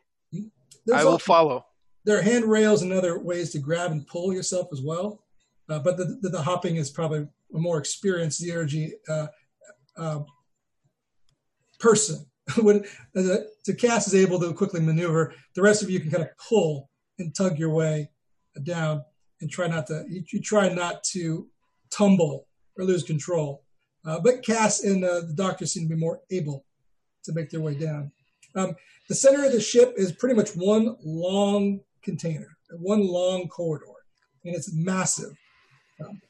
There's 0.86 1.00
I 1.00 1.04
will 1.04 1.12
also- 1.12 1.24
follow. 1.24 1.66
there 2.04 2.18
are 2.18 2.22
handrails 2.22 2.82
and 2.82 2.92
other 2.92 3.18
ways 3.18 3.50
to 3.52 3.58
grab 3.58 3.90
and 3.92 4.06
pull 4.06 4.32
yourself 4.32 4.68
as 4.72 4.80
well. 4.82 5.24
Uh, 5.68 5.78
but 5.78 5.96
the, 5.96 6.18
the, 6.20 6.28
the 6.28 6.42
hopping 6.42 6.76
is 6.76 6.90
probably 6.90 7.20
a 7.54 7.58
more 7.58 7.78
experienced 7.78 8.38
zero 8.40 8.66
G 8.66 8.92
uh, 9.08 9.28
uh, 9.96 10.20
person. 11.78 12.26
when 12.60 12.80
uh, 13.16 13.38
the 13.64 13.74
cast 13.74 14.06
is 14.06 14.14
able 14.14 14.38
to 14.38 14.52
quickly 14.52 14.80
maneuver, 14.80 15.32
the 15.54 15.62
rest 15.62 15.82
of 15.82 15.88
you 15.88 15.98
can 16.00 16.10
kind 16.10 16.22
of 16.22 16.28
pull 16.36 16.90
and 17.18 17.34
tug 17.34 17.58
your 17.58 17.70
way 17.70 18.10
down 18.64 19.02
and 19.40 19.50
try 19.50 19.66
not 19.66 19.86
to. 19.86 20.04
You, 20.08 20.22
you 20.30 20.40
try 20.42 20.68
not 20.68 21.02
to 21.12 21.48
tumble 21.90 22.46
or 22.76 22.84
lose 22.84 23.02
control. 23.02 23.64
Uh, 24.04 24.20
but 24.20 24.42
Cass 24.44 24.84
and 24.84 25.02
uh, 25.02 25.20
the 25.20 25.32
doctor 25.34 25.64
seem 25.64 25.88
to 25.88 25.94
be 25.94 25.98
more 25.98 26.20
able 26.30 26.66
to 27.24 27.32
make 27.32 27.48
their 27.48 27.60
way 27.62 27.74
down. 27.74 28.12
Um, 28.54 28.76
the 29.08 29.14
center 29.14 29.44
of 29.44 29.52
the 29.52 29.60
ship 29.60 29.94
is 29.96 30.12
pretty 30.12 30.34
much 30.34 30.50
one 30.50 30.96
long 31.04 31.80
container, 32.02 32.56
one 32.78 33.06
long 33.06 33.48
corridor, 33.48 33.86
and 34.44 34.54
it's 34.54 34.72
massive. 34.72 35.36
Um, 36.00 36.20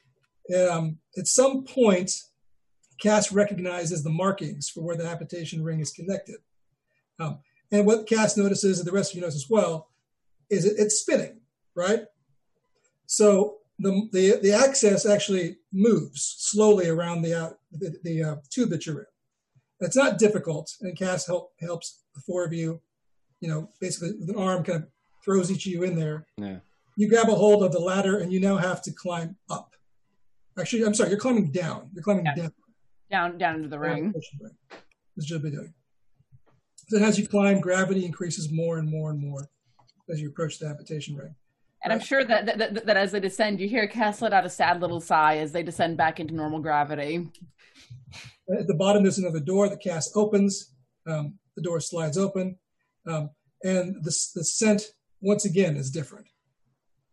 um, 0.69 0.97
at 1.17 1.27
some 1.27 1.63
point, 1.63 2.11
Cass 2.99 3.31
recognizes 3.31 4.03
the 4.03 4.09
markings 4.09 4.69
for 4.69 4.81
where 4.81 4.95
the 4.95 5.07
habitation 5.07 5.63
ring 5.63 5.79
is 5.79 5.91
connected. 5.91 6.37
Um, 7.19 7.39
and 7.71 7.85
what 7.85 8.07
Cass 8.07 8.37
notices, 8.37 8.79
and 8.79 8.87
the 8.87 8.91
rest 8.91 9.11
of 9.11 9.15
you 9.15 9.21
notice 9.21 9.35
as 9.35 9.49
well, 9.49 9.89
is 10.49 10.65
it, 10.65 10.75
it's 10.77 10.99
spinning, 10.99 11.39
right? 11.75 12.03
So 13.05 13.57
the, 13.79 14.07
the, 14.11 14.39
the 14.41 14.53
access 14.53 15.05
actually 15.05 15.57
moves 15.71 16.35
slowly 16.39 16.87
around 16.87 17.21
the, 17.21 17.33
uh, 17.33 17.49
the, 17.71 17.97
the 18.03 18.23
uh, 18.23 18.35
tube 18.49 18.69
that 18.69 18.85
you're 18.85 18.99
in. 18.99 19.05
It's 19.79 19.95
not 19.95 20.17
difficult, 20.17 20.71
and 20.81 20.97
Cass 20.97 21.27
help, 21.27 21.51
helps 21.59 22.03
the 22.15 22.21
four 22.21 22.45
of 22.45 22.53
you, 22.53 22.81
you 23.41 23.49
know, 23.49 23.69
basically 23.81 24.13
with 24.19 24.29
an 24.29 24.37
arm 24.37 24.63
kind 24.63 24.83
of 24.83 24.89
throws 25.23 25.51
each 25.51 25.65
of 25.65 25.71
you 25.73 25.83
in 25.83 25.95
there. 25.95 26.25
Yeah. 26.37 26.59
you 26.97 27.09
grab 27.09 27.27
a 27.27 27.35
hold 27.35 27.61
of 27.61 27.73
the 27.73 27.79
ladder 27.79 28.19
and 28.19 28.31
you 28.31 28.39
now 28.39 28.55
have 28.55 28.81
to 28.83 28.91
climb 28.91 29.35
up. 29.49 29.75
Actually, 30.57 30.85
I'm 30.85 30.93
sorry, 30.93 31.09
you're 31.09 31.19
climbing 31.19 31.51
down. 31.51 31.89
You're 31.93 32.03
climbing 32.03 32.25
Yeah. 32.25 32.35
down. 32.35 32.53
Down 33.11 33.37
down 33.37 33.55
into 33.55 33.67
the 33.67 33.77
ring. 33.79 34.13
This 34.13 34.23
is 34.33 34.39
what 34.39 35.29
you'll 35.29 35.39
be 35.39 35.51
doing. 35.51 35.73
So 36.87 36.97
as 36.99 37.19
you 37.19 37.27
climb, 37.27 37.59
gravity 37.59 38.05
increases 38.05 38.49
more 38.51 38.77
and 38.77 38.89
more 38.89 39.09
and 39.09 39.19
more 39.19 39.49
as 40.09 40.21
you 40.21 40.29
approach 40.29 40.57
the 40.59 40.67
habitation 40.69 41.15
ring. 41.17 41.35
And 41.85 41.93
I'm 41.93 41.99
sure 41.99 42.23
that, 42.23 42.47
that, 42.47 42.57
that, 42.57 42.85
that 42.87 42.97
as 42.97 43.11
they 43.11 43.19
descend, 43.19 43.59
you 43.61 43.69
hear 43.69 43.87
Cass 43.87 44.19
let 44.19 44.33
out 44.33 44.43
a 44.43 44.49
sad 44.49 44.81
little 44.81 44.99
sigh 44.99 45.37
as 45.37 45.51
they 45.51 45.61
descend 45.61 45.97
back 45.97 46.19
into 46.19 46.33
normal 46.33 46.59
gravity. 46.59 47.29
At 48.51 48.65
the 48.65 48.73
bottom, 48.73 49.03
there's 49.03 49.19
another 49.19 49.39
door. 49.39 49.69
The 49.69 49.77
cast 49.77 50.11
opens. 50.15 50.73
Um, 51.05 51.37
the 51.55 51.61
door 51.61 51.79
slides 51.79 52.17
open. 52.17 52.57
Um, 53.05 53.29
and 53.63 53.97
the, 54.03 54.15
the 54.33 54.43
scent, 54.43 54.93
once 55.21 55.45
again, 55.45 55.77
is 55.77 55.91
different. 55.91 56.25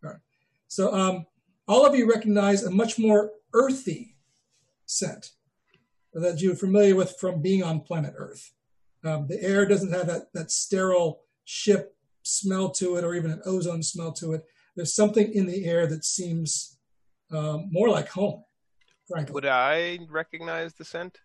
All 0.02 0.12
right. 0.12 0.20
So 0.68 0.94
um, 0.94 1.26
all 1.68 1.84
of 1.84 1.94
you 1.94 2.10
recognize 2.10 2.64
a 2.64 2.70
much 2.70 2.98
more 2.98 3.30
earthy 3.52 4.16
scent 4.86 5.32
that 6.14 6.40
you're 6.40 6.54
familiar 6.54 6.96
with 6.96 7.14
from 7.20 7.42
being 7.42 7.62
on 7.62 7.80
planet 7.80 8.14
Earth. 8.16 8.52
Um, 9.04 9.26
the 9.28 9.42
air 9.42 9.66
doesn't 9.66 9.92
have 9.92 10.06
that, 10.06 10.32
that 10.32 10.50
sterile 10.50 11.20
ship 11.44 11.94
smell 12.22 12.70
to 12.70 12.96
it 12.96 13.04
or 13.04 13.14
even 13.14 13.30
an 13.30 13.42
ozone 13.44 13.82
smell 13.82 14.12
to 14.12 14.32
it. 14.32 14.46
There's 14.76 14.94
something 14.94 15.32
in 15.32 15.46
the 15.46 15.64
air 15.66 15.86
that 15.86 16.04
seems 16.04 16.78
um, 17.30 17.68
more 17.70 17.88
like 17.88 18.08
home, 18.08 18.44
frankly. 19.08 19.34
Would 19.34 19.46
I 19.46 19.98
recognize 20.08 20.74
the 20.74 20.84
scent? 20.84 21.18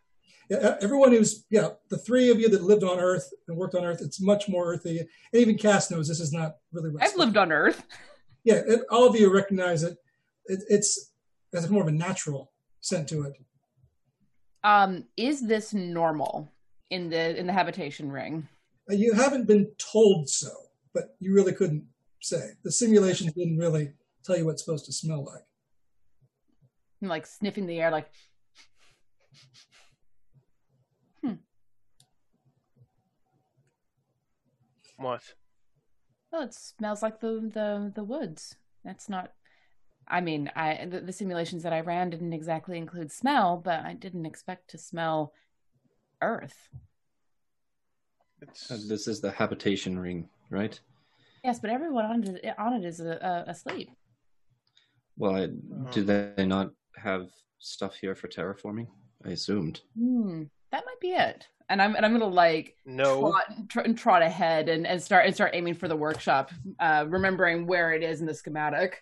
Yeah, 0.50 0.76
everyone 0.82 1.12
who's 1.12 1.46
yeah, 1.50 1.70
the 1.90 1.98
three 1.98 2.30
of 2.30 2.40
you 2.40 2.50
that 2.50 2.64
lived 2.64 2.84
on 2.84 3.00
Earth 3.00 3.30
and 3.48 3.58
worked 3.58 3.76
on 3.76 3.84
Earth, 3.84 4.02
it's 4.02 4.22
much 4.22 4.48
more 4.48 4.72
earthy. 4.74 5.00
And 5.00 5.08
even 5.34 5.58
Cass 5.58 5.92
knows 5.92 6.08
this 6.08 6.22
is 6.22 6.32
not 6.32 6.56
really. 6.72 6.90
What 6.90 7.04
I've 7.04 7.18
lived 7.18 7.38
on 7.38 7.52
Earth. 7.52 7.84
Yeah, 8.44 8.62
it, 8.66 8.82
all 8.90 9.08
of 9.08 9.16
you 9.16 9.34
recognize 9.34 9.84
it. 9.84 9.98
it 10.46 10.64
it's 10.70 11.12
has 11.54 11.70
more 11.70 11.82
of 11.82 11.88
a 11.88 11.92
natural 11.92 12.52
scent 12.80 13.10
to 13.10 13.24
it. 13.24 13.34
Um, 14.64 15.06
is 15.18 15.46
this 15.46 15.74
normal 15.74 16.50
in 16.90 17.10
the 17.10 17.38
in 17.38 17.48
the 17.48 17.54
habitation 17.54 18.10
ring? 18.10 18.48
Uh, 18.90 18.96
You 18.96 19.14
haven't 19.14 19.48
been 19.48 19.72
told 19.78 20.30
so, 20.30 20.50
but 20.94 21.16
you 21.20 21.34
really 21.34 21.54
couldn't 21.54 21.84
say. 22.22 22.52
The 22.64 22.72
simulations 22.72 23.34
didn't 23.34 23.58
really 23.58 23.92
tell 24.24 24.38
you 24.38 24.46
what 24.46 24.52
it's 24.54 24.64
supposed 24.66 24.86
to 24.86 24.94
smell 24.94 25.24
like. 25.26 25.44
I'm 27.02 27.08
like 27.10 27.26
sniffing 27.28 27.68
the 27.68 27.80
air, 27.80 27.92
like 27.92 28.10
Hmm. 31.24 31.34
What? 34.98 35.22
oh, 36.34 36.44
it 36.44 36.54
smells 36.54 37.02
like 37.04 37.20
the 37.20 37.50
the 37.54 37.92
the 37.94 38.04
woods. 38.04 38.56
That's 38.84 39.10
not. 39.10 39.34
I 40.08 40.22
mean, 40.22 40.50
I 40.56 40.86
the, 40.86 41.02
the 41.02 41.14
simulations 41.14 41.64
that 41.64 41.74
I 41.74 41.82
ran 41.82 42.10
didn't 42.10 42.34
exactly 42.34 42.78
include 42.78 43.12
smell, 43.12 43.58
but 43.58 43.82
I 43.86 43.94
didn't 43.94 44.26
expect 44.26 44.70
to 44.72 44.78
smell 44.78 45.34
earth. 46.22 46.70
It's 48.42 48.72
Uh, 48.72 48.78
This 48.88 49.08
is 49.08 49.22
the 49.22 49.32
habitation 49.32 50.00
ring, 50.00 50.30
right? 50.50 50.80
Yes, 51.48 51.60
but 51.60 51.70
everyone 51.70 52.04
on 52.04 52.24
it, 52.26 52.56
on 52.60 52.74
it 52.74 52.84
is 52.84 53.00
uh, 53.00 53.18
uh, 53.22 53.50
asleep. 53.50 53.90
Well, 55.16 55.34
I, 55.34 55.44
Oh. 55.46 55.92
do 55.94 56.04
they 56.04 56.46
not 56.46 56.72
have 56.98 57.30
stuff 57.60 57.96
here 57.96 58.16
for 58.16 58.28
terraforming? 58.28 58.88
I 59.24 59.30
assumed. 59.30 59.80
Hmm, 59.98 60.44
that 60.74 60.84
might 60.86 61.00
be 61.00 61.12
it. 61.12 61.48
And 61.70 61.82
I'm 61.82 61.96
and 61.96 62.06
I'm 62.06 62.12
gonna 62.12 62.26
like 62.28 62.76
no. 62.86 63.32
trot, 63.32 63.70
tr- 63.70 63.94
trot 63.94 64.22
ahead 64.24 64.68
and, 64.68 64.86
and 64.86 65.02
start 65.02 65.26
and 65.26 65.34
start 65.34 65.52
aiming 65.54 65.76
for 65.76 65.88
the 65.88 65.96
workshop, 65.96 66.52
uh, 66.82 67.06
remembering 67.08 67.66
where 67.66 67.94
it 67.94 68.04
is 68.04 68.20
in 68.20 68.28
the 68.28 68.34
schematic. 68.34 69.02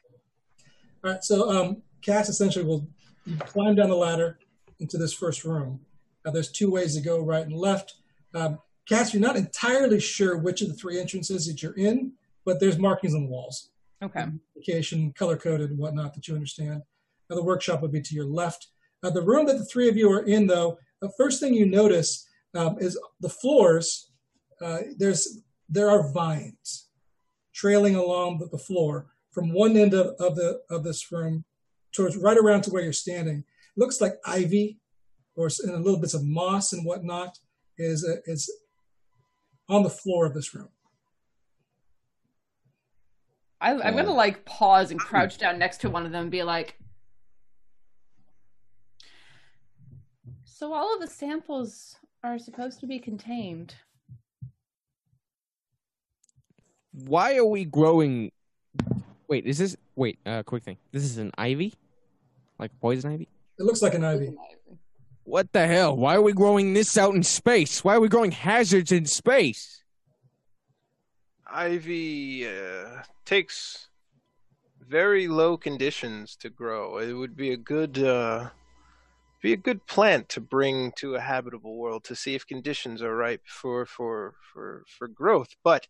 All 1.04 1.12
right, 1.14 1.24
so 1.24 1.50
um, 1.50 1.82
Cass 2.04 2.30
essentially 2.30 2.64
will 2.64 2.88
climb 3.40 3.74
down 3.74 3.90
the 3.90 3.96
ladder 3.96 4.38
into 4.80 5.00
this 5.00 5.14
first 5.14 5.46
room. 5.46 5.80
Now, 6.24 6.30
there's 6.32 6.52
two 6.52 6.70
ways 6.70 6.96
to 6.96 7.02
go, 7.02 7.22
right 7.22 7.44
and 7.46 7.56
left. 7.56 7.96
Um, 8.36 8.60
Cass, 8.88 9.16
you're 9.16 9.22
not 9.22 9.36
entirely 9.36 10.00
sure 10.00 10.38
which 10.38 10.62
of 10.62 10.68
the 10.68 10.76
three 10.76 11.00
entrances 11.00 11.48
that 11.48 11.64
you're 11.64 11.74
in, 11.78 12.14
but 12.46 12.60
there's 12.60 12.78
markings 12.78 13.16
on 13.16 13.24
the 13.24 13.30
walls, 13.30 13.70
Okay. 14.04 14.26
location, 14.56 15.12
color 15.14 15.38
coded, 15.38 15.72
and 15.72 15.80
whatnot 15.80 16.14
that 16.14 16.28
you 16.28 16.36
understand. 16.36 16.82
Now, 17.30 17.36
the 17.36 17.44
workshop 17.44 17.82
would 17.82 17.92
be 17.92 18.02
to 18.02 18.16
your 18.16 18.26
left. 18.26 18.68
Uh, 19.04 19.10
the 19.10 19.22
room 19.22 19.46
that 19.48 19.58
the 19.58 19.66
three 19.66 19.90
of 19.90 19.98
you 19.98 20.12
are 20.12 20.24
in, 20.24 20.48
though, 20.48 20.78
the 21.02 21.12
first 21.18 21.40
thing 21.40 21.54
you 21.54 21.66
notice 21.66 22.28
um, 22.54 22.78
is 22.80 23.00
the 23.20 23.30
floors. 23.30 24.12
Uh, 24.62 24.80
there's 24.98 25.42
there 25.68 25.90
are 25.90 26.12
vines 26.14 26.88
trailing 27.54 27.96
along 27.96 28.38
the, 28.38 28.46
the 28.48 28.58
floor 28.58 29.08
from 29.32 29.52
one 29.52 29.76
end 29.76 29.94
of, 29.94 30.16
of 30.20 30.36
the 30.36 30.62
of 30.70 30.84
this 30.84 31.12
room 31.12 31.44
towards 31.94 32.16
right 32.18 32.38
around 32.38 32.62
to 32.64 32.70
where 32.70 32.84
you're 32.84 32.94
standing. 32.94 33.40
It 33.40 33.80
looks 33.80 34.00
like 34.00 34.14
ivy, 34.26 34.80
or 35.36 35.50
and 35.64 35.74
a 35.74 35.78
little 35.80 36.00
bits 36.00 36.14
of 36.14 36.24
moss 36.24 36.72
and 36.74 36.86
whatnot 36.86 37.38
is 37.78 38.06
uh, 38.08 38.22
is 38.26 38.50
on 39.68 39.84
the 39.84 39.90
floor 39.90 40.26
of 40.26 40.34
this 40.34 40.54
room. 40.54 40.70
I, 43.62 43.72
I'm 43.72 43.80
Yeah. 43.80 44.04
gonna 44.04 44.14
like 44.14 44.46
pause 44.46 44.92
and 44.92 45.00
crouch 45.00 45.38
down 45.38 45.58
next 45.58 45.78
to 45.82 45.90
one 45.90 46.06
of 46.06 46.12
them 46.12 46.24
and 46.24 46.32
be 46.32 46.44
like, 46.44 46.78
"So 50.44 50.74
all 50.74 50.94
of 50.94 51.02
the 51.02 51.08
samples 51.08 51.98
are 52.24 52.38
supposed 52.38 52.80
to 52.82 52.88
be 52.88 53.00
contained." 53.00 53.76
Why 56.92 57.36
are 57.38 57.46
we 57.46 57.66
growing? 57.66 58.32
Wait, 59.28 59.46
is 59.46 59.58
this? 59.58 59.76
Wait, 59.96 60.20
uh, 60.26 60.44
quick 60.44 60.64
thing. 60.64 60.78
This 60.92 61.04
is 61.04 61.18
an 61.18 61.32
ivy, 61.38 61.74
like 62.60 62.72
poison 62.80 63.12
ivy. 63.12 63.28
It 63.58 63.64
looks 63.64 63.82
like 63.82 63.94
an 63.94 64.04
ivy. 64.04 64.38
What 65.24 65.52
the 65.52 65.66
hell? 65.66 65.96
Why 65.98 66.16
are 66.16 66.22
we 66.22 66.34
growing 66.34 66.74
this 66.74 66.98
out 66.98 67.16
in 67.16 67.24
space? 67.24 67.84
Why 67.84 67.96
are 67.96 68.00
we 68.00 68.10
growing 68.10 68.32
hazards 68.32 68.92
in 68.92 69.06
space? 69.06 69.84
Ivy 71.48 72.48
uh, 72.48 73.02
takes 73.26 73.90
very 74.88 75.28
low 75.28 75.58
conditions 75.58 76.36
to 76.38 76.50
grow. 76.50 76.98
It 77.00 77.14
would 77.14 77.36
be 77.36 77.52
a 77.52 77.58
good 77.58 77.98
uh, 77.98 78.50
be 79.42 79.54
a 79.54 79.58
good 79.58 79.86
plant 79.86 80.30
to 80.30 80.42
bring 80.42 80.92
to 80.94 81.16
a 81.16 81.20
habitable 81.20 81.78
world 81.78 82.04
to 82.06 82.16
see 82.16 82.36
if 82.36 82.48
conditions 82.48 83.02
are 83.02 83.16
ripe 83.16 83.44
for 83.46 83.86
for 83.86 84.36
for 84.54 84.84
for 84.88 85.08
growth. 85.08 85.56
But 85.64 85.88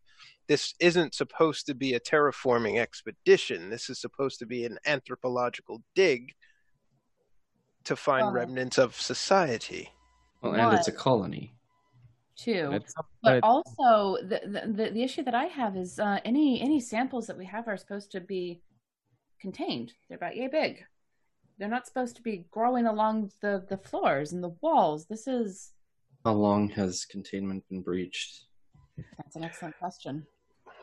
this 0.47 0.73
isn't 0.79 1.15
supposed 1.15 1.65
to 1.65 1.73
be 1.73 1.93
a 1.93 1.99
terraforming 1.99 2.79
expedition. 2.79 3.69
This 3.69 3.89
is 3.89 3.99
supposed 3.99 4.39
to 4.39 4.45
be 4.45 4.65
an 4.65 4.77
anthropological 4.85 5.81
dig 5.95 6.33
to 7.85 7.95
find 7.95 8.27
Oh. 8.27 8.31
remnants 8.31 8.77
of 8.77 8.95
society. 8.95 9.91
Well, 10.41 10.53
and 10.53 10.77
it's 10.77 10.87
a 10.87 10.91
colony. 10.91 11.54
Too. 12.37 12.67
But 12.71 12.83
but- 13.23 13.43
also 13.43 14.17
the, 14.21 14.41
the 14.45 14.71
the 14.71 14.91
the 14.91 15.03
issue 15.03 15.23
that 15.23 15.35
I 15.35 15.45
have 15.45 15.77
is 15.77 15.99
uh, 15.99 16.19
any 16.25 16.61
any 16.61 16.79
samples 16.79 17.27
that 17.27 17.37
we 17.37 17.45
have 17.45 17.67
are 17.67 17.77
supposed 17.77 18.11
to 18.11 18.19
be 18.19 18.61
contained. 19.39 19.93
They're 20.07 20.17
about 20.17 20.35
yay 20.35 20.47
big. 20.47 20.83
They're 21.57 21.69
not 21.69 21.87
supposed 21.87 22.17
to 22.17 22.21
be 22.21 22.45
growing 22.51 22.87
along 22.87 23.31
the 23.41 23.65
the 23.69 23.77
floors 23.77 24.33
and 24.33 24.43
the 24.43 24.55
walls. 24.61 25.05
This 25.05 25.27
is 25.27 25.71
How 26.25 26.33
long 26.33 26.69
has 26.69 27.05
containment 27.05 27.63
been 27.69 27.81
breached? 27.81 28.43
that's 29.17 29.35
an 29.35 29.43
excellent 29.43 29.77
question. 29.77 30.25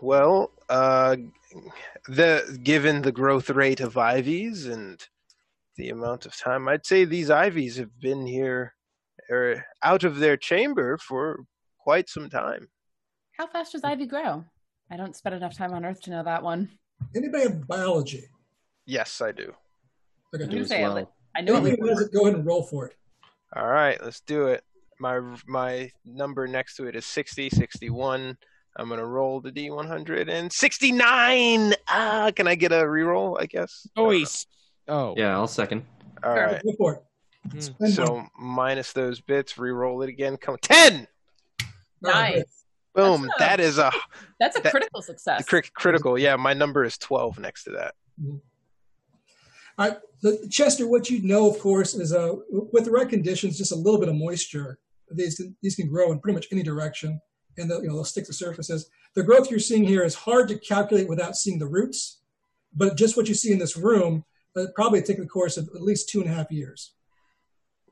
Well, 0.01 0.51
uh, 0.69 1.17
the 2.09 2.59
given 2.63 3.03
the 3.03 3.13
growth 3.13 3.51
rate 3.51 3.81
of 3.81 3.97
ivies 3.97 4.67
and 4.67 5.01
the 5.77 5.91
amount 5.91 6.27
of 6.27 6.37
time, 6.37 6.69
I'd 6.69 6.85
say 6.87 7.05
these 7.05 7.31
ivies 7.31 7.77
have 7.77 7.99
been 8.01 8.27
here, 8.27 8.75
er, 9.31 9.65
out 9.83 10.05
of 10.05 10.18
their 10.18 10.36
chamber 10.36 10.99
for 10.99 11.41
quite 11.78 12.09
some 12.09 12.28
time. 12.31 12.68
How 13.39 13.47
fast 13.47 13.73
does 13.73 13.83
ivy 13.84 14.07
grow? 14.07 14.44
I 14.91 14.97
don't 14.97 15.17
spend 15.17 15.34
enough 15.34 15.57
time 15.57 15.73
on 15.73 15.84
Earth 15.84 16.01
to 16.02 16.10
know 16.10 16.23
that 16.23 16.42
one. 16.42 16.70
Anybody 17.17 17.44
have 17.44 17.67
biology? 17.67 18.25
Yes, 18.86 19.20
I 19.20 19.33
do. 19.33 19.52
Okay. 20.34 20.44
I'm 20.44 20.51
Do 20.51 20.57
gonna 20.57 20.67
say 20.67 20.83
well. 20.83 20.94
like, 20.94 21.09
I 21.36 21.41
know 21.41 21.55
Anybody 21.57 21.75
it 21.75 21.81
who 21.81 21.89
has 21.89 22.01
it, 22.02 22.12
go 22.12 22.23
ahead 22.26 22.34
and 22.36 22.47
roll 22.47 22.62
for 22.62 22.86
it. 22.86 22.97
All 23.57 23.67
right, 23.67 24.02
let's 24.02 24.20
do 24.20 24.47
it. 24.49 24.62
My 25.01 25.20
my 25.47 25.91
number 26.05 26.47
next 26.47 26.76
to 26.76 26.86
it 26.86 26.94
is 26.97 27.05
60, 27.07 27.51
61. 27.51 28.36
I'm 28.76 28.89
gonna 28.89 29.05
roll 29.05 29.41
the 29.41 29.51
D100 29.52 30.28
and 30.31 30.52
69. 30.52 31.75
Ah, 31.89 32.31
can 32.34 32.47
I 32.47 32.55
get 32.55 32.73
a 32.73 32.76
reroll? 32.76 33.41
I 33.41 33.47
guess. 33.47 33.86
Oh, 33.97 34.10
he's. 34.10 34.47
Oh. 34.89 35.15
Yeah, 35.17 35.34
I'll 35.36 35.49
second. 35.49 35.84
All 36.23 36.34
Sure. 36.34 36.47
right. 36.47 36.62
Go 36.62 36.73
for 36.78 36.94
it. 36.94 37.02
Spend 37.59 37.75
one. 37.79 37.91
So 37.93 38.25
minus 38.39 38.93
those 38.93 39.21
bits, 39.21 39.59
re-roll 39.59 40.03
it 40.03 40.09
again. 40.09 40.37
Come 40.37 40.57
ten. 40.62 41.07
Nice. 42.01 42.65
Boom. 42.95 43.23
That's 43.23 43.35
a- 43.35 43.39
That 43.39 43.61
is 43.61 43.79
a 43.79 43.93
That's 44.39 44.59
a 44.59 44.61
That- 44.62 44.71
critical 44.71 45.03
success. 45.03 45.45
crit- 45.47 45.73
critical. 45.75 46.19
Yeah, 46.19 46.37
my 46.37 46.53
number 46.53 46.85
is 46.85 46.99
twelve 46.99 47.39
next 47.39 47.65
to 47.65 47.71
that. 47.71 47.95
All 49.79 49.89
right, 49.89 49.97
the, 50.21 50.47
Chester, 50.51 50.87
what 50.87 51.09
you 51.09 51.23
know, 51.23 51.51
of 51.51 51.59
course, 51.59 51.95
is 51.95 52.12
uh, 52.12 52.35
with 52.51 52.85
the 52.85 52.91
right 52.91 53.09
conditions, 53.09 53.57
just 53.57 53.73
a 53.73 53.77
little 53.77 53.99
bit 53.99 54.11
of 54.11 54.15
moisture. 54.15 54.79
These 55.11 55.37
can, 55.37 55.57
these 55.62 55.77
can 55.77 55.89
grow 55.89 56.12
in 56.12 56.21
pretty 56.21 56.35
much 56.35 56.47
any 56.53 56.62
direction, 56.62 57.21
and 57.57 57.71
they'll, 57.71 57.83
you 57.83 57.89
know 57.89 57.95
they'll 57.95 58.05
stick 58.05 58.27
to 58.27 58.33
surfaces. 58.35 58.91
The 59.15 59.23
growth 59.23 59.51
you're 59.51 59.61
seeing 59.61 59.85
here 59.85 60.03
is 60.05 60.15
hard 60.15 60.49
to 60.49 60.59
calculate 60.59 61.09
without 61.09 61.37
seeing 61.37 61.59
the 61.59 61.67
roots, 61.67 62.21
but 62.75 62.97
just 62.97 63.17
what 63.17 63.29
you 63.29 63.35
see 63.35 63.53
in 63.53 63.59
this 63.59 63.77
room, 63.77 64.25
uh, 64.57 64.67
probably 64.75 65.01
take 65.03 65.19
the 65.19 65.27
course 65.27 65.57
of 65.57 65.69
at 65.75 65.83
least 65.83 66.11
two 66.11 66.21
and 66.21 66.31
a 66.31 66.35
half 66.35 66.51
years. 66.51 66.93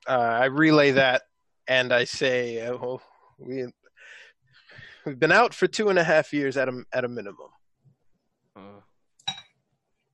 Uh, 0.09 0.13
I 0.13 0.47
relay 0.47 0.93
that, 0.93 1.23
and 1.69 1.93
I 1.93 2.05
say, 2.05 2.61
uh, 2.67 2.77
well, 2.77 3.03
we 3.39 3.67
we've 5.05 5.19
been 5.19 5.33
out 5.33 5.55
for 5.55 5.67
two 5.67 5.89
and 5.89 5.99
a 5.99 6.05
half 6.05 6.33
years 6.33 6.57
at 6.57 6.69
a 6.69 6.83
at 6.93 7.05
a 7.05 7.09
minimum. 7.09 7.51
Uh, 8.57 8.81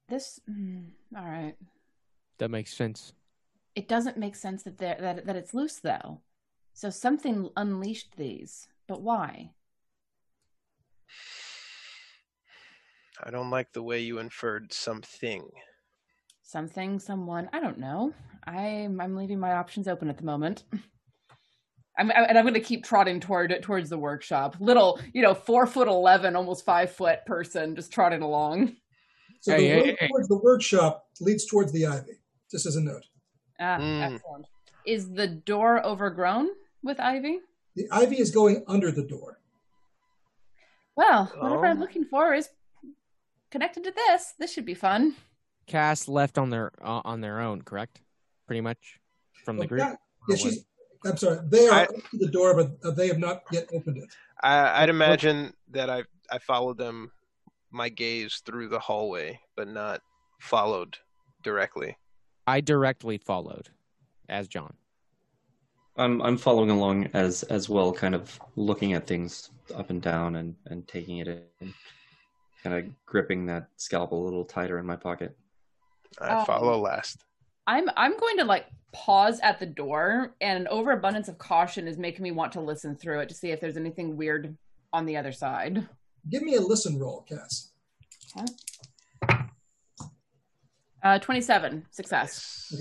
This, 0.09 0.41
mm, 0.49 0.91
all 1.17 1.25
right. 1.25 1.55
That 2.39 2.51
makes 2.51 2.75
sense. 2.75 3.13
It 3.75 3.89
doesn't 3.89 4.17
make 4.17 4.37
sense 4.37 4.63
that 4.65 4.79
there 4.79 4.97
that 5.01 5.27
that 5.27 5.37
it's 5.37 5.55
loose 5.55 5.77
though. 5.77 6.21
So 6.75 6.91
something 6.91 7.49
unleashed 7.57 8.17
these, 8.17 8.69
but 8.87 9.01
why? 9.03 9.53
I 13.25 13.31
don't 13.31 13.51
like 13.51 13.73
the 13.73 13.83
way 13.83 14.01
you 14.01 14.19
inferred 14.19 14.73
something. 14.73 15.49
Something, 16.57 17.01
someone, 17.01 17.51
I 17.53 17.59
don't 17.59 17.79
know. 17.79 18.13
I'm 18.47 19.01
I'm 19.01 19.17
leaving 19.17 19.41
my 19.41 19.55
options 19.55 19.89
open 19.89 20.09
at 20.09 20.17
the 20.17 20.25
moment. 20.25 20.63
I'm, 21.99 22.11
and 22.13 22.39
I'm 22.39 22.45
going 22.45 22.55
to 22.55 22.61
keep 22.61 22.85
trotting 22.85 23.19
toward 23.19 23.53
towards 23.63 23.91
the 23.91 23.99
workshop. 23.99 24.55
Little, 24.61 25.01
you 25.13 25.23
know, 25.23 25.35
four 25.35 25.67
foot 25.67 25.89
eleven, 25.89 26.37
almost 26.37 26.65
five 26.65 26.93
foot 26.93 27.27
person, 27.27 27.75
just 27.75 27.93
trotting 27.93 28.23
along. 28.23 28.77
So 29.41 29.53
Hey, 29.53 29.63
the 29.63 29.69
hey, 29.69 29.77
road 29.77 29.97
hey. 29.99 30.09
towards 30.09 30.29
the 30.29 30.39
workshop 30.39 31.07
leads 31.21 31.47
towards 31.47 31.73
the 31.73 31.87
ivy. 31.87 32.21
Just 32.49 32.65
as 32.65 32.77
a 32.77 32.81
note, 32.81 33.03
Ah, 33.59 33.79
Mm. 33.79 34.15
excellent. 34.15 34.47
Is 34.87 35.11
the 35.13 35.27
door 35.27 35.85
overgrown 35.85 36.49
with 36.83 37.01
ivy? 37.01 37.41
the 37.75 37.89
ivy 37.91 38.21
is 38.21 38.31
going 38.31 38.63
under 38.69 38.93
the 38.93 39.03
door. 39.03 39.41
Well, 40.97 41.27
whatever 41.41 41.67
I'm 41.67 41.79
Oh. 41.79 41.81
looking 41.81 42.05
for 42.05 42.33
is 42.35 42.49
connected 43.51 43.83
to 43.85 43.91
this. 43.91 44.33
This 44.39 44.53
should 44.53 44.65
be 44.65 44.75
fun. 44.75 45.17
Cass 45.67 46.09
left 46.09 46.39
on 46.39 46.51
their 46.51 46.73
uh, 46.83 47.03
on 47.05 47.21
their 47.21 47.41
own, 47.41 47.63
correct? 47.63 48.01
Pretty 48.47 48.61
much 48.61 49.01
from 49.45 49.57
the 49.57 49.67
group. 49.67 49.81
that- 49.81 49.99
yeah, 50.29 50.37
she's. 50.37 50.65
I'm 51.05 51.17
sorry. 51.17 51.39
They 51.49 51.69
are 51.69 51.73
I- 51.73 51.85
up 51.85 52.11
to 52.11 52.19
the 52.19 52.29
door, 52.29 52.55
but 52.55 52.79
uh, 52.87 52.91
they 52.93 53.07
have 53.09 53.19
not 53.19 53.43
yet 53.53 53.69
opened 53.73 53.99
it. 53.99 54.09
I, 54.43 54.83
I'd 54.83 54.89
imagine 54.89 55.53
that 55.71 55.89
I 55.91 56.05
I 56.31 56.39
followed 56.39 56.79
them, 56.79 57.13
my 57.71 57.89
gaze 57.89 58.43
through 58.45 58.69
the 58.69 58.79
hallway, 58.79 59.39
but 59.57 59.69
not 59.69 60.01
followed 60.41 60.97
directly. 61.43 61.97
I 62.47 62.61
directly 62.61 63.19
followed 63.19 63.69
as 64.29 64.49
John. 64.49 64.75
I'm 65.97 66.21
I'm 66.23 66.37
following 66.37 66.71
along 66.71 67.09
as 67.15 67.43
as 67.45 67.69
well, 67.69 67.93
kind 67.93 68.15
of 68.15 68.39
looking 68.57 68.93
at 68.93 69.07
things 69.07 69.51
up 69.75 69.91
and 69.91 70.03
down 70.03 70.37
and 70.37 70.55
and 70.67 70.87
taking 70.89 71.19
it 71.19 71.29
in, 71.61 71.73
kind 72.63 72.77
of 72.77 72.93
gripping 73.07 73.47
that 73.47 73.69
scalpel 73.77 74.23
a 74.23 74.25
little 74.25 74.45
tighter 74.45 74.79
in 74.79 74.87
my 74.87 74.97
pocket. 74.97 75.37
I 76.21 76.39
Um, 76.41 76.47
follow 76.47 76.79
last. 76.79 77.25
I'm 77.67 77.89
I'm 77.97 78.17
going 78.19 78.39
to 78.39 78.45
like 78.45 78.67
pause 78.93 79.41
at 79.41 79.59
the 79.59 79.67
door, 79.67 80.35
and 80.41 80.59
an 80.59 80.69
overabundance 80.69 81.29
of 81.29 81.39
caution 81.39 81.87
is 81.89 81.99
making 81.99 82.23
me 82.23 82.31
want 82.31 82.53
to 82.53 82.61
listen 82.61 82.97
through 82.97 83.21
it 83.21 83.29
to 83.29 83.35
see 83.35 83.51
if 83.51 83.61
there's 83.61 83.77
anything 83.77 84.17
weird 84.17 84.57
on 84.93 85.05
the 85.07 85.17
other 85.17 85.33
side. 85.33 85.87
Give 86.31 86.43
me 86.43 86.55
a 86.55 86.61
listen 86.61 86.99
roll, 86.99 87.23
Cass. 87.29 87.71
Okay. 88.37 88.47
Uh, 91.03 91.19
27 91.19 91.87
success. 91.91 92.73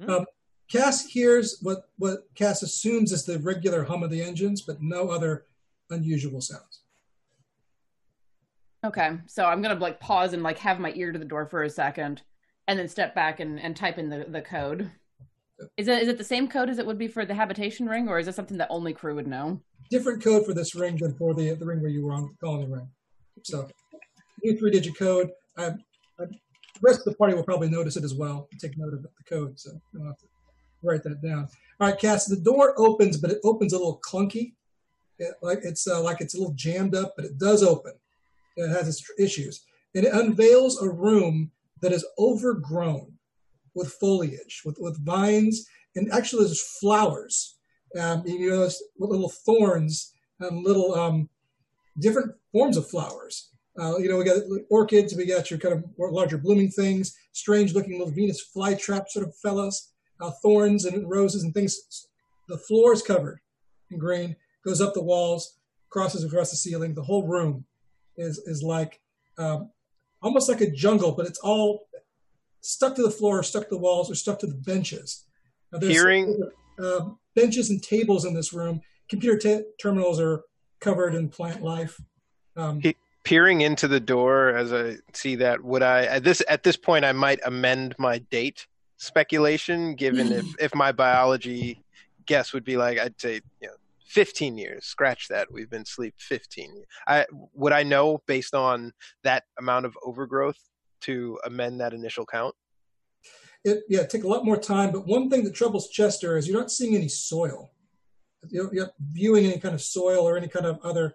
Okay. 0.00 0.12
Um, 0.12 0.26
Cass 0.70 1.04
hears 1.06 1.58
what 1.60 1.88
what 1.96 2.26
Cass 2.34 2.62
assumes 2.62 3.12
is 3.12 3.24
the 3.24 3.38
regular 3.38 3.84
hum 3.84 4.02
of 4.02 4.10
the 4.10 4.22
engines, 4.22 4.62
but 4.62 4.80
no 4.80 5.08
other 5.10 5.46
unusual 5.90 6.40
sounds. 6.40 6.80
Okay, 8.84 9.18
so 9.26 9.44
I'm 9.44 9.62
gonna 9.62 9.78
like 9.78 10.00
pause 10.00 10.32
and 10.32 10.42
like 10.42 10.58
have 10.58 10.80
my 10.80 10.92
ear 10.96 11.12
to 11.12 11.18
the 11.18 11.24
door 11.24 11.46
for 11.46 11.62
a 11.62 11.70
second, 11.70 12.22
and 12.72 12.78
then 12.78 12.88
step 12.88 13.14
back 13.14 13.38
and, 13.38 13.60
and 13.60 13.76
type 13.76 13.98
in 13.98 14.08
the, 14.08 14.24
the 14.26 14.40
code. 14.40 14.90
Is 15.76 15.88
it 15.88 16.02
is 16.02 16.08
it 16.08 16.16
the 16.16 16.24
same 16.24 16.48
code 16.48 16.70
as 16.70 16.78
it 16.78 16.86
would 16.86 16.96
be 16.96 17.06
for 17.06 17.26
the 17.26 17.34
habitation 17.34 17.86
ring, 17.86 18.08
or 18.08 18.18
is 18.18 18.26
it 18.26 18.34
something 18.34 18.56
that 18.56 18.68
only 18.70 18.94
crew 18.94 19.14
would 19.14 19.26
know? 19.26 19.60
Different 19.90 20.24
code 20.24 20.46
for 20.46 20.54
this 20.54 20.74
ring 20.74 20.96
than 20.96 21.14
for 21.14 21.34
the 21.34 21.52
the 21.52 21.66
ring 21.66 21.82
where 21.82 21.90
you 21.90 22.04
were 22.04 22.14
on 22.14 22.22
the 22.22 22.34
colony 22.40 22.72
ring. 22.72 22.88
So, 23.42 23.68
new 24.42 24.56
three 24.56 24.70
digit 24.70 24.96
code. 24.98 25.30
I, 25.58 25.66
I, 26.18 26.24
the 26.24 26.38
rest 26.80 27.00
of 27.00 27.04
the 27.04 27.14
party 27.14 27.34
will 27.34 27.44
probably 27.44 27.68
notice 27.68 27.96
it 27.96 28.04
as 28.04 28.14
well. 28.14 28.48
Take 28.58 28.78
note 28.78 28.94
of 28.94 29.02
the 29.02 29.10
code, 29.28 29.60
so 29.60 29.70
you 29.92 29.98
don't 29.98 30.06
have 30.06 30.18
to 30.18 30.26
write 30.82 31.02
that 31.02 31.22
down. 31.22 31.48
All 31.78 31.88
right, 31.88 31.98
Cass. 31.98 32.24
The 32.24 32.36
door 32.36 32.74
opens, 32.78 33.18
but 33.18 33.30
it 33.30 33.38
opens 33.44 33.74
a 33.74 33.76
little 33.76 34.00
clunky. 34.00 34.54
It, 35.18 35.34
like 35.42 35.60
it's 35.62 35.86
uh, 35.86 36.02
like 36.02 36.22
it's 36.22 36.34
a 36.34 36.38
little 36.38 36.54
jammed 36.54 36.96
up, 36.96 37.12
but 37.16 37.26
it 37.26 37.36
does 37.38 37.62
open. 37.62 37.92
It 38.56 38.68
has 38.70 38.88
its 38.88 39.04
issues, 39.18 39.62
and 39.94 40.06
it 40.06 40.14
unveils 40.14 40.82
a 40.82 40.88
room 40.88 41.52
that 41.82 41.92
is 41.92 42.06
overgrown 42.18 43.12
with 43.74 43.92
foliage, 43.92 44.62
with 44.64 44.78
with 44.80 45.04
vines, 45.04 45.66
and 45.94 46.10
actually 46.12 46.44
there's 46.44 46.78
flowers. 46.80 47.56
Um, 47.98 48.22
you 48.24 48.50
notice 48.50 48.82
little 48.98 49.28
thorns 49.28 50.14
and 50.40 50.64
little 50.64 50.94
um, 50.94 51.28
different 51.98 52.32
forms 52.52 52.76
of 52.76 52.88
flowers. 52.88 53.50
Uh, 53.78 53.98
you 53.98 54.08
know, 54.08 54.16
we 54.16 54.24
got 54.24 54.42
orchids, 54.70 55.14
we 55.14 55.26
got 55.26 55.50
your 55.50 55.58
kind 55.58 55.74
of 55.74 55.84
larger 55.98 56.38
blooming 56.38 56.70
things, 56.70 57.14
strange 57.32 57.74
looking 57.74 57.98
little 57.98 58.12
Venus 58.12 58.44
flytrap 58.54 59.08
sort 59.08 59.26
of 59.26 59.34
fellows, 59.36 59.92
uh, 60.20 60.30
thorns 60.42 60.84
and 60.84 61.08
roses 61.08 61.42
and 61.42 61.54
things. 61.54 62.06
The 62.48 62.58
floor 62.58 62.92
is 62.92 63.02
covered 63.02 63.40
in 63.90 63.98
green, 63.98 64.36
goes 64.64 64.80
up 64.80 64.94
the 64.94 65.02
walls, 65.02 65.58
crosses 65.90 66.24
across 66.24 66.50
the 66.50 66.56
ceiling. 66.56 66.94
The 66.94 67.02
whole 67.02 67.26
room 67.26 67.64
is 68.16 68.38
is 68.46 68.62
like 68.62 69.00
um, 69.38 69.70
almost 70.22 70.48
like 70.48 70.60
a 70.60 70.70
jungle, 70.70 71.12
but 71.12 71.26
it's 71.26 71.38
all 71.40 71.88
stuck 72.60 72.94
to 72.96 73.02
the 73.02 73.10
floor, 73.10 73.42
stuck 73.42 73.64
to 73.64 73.74
the 73.74 73.78
walls, 73.80 74.10
or 74.10 74.14
stuck 74.14 74.38
to 74.40 74.46
the 74.46 74.54
benches. 74.54 75.24
Now, 75.72 75.78
there's- 75.78 75.96
Hearing- 75.96 76.50
uh, 76.78 77.10
benches 77.34 77.70
and 77.70 77.82
tables 77.82 78.24
in 78.24 78.34
this 78.34 78.52
room. 78.52 78.80
Computer 79.08 79.36
t- 79.38 79.64
terminals 79.80 80.20
are 80.20 80.42
covered 80.80 81.14
in 81.14 81.28
plant 81.28 81.62
life. 81.62 82.00
Um, 82.56 82.80
He- 82.80 82.96
Peering 83.24 83.60
into 83.60 83.86
the 83.86 84.00
door 84.00 84.48
as 84.56 84.72
I 84.72 84.96
see 85.12 85.36
that, 85.36 85.62
would 85.62 85.80
I 85.82 86.06
at 86.06 86.24
this 86.24 86.42
at 86.48 86.64
this 86.64 86.76
point 86.76 87.04
I 87.04 87.12
might 87.12 87.38
amend 87.44 87.94
my 87.96 88.18
date 88.18 88.66
speculation, 88.96 89.94
given 89.94 90.32
if 90.32 90.44
if 90.60 90.74
my 90.74 90.90
biology 90.90 91.84
guess 92.26 92.52
would 92.52 92.64
be 92.64 92.76
like 92.76 92.98
I'd 92.98 93.20
say 93.20 93.40
you 93.60 93.68
know 93.68 93.74
15 94.12 94.58
years. 94.58 94.84
Scratch 94.84 95.28
that. 95.28 95.50
We've 95.50 95.70
been 95.70 95.82
asleep 95.82 96.14
15. 96.18 96.74
years. 96.74 96.86
I 97.08 97.24
would 97.54 97.72
I 97.72 97.82
know 97.82 98.22
based 98.26 98.54
on 98.54 98.92
that 99.24 99.44
amount 99.58 99.86
of 99.86 99.96
overgrowth 100.04 100.58
to 101.02 101.38
amend 101.46 101.80
that 101.80 101.94
initial 101.94 102.26
count. 102.26 102.54
it, 103.64 103.84
yeah, 103.88 104.04
take 104.04 104.24
a 104.24 104.28
lot 104.28 104.44
more 104.44 104.58
time. 104.58 104.92
But 104.92 105.06
one 105.06 105.30
thing 105.30 105.44
that 105.44 105.54
troubles 105.54 105.88
Chester 105.88 106.36
is 106.36 106.46
you're 106.46 106.60
not 106.60 106.70
seeing 106.70 106.94
any 106.94 107.08
soil. 107.08 107.72
You're, 108.50 108.72
you're 108.74 108.84
not 108.84 108.94
viewing 109.12 109.46
any 109.46 109.58
kind 109.58 109.74
of 109.74 109.80
soil 109.80 110.28
or 110.28 110.36
any 110.36 110.48
kind 110.48 110.66
of 110.66 110.78
other 110.84 111.14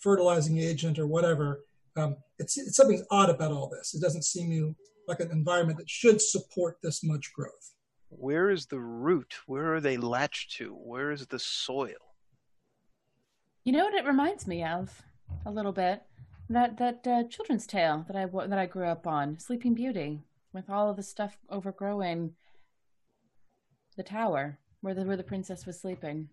fertilizing 0.00 0.58
agent 0.58 0.98
or 0.98 1.06
whatever. 1.06 1.64
Um, 1.96 2.16
it's, 2.38 2.56
it's 2.56 2.76
something's 2.76 3.04
odd 3.10 3.28
about 3.28 3.52
all 3.52 3.68
this. 3.68 3.94
It 3.94 4.00
doesn't 4.00 4.24
seem 4.24 4.50
you 4.50 4.74
like 5.06 5.20
an 5.20 5.30
environment 5.30 5.76
that 5.78 5.90
should 5.90 6.22
support 6.22 6.78
this 6.82 7.04
much 7.04 7.32
growth. 7.34 7.74
Where 8.08 8.48
is 8.48 8.66
the 8.66 8.80
root? 8.80 9.34
Where 9.46 9.74
are 9.74 9.80
they 9.80 9.98
latched 9.98 10.56
to? 10.56 10.70
Where 10.72 11.10
is 11.10 11.26
the 11.26 11.38
soil? 11.38 12.13
You 13.64 13.72
know 13.72 13.84
what 13.84 13.94
it 13.94 14.04
reminds 14.04 14.46
me 14.46 14.62
of 14.62 15.02
a 15.46 15.50
little 15.50 15.72
bit 15.72 16.02
that 16.50 16.76
that 16.76 17.06
uh, 17.06 17.24
children's 17.24 17.66
tale 17.66 18.04
that 18.06 18.16
I 18.16 18.26
that 18.46 18.58
I 18.58 18.66
grew 18.66 18.86
up 18.86 19.06
on, 19.06 19.38
Sleeping 19.38 19.72
Beauty, 19.72 20.20
with 20.52 20.68
all 20.68 20.90
of 20.90 20.96
the 20.96 21.02
stuff 21.02 21.38
overgrowing 21.48 22.34
the 23.96 24.02
tower 24.02 24.58
where 24.82 24.92
the 24.92 25.04
where 25.04 25.16
the 25.16 25.22
princess 25.22 25.64
was 25.64 25.80
sleeping. 25.80 26.28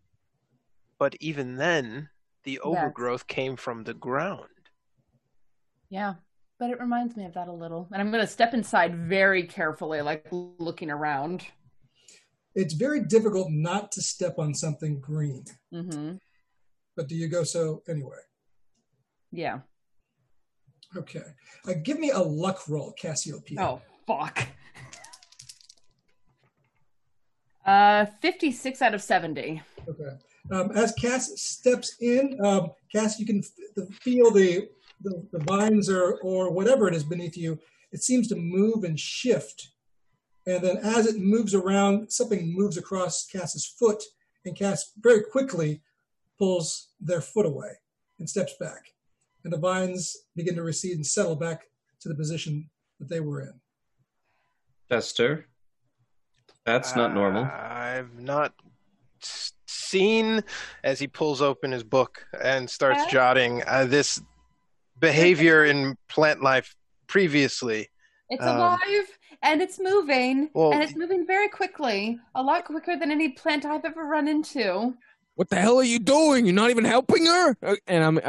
But 1.00 1.16
even 1.22 1.56
then, 1.56 2.10
the 2.44 2.60
overgrowth 2.60 3.28
came 3.28 3.56
from 3.56 3.86
the 3.86 3.94
ground. 3.94 4.48
Yeah, 5.90 6.16
but 6.60 6.70
it 6.70 6.82
reminds 6.82 7.16
me 7.16 7.24
of 7.24 7.34
that 7.36 7.48
a 7.48 7.54
little. 7.54 7.88
And 7.94 8.02
I'm 8.02 8.12
going 8.12 8.22
to 8.26 8.28
step 8.28 8.54
inside 8.54 8.94
very 9.08 9.44
carefully, 9.44 10.02
like 10.02 10.28
looking 10.32 10.92
around. 10.92 11.46
It's 12.56 12.74
very 12.74 13.06
difficult 13.06 13.48
not 13.50 13.94
to 13.94 14.02
step 14.02 14.38
on 14.38 14.54
something 14.54 15.00
green, 15.00 15.46
Mm-hmm. 15.74 16.16
But 17.02 17.08
do 17.10 17.16
you 17.16 17.28
go 17.28 17.44
so 17.44 17.82
anyway? 17.90 18.22
Yeah. 19.32 19.62
Okay. 20.96 21.24
Uh, 21.68 21.74
give 21.84 21.98
me 21.98 22.12
a 22.12 22.20
luck 22.20 22.70
roll, 22.70 22.94
Cassiopeia. 22.94 23.60
Oh 23.60 23.82
fuck. 24.06 24.48
Uh, 27.64 28.08
fifty-six 28.24 28.82
out 28.82 28.96
of 28.96 29.04
seventy. 29.04 29.62
Okay. 29.88 30.18
Um, 30.52 30.72
as 30.72 30.94
Cass 30.94 31.32
steps 31.40 31.96
in, 32.02 32.36
um, 32.44 32.72
Cass, 32.92 33.20
you 33.20 33.26
can 33.28 33.44
f- 33.78 33.88
feel 34.02 34.32
the, 34.32 34.68
the 35.04 35.24
the 35.32 35.38
vines 35.46 35.88
or 35.88 36.20
or 36.24 36.50
whatever 36.50 36.88
it 36.88 36.96
is 36.96 37.04
beneath 37.04 37.38
you. 37.38 37.60
It 37.92 38.02
seems 38.02 38.28
to 38.30 38.36
move 38.36 38.84
and 38.84 39.00
shift, 39.00 39.74
and 40.48 40.64
then 40.64 40.78
as 40.78 41.06
it 41.06 41.20
moves 41.20 41.54
around, 41.54 42.12
something 42.12 42.52
moves 42.52 42.78
across 42.78 43.28
Cass's 43.28 43.68
foot, 43.68 44.02
and 44.44 44.56
Cass 44.58 44.94
very 45.00 45.22
quickly 45.22 45.84
pulls 46.46 46.88
their 47.00 47.22
foot 47.22 47.46
away 47.46 47.70
and 48.18 48.28
steps 48.28 48.56
back, 48.60 48.84
and 49.44 49.54
the 49.54 49.58
vines 49.60 50.18
begin 50.36 50.56
to 50.56 50.64
recede 50.64 50.96
and 50.96 51.06
settle 51.06 51.36
back 51.36 51.66
to 52.00 52.10
the 52.10 52.16
position 52.16 52.68
that 53.00 53.08
they 53.10 53.20
were 53.20 53.42
in. 53.42 53.54
Fester. 54.90 55.46
That's 56.66 56.96
not 56.96 57.14
normal. 57.14 57.44
I've 57.46 58.18
not 58.20 58.54
seen 59.68 60.44
as 60.84 60.98
he 61.00 61.08
pulls 61.08 61.44
open 61.44 61.72
his 61.72 61.84
book 61.84 62.26
and 62.44 62.68
starts 62.68 63.02
Yeah. 63.04 63.10
jotting 63.12 63.64
uh, 63.68 63.86
this 63.86 64.20
behavior 65.00 65.66
in 65.66 65.96
plant 66.10 66.42
life 66.42 66.76
previously. 67.06 67.90
It's 68.30 68.44
Um, 68.44 68.56
alive 68.58 69.08
and 69.44 69.62
it's 69.62 69.80
moving, 69.80 70.50
well- 70.56 70.74
and 70.74 70.82
it's 70.82 70.96
moving 70.96 71.28
very 71.28 71.50
quickly, 71.50 72.20
a 72.34 72.42
lot 72.42 72.66
quicker 72.66 72.98
than 72.98 73.12
any 73.12 73.30
plant 73.30 73.64
I've 73.66 73.86
ever 73.86 74.06
run 74.06 74.28
into. 74.28 74.96
What 75.42 75.50
the 75.50 75.56
hell 75.56 75.78
are 75.80 75.84
you 75.84 75.98
doing? 75.98 76.46
You're 76.46 76.54
not 76.54 76.70
even 76.70 76.86
helping 76.86 77.26
her. 77.26 77.58
Uh, 77.64 77.76
And 77.88 78.04
I'm. 78.04 78.18
Uh, 78.20 78.22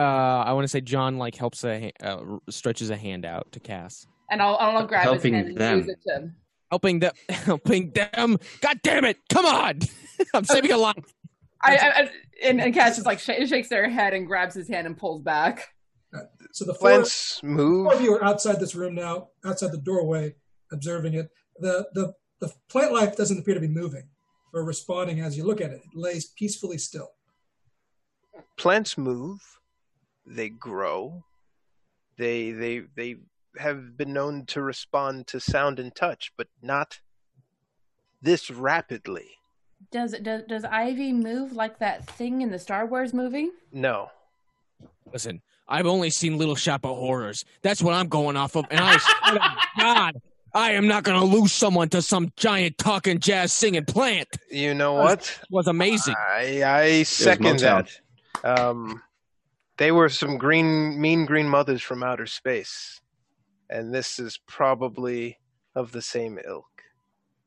I 0.47 0.55
want 0.55 0.65
to 0.65 0.69
say 0.69 0.81
John 0.81 1.19
like 1.19 1.35
helps 1.35 1.63
a 1.63 1.93
uh, 2.03 2.23
stretches 2.49 2.89
a 2.89 2.97
hand 2.97 3.27
out 3.27 3.53
to 3.53 3.61
Cass, 3.61 4.07
And 4.31 4.41
I'll, 4.41 4.57
I'll 4.57 4.87
grab 4.87 5.03
Helping 5.03 5.35
his 5.35 5.45
hand 5.49 5.59
them. 5.59 5.79
and 5.81 5.87
use 5.87 5.95
it 5.95 5.99
to. 6.07 6.31
helping 6.71 7.01
them. 7.01 7.13
Helping 7.29 7.91
them. 7.91 8.39
God 8.63 8.81
damn 8.83 9.05
it! 9.05 9.19
Come 9.29 9.45
on! 9.45 9.81
I'm 10.35 10.45
saving 10.47 10.73
a 10.73 10.79
life. 10.79 11.05
I, 11.63 11.77
I, 11.77 11.87
I 12.05 12.11
and, 12.45 12.63
and 12.63 12.73
Cass 12.73 12.95
just 12.97 13.05
like 13.07 13.19
sh- 13.19 13.47
shakes 13.47 13.69
their 13.69 13.91
head 13.91 14.15
and 14.15 14.27
grabs 14.27 14.55
his 14.55 14.67
hand 14.69 14.87
and 14.87 14.97
pulls 14.97 15.21
back. 15.21 15.69
So 16.53 16.65
the 16.65 16.73
four, 16.73 16.89
Plants 16.93 17.41
four 17.41 17.51
move. 17.51 17.93
of 17.93 18.01
you 18.01 18.15
are 18.15 18.25
outside 18.25 18.59
this 18.59 18.75
room 18.75 18.95
now, 18.95 19.29
outside 19.45 19.71
the 19.73 19.83
doorway, 19.85 20.35
observing 20.73 21.13
it. 21.13 21.29
The, 21.61 21.89
the, 21.93 22.15
the 22.41 22.51
plant 22.71 22.95
life 22.95 23.17
doesn't 23.19 23.39
appear 23.39 23.53
to 23.53 23.61
be 23.61 23.69
moving 23.69 24.05
or 24.53 24.65
responding 24.65 25.21
as 25.21 25.37
you 25.37 25.45
look 25.45 25.61
at 25.61 25.71
it. 25.71 25.83
It 25.85 25.97
lays 25.97 26.27
peacefully 26.27 26.79
still. 26.79 27.13
Plants 28.57 28.97
move. 28.99 29.41
They 30.27 30.49
grow. 30.49 31.25
They 32.17 32.53
they 32.53 32.83
they 32.97 33.17
have 33.59 33.97
been 33.97 34.13
known 34.13 34.47
to 34.47 34.63
respond 34.63 35.27
to 35.29 35.41
sound 35.41 35.79
and 35.79 35.95
touch, 35.95 36.33
but 36.37 36.49
not 36.63 37.01
this 38.21 38.51
rapidly. 38.51 39.31
Does 39.91 40.13
does 40.23 40.43
does 40.49 40.65
Ivy 40.65 41.13
move 41.13 41.53
like 41.53 41.79
that 41.81 42.07
thing 42.07 42.43
in 42.43 42.51
the 42.51 42.59
Star 42.59 42.87
Wars 42.87 43.13
movie? 43.13 43.51
No. 43.73 44.11
Listen, 45.13 45.43
I've 45.69 45.87
only 45.87 46.11
seen 46.11 46.39
Little 46.39 46.55
Shop 46.55 46.85
of 46.85 46.97
Horrors. 46.97 47.45
That's 47.63 47.83
what 47.83 47.95
I'm 47.95 48.09
going 48.09 48.37
off 48.37 48.57
of, 48.57 48.65
and 48.71 48.81
I 48.81 48.97
swear 48.97 49.35
to 49.35 49.57
God, 49.79 50.23
I 50.55 50.73
am 50.73 50.87
not 50.87 51.05
going 51.05 51.19
to 51.19 51.25
lose 51.25 51.53
someone 51.53 51.89
to 51.91 52.03
some 52.03 52.33
giant 52.37 52.79
talking 52.79 53.19
jazz 53.19 53.53
singing 53.53 53.85
plant. 53.85 54.29
You 54.51 54.75
know 54.75 54.95
what? 54.95 55.21
It 55.43 55.51
was 55.51 55.67
amazing. 55.67 56.15
I 56.19 56.63
I 56.65 57.03
second 57.05 57.61
that. 57.61 57.89
Um, 58.45 59.03
they 59.79 59.93
were 59.93 60.09
some 60.09 60.37
green, 60.37 61.01
mean 61.01 61.25
green 61.25 61.49
mothers 61.49 61.83
from 61.83 62.03
outer 62.03 62.27
space, 62.27 63.01
and 63.71 63.95
this 63.95 64.19
is 64.19 64.39
probably 64.47 65.39
of 65.75 65.93
the 65.93 66.03
same 66.03 66.39
ilk. 66.47 66.67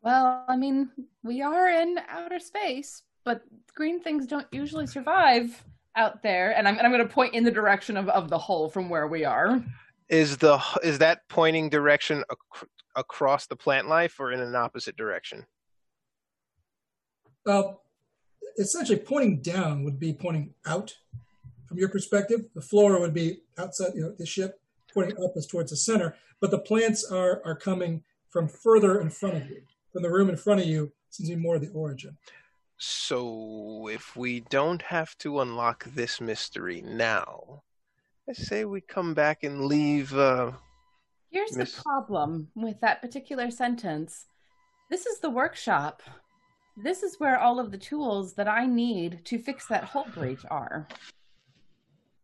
Well, 0.01 0.43
I 0.47 0.55
mean, 0.55 0.89
we 1.23 1.41
are 1.41 1.69
in 1.69 1.99
outer 2.09 2.39
space, 2.39 3.03
but 3.23 3.41
green 3.73 3.99
things 4.01 4.27
don't 4.27 4.47
usually 4.51 4.87
survive 4.87 5.63
out 5.95 6.21
there. 6.21 6.55
And 6.55 6.67
I'm, 6.67 6.77
and 6.77 6.85
I'm 6.85 6.93
going 6.93 7.07
to 7.07 7.13
point 7.13 7.33
in 7.33 7.43
the 7.43 7.51
direction 7.51 7.97
of, 7.97 8.09
of 8.09 8.29
the 8.29 8.37
hole 8.37 8.69
from 8.69 8.89
where 8.89 9.07
we 9.07 9.25
are. 9.25 9.63
Is 10.09 10.37
the 10.37 10.61
is 10.83 10.99
that 10.99 11.21
pointing 11.29 11.69
direction 11.69 12.23
ac- 12.31 12.67
across 12.95 13.47
the 13.47 13.55
plant 13.55 13.87
life, 13.87 14.19
or 14.19 14.31
in 14.31 14.39
an 14.39 14.55
opposite 14.55 14.95
direction? 14.95 15.45
Well, 17.45 17.81
essentially, 18.57 18.99
pointing 18.99 19.41
down 19.41 19.83
would 19.83 19.99
be 19.99 20.13
pointing 20.13 20.53
out 20.65 20.95
from 21.67 21.77
your 21.77 21.89
perspective. 21.89 22.45
The 22.53 22.61
floor 22.61 22.99
would 22.99 23.13
be 23.13 23.41
outside 23.57 23.93
you 23.95 24.01
know, 24.01 24.15
the 24.17 24.25
ship, 24.25 24.59
pointing 24.93 25.17
up 25.23 25.31
is 25.35 25.47
towards 25.47 25.71
the 25.71 25.77
center. 25.77 26.15
But 26.39 26.51
the 26.51 26.59
plants 26.59 27.03
are 27.03 27.41
are 27.43 27.55
coming 27.55 28.03
from 28.29 28.47
further 28.47 29.01
in 29.01 29.09
front 29.09 29.37
of 29.37 29.49
you. 29.49 29.61
From 29.91 30.03
the 30.03 30.11
room 30.11 30.29
in 30.29 30.37
front 30.37 30.61
of 30.61 30.67
you 30.67 30.91
seems 31.09 31.29
to 31.29 31.35
be 31.35 31.41
more 31.41 31.57
the 31.57 31.69
origin. 31.69 32.17
So, 32.77 33.87
if 33.87 34.17
we 34.17 34.41
don't 34.41 34.81
have 34.81 35.17
to 35.19 35.39
unlock 35.39 35.85
this 35.85 36.19
mystery 36.19 36.81
now, 36.81 37.63
I 38.29 38.33
say 38.33 38.65
we 38.65 38.81
come 38.81 39.13
back 39.13 39.43
and 39.43 39.65
leave. 39.65 40.13
Uh, 40.15 40.51
Here's 41.29 41.55
Miss- 41.55 41.75
the 41.75 41.81
problem 41.83 42.49
with 42.55 42.79
that 42.81 43.01
particular 43.01 43.51
sentence. 43.51 44.25
This 44.89 45.05
is 45.05 45.19
the 45.19 45.29
workshop. 45.29 46.01
This 46.77 47.03
is 47.03 47.19
where 47.19 47.39
all 47.39 47.59
of 47.59 47.71
the 47.71 47.77
tools 47.77 48.33
that 48.35 48.47
I 48.47 48.65
need 48.65 49.23
to 49.25 49.37
fix 49.37 49.67
that 49.67 49.83
hole 49.83 50.07
breach 50.13 50.43
are. 50.49 50.87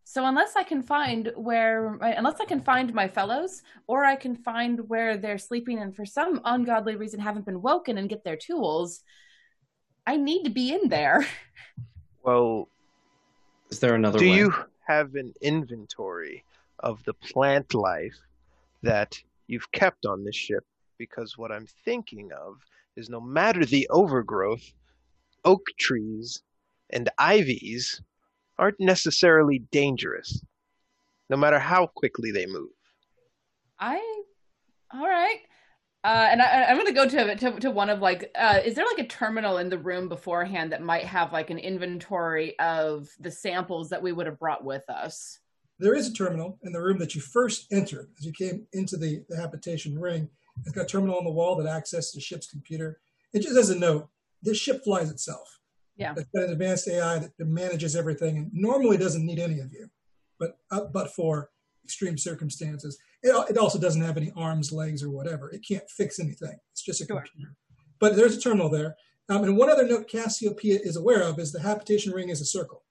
So 0.04 0.26
unless 0.26 0.56
I 0.58 0.64
can 0.64 0.82
find 0.84 1.32
where, 1.36 1.96
unless 2.02 2.40
I 2.42 2.46
can 2.46 2.60
find 2.62 2.94
my 2.94 3.08
fellows, 3.08 3.62
or 3.88 4.04
I 4.04 4.16
can 4.18 4.36
find 4.36 4.90
where 4.90 5.16
they're 5.16 5.38
sleeping 5.38 5.80
and 5.80 5.96
for 5.96 6.06
some 6.06 6.42
ungodly 6.44 6.96
reason 6.98 7.20
haven't 7.20 7.46
been 7.46 7.62
woken 7.62 7.98
and 7.98 8.10
get 8.10 8.24
their 8.26 8.36
tools, 8.36 9.04
I 10.06 10.18
need 10.18 10.44
to 10.44 10.50
be 10.50 10.74
in 10.74 10.90
there. 10.90 11.26
well, 12.24 12.68
Is 13.70 13.80
there 13.80 13.96
another 13.96 14.20
Do 14.20 14.30
way? 14.30 14.36
you 14.38 14.54
have 14.92 15.16
an 15.16 15.34
inventory 15.42 16.44
of 16.80 17.04
the 17.06 17.14
plant 17.14 17.74
life 17.74 18.18
that 18.84 19.18
you've 19.48 19.72
kept 19.72 20.06
on 20.06 20.24
this 20.24 20.36
ship? 20.36 20.66
Because 20.98 21.38
what 21.38 21.52
I'm 21.52 21.68
thinking 21.86 22.30
of 22.34 22.58
is 22.96 23.10
no 23.10 23.22
matter 23.22 23.66
the 23.66 23.88
overgrowth, 23.90 24.74
oak 25.46 25.66
trees 25.80 26.42
and 26.90 27.10
ivies 27.18 28.02
aren't 28.58 28.80
necessarily 28.80 29.60
dangerous, 29.72 30.44
no 31.30 31.38
matter 31.38 31.60
how 31.60 31.88
quickly 31.88 32.32
they 32.32 32.46
move. 32.46 32.70
I, 33.80 33.98
all 34.94 35.08
right. 35.08 35.40
Uh, 36.04 36.30
and 36.32 36.42
I, 36.42 36.64
I'm 36.64 36.78
going 36.78 36.88
to 36.88 36.94
go 36.94 37.08
to, 37.08 37.36
to 37.36 37.60
to 37.60 37.72
one 37.72 37.90
of 37.90 38.00
like, 38.00 38.32
uh, 38.36 38.60
is 38.66 38.74
there 38.74 38.86
like 38.86 39.06
a 39.06 39.08
terminal 39.08 39.58
in 39.58 39.70
the 39.70 39.78
room 39.78 40.10
beforehand 40.10 40.72
that 40.72 40.82
might 40.82 41.04
have 41.04 41.32
like 41.32 41.52
an 41.52 41.60
inventory 41.60 42.58
of 42.60 43.08
the 43.20 43.30
samples 43.30 43.90
that 43.90 44.02
we 44.02 44.12
would 44.12 44.26
have 44.26 44.40
brought 44.40 44.64
with 44.64 44.90
us? 44.90 45.40
There 45.78 45.94
is 45.94 46.08
a 46.08 46.14
terminal 46.14 46.58
in 46.64 46.74
the 46.74 46.82
room 46.82 46.98
that 47.00 47.14
you 47.14 47.22
first 47.22 47.72
entered 47.72 48.10
as 48.18 48.26
you 48.26 48.32
came 48.32 48.68
into 48.74 48.98
the, 48.98 49.24
the 49.30 49.38
habitation 49.38 50.00
ring. 50.00 50.28
It's 50.66 50.76
got 50.76 50.84
a 50.84 50.88
terminal 50.88 51.18
on 51.18 51.24
the 51.24 51.32
wall 51.32 51.56
that 51.58 51.68
accesses 51.68 52.14
the 52.14 52.22
ship's 52.22 52.48
computer. 52.48 53.00
It 53.34 53.42
just 53.42 53.58
as 53.58 53.70
a 53.70 53.78
note, 53.78 54.10
this 54.42 54.58
ship 54.58 54.84
flies 54.84 55.12
itself. 55.12 55.60
Yeah. 55.98 56.14
It's 56.18 56.30
got 56.36 56.46
an 56.46 56.52
advanced 56.52 56.88
AI 56.88 57.20
that 57.20 57.32
manages 57.40 57.96
everything 57.96 58.38
and 58.38 58.50
normally 58.54 58.98
doesn't 58.98 59.26
need 59.26 59.40
any 59.40 59.60
of 59.60 59.72
you, 59.72 59.88
but 60.40 60.58
uh, 60.72 60.86
but 60.86 61.14
for 61.14 61.52
extreme 61.84 62.18
circumstances. 62.18 62.98
It, 63.24 63.50
it 63.52 63.58
also 63.58 63.80
doesn't 63.80 64.02
have 64.02 64.18
any 64.18 64.32
arms, 64.36 64.72
legs, 64.72 65.04
or 65.04 65.10
whatever. 65.10 65.50
It 65.52 65.66
can't 65.68 65.90
fix 65.90 66.20
anything. 66.20 66.56
It's 66.72 66.82
just 66.84 67.02
a 67.02 67.06
Sure. 67.06 67.18
computer. 67.22 67.56
But 68.00 68.16
there's 68.16 68.36
a 68.36 68.42
terminal 68.42 68.70
there. 68.70 68.96
Um, 69.30 69.44
and 69.44 69.56
one 69.58 69.70
other 69.70 69.88
note 69.88 70.10
Cassiopeia 70.10 70.80
is 70.82 70.96
aware 70.98 71.22
of 71.22 71.40
is 71.40 71.52
the 71.52 71.62
habitation 71.62 72.14
ring 72.14 72.30
is 72.30 72.42
a 72.42 72.46
circle. 72.46 72.84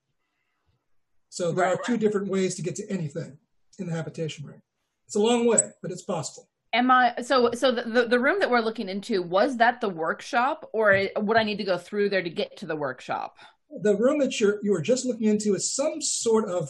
So 1.29 1.53
there 1.53 1.65
Right, 1.67 1.79
are 1.79 1.83
two 1.83 1.97
different 1.97 2.29
ways 2.29 2.55
to 2.57 2.63
get 2.63 2.77
to 2.77 2.89
anything 2.91 3.39
in 3.79 3.87
the 3.87 3.93
habitation 3.93 4.47
ring. 4.47 4.63
It's 5.07 5.17
a 5.17 5.21
long 5.21 5.47
way, 5.47 5.71
but 5.83 5.91
it's 5.91 6.03
possible. 6.03 6.49
Am 6.73 6.91
I 6.91 7.15
so 7.23 7.51
so 7.53 7.73
the, 7.73 7.83
the 7.83 8.07
the 8.07 8.19
room 8.21 8.39
that 8.39 8.49
we're 8.51 8.61
looking 8.61 8.89
into 8.89 9.23
was 9.23 9.57
that 9.57 9.81
the 9.81 9.89
workshop 9.89 10.71
or 10.73 11.09
would 11.17 11.37
I 11.37 11.43
need 11.43 11.59
to 11.59 11.65
go 11.65 11.77
through 11.77 12.11
there 12.11 12.23
to 12.23 12.31
get 12.31 12.57
to 12.59 12.67
the 12.67 12.77
workshop? 12.77 13.37
The 13.83 13.97
room 13.97 14.21
that 14.21 14.39
you're 14.39 14.61
you 14.63 14.71
were 14.71 14.81
just 14.83 15.05
looking 15.05 15.27
into 15.27 15.55
is 15.57 15.75
some 15.75 16.01
sort 16.01 16.49
of 16.49 16.69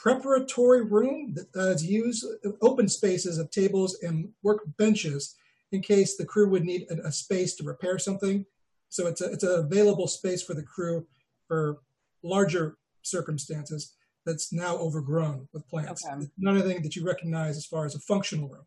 preparatory 0.00 0.82
room 0.82 1.34
that 1.34 1.46
uh, 1.54 1.70
is 1.72 1.84
used 1.84 2.24
open 2.62 2.88
spaces 2.88 3.36
of 3.36 3.50
tables 3.50 3.98
and 4.02 4.30
work 4.42 4.60
benches 4.78 5.36
in 5.72 5.82
case 5.82 6.16
the 6.16 6.24
crew 6.24 6.48
would 6.48 6.64
need 6.64 6.86
a, 6.90 7.08
a 7.08 7.12
space 7.12 7.54
to 7.54 7.64
repair 7.64 7.98
something. 7.98 8.46
So 8.88 9.06
it's 9.06 9.20
a, 9.20 9.30
it's 9.30 9.44
an 9.44 9.58
available 9.58 10.08
space 10.08 10.42
for 10.42 10.54
the 10.54 10.62
crew 10.62 11.06
for 11.46 11.80
larger 12.22 12.78
circumstances 13.02 13.94
that's 14.24 14.54
now 14.54 14.76
overgrown 14.76 15.46
with 15.52 15.68
plants. 15.68 16.04
Okay. 16.06 16.22
It's 16.22 16.30
not 16.38 16.56
anything 16.56 16.82
that 16.82 16.96
you 16.96 17.04
recognize 17.04 17.58
as 17.58 17.66
far 17.66 17.84
as 17.84 17.94
a 17.94 18.00
functional 18.00 18.48
room. 18.48 18.64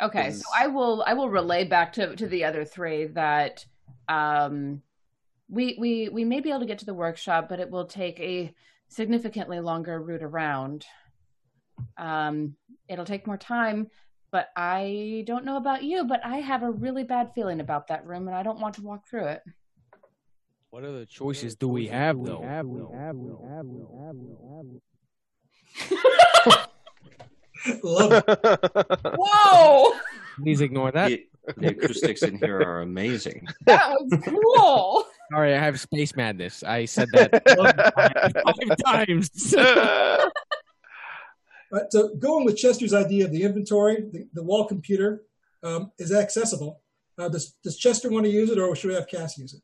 Okay, 0.00 0.32
so 0.32 0.42
I 0.56 0.66
will 0.66 1.02
I 1.06 1.14
will 1.14 1.28
relay 1.28 1.64
back 1.64 1.92
to 1.94 2.16
to 2.16 2.26
the 2.26 2.44
other 2.44 2.64
three 2.64 3.06
that 3.08 3.64
um 4.08 4.82
we 5.48 5.76
we 5.78 6.08
we 6.08 6.24
may 6.24 6.40
be 6.40 6.50
able 6.50 6.60
to 6.60 6.66
get 6.66 6.78
to 6.80 6.86
the 6.86 6.94
workshop, 6.94 7.48
but 7.48 7.60
it 7.60 7.70
will 7.70 7.84
take 7.84 8.18
a 8.20 8.52
significantly 8.92 9.60
longer 9.60 10.00
route 10.00 10.22
around. 10.22 10.84
Um 11.96 12.56
it'll 12.88 13.04
take 13.04 13.26
more 13.26 13.36
time, 13.36 13.88
but 14.30 14.48
I 14.56 15.24
don't 15.26 15.44
know 15.44 15.56
about 15.56 15.82
you, 15.82 16.04
but 16.04 16.20
I 16.24 16.36
have 16.38 16.62
a 16.62 16.70
really 16.70 17.04
bad 17.04 17.32
feeling 17.34 17.60
about 17.60 17.88
that 17.88 18.06
room 18.06 18.28
and 18.28 18.36
I 18.36 18.42
don't 18.42 18.60
want 18.60 18.74
to 18.76 18.82
walk 18.82 19.06
through 19.08 19.26
it. 19.26 19.42
What 20.70 20.84
other 20.84 21.04
choices 21.04 21.54
do 21.54 21.68
we 21.68 21.86
have, 21.88 22.16
though? 22.24 22.42
Love. 27.82 28.24
Whoa! 29.18 29.92
Please 30.42 30.62
ignore 30.62 30.90
that. 30.92 31.08
The, 31.08 31.26
the 31.58 31.68
acoustics 31.68 32.22
in 32.22 32.38
here 32.38 32.58
are 32.60 32.80
amazing. 32.80 33.46
That 33.66 33.90
was 33.90 34.18
cool. 34.24 35.04
Sorry, 35.32 35.54
I 35.54 35.58
have 35.58 35.80
space 35.80 36.14
madness. 36.14 36.62
I 36.62 36.84
said 36.84 37.08
that 37.12 37.42
five 38.78 39.06
times. 39.08 39.54
Uh, 41.74 41.78
so 41.88 42.14
going 42.16 42.44
with 42.44 42.54
Chester's 42.54 42.92
idea 42.92 43.24
of 43.24 43.32
the 43.32 43.42
inventory, 43.42 44.04
the, 44.12 44.28
the 44.34 44.42
wall 44.42 44.66
computer 44.66 45.22
um, 45.62 45.90
is 45.98 46.12
accessible. 46.12 46.82
Uh, 47.16 47.30
does, 47.30 47.54
does 47.64 47.78
Chester 47.78 48.10
want 48.10 48.26
to 48.26 48.30
use 48.30 48.50
it, 48.50 48.58
or 48.58 48.76
should 48.76 48.88
we 48.88 48.94
have 48.94 49.08
Cass 49.08 49.38
use 49.38 49.54
it? 49.54 49.62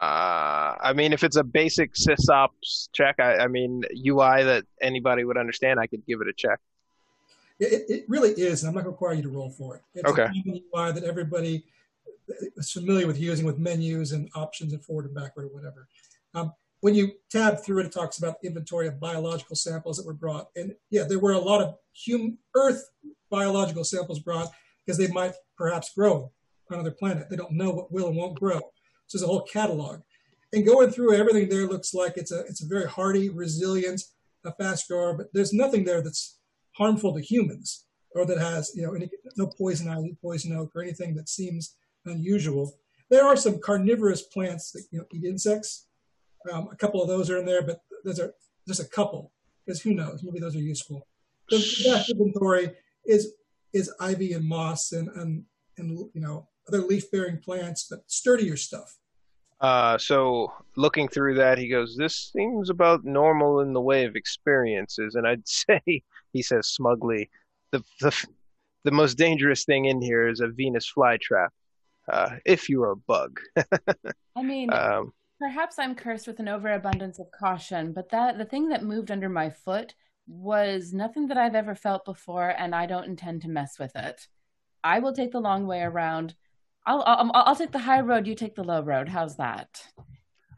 Uh, 0.00 0.74
I 0.80 0.94
mean, 0.94 1.12
if 1.12 1.22
it's 1.22 1.36
a 1.36 1.44
basic 1.44 1.92
sysops 1.92 2.88
check, 2.92 3.20
I, 3.20 3.36
I 3.36 3.48
mean 3.48 3.82
UI 3.94 4.44
that 4.44 4.64
anybody 4.80 5.24
would 5.24 5.36
understand, 5.36 5.78
I 5.78 5.86
could 5.86 6.06
give 6.06 6.22
it 6.22 6.28
a 6.28 6.32
check. 6.32 6.58
It, 7.60 7.84
it 7.86 8.04
really 8.08 8.30
is, 8.30 8.62
and 8.62 8.68
I'm 8.70 8.74
not 8.74 8.84
going 8.84 8.94
to 8.94 8.96
require 8.96 9.12
you 9.12 9.22
to 9.22 9.28
roll 9.28 9.50
for 9.50 9.76
it. 9.76 9.82
It's 9.94 10.10
Okay. 10.10 10.22
a 10.24 10.78
UI 10.78 10.92
that 10.92 11.04
everybody 11.04 11.66
familiar 12.70 13.06
with 13.06 13.18
using 13.18 13.46
with 13.46 13.58
menus 13.58 14.12
and 14.12 14.28
options 14.34 14.72
and 14.72 14.84
forward 14.84 15.06
and 15.06 15.14
backward 15.14 15.46
or 15.46 15.48
whatever. 15.48 15.88
Um, 16.34 16.52
when 16.80 16.94
you 16.94 17.12
tab 17.30 17.60
through 17.60 17.80
it, 17.80 17.86
it 17.86 17.92
talks 17.92 18.18
about 18.18 18.36
inventory 18.42 18.88
of 18.88 18.98
biological 18.98 19.54
samples 19.54 19.96
that 19.96 20.06
were 20.06 20.14
brought. 20.14 20.48
And 20.56 20.74
yeah, 20.90 21.04
there 21.08 21.20
were 21.20 21.32
a 21.32 21.38
lot 21.38 21.62
of 21.62 21.76
human 21.92 22.38
Earth 22.54 22.90
biological 23.30 23.84
samples 23.84 24.18
brought 24.18 24.50
because 24.84 24.98
they 24.98 25.06
might 25.08 25.34
perhaps 25.56 25.94
grow 25.94 26.32
on 26.70 26.78
another 26.78 26.90
planet. 26.90 27.28
They 27.30 27.36
don't 27.36 27.52
know 27.52 27.70
what 27.70 27.92
will 27.92 28.08
and 28.08 28.16
won't 28.16 28.38
grow. 28.38 28.58
So 29.06 29.18
there's 29.18 29.22
a 29.22 29.26
whole 29.26 29.42
catalog. 29.42 30.00
And 30.52 30.66
going 30.66 30.90
through 30.90 31.14
everything 31.14 31.48
there 31.48 31.66
looks 31.66 31.94
like 31.94 32.16
it's 32.16 32.32
a 32.32 32.40
it's 32.40 32.62
a 32.62 32.66
very 32.66 32.88
hardy, 32.88 33.28
resilient, 33.28 34.02
a 34.44 34.52
fast 34.52 34.88
grower, 34.88 35.14
but 35.14 35.28
there's 35.32 35.52
nothing 35.52 35.84
there 35.84 36.02
that's 36.02 36.38
harmful 36.72 37.14
to 37.14 37.20
humans 37.20 37.86
or 38.14 38.26
that 38.26 38.38
has 38.38 38.72
you 38.74 38.82
know 38.82 38.94
any, 38.94 39.08
no 39.36 39.46
poison 39.46 39.88
ivy, 39.88 40.16
poison 40.20 40.52
oak, 40.56 40.72
or 40.74 40.82
anything 40.82 41.14
that 41.14 41.28
seems 41.28 41.76
unusual. 42.06 42.72
There 43.10 43.24
are 43.24 43.36
some 43.36 43.60
carnivorous 43.60 44.22
plants 44.22 44.72
that 44.72 44.84
you 44.90 44.98
know 44.98 45.04
eat 45.12 45.24
insects. 45.24 45.86
Um, 46.50 46.68
a 46.72 46.76
couple 46.76 47.02
of 47.02 47.08
those 47.08 47.30
are 47.30 47.38
in 47.38 47.46
there, 47.46 47.62
but 47.62 47.82
those 48.04 48.18
are 48.18 48.34
just 48.66 48.80
a 48.80 48.84
couple 48.84 49.32
because 49.64 49.80
who 49.80 49.94
knows? 49.94 50.22
Maybe 50.22 50.40
those 50.40 50.56
are 50.56 50.60
useful. 50.60 51.06
The 51.50 51.58
vast 51.84 52.10
inventory 52.10 52.72
is 53.04 53.34
is 53.72 53.92
ivy 54.00 54.32
and 54.32 54.46
moss 54.46 54.92
and 54.92 55.08
and 55.08 55.44
and 55.78 55.90
you 56.14 56.20
know 56.20 56.48
other 56.68 56.78
leaf 56.78 57.10
bearing 57.10 57.38
plants, 57.38 57.86
but 57.88 58.02
sturdier 58.06 58.56
stuff. 58.56 58.98
Uh, 59.60 59.96
so 59.96 60.52
looking 60.76 61.06
through 61.08 61.34
that, 61.34 61.58
he 61.58 61.68
goes, 61.68 61.96
"This 61.96 62.32
seems 62.32 62.70
about 62.70 63.04
normal 63.04 63.60
in 63.60 63.72
the 63.72 63.80
way 63.80 64.04
of 64.04 64.16
experiences." 64.16 65.14
And 65.14 65.26
I'd 65.26 65.46
say, 65.48 66.02
he 66.32 66.42
says 66.42 66.68
smugly, 66.68 67.30
"the 67.70 67.82
the 68.00 68.26
the 68.84 68.90
most 68.90 69.16
dangerous 69.16 69.64
thing 69.64 69.84
in 69.84 70.02
here 70.02 70.28
is 70.28 70.40
a 70.40 70.48
Venus 70.48 70.90
flytrap. 70.90 71.50
Uh, 72.10 72.36
if 72.44 72.68
you're 72.68 72.92
a 72.92 72.96
bug." 72.96 73.40
I 74.36 74.42
mean, 74.42 74.72
um, 74.72 75.12
perhaps 75.38 75.78
I'm 75.78 75.94
cursed 75.94 76.26
with 76.26 76.40
an 76.40 76.48
overabundance 76.48 77.18
of 77.18 77.30
caution, 77.30 77.92
but 77.92 78.10
that 78.10 78.38
the 78.38 78.44
thing 78.44 78.68
that 78.68 78.84
moved 78.84 79.10
under 79.10 79.28
my 79.28 79.50
foot 79.50 79.94
was 80.26 80.92
nothing 80.92 81.28
that 81.28 81.38
I've 81.38 81.54
ever 81.54 81.74
felt 81.74 82.04
before, 82.04 82.54
and 82.56 82.74
I 82.74 82.86
don't 82.86 83.06
intend 83.06 83.42
to 83.42 83.48
mess 83.48 83.78
with 83.78 83.94
it. 83.96 84.26
I 84.84 84.98
will 84.98 85.12
take 85.12 85.32
the 85.32 85.40
long 85.40 85.66
way 85.66 85.82
around. 85.82 86.34
I'll 86.86 87.02
I'll, 87.06 87.30
I'll 87.34 87.56
take 87.56 87.72
the 87.72 87.78
high 87.78 88.00
road. 88.00 88.26
You 88.26 88.34
take 88.34 88.54
the 88.54 88.64
low 88.64 88.82
road. 88.82 89.08
How's 89.08 89.36
that? 89.36 89.86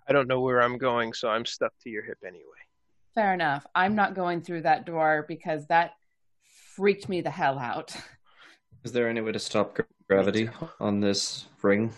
I 0.08 0.12
don't 0.12 0.28
know 0.28 0.40
where 0.40 0.62
I'm 0.62 0.78
going, 0.78 1.12
so 1.12 1.28
I'm 1.28 1.46
stuck 1.46 1.72
to 1.82 1.90
your 1.90 2.02
hip 2.02 2.18
anyway. 2.26 2.42
Fair 3.14 3.32
enough. 3.32 3.66
I'm 3.74 3.94
not 3.94 4.14
going 4.14 4.42
through 4.42 4.62
that 4.62 4.84
door 4.84 5.24
because 5.28 5.66
that 5.68 5.92
freaked 6.74 7.08
me 7.08 7.20
the 7.20 7.30
hell 7.30 7.58
out. 7.58 7.96
Is 8.82 8.92
there 8.92 9.08
any 9.08 9.20
way 9.20 9.32
to 9.32 9.38
stop 9.38 9.74
gra- 9.74 9.86
gravity 10.08 10.48
on 10.80 11.00
this 11.00 11.46
ring? 11.62 11.92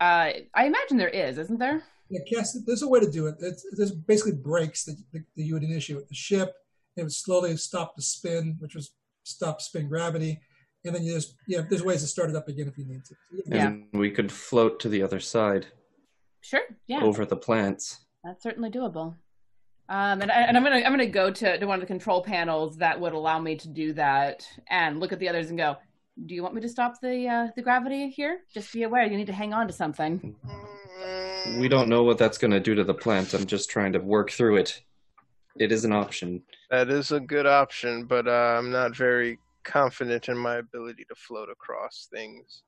Uh, 0.00 0.32
I 0.54 0.66
imagine 0.66 0.96
there 0.96 1.08
is, 1.08 1.38
isn't 1.38 1.58
there? 1.58 1.82
Yeah, 2.10 2.20
Cass, 2.30 2.56
there's 2.66 2.82
a 2.82 2.88
way 2.88 3.00
to 3.00 3.10
do 3.10 3.26
it. 3.26 3.36
It's, 3.40 3.66
there's 3.76 3.92
basically 3.92 4.32
brakes 4.32 4.84
that, 4.84 4.96
that 5.12 5.24
you 5.34 5.54
would 5.54 5.64
initiate 5.64 6.08
the 6.08 6.14
ship. 6.14 6.52
It 6.96 7.02
would 7.02 7.12
slowly 7.12 7.56
stop 7.56 7.96
the 7.96 8.02
spin, 8.02 8.56
which 8.60 8.74
was 8.74 8.92
stop 9.24 9.60
spin 9.60 9.88
gravity, 9.88 10.40
and 10.84 10.94
then 10.94 11.02
you 11.02 11.14
just 11.14 11.34
yeah, 11.48 11.62
there's 11.68 11.82
ways 11.82 12.02
to 12.02 12.06
start 12.06 12.30
it 12.30 12.36
up 12.36 12.48
again 12.48 12.68
if 12.68 12.78
you 12.78 12.86
need 12.86 13.04
to. 13.04 13.14
Yeah. 13.46 13.66
And 13.66 13.86
we 13.92 14.10
could 14.10 14.30
float 14.30 14.78
to 14.80 14.88
the 14.88 15.02
other 15.02 15.20
side 15.20 15.66
Sure. 16.42 16.60
Yeah. 16.86 17.02
over 17.02 17.24
the 17.26 17.36
plants. 17.36 18.06
That's 18.22 18.42
certainly 18.42 18.70
doable. 18.70 19.16
Um, 19.88 20.20
and, 20.22 20.30
I, 20.30 20.42
and 20.42 20.56
I'm 20.56 20.62
gonna 20.62 20.76
I'm 20.76 20.92
gonna 20.92 21.06
go 21.06 21.30
to, 21.30 21.58
to 21.58 21.66
one 21.66 21.74
of 21.74 21.80
the 21.80 21.86
control 21.86 22.22
panels 22.22 22.76
that 22.78 23.00
would 23.00 23.12
allow 23.12 23.38
me 23.38 23.56
to 23.56 23.68
do 23.68 23.92
that 23.94 24.46
and 24.68 25.00
look 25.00 25.12
at 25.12 25.18
the 25.18 25.28
others 25.28 25.48
and 25.48 25.58
go. 25.58 25.76
Do 26.24 26.34
you 26.34 26.42
want 26.42 26.54
me 26.54 26.62
to 26.62 26.68
stop 26.68 27.00
the 27.00 27.28
uh, 27.28 27.48
the 27.56 27.62
gravity 27.62 28.08
here? 28.08 28.40
Just 28.52 28.72
be 28.72 28.84
aware 28.84 29.04
you 29.04 29.16
need 29.18 29.26
to 29.26 29.32
hang 29.34 29.52
on 29.52 29.66
to 29.66 29.72
something. 29.72 30.34
We 31.58 31.68
don't 31.68 31.88
know 31.90 32.02
what 32.04 32.16
that's 32.16 32.38
going 32.38 32.52
to 32.52 32.60
do 32.60 32.74
to 32.74 32.84
the 32.84 32.94
plant. 32.94 33.34
I'm 33.34 33.44
just 33.46 33.68
trying 33.68 33.92
to 33.92 33.98
work 33.98 34.30
through 34.30 34.56
it. 34.56 34.82
It 35.58 35.72
is 35.72 35.84
an 35.84 35.92
option. 35.92 36.42
That 36.70 36.88
is 36.88 37.12
a 37.12 37.20
good 37.20 37.46
option, 37.46 38.04
but 38.06 38.26
uh, 38.26 38.30
I'm 38.58 38.70
not 38.70 38.96
very 38.96 39.38
confident 39.62 40.28
in 40.28 40.36
my 40.38 40.56
ability 40.56 41.04
to 41.08 41.14
float 41.14 41.48
across 41.50 42.08
things. 42.10 42.62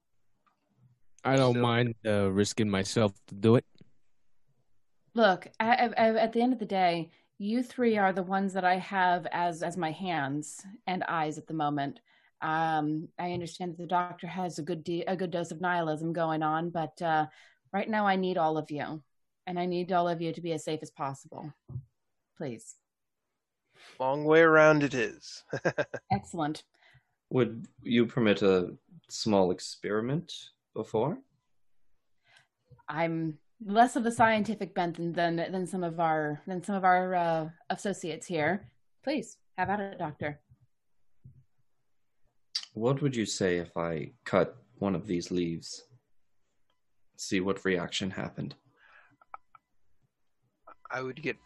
I 1.24 1.36
don't 1.36 1.54
So- 1.54 1.60
mind 1.60 1.94
uh, 2.06 2.30
risking 2.30 2.68
myself 2.70 3.12
to 3.28 3.34
do 3.34 3.56
it. 3.56 3.64
Look, 5.14 5.48
I, 5.58 5.70
I, 5.74 5.84
I- 6.06 6.16
at 6.16 6.32
the 6.34 6.42
end 6.42 6.52
of 6.52 6.58
the 6.58 6.66
day, 6.66 7.10
you 7.38 7.62
three 7.62 7.96
are 7.96 8.12
the 8.12 8.22
ones 8.22 8.52
that 8.52 8.64
I 8.64 8.76
have 8.76 9.26
as 9.32 9.62
as 9.62 9.76
my 9.76 9.90
hands 9.92 10.60
and 10.86 11.02
eyes 11.04 11.38
at 11.38 11.46
the 11.46 11.54
moment. 11.54 12.00
Um, 12.40 13.08
I 13.18 13.32
understand 13.32 13.72
that 13.72 13.78
the 13.78 13.86
doctor 13.86 14.26
has 14.26 14.58
a 14.58 14.62
good 14.62 14.84
de- 14.84 15.04
a 15.04 15.16
good 15.16 15.30
dose 15.30 15.50
of 15.50 15.60
nihilism 15.60 16.12
going 16.12 16.42
on, 16.42 16.70
but 16.70 17.00
uh, 17.02 17.26
right 17.72 17.88
now 17.88 18.06
I 18.06 18.16
need 18.16 18.38
all 18.38 18.56
of 18.56 18.70
you, 18.70 19.02
and 19.46 19.58
I 19.58 19.66
need 19.66 19.92
all 19.92 20.08
of 20.08 20.20
you 20.20 20.32
to 20.32 20.40
be 20.40 20.52
as 20.52 20.64
safe 20.64 20.80
as 20.82 20.90
possible. 20.90 21.52
Please, 22.36 22.76
Long 23.98 24.24
way 24.24 24.40
around 24.40 24.82
it 24.82 24.94
is. 24.94 25.44
excellent. 26.12 26.64
Would 27.30 27.66
you 27.82 28.06
permit 28.06 28.42
a 28.42 28.74
small 29.08 29.50
experiment 29.50 30.32
before? 30.74 31.18
I'm 32.88 33.38
less 33.64 33.96
of 33.96 34.06
a 34.06 34.12
scientific 34.12 34.74
bent 34.74 34.96
than 34.96 35.12
than, 35.12 35.36
than 35.36 35.66
some 35.66 35.84
of 35.84 36.00
our 36.00 36.40
than 36.46 36.62
some 36.62 36.76
of 36.76 36.84
our 36.84 37.14
uh, 37.14 37.48
associates 37.70 38.26
here. 38.26 38.68
Please 39.04 39.36
have 39.56 39.70
at 39.70 39.80
it, 39.80 39.98
doctor. 39.98 40.40
What 42.78 43.02
would 43.02 43.16
you 43.16 43.26
say 43.26 43.58
if 43.58 43.76
I 43.76 44.12
cut 44.24 44.56
one 44.78 44.94
of 44.94 45.04
these 45.08 45.32
leaves? 45.32 45.82
See 47.16 47.40
what 47.40 47.64
reaction 47.64 48.08
happened. 48.08 48.54
I 50.88 51.02
would 51.02 51.20
get 51.20 51.36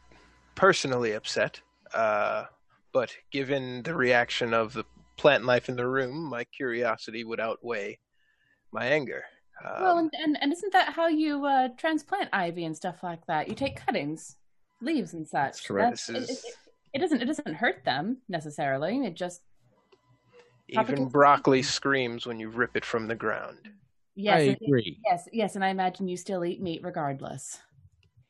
personally 0.55 1.13
upset, 1.13 1.59
uh, 1.95 2.45
but 2.93 3.17
given 3.31 3.83
the 3.83 3.95
reaction 3.95 4.53
of 4.53 4.75
the 4.75 4.85
plant 5.17 5.47
life 5.47 5.71
in 5.71 5.77
the 5.77 5.87
room, 5.87 6.23
my 6.23 6.45
curiosity 6.45 7.25
would 7.25 7.41
outweigh 7.41 7.99
my 8.71 8.85
anger. 8.85 9.25
Um, 9.65 9.83
Well, 9.83 9.99
and, 9.99 10.11
and, 10.23 10.39
and 10.43 10.53
isn't 10.53 10.73
that 10.75 10.93
how 10.93 11.07
you 11.09 11.47
uh, 11.47 11.69
transplant 11.79 12.29
ivy 12.35 12.67
and 12.67 12.77
stuff 12.77 13.03
like 13.03 13.25
that? 13.27 13.49
You 13.49 13.55
take 13.55 13.85
cuttings, 13.87 14.37
leaves, 14.83 15.15
and 15.15 15.27
such. 15.27 15.33
That's 15.45 15.67
correct. 15.67 16.07
That's- 16.07 16.07
This 16.07 16.29
it, 16.29 16.33
is- 16.33 16.45
it, 16.45 16.55
it 16.95 16.99
doesn't 16.99 17.23
it 17.23 17.25
doesn't 17.25 17.55
hurt 17.55 17.85
them 17.87 18.19
necessarily. 18.29 18.99
It 19.07 19.15
just 19.15 19.41
even 20.73 20.85
topical- 20.87 21.11
broccoli 21.11 21.63
screams 21.63 22.27
when 22.27 22.39
you 22.41 22.49
rip 22.49 22.77
it 22.77 22.85
from 22.85 23.07
the 23.07 23.15
ground. 23.15 23.59
yes, 24.15 24.37
I 24.39 24.41
agree. 24.63 24.99
yes, 25.07 25.29
yes, 25.33 25.55
and 25.55 25.65
I 25.65 25.69
imagine 25.69 26.09
you 26.09 26.17
still 26.17 26.45
eat 26.45 26.61
meat 26.61 26.81
regardless. 26.83 27.59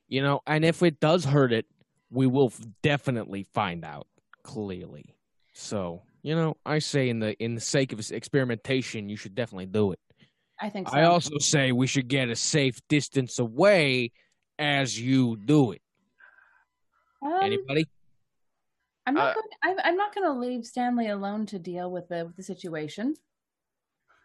You 0.08 0.22
know, 0.22 0.40
and 0.46 0.64
if 0.64 0.82
it 0.82 1.00
does 1.00 1.24
hurt 1.24 1.52
it, 1.52 1.66
we 2.10 2.26
will 2.26 2.52
definitely 2.82 3.44
find 3.44 3.84
out 3.84 4.06
clearly. 4.42 5.16
So, 5.54 6.02
you 6.22 6.34
know, 6.34 6.56
I 6.66 6.80
say 6.80 7.08
in 7.08 7.18
the 7.20 7.34
in 7.42 7.54
the 7.54 7.60
sake 7.60 7.92
of 7.92 7.98
s- 7.98 8.10
experimentation, 8.10 9.08
you 9.08 9.16
should 9.16 9.34
definitely 9.34 9.66
do 9.66 9.92
it. 9.92 10.00
I 10.60 10.68
think 10.68 10.88
so. 10.88 10.94
I 10.96 11.04
also 11.04 11.38
say 11.38 11.72
we 11.72 11.86
should 11.86 12.08
get 12.08 12.28
a 12.28 12.36
safe 12.36 12.78
distance 12.88 13.38
away 13.38 14.12
as 14.58 14.98
you 15.00 15.36
do 15.36 15.72
it. 15.72 15.82
um, 17.22 17.32
Anybody? 17.42 17.86
I'm 19.06 19.14
not 19.14 19.30
Uh, 19.30 19.34
going, 19.34 19.46
I'm, 19.62 19.76
I'm 19.84 19.96
not 19.96 20.14
going 20.14 20.26
to 20.26 20.38
leave 20.38 20.64
Stanley 20.64 21.08
alone 21.08 21.46
to 21.46 21.58
deal 21.58 21.90
with 21.90 22.08
the 22.08 22.26
with 22.26 22.36
the 22.36 22.42
situation. 22.42 23.14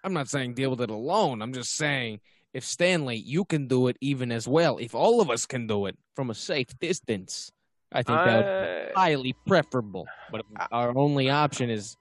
I'm 0.03 0.13
not 0.13 0.29
saying 0.29 0.53
deal 0.53 0.69
with 0.69 0.81
it 0.81 0.89
alone. 0.89 1.41
I'm 1.41 1.53
just 1.53 1.75
saying 1.75 2.19
if 2.53 2.63
Stanley, 2.63 3.17
you 3.17 3.43
can 3.45 3.67
do 3.67 3.87
it 3.87 3.97
even 4.01 4.31
as 4.31 4.47
well. 4.47 4.77
If 4.77 4.95
all 4.95 5.21
of 5.21 5.29
us 5.29 5.45
can 5.45 5.67
do 5.67 5.87
it 5.87 5.97
from 6.15 6.29
a 6.29 6.35
safe 6.35 6.67
distance, 6.79 7.51
I 7.91 8.03
think 8.03 8.17
that 8.19 8.35
would 8.37 8.87
be 8.87 8.93
highly 8.95 9.35
preferable. 9.45 10.07
But 10.31 10.41
if 10.41 10.67
our 10.71 10.95
only 10.97 11.29
option 11.29 11.69
is 11.69 11.97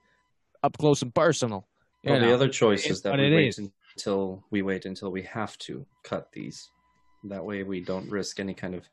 up 0.63 0.77
close 0.77 1.01
and 1.01 1.13
personal. 1.13 1.67
you 2.03 2.11
Well, 2.11 2.19
the 2.19 2.33
other 2.33 2.47
choice 2.49 2.85
it 2.85 2.91
is 2.91 3.01
that 3.01 3.17
we 3.17 3.27
it 3.27 3.35
wait 3.35 3.47
is. 3.49 3.69
until 3.95 4.43
we 4.51 4.61
wait 4.61 4.85
until 4.85 5.11
we 5.11 5.23
have 5.23 5.57
to 5.59 5.85
cut 6.03 6.31
these. 6.31 6.69
That 7.25 7.43
way, 7.43 7.63
we 7.63 7.81
don't 7.81 8.09
risk 8.09 8.39
any 8.39 8.53
kind 8.53 8.75
of 8.75 8.87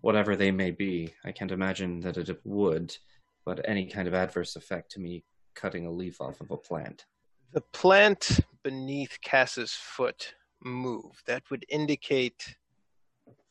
whatever 0.00 0.36
they 0.36 0.50
may 0.50 0.70
be. 0.70 1.14
I 1.24 1.32
can't 1.32 1.50
imagine 1.50 2.00
that 2.00 2.16
it 2.18 2.40
would, 2.44 2.96
but 3.44 3.60
any 3.68 3.86
kind 3.86 4.08
of 4.08 4.14
adverse 4.14 4.56
effect 4.56 4.90
to 4.92 5.00
me 5.00 5.24
cutting 5.54 5.86
a 5.86 5.90
leaf 5.90 6.20
off 6.20 6.40
of 6.40 6.50
a 6.50 6.56
plant. 6.56 7.06
The 7.52 7.60
plant 7.60 8.40
beneath 8.62 9.18
Cass's 9.22 9.72
foot 9.72 10.34
moved. 10.62 11.26
That 11.26 11.42
would 11.50 11.64
indicate 11.68 12.56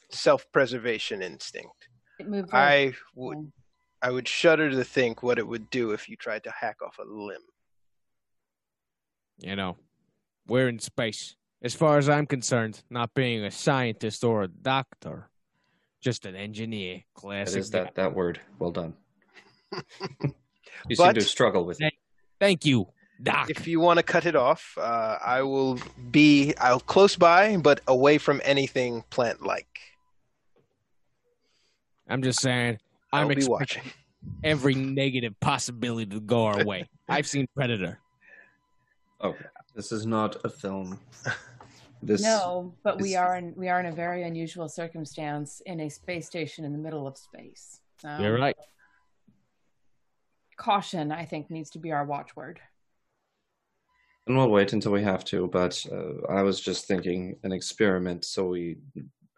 self-preservation 0.09 1.21
instinct. 1.21 1.87
It 2.19 2.27
moved. 2.27 2.51
very 2.51 2.63
I 2.63 2.93
would. 3.15 3.51
I 4.01 4.11
would 4.11 4.27
shudder 4.27 4.69
to 4.69 4.83
think 4.83 5.23
what 5.23 5.39
it 5.39 5.47
would 5.47 5.69
do 5.69 5.91
if 5.91 6.09
you 6.09 6.17
tried 6.17 6.43
to 6.43 6.51
hack 6.51 6.81
off 6.85 6.99
a 6.99 7.05
limb. 7.09 7.39
You 9.39 9.55
know, 9.55 9.77
we're 10.45 10.67
in 10.67 10.79
space. 10.79 11.37
As 11.63 11.73
far 11.73 11.97
as 11.97 12.09
I'm 12.09 12.27
concerned, 12.27 12.83
not 12.89 13.13
being 13.13 13.45
a 13.45 13.51
scientist 13.51 14.25
or 14.25 14.43
a 14.43 14.47
doctor, 14.49 15.29
just 16.01 16.25
an 16.25 16.35
engineer. 16.35 16.97
That 16.97 17.21
Classic. 17.21 17.59
is 17.59 17.69
that 17.69 17.95
that 17.95 18.13
word. 18.13 18.41
Well 18.59 18.71
done. 18.71 18.95
you 20.89 20.95
But- 20.97 20.97
seem 20.97 21.13
to 21.15 21.21
struggle 21.21 21.65
with 21.65 21.81
it. 21.81 21.93
Thank 22.39 22.65
you, 22.65 22.87
Doc. 23.21 23.49
If 23.49 23.67
you 23.67 23.79
want 23.79 23.97
to 23.97 24.03
cut 24.03 24.25
it 24.25 24.35
off, 24.35 24.77
uh, 24.77 25.17
I 25.23 25.41
will 25.43 25.79
be 26.11 26.53
I'll 26.59 26.79
close 26.79 27.15
by, 27.15 27.55
but 27.57 27.79
away 27.87 28.17
from 28.17 28.41
anything 28.43 29.03
plant-like. 29.09 29.79
I'm 32.09 32.21
just 32.21 32.41
saying, 32.41 32.79
I'll 33.13 33.29
I'm 33.29 33.35
be 33.37 33.45
watching. 33.45 33.83
every 34.43 34.75
negative 34.75 35.39
possibility 35.39 36.07
to 36.11 36.19
go 36.19 36.45
our 36.45 36.65
way. 36.65 36.89
I've 37.09 37.27
seen 37.27 37.47
Predator. 37.55 37.99
Okay, 39.23 39.45
this 39.75 39.91
is 39.91 40.05
not 40.05 40.43
a 40.43 40.49
film. 40.49 40.99
This 42.05 42.21
No, 42.21 42.73
but 42.83 42.99
we 42.99 43.15
are 43.15 43.37
in 43.37 43.53
we 43.55 43.69
are 43.69 43.79
in 43.79 43.85
a 43.85 43.91
very 43.93 44.23
unusual 44.23 44.67
circumstance 44.67 45.61
in 45.65 45.79
a 45.79 45.89
space 45.89 46.27
station 46.27 46.65
in 46.65 46.73
the 46.73 46.77
middle 46.77 47.07
of 47.07 47.17
space. 47.17 47.79
So 48.01 48.17
You're 48.19 48.37
right. 48.37 48.57
Caution, 50.57 51.11
I 51.11 51.25
think, 51.25 51.49
needs 51.49 51.69
to 51.71 51.79
be 51.79 51.91
our 51.91 52.05
watchword. 52.05 52.59
And 54.27 54.37
we'll 54.37 54.49
wait 54.49 54.73
until 54.73 54.91
we 54.91 55.03
have 55.03 55.25
to. 55.25 55.47
But 55.47 55.85
uh, 55.91 56.31
I 56.31 56.43
was 56.43 56.61
just 56.61 56.87
thinking 56.87 57.35
an 57.43 57.51
experiment, 57.51 58.23
so 58.25 58.47
we 58.47 58.77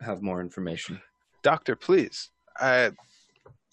have 0.01 0.21
more 0.21 0.41
information. 0.41 1.01
Doctor, 1.41 1.75
please. 1.75 2.29
I 2.59 2.91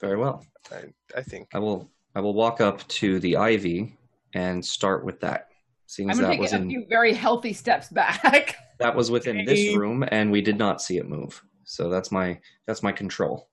Very 0.01 0.17
well. 0.17 0.45
I, 0.71 0.85
I 1.17 1.23
think 1.23 1.49
I 1.55 1.59
will. 1.59 1.91
I 2.15 2.21
will 2.21 2.35
walk 2.35 2.61
up 2.61 2.87
to 2.89 3.21
the 3.21 3.37
ivy 3.37 3.97
and 4.35 4.65
start 4.65 5.05
with 5.05 5.21
that. 5.21 5.49
Seeing 5.87 6.09
I'm 6.09 6.13
as 6.13 6.21
that 6.21 6.31
take 6.31 6.41
was 6.41 6.53
a 6.53 6.57
in 6.57 6.69
few 6.69 6.87
very 6.89 7.13
healthy 7.15 7.53
steps 7.53 7.89
back. 7.89 8.57
that 8.79 8.95
was 8.95 9.11
within 9.11 9.45
this 9.45 9.77
room, 9.77 10.05
and 10.09 10.31
we 10.31 10.41
did 10.41 10.59
not 10.59 10.81
see 10.83 10.99
it 10.99 11.09
move. 11.09 11.43
So 11.65 11.89
that's 11.89 12.11
my 12.11 12.39
that's 12.67 12.83
my 12.83 12.93
control. 12.93 13.49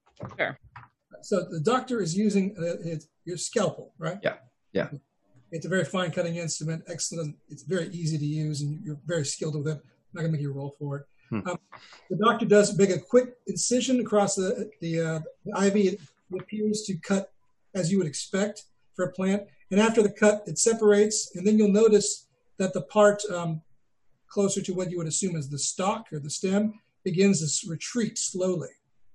So 1.22 1.44
the 1.50 1.60
doctor 1.60 2.02
is 2.02 2.18
using 2.18 2.56
uh, 2.58 2.84
his, 2.84 3.08
your 3.26 3.38
scalpel, 3.38 3.94
right? 3.98 4.20
Yeah, 4.24 4.36
yeah. 4.74 4.90
It's 5.52 5.66
a 5.66 5.70
very 5.70 5.86
fine 5.86 6.12
cutting 6.12 6.36
instrument. 6.36 6.84
Excellent. 6.88 7.36
It's 7.50 7.64
very 7.64 7.88
easy 7.90 8.18
to 8.18 8.26
use, 8.26 8.62
and 8.62 8.80
you're 8.84 9.00
very 9.06 9.26
skilled 9.26 9.56
with 9.56 9.68
it. 9.68 9.78
I'm 9.78 10.14
not 10.14 10.22
gonna 10.22 10.32
make 10.32 10.42
you 10.42 10.52
roll 10.52 10.76
for 10.78 10.98
it. 10.98 11.06
Hmm. 11.30 11.48
Um, 11.48 11.60
the 12.10 12.18
doctor 12.18 12.46
does 12.46 12.78
make 12.78 12.90
a 12.90 13.00
quick 13.00 13.38
incision 13.48 14.00
across 14.00 14.36
the 14.36 14.70
the, 14.82 15.02
uh, 15.02 15.20
the 15.46 15.54
ivy. 15.56 15.88
It 15.88 16.00
appears 16.40 16.84
to 16.84 16.96
cut 16.98 17.32
as 17.76 17.92
you 17.92 17.98
would 17.98 18.08
expect 18.08 18.66
for 18.96 19.06
a 19.06 19.12
plant. 19.12 19.44
And 19.72 19.80
after 19.80 20.02
the 20.02 20.10
cut, 20.10 20.44
it 20.48 20.58
separates, 20.58 21.36
and 21.36 21.46
then 21.46 21.58
you'll 21.58 21.72
notice 21.72 22.28
that 22.58 22.74
the 22.74 22.82
part 22.82 23.22
um, 23.32 23.62
closer 24.28 24.62
to 24.62 24.74
what 24.74 24.92
you 24.92 24.98
would 24.98 25.08
assume 25.08 25.36
as 25.36 25.50
the 25.50 25.60
stalk 25.60 26.08
or 26.12 26.20
the 26.20 26.30
stem 26.30 26.80
begins 27.04 27.60
to 27.62 27.70
retreat 27.70 28.18
slowly. 28.18 28.70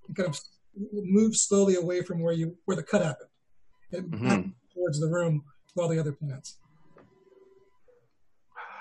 It 0.08 0.16
kind 0.16 0.28
of 0.28 0.40
s- 0.76 0.88
moves 0.92 1.40
slowly 1.42 1.74
away 1.76 2.02
from 2.02 2.20
where 2.20 2.32
you 2.34 2.56
where 2.64 2.76
the 2.76 2.82
cut 2.82 3.02
happened, 3.04 3.30
and 3.92 4.12
Mhm. 4.12 4.54
towards 4.74 5.00
the 5.00 5.08
room 5.08 5.44
with 5.74 5.82
all 5.82 5.88
the 5.88 5.98
other 5.98 6.12
plants. 6.12 6.58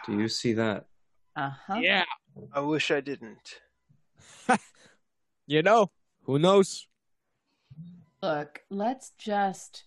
Do 0.06 0.18
you 0.20 0.28
see 0.28 0.54
that? 0.54 0.86
Uh 1.36 1.50
huh. 1.50 1.76
Yeah. 1.82 2.06
I 2.52 2.60
wish 2.60 2.92
I 2.92 3.02
didn't. 3.02 3.60
You 5.46 5.62
know, 5.62 5.92
who 6.24 6.40
knows? 6.40 6.88
Look, 8.22 8.64
let's 8.70 9.12
just. 9.18 9.84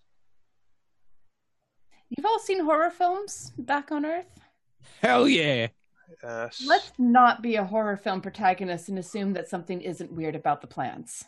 You've 2.11 2.27
all 2.27 2.39
seen 2.39 2.61
horror 2.61 2.91
films 2.91 3.53
back 3.59 3.91
on 3.91 4.05
Earth? 4.05 4.39
Hell 5.03 5.27
yeah. 5.27 5.69
Uh, 6.23 6.47
s- 6.49 6.63
Let's 6.67 6.93
not 6.99 7.43
be 7.43 7.57
a 7.57 7.65
horror 7.65 7.97
film 7.97 8.21
protagonist 8.21 8.91
and 8.91 8.99
assume 8.99 9.33
that 9.33 9.49
something 9.49 9.81
isn't 9.81 10.13
weird 10.13 10.37
about 10.37 10.61
the 10.61 10.67
plants. 10.67 11.25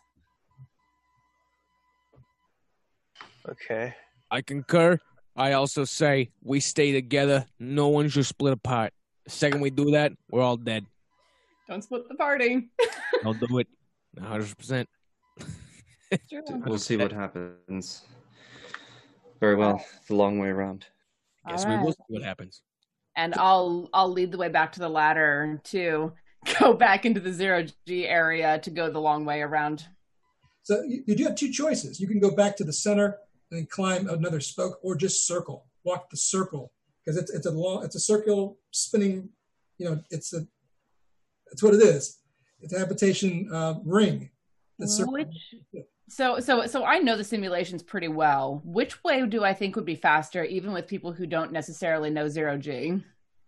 Okay. 3.51 3.95
I 4.31 4.43
concur. 4.43 4.99
I 5.37 5.53
also 5.53 5.85
say 5.85 6.31
we 6.43 6.61
stay 6.61 6.93
together. 6.93 7.47
No 7.59 7.89
one 7.89 8.09
should 8.09 8.27
split 8.27 8.53
apart. 8.53 8.93
The 9.25 9.31
second 9.31 9.61
we 9.61 9.71
do 9.71 9.93
that, 9.93 10.13
we're 10.31 10.43
all 10.43 10.57
dead. 10.57 10.85
Don't 11.69 11.83
split 11.83 12.09
the 12.09 12.15
party. 12.15 12.71
I'll 13.25 13.35
do 13.35 13.59
it. 13.59 13.69
100%. 14.19 14.87
True. 16.29 16.43
We'll 16.67 16.79
see 16.79 16.97
what 16.97 17.13
happens. 17.13 18.03
Very 19.41 19.55
well. 19.55 19.85
The 20.09 20.15
long 20.15 20.39
way 20.39 20.49
around. 20.49 20.87
Guess 21.49 21.65
All 21.65 21.71
we 21.71 21.85
will 21.85 21.93
see 21.93 22.05
what 22.09 22.23
happens. 22.23 22.63
and 23.17 23.35
I'll 23.37 23.89
I'll 23.93 24.11
lead 24.11 24.33
the 24.33 24.39
way 24.39 24.49
back 24.49 24.73
to 24.73 24.81
the 24.81 24.89
ladder 24.89 25.61
to 25.65 26.13
go 26.61 26.73
back 26.73 27.05
into 27.05 27.21
the 27.21 27.33
zero 27.33 27.65
G 27.87 28.07
area 28.07 28.59
to 28.61 28.71
go 28.71 28.91
the 28.91 29.01
long 29.01 29.25
way 29.25 29.43
around. 29.43 29.87
So 30.63 30.83
you, 30.83 31.03
you 31.07 31.15
do 31.15 31.25
have 31.25 31.37
two 31.37 31.53
choices. 31.53 32.01
You 32.01 32.09
can 32.09 32.19
go 32.21 32.31
back 32.35 32.57
to 32.57 32.65
the 32.65 32.73
center 32.73 33.19
and 33.51 33.69
climb 33.71 34.09
another 34.09 34.41
spoke, 34.41 34.79
or 34.83 34.95
just 34.95 35.27
circle, 35.27 35.67
walk 35.85 36.11
the 36.11 36.17
circle, 36.17 36.73
because 37.05 37.17
it's 37.17 37.31
it's 37.31 37.47
a 37.47 37.51
long, 37.51 37.85
it's 37.85 37.97
a 37.97 38.01
circle 38.01 38.59
spinning. 38.71 39.29
You 39.79 39.91
know, 39.91 40.01
it's 40.11 40.33
a, 40.33 40.47
it's 41.53 41.63
what 41.63 41.75
it 41.75 41.83
is. 41.83 42.19
It's 42.61 42.73
a 42.73 42.79
habitation 42.79 43.49
uh, 43.53 43.75
ring. 43.85 44.31
That's 44.79 45.01
Which 45.05 45.55
so 46.09 46.41
so 46.41 46.67
so 46.67 46.85
I 46.85 46.99
know 46.99 47.17
the 47.17 47.25
simulations 47.25 47.83
pretty 47.83 48.09
well. 48.09 48.61
Which 48.65 49.03
way 49.05 49.25
do 49.27 49.45
I 49.45 49.55
think 49.55 49.77
would 49.77 49.85
be 49.85 49.95
faster, 49.97 50.45
even 50.45 50.73
with 50.73 50.87
people 50.87 51.13
who 51.13 51.27
don't 51.27 51.53
necessarily 51.53 52.11
know 52.11 52.29
zero 52.29 52.57
G? 52.57 53.03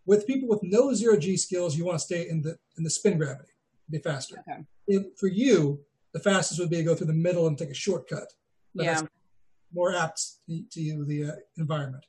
with 0.06 0.26
people 0.26 0.48
with 0.48 0.60
no 0.62 0.92
zero 0.92 1.16
G 1.16 1.36
skills, 1.36 1.76
you 1.76 1.84
want 1.84 1.98
to 1.98 2.04
stay 2.04 2.28
in 2.28 2.42
the 2.42 2.56
in 2.76 2.84
the 2.84 2.90
spin 2.90 3.16
gravity, 3.16 3.52
be 3.90 3.98
faster. 3.98 4.42
Okay. 4.48 4.64
If, 4.88 5.18
for 5.18 5.28
you, 5.28 5.80
the 6.12 6.20
fastest 6.20 6.58
would 6.58 6.70
be 6.70 6.78
to 6.78 6.82
go 6.82 6.94
through 6.94 7.06
the 7.06 7.12
middle 7.12 7.46
and 7.46 7.56
take 7.56 7.70
a 7.70 7.74
shortcut. 7.74 8.26
But 8.74 8.84
Yeah. 8.84 9.02
That's 9.70 9.76
more 9.76 9.94
apt 9.94 10.22
to, 10.48 10.62
to 10.72 11.04
the 11.04 11.24
uh, 11.24 11.32
environment. 11.56 12.04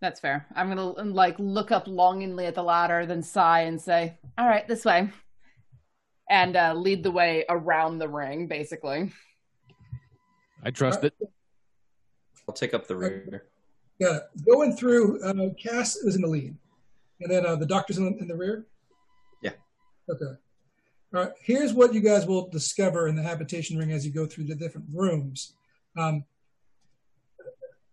That's 0.00 0.20
fair. 0.20 0.46
I'm 0.54 0.68
gonna 0.68 0.90
like 0.90 1.36
look 1.38 1.72
up 1.72 1.86
longingly 1.86 2.46
at 2.46 2.54
the 2.54 2.62
ladder, 2.62 3.06
then 3.06 3.22
sigh 3.22 3.62
and 3.62 3.80
say, 3.80 4.18
"All 4.36 4.46
right, 4.46 4.68
this 4.68 4.84
way," 4.84 5.10
and 6.28 6.56
uh, 6.56 6.74
lead 6.74 7.02
the 7.02 7.10
way 7.10 7.44
around 7.48 7.98
the 7.98 8.08
ring, 8.08 8.46
basically. 8.46 9.12
I 10.62 10.70
trust 10.70 11.02
it. 11.04 11.14
I'll 12.48 12.54
take 12.54 12.74
up 12.74 12.86
the 12.86 12.96
rear. 12.96 13.46
Got 14.00 14.16
it. 14.16 14.22
Going 14.46 14.76
through, 14.76 15.22
uh, 15.22 15.54
Cass 15.54 15.96
is 15.96 16.16
in 16.16 16.22
the 16.22 16.28
lead, 16.28 16.54
and 17.20 17.30
then 17.30 17.46
uh, 17.46 17.56
the 17.56 17.66
doctor's 17.66 17.96
in 17.96 18.04
the, 18.04 18.18
in 18.18 18.28
the 18.28 18.36
rear. 18.36 18.66
Yeah. 19.42 19.52
Okay. 20.10 20.24
All 21.14 21.22
right. 21.22 21.32
Here's 21.42 21.72
what 21.72 21.94
you 21.94 22.00
guys 22.00 22.26
will 22.26 22.48
discover 22.48 23.08
in 23.08 23.16
the 23.16 23.22
habitation 23.22 23.78
ring 23.78 23.92
as 23.92 24.04
you 24.04 24.12
go 24.12 24.26
through 24.26 24.44
the 24.44 24.54
different 24.54 24.88
rooms. 24.92 25.54
Um, 25.96 26.24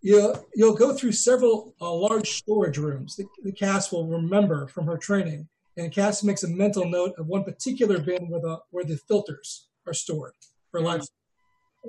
you'll 0.03 0.45
you'll 0.53 0.75
go 0.75 0.93
through 0.93 1.13
several 1.13 1.73
uh, 1.81 1.91
large 1.91 2.29
storage 2.29 2.77
rooms. 2.77 3.15
The, 3.15 3.25
the 3.43 3.51
Cass 3.51 3.91
will 3.91 4.05
remember 4.05 4.67
from 4.67 4.85
her 4.85 4.97
training, 4.97 5.47
and 5.77 5.91
Cass 5.91 6.23
makes 6.23 6.43
a 6.43 6.47
mental 6.47 6.87
note 6.87 7.13
of 7.17 7.25
one 7.25 7.43
particular 7.43 7.99
bin 7.99 8.29
where 8.29 8.41
the 8.41 8.59
where 8.69 8.83
the 8.83 8.97
filters 8.97 9.69
are 9.87 9.93
stored 9.93 10.33
for 10.69 10.81
life. 10.81 11.05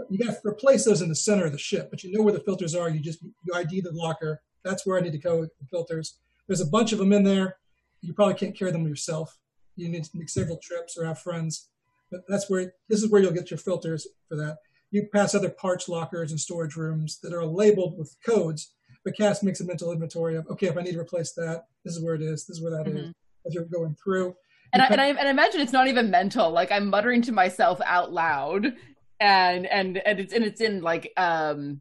You 0.09 0.18
got 0.18 0.33
to 0.33 0.49
replace 0.49 0.84
those 0.84 1.02
in 1.02 1.09
the 1.09 1.15
center 1.15 1.44
of 1.44 1.52
the 1.52 1.59
ship, 1.59 1.89
but 1.91 2.02
you 2.02 2.17
know 2.17 2.23
where 2.23 2.33
the 2.33 2.41
filters 2.41 2.75
are. 2.75 2.89
You 2.89 3.01
just 3.01 3.23
you 3.23 3.55
ID 3.55 3.83
the 3.83 3.93
locker. 3.93 4.41
That's 4.65 4.86
where 4.86 4.97
I 4.97 5.01
need 5.01 5.12
to 5.12 5.18
go 5.18 5.41
with 5.41 5.51
the 5.59 5.67
filters. 5.67 6.17
There's 6.47 6.62
a 6.62 6.67
bunch 6.67 6.93
of 6.93 6.99
them 6.99 7.12
in 7.12 7.25
there. 7.25 7.57
You 8.01 8.15
probably 8.15 8.34
can't 8.34 8.57
carry 8.57 8.70
them 8.70 8.86
yourself. 8.86 9.36
You 9.76 9.89
need 9.89 10.05
to 10.05 10.10
make 10.15 10.28
several 10.28 10.59
trips 10.59 10.97
or 10.97 11.05
have 11.05 11.18
friends. 11.18 11.68
But 12.10 12.23
that's 12.28 12.49
where 12.49 12.75
this 12.89 13.02
is 13.02 13.10
where 13.10 13.20
you'll 13.20 13.33
get 13.33 13.51
your 13.51 13.59
filters 13.59 14.07
for 14.28 14.36
that. 14.36 14.59
You 14.95 15.09
pass 15.13 15.35
other 15.35 15.51
parts 15.51 15.89
lockers 15.89 16.31
and 16.31 16.39
storage 16.39 16.77
rooms 16.77 17.19
that 17.25 17.33
are 17.35 17.45
labeled 17.45 17.99
with 17.99 18.15
codes. 18.25 18.75
But 19.05 19.17
Cass 19.17 19.43
makes 19.43 19.61
a 19.61 19.65
mental 19.65 19.91
inventory 19.91 20.37
of 20.37 20.47
okay, 20.53 20.69
if 20.69 20.77
I 20.77 20.83
need 20.83 20.93
to 20.93 21.01
replace 21.01 21.33
that, 21.33 21.65
this 21.85 21.97
is 21.97 22.01
where 22.01 22.15
it 22.15 22.23
is. 22.23 22.47
This 22.47 22.59
is 22.59 22.63
where 22.63 22.71
that 22.71 22.87
is. 22.87 23.09
Mhm. 23.09 23.13
As 23.45 23.55
you're 23.55 23.65
going 23.65 23.97
through, 23.97 24.37
And 24.73 24.81
I, 24.81 24.87
and 24.87 25.01
I 25.01 25.07
and 25.09 25.19
I 25.19 25.31
imagine 25.31 25.61
it's 25.61 25.73
not 25.73 25.89
even 25.89 26.11
mental. 26.13 26.49
Like 26.49 26.71
I'm 26.71 26.89
muttering 26.91 27.23
to 27.23 27.33
myself 27.33 27.81
out 27.85 28.13
loud, 28.13 28.73
and 29.19 29.67
and 29.67 29.99
and 29.99 30.21
it's 30.21 30.33
and 30.33 30.45
it's 30.45 30.61
in 30.61 30.81
like 30.81 31.13
um 31.17 31.81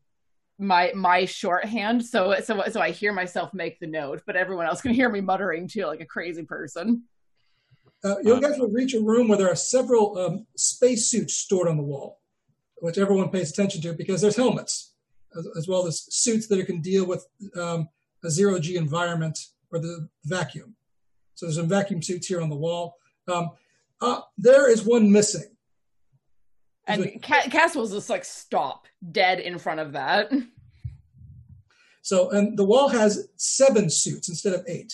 my 0.58 0.92
my 0.96 1.26
shorthand. 1.26 2.04
So 2.04 2.36
so 2.44 2.64
so 2.72 2.82
I 2.82 2.90
hear 2.90 3.14
myself 3.14 3.54
make 3.54 3.80
the 3.80 3.86
note, 3.88 4.24
but 4.26 4.36
everyone 4.36 4.66
else 4.66 4.82
can 4.82 4.92
hear 4.92 5.08
me 5.08 5.22
muttering 5.22 5.68
too, 5.68 5.86
like 5.86 6.02
a 6.02 6.06
crazy 6.08 6.44
person. 6.44 7.04
Uh, 8.04 8.16
you 8.24 8.42
guys 8.42 8.58
will 8.58 8.70
reach 8.72 8.96
a 8.96 9.00
room 9.00 9.28
where 9.28 9.38
there 9.38 9.52
are 9.52 9.56
several 9.56 10.18
um, 10.18 10.48
space 10.58 11.06
suits 11.12 11.36
stored 11.36 11.70
on 11.70 11.78
the 11.78 11.84
wall, 11.84 12.20
which 12.84 12.98
everyone 12.98 13.30
pays 13.30 13.50
attention 13.50 13.82
to 13.82 13.94
because 13.94 14.20
there's 14.20 14.36
helmets, 14.36 14.92
as, 15.38 15.48
as 15.58 15.68
well 15.70 15.88
as 15.88 16.06
suits 16.14 16.48
that 16.48 16.66
can 16.66 16.82
deal 16.82 17.06
with 17.06 17.26
um, 17.56 17.88
a 18.26 18.30
zero 18.30 18.60
G 18.60 18.76
environment 18.76 19.40
or 19.72 19.80
the 19.80 20.10
vacuum. 20.26 20.76
So 21.36 21.46
there's 21.46 21.56
some 21.56 21.70
vacuum 21.70 22.02
suits 22.02 22.28
here 22.28 22.42
on 22.42 22.50
the 22.50 22.58
wall. 22.58 22.98
Um, 23.30 23.52
uh, 24.02 24.20
there 24.38 24.70
is 24.70 24.84
one 24.84 25.10
missing. 25.10 25.56
And 26.86 27.22
Ca- 27.24 27.48
Caswell's 27.50 27.94
just 27.94 28.10
like 28.10 28.26
stop 28.26 28.88
dead 29.14 29.40
in 29.40 29.58
front 29.60 29.80
of 29.80 29.94
that. 29.94 30.32
So, 32.06 32.32
and 32.32 32.58
the 32.58 32.66
wall 32.66 32.90
has 32.90 33.30
seven 33.38 33.90
suits 33.90 34.28
instead 34.28 34.52
of 34.54 34.66
eight, 34.68 34.94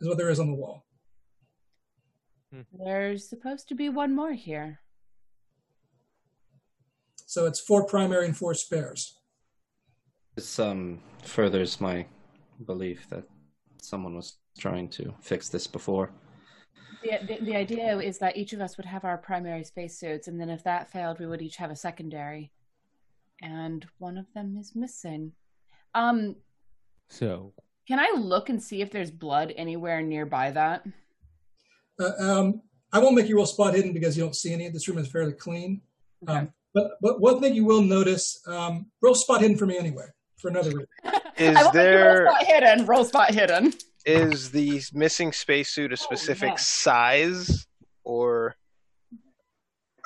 is 0.00 0.08
what 0.08 0.16
there 0.16 0.30
is 0.30 0.40
on 0.40 0.46
the 0.46 0.54
wall. 0.54 0.86
There's 2.72 3.28
supposed 3.28 3.68
to 3.68 3.74
be 3.74 3.90
one 3.90 4.16
more 4.16 4.32
here. 4.32 4.80
So 7.30 7.46
it's 7.46 7.60
four 7.60 7.84
primary 7.84 8.26
and 8.26 8.36
four 8.36 8.54
spares. 8.54 9.16
This 10.34 10.58
um 10.58 10.98
furthers 11.22 11.80
my 11.80 12.06
belief 12.66 13.08
that 13.10 13.22
someone 13.80 14.16
was 14.16 14.38
trying 14.58 14.88
to 14.88 15.14
fix 15.20 15.48
this 15.48 15.68
before. 15.68 16.10
The, 17.04 17.20
the, 17.28 17.44
the 17.44 17.54
idea 17.54 17.96
is 17.98 18.18
that 18.18 18.36
each 18.36 18.52
of 18.52 18.60
us 18.60 18.76
would 18.76 18.84
have 18.84 19.04
our 19.04 19.16
primary 19.16 19.62
spacesuits, 19.62 20.26
and 20.26 20.40
then 20.40 20.50
if 20.50 20.64
that 20.64 20.90
failed, 20.90 21.20
we 21.20 21.26
would 21.26 21.40
each 21.40 21.54
have 21.58 21.70
a 21.70 21.76
secondary. 21.76 22.50
And 23.40 23.86
one 23.98 24.18
of 24.18 24.26
them 24.34 24.56
is 24.58 24.72
missing. 24.74 25.30
Um, 25.94 26.34
So 27.10 27.52
can 27.86 28.00
I 28.00 28.10
look 28.18 28.48
and 28.48 28.60
see 28.60 28.82
if 28.82 28.90
there's 28.90 29.12
blood 29.12 29.54
anywhere 29.56 30.02
nearby 30.02 30.50
that? 30.50 30.84
Uh, 32.00 32.10
um, 32.18 32.62
I 32.92 32.98
won't 32.98 33.14
make 33.14 33.28
you 33.28 33.36
roll 33.36 33.46
spot 33.46 33.74
hidden 33.74 33.92
because 33.92 34.16
you 34.16 34.24
don't 34.24 34.34
see 34.34 34.52
any. 34.52 34.68
This 34.68 34.88
room 34.88 34.98
is 34.98 35.06
fairly 35.06 35.34
clean. 35.34 35.82
Okay. 36.24 36.38
Um, 36.38 36.52
but 36.74 36.92
but 37.00 37.20
one 37.20 37.40
thing 37.40 37.54
you 37.54 37.64
will 37.64 37.82
notice, 37.82 38.40
um, 38.46 38.86
roll 39.02 39.14
spot 39.14 39.40
hidden 39.40 39.56
for 39.56 39.66
me 39.66 39.78
anyway, 39.78 40.06
for 40.38 40.48
another 40.48 40.70
reason. 40.70 40.86
Is 41.36 41.56
Oh, 41.56 41.60
I 41.60 41.62
won't 41.62 41.74
make 41.74 41.84
you 41.84 41.90
there 41.90 42.24
roll 42.24 42.34
spot 42.34 42.46
hidden? 42.46 42.86
Roll 42.86 43.04
spot 43.04 43.34
hidden. 43.34 43.74
is 44.04 44.50
the 44.50 44.82
missing 44.92 45.32
spacesuit 45.32 45.92
a 45.92 45.96
specific 45.96 46.50
yeah. 46.50 46.56
size 46.56 47.66
or? 48.04 48.56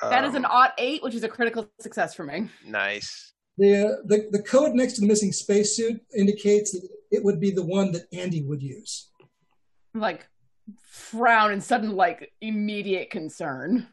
That 0.01 0.25
is 0.25 0.35
an 0.35 0.45
um, 0.45 0.51
odd 0.51 0.71
eight, 0.77 1.01
which 1.03 1.15
is 1.15 1.23
a 1.23 1.29
critical 1.29 1.69
success 1.79 2.13
for 2.13 2.23
me. 2.23 2.49
nice. 2.65 3.33
The, 3.57 4.03
the 4.05 4.27
the 4.31 4.43
code 4.43 4.73
next 4.73 4.93
to 4.93 5.01
the 5.01 5.07
missing 5.07 5.31
spacesuit 5.31 6.01
indicates 6.15 6.71
that 6.71 6.87
it 7.11 7.23
would 7.23 7.39
be 7.39 7.51
the 7.51 7.63
one 7.63 7.91
that 7.93 8.03
Andy 8.13 8.43
would 8.43 8.61
use. 8.61 9.09
Like 9.93 10.27
frown 10.83 11.51
and 11.51 11.63
sudden 11.63 11.95
like 11.95 12.31
immediate 12.41 13.09
concern, 13.09 13.87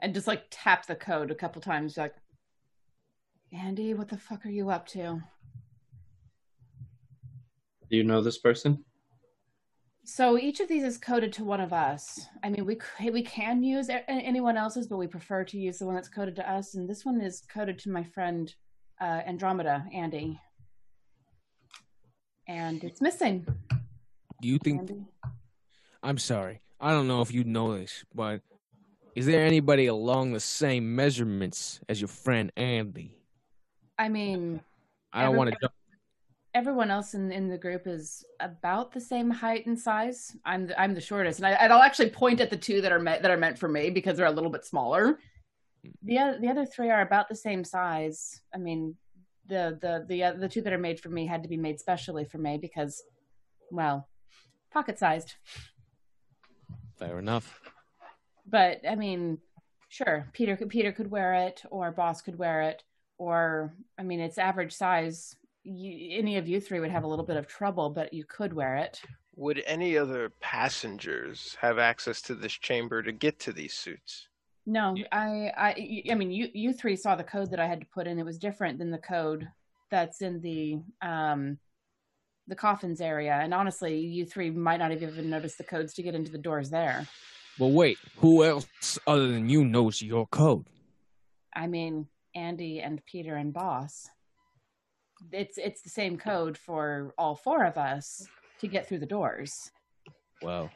and 0.00 0.14
just 0.14 0.26
like 0.26 0.44
tap 0.50 0.86
the 0.86 0.94
code 0.94 1.30
a 1.30 1.34
couple 1.34 1.60
times. 1.60 1.96
Like, 1.96 2.14
Andy, 3.52 3.94
what 3.94 4.08
the 4.08 4.18
fuck 4.18 4.44
are 4.46 4.50
you 4.50 4.70
up 4.70 4.86
to? 4.88 5.20
Do 7.90 7.96
you 7.96 8.04
know 8.04 8.20
this 8.20 8.38
person? 8.38 8.84
So 10.04 10.38
each 10.38 10.60
of 10.60 10.68
these 10.68 10.84
is 10.84 10.96
coded 10.96 11.34
to 11.34 11.44
one 11.44 11.60
of 11.60 11.72
us. 11.72 12.26
I 12.42 12.48
mean, 12.48 12.64
we 12.64 12.78
we 13.10 13.22
can 13.22 13.62
use 13.62 13.90
anyone 14.08 14.56
else's, 14.56 14.86
but 14.86 14.96
we 14.96 15.06
prefer 15.06 15.44
to 15.44 15.58
use 15.58 15.78
the 15.78 15.86
one 15.86 15.94
that's 15.94 16.08
coded 16.08 16.36
to 16.36 16.50
us. 16.50 16.74
And 16.74 16.88
this 16.88 17.04
one 17.04 17.20
is 17.20 17.42
coded 17.52 17.78
to 17.80 17.90
my 17.90 18.02
friend 18.02 18.54
uh, 19.00 19.20
Andromeda, 19.26 19.84
Andy. 19.92 20.40
And 22.46 22.82
it's 22.84 23.02
missing. 23.02 23.46
do 24.40 24.48
you 24.48 24.58
think? 24.58 24.80
Andy. 24.80 25.04
I'm 26.02 26.18
sorry. 26.18 26.62
I 26.80 26.92
don't 26.92 27.08
know 27.08 27.20
if 27.20 27.32
you 27.32 27.44
know 27.44 27.76
this, 27.76 28.04
but 28.14 28.40
is 29.18 29.26
there 29.26 29.44
anybody 29.44 29.86
along 29.86 30.32
the 30.32 30.40
same 30.40 30.94
measurements 30.94 31.80
as 31.88 32.00
your 32.00 32.08
friend 32.08 32.52
Andy? 32.56 33.16
I 33.98 34.08
mean, 34.08 34.60
I 35.12 35.24
don't 35.24 35.36
want 35.36 35.50
to. 35.50 35.56
Everybody- 35.56 35.74
everyone 36.54 36.90
else 36.90 37.14
in, 37.14 37.30
in 37.30 37.48
the 37.48 37.58
group 37.58 37.86
is 37.86 38.24
about 38.40 38.90
the 38.92 39.00
same 39.00 39.30
height 39.30 39.66
and 39.66 39.78
size. 39.78 40.34
I'm 40.44 40.66
the, 40.68 40.80
I'm 40.80 40.94
the 40.94 41.00
shortest, 41.00 41.40
and 41.40 41.46
I, 41.46 41.52
I'll 41.52 41.82
actually 41.82 42.10
point 42.10 42.40
at 42.40 42.50
the 42.50 42.56
two 42.56 42.80
that 42.80 42.92
are 42.92 42.98
meant 42.98 43.22
that 43.22 43.30
are 43.30 43.36
meant 43.36 43.58
for 43.58 43.68
me 43.68 43.90
because 43.90 44.16
they're 44.16 44.26
a 44.26 44.30
little 44.30 44.50
bit 44.50 44.64
smaller. 44.64 45.18
The 46.02 46.18
other, 46.18 46.38
the 46.40 46.48
other 46.48 46.66
three 46.66 46.90
are 46.90 47.02
about 47.02 47.28
the 47.28 47.34
same 47.34 47.64
size. 47.64 48.40
I 48.54 48.58
mean, 48.58 48.96
the 49.46 49.78
the 49.80 50.04
the 50.08 50.24
uh, 50.24 50.32
the 50.34 50.48
two 50.48 50.62
that 50.62 50.72
are 50.72 50.78
made 50.78 51.00
for 51.00 51.08
me 51.08 51.26
had 51.26 51.42
to 51.42 51.48
be 51.48 51.56
made 51.56 51.80
specially 51.80 52.24
for 52.24 52.38
me 52.38 52.56
because, 52.56 53.02
well, 53.70 54.08
pocket 54.72 54.98
sized. 54.98 55.34
Fair 56.98 57.18
enough. 57.18 57.60
But 58.48 58.80
I 58.88 58.94
mean, 58.94 59.38
sure, 59.88 60.28
Peter 60.32 60.56
could 60.56 60.68
Peter 60.70 60.92
could 60.92 61.10
wear 61.10 61.34
it, 61.34 61.62
or 61.70 61.90
Boss 61.90 62.22
could 62.22 62.38
wear 62.38 62.62
it, 62.62 62.82
or 63.18 63.74
I 63.98 64.02
mean, 64.02 64.20
it's 64.20 64.38
average 64.38 64.72
size. 64.72 65.36
You, 65.64 66.18
any 66.18 66.36
of 66.36 66.48
you 66.48 66.60
three 66.60 66.80
would 66.80 66.90
have 66.90 67.04
a 67.04 67.08
little 67.08 67.24
bit 67.24 67.36
of 67.36 67.46
trouble, 67.46 67.90
but 67.90 68.14
you 68.14 68.24
could 68.24 68.52
wear 68.52 68.76
it. 68.76 69.00
Would 69.36 69.62
any 69.66 69.96
other 69.96 70.32
passengers 70.40 71.56
have 71.60 71.78
access 71.78 72.22
to 72.22 72.34
this 72.34 72.52
chamber 72.52 73.02
to 73.02 73.12
get 73.12 73.38
to 73.40 73.52
these 73.52 73.74
suits? 73.74 74.28
No, 74.66 74.96
I, 75.12 75.52
I, 75.56 76.02
I 76.10 76.14
mean, 76.14 76.30
you, 76.30 76.48
you 76.52 76.72
three 76.72 76.96
saw 76.96 77.14
the 77.14 77.24
code 77.24 77.50
that 77.52 77.60
I 77.60 77.66
had 77.66 77.80
to 77.80 77.86
put 77.86 78.06
in. 78.06 78.18
It 78.18 78.24
was 78.24 78.36
different 78.36 78.78
than 78.78 78.90
the 78.90 78.98
code 78.98 79.48
that's 79.90 80.20
in 80.20 80.40
the, 80.42 80.80
um, 81.00 81.58
the 82.48 82.54
coffins 82.56 83.00
area. 83.00 83.32
And 83.32 83.54
honestly, 83.54 83.98
you 83.98 84.26
three 84.26 84.50
might 84.50 84.76
not 84.78 84.90
have 84.90 85.02
even 85.02 85.30
noticed 85.30 85.56
the 85.56 85.64
codes 85.64 85.94
to 85.94 86.02
get 86.02 86.14
into 86.14 86.32
the 86.32 86.36
doors 86.36 86.68
there. 86.68 87.06
But 87.58 87.68
wait, 87.68 87.98
who 88.18 88.44
else 88.44 88.98
other 89.06 89.28
than 89.28 89.48
you 89.48 89.64
knows 89.64 90.00
your 90.00 90.26
code? 90.28 90.66
I 91.54 91.66
mean, 91.66 92.06
Andy 92.34 92.80
and 92.80 93.04
Peter 93.04 93.34
and 93.34 93.52
Boss. 93.52 94.08
It's 95.32 95.58
it's 95.58 95.82
the 95.82 95.90
same 95.90 96.16
code 96.16 96.56
for 96.56 97.12
all 97.18 97.34
four 97.34 97.64
of 97.64 97.76
us 97.76 98.24
to 98.60 98.68
get 98.68 98.86
through 98.86 99.00
the 99.00 99.06
doors. 99.06 99.72
Well, 100.40 100.70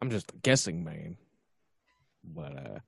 I'm 0.00 0.10
just 0.10 0.30
guessing 0.42 0.84
man. 0.84 1.16
But 2.22 2.56
uh, 2.56 2.78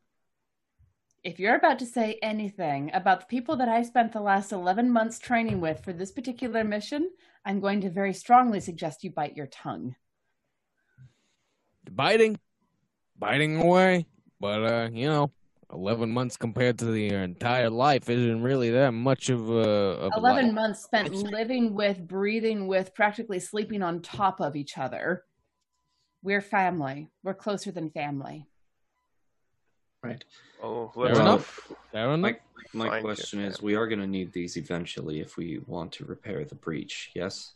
If 1.24 1.40
you're 1.40 1.56
about 1.56 1.80
to 1.80 1.86
say 1.86 2.18
anything 2.22 2.90
about 2.94 3.20
the 3.20 3.26
people 3.26 3.56
that 3.56 3.68
I 3.68 3.82
spent 3.82 4.12
the 4.12 4.20
last 4.20 4.52
11 4.52 4.92
months 4.92 5.18
training 5.18 5.60
with 5.60 5.82
for 5.82 5.92
this 5.92 6.12
particular 6.12 6.62
mission, 6.62 7.10
I'm 7.44 7.60
going 7.60 7.80
to 7.80 7.90
very 7.90 8.12
strongly 8.12 8.60
suggest 8.60 9.02
you 9.02 9.10
bite 9.10 9.36
your 9.36 9.46
tongue. 9.48 9.96
Biting, 11.94 12.38
biting 13.18 13.60
away. 13.60 14.06
But 14.40 14.64
uh, 14.64 14.88
you 14.92 15.06
know, 15.06 15.32
eleven 15.72 16.10
months 16.10 16.36
compared 16.36 16.78
to 16.80 16.86
the 16.86 17.08
entire 17.08 17.70
life 17.70 18.08
isn't 18.08 18.42
really 18.42 18.70
that 18.70 18.92
much 18.92 19.28
of 19.28 19.48
a. 19.50 19.52
Of 19.52 20.12
11 20.16 20.46
life. 20.46 20.54
months 20.54 20.82
spent 20.82 21.12
living 21.14 21.74
with, 21.74 22.06
breathing 22.06 22.66
with, 22.66 22.94
practically 22.94 23.40
sleeping 23.40 23.82
on 23.82 24.02
top 24.02 24.40
of 24.40 24.56
each 24.56 24.78
other. 24.78 25.24
We're 26.22 26.40
family. 26.40 27.08
We're 27.22 27.34
closer 27.34 27.72
than 27.72 27.90
family. 27.90 28.46
Right. 30.02 30.24
Oh, 30.62 30.90
Fair 30.94 31.20
enough. 31.20 31.72
Fair 31.92 32.10
enough. 32.10 32.20
My, 32.20 32.36
my 32.74 32.88
Fine, 32.88 33.02
question 33.02 33.40
is 33.40 33.62
we 33.62 33.74
are 33.74 33.86
going 33.86 34.00
to 34.00 34.06
need 34.06 34.32
these 34.32 34.56
eventually 34.56 35.20
if 35.20 35.36
we 35.36 35.60
want 35.66 35.92
to 35.92 36.04
repair 36.04 36.44
the 36.44 36.54
breach, 36.54 37.10
yes? 37.14 37.54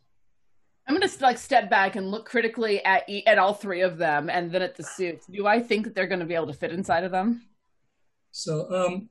I'm 0.86 0.94
gonna 0.94 1.10
like 1.20 1.38
step 1.38 1.68
back 1.68 1.96
and 1.96 2.10
look 2.10 2.26
critically 2.26 2.84
at 2.84 3.08
e- 3.08 3.26
at 3.26 3.38
all 3.38 3.54
three 3.54 3.80
of 3.80 3.98
them, 3.98 4.30
and 4.30 4.52
then 4.52 4.62
at 4.62 4.76
the 4.76 4.84
suits. 4.84 5.26
Do 5.26 5.46
I 5.46 5.60
think 5.60 5.84
that 5.84 5.94
they're 5.94 6.06
going 6.06 6.20
to 6.20 6.26
be 6.26 6.34
able 6.34 6.46
to 6.46 6.52
fit 6.52 6.70
inside 6.70 7.02
of 7.02 7.10
them? 7.10 7.42
So, 8.30 8.72
um, 8.72 9.08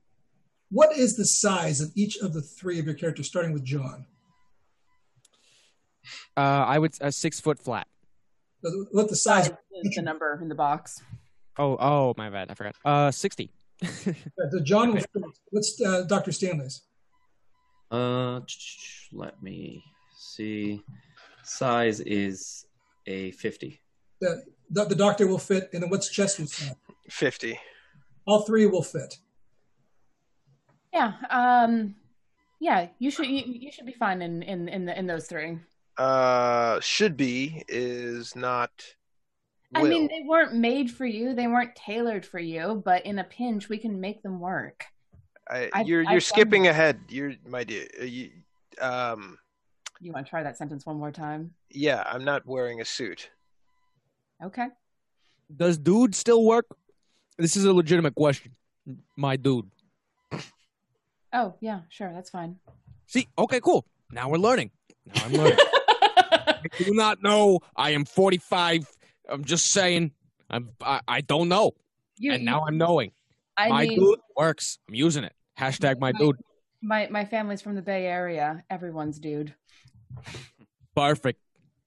what 0.69 0.95
is 0.95 1.17
the 1.17 1.25
size 1.25 1.81
of 1.81 1.91
each 1.95 2.17
of 2.17 2.33
the 2.33 2.41
three 2.41 2.79
of 2.79 2.85
your 2.85 2.93
characters, 2.93 3.27
starting 3.27 3.51
with 3.51 3.65
John? 3.65 4.05
Uh, 6.37 6.39
I 6.39 6.79
would 6.79 6.93
uh, 7.01 7.11
six 7.11 7.41
foot 7.41 7.59
flat. 7.59 7.87
What 8.91 9.09
the 9.09 9.15
size? 9.15 9.49
Is 9.83 9.95
the 9.95 10.01
number 10.01 10.39
in 10.41 10.47
the 10.47 10.55
box. 10.55 11.01
Oh, 11.57 11.77
oh, 11.79 12.13
my 12.17 12.29
bad. 12.29 12.49
I 12.51 12.53
forgot. 12.53 12.75
Uh, 12.85 13.11
sixty. 13.11 13.51
So 14.51 14.61
John 14.63 14.93
will. 14.93 15.01
What's 15.49 15.81
uh, 15.81 16.03
Dr. 16.03 16.31
Stanley's? 16.31 16.83
Uh, 17.91 18.39
let 19.11 19.41
me 19.43 19.83
see. 20.15 20.81
Size 21.45 21.99
is 22.01 22.65
a 23.05 23.31
50. 23.31 23.79
The, 24.21 24.43
the, 24.69 24.85
the 24.85 24.95
doctor 24.95 25.27
will 25.27 25.37
fit, 25.37 25.69
and 25.73 25.83
then 25.83 25.89
what's 25.89 26.09
Chester's 26.09 26.53
size? 26.53 26.73
50. 27.09 27.59
All 28.25 28.41
three 28.41 28.65
will 28.65 28.81
fit. 28.83 29.17
Yeah. 30.93 31.13
Um. 31.29 31.95
Yeah. 32.59 32.87
You 32.97 33.11
should. 33.11 33.27
You, 33.27 33.43
you 33.45 33.71
should 33.71 33.85
be 33.85 33.93
fine 33.93 34.21
in 34.21 34.41
in 34.41 34.67
in, 34.69 34.85
the, 34.85 34.97
in 34.97 35.05
those 35.05 35.27
three. 35.27 35.59
Uh, 35.97 36.79
should 36.79 37.15
be 37.15 37.63
is 37.67 38.35
not. 38.35 38.71
I 39.75 39.83
mean, 39.83 40.07
they 40.07 40.23
weren't 40.25 40.55
made 40.55 40.89
for 40.89 41.05
you. 41.05 41.35
They 41.35 41.47
weren't 41.47 41.75
tailored 41.75 42.25
for 42.25 42.39
you. 42.39 42.81
But 42.83 43.05
in 43.05 43.19
a 43.19 43.23
pinch, 43.25 43.67
we 43.69 43.77
can 43.77 43.99
make 43.99 44.23
them 44.23 44.39
work. 44.39 44.85
I, 45.49 45.63
you're 45.63 45.73
I've 45.73 45.87
you're 45.87 46.03
done 46.03 46.21
skipping 46.21 46.67
ahead. 46.67 46.99
You're 47.09 47.33
my 47.47 47.63
dear. 47.63 47.87
uh, 48.01 48.05
You, 48.05 48.31
um, 48.81 49.37
You 50.01 50.11
want 50.11 50.25
to 50.25 50.29
try 50.29 50.43
that 50.43 50.57
sentence 50.57 50.85
one 50.85 50.97
more 50.97 51.11
time? 51.11 51.53
yeah, 51.69 52.03
I'm 52.05 52.23
not 52.23 52.45
wearing 52.45 52.81
a 52.81 52.85
suit. 52.85 53.29
Okay. 54.43 54.67
Does 55.55 55.77
dude 55.77 56.13
still 56.15 56.43
work? 56.43 56.65
This 57.37 57.55
is 57.55 57.65
a 57.65 57.73
legitimate 57.73 58.15
question. 58.15 58.51
My 59.15 59.35
dude. 59.37 59.69
Oh 61.33 61.55
yeah, 61.59 61.81
sure, 61.89 62.11
that's 62.13 62.29
fine. 62.29 62.57
See, 63.07 63.27
okay, 63.37 63.59
cool. 63.59 63.85
Now 64.11 64.29
we're 64.29 64.37
learning. 64.37 64.71
Now 65.05 65.23
I'm 65.25 65.31
learning. 65.33 65.57
I 65.59 66.57
do 66.77 66.93
not 66.93 67.21
know. 67.21 67.59
I 67.75 67.91
am 67.91 68.05
45. 68.05 68.89
I'm 69.29 69.43
just 69.43 69.71
saying. 69.71 70.11
I'm. 70.49 70.69
I, 70.81 71.01
I 71.07 71.21
don't 71.21 71.49
know, 71.49 71.71
You, 72.17 72.33
and 72.33 72.45
now 72.45 72.65
I'm 72.67 72.77
knowing. 72.77 73.11
I 73.57 73.69
my 73.69 73.85
mean, 73.85 73.99
dude 73.99 74.19
works. 74.35 74.79
I'm 74.87 74.95
using 74.95 75.23
it. 75.23 75.33
Hashtag 75.59 75.99
my 75.99 76.11
dude. 76.11 76.37
my 76.81 77.07
my 77.09 77.25
family's 77.25 77.61
from 77.61 77.75
the 77.75 77.81
Bay 77.81 78.05
Area. 78.05 78.63
Everyone's 78.69 79.19
dude. 79.19 79.53
Perfect. 80.95 81.39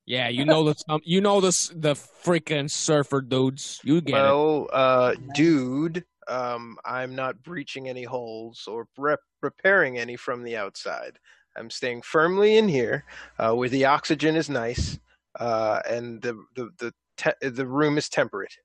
Yeah, 0.07 0.28
you 0.28 0.47
know 0.47 0.65
the 0.65 0.74
um, 0.89 1.00
you 1.05 1.20
know 1.20 1.40
the 1.40 1.70
the 1.74 1.92
freaking 1.92 2.70
surfer 2.70 3.20
dudes. 3.20 3.81
You 3.84 4.00
get 4.00 4.16
it. 4.16 4.23
Well, 4.23 4.68
uh, 4.73 5.15
dude, 5.34 6.02
um, 6.28 6.78
I'm 6.84 7.15
not 7.15 7.42
breaching 7.42 7.90
any 7.90 8.05
holes 8.05 8.66
or 8.66 8.86
rep- 8.97 9.20
repairing 9.42 9.98
any 9.98 10.16
from 10.16 10.42
the 10.42 10.57
outside. 10.57 11.18
I'm 11.57 11.68
staying 11.68 12.02
firmly 12.02 12.57
in 12.57 12.68
here, 12.68 13.05
uh, 13.39 13.52
where 13.55 13.68
the 13.68 13.84
oxygen 13.84 14.34
is 14.36 14.48
nice, 14.48 14.98
uh, 15.39 15.81
and 15.89 16.23
the 16.23 16.42
the 16.55 16.70
the 16.78 16.94
te- 17.18 17.48
the 17.48 17.66
room 17.66 17.98
is 17.98 18.08
temperate. 18.08 18.57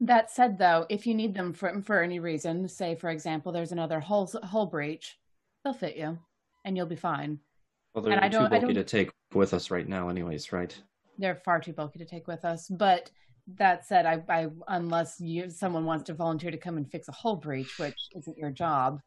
That 0.00 0.32
said, 0.32 0.58
though, 0.58 0.86
if 0.88 1.06
you 1.06 1.14
need 1.14 1.34
them 1.34 1.52
for 1.52 1.80
for 1.82 2.02
any 2.02 2.18
reason, 2.18 2.68
say 2.68 2.96
for 2.96 3.10
example, 3.10 3.52
there's 3.52 3.70
another 3.70 4.00
hole 4.00 4.26
hole 4.26 4.66
breach, 4.66 5.18
they'll 5.62 5.72
fit 5.72 5.96
you, 5.96 6.18
and 6.64 6.76
you'll 6.76 6.86
be 6.86 6.96
fine. 6.96 7.38
Well, 7.94 8.02
they're 8.04 8.22
I 8.22 8.28
too 8.28 8.38
don't- 8.38 8.46
I 8.46 8.48
bulky 8.60 8.66
don't- 8.74 8.74
to 8.76 8.84
take 8.84 9.10
with 9.34 9.52
us 9.54 9.70
right 9.70 9.86
now, 9.86 10.08
anyways, 10.08 10.52
right? 10.52 10.76
They're 11.18 11.36
far 11.36 11.60
too 11.60 11.72
bulky 11.72 11.98
to 11.98 12.04
take 12.06 12.26
with 12.26 12.44
us. 12.44 12.68
But 12.68 13.10
that 13.46 13.84
said, 13.86 14.06
I, 14.06 14.22
I 14.28 14.48
unless 14.68 15.20
you 15.20 15.50
someone 15.50 15.84
wants 15.84 16.04
to 16.04 16.14
volunteer 16.14 16.50
to 16.50 16.56
come 16.56 16.76
and 16.76 16.90
fix 16.90 17.08
a 17.08 17.12
hull 17.12 17.36
breach, 17.36 17.78
which 17.78 17.98
isn't 18.16 18.38
your 18.38 18.50
job, 18.50 19.00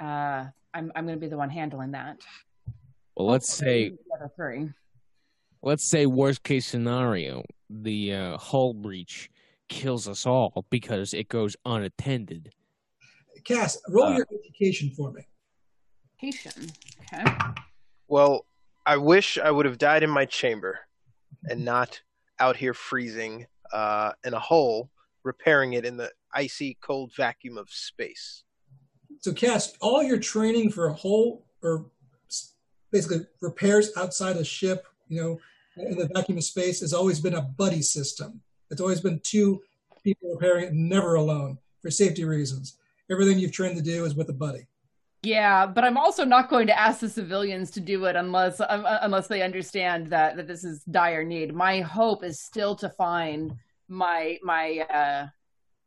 uh, 0.00 0.46
I'm 0.74 0.90
I'm 0.96 1.06
going 1.06 1.16
to 1.16 1.20
be 1.20 1.28
the 1.28 1.36
one 1.36 1.50
handling 1.50 1.92
that. 1.92 2.18
Well, 3.14 3.28
let's 3.28 3.48
say 3.48 3.92
three. 4.36 4.70
let's 5.62 5.88
say 5.88 6.06
worst 6.06 6.42
case 6.42 6.66
scenario, 6.66 7.44
the 7.70 8.14
uh, 8.14 8.38
hull 8.38 8.74
breach 8.74 9.30
kills 9.68 10.08
us 10.08 10.24
all 10.26 10.64
because 10.70 11.12
it 11.14 11.28
goes 11.28 11.56
unattended. 11.64 12.52
Cass, 13.44 13.80
roll 13.88 14.06
Uh, 14.06 14.16
your 14.18 14.26
education 14.40 14.90
for 14.96 15.12
me. 15.12 15.22
Education, 16.22 16.70
Okay. 17.12 17.24
Well, 18.08 18.46
I 18.86 18.96
wish 18.96 19.38
I 19.38 19.50
would 19.50 19.66
have 19.66 19.78
died 19.78 20.02
in 20.02 20.10
my 20.10 20.24
chamber, 20.24 20.80
and 21.48 21.64
not 21.64 22.00
out 22.40 22.56
here 22.56 22.74
freezing 22.74 23.46
uh, 23.72 24.12
in 24.24 24.34
a 24.34 24.40
hole, 24.40 24.90
repairing 25.24 25.74
it 25.74 25.84
in 25.84 25.96
the 25.96 26.10
icy 26.32 26.78
cold 26.80 27.12
vacuum 27.14 27.58
of 27.58 27.68
space. 27.70 28.44
So, 29.20 29.32
Cass, 29.32 29.74
all 29.80 30.02
your 30.02 30.18
training 30.18 30.70
for 30.70 30.86
a 30.86 30.92
whole 30.92 31.44
or 31.62 31.86
basically 32.90 33.26
repairs 33.40 33.90
outside 33.96 34.36
a 34.36 34.44
ship, 34.44 34.86
you 35.08 35.20
know, 35.20 35.40
in 35.76 35.98
the 35.98 36.08
vacuum 36.14 36.38
of 36.38 36.44
space 36.44 36.80
has 36.80 36.92
always 36.92 37.20
been 37.20 37.34
a 37.34 37.42
buddy 37.42 37.82
system. 37.82 38.40
It's 38.70 38.80
always 38.80 39.00
been 39.00 39.20
two 39.22 39.62
people 40.02 40.32
repairing 40.32 40.64
it, 40.64 40.72
never 40.72 41.14
alone 41.16 41.58
for 41.82 41.90
safety 41.90 42.24
reasons. 42.24 42.78
Everything 43.10 43.38
you've 43.38 43.52
trained 43.52 43.76
to 43.76 43.82
do 43.82 44.04
is 44.04 44.14
with 44.14 44.28
a 44.28 44.34
buddy. 44.34 44.66
Yeah, 45.22 45.66
but 45.66 45.84
I'm 45.84 45.96
also 45.96 46.24
not 46.24 46.48
going 46.48 46.68
to 46.68 46.78
ask 46.78 47.00
the 47.00 47.08
civilians 47.08 47.72
to 47.72 47.80
do 47.80 48.04
it 48.04 48.14
unless 48.14 48.60
um, 48.60 48.86
uh, 48.86 48.98
unless 49.02 49.26
they 49.26 49.42
understand 49.42 50.06
that 50.08 50.36
that 50.36 50.46
this 50.46 50.62
is 50.62 50.84
dire 50.84 51.24
need. 51.24 51.54
My 51.54 51.80
hope 51.80 52.22
is 52.22 52.40
still 52.40 52.76
to 52.76 52.88
find 52.88 53.56
my 53.88 54.38
my 54.44 54.78
uh, 54.78 55.26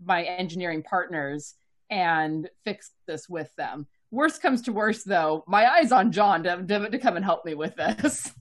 my 0.05 0.23
engineering 0.23 0.83
partners 0.83 1.55
and 1.89 2.49
fix 2.63 2.91
this 3.05 3.29
with 3.29 3.53
them. 3.55 3.87
Worst 4.11 4.41
comes 4.41 4.63
to 4.63 4.73
worst, 4.73 5.07
though, 5.07 5.43
my 5.47 5.69
eyes 5.69 5.91
on 5.91 6.11
John 6.11 6.43
to, 6.43 6.65
to, 6.65 6.89
to 6.89 6.97
come 6.97 7.15
and 7.15 7.23
help 7.23 7.45
me 7.45 7.53
with 7.53 7.75
this. 7.75 8.31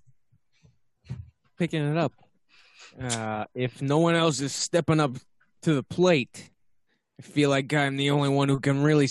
Picking 1.59 1.89
it 1.91 1.97
up. 1.97 2.13
Uh, 3.01 3.45
if 3.55 3.81
no 3.83 3.99
one 3.99 4.15
else 4.15 4.41
is 4.41 4.53
stepping 4.53 4.99
up 4.99 5.17
to 5.63 5.75
the 5.75 5.83
plate, 5.83 6.51
I 7.21 7.23
feel 7.23 7.51
like 7.51 7.73
I'm 7.73 7.97
the 7.97 8.11
only 8.11 8.31
one 8.31 8.49
who 8.49 8.59
can 8.59 8.83
really 8.83 9.09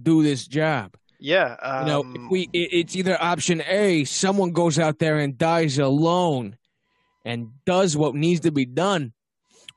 do 0.00 0.22
this 0.22 0.46
job. 0.46 0.94
Yeah, 1.24 1.54
um, 1.62 1.86
You 1.86 1.92
know, 1.92 2.04
if 2.16 2.30
we 2.30 2.40
it, 2.52 2.68
it's 2.72 2.96
either 2.96 3.16
option 3.22 3.62
A, 3.62 4.02
someone 4.02 4.50
goes 4.50 4.76
out 4.76 4.98
there 4.98 5.18
and 5.18 5.38
dies 5.38 5.78
alone 5.78 6.56
and 7.24 7.50
does 7.64 7.96
what 7.96 8.16
needs 8.16 8.40
to 8.40 8.50
be 8.50 8.66
done, 8.66 9.12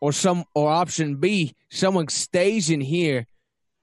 or 0.01 0.11
some 0.11 0.45
or 0.55 0.71
option 0.71 1.17
B, 1.17 1.53
someone 1.69 2.07
stays 2.07 2.71
in 2.71 2.81
here 2.81 3.27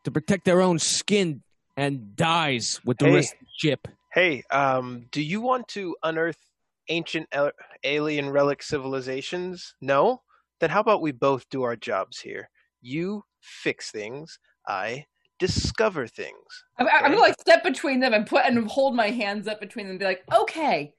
to 0.02 0.10
protect 0.10 0.44
their 0.44 0.60
own 0.60 0.80
skin 0.80 1.44
and 1.76 2.16
dies 2.16 2.80
with 2.84 2.98
the 2.98 3.04
Hey. 3.06 3.14
rest 3.14 3.34
of 3.34 3.38
the 3.38 3.46
ship. 3.56 3.88
Hey, 4.12 4.42
um, 4.50 5.06
do 5.12 5.22
you 5.22 5.40
want 5.40 5.68
to 5.68 5.94
unearth 6.02 6.40
ancient 6.88 7.28
alien 7.84 8.28
relic 8.28 8.64
civilizations? 8.64 9.76
No? 9.80 10.22
Then 10.58 10.70
how 10.70 10.80
about 10.80 11.00
we 11.00 11.12
both 11.12 11.48
do 11.48 11.62
our 11.62 11.76
jobs 11.76 12.18
here? 12.18 12.50
You 12.80 13.22
fix 13.40 13.92
things, 13.92 14.38
I 14.66 15.06
discover 15.38 16.06
things. 16.06 16.36
I'm, 16.78 16.86
I'm 16.88 17.10
gonna 17.10 17.20
like 17.20 17.40
step 17.40 17.62
between 17.62 18.00
them 18.00 18.14
and 18.14 18.26
put 18.26 18.44
and 18.44 18.66
hold 18.68 18.94
my 18.94 19.10
hands 19.10 19.48
up 19.48 19.60
between 19.60 19.86
them 19.86 19.92
and 19.92 19.98
be 19.98 20.04
like, 20.04 20.22
okay, 20.32 20.94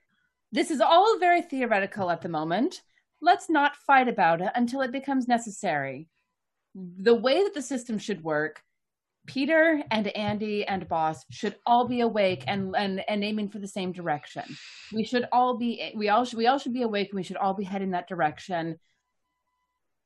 this 0.51 0.69
is 0.69 0.81
all 0.81 1.17
very 1.19 1.41
theoretical 1.41 2.11
at 2.11 2.21
the 2.21 2.29
moment. 2.29 2.81
Let's 3.21 3.49
not 3.49 3.75
fight 3.75 4.07
about 4.07 4.41
it 4.41 4.51
until 4.55 4.81
it 4.81 4.91
becomes 4.91 5.27
necessary. 5.27 6.09
The 6.75 7.15
way 7.15 7.43
that 7.43 7.53
the 7.53 7.61
system 7.61 7.97
should 7.97 8.23
work, 8.23 8.61
Peter 9.25 9.81
and 9.89 10.07
Andy 10.09 10.65
and 10.65 10.87
Boss 10.89 11.23
should 11.31 11.55
all 11.65 11.87
be 11.87 12.01
awake 12.01 12.43
and 12.47 12.75
and, 12.75 13.03
and 13.07 13.23
aiming 13.23 13.49
for 13.49 13.59
the 13.59 13.67
same 13.67 13.91
direction. 13.91 14.43
We 14.91 15.05
should 15.05 15.27
all 15.31 15.57
be 15.57 15.93
we 15.95 16.09
all 16.09 16.25
should 16.25 16.37
we 16.37 16.47
all 16.47 16.57
should 16.57 16.73
be 16.73 16.81
awake 16.81 17.09
and 17.09 17.17
we 17.17 17.23
should 17.23 17.37
all 17.37 17.53
be 17.53 17.63
heading 17.63 17.91
that 17.91 18.09
direction. 18.09 18.77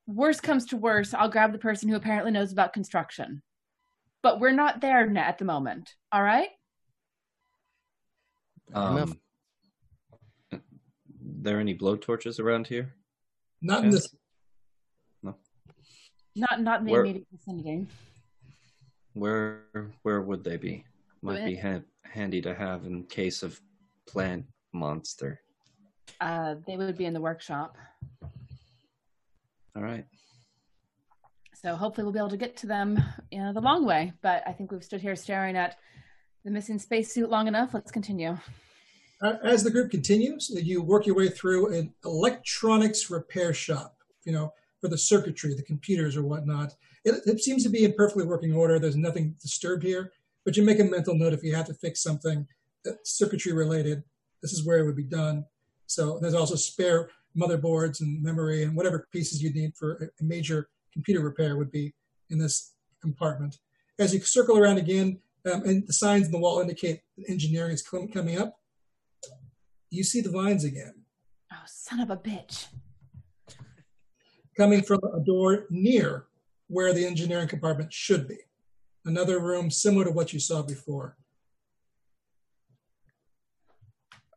Worst 0.06 0.44
comes 0.44 0.66
to 0.68 0.78
worst, 0.78 1.14
I'll 1.16 1.30
grab 1.30 1.52
the 1.52 1.58
person 1.58 1.90
who 1.90 1.96
apparently 1.96 2.32
knows 2.32 2.54
about 2.54 2.72
construction 2.72 3.42
but 4.24 4.40
we're 4.40 4.52
not 4.52 4.82
there 4.82 5.02
at 5.18 5.38
the 5.38 5.46
moment. 5.46 5.94
All 6.12 6.24
right? 6.24 6.50
Enough. 8.72 9.12
Um, 10.52 10.62
there 11.22 11.60
any 11.60 11.78
blowtorches 11.78 12.40
around 12.40 12.68
here? 12.68 12.94
Not 13.62 13.84
in 13.84 13.90
this. 13.92 14.14
No. 15.24 15.36
Not 16.36 16.62
not 16.62 16.80
in 16.82 16.86
the 16.86 16.92
Where- 16.92 17.02
immediate 17.02 17.28
vicinity. 17.32 17.88
Where 19.14 19.64
where 20.04 20.22
would 20.22 20.44
they 20.44 20.58
be? 20.58 20.86
Might 21.22 21.46
be 21.46 21.56
ha- 21.56 21.82
handy 22.04 22.42
to 22.42 22.54
have 22.54 22.86
in 22.86 23.04
case 23.06 23.42
of 23.42 23.60
plant 24.06 24.46
monster. 24.74 25.42
Uh, 26.22 26.56
they 26.68 26.78
would 26.78 26.98
be 26.98 27.06
in 27.06 27.14
the 27.14 27.22
workshop. 27.22 27.76
All 29.76 29.82
right. 29.82 30.06
So 31.62 31.76
hopefully 31.76 32.04
we'll 32.04 32.14
be 32.14 32.20
able 32.20 32.30
to 32.30 32.38
get 32.38 32.56
to 32.58 32.68
them 32.68 33.04
you 33.32 33.40
know, 33.40 33.52
the 33.52 33.62
long 33.62 33.84
way. 33.84 34.14
But 34.22 34.44
I 34.46 34.52
think 34.52 34.72
we've 34.72 34.84
stood 34.84 35.02
here 35.02 35.16
staring 35.16 35.58
at 35.58 35.76
the 36.46 36.52
missing 36.52 36.78
spacesuit 36.78 37.32
long 37.32 37.48
enough. 37.48 37.74
Let's 37.74 37.90
continue. 37.90 38.38
Uh, 39.24 39.34
As 39.44 39.64
the 39.64 39.72
group 39.72 39.90
continues, 39.90 40.52
you 40.54 40.84
work 40.84 41.08
your 41.08 41.16
way 41.16 41.30
through 41.30 41.74
an 41.74 41.96
electronics 42.06 43.10
repair 43.10 43.56
shop, 43.56 43.98
you 44.24 44.32
know, 44.32 44.54
for 44.80 44.88
the 44.88 45.00
circuitry, 45.00 45.56
the 45.56 45.64
computers 45.64 46.16
or 46.16 46.22
whatnot. 46.22 46.76
It, 47.04 47.24
it 47.26 47.40
seems 47.40 47.64
to 47.64 47.70
be 47.70 47.84
in 47.84 47.94
perfectly 47.94 48.26
working 48.26 48.54
order. 48.54 48.78
There's 48.78 48.96
nothing 48.96 49.36
disturbed 49.42 49.82
here, 49.82 50.12
but 50.46 50.58
you 50.58 50.64
make 50.64 50.80
a 50.80 50.84
mental 50.84 51.16
note 51.16 51.34
if 51.34 51.44
you 51.44 51.56
have 51.56 51.66
to 51.66 51.74
fix 51.74 52.04
something 52.04 52.46
circuitry 53.04 53.54
related, 53.54 54.04
this 54.44 54.54
is 54.54 54.64
where 54.64 54.78
it 54.78 54.86
would 54.86 54.96
be 54.96 55.04
done. 55.04 55.44
So 55.88 56.20
there's 56.22 56.36
also 56.36 56.56
spare 56.56 57.10
motherboards 57.36 58.00
and 58.02 58.22
memory 58.22 58.64
and 58.64 58.76
whatever 58.76 59.08
pieces 59.12 59.42
you 59.42 59.52
need 59.52 59.76
for 59.76 60.12
a 60.20 60.24
major 60.24 60.70
computer 60.94 61.22
repair 61.22 61.58
would 61.58 61.72
be 61.72 61.94
in 62.30 62.40
this 62.40 62.74
compartment. 63.02 63.58
As 64.00 64.14
you 64.14 64.20
circle 64.22 64.58
around 64.58 64.78
again, 64.78 65.20
um, 65.52 65.64
and 65.64 65.88
the 65.88 65.94
signs 65.94 66.26
on 66.28 66.32
the 66.32 66.40
wall 66.40 66.60
indicate 66.60 67.02
that 67.18 67.30
engineering 67.30 67.72
is 67.72 67.82
com- 67.82 68.08
coming 68.10 68.38
up, 68.38 68.60
you 69.90 70.04
see 70.04 70.22
the 70.22 70.30
vines 70.32 70.64
again, 70.64 71.04
Oh, 71.52 71.56
son 71.66 72.00
of 72.02 72.10
a 72.10 72.18
bitch. 72.18 72.68
coming 74.58 74.82
from 74.82 75.00
a 75.14 75.20
door 75.24 75.66
near 75.70 76.26
where 76.68 76.92
the 76.94 77.06
engineering 77.06 77.48
compartment 77.48 77.94
should 77.94 78.28
be. 78.28 78.38
Another 79.06 79.40
room 79.40 79.72
similar 79.72 80.04
to 80.06 80.12
what 80.12 80.34
you 80.34 80.40
saw 80.40 80.62
before. 80.64 81.16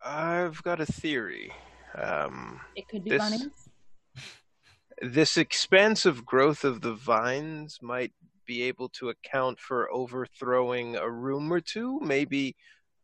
I've 0.05 0.62
got 0.62 0.81
a 0.81 0.87
theory. 0.87 1.53
Um, 1.97 2.61
It 2.77 2.89
could 2.89 3.05
be 3.05 3.11
This- 3.11 3.19
bunnies. 3.19 3.60
This 5.01 5.37
expansive 5.37 6.25
growth 6.25 6.65
of 6.65 6.81
the 6.81 6.95
vines 6.95 7.79
might 7.83 8.12
be 8.47 8.62
able 8.62 8.89
to 8.91 9.09
account 9.09 9.59
for 9.59 9.91
overthrowing 9.93 10.97
a 10.97 11.11
room 11.11 11.53
or 11.53 11.61
two, 11.61 12.01
maybe 12.01 12.57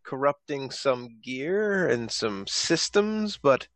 corrupting 0.05 0.71
some 0.71 1.19
gear 1.23 1.89
and 1.89 2.11
some 2.11 2.47
systems, 2.47 3.39
but 3.39 3.69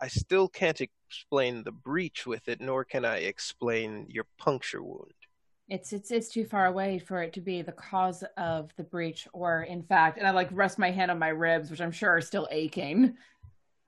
I 0.00 0.08
still 0.08 0.48
can't 0.48 0.80
explain 0.80 1.62
the 1.62 1.72
breach 1.72 2.26
with 2.26 2.48
it, 2.48 2.60
nor 2.60 2.84
can 2.84 3.04
I 3.04 3.18
explain 3.18 4.06
your 4.08 4.26
puncture 4.38 4.82
wound. 4.82 5.12
It's 5.68 5.94
it's 5.94 6.10
it's 6.10 6.28
too 6.28 6.44
far 6.44 6.66
away 6.66 6.98
for 6.98 7.22
it 7.22 7.32
to 7.34 7.40
be 7.40 7.62
the 7.62 7.72
cause 7.72 8.22
of 8.36 8.70
the 8.76 8.82
breach, 8.82 9.26
or 9.32 9.62
in 9.62 9.82
fact, 9.82 10.18
and 10.18 10.26
I 10.26 10.30
like 10.30 10.48
rest 10.52 10.78
my 10.78 10.90
hand 10.90 11.10
on 11.10 11.18
my 11.18 11.28
ribs, 11.28 11.70
which 11.70 11.80
I'm 11.80 11.92
sure 11.92 12.10
are 12.10 12.20
still 12.20 12.46
aching. 12.50 13.16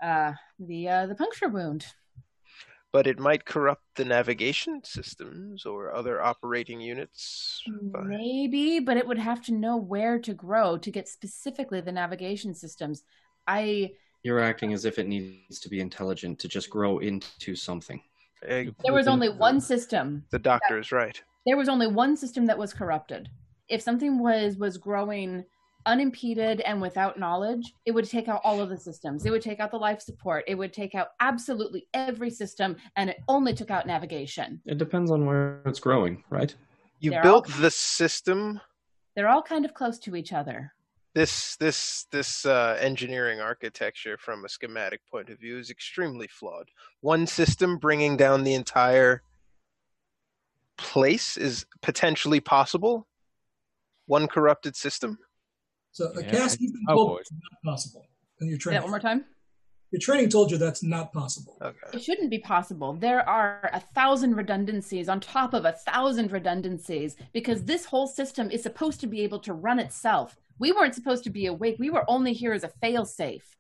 Uh, 0.03 0.33
the 0.59 0.89
uh, 0.89 1.07
the 1.07 1.15
puncture 1.15 1.49
wound. 1.49 1.85
But 2.97 3.07
it 3.07 3.19
might 3.19 3.45
corrupt 3.45 3.83
the 3.97 4.05
navigation 4.07 4.83
systems 4.83 5.67
or 5.67 5.95
other 5.95 6.23
operating 6.23 6.81
units. 6.81 7.63
Maybe, 7.93 8.81
but 8.81 8.97
it 8.97 9.07
would 9.07 9.19
have 9.19 9.43
to 9.43 9.53
know 9.53 9.77
where 9.77 10.19
to 10.21 10.33
grow 10.33 10.79
to 10.79 10.91
get 10.91 11.07
specifically 11.07 11.83
the 11.83 11.93
navigation 11.93 12.55
systems. 12.55 13.03
I 13.47 13.93
You're 14.23 14.41
acting 14.41 14.73
as 14.73 14.87
if 14.87 14.99
it 14.99 15.09
needs 15.09 15.61
to 15.61 15.69
be 15.69 15.81
intelligent 15.81 16.39
to 16.39 16.49
just 16.49 16.71
grow 16.71 17.01
into 17.01 17.55
something. 17.55 18.01
There 18.41 18.95
was 18.95 19.09
only 19.09 19.29
one 19.29 19.61
system. 19.61 20.25
the 20.31 20.39
doctor 20.39 20.79
is 20.79 20.91
right. 20.91 21.23
There 21.45 21.59
was 21.59 21.69
only 21.69 21.89
one 21.89 22.17
system 22.17 22.47
that 22.47 22.57
was 22.57 22.73
corrupted. 22.73 23.29
If 23.69 23.83
something 23.83 24.19
was 24.19 24.57
was 24.57 24.79
growing 24.79 25.45
unimpeded 25.87 26.61
and 26.63 26.81
without 26.81 27.19
knowledge, 27.19 27.73
it 27.85 27.93
would 27.93 28.09
take 28.09 28.29
out 28.29 28.41
all 28.45 28.61
of 28.61 28.69
the 28.69 28.77
systems. 28.77 29.25
It 29.25 29.31
would 29.31 29.43
take 29.43 29.61
out 29.61 29.71
the 29.71 29.79
life 29.79 30.01
support. 30.01 30.45
It 30.47 30.57
would 30.57 30.73
take 30.73 30.95
out 30.95 31.09
absolutely 31.21 31.87
every 31.95 32.31
system, 32.31 32.77
and 32.97 33.09
it 33.11 33.19
only 33.29 33.55
took 33.55 33.71
out 33.71 33.87
navigation. 33.87 34.61
It 34.67 34.79
depends 34.79 35.11
on 35.11 35.25
where 35.27 35.61
it's 35.65 35.81
growing, 35.81 36.25
right? 36.29 36.55
You 37.01 37.13
They're 37.13 37.23
built 37.23 37.51
all- 37.51 37.61
the 37.61 37.71
system. 37.71 38.61
They're 39.15 39.29
all 39.29 39.43
kind 39.43 39.65
of 39.65 39.73
close 39.73 39.99
to 40.01 40.17
each 40.17 40.33
other. 40.33 40.73
This 41.15 41.57
this 41.57 42.07
this 42.13 42.45
uh, 42.45 42.77
engineering 42.79 43.41
architecture, 43.41 44.19
from 44.19 44.45
a 44.45 44.51
schematic 44.51 45.01
point 45.11 45.31
of 45.31 45.39
view, 45.39 45.57
is 45.59 45.71
extremely 45.71 46.27
flawed. 46.29 46.69
One 47.01 47.27
system 47.27 47.79
bringing 47.79 48.19
down 48.19 48.45
the 48.45 48.53
entire 48.53 49.23
place 50.77 51.39
is 51.39 51.65
potentially 51.81 52.41
possible. 52.41 53.07
One 54.05 54.29
corrupted 54.29 54.77
system. 54.77 55.19
So 55.97 56.13
a 56.15 56.23
Yeah, 56.23 56.31
Cass 56.31 56.61
you've 56.61 56.75
been 56.75 56.85
oh, 56.91 56.95
told 56.95 57.09
boy. 57.09 57.17
it's 57.21 57.33
not 57.33 57.73
possible. 57.73 58.07
And 58.41 58.51
your 58.51 58.61
Say 58.61 58.73
that 58.73 58.81
training, 58.81 58.83
one 58.83 58.91
more 58.91 59.01
time. 59.01 59.25
your 59.93 60.01
training 60.01 60.29
told 60.29 60.51
you 60.51 60.59
that's 60.59 60.83
not 60.83 61.11
possible. 61.11 61.57
Okay. 61.63 61.79
It 61.95 62.03
shouldn't 62.03 62.29
be 62.29 62.39
possible. 62.39 62.93
There 62.93 63.27
are 63.27 63.71
a 63.73 63.81
thousand 63.81 64.35
redundancies 64.37 65.09
on 65.09 65.21
top 65.21 65.55
of 65.55 65.65
a 65.65 65.73
thousand 65.73 66.33
redundancies 66.33 67.17
because 67.33 67.65
this 67.65 67.87
whole 67.87 68.07
system 68.07 68.51
is 68.51 68.63
supposed 68.63 69.01
to 69.01 69.07
be 69.07 69.23
able 69.23 69.39
to 69.39 69.55
run 69.55 69.79
itself. 69.79 70.37
We 70.59 70.71
weren't 70.71 70.95
supposed 70.95 71.25
to 71.25 71.31
be 71.31 71.47
awake. 71.47 71.77
We 71.79 71.89
were 71.89 72.05
only 72.09 72.35
here 72.35 72.53
as 72.53 72.63
a 72.63 72.73
failsafe. 72.83 73.57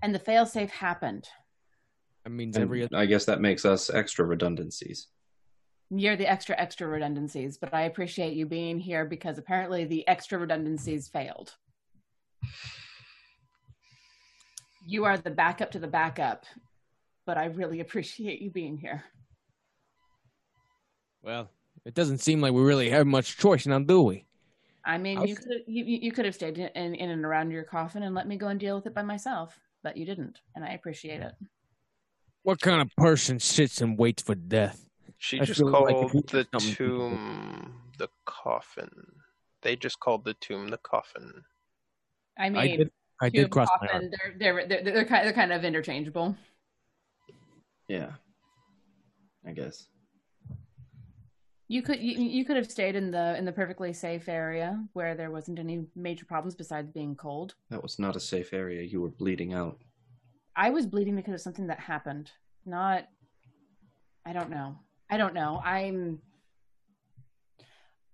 And 0.00 0.14
the 0.14 0.20
failsafe 0.20 0.70
happened. 0.70 1.28
That 2.22 2.30
means 2.30 2.56
every 2.56 2.86
I 2.94 3.06
guess 3.06 3.24
that 3.24 3.40
makes 3.40 3.64
us 3.64 3.90
extra 3.90 4.24
redundancies. 4.24 5.08
You're 5.90 6.16
the 6.16 6.30
extra, 6.30 6.54
extra 6.58 6.86
redundancies, 6.86 7.58
but 7.58 7.74
I 7.74 7.82
appreciate 7.82 8.34
you 8.34 8.46
being 8.46 8.78
here 8.78 9.04
because 9.04 9.38
apparently 9.38 9.84
the 9.84 10.06
extra 10.06 10.38
redundancies 10.38 11.08
failed. 11.08 11.54
You 14.86 15.04
are 15.04 15.18
the 15.18 15.30
backup 15.30 15.72
to 15.72 15.80
the 15.80 15.88
backup, 15.88 16.46
but 17.26 17.36
I 17.36 17.46
really 17.46 17.80
appreciate 17.80 18.40
you 18.40 18.50
being 18.50 18.78
here. 18.78 19.04
well, 21.22 21.50
it 21.84 21.94
doesn't 21.94 22.18
seem 22.18 22.40
like 22.40 22.52
we 22.52 22.62
really 22.62 22.90
have 22.90 23.06
much 23.06 23.36
choice 23.38 23.66
now, 23.66 23.78
do 23.78 24.02
we? 24.02 24.26
I 24.84 24.98
mean, 24.98 25.18
I'll 25.18 25.26
you 25.26 25.36
could 25.36 25.62
you 25.66 25.84
you 25.84 26.12
could 26.12 26.24
have 26.24 26.34
stayed 26.34 26.58
in, 26.58 26.94
in 26.94 27.10
and 27.10 27.24
around 27.24 27.50
your 27.50 27.64
coffin 27.64 28.02
and 28.02 28.14
let 28.14 28.26
me 28.26 28.36
go 28.36 28.48
and 28.48 28.58
deal 28.58 28.76
with 28.76 28.86
it 28.86 28.94
by 28.94 29.02
myself, 29.02 29.58
but 29.82 29.96
you 29.96 30.06
didn't, 30.06 30.40
and 30.54 30.64
I 30.64 30.70
appreciate 30.70 31.20
it. 31.20 31.32
What 32.42 32.60
kind 32.60 32.80
of 32.80 32.88
person 32.96 33.38
sits 33.38 33.80
and 33.82 33.98
waits 33.98 34.22
for 34.22 34.34
death? 34.34 34.89
She 35.22 35.38
I 35.38 35.44
just 35.44 35.60
feel 35.60 35.70
like 35.70 35.94
called 35.94 36.12
the 36.12 36.22
did 36.22 36.46
something 36.50 36.60
to 36.60 36.62
people. 36.62 37.10
tomb 37.10 37.74
the 37.98 38.08
coffin. 38.24 38.90
They 39.60 39.76
just 39.76 40.00
called 40.00 40.24
the 40.24 40.32
tomb 40.40 40.68
the 40.68 40.78
coffin. 40.78 41.44
I 42.38 42.48
mean, 42.48 42.58
I 42.58 42.76
did. 42.76 42.90
I 43.20 43.28
did 43.28 43.50
cross 43.50 43.68
my 43.82 43.86
heart. 43.86 44.02
coffin, 44.02 44.12
they're, 44.38 44.66
they're 44.66 44.66
they're 44.66 44.82
they're 44.82 45.04
kind 45.04 45.26
they're 45.26 45.34
kind 45.34 45.52
of 45.52 45.62
interchangeable. 45.62 46.34
Yeah. 47.86 48.12
I 49.46 49.52
guess. 49.52 49.88
You 51.68 51.82
could 51.82 52.00
you, 52.00 52.14
you 52.14 52.46
could 52.46 52.56
have 52.56 52.70
stayed 52.70 52.96
in 52.96 53.10
the 53.10 53.36
in 53.36 53.44
the 53.44 53.52
perfectly 53.52 53.92
safe 53.92 54.26
area 54.26 54.82
where 54.94 55.14
there 55.14 55.30
wasn't 55.30 55.58
any 55.58 55.84
major 55.94 56.24
problems 56.24 56.54
besides 56.54 56.90
being 56.90 57.14
cold. 57.14 57.56
That 57.68 57.82
was 57.82 57.98
not 57.98 58.16
a 58.16 58.20
safe 58.20 58.54
area. 58.54 58.82
You 58.84 59.02
were 59.02 59.10
bleeding 59.10 59.52
out. 59.52 59.82
I 60.56 60.70
was 60.70 60.86
bleeding 60.86 61.14
because 61.14 61.34
of 61.34 61.42
something 61.42 61.66
that 61.66 61.78
happened. 61.78 62.30
Not 62.64 63.04
I 64.24 64.32
don't 64.32 64.48
know. 64.48 64.78
I 65.10 65.16
don't 65.16 65.34
know. 65.34 65.60
I'm 65.64 66.20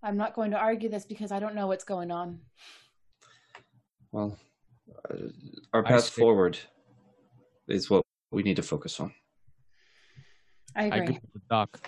I'm 0.02 0.16
not 0.16 0.34
going 0.34 0.52
to 0.52 0.56
argue 0.56 0.88
this 0.88 1.04
because 1.04 1.30
I 1.30 1.38
don't 1.38 1.54
know 1.54 1.66
what's 1.66 1.84
going 1.84 2.10
on. 2.10 2.40
Well, 4.12 4.38
uh, 5.10 5.16
our 5.74 5.82
path 5.82 6.08
forward 6.08 6.58
is 7.68 7.90
what 7.90 8.02
we 8.30 8.42
need 8.42 8.56
to 8.56 8.62
focus 8.62 8.98
on. 8.98 9.12
I 10.74 10.84
I 10.84 10.86
agree. 10.86 11.02
agree 11.02 11.20
with 11.34 11.48
doc. 11.50 11.78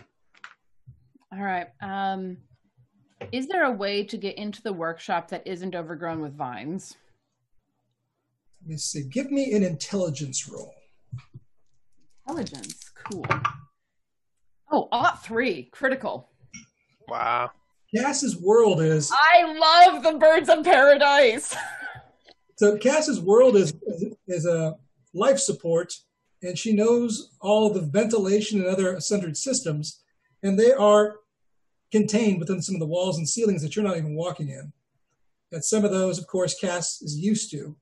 All 1.32 1.42
right. 1.42 1.68
Um 1.80 2.38
is 3.32 3.48
there 3.48 3.64
a 3.64 3.72
way 3.72 4.04
to 4.04 4.16
get 4.16 4.36
into 4.36 4.62
the 4.62 4.72
workshop 4.72 5.28
that 5.30 5.46
isn't 5.46 5.74
overgrown 5.74 6.20
with 6.20 6.36
vines? 6.36 6.96
Let 8.62 8.70
me 8.70 8.76
see. 8.76 9.04
Give 9.04 9.30
me 9.30 9.52
an 9.52 9.62
intelligence 9.62 10.48
roll. 10.48 10.74
Intelligence. 12.26 12.90
Cool. 12.94 13.24
Oh, 14.70 14.88
aught 14.92 15.24
three. 15.24 15.64
Critical. 15.64 16.28
Wow. 17.08 17.50
Cass's 17.94 18.36
world 18.36 18.82
is 18.82 19.10
I 19.12 19.44
love 19.44 20.02
the 20.02 20.18
birds 20.18 20.48
of 20.48 20.62
paradise. 20.64 21.56
so 22.56 22.76
Cass's 22.76 23.20
world 23.20 23.56
is 23.56 23.72
is 24.26 24.44
a 24.46 24.76
life 25.14 25.38
support, 25.38 25.94
and 26.42 26.58
she 26.58 26.72
knows 26.72 27.30
all 27.40 27.70
the 27.70 27.80
ventilation 27.80 28.60
and 28.60 28.68
other 28.68 29.00
centered 29.00 29.36
systems, 29.36 30.02
and 30.42 30.58
they 30.58 30.72
are 30.72 31.16
contained 31.90 32.38
within 32.38 32.60
some 32.60 32.74
of 32.74 32.80
the 32.80 32.86
walls 32.86 33.16
and 33.16 33.28
ceilings 33.28 33.62
that 33.62 33.74
you're 33.74 33.84
not 33.84 33.96
even 33.96 34.14
walking 34.14 34.50
in. 34.50 34.72
And 35.50 35.64
some 35.64 35.84
of 35.84 35.90
those, 35.90 36.18
of 36.18 36.26
course, 36.26 36.58
Cass 36.58 37.00
is 37.00 37.16
used 37.16 37.50
to 37.52 37.76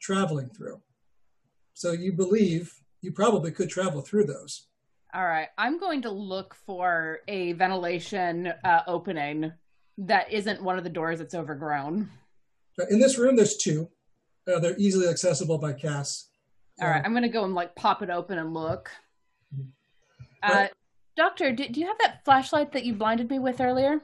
traveling 0.00 0.48
through. 0.48 0.80
So 1.74 1.90
you 1.90 2.12
believe 2.12 2.72
you 3.00 3.10
probably 3.10 3.50
could 3.50 3.68
travel 3.68 4.00
through 4.00 4.26
those. 4.26 4.68
All 5.12 5.24
right, 5.26 5.48
I'm 5.58 5.78
going 5.80 6.02
to 6.02 6.10
look 6.10 6.54
for 6.66 7.18
a 7.26 7.52
ventilation 7.54 8.52
uh, 8.64 8.82
opening 8.86 9.52
that 9.98 10.32
isn't 10.32 10.62
one 10.62 10.78
of 10.78 10.84
the 10.84 10.90
doors 10.90 11.18
that's 11.18 11.34
overgrown. 11.34 12.08
In 12.90 13.00
this 13.00 13.18
room, 13.18 13.34
there's 13.36 13.56
two. 13.56 13.88
Uh, 14.50 14.60
they're 14.60 14.78
easily 14.78 15.08
accessible 15.08 15.58
by 15.58 15.72
Cass. 15.72 16.28
All 16.80 16.88
right, 16.88 17.02
I'm 17.04 17.10
going 17.10 17.24
to 17.24 17.28
go 17.28 17.44
and 17.44 17.54
like 17.54 17.74
pop 17.74 18.02
it 18.02 18.10
open 18.10 18.38
and 18.38 18.54
look. 18.54 18.90
Uh, 20.42 20.48
Right. 20.54 20.70
Doctor, 21.16 21.52
do, 21.52 21.68
do 21.68 21.80
you 21.80 21.86
have 21.86 21.98
that 21.98 22.24
flashlight 22.24 22.72
that 22.72 22.84
you 22.86 22.94
blinded 22.94 23.28
me 23.28 23.38
with 23.38 23.60
earlier? 23.60 24.00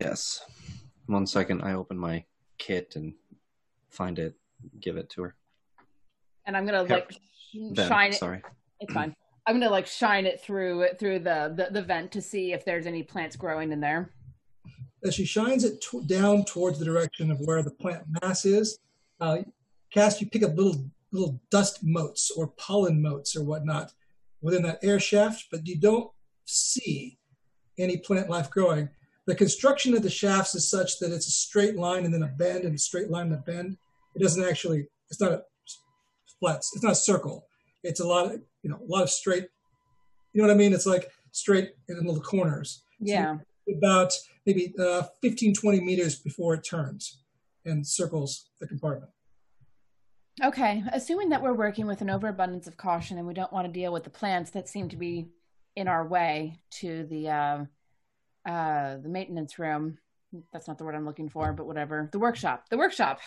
Yes. 0.00 0.42
One 1.06 1.26
second, 1.26 1.62
I 1.62 1.74
open 1.74 1.96
my 1.98 2.24
kit 2.58 2.94
and 2.96 3.14
find 3.90 4.18
it, 4.18 4.34
give 4.80 4.96
it 4.96 5.10
to 5.10 5.22
her. 5.22 5.34
And 6.46 6.56
I'm 6.56 6.66
going 6.66 6.80
to 6.80 6.88
Here. 6.92 7.04
like 7.06 7.12
sh- 7.12 7.56
Then, 7.72 7.88
shine 7.88 8.10
it. 8.10 8.16
sorry. 8.16 8.42
It's 8.82 8.92
fine. 8.92 9.14
I'm 9.46 9.60
to 9.60 9.70
like 9.70 9.86
shine 9.86 10.26
it 10.26 10.40
through 10.40 10.86
through 10.98 11.20
the, 11.20 11.52
the 11.56 11.68
the 11.72 11.82
vent 11.82 12.12
to 12.12 12.20
see 12.20 12.52
if 12.52 12.64
there's 12.64 12.86
any 12.86 13.02
plants 13.02 13.36
growing 13.36 13.72
in 13.72 13.80
there. 13.80 14.12
as 15.04 15.14
she 15.14 15.24
shines 15.24 15.64
it 15.64 15.80
t- 15.80 16.04
down 16.06 16.44
towards 16.44 16.78
the 16.78 16.84
direction 16.84 17.30
of 17.30 17.38
where 17.40 17.62
the 17.62 17.70
plant 17.70 18.04
mass 18.22 18.44
is, 18.44 18.78
uh, 19.20 19.38
Cass, 19.92 20.20
you 20.20 20.28
pick 20.28 20.42
up 20.42 20.56
little 20.56 20.84
little 21.12 21.40
dust 21.50 21.80
motes 21.82 22.30
or 22.36 22.48
pollen 22.56 23.00
motes 23.00 23.36
or 23.36 23.44
whatnot 23.44 23.92
within 24.40 24.62
that 24.62 24.78
air 24.82 24.98
shaft, 24.98 25.46
but 25.50 25.66
you 25.66 25.78
don't 25.78 26.10
see 26.46 27.18
any 27.78 27.98
plant 27.98 28.28
life 28.28 28.50
growing. 28.50 28.88
The 29.26 29.34
construction 29.34 29.94
of 29.94 30.02
the 30.02 30.10
shafts 30.10 30.54
is 30.54 30.68
such 30.68 30.98
that 30.98 31.12
it's 31.12 31.28
a 31.28 31.30
straight 31.30 31.76
line 31.76 32.04
and 32.04 32.12
then 32.12 32.22
a 32.24 32.28
bend 32.28 32.64
and 32.64 32.74
a 32.74 32.78
straight 32.78 33.10
line 33.10 33.26
and 33.26 33.36
a 33.36 33.38
bend. 33.38 33.76
It 34.16 34.22
doesn't 34.22 34.44
actually. 34.44 34.86
It's 35.10 35.20
not 35.20 35.32
a 35.32 35.42
flat. 36.40 36.58
It's 36.58 36.82
not 36.82 36.92
a 36.92 36.96
circle. 36.96 37.46
It's 37.84 38.00
a 38.00 38.06
lot 38.06 38.26
of 38.26 38.40
you 38.62 38.70
know 38.70 38.76
a 38.76 38.86
lot 38.86 39.02
of 39.02 39.10
straight. 39.10 39.48
You 40.32 40.40
know 40.42 40.48
what 40.48 40.54
I 40.54 40.56
mean? 40.56 40.72
It's 40.72 40.86
like 40.86 41.10
straight 41.32 41.72
in 41.88 41.96
the 41.96 42.02
little 42.02 42.22
corners 42.22 42.84
Yeah. 43.00 43.38
about 43.78 44.12
maybe 44.46 44.74
uh, 44.78 45.02
15, 45.20 45.54
20 45.54 45.80
meters 45.80 46.18
before 46.18 46.54
it 46.54 46.62
turns 46.62 47.22
and 47.64 47.86
circles 47.86 48.48
the 48.60 48.66
compartment. 48.66 49.10
Okay, 50.42 50.82
assuming 50.92 51.28
that 51.28 51.42
we're 51.42 51.52
working 51.52 51.86
with 51.86 52.00
an 52.00 52.08
overabundance 52.08 52.66
of 52.66 52.76
caution 52.76 53.18
and 53.18 53.26
we 53.26 53.34
don't 53.34 53.52
want 53.52 53.66
to 53.66 53.72
deal 53.72 53.92
with 53.92 54.04
the 54.04 54.10
plants 54.10 54.50
that 54.52 54.68
seem 54.68 54.88
to 54.88 54.96
be 54.96 55.28
in 55.76 55.88
our 55.88 56.06
way 56.06 56.58
to 56.70 57.04
the 57.04 57.28
uh, 57.28 57.64
uh, 58.46 58.96
the 58.96 59.08
maintenance 59.08 59.58
room. 59.58 59.98
That's 60.52 60.68
not 60.68 60.78
the 60.78 60.84
word 60.84 60.94
I'm 60.94 61.04
looking 61.04 61.28
for, 61.28 61.52
but 61.52 61.66
whatever. 61.66 62.08
The 62.12 62.18
workshop. 62.18 62.64
The 62.70 62.78
workshop. 62.78 63.20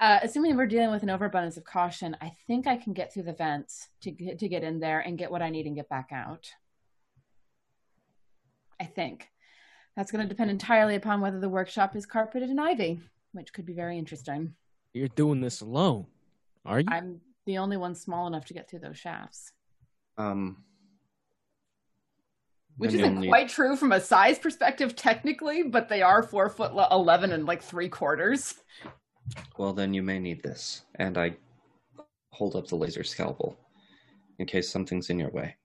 Uh, 0.00 0.18
assuming 0.22 0.56
we're 0.56 0.66
dealing 0.66 0.90
with 0.90 1.02
an 1.02 1.10
overabundance 1.10 1.56
of 1.56 1.64
caution, 1.64 2.16
I 2.20 2.32
think 2.46 2.66
I 2.66 2.76
can 2.76 2.92
get 2.92 3.12
through 3.12 3.22
the 3.24 3.32
vents 3.32 3.88
to 4.02 4.10
get, 4.10 4.38
to 4.38 4.48
get 4.48 4.62
in 4.62 4.80
there 4.80 5.00
and 5.00 5.18
get 5.18 5.30
what 5.30 5.42
I 5.42 5.50
need 5.50 5.66
and 5.66 5.74
get 5.74 5.88
back 5.88 6.10
out. 6.12 6.50
I 8.80 8.84
think 8.84 9.30
that's 9.96 10.12
going 10.12 10.22
to 10.22 10.28
depend 10.28 10.50
entirely 10.50 10.94
upon 10.94 11.20
whether 11.20 11.40
the 11.40 11.48
workshop 11.48 11.96
is 11.96 12.06
carpeted 12.06 12.50
in 12.50 12.58
ivy, 12.58 13.00
which 13.32 13.52
could 13.52 13.66
be 13.66 13.74
very 13.74 13.98
interesting. 13.98 14.54
You're 14.92 15.08
doing 15.08 15.40
this 15.40 15.60
alone, 15.60 16.06
are 16.64 16.80
you? 16.80 16.86
I'm 16.88 17.20
The 17.46 17.58
only 17.58 17.76
one 17.76 17.94
small 17.94 18.26
enough 18.26 18.46
to 18.46 18.54
get 18.54 18.68
through 18.68 18.80
those 18.80 18.98
shafts. 18.98 19.52
Um, 20.18 20.64
Which 22.76 22.94
isn't 22.94 23.20
need- 23.20 23.28
quite 23.28 23.48
true 23.48 23.76
from 23.76 23.92
a 23.92 24.00
size 24.00 24.38
perspective, 24.38 24.96
technically, 24.96 25.62
but 25.64 25.88
they 25.88 26.02
are 26.02 26.22
four 26.22 26.48
foot 26.48 26.72
eleven 26.90 27.32
and 27.32 27.44
like 27.46 27.62
three 27.62 27.88
quarters. 27.88 28.54
Well, 29.58 29.72
then 29.72 29.92
you 29.94 30.02
may 30.02 30.18
need 30.18 30.42
this. 30.42 30.82
And 30.96 31.18
I 31.18 31.36
hold 32.30 32.56
up 32.56 32.66
the 32.68 32.76
laser 32.76 33.04
scalpel 33.04 33.58
in 34.38 34.46
case 34.46 34.68
something's 34.70 35.10
in 35.10 35.18
your 35.18 35.30
way. 35.30 35.56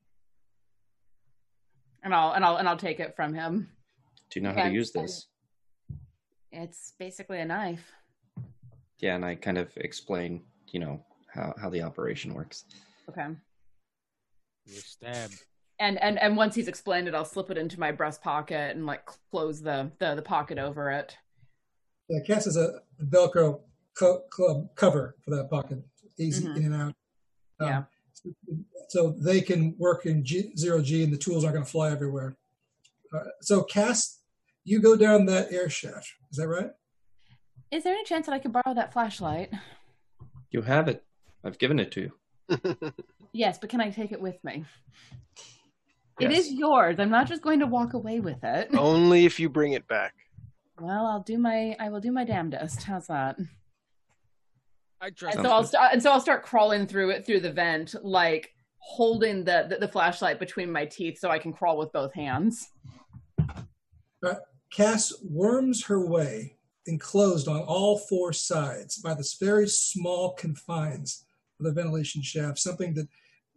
And 2.04 2.14
I'll 2.14 2.34
and 2.34 2.44
I'll 2.44 2.58
and 2.58 2.68
I'll 2.68 2.78
take 2.78 3.00
it 3.00 3.16
from 3.16 3.34
him. 3.34 3.70
Do 4.30 4.40
you 4.40 4.44
know 4.44 4.52
how 4.52 4.58
Yeah, 4.64 4.70
to 4.70 4.74
use 4.76 4.92
this? 4.92 5.28
It's 6.52 6.94
basically 7.00 7.40
a 7.40 7.46
knife. 7.46 7.92
Yeah, 9.00 9.16
and 9.16 9.26
I 9.26 9.36
kind 9.36 9.58
of 9.58 9.72
explain, 9.78 10.44
you 10.72 10.80
know, 10.80 11.04
how, 11.28 11.54
how 11.62 11.70
the 11.70 11.82
operation 11.82 12.34
works. 12.34 12.66
Okay. 13.10 13.28
You're 14.66 14.82
stabbed. 14.82 15.44
And 15.80 16.02
and 16.02 16.18
and 16.20 16.38
once 16.38 16.56
he's 16.56 16.68
explained 16.68 17.08
it, 17.08 17.16
I'll 17.16 17.26
slip 17.26 17.52
it 17.52 17.58
into 17.58 17.80
my 17.80 17.92
breast 17.92 18.22
pocket 18.22 18.76
and 18.76 18.86
like 18.86 19.06
close 19.32 19.62
the 19.62 19.92
the, 20.00 20.16
the 20.16 20.22
pocket 20.22 20.58
over 20.58 20.90
it. 20.90 21.18
Yeah, 22.08 22.20
Cass 22.26 22.46
has 22.46 22.56
a 22.56 22.82
Velcro 23.04 23.60
co- 23.98 24.22
club 24.30 24.70
cover 24.76 25.16
for 25.24 25.32
that 25.36 25.50
pocket, 25.50 25.80
easy 26.18 26.46
Mhm. 26.46 26.58
in 26.58 26.66
and 26.66 26.76
out. 26.76 26.94
Um, 27.60 27.68
Yeah. 27.68 27.84
So 28.90 29.10
they 29.20 29.42
can 29.42 29.76
work 29.78 30.06
in 30.06 30.24
G, 30.24 30.56
zero 30.56 30.82
G, 30.82 31.04
and 31.04 31.12
the 31.12 31.18
tools 31.18 31.44
aren't 31.44 31.56
going 31.56 31.66
to 31.66 31.72
fly 31.72 31.92
everywhere. 31.92 32.38
Uh, 33.14 33.20
so 33.42 33.64
Cass, 33.64 34.22
you 34.64 34.80
go 34.80 34.96
down 34.96 35.26
that 35.26 35.52
air 35.52 35.70
shaft. 35.70 36.08
Is 36.32 36.38
that 36.38 36.48
right? 36.48 36.70
Is 37.72 37.84
there 37.84 37.94
any 37.94 38.04
chance 38.06 38.28
that 38.28 38.34
I 38.34 38.40
could 38.40 38.54
borrow 38.54 38.74
that 38.76 38.94
flashlight? 38.94 39.52
You 40.52 40.62
have 40.62 40.88
it. 40.88 41.04
I've 41.44 41.58
given 41.58 41.80
it 41.80 41.92
to 41.94 42.02
you. 42.02 42.94
Yes, 43.34 43.58
but 43.58 43.70
can 43.70 43.82
I 43.82 43.90
take 43.90 44.14
it 44.14 44.22
with 44.22 44.42
me? 44.46 44.64
It 46.20 46.32
Yes. 46.32 46.46
is 46.46 46.54
yours. 46.54 46.96
I'm 47.00 47.10
not 47.10 47.28
just 47.28 47.42
going 47.42 47.60
to 47.60 47.66
walk 47.68 47.94
away 47.94 48.20
with 48.20 48.44
it. 48.44 48.70
Only 48.78 49.26
if 49.26 49.40
you 49.40 49.50
bring 49.50 49.74
it 49.74 49.88
back. 49.88 50.14
Well, 50.80 51.06
I'll 51.06 51.22
do 51.24 51.38
my 51.38 51.76
I 51.80 51.90
will 51.90 52.00
do 52.02 52.12
my 52.12 52.24
damnedest. 52.24 52.84
How's 52.84 53.08
that? 53.08 53.38
I 55.02 55.10
trust 55.10 55.38
And 55.38 55.46
so 55.46 55.52
I'll 55.52 55.62
good. 55.62 55.70
start 55.70 55.94
and 55.94 56.02
so 56.04 56.12
I'll 56.12 56.22
start 56.22 56.44
crawling 56.44 56.88
through 56.88 57.10
it 57.12 57.26
through 57.26 57.42
the 57.42 57.52
vent, 57.52 57.96
like 58.04 58.52
holding 58.78 59.44
the, 59.44 59.66
the 59.70 59.78
the 59.80 59.88
flashlight 59.88 60.40
between 60.40 60.72
my 60.72 60.86
teeth 60.86 61.18
so 61.20 61.30
I 61.30 61.40
can 61.40 61.52
crawl 61.54 61.78
with 61.78 61.92
both 61.92 62.14
hands. 62.14 62.70
Uh, 63.40 64.36
Cass 64.72 65.14
worms 65.24 65.86
her 65.86 66.06
way, 66.06 66.58
enclosed 66.88 67.48
on 67.48 67.62
all 67.62 67.98
four 68.00 68.34
sides 68.34 68.98
by 68.98 69.14
this 69.14 69.36
very 69.40 69.68
small 69.68 70.34
confines 70.34 71.26
of 71.60 71.66
the 71.66 71.72
ventilation 71.72 72.22
shaft, 72.22 72.58
something 72.60 72.94
that 72.96 73.08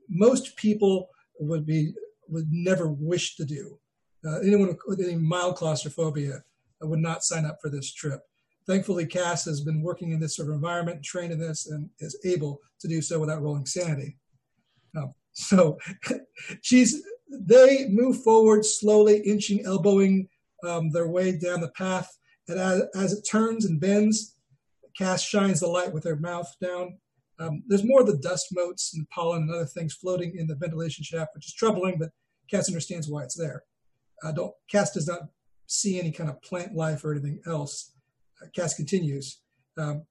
most 0.08 0.56
people 0.56 1.08
would 1.40 1.66
be 1.66 1.92
would 2.28 2.50
never 2.50 2.88
wish 2.88 3.36
to 3.36 3.44
do. 3.44 3.78
Uh, 4.26 4.40
anyone 4.40 4.76
with 4.86 5.00
any 5.00 5.16
mild 5.16 5.56
claustrophobia 5.56 6.42
would 6.80 6.98
not 6.98 7.24
sign 7.24 7.44
up 7.44 7.58
for 7.60 7.70
this 7.70 7.92
trip. 7.92 8.20
Thankfully, 8.66 9.06
Cass 9.06 9.44
has 9.46 9.62
been 9.62 9.82
working 9.82 10.12
in 10.12 10.20
this 10.20 10.36
sort 10.36 10.48
of 10.48 10.54
environment, 10.54 11.02
trained 11.02 11.32
in 11.32 11.38
this, 11.38 11.68
and 11.68 11.88
is 12.00 12.18
able 12.24 12.60
to 12.80 12.88
do 12.88 13.00
so 13.00 13.18
without 13.18 13.42
rolling 13.42 13.66
sanity. 13.66 14.18
Um, 14.96 15.14
so 15.32 15.78
she's 16.62 17.02
they 17.30 17.86
move 17.88 18.22
forward 18.22 18.64
slowly, 18.64 19.18
inching, 19.18 19.64
elbowing 19.64 20.28
um, 20.66 20.90
their 20.90 21.08
way 21.08 21.36
down 21.36 21.60
the 21.60 21.70
path. 21.70 22.16
And 22.48 22.58
as, 22.58 22.82
as 22.94 23.12
it 23.12 23.28
turns 23.30 23.66
and 23.66 23.80
bends, 23.80 24.36
Cass 24.96 25.22
shines 25.22 25.60
the 25.60 25.68
light 25.68 25.92
with 25.92 26.04
her 26.04 26.16
mouth 26.16 26.52
down. 26.60 26.98
Um, 27.40 27.62
there's 27.66 27.84
more 27.84 28.00
of 28.00 28.06
the 28.06 28.16
dust 28.16 28.48
motes 28.52 28.94
and 28.94 29.08
pollen 29.10 29.42
and 29.42 29.50
other 29.50 29.66
things 29.66 29.94
floating 29.94 30.36
in 30.36 30.46
the 30.46 30.56
ventilation 30.56 31.04
shaft, 31.04 31.34
which 31.34 31.46
is 31.46 31.54
troubling, 31.54 31.96
but 31.98 32.10
Cass 32.50 32.68
understands 32.68 33.08
why 33.08 33.22
it's 33.22 33.36
there. 33.36 33.64
Uh, 34.24 34.32
don't 34.32 34.54
Cass 34.70 34.92
does 34.92 35.06
not 35.06 35.28
see 35.66 36.00
any 36.00 36.10
kind 36.10 36.30
of 36.30 36.42
plant 36.42 36.74
life 36.74 37.04
or 37.04 37.12
anything 37.12 37.40
else. 37.46 37.92
Uh, 38.42 38.46
Cass 38.54 38.74
continues, 38.74 39.40
um, 39.76 40.04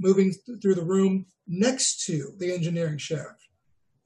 moving 0.00 0.32
th- 0.46 0.60
through 0.60 0.74
the 0.74 0.84
room 0.84 1.26
next 1.46 2.04
to 2.06 2.32
the 2.38 2.52
engineering 2.52 2.98
shaft, 2.98 3.48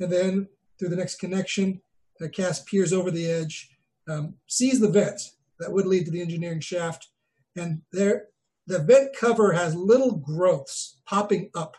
and 0.01 0.13
then 0.13 0.49
through 0.79 0.89
the 0.89 0.97
next 0.97 1.19
connection, 1.19 1.81
uh, 2.23 2.29
Cass 2.29 2.63
peers 2.65 2.93
over 2.93 3.11
the 3.11 3.31
edge, 3.31 3.71
um, 4.09 4.35
sees 4.47 4.81
the 4.81 4.91
vent 4.91 5.21
that 5.59 5.73
would 5.73 5.87
lead 5.87 6.05
to 6.05 6.11
the 6.11 6.21
engineering 6.21 6.61
shaft, 6.61 7.09
and 7.57 7.81
there 7.93 8.27
the 8.67 8.81
vent 8.81 9.17
cover 9.17 9.53
has 9.53 9.75
little 9.75 10.17
growths 10.17 10.99
popping 11.07 11.51
up 11.55 11.77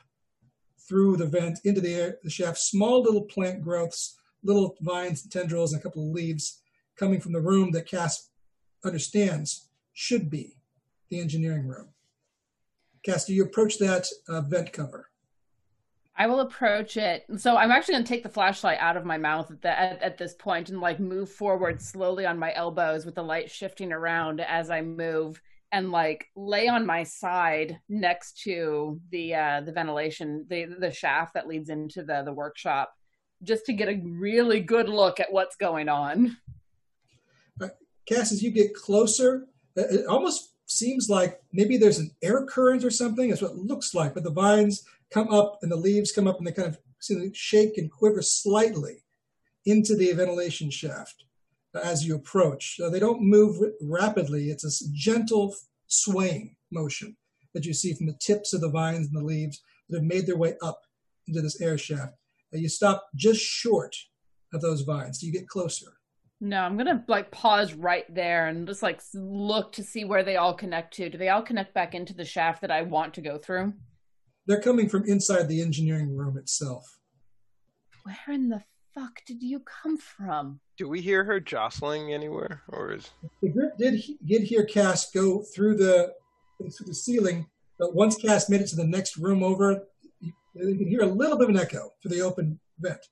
through 0.88 1.17
the 1.17 1.25
vent 1.25 1.59
into 1.64 1.82
the 1.82 1.93
air, 1.93 2.17
the 2.24 2.30
shaft, 2.30 2.57
small 2.57 3.01
little 3.01 3.24
plant 3.24 3.61
growths, 3.61 4.17
little 4.43 4.75
vines 4.82 5.24
and 5.24 5.32
tendrils, 5.32 5.74
and 5.74 5.80
a 5.80 5.83
couple 5.83 6.07
of 6.07 6.14
leaves 6.14 6.61
coming 6.98 7.19
from 7.19 7.33
the 7.33 7.41
room 7.41 7.72
that 7.72 7.88
Cass 7.88 8.30
understands 8.83 9.69
should 9.93 10.30
be 10.30 10.57
the 11.09 11.19
engineering 11.19 11.67
room. 11.67 11.90
Cass, 13.03 13.25
do 13.25 13.33
you 13.33 13.43
approach 13.43 13.77
that 13.80 14.07
uh, 14.27 14.41
vent 14.41 14.74
cover? 14.74 15.09
I 16.19 16.25
will 16.25 16.40
approach 16.40 16.98
it. 16.98 17.25
So 17.38 17.57
I'm 17.57 17.72
actually 17.72 17.93
going 17.93 18.03
to 18.03 18.09
take 18.09 18.24
the 18.24 18.30
flashlight 18.30 18.80
out 18.80 18.98
of 18.98 19.06
my 19.06 19.19
mouth 19.19 19.51
at, 19.51 19.61
the, 19.61 19.80
at, 19.80 20.01
at 20.01 20.17
this 20.17 20.33
point 20.33 20.69
and 20.69 20.82
like 20.82 20.99
move 20.99 21.30
forward 21.30 21.80
slowly 21.80 22.25
on 22.25 22.40
my 22.40 22.53
elbows 22.56 23.06
with 23.06 23.14
the 23.14 23.24
light 23.24 23.51
shifting 23.51 23.93
around 23.93 24.41
as 24.41 24.72
I 24.72 24.82
move 24.82 25.40
and 25.72 25.92
like 25.92 26.28
lay 26.36 26.68
on 26.68 26.86
my 26.86 27.04
side 27.04 27.80
next 27.90 28.42
to 28.44 29.00
the 29.12 29.36
uh, 29.36 29.62
the 29.62 29.72
ventilation 29.72 30.46
the 30.50 30.66
the 30.80 30.92
shaft 30.92 31.34
that 31.34 31.48
leads 31.48 31.70
into 31.70 32.04
the 32.04 32.24
the 32.24 32.34
workshop 32.34 32.94
just 33.44 33.66
to 33.66 33.74
get 33.74 33.90
a 33.90 34.02
really 34.04 34.60
good 34.60 34.90
look 34.90 35.20
at 35.20 35.32
what's 35.32 35.56
going 35.56 35.90
on. 35.90 36.38
Cass, 38.08 38.32
as 38.32 38.42
you 38.42 38.52
get 38.52 38.74
closer, 38.74 39.48
it 39.76 40.02
it 40.02 40.06
almost 40.08 40.54
seems 40.66 41.10
like 41.10 41.42
maybe 41.52 41.78
there's 41.78 42.00
an 42.00 42.12
air 42.22 42.46
current 42.46 42.84
or 42.84 42.90
something. 42.90 43.30
That's 43.30 43.42
what 43.42 43.52
it 43.52 43.58
looks 43.58 43.94
like. 43.94 44.14
But 44.14 44.24
the 44.24 44.32
vines 44.32 44.84
come 45.12 45.30
up 45.30 45.60
and 45.62 45.72
the 45.72 45.78
leaves 45.78 46.12
come 46.12 46.28
up 46.28 46.38
and 46.38 46.48
they 46.48 46.52
kind 46.52 46.70
of 46.70 46.78
seem 47.00 47.20
to 47.20 47.34
shake 47.34 47.78
and 47.78 47.92
quiver 47.92 48.22
slightly 48.22 49.04
into 49.66 49.96
the 49.96 50.12
ventilation 50.14 50.70
shaft 50.70 51.26
as 51.76 52.06
you 52.06 52.16
approach. 52.16 52.76
So 52.78 52.90
they 52.90 53.00
don't 53.00 53.22
move 53.22 53.58
rapidly. 53.82 54.46
It's 54.50 54.64
a 54.66 54.90
gentle 54.94 55.56
swaying 55.88 56.56
motion 56.72 57.16
that 57.54 57.66
you 57.66 57.74
see 57.74 57.94
from 57.94 58.08
the 58.08 58.18
tips 58.20 58.54
of 58.54 58.62
the 58.62 58.70
vines 58.70 59.08
and 59.08 59.16
the 59.16 59.26
leaves 59.26 59.62
that 59.90 59.98
have 59.98 60.06
made 60.06 60.26
their 60.26 60.38
way 60.38 60.56
up 60.62 60.82
into 61.28 61.42
this 61.42 61.62
air 61.62 61.78
shaft. 61.78 62.14
Uh, 62.54 62.58
You 62.58 62.70
stop 62.70 63.08
just 63.16 63.42
short 63.42 63.96
of 64.54 64.62
those 64.62 64.82
vines. 64.82 65.20
Do 65.20 65.28
you 65.28 65.34
get 65.34 65.48
closer? 65.48 65.88
No, 66.40 66.62
I'm 66.62 66.78
gonna 66.78 67.04
like 67.08 67.32
pause 67.32 67.74
right 67.74 68.06
there 68.14 68.48
and 68.48 68.68
just 68.68 68.84
like 68.84 69.02
look 69.16 69.72
to 69.74 69.84
see 69.84 70.06
where 70.06 70.24
they 70.24 70.36
all 70.36 70.54
connect 70.54 70.94
to. 70.96 71.10
Do 71.10 71.18
they 71.18 71.30
all 71.30 71.42
connect 71.42 71.74
back 71.74 71.96
into 71.96 72.14
the 72.14 72.26
shaft 72.26 72.62
that 72.62 72.70
I 72.70 72.84
want 72.84 73.16
to 73.16 73.22
go 73.22 73.40
through? 73.40 73.74
They're 74.46 74.62
coming 74.62 74.88
from 74.88 75.04
inside 75.06 75.48
the 75.48 75.62
engineering 75.62 76.16
room 76.16 76.38
itself. 76.38 77.00
Where 78.04 78.36
in 78.36 78.50
the 78.50 78.64
fuck 78.98 79.22
did 79.26 79.43
you 79.43 79.59
come 79.59 79.98
from? 79.98 80.59
Do 80.77 80.90
we 80.90 81.01
hear 81.01 81.24
her 81.24 81.40
jostling 81.40 82.14
anywhere, 82.14 82.64
or 82.69 82.93
is 82.93 83.09
The 83.42 83.50
group 83.50 83.77
did 83.77 83.95
he- 83.95 84.17
did 84.26 84.43
hear 84.43 84.66
Cass 84.66 85.11
go 85.11 85.42
through 85.42 85.77
the 85.77 86.14
through 86.59 86.88
the 86.88 86.95
ceiling, 86.95 87.48
but 87.77 87.93
once 87.93 88.16
Cass 88.17 88.50
made 88.50 88.61
it 88.61 88.67
to 88.69 88.76
the 88.76 88.88
next 88.88 89.17
room 89.17 89.43
over, 89.43 89.85
you, 90.19 90.34
you 90.56 90.76
can 90.76 90.88
hear 90.88 91.01
a 91.01 91.06
little 91.06 91.38
bit 91.38 91.50
of 91.50 91.56
an 91.56 91.61
echo 91.61 91.92
through 92.01 92.09
the 92.11 92.22
open 92.22 92.59
vent. 92.80 93.06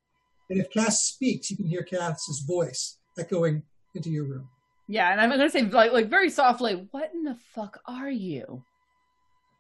And 0.50 0.60
if 0.60 0.72
Cass 0.72 1.04
speaks, 1.04 1.52
you 1.52 1.58
can 1.58 1.68
hear 1.68 1.84
Cass's 1.84 2.44
voice 2.48 2.98
echoing 3.20 3.62
into 3.94 4.10
your 4.10 4.26
room. 4.26 4.50
Yeah, 4.88 5.12
and 5.12 5.22
I'm 5.22 5.30
gonna 5.30 5.50
say 5.50 5.62
like 5.64 5.92
like 5.92 6.10
very 6.10 6.30
softly, 6.32 6.88
what 6.92 7.12
in 7.14 7.24
the 7.24 7.36
fuck 7.36 7.80
are 7.86 8.10
you? 8.10 8.64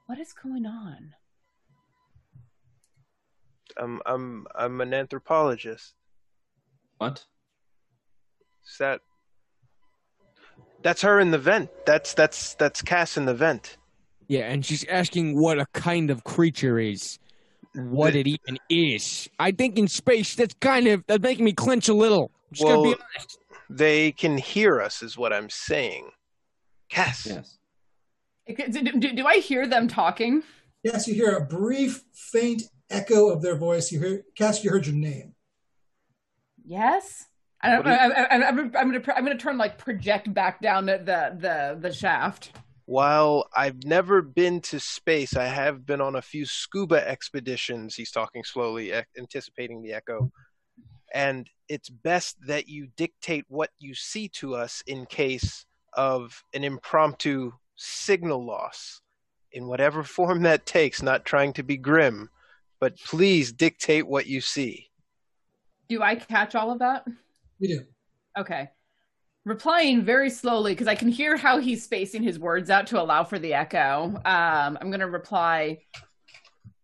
What 0.07 0.19
is 0.19 0.33
going 0.33 0.65
on? 0.65 1.13
I'm 3.77 4.01
I'm 4.05 4.47
I'm 4.55 4.81
an 4.81 4.93
anthropologist. 4.93 5.93
What? 6.97 7.23
Is 8.65 8.77
that 8.79 9.01
that's 10.81 11.01
her 11.01 11.19
in 11.19 11.31
the 11.31 11.37
vent. 11.37 11.69
That's 11.85 12.13
that's 12.13 12.55
that's 12.55 12.81
Cass 12.81 13.17
in 13.17 13.25
the 13.25 13.33
vent. 13.33 13.77
Yeah, 14.27 14.51
and 14.51 14.65
she's 14.65 14.85
asking 14.85 15.39
what 15.39 15.59
a 15.59 15.67
kind 15.73 16.09
of 16.09 16.23
creature 16.23 16.79
is. 16.79 17.19
What 17.75 18.13
The- 18.13 18.21
it 18.21 18.27
even 18.27 18.57
is. 18.69 19.29
I 19.39 19.51
think 19.51 19.77
in 19.77 19.87
space 19.87 20.35
that's 20.35 20.55
kind 20.61 20.87
of 20.87 21.03
that's 21.07 21.21
making 21.21 21.45
me 21.45 21.53
clench 21.53 21.89
a 21.89 21.93
little. 21.93 22.31
I'm 22.49 22.53
just 22.55 22.63
gonna 22.67 22.81
be 22.83 22.87
Well, 22.89 22.97
they 23.69 24.11
can 24.13 24.37
hear 24.37 24.81
us, 24.81 25.03
is 25.03 25.17
what 25.17 25.33
I'm 25.33 25.49
saying. 25.49 26.11
Cass, 26.89 27.25
Yes. 27.25 27.57
Do, 28.47 28.81
do, 28.99 29.13
do 29.13 29.25
I 29.25 29.39
hear 29.39 29.67
them 29.67 29.87
talking? 29.87 30.43
Yes, 30.83 31.07
you 31.07 31.15
hear 31.15 31.35
a 31.35 31.43
brief, 31.43 32.03
faint 32.13 32.61
echo 32.91 33.29
of 33.31 33.41
their 33.41 33.55
voice. 33.55 33.91
You 33.91 33.99
hear 33.99 34.23
Cass, 34.37 34.63
you 34.63 34.69
heard 34.69 34.85
your 34.85 34.95
name. 34.95 35.34
Yes. 36.65 37.25
I 37.61 37.69
don't, 37.69 37.77
What 37.77 37.85
do 37.85 37.89
you- 37.91 37.95
I, 37.97 38.23
I, 38.23 38.47
I'm, 38.47 38.59
I'm 38.75 38.91
gonna 38.91 39.13
I'm 39.15 39.25
gonna 39.25 39.37
turn 39.37 39.57
like 39.57 39.77
project 39.77 40.33
back 40.33 40.61
down 40.61 40.85
the 40.85 40.97
the 40.97 41.37
the, 41.39 41.77
the 41.79 41.93
shaft. 41.93 42.51
while 42.85 43.47
I've 43.55 43.83
never 43.85 44.21
been 44.21 44.61
to 44.61 44.79
space, 44.79 45.35
I 45.35 45.45
have 45.45 45.85
been 45.85 46.01
on 46.01 46.15
a 46.15 46.21
few 46.21 46.45
scuba 46.45 47.07
expeditions. 47.07 47.95
He's 47.95 48.11
talking 48.11 48.43
slowly, 48.43 48.93
anticipating 49.17 49.81
the 49.81 49.93
echo. 49.93 50.31
And 51.13 51.49
it's 51.69 51.89
best 51.89 52.35
that 52.47 52.67
you 52.67 52.87
dictate 52.97 53.45
what 53.47 53.69
you 53.79 53.95
see 53.95 54.27
to 54.39 54.53
us 54.55 54.83
in 54.85 55.05
case 55.05 55.65
of 55.93 56.43
an 56.53 56.63
impromptu 56.63 57.51
signal 57.77 58.45
loss, 58.45 59.01
in 59.51 59.67
whatever 59.67 60.03
form 60.03 60.43
that 60.43 60.65
takes, 60.65 61.01
not 61.01 61.23
trying 61.25 61.53
to 61.53 61.63
be 61.63 61.77
grim, 61.77 62.29
but 62.81 62.97
please 62.99 63.53
dictate 63.53 64.05
what 64.07 64.27
you 64.27 64.41
see. 64.41 64.89
Do 65.87 66.01
I 66.01 66.15
catch 66.15 66.55
all 66.55 66.71
of 66.71 66.79
that? 66.79 67.05
You 67.59 67.79
do. 67.79 67.85
Okay. 68.37 68.69
Replying 69.45 70.03
very 70.03 70.29
slowly 70.29 70.73
because 70.73 70.87
I 70.87 70.95
can 70.95 71.07
hear 71.09 71.37
how 71.37 71.59
he's 71.59 71.83
spacing 71.83 72.23
his 72.23 72.39
words 72.39 72.69
out 72.69 72.87
to 72.87 73.01
allow 73.01 73.23
for 73.23 73.37
the 73.37 73.53
echo. 73.53 74.05
Um, 74.25 74.77
I'm 74.81 74.89
going 74.89 74.99
to 75.01 75.07
reply 75.07 75.79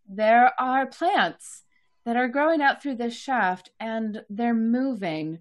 There 0.08 0.52
are 0.60 0.86
plants 0.86 1.64
that 2.06 2.18
are 2.18 2.28
growing 2.28 2.62
out 2.62 2.82
through 2.82 2.96
this 2.96 3.16
shaft 3.16 3.72
and 3.80 4.24
they're 4.30 4.54
moving 4.54 5.40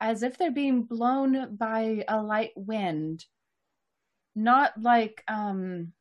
as 0.00 0.22
if 0.22 0.36
they're 0.38 0.50
being 0.50 0.82
blown 0.84 1.56
by 1.56 2.04
a 2.08 2.22
light 2.22 2.52
wind. 2.54 3.24
Not 4.34 4.72
like, 4.80 5.24
um, 5.26 5.92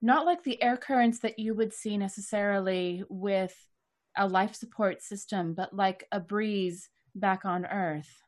not 0.00 0.24
like 0.24 0.44
the 0.44 0.62
air 0.62 0.76
currents 0.76 1.18
that 1.20 1.38
you 1.38 1.54
would 1.54 1.74
see 1.74 1.98
necessarily 1.98 3.04
with 3.08 3.54
a 4.18 4.26
life 4.26 4.54
support 4.54 5.02
system, 5.02 5.54
but 5.54 5.74
like 5.74 6.04
a 6.12 6.20
breeze 6.20 6.90
back 7.14 7.44
on 7.44 7.64
Earth. 7.64 8.22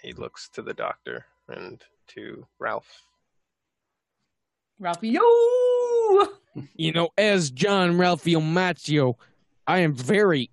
He 0.00 0.12
looks 0.12 0.48
to 0.50 0.62
the 0.62 0.74
doctor 0.74 1.26
and 1.48 1.82
to 2.08 2.46
Ralph. 2.58 3.02
Ralph, 4.78 5.02
yo! 5.02 5.20
You 6.76 6.92
know, 6.92 7.08
as 7.18 7.50
John 7.50 7.94
Ralphio 7.94 8.40
Macchio, 8.40 9.14
I 9.66 9.80
am 9.80 9.92
very 9.92 10.50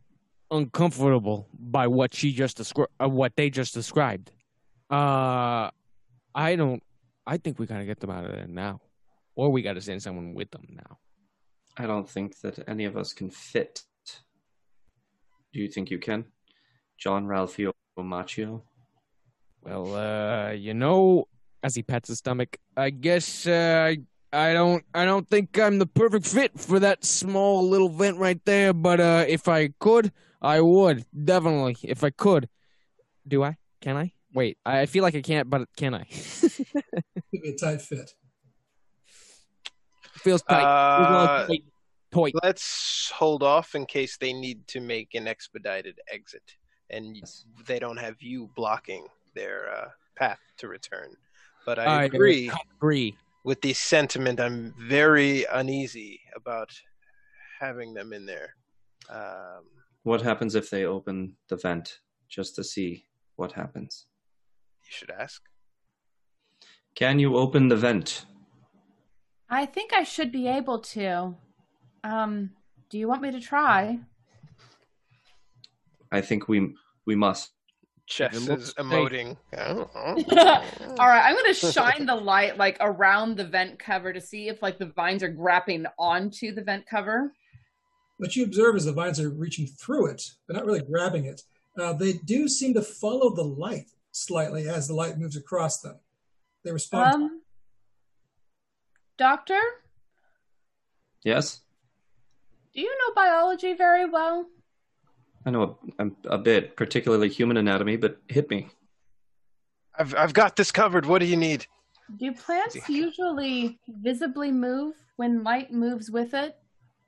uncomfortable 0.49 1.47
by 1.53 1.85
what 1.85 2.15
she 2.15 2.33
just 2.33 2.57
described, 2.57 2.91
uh, 2.99 3.07
what 3.07 3.35
they 3.35 3.51
just 3.51 3.75
described. 3.75 4.31
Uh, 4.89 5.69
I 6.33 6.55
don't. 6.55 6.81
I 7.27 7.37
think 7.37 7.59
we 7.59 7.67
gotta 7.67 7.85
get 7.85 7.99
them 7.99 8.09
out 8.09 8.25
of 8.25 8.31
there 8.31 8.47
now, 8.47 8.81
or 9.35 9.51
we 9.51 9.61
gotta 9.61 9.79
send 9.79 10.01
someone 10.01 10.33
with 10.33 10.49
them 10.49 10.65
now. 10.69 10.97
I 11.81 11.87
don't 11.87 12.07
think 12.07 12.39
that 12.41 12.59
any 12.67 12.85
of 12.85 12.95
us 12.95 13.11
can 13.11 13.31
fit. 13.31 13.81
Do 15.51 15.59
you 15.59 15.67
think 15.67 15.89
you 15.89 15.97
can? 15.97 16.25
John 16.99 17.25
Ralphio 17.25 17.71
Macchio? 17.97 18.61
Well, 19.63 19.95
uh, 19.95 20.51
you 20.51 20.75
know, 20.75 21.27
as 21.63 21.73
he 21.73 21.81
pats 21.81 22.09
his 22.09 22.19
stomach, 22.19 22.57
I 22.77 22.91
guess 22.91 23.47
uh, 23.47 23.89
I 23.89 23.97
I 24.31 24.53
don't 24.53 24.83
I 24.93 25.05
don't 25.05 25.27
think 25.27 25.57
I'm 25.57 25.79
the 25.79 25.87
perfect 25.87 26.27
fit 26.27 26.51
for 26.59 26.79
that 26.79 27.03
small 27.03 27.67
little 27.67 27.89
vent 27.89 28.17
right 28.17 28.39
there. 28.45 28.73
But 28.73 28.99
uh, 28.99 29.25
if 29.27 29.47
I 29.47 29.69
could, 29.79 30.11
I 30.39 30.61
would 30.61 31.03
definitely. 31.11 31.77
If 31.83 32.03
I 32.03 32.11
could, 32.11 32.47
do 33.27 33.43
I? 33.43 33.57
Can 33.81 33.97
I? 33.97 34.13
Wait, 34.33 34.59
I 34.63 34.85
feel 34.85 35.01
like 35.01 35.15
I 35.15 35.21
can't, 35.21 35.49
but 35.49 35.67
can 35.75 35.95
I? 35.95 36.03
Give 37.31 37.41
me 37.41 37.49
a 37.49 37.57
tight 37.57 37.81
fit. 37.81 38.11
Feels 40.21 40.43
tight. 40.43 40.61
Feels 40.97 41.09
a 41.09 41.11
little 41.11 41.27
Uh, 41.27 41.47
tight. 41.47 41.63
Toy. 42.11 42.31
Let's 42.43 43.11
hold 43.15 43.41
off 43.43 43.73
in 43.75 43.85
case 43.85 44.17
they 44.17 44.33
need 44.33 44.67
to 44.67 44.79
make 44.81 45.13
an 45.15 45.27
expedited 45.27 45.99
exit, 46.11 46.43
and 46.89 47.15
Yes. 47.15 47.45
they 47.65 47.79
don't 47.79 47.97
have 47.97 48.21
you 48.21 48.49
blocking 48.55 49.07
their 49.33 49.71
uh, 49.73 49.89
path 50.17 50.39
to 50.57 50.67
return. 50.67 51.15
But 51.65 51.79
I, 51.79 51.83
I 51.85 52.03
agree 52.03 52.51
agree. 52.77 53.15
with 53.45 53.61
the 53.61 53.73
sentiment. 53.73 54.39
I'm 54.39 54.73
very 54.77 55.45
uneasy 55.51 56.19
about 56.35 56.69
having 57.59 57.93
them 57.93 58.11
in 58.13 58.25
there. 58.25 58.55
Um, 59.09 59.63
What 60.03 60.21
happens 60.21 60.55
if 60.55 60.69
they 60.69 60.85
open 60.85 61.35
the 61.47 61.55
vent 61.57 61.99
just 62.27 62.55
to 62.55 62.63
see 62.63 63.05
what 63.35 63.51
happens? 63.53 64.07
you 64.83 64.91
should 64.91 65.11
ask. 65.11 65.41
Can 66.95 67.19
you 67.19 67.37
open 67.37 67.69
the 67.69 67.77
vent? 67.77 68.25
I 69.49 69.65
think 69.65 69.93
I 69.93 70.03
should 70.03 70.31
be 70.31 70.47
able 70.47 70.79
to. 70.79 71.35
Um, 72.03 72.51
do 72.89 72.97
you 72.97 73.07
want 73.07 73.21
me 73.21 73.31
to 73.31 73.39
try? 73.39 73.99
I 76.11 76.21
think 76.21 76.47
we 76.47 76.73
we 77.05 77.15
must. 77.15 77.51
Chess 78.07 78.35
It 78.47 78.59
is 78.59 78.73
fake. 78.73 78.85
emoting. 78.85 79.37
All 79.57 81.07
right, 81.07 81.23
I'm 81.25 81.33
going 81.35 81.53
to 81.53 81.71
shine 81.71 82.05
the 82.05 82.15
light 82.15 82.57
like 82.57 82.75
around 82.81 83.37
the 83.37 83.45
vent 83.45 83.79
cover 83.79 84.11
to 84.11 84.19
see 84.19 84.49
if 84.49 84.61
like 84.61 84.77
the 84.77 84.87
vines 84.87 85.23
are 85.23 85.29
grabbing 85.29 85.85
onto 85.97 86.53
the 86.53 86.61
vent 86.61 86.85
cover. 86.85 87.31
What 88.17 88.35
you 88.35 88.43
observe 88.43 88.75
is 88.75 88.83
the 88.83 88.91
vines 88.91 89.17
are 89.19 89.29
reaching 89.29 89.65
through 89.65 90.07
it, 90.07 90.23
but 90.45 90.57
not 90.57 90.65
really 90.65 90.81
grabbing 90.81 91.25
it. 91.25 91.43
Uh, 91.79 91.93
they 91.93 92.13
do 92.13 92.49
seem 92.49 92.73
to 92.73 92.81
follow 92.81 93.33
the 93.33 93.43
light 93.45 93.89
slightly 94.11 94.67
as 94.67 94.89
the 94.89 94.93
light 94.93 95.17
moves 95.17 95.37
across 95.37 95.79
them. 95.79 95.95
They 96.65 96.73
respond. 96.73 97.13
Um, 97.15 97.41
doctor, 99.17 99.59
Yes, 101.23 101.61
do 102.73 102.81
you 102.81 102.89
know 102.89 103.13
biology 103.15 103.73
very 103.73 104.05
well? 104.09 104.45
I 105.45 105.49
know 105.49 105.77
a, 105.99 106.05
a, 106.05 106.11
a 106.35 106.37
bit, 106.37 106.75
particularly 106.75 107.29
human 107.29 107.57
anatomy, 107.57 107.97
but 107.97 108.17
hit 108.27 108.49
me. 108.49 108.69
I've 109.97 110.15
I've 110.15 110.33
got 110.33 110.55
this 110.55 110.71
covered. 110.71 111.05
What 111.05 111.19
do 111.19 111.25
you 111.25 111.37
need? 111.37 111.65
Do 112.17 112.31
plants 112.33 112.77
usually 112.89 113.79
visibly 113.87 114.51
move 114.51 114.95
when 115.15 115.43
light 115.43 115.71
moves 115.71 116.11
with 116.11 116.33
it? 116.33 116.55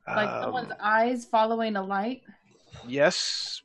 Like 0.08 0.30
Um, 0.30 0.42
someone's 0.44 0.74
eyes 0.82 1.26
following 1.26 1.76
a 1.76 1.84
light? 1.84 2.22
yes, 2.88 3.62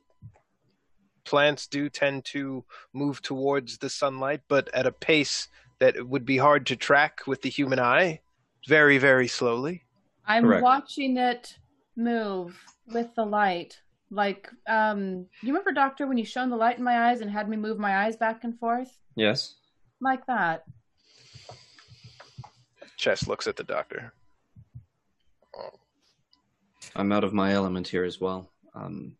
plants 1.25 1.67
do 1.67 1.89
tend 1.89 2.25
to 2.25 2.63
move 2.93 3.21
towards 3.21 3.77
the 3.77 3.89
sunlight, 3.89 4.41
but 4.47 4.69
at 4.73 4.85
a 4.85 4.91
pace 4.91 5.47
that 5.79 6.07
would 6.07 6.25
be 6.25 6.37
hard 6.37 6.65
to 6.67 6.75
track 6.75 7.21
with 7.27 7.41
the 7.41 7.49
human 7.49 7.79
eye. 7.79 8.21
Very, 8.67 8.97
very 8.97 9.27
slowly. 9.27 9.83
I'm 10.25 10.43
Correct. 10.43 10.63
watching 10.63 11.17
it 11.17 11.57
move 11.99 12.59
with 12.87 13.13
the 13.15 13.25
light. 13.25 13.79
Like, 14.09 14.49
um, 14.67 15.27
you 15.41 15.49
remember, 15.49 15.71
Doctor, 15.71 16.07
when 16.07 16.17
you 16.17 16.25
shone 16.25 16.49
the 16.49 16.55
light 16.55 16.77
in 16.79 16.83
my 16.83 17.09
eyes 17.09 17.21
and 17.21 17.29
had 17.29 17.47
me 17.47 17.57
move 17.57 17.77
my 17.77 18.05
eyes 18.05 18.15
back 18.15 18.43
and 18.43 18.57
forth? 18.57 18.97
Yes. 19.15 19.55
Like 20.01 20.25
that. 20.25 20.63
Chess 22.97 23.27
looks 23.27 23.47
at 23.47 23.55
the 23.55 23.63
doctor. 23.63 24.13
I'm 26.95 27.11
out 27.11 27.23
of 27.23 27.33
my 27.33 27.53
element 27.53 27.87
here 27.87 28.03
as 28.03 28.19
well. 28.19 28.49
Um, 28.73 29.15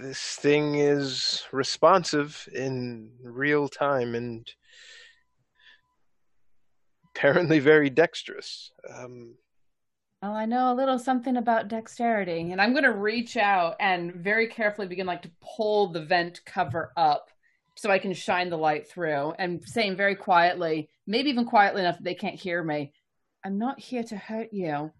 This 0.00 0.36
thing 0.36 0.76
is 0.76 1.44
responsive 1.52 2.48
in 2.54 3.10
real 3.22 3.68
time 3.68 4.14
and 4.14 4.50
apparently 7.20 7.58
very 7.58 7.90
dexterous. 7.90 8.72
Um, 8.88 9.34
Well, 10.22 10.32
I 10.32 10.46
know 10.46 10.72
a 10.72 10.74
little 10.74 10.98
something 10.98 11.36
about 11.36 11.68
dexterity, 11.68 12.50
and 12.50 12.60
I'm 12.60 12.72
going 12.72 12.84
to 12.84 12.92
reach 12.92 13.36
out 13.36 13.76
and 13.78 14.14
very 14.14 14.48
carefully 14.48 14.86
begin 14.86 15.06
like 15.06 15.22
to 15.22 15.30
pull 15.56 15.88
the 15.92 16.02
vent 16.02 16.40
cover 16.46 16.92
up 16.96 17.28
so 17.76 17.90
I 17.90 17.98
can 17.98 18.12
shine 18.14 18.50
the 18.50 18.56
light 18.56 18.88
through 18.88 19.32
and 19.38 19.62
saying 19.66 19.96
very 19.96 20.14
quietly, 20.14 20.88
maybe 21.06 21.30
even 21.30 21.44
quietly 21.46 21.82
enough 21.82 21.96
that 21.96 22.04
they 22.04 22.14
can't 22.14 22.38
hear 22.38 22.62
me, 22.62 22.92
I'm 23.44 23.58
not 23.58 23.80
here 23.80 24.02
to 24.04 24.16
hurt 24.16 24.52
you. 24.52 24.90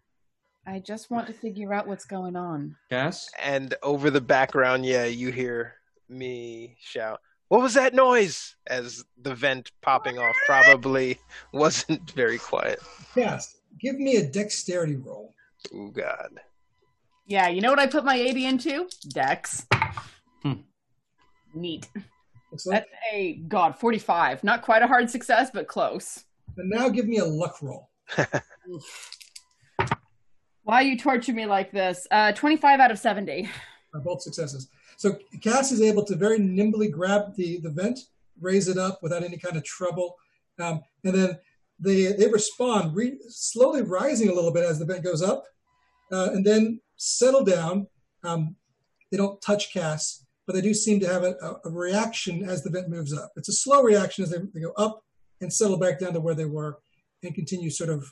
I 0.67 0.79
just 0.79 1.11
want 1.11 1.27
to 1.27 1.33
figure 1.33 1.73
out 1.73 1.87
what's 1.87 2.05
going 2.05 2.37
on. 2.37 2.77
Yes. 2.91 3.31
and 3.43 3.75
over 3.83 4.11
the 4.11 4.21
background, 4.21 4.85
yeah, 4.87 5.05
you 5.05 5.33
hear 5.33 5.75
me 6.09 6.77
shout, 6.81 7.21
What 7.51 7.63
was 7.63 7.75
that 7.75 7.95
noise? 7.95 8.55
As 8.69 9.05
the 9.21 9.35
vent 9.35 9.73
popping 9.83 10.21
off 10.21 10.37
probably 10.47 11.19
wasn't 11.53 12.09
very 12.13 12.39
quiet. 12.39 12.79
Yes. 13.17 13.57
Give 13.81 13.99
me 13.99 14.17
a 14.17 14.25
dexterity 14.25 14.95
roll. 14.95 15.35
Oh, 15.75 15.89
God. 15.89 16.31
Yeah, 17.27 17.49
you 17.49 17.61
know 17.61 17.71
what 17.71 17.81
I 17.81 17.89
put 17.89 18.05
my 18.05 18.15
80 18.15 18.47
into? 18.47 18.89
Dex. 19.13 19.67
Hmm. 20.45 20.53
Neat. 21.53 21.89
Looks 22.53 22.67
like. 22.67 22.85
That's 22.85 22.91
a 23.13 23.35
god 23.49 23.77
45. 23.77 24.45
Not 24.45 24.63
quite 24.63 24.83
a 24.83 24.87
hard 24.87 25.11
success, 25.11 25.51
but 25.53 25.67
close. 25.67 26.25
And 26.57 26.71
now 26.71 26.89
give 26.89 27.09
me 27.09 27.19
a 27.19 27.25
luck 27.25 27.61
roll. 27.63 27.91
Why 30.63 30.83
you 30.83 30.97
torture 30.97 31.33
me 31.33 31.47
like 31.47 31.73
this? 31.73 32.07
Uh, 32.13 32.31
25 32.31 32.79
out 32.79 32.93
of 32.93 32.99
70. 33.01 33.49
are 33.93 34.01
both 34.01 34.23
successes. 34.23 34.69
So 35.01 35.17
Cass 35.41 35.73
is 35.73 35.81
able 35.81 36.05
to 36.05 36.15
very 36.15 36.39
nimbly 36.39 36.89
grab 36.89 37.35
the, 37.35 37.59
the 37.63 37.71
vent, 37.71 38.01
raise 38.39 38.69
it 38.69 38.77
up 38.77 39.03
without 39.03 39.23
any 39.23 39.39
kind 39.39 39.57
of 39.57 39.65
trouble, 39.65 40.17
um, 40.59 40.83
and 41.05 41.15
then 41.15 41.39
they 41.79 42.13
they 42.13 42.29
respond, 42.29 42.95
re- 42.95 43.17
slowly 43.31 43.81
rising 43.81 44.29
a 44.29 44.35
little 44.35 44.53
bit 44.53 44.63
as 44.63 44.79
the 44.79 44.85
vent 44.85 45.03
goes 45.03 45.23
up, 45.23 45.45
uh, 46.13 46.29
and 46.35 46.45
then 46.45 46.83
settle 46.99 47.43
down. 47.43 47.87
Um, 48.25 48.57
they 49.11 49.17
don't 49.17 49.41
touch 49.41 49.73
Cass, 49.73 50.27
but 50.47 50.53
they 50.53 50.61
do 50.61 50.75
seem 50.75 51.01
to 51.01 51.09
have 51.09 51.23
a, 51.23 51.35
a 51.65 51.71
reaction 51.71 52.45
as 52.47 52.63
the 52.63 52.69
vent 52.69 52.91
moves 52.91 53.15
up. 53.17 53.33
It's 53.37 53.49
a 53.49 53.55
slow 53.55 53.83
reaction 53.83 54.25
as 54.25 54.31
they, 54.33 54.41
they 54.53 54.61
go 54.61 54.73
up 54.77 55.03
and 55.41 55.51
settle 55.51 55.79
back 55.79 55.99
down 55.99 56.13
to 56.13 56.21
where 56.21 56.35
they 56.35 56.45
were 56.45 56.77
and 57.23 57.35
continue 57.35 57.71
sort 57.71 57.89
of 57.89 58.05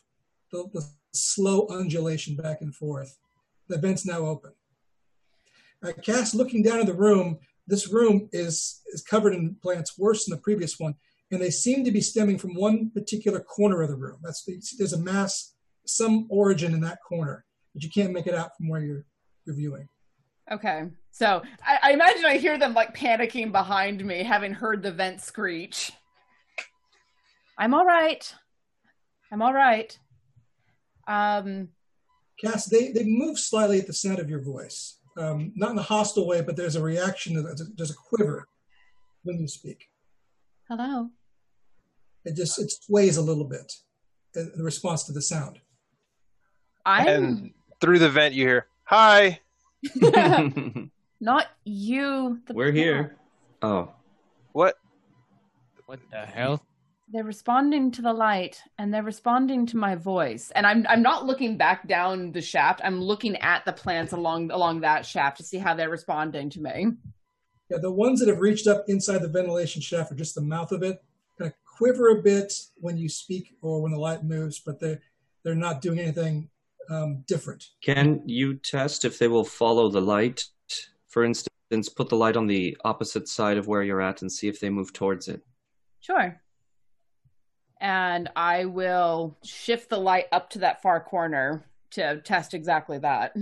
the, 0.52 0.64
the 0.72 0.86
slow 1.12 1.66
undulation 1.68 2.34
back 2.34 2.62
and 2.62 2.74
forth. 2.74 3.18
The 3.68 3.76
vent's 3.76 4.06
now 4.06 4.20
open. 4.20 4.52
Uh, 5.84 5.92
Cass, 6.02 6.34
looking 6.34 6.62
down 6.62 6.80
at 6.80 6.86
the 6.86 6.94
room, 6.94 7.38
this 7.66 7.92
room 7.92 8.28
is, 8.32 8.80
is 8.92 9.02
covered 9.02 9.34
in 9.34 9.56
plants 9.62 9.98
worse 9.98 10.24
than 10.24 10.36
the 10.36 10.42
previous 10.42 10.78
one, 10.78 10.94
and 11.30 11.40
they 11.40 11.50
seem 11.50 11.84
to 11.84 11.92
be 11.92 12.00
stemming 12.00 12.38
from 12.38 12.54
one 12.54 12.90
particular 12.90 13.40
corner 13.40 13.82
of 13.82 13.88
the 13.88 13.96
room. 13.96 14.18
That's 14.22 14.44
there's 14.78 14.94
a 14.94 14.98
mass, 14.98 15.54
some 15.86 16.26
origin 16.30 16.74
in 16.74 16.80
that 16.80 16.98
corner, 17.06 17.44
but 17.74 17.82
you 17.82 17.90
can't 17.90 18.12
make 18.12 18.26
it 18.26 18.34
out 18.34 18.56
from 18.56 18.68
where 18.68 18.80
you're, 18.80 19.04
you're 19.44 19.56
viewing. 19.56 19.88
Okay. 20.50 20.84
So 21.10 21.42
I, 21.66 21.78
I, 21.82 21.92
imagine 21.92 22.24
I 22.24 22.38
hear 22.38 22.58
them 22.58 22.72
like 22.74 22.96
panicking 22.96 23.52
behind 23.52 24.04
me, 24.04 24.22
having 24.22 24.54
heard 24.54 24.82
the 24.82 24.92
vent 24.92 25.20
screech. 25.20 25.92
I'm 27.58 27.74
all 27.74 27.84
right. 27.84 28.34
I'm 29.30 29.42
all 29.42 29.52
right. 29.52 29.98
Um, 31.06 31.68
Cass, 32.42 32.66
they, 32.66 32.92
they 32.92 33.04
move 33.04 33.38
slightly 33.38 33.78
at 33.78 33.86
the 33.86 33.92
sound 33.92 34.20
of 34.20 34.30
your 34.30 34.42
voice. 34.42 34.97
Um, 35.18 35.52
not 35.56 35.72
in 35.72 35.78
a 35.78 35.82
hostile 35.82 36.26
way, 36.28 36.42
but 36.42 36.56
there's 36.56 36.76
a 36.76 36.82
reaction, 36.82 37.42
there's 37.76 37.90
a 37.90 37.94
quiver 37.94 38.46
when 39.24 39.38
you 39.40 39.48
speak. 39.48 39.88
Hello. 40.68 41.08
It 42.24 42.36
just 42.36 42.58
it 42.60 42.70
sways 42.70 43.16
a 43.16 43.22
little 43.22 43.44
bit 43.44 43.72
in 44.36 44.62
response 44.62 45.04
to 45.04 45.12
the 45.12 45.22
sound. 45.22 45.58
I'm 46.86 47.08
And 47.08 47.50
through 47.80 47.98
the 47.98 48.10
vent, 48.10 48.34
you 48.34 48.46
hear, 48.46 48.66
Hi. 48.84 49.40
not 51.20 51.46
you. 51.64 52.40
the 52.46 52.54
We're 52.54 52.72
here. 52.72 53.16
Oh, 53.60 53.90
What? 54.52 54.76
What 55.86 56.00
the 56.10 56.26
hell? 56.26 56.62
They're 57.10 57.24
responding 57.24 57.90
to 57.92 58.02
the 58.02 58.12
light 58.12 58.62
and 58.76 58.92
they're 58.92 59.02
responding 59.02 59.64
to 59.66 59.78
my 59.78 59.94
voice. 59.94 60.50
And 60.54 60.66
I'm 60.66 60.86
I'm 60.88 61.02
not 61.02 61.24
looking 61.24 61.56
back 61.56 61.88
down 61.88 62.32
the 62.32 62.42
shaft. 62.42 62.80
I'm 62.84 63.00
looking 63.00 63.36
at 63.36 63.64
the 63.64 63.72
plants 63.72 64.12
along 64.12 64.50
along 64.50 64.80
that 64.80 65.06
shaft 65.06 65.38
to 65.38 65.42
see 65.42 65.58
how 65.58 65.74
they're 65.74 65.88
responding 65.88 66.50
to 66.50 66.60
me. 66.60 66.92
Yeah, 67.70 67.78
the 67.78 67.90
ones 67.90 68.20
that 68.20 68.28
have 68.28 68.40
reached 68.40 68.66
up 68.66 68.84
inside 68.88 69.22
the 69.22 69.28
ventilation 69.28 69.80
shaft 69.80 70.12
or 70.12 70.16
just 70.16 70.34
the 70.34 70.40
mouth 70.40 70.72
of 70.72 70.82
it, 70.82 71.02
kind 71.38 71.50
of 71.50 71.54
quiver 71.64 72.08
a 72.08 72.22
bit 72.22 72.52
when 72.76 72.98
you 72.98 73.08
speak 73.08 73.54
or 73.62 73.82
when 73.82 73.92
the 73.92 73.98
light 73.98 74.24
moves, 74.24 74.58
but 74.58 74.78
they're 74.78 75.00
they're 75.44 75.54
not 75.54 75.80
doing 75.80 75.98
anything 75.98 76.50
um, 76.90 77.24
different. 77.26 77.68
can 77.82 78.22
you 78.26 78.54
test 78.54 79.04
if 79.04 79.18
they 79.18 79.28
will 79.28 79.44
follow 79.44 79.88
the 79.88 80.00
light? 80.00 80.44
For 81.06 81.24
instance, 81.24 81.88
put 81.88 82.08
the 82.08 82.16
light 82.16 82.36
on 82.36 82.46
the 82.46 82.76
opposite 82.84 83.28
side 83.28 83.56
of 83.56 83.66
where 83.66 83.82
you're 83.82 84.02
at 84.02 84.22
and 84.22 84.30
see 84.30 84.48
if 84.48 84.60
they 84.60 84.70
move 84.70 84.92
towards 84.92 85.28
it. 85.28 85.42
Sure. 86.00 86.40
And 87.80 88.28
I 88.34 88.64
will 88.64 89.36
shift 89.44 89.88
the 89.90 89.98
light 89.98 90.26
up 90.32 90.50
to 90.50 90.58
that 90.60 90.82
far 90.82 91.00
corner 91.00 91.64
to 91.92 92.20
test 92.22 92.54
exactly 92.54 92.98
that. 92.98 93.36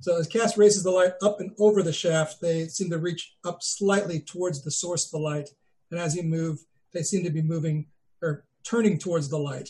So 0.00 0.16
as 0.18 0.26
Cass 0.26 0.56
raises 0.56 0.82
the 0.82 0.90
light 0.90 1.12
up 1.22 1.40
and 1.40 1.52
over 1.58 1.82
the 1.82 1.92
shaft, 1.92 2.40
they 2.40 2.66
seem 2.68 2.88
to 2.90 2.98
reach 2.98 3.34
up 3.44 3.62
slightly 3.62 4.20
towards 4.20 4.64
the 4.64 4.70
source 4.70 5.04
of 5.04 5.10
the 5.10 5.18
light. 5.18 5.50
And 5.90 6.00
as 6.00 6.16
you 6.16 6.22
move, 6.22 6.58
they 6.94 7.02
seem 7.02 7.22
to 7.24 7.30
be 7.30 7.42
moving 7.42 7.86
or 8.22 8.46
turning 8.64 8.98
towards 8.98 9.28
the 9.28 9.38
light. 9.38 9.68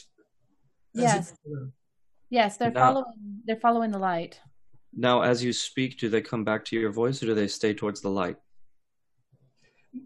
Yes. 0.95 1.35
Yes, 2.29 2.57
they're 2.57 2.71
Now- 2.71 2.93
following 2.93 3.43
they're 3.45 3.57
following 3.57 3.91
the 3.91 3.99
light. 3.99 4.41
Now, 4.93 5.23
as 5.23 5.43
you 5.43 5.53
speak, 5.53 5.99
do 5.99 6.09
they 6.09 6.21
come 6.21 6.45
back 6.45 6.65
to 6.67 6.77
your 6.77 6.91
voice 6.93 7.23
or 7.23 7.27
do 7.27 7.35
they 7.35 7.49
stay 7.49 7.75
towards 7.75 8.01
the 8.01 8.11
light? 8.11 8.37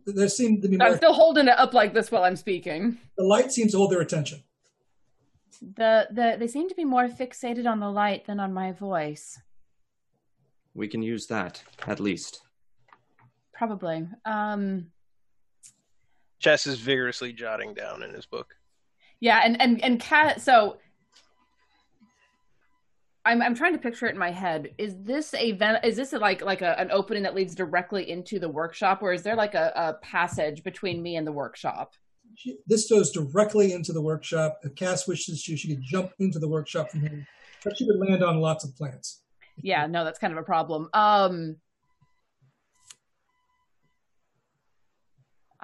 There 0.06 0.28
seem 0.28 0.62
to 0.62 0.68
be 0.68 0.80
I'm 0.80 0.88
more, 0.88 0.96
still 0.96 1.12
holding 1.12 1.46
it 1.48 1.58
up 1.58 1.74
like 1.74 1.92
this 1.92 2.10
while 2.10 2.24
I'm 2.24 2.36
speaking. 2.36 2.98
the 3.18 3.24
light 3.24 3.52
seems 3.52 3.72
to 3.72 3.78
hold 3.78 3.90
their 3.92 4.00
attention. 4.00 4.42
The 5.60 6.08
the 6.10 6.36
they 6.38 6.48
seem 6.48 6.68
to 6.68 6.74
be 6.74 6.84
more 6.84 7.08
fixated 7.08 7.66
on 7.66 7.80
the 7.80 7.90
light 7.90 8.26
than 8.26 8.40
on 8.40 8.52
my 8.52 8.72
voice. 8.72 9.38
We 10.74 10.88
can 10.88 11.02
use 11.02 11.26
that, 11.28 11.62
at 11.86 12.00
least. 12.00 12.42
Probably. 13.52 14.08
Um 14.24 14.90
Chess 16.38 16.66
is 16.66 16.78
vigorously 16.80 17.32
jotting 17.32 17.72
down 17.74 18.02
in 18.02 18.12
his 18.12 18.26
book. 18.26 18.56
yeah, 19.20 19.40
and 19.44 19.60
and 19.60 19.82
and 19.82 20.00
cat 20.00 20.40
so 20.40 20.78
I'm 23.26 23.40
I'm 23.40 23.54
trying 23.54 23.72
to 23.72 23.78
picture 23.78 24.06
it 24.06 24.12
in 24.12 24.18
my 24.18 24.30
head. 24.30 24.74
Is 24.76 24.96
this 25.00 25.32
a 25.34 25.52
ven- 25.52 25.80
is 25.82 25.96
this 25.96 26.12
like 26.12 26.42
like 26.42 26.62
a, 26.62 26.78
an 26.78 26.90
opening 26.90 27.22
that 27.22 27.34
leads 27.34 27.54
directly 27.54 28.10
into 28.10 28.38
the 28.38 28.48
workshop 28.48 29.02
or 29.02 29.12
is 29.12 29.22
there 29.22 29.36
like 29.36 29.54
a, 29.54 29.72
a 29.74 29.94
passage 30.04 30.62
between 30.62 31.02
me 31.02 31.16
and 31.16 31.26
the 31.26 31.32
workshop? 31.32 31.94
This 32.66 32.88
goes 32.88 33.12
directly 33.12 33.72
into 33.72 33.92
the 33.92 34.02
workshop. 34.02 34.58
If 34.62 34.74
Cass 34.74 35.06
wishes 35.06 35.42
to, 35.44 35.56
she 35.56 35.68
could 35.68 35.84
jump 35.84 36.10
into 36.18 36.38
the 36.38 36.48
workshop 36.48 36.90
from 36.90 37.00
here, 37.00 37.26
but 37.62 37.78
she 37.78 37.86
would 37.86 37.98
land 37.98 38.22
on 38.22 38.40
lots 38.40 38.64
of 38.64 38.76
plants. 38.76 39.22
Yeah, 39.62 39.86
no, 39.86 40.04
that's 40.04 40.18
kind 40.18 40.32
of 40.32 40.38
a 40.38 40.42
problem. 40.42 40.90
Um 40.92 41.56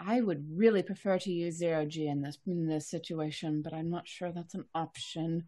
I 0.03 0.23
would 0.23 0.47
really 0.57 0.83
prefer 0.83 1.19
to 1.19 1.31
use 1.31 1.59
zero 1.59 1.85
G 1.85 2.07
in 2.07 2.23
this 2.23 2.39
in 2.47 2.67
this 2.67 2.89
situation, 2.89 3.61
but 3.61 3.75
I'm 3.75 3.91
not 3.91 4.09
sure 4.09 4.33
that's 4.33 4.55
an 4.55 4.65
option. 4.75 5.45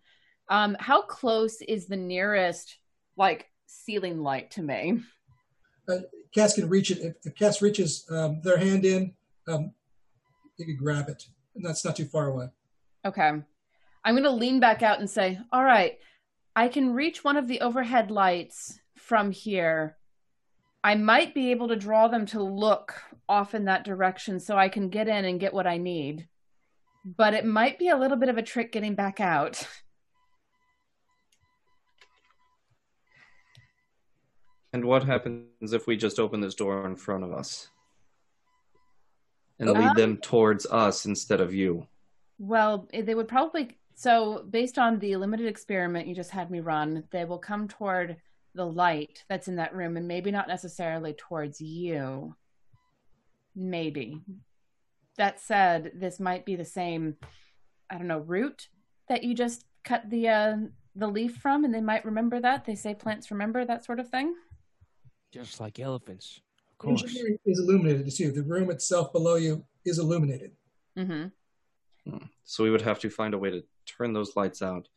Um, 0.53 0.77
how 0.79 1.01
close 1.01 1.63
is 1.63 1.87
the 1.87 1.97
nearest 1.97 2.77
like 3.17 3.49
ceiling 3.65 4.23
light 4.23 4.51
to 4.51 4.63
me? 4.63 5.01
Cass 6.35 6.55
can 6.55 6.69
reach 6.69 6.91
it. 6.91 6.99
If, 6.99 7.15
if 7.25 7.35
Cass 7.35 7.63
reaches 7.63 8.05
um, 8.11 8.43
their 8.43 8.59
hand 8.59 8.85
in, 8.85 9.15
um, 9.49 9.73
you 10.59 10.67
could 10.67 10.77
grab 10.77 11.09
it, 11.09 11.25
and 11.55 11.65
that's 11.65 11.87
not 11.87 11.97
too 11.97 12.05
far 12.05 12.27
away. 12.27 12.49
Okay. 13.07 13.33
I'm 14.05 14.15
going 14.15 14.25
to 14.25 14.31
lean 14.31 14.61
back 14.61 14.83
out 14.83 14.99
and 14.99 15.09
say, 15.09 15.39
All 15.51 15.65
right, 15.65 15.99
I 16.55 16.69
can 16.69 16.93
reach 16.93 17.25
one 17.25 17.39
of 17.39 17.49
the 17.49 17.63
overhead 17.63 18.11
lights 18.11 18.79
from 18.99 19.31
here. 19.31 19.97
I 20.85 20.97
might 20.97 21.35
be 21.35 21.51
able 21.51 21.69
to 21.69 21.77
draw 21.77 22.09
them 22.09 22.27
to 22.27 22.43
look 22.43 23.01
off 23.27 23.55
in 23.55 23.65
that 23.65 23.85
direction 23.85 24.39
so 24.39 24.59
I 24.59 24.69
can 24.69 24.91
get 24.91 25.09
in 25.09 25.25
and 25.25 25.41
get 25.41 25.55
what 25.55 25.67
I 25.67 25.79
need. 25.79 26.29
But 27.07 27.33
it 27.33 27.47
might 27.47 27.79
be 27.79 27.89
a 27.89 27.97
little 27.97 28.19
bit 28.19 28.29
of 28.29 28.37
a 28.37 28.43
trick 28.43 28.71
getting 28.71 28.95
back 28.95 29.19
out. 29.19 29.67
And 34.73 34.85
what 34.85 35.05
happens 35.05 35.73
if 35.73 35.87
we 35.87 35.97
just 35.97 36.19
open 36.19 36.41
this 36.41 36.55
door 36.55 36.87
in 36.87 36.97
front 36.97 37.25
of 37.25 37.33
us? 37.33 37.69
And 39.59 39.69
Um, 39.69 39.79
lead 39.79 39.97
them 39.97 40.17
towards 40.17 40.67
us 40.67 41.05
instead 41.05 41.41
of 41.41 41.55
you? 41.55 41.87
Well, 42.39 42.89
eh, 42.93 43.03
they 43.03 43.15
would 43.15 43.29
probably. 43.29 43.79
So, 43.95 44.45
based 44.45 44.79
on 44.79 44.99
the 44.99 45.17
limited 45.17 45.47
experiment 45.47 46.09
you 46.09 46.15
just 46.15 46.31
had 46.31 46.51
me 46.51 46.61
run, 46.61 47.05
they 47.11 47.25
will 47.25 47.39
come 47.39 47.69
toward 47.69 48.17
the 48.55 48.67
light 48.67 49.25
that's 49.29 49.49
in 49.49 49.57
that 49.57 49.75
room 49.75 49.97
and 49.97 50.09
maybe 50.09 50.31
not 50.31 50.49
necessarily 50.49 51.13
towards 51.15 51.61
you. 51.61 52.35
Maybe. 53.55 54.21
That 55.19 55.41
said, 55.41 55.93
this 55.95 56.19
might 56.19 56.47
be 56.47 56.57
the 56.57 56.65
same, 56.65 57.17
I 57.91 57.99
don't 57.99 58.09
know, 58.09 58.19
root 58.21 58.69
that 59.09 59.23
you 59.23 59.35
just 59.35 59.65
cut 59.85 60.09
the 60.09 60.29
uh, 60.29 60.57
the 60.97 61.07
leaf 61.07 61.37
from, 61.37 61.65
and 61.65 61.75
they 61.75 61.81
might 61.81 62.05
remember 62.05 62.41
that. 62.41 62.65
They 62.65 62.75
say 62.75 62.95
plants 62.95 63.31
remember 63.31 63.65
that 63.65 63.85
sort 63.85 64.01
of 64.01 64.09
thing. 64.09 64.35
Just 65.33 65.61
like 65.61 65.81
elephants. 65.81 66.41
Of 66.73 66.79
course. 66.79 67.03
Engineering 67.03 67.39
is 67.47 67.59
illuminated 67.59 68.15
too. 68.15 68.31
The 68.31 68.43
room 68.43 68.71
itself 68.71 69.13
below 69.13 69.37
you 69.37 69.65
is 69.85 69.99
illuminated. 69.99 70.53
hmm 70.97 71.25
So 72.45 72.65
we 72.65 72.71
would 72.71 72.83
have 72.83 72.99
to 73.01 73.11
find 73.11 73.35
a 73.35 73.39
way 73.39 73.51
to 73.51 73.65
turn 73.87 74.13
those 74.13 74.37
lights 74.37 74.63
out, 74.63 74.89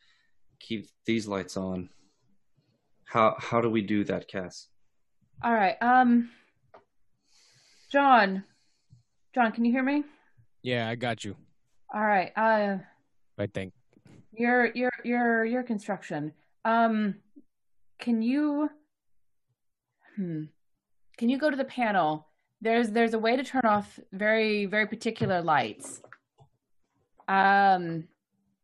keep 0.60 0.90
these 1.06 1.28
lights 1.28 1.56
on. 1.58 1.90
How 3.06 3.36
how 3.40 3.62
do 3.62 3.70
we 3.70 3.82
do 3.82 4.04
that, 4.06 4.28
Cass? 4.28 4.68
All 5.44 5.54
right. 5.54 5.76
Um, 5.82 6.30
John, 7.92 8.44
John, 9.34 9.52
can 9.52 9.64
you 9.66 9.72
hear 9.72 9.84
me? 9.84 10.04
Yeah, 10.64 10.90
I 10.90 10.96
got 10.96 11.24
you. 11.24 11.36
All 11.94 12.02
right. 12.02 12.32
Uh. 12.36 12.78
I 13.38 13.48
think. 13.48 13.74
your 14.34 14.68
your 14.76 14.92
your 15.04 15.46
your 15.46 15.64
construction 15.64 16.32
um 16.66 17.16
can 18.00 18.22
you 18.22 18.70
hmm 20.16 20.44
can 21.18 21.30
you 21.30 21.38
go 21.38 21.50
to 21.50 21.58
the 21.58 21.66
panel 21.66 22.27
there's 22.61 22.90
there's 22.90 23.14
a 23.14 23.19
way 23.19 23.35
to 23.35 23.44
turn 23.44 23.61
off 23.66 24.00
very 24.11 24.66
very 24.66 24.88
particular 24.88 25.42
lights 25.42 26.02
um 27.27 28.08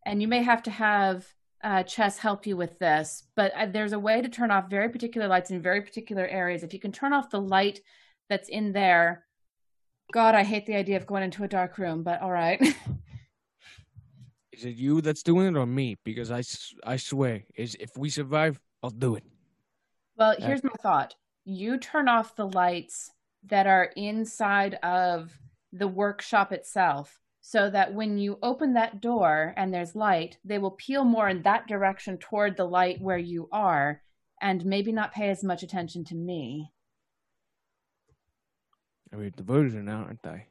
and 0.06 0.22
you 0.22 0.28
may 0.28 0.42
have 0.44 0.64
to 0.64 0.72
have 0.72 1.28
uh 1.64 1.84
chess 1.84 2.18
help 2.18 2.46
you 2.46 2.56
with 2.58 2.78
this 2.80 3.24
but 3.36 3.52
uh, 3.56 3.66
there's 3.66 3.94
a 3.94 4.00
way 4.00 4.22
to 4.22 4.30
turn 4.30 4.52
off 4.52 4.70
very 4.70 4.90
particular 4.90 5.28
lights 5.28 5.52
in 5.52 5.62
very 5.62 5.82
particular 5.82 6.28
areas 6.28 6.64
if 6.64 6.74
you 6.74 6.80
can 6.80 6.92
turn 6.92 7.14
off 7.14 7.30
the 7.30 7.42
light 7.42 7.82
that's 8.30 8.50
in 8.50 8.72
there 8.72 9.26
god 10.14 10.36
i 10.36 10.44
hate 10.44 10.66
the 10.66 10.76
idea 10.76 10.98
of 10.98 11.06
going 11.08 11.24
into 11.24 11.44
a 11.44 11.48
dark 11.48 11.78
room 11.78 12.04
but 12.04 12.22
all 12.22 12.32
right 12.32 12.62
Is 14.54 14.66
it 14.66 14.76
you 14.76 15.02
that's 15.02 15.24
doing 15.24 15.48
it 15.48 15.58
or 15.58 15.66
me? 15.66 15.98
Because 16.04 16.30
I, 16.30 16.44
I 16.86 16.98
swear, 16.98 17.44
is 17.56 17.76
if 17.80 17.98
we 17.98 18.10
survive, 18.10 18.60
I'll 18.84 18.90
do 18.90 19.16
it. 19.16 19.24
Well, 20.18 20.36
Yeah. 20.38 20.48
here's 20.48 20.64
my 20.64 20.74
thought. 20.84 21.16
You 21.46 21.78
turn 21.78 22.08
off 22.08 22.36
the 22.36 22.48
lights 22.48 23.12
that 23.48 23.68
are 23.68 23.92
inside 23.96 24.76
of 24.84 25.32
the 25.74 25.88
workshop 25.88 26.52
itself 26.52 27.20
so 27.42 27.70
that 27.70 27.94
when 27.94 28.18
you 28.18 28.38
open 28.44 28.74
that 28.74 29.02
door 29.02 29.54
and 29.58 29.74
there's 29.74 29.96
light, 29.96 30.38
they 30.46 30.60
will 30.60 30.72
peel 30.72 31.04
more 31.04 31.28
in 31.28 31.42
that 31.42 31.68
direction 31.68 32.18
toward 32.18 32.56
the 32.56 32.66
light 32.66 33.02
where 33.02 33.18
you 33.18 33.50
are 33.52 34.02
and 34.40 34.66
maybe 34.66 34.92
not 34.92 35.14
pay 35.14 35.30
as 35.30 35.44
much 35.44 35.64
attention 35.64 36.04
to 36.06 36.16
me. 36.16 36.72
I 39.12 39.18
mean, 39.18 39.34
diversion, 39.36 39.80
are 39.80 39.84
now, 39.84 40.04
aren't 40.06 40.24
they? 40.24 40.46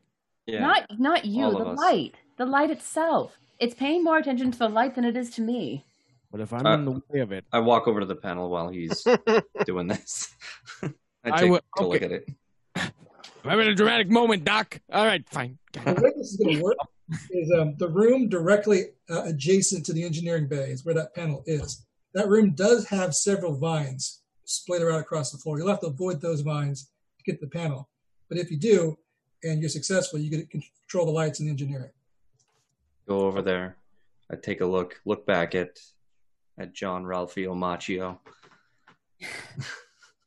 Yeah. 0.46 0.60
Not 0.60 0.98
not 0.98 1.24
you, 1.24 1.44
all 1.44 1.58
the 1.58 1.70
us. 1.70 1.78
light. 1.78 2.14
The 2.36 2.46
light 2.46 2.70
itself. 2.70 3.36
It's 3.58 3.74
paying 3.74 4.02
more 4.02 4.18
attention 4.18 4.50
to 4.50 4.58
the 4.58 4.68
light 4.68 4.94
than 4.94 5.04
it 5.04 5.16
is 5.16 5.30
to 5.30 5.42
me. 5.42 5.84
But 6.30 6.40
if 6.40 6.52
I'm 6.52 6.64
Uh, 6.66 6.74
in 6.74 6.84
the 6.84 7.02
way 7.08 7.20
of 7.20 7.32
it, 7.32 7.44
I 7.52 7.58
walk 7.58 7.88
over 7.88 8.00
to 8.00 8.06
the 8.06 8.14
panel 8.16 8.48
while 8.50 8.68
he's 8.68 9.04
doing 9.66 9.88
this. 9.88 10.32
I 10.82 10.90
I 11.24 11.40
take 11.40 11.50
would- 11.50 11.62
a 11.78 11.84
look 11.84 12.02
at 12.02 12.12
it. 12.12 12.28
I'm 12.76 13.48
having 13.50 13.68
a 13.68 13.74
dramatic 13.74 14.08
moment, 14.10 14.44
Doc. 14.44 14.80
All 14.92 15.04
right, 15.04 15.26
fine. 15.30 15.58
The 15.72 15.80
way 15.94 16.12
this 16.16 16.32
is 16.32 16.36
going 16.36 16.56
to 16.58 16.62
work 16.62 16.76
is 17.30 17.50
um, 17.58 17.74
the 17.78 17.88
room 17.88 18.28
directly 18.28 18.84
uh, 19.08 19.22
adjacent 19.24 19.86
to 19.86 19.92
the 19.92 20.04
engineering 20.04 20.46
bay 20.46 20.70
is 20.70 20.84
where 20.84 20.94
that 20.94 21.14
panel 21.14 21.42
is. 21.46 21.84
That 22.14 22.28
room 22.28 22.52
does 22.54 22.86
have 22.88 23.14
several 23.14 23.56
vines 23.56 24.22
splayed 24.44 24.82
out 24.82 25.00
across 25.00 25.32
the 25.32 25.38
floor. 25.38 25.58
You'll 25.58 25.68
have 25.68 25.80
to 25.80 25.86
avoid 25.86 26.20
those 26.20 26.42
vines 26.42 26.90
to 27.18 27.24
get 27.24 27.40
to 27.40 27.46
the 27.46 27.50
panel. 27.50 27.88
But 28.28 28.38
if 28.38 28.50
you 28.50 28.58
do, 28.58 28.98
and 29.42 29.60
you're 29.60 29.68
successful, 29.70 30.18
you 30.18 30.28
get 30.30 30.50
to 30.50 30.60
control 30.86 31.06
the 31.06 31.12
lights 31.12 31.40
and 31.40 31.46
the 31.48 31.50
engineering. 31.50 31.90
Go 33.08 33.20
over 33.20 33.42
there. 33.42 33.76
I 34.30 34.36
take 34.36 34.60
a 34.60 34.66
look, 34.66 35.00
look 35.06 35.24
back 35.26 35.54
at 35.54 35.78
at 36.58 36.74
John 36.74 37.04
Ralphio 37.04 37.54
Macchio. 37.54 38.18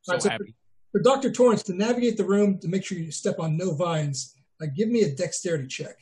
So 0.05 0.11
All 0.11 0.15
right, 0.15 0.21
so 0.21 0.29
happy. 0.31 0.53
For 0.91 1.01
Dr. 1.01 1.31
Torrance 1.31 1.63
to 1.63 1.73
navigate 1.73 2.17
the 2.17 2.25
room 2.25 2.59
to 2.59 2.67
make 2.67 2.83
sure 2.83 2.97
you 2.97 3.09
step 3.09 3.39
on 3.39 3.55
no 3.55 3.73
vines, 3.73 4.35
uh, 4.61 4.65
give 4.75 4.89
me 4.89 5.03
a 5.03 5.15
dexterity 5.15 5.65
check. 5.67 5.95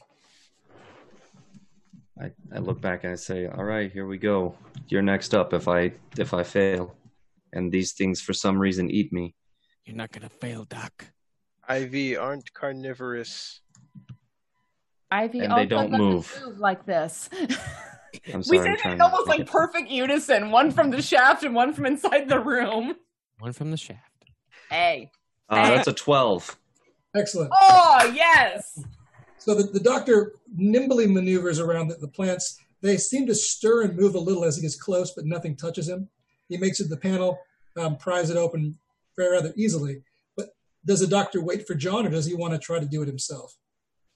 I, 2.19 2.31
I 2.51 2.57
look 2.57 2.81
back 2.81 3.03
and 3.03 3.13
I 3.13 3.15
say, 3.15 3.45
"All 3.45 3.63
right, 3.63 3.91
here 3.91 4.07
we 4.07 4.17
go. 4.17 4.55
You're 4.87 5.03
next 5.03 5.35
up. 5.35 5.53
If 5.53 5.67
I 5.67 5.93
if 6.17 6.33
I 6.33 6.41
fail, 6.41 6.95
and 7.53 7.71
these 7.71 7.93
things 7.93 8.21
for 8.21 8.33
some 8.33 8.57
reason 8.57 8.89
eat 8.89 9.13
me, 9.13 9.35
You're 9.85 9.95
not 9.95 10.11
gonna 10.11 10.29
fail, 10.29 10.65
Doc. 10.65 11.05
IV 11.69 12.17
aren't 12.19 12.51
carnivorous. 12.53 13.61
Ivy, 15.11 15.39
And 15.41 15.55
they 15.55 15.67
don't 15.67 15.91
move. 15.91 16.35
move 16.43 16.57
like 16.57 16.85
this. 16.87 17.29
I'm 18.33 18.39
we 18.39 18.43
sorry. 18.43 18.69
I'm 18.69 18.77
said 18.77 18.89
it 18.89 18.93
in 18.93 19.01
almost 19.01 19.27
like 19.27 19.47
perfect 19.47 19.89
unison, 19.89 20.51
one 20.51 20.71
from 20.71 20.91
the 20.91 21.01
shaft 21.01 21.43
and 21.43 21.55
one 21.55 21.73
from 21.73 21.85
inside 21.85 22.27
the 22.29 22.39
room. 22.39 22.95
One 23.39 23.53
from 23.53 23.71
the 23.71 23.77
shaft. 23.77 23.99
Hey. 24.69 25.11
Uh, 25.49 25.69
that's 25.69 25.87
a 25.87 25.93
twelve. 25.93 26.57
Excellent. 27.15 27.51
Oh 27.53 28.11
yes. 28.15 28.83
So 29.37 29.55
the, 29.55 29.63
the 29.63 29.79
doctor 29.79 30.33
nimbly 30.55 31.07
maneuvers 31.07 31.59
around 31.59 31.89
the, 31.89 31.95
the 31.95 32.07
plants. 32.07 32.59
They 32.81 32.97
seem 32.97 33.27
to 33.27 33.35
stir 33.35 33.83
and 33.83 33.97
move 33.97 34.15
a 34.15 34.19
little 34.19 34.43
as 34.43 34.55
he 34.55 34.61
gets 34.61 34.79
close, 34.79 35.11
but 35.11 35.25
nothing 35.25 35.55
touches 35.55 35.87
him. 35.87 36.09
He 36.47 36.57
makes 36.57 36.79
it 36.79 36.89
the 36.89 36.97
panel, 36.97 37.39
um, 37.77 37.97
pries 37.97 38.29
it 38.29 38.37
open 38.37 38.77
very 39.15 39.31
rather 39.31 39.53
easily. 39.55 40.03
But 40.35 40.49
does 40.85 40.99
the 40.99 41.07
doctor 41.07 41.41
wait 41.41 41.67
for 41.67 41.75
John, 41.75 42.05
or 42.05 42.09
does 42.09 42.25
he 42.25 42.35
want 42.35 42.53
to 42.53 42.59
try 42.59 42.79
to 42.79 42.85
do 42.85 43.01
it 43.01 43.07
himself? 43.07 43.55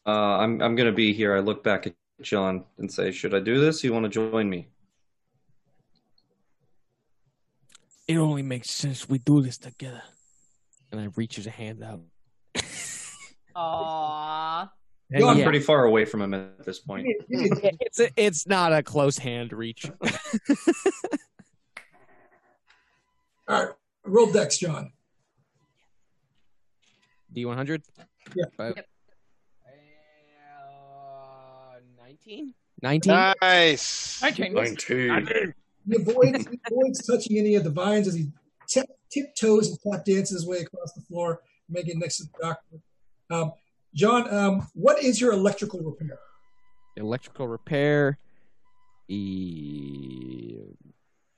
Uh, 0.05 0.37
I'm 0.37 0.61
I'm 0.61 0.75
gonna 0.75 0.91
be 0.91 1.13
here. 1.13 1.35
I 1.35 1.39
look 1.39 1.63
back 1.63 1.87
at 1.87 1.93
John 2.21 2.65
and 2.77 2.91
say, 2.91 3.11
"Should 3.11 3.33
I 3.33 3.39
do 3.39 3.59
this? 3.59 3.83
You 3.83 3.93
want 3.93 4.03
to 4.03 4.09
join 4.09 4.49
me?" 4.49 4.69
It 8.07 8.17
only 8.17 8.43
makes 8.43 8.69
sense 8.71 9.09
we 9.09 9.17
do 9.17 9.41
this 9.41 9.57
together. 9.57 10.03
And 10.91 11.01
I 11.01 11.07
reaches 11.15 11.47
a 11.47 11.49
hand 11.49 11.83
out. 11.83 12.01
Aww. 13.55 14.69
And 15.11 15.23
I'm 15.23 15.37
yeah, 15.37 15.43
pretty 15.43 15.59
far 15.59 15.85
away 15.85 16.05
from 16.05 16.21
him 16.21 16.33
at 16.33 16.65
this 16.65 16.79
point. 16.79 17.07
Give 17.07 17.29
me- 17.29 17.49
give 17.49 17.63
me- 17.63 17.77
it's 17.79 17.99
a, 17.99 18.09
it's 18.15 18.47
not 18.47 18.73
a 18.73 18.81
close 18.83 19.17
hand 19.17 19.53
reach. 19.53 19.85
all 23.47 23.63
right, 23.65 23.69
roll 24.03 24.31
dex, 24.31 24.57
John. 24.57 24.91
D 27.31 27.45
one 27.45 27.57
hundred. 27.57 27.83
Yeah. 28.35 28.45
Yep. 28.59 28.87
Nineteen. 32.25 32.53
Nineteen. 32.81 33.13
Nice. 33.41 34.21
Nineteen. 34.21 35.53
He 35.87 35.95
avoids, 36.01 36.47
he 36.47 36.59
avoids 36.67 37.05
touching 37.05 37.37
any 37.37 37.55
of 37.55 37.63
the 37.63 37.69
vines 37.69 38.07
as 38.07 38.15
he 38.15 38.27
tip, 38.67 38.87
tiptoes 39.11 39.69
and 39.69 39.79
tap 39.93 40.03
dances 40.05 40.31
his 40.31 40.47
way 40.47 40.59
across 40.59 40.93
the 40.93 41.01
floor, 41.01 41.41
making 41.69 41.91
it 41.91 41.97
next 41.99 42.17
to 42.17 42.23
the 42.23 42.29
doctor. 42.41 42.77
Um, 43.29 43.51
John, 43.93 44.33
um, 44.33 44.67
what 44.73 45.01
is 45.03 45.21
your 45.21 45.31
electrical 45.31 45.79
repair? 45.81 46.17
Electrical 46.97 47.47
repair. 47.47 48.17
E- 49.07 50.57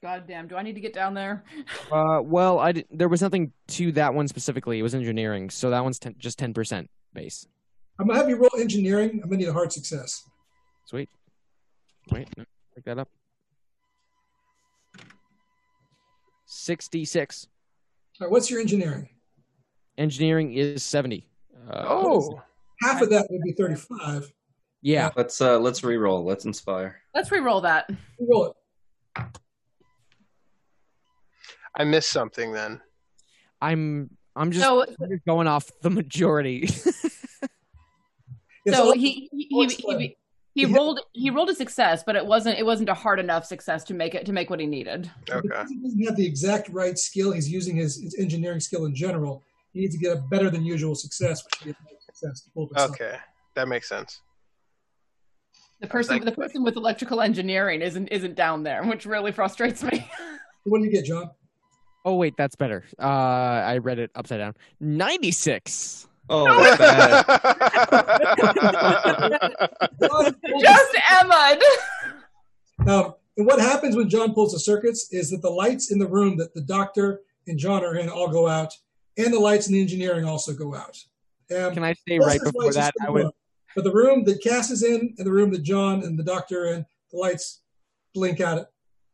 God 0.02 0.26
damn, 0.28 0.48
do 0.48 0.56
I 0.56 0.62
need 0.64 0.76
to 0.76 0.80
get 0.82 0.94
down 0.94 1.14
there? 1.14 1.44
Uh, 1.92 2.20
well, 2.22 2.60
I 2.60 2.74
did, 2.74 2.86
there 2.92 3.08
was 3.08 3.22
nothing 3.22 3.54
to 3.70 3.94
that 3.94 4.14
one 4.14 4.28
specifically. 4.28 4.78
It 4.78 4.82
was 4.82 4.94
engineering, 4.94 5.50
so 5.50 5.70
that 5.70 5.82
one's 5.84 6.00
ten, 6.00 6.16
just 6.18 6.38
ten 6.38 6.54
percent 6.54 6.90
base. 7.14 7.48
I'm 7.98 8.08
gonna 8.08 8.20
have 8.20 8.28
you 8.28 8.36
roll 8.36 8.50
engineering. 8.60 9.22
I'm 9.24 9.30
gonna 9.30 9.38
need 9.38 9.48
a 9.48 9.54
hard 9.54 9.72
success. 9.72 10.24
Sweet. 10.88 11.10
Wait, 12.12 12.30
no, 12.38 12.46
pick 12.74 12.86
that 12.86 12.98
up. 12.98 13.10
Sixty-six. 16.46 17.48
All 18.22 18.28
right, 18.28 18.32
what's 18.32 18.50
your 18.50 18.62
engineering? 18.62 19.10
Engineering 19.98 20.54
is 20.54 20.82
seventy. 20.84 21.28
Uh, 21.70 21.84
Oh, 21.88 22.42
Half 22.82 23.02
of 23.02 23.10
that 23.10 23.28
would 23.30 23.42
be 23.42 23.52
35. 23.54 24.32
yeah. 24.82 25.10
Let's 25.18 25.42
uh 25.42 25.60
let's 25.60 25.84
re-roll. 25.84 26.24
Let's 26.24 26.46
inspire. 26.46 27.02
Let's 27.14 27.32
re-roll 27.32 27.62
that. 27.62 27.90
You 28.20 28.28
roll 28.32 28.56
it. 29.18 29.24
I 31.76 31.84
missed 31.84 32.10
something 32.12 32.54
then. 32.54 32.80
I'm 33.62 34.10
I'm 34.38 34.52
just, 34.52 34.64
So- 34.64 34.84
I'm 34.84 35.10
just 35.10 35.26
going 35.26 35.48
off 35.48 35.70
the 35.82 35.90
majority. 35.90 36.70
So 38.70 38.88
all- 38.88 38.92
he 38.94 39.30
he 39.32 39.48
he, 39.50 39.66
he, 39.98 40.17
he 40.58 40.64
Yeah. 40.66 40.76
rolled 40.76 41.00
he 41.14 41.30
rolled 41.30 41.50
a 41.50 41.56
success, 41.56 42.04
but 42.04 42.16
it 42.16 42.26
wasn't 42.26 42.58
it 42.58 42.66
wasn't 42.66 42.90
a 42.90 42.94
hard 42.96 43.20
enough 43.20 43.46
success 43.46 43.84
to 43.86 43.94
make 43.94 44.16
it 44.16 44.26
to 44.26 44.34
make 44.34 44.50
what 44.50 44.60
he 44.60 44.66
needed. 44.66 45.10
Okay. 45.30 45.64
He 45.70 45.76
doesn't 45.78 46.04
have 46.06 46.16
the 46.16 46.26
exact 46.26 46.70
right 46.70 46.98
skill. 46.98 47.32
He's 47.32 47.48
using 47.50 47.76
his, 47.76 48.02
his 48.02 48.16
engineering 48.20 48.60
skill 48.60 48.86
in 48.86 48.96
general. 48.96 49.44
He 49.74 49.82
needs 49.82 49.94
to 49.96 50.02
get 50.02 50.18
a 50.18 50.22
better 50.32 50.50
than 50.50 50.66
usual 50.66 50.96
success, 50.96 51.44
which 51.44 51.66
would 51.66 51.76
success 52.08 52.42
to 52.42 52.50
pull 52.56 52.68
this 52.74 52.82
off. 52.84 52.90
Okay. 52.92 53.16
That 53.56 53.68
makes 53.68 53.88
sense. 53.88 54.20
The 55.80 55.88
person 55.88 56.16
like- 56.16 56.26
the 56.26 56.32
person 56.32 56.64
with 56.64 56.76
electrical 56.76 57.22
engineering 57.22 57.82
isn't 57.84 58.08
isn't 58.08 58.34
down 58.36 58.64
there, 58.64 58.84
which 58.84 59.06
really 59.06 59.32
frustrates 59.32 59.84
me. 59.84 60.10
What 60.64 60.80
do 60.80 60.86
you 60.86 60.92
get, 60.92 61.06
John? 61.06 61.30
oh 62.04 62.16
wait, 62.16 62.34
that's 62.38 62.56
better. 62.56 62.84
Uh, 63.00 63.04
I 63.06 63.78
read 63.78 64.00
it 64.00 64.12
upside 64.16 64.40
down. 64.40 64.54
Ninety-six. 64.82 66.08
Oh, 66.30 66.44
that's 66.78 66.78
bad. 66.78 67.24
John 70.64 70.76
pulls 70.76 70.92
Just 70.94 71.22
Emma. 71.24 71.60
Um, 72.88 73.16
and 73.38 73.46
what 73.46 73.60
happens 73.60 73.96
when 73.96 74.08
John 74.10 74.34
pulls 74.34 74.54
the 74.54 74.60
circuits 74.60 75.12
is 75.12 75.30
that 75.32 75.42
the 75.42 75.50
lights 75.50 75.92
in 75.92 76.00
the 76.00 76.08
room 76.08 76.38
that 76.38 76.54
the 76.54 76.62
doctor 76.62 77.22
and 77.48 77.58
John 77.58 77.84
are 77.84 77.96
in 77.98 78.08
all 78.08 78.30
go 78.30 78.48
out, 78.48 78.72
and 79.18 79.34
the 79.34 79.40
lights 79.40 79.68
in 79.68 79.74
the 79.74 79.82
engineering 79.82 80.26
also 80.26 80.54
go 80.54 80.76
out. 80.76 80.98
Um, 81.56 81.74
Can 81.74 81.84
I 81.84 81.94
say 82.08 82.20
right 82.20 82.40
before 82.42 82.72
that? 82.74 82.94
I 83.06 83.10
would. 83.10 83.26
on. 83.26 83.32
But 83.76 83.84
the 83.84 83.92
room 83.94 84.24
that 84.26 84.42
Cass 84.44 84.70
is 84.72 84.84
in, 84.84 85.14
and 85.18 85.26
the 85.28 85.32
room 85.32 85.52
that 85.52 85.64
John 85.64 86.04
and 86.04 86.18
the 86.18 86.24
doctor 86.24 86.66
are 86.66 86.74
in, 86.74 86.86
the 87.12 87.18
lights 87.18 87.62
blink 88.14 88.42
out. 88.42 88.68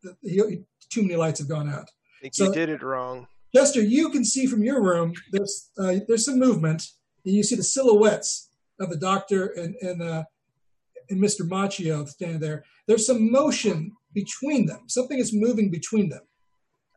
The- 0.04 0.16
he- 0.24 0.64
Too 0.90 1.02
many 1.04 1.16
lights 1.16 1.40
have 1.40 1.48
gone 1.50 1.70
out. 1.70 1.90
I 2.20 2.22
think 2.22 2.36
So- 2.36 2.46
you 2.46 2.54
did 2.54 2.70
it 2.70 2.82
wrong. 2.84 3.28
Chester, 3.56 3.82
you 3.82 4.10
can 4.10 4.26
see 4.26 4.46
from 4.46 4.64
your 4.64 4.82
room 4.82 5.14
there's 5.32 5.70
uh, 5.78 5.96
there's 6.08 6.26
some 6.26 6.40
movement, 6.40 6.84
and 7.26 7.34
you 7.34 7.44
see 7.44 7.56
the 7.56 7.64
silhouettes 7.64 8.50
of 8.80 8.90
the 8.90 8.98
doctor 8.98 9.48
and 9.48 9.76
and 9.82 10.02
uh, 10.02 10.24
and 11.14 11.24
Mr. 11.24 11.48
Macchio 11.48 12.08
standing 12.08 12.40
there. 12.40 12.66
There's 12.88 13.08
some 13.08 13.32
motion 13.32 13.94
between 14.14 14.66
them. 14.66 14.82
Something 14.88 15.20
is 15.20 15.34
moving 15.34 15.72
between 15.72 16.10
them. 16.10 16.22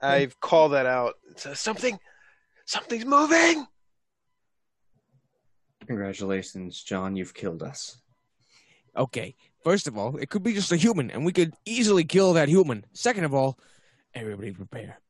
I've 0.03 0.39
called 0.41 0.73
that 0.73 0.87
out. 0.87 1.15
It 1.31 1.41
says 1.41 1.61
something, 1.61 1.99
something's 2.67 3.05
moving. 3.07 3.67
Congratulations, 5.87 6.83
John. 6.83 7.17
You've 7.17 7.33
killed 7.33 7.63
us. 7.63 7.99
Okay. 8.97 9.37
First 9.63 9.87
of 9.87 9.97
all, 9.97 10.17
it 10.17 10.31
could 10.31 10.43
be 10.43 10.53
just 10.53 10.73
a 10.73 10.77
human, 10.77 11.11
and 11.11 11.25
we 11.25 11.33
could 11.33 11.55
easily 11.65 12.05
kill 12.05 12.35
that 12.35 12.49
human. 12.49 12.85
Second 12.93 13.25
of 13.25 13.35
all, 13.35 13.59
everybody 14.15 14.53
prepare. 14.53 15.01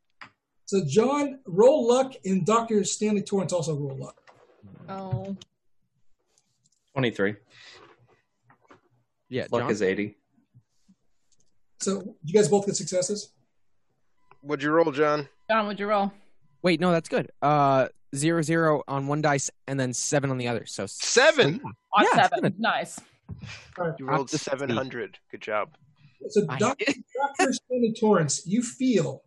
So 0.65 0.83
John, 0.87 1.41
roll 1.47 1.87
luck, 1.87 2.15
and 2.25 2.45
Doctor 2.45 2.83
Stanley 2.85 3.23
Torrance 3.23 3.53
also 3.53 3.75
roll 3.75 3.97
luck. 3.97 4.21
Oh. 4.89 5.37
Twenty-three. 6.93 7.35
Yeah, 9.29 9.47
Luck 9.51 9.63
John? 9.63 9.71
is 9.71 9.83
eighty. 9.83 10.17
So 11.81 12.17
you 12.25 12.33
guys 12.33 12.49
both 12.49 12.67
get 12.67 12.77
successes. 12.77 13.33
What'd 14.41 14.63
you 14.63 14.71
roll, 14.71 14.91
John? 14.93 15.29
John, 15.51 15.67
what'd 15.67 15.81
you 15.81 15.87
roll? 15.89 16.13
Wait, 16.63 16.81
no, 16.81 16.91
that's 16.91 17.09
good. 17.09 17.31
Uh, 17.43 17.89
zero 18.15 18.43
zero 18.43 18.83
on 18.89 19.07
one 19.07 19.21
dice 19.23 19.51
and 19.67 19.79
then 19.79 19.93
seven 19.93 20.31
on 20.31 20.39
the 20.39 20.49
other. 20.49 20.65
So 20.67 20.87
Seven. 20.87 21.61
On 21.95 22.05
Yeah, 22.05 22.23
seven. 22.23 22.29
seven. 22.31 22.55
Nice. 22.59 23.01
You 23.99 24.07
rolled 24.07 24.21
Up 24.23 24.27
to 24.29 24.39
16. 24.39 24.59
700. 24.69 25.19
Good 25.31 25.41
job. 25.43 25.71
So, 26.29 26.47
Dr. 26.59 26.87
Dr. 26.87 27.53
Stanley 27.53 27.95
Torrance, 27.99 28.47
you 28.47 28.63
feel 28.63 29.23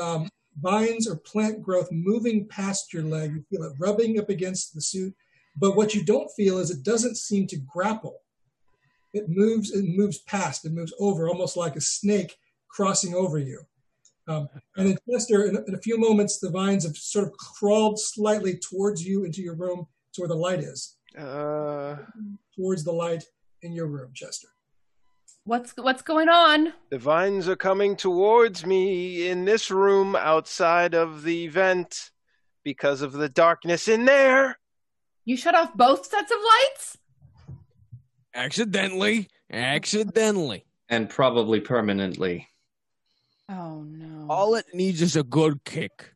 um, 0.00 0.28
vines 0.60 1.08
or 1.08 1.16
plant 1.16 1.62
growth 1.62 1.88
moving 1.90 2.46
past 2.48 2.92
your 2.92 3.04
leg. 3.04 3.32
You 3.32 3.44
feel 3.50 3.62
it 3.68 3.72
rubbing 3.78 4.18
up 4.18 4.28
against 4.28 4.74
the 4.74 4.80
suit. 4.80 5.14
But 5.56 5.76
what 5.76 5.94
you 5.94 6.04
don't 6.04 6.28
feel 6.36 6.58
is 6.58 6.70
it 6.70 6.82
doesn't 6.82 7.16
seem 7.16 7.46
to 7.48 7.56
grapple. 7.56 8.18
It 9.12 9.24
moves, 9.28 9.70
it 9.72 9.84
moves 9.86 10.18
past, 10.18 10.64
it 10.64 10.72
moves 10.72 10.92
over, 11.00 11.28
almost 11.28 11.56
like 11.56 11.76
a 11.76 11.80
snake 11.80 12.36
crossing 12.68 13.14
over 13.14 13.38
you. 13.38 13.62
Um, 14.26 14.48
and 14.76 14.88
then 14.90 14.98
Chester, 15.10 15.46
in, 15.46 15.56
in 15.66 15.74
a 15.74 15.80
few 15.80 15.98
moments, 15.98 16.38
the 16.38 16.50
vines 16.50 16.84
have 16.84 16.96
sort 16.96 17.26
of 17.26 17.32
crawled 17.32 17.98
slightly 17.98 18.58
towards 18.58 19.02
you 19.06 19.24
into 19.24 19.40
your 19.40 19.54
room 19.54 19.86
to 20.12 20.20
where 20.20 20.28
the 20.28 20.34
light 20.34 20.60
is, 20.60 20.96
Uh, 21.16 21.96
towards 22.54 22.84
the 22.84 22.92
light 22.92 23.24
in 23.62 23.72
your 23.72 23.86
room, 23.86 24.10
Chester. 24.12 24.48
What's 25.44 25.72
what's 25.78 26.02
going 26.02 26.28
on? 26.28 26.74
the 26.90 26.98
vines 26.98 27.48
are 27.48 27.56
coming 27.56 27.96
towards 27.96 28.66
me 28.66 29.28
in 29.28 29.46
this 29.46 29.70
room 29.70 30.14
outside 30.14 30.94
of 30.94 31.22
the 31.22 31.48
vent 31.48 32.10
because 32.62 33.00
of 33.00 33.12
the 33.12 33.30
darkness 33.30 33.88
in 33.88 34.04
there. 34.04 34.58
You 35.24 35.38
shut 35.38 35.54
off 35.54 35.74
both 35.74 36.04
sets 36.04 36.30
of 36.30 36.36
lights? 36.38 36.98
Accidentally, 38.38 39.28
accidentally. 39.50 40.64
And 40.88 41.10
probably 41.10 41.60
permanently. 41.60 42.48
Oh 43.50 43.82
no. 43.82 44.26
All 44.30 44.54
it 44.54 44.66
needs 44.72 45.02
is 45.02 45.16
a 45.16 45.22
good 45.22 45.64
kick. 45.64 46.12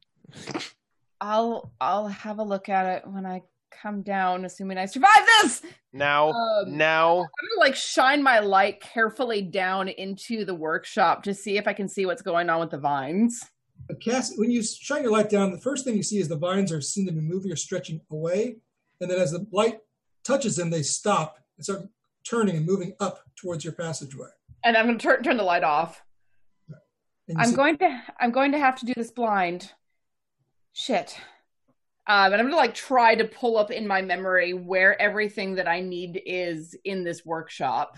I'll 1.21 1.73
I'll 1.81 2.09
have 2.09 2.39
a 2.39 2.43
look 2.43 2.69
at 2.69 2.87
it 2.87 3.07
when 3.11 3.27
I 3.27 3.43
come 3.71 4.03
down, 4.03 4.45
assuming 4.45 4.79
I 4.79 4.87
survive 4.87 5.27
this. 5.43 5.63
Now, 5.93 6.31
Um, 6.31 6.77
now, 6.77 7.19
I'm 7.19 7.49
gonna 7.49 7.61
like 7.61 7.75
shine 7.75 8.23
my 8.23 8.39
light 8.39 8.81
carefully 8.81 9.43
down 9.43 9.89
into 9.89 10.45
the 10.45 10.55
workshop 10.55 11.23
to 11.25 11.35
see 11.35 11.57
if 11.59 11.67
I 11.67 11.73
can 11.73 11.89
see 11.89 12.07
what's 12.07 12.23
going 12.23 12.49
on 12.49 12.61
with 12.61 12.71
the 12.71 12.79
vines. 12.79 13.45
But 13.89 14.01
Cass, 14.01 14.35
when 14.37 14.51
you 14.51 14.63
shine 14.63 15.03
your 15.03 15.13
light 15.13 15.29
down, 15.29 15.51
the 15.51 15.61
first 15.61 15.85
thing 15.85 15.97
you 15.97 16.03
see 16.03 16.19
is 16.19 16.29
the 16.29 16.37
vines 16.37 16.71
are 16.71 16.81
seen 16.81 17.07
to 17.07 17.13
be 17.13 17.21
moving 17.21 17.51
or 17.51 17.57
stretching 17.57 18.01
away, 18.11 18.57
and 19.01 19.11
then 19.11 19.19
as 19.19 19.33
the 19.33 19.47
light 19.51 19.81
touches 20.25 20.57
them, 20.57 20.71
they 20.71 20.83
stop 20.83 21.39
and 21.57 21.65
start 21.65 21.89
turning 22.25 22.57
and 22.57 22.67
moving 22.67 22.95
up 23.01 23.21
towards 23.37 23.65
your 23.65 23.73
passageway. 23.73 24.29
And 24.65 24.77
I'm 24.77 24.87
gonna 24.87 24.99
turn 24.99 25.23
turn 25.23 25.37
the 25.37 25.43
light 25.43 25.65
off. 25.65 26.03
I'm 27.37 27.51
see- 27.51 27.57
going 27.57 27.79
to 27.79 28.03
I'm 28.21 28.31
going 28.31 28.53
to 28.53 28.59
have 28.59 28.79
to 28.81 28.87
do 28.87 28.93
this 28.97 29.11
blind. 29.11 29.73
Shit. 30.73 31.17
Um, 32.07 32.33
and 32.33 32.41
I'm 32.41 32.47
gonna 32.47 32.57
like 32.57 32.75
try 32.75 33.15
to 33.15 33.25
pull 33.25 33.57
up 33.57 33.71
in 33.71 33.87
my 33.87 34.03
memory 34.03 34.53
where 34.55 35.01
everything 35.01 35.55
that 35.57 35.69
I 35.69 35.81
need 35.81 36.21
is 36.27 36.77
in 36.85 37.05
this 37.05 37.25
workshop. 37.25 37.97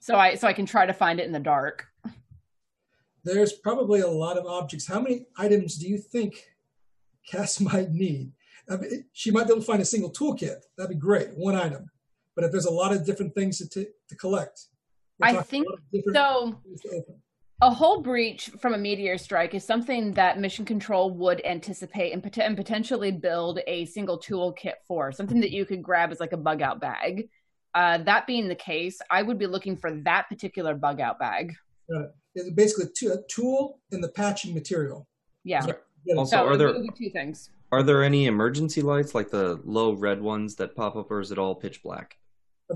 So 0.00 0.16
I 0.16 0.34
so 0.34 0.48
I 0.48 0.52
can 0.52 0.66
try 0.66 0.86
to 0.86 0.92
find 0.92 1.20
it 1.20 1.26
in 1.26 1.32
the 1.32 1.38
dark. 1.40 1.86
There's 3.24 3.52
probably 3.52 4.00
a 4.00 4.08
lot 4.08 4.36
of 4.36 4.46
objects. 4.46 4.86
How 4.86 5.00
many 5.00 5.26
items 5.38 5.76
do 5.76 5.88
you 5.88 5.96
think 5.96 6.44
Cass 7.30 7.60
might 7.72 7.92
need? 7.92 8.32
I 8.68 8.76
mean, 8.76 9.04
she 9.12 9.30
might 9.30 9.46
be 9.46 9.52
able 9.52 9.60
to 9.60 9.66
find 9.66 9.82
a 9.82 9.84
single 9.84 10.10
toolkit. 10.10 10.62
That'd 10.76 10.90
be 10.90 10.96
great, 10.96 11.28
one 11.36 11.54
item. 11.54 11.90
But 12.34 12.44
if 12.44 12.52
there's 12.52 12.64
a 12.66 12.70
lot 12.72 12.92
of 12.92 13.04
different 13.04 13.34
things 13.34 13.58
to, 13.58 13.68
t- 13.68 13.90
to 14.08 14.16
collect, 14.16 14.66
I 15.20 15.34
think 15.42 15.66
a 15.66 15.70
lot 15.70 15.78
of 15.78 15.90
different 15.92 16.16
So 16.16 16.60
things 16.64 16.80
to 16.82 16.88
open. 16.90 17.14
a 17.60 17.70
whole 17.70 18.00
breach 18.00 18.50
from 18.60 18.74
a 18.74 18.78
meteor 18.78 19.18
strike 19.18 19.54
is 19.54 19.64
something 19.64 20.12
that 20.14 20.40
mission 20.40 20.64
control 20.64 21.10
would 21.10 21.44
anticipate 21.44 22.12
and, 22.12 22.22
pot- 22.22 22.38
and 22.38 22.56
potentially 22.56 23.12
build 23.12 23.60
a 23.66 23.84
single 23.84 24.18
toolkit 24.18 24.74
for 24.88 25.12
something 25.12 25.40
that 25.40 25.50
you 25.50 25.64
could 25.66 25.82
grab 25.82 26.10
as 26.10 26.20
like 26.20 26.32
a 26.32 26.36
bug 26.36 26.62
out 26.62 26.80
bag 26.80 27.28
uh, 27.74 27.98
that 27.98 28.26
being 28.26 28.48
the 28.48 28.54
case 28.54 28.98
i 29.10 29.22
would 29.22 29.38
be 29.38 29.46
looking 29.46 29.76
for 29.76 29.92
that 30.02 30.28
particular 30.28 30.74
bug 30.74 31.00
out 31.00 31.18
bag 31.18 31.54
It's 32.34 32.50
basically 32.50 32.84
a, 32.86 32.88
t- 32.94 33.06
a 33.06 33.16
tool 33.28 33.78
and 33.92 34.02
the 34.02 34.08
patching 34.08 34.52
material. 34.54 35.06
yeah 35.44 35.60
Get 35.64 35.82
it. 36.06 36.16
Also, 36.18 36.36
so 36.36 36.46
are 36.46 36.56
there 36.56 36.72
two 36.98 37.10
things 37.10 37.50
are 37.70 37.82
there 37.82 38.02
any 38.02 38.26
emergency 38.26 38.82
lights 38.82 39.14
like 39.14 39.30
the 39.30 39.60
low 39.64 39.92
red 39.92 40.20
ones 40.20 40.56
that 40.56 40.74
pop 40.76 40.94
up, 40.96 41.10
or 41.10 41.20
is 41.20 41.30
it 41.32 41.38
all 41.38 41.54
pitch 41.54 41.82
black? 41.82 42.18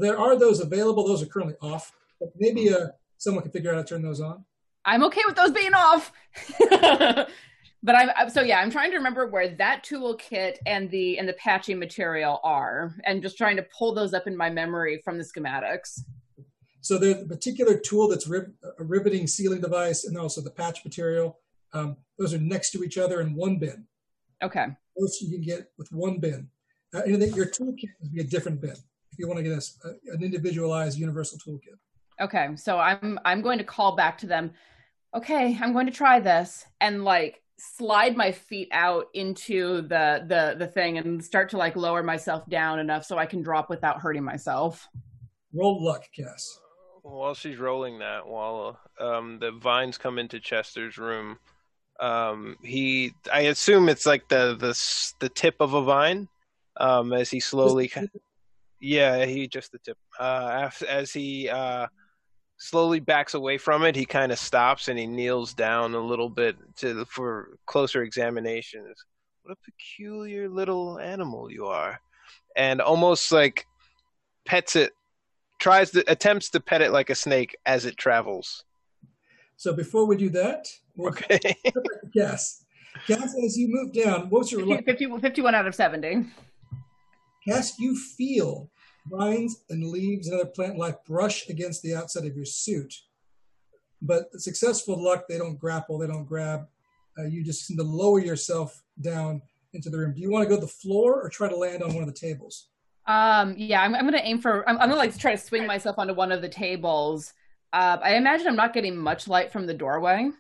There 0.01 0.19
are 0.19 0.39
those 0.39 0.61
available. 0.61 1.07
Those 1.07 1.23
are 1.23 1.27
currently 1.27 1.55
off. 1.61 1.93
But 2.21 2.31
maybe 2.39 2.73
uh, 2.73 2.89
someone 3.19 3.43
can 3.43 3.53
figure 3.53 3.71
out 3.71 3.77
how 3.77 3.83
to 3.83 3.89
turn 3.89 4.03
those 4.03 4.21
on. 4.21 4.45
i'm 4.85 5.03
okay 5.05 5.23
with 5.27 5.37
those 5.37 5.51
being 5.51 5.75
off 5.75 6.13
but 7.83 7.95
I'm 7.95 8.31
so 8.31 8.43
yeah 8.43 8.61
i'm 8.61 8.71
trying 8.71 8.91
to 8.91 8.97
remember 8.97 9.27
where 9.27 9.49
that 9.57 9.85
toolkit 9.85 10.57
and 10.67 10.91
the 10.91 11.19
and 11.19 11.29
the 11.29 11.33
patching 11.35 11.79
material 11.79 12.41
are 12.45 12.95
and 13.05 13.23
just 13.23 13.37
trying 13.37 13.57
to 13.57 13.67
pull 13.77 13.95
those 13.95 14.15
up 14.15 14.27
in 14.27 14.37
my 14.37 14.51
memory 14.51 15.01
from 15.05 15.19
the 15.19 15.25
schematics 15.25 16.01
So 16.81 16.99
there's 16.99 17.23
a 17.23 17.27
particular 17.27 17.77
tool 17.79 18.09
that's 18.09 18.27
riv- 18.29 18.53
a 18.79 18.85
riveting 18.85 19.27
sealing 19.27 19.61
device 19.61 20.05
and 20.05 20.17
also 20.17 20.41
the 20.41 20.51
patch 20.63 20.85
material. 20.85 21.41
Um, 21.73 21.97
those 22.19 22.33
are 22.33 22.39
next 22.39 22.71
to 22.73 22.85
each 22.85 22.97
other 22.97 23.21
in 23.21 23.35
one 23.35 23.59
bin. 23.59 23.87
okay 24.43 24.67
Those 24.97 25.19
you 25.21 25.29
can 25.35 25.41
get 25.53 25.61
with 25.79 25.91
one 25.93 26.19
bin. 26.21 26.49
Uh, 26.95 27.01
anything, 27.09 27.35
your 27.35 27.47
toolkit 27.47 27.91
would 28.01 28.13
be 28.15 28.21
a 28.21 28.25
different 28.35 28.61
bin 28.61 28.77
if 29.17 29.21
you 29.21 29.29
want 29.29 29.39
to 29.39 29.43
get 29.43 29.53
a, 29.53 30.13
an 30.13 30.23
individualized 30.23 30.99
universal 30.99 31.39
toolkit. 31.39 31.79
Okay, 32.21 32.51
so 32.57 32.79
I'm 32.79 33.19
I'm 33.25 33.41
going 33.41 33.59
to 33.59 33.65
call 33.65 33.97
back 33.97 34.19
to 34.19 34.27
them. 34.27 34.53
Okay, 35.15 35.57
I'm 35.59 35.73
going 35.73 35.87
to 35.87 35.93
try 35.93 36.21
this 36.21 36.67
and 36.83 37.03
like 37.03 37.43
slide 37.59 38.15
my 38.15 38.31
feet 38.33 38.69
out 38.73 39.07
into 39.15 39.81
the 39.83 40.25
the 40.27 40.57
the 40.59 40.67
thing 40.67 40.99
and 40.99 41.25
start 41.25 41.49
to 41.51 41.57
like 41.57 41.77
lower 41.77 42.03
myself 42.03 42.47
down 42.51 42.79
enough 42.79 43.07
so 43.07 43.17
I 43.17 43.25
can 43.25 43.41
drop 43.41 43.71
without 43.71 44.01
hurting 44.01 44.23
myself. 44.23 44.87
Roll 45.55 45.83
luck, 45.83 46.05
Cass. 46.15 46.59
while 47.03 47.33
she's 47.33 47.57
rolling 47.57 48.01
that, 48.01 48.27
while 48.27 48.79
um, 49.01 49.39
the 49.39 49.53
vines 49.53 49.97
come 49.97 50.19
into 50.19 50.41
Chester's 50.41 50.99
room, 50.99 51.39
um, 52.01 52.57
he, 52.63 53.15
I 53.33 53.43
assume 53.43 53.89
it's 53.89 54.05
like 54.05 54.29
the 54.29 54.57
the 54.59 55.15
the 55.21 55.31
tip 55.31 55.57
of 55.61 55.73
a 55.73 55.83
vine, 55.83 56.29
um, 56.77 57.15
as 57.15 57.31
he 57.31 57.41
slowly, 57.41 57.91
yeah, 58.81 59.25
he 59.25 59.49
just 59.49 59.73
the 59.73 59.79
tip. 59.79 59.99
Uh, 60.19 60.69
as, 60.69 60.83
as 60.83 61.13
he 61.13 61.49
uh, 61.49 61.87
slowly 62.59 63.01
backs 63.01 63.35
away 63.35 63.59
from 63.59 63.85
it, 63.85 63.97
he 63.97 64.05
kind 64.05 64.33
of 64.33 64.39
stops 64.39 64.89
and 64.89 64.99
he 64.99 65.07
kneels 65.07 65.55
down 65.55 65.95
a 65.95 66.01
little 66.01 66.29
bit 66.29 66.57
to 66.77 67.05
for 67.07 67.59
closer 67.67 68.03
examination. 68.03 68.85
What 69.43 69.57
a 69.57 69.71
peculiar 69.71 70.49
little 70.49 70.99
animal 70.99 71.51
you 71.51 71.67
are, 71.67 72.01
and 72.57 72.81
almost 72.81 73.31
like 73.33 73.67
pets 74.45 74.77
it 74.77 74.93
tries 75.59 75.91
to 75.93 76.05
attempts 76.11 76.51
to 76.51 76.61
pet 76.61 76.83
it 76.83 76.93
like 76.93 77.11
a 77.11 77.15
snake 77.15 77.57
as 77.65 77.85
it 77.85 77.97
travels. 77.97 78.65
So 79.57 79.73
before 79.73 80.07
we 80.07 80.17
do 80.17 80.29
that, 80.31 80.69
we'll 80.97 81.11
Okay. 81.11 81.57
yes. 82.15 82.65
Cass, 83.07 83.35
as 83.45 83.57
you 83.57 83.69
move 83.69 83.93
down, 83.93 84.29
what's 84.31 84.51
your 84.51 84.65
luck? 84.65 84.85
50, 84.85 85.19
51 85.19 85.55
out 85.55 85.67
of 85.67 85.75
70. 85.75 86.27
Cass, 87.47 87.79
you 87.79 87.97
feel 87.97 88.71
vines 89.09 89.63
and 89.71 89.87
leaves 89.87 90.27
and 90.27 90.39
other 90.39 90.51
plant 90.51 90.79
life 90.79 90.97
brush 91.07 91.49
against 91.49 91.83
the 91.83 91.95
outside 91.95 92.25
of 92.27 92.35
your 92.35 92.45
suit. 92.45 92.93
But 94.03 94.33
successful 94.41 95.03
luck, 95.03 95.27
they 95.29 95.39
don't 95.39 95.59
grapple, 95.59 95.99
they 95.99 96.07
don't 96.07 96.25
grab. 96.25 96.67
Uh, 97.19 97.25
you 97.25 97.45
just 97.45 97.67
seem 97.67 97.77
to 97.79 97.83
lower 97.83 98.21
yourself 98.21 98.83
down 99.01 99.41
into 99.73 99.91
the 99.91 99.99
room. 99.99 100.13
Do 100.13 100.21
you 100.21 100.31
want 100.31 100.45
to 100.45 100.49
go 100.49 100.57
to 100.57 100.61
the 100.61 100.67
floor 100.67 101.23
or 101.23 101.29
try 101.29 101.49
to 101.49 101.57
land 101.57 101.83
on 101.83 101.95
one 101.95 102.03
of 102.03 102.09
the 102.09 102.19
tables? 102.19 102.69
Um, 103.07 103.55
yeah, 103.57 103.83
I'm, 103.83 103.95
I'm 103.95 104.03
going 104.03 104.21
to 104.21 104.27
aim 104.27 104.41
for, 104.41 104.69
I'm, 104.69 104.77
I'm 104.79 104.89
going 104.89 104.91
to 104.91 104.97
like 104.97 105.17
try 105.17 105.33
to 105.33 105.39
swing 105.39 105.67
myself 105.67 105.99
onto 105.99 106.13
one 106.15 106.33
of 106.33 106.43
the 106.43 106.49
tables. 106.49 107.33
Uh, 107.73 107.99
I 108.03 108.17
imagine 108.17 108.49
I'm 108.49 108.57
not 108.57 108.75
getting 108.75 108.97
much 108.97 109.29
light 109.29 109.53
from 109.53 109.67
the 109.67 109.75
doorway. 109.75 110.31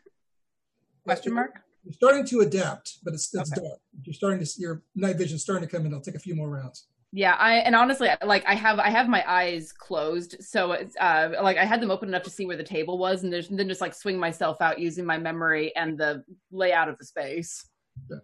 Question 1.05 1.35
mark? 1.35 1.60
You're 1.85 1.93
starting 1.93 2.26
to 2.26 2.41
adapt, 2.41 2.99
but 3.05 3.15
it's, 3.15 3.33
it's 3.33 3.52
Okay. 3.52 3.60
dark. 3.65 3.78
You're 4.02 4.15
starting 4.15 4.41
to 4.41 4.47
see 4.47 4.62
your 4.62 4.83
night 4.97 5.17
vision 5.17 5.39
starting 5.39 5.67
to 5.67 5.73
come 5.73 5.86
in. 5.86 5.93
It'll 5.93 6.01
take 6.01 6.17
a 6.17 6.18
few 6.18 6.35
more 6.35 6.51
rounds. 6.51 6.89
Yeah, 7.17 7.35
I 7.39 7.55
and 7.61 7.75
honestly, 7.75 8.11
like 8.23 8.45
I 8.47 8.55
have 8.55 8.78
I 8.78 8.91
have 8.91 9.09
my 9.09 9.25
eyes 9.27 9.73
closed, 9.73 10.36
so 10.41 10.73
it's 10.73 10.95
uh 11.01 11.31
like 11.43 11.57
I 11.57 11.65
had 11.65 11.81
them 11.81 11.91
open 11.91 12.11
enough 12.11 12.25
to 12.25 12.31
see 12.31 12.45
where 12.45 12.59
the 12.59 12.62
table 12.62 12.99
was, 12.99 13.25
and 13.25 13.33
then 13.33 13.69
just 13.70 13.81
like 13.81 13.95
swing 13.95 14.19
myself 14.19 14.61
out 14.61 14.78
using 14.78 15.07
my 15.07 15.17
memory 15.17 15.75
and 15.77 15.97
the 15.97 16.23
layout 16.53 16.91
of 16.91 16.99
the 16.99 17.07
space. 17.07 17.70
All 18.11 18.20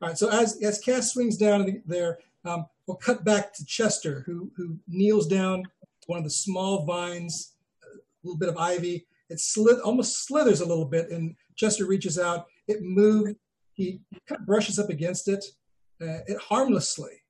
right. 0.00 0.16
So 0.16 0.30
as 0.30 0.62
as 0.62 0.78
Cass 0.78 1.12
swings 1.12 1.36
down 1.36 1.82
there, 1.86 2.20
um, 2.44 2.66
we'll 2.86 2.98
cut 2.98 3.24
back 3.24 3.52
to 3.54 3.64
Chester, 3.66 4.22
who 4.26 4.52
who 4.56 4.78
kneels 4.86 5.26
down 5.26 5.64
one 6.06 6.18
of 6.18 6.24
the 6.24 6.30
small 6.30 6.84
vines, 6.84 7.54
a 7.82 7.96
little 8.22 8.38
bit 8.38 8.48
of 8.48 8.56
ivy. 8.58 9.08
It 9.28 9.40
slid 9.40 9.80
almost 9.80 10.24
slithers 10.24 10.60
a 10.60 10.66
little 10.66 10.84
bit, 10.84 11.10
and 11.10 11.34
Chester 11.56 11.84
reaches 11.84 12.16
out. 12.16 12.46
It 12.68 12.80
moves. 12.80 13.34
He 13.72 14.02
kind 14.28 14.40
of 14.40 14.46
brushes 14.46 14.78
up 14.78 14.88
against 14.88 15.26
it. 15.26 15.44
Uh, 16.00 16.22
it 16.28 16.38
harmlessly 16.40 17.22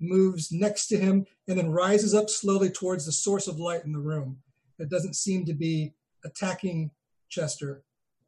moves 0.00 0.52
next 0.52 0.88
to 0.88 0.98
him 0.98 1.26
and 1.48 1.58
then 1.58 1.70
rises 1.70 2.14
up 2.14 2.28
slowly 2.28 2.70
towards 2.70 3.06
the 3.06 3.12
source 3.12 3.46
of 3.48 3.58
light 3.58 3.84
in 3.84 3.92
the 3.92 3.98
room. 3.98 4.38
It 4.78 4.90
doesn't 4.90 5.16
seem 5.16 5.44
to 5.46 5.54
be 5.54 5.94
attacking 6.24 6.90
Chester 7.28 7.82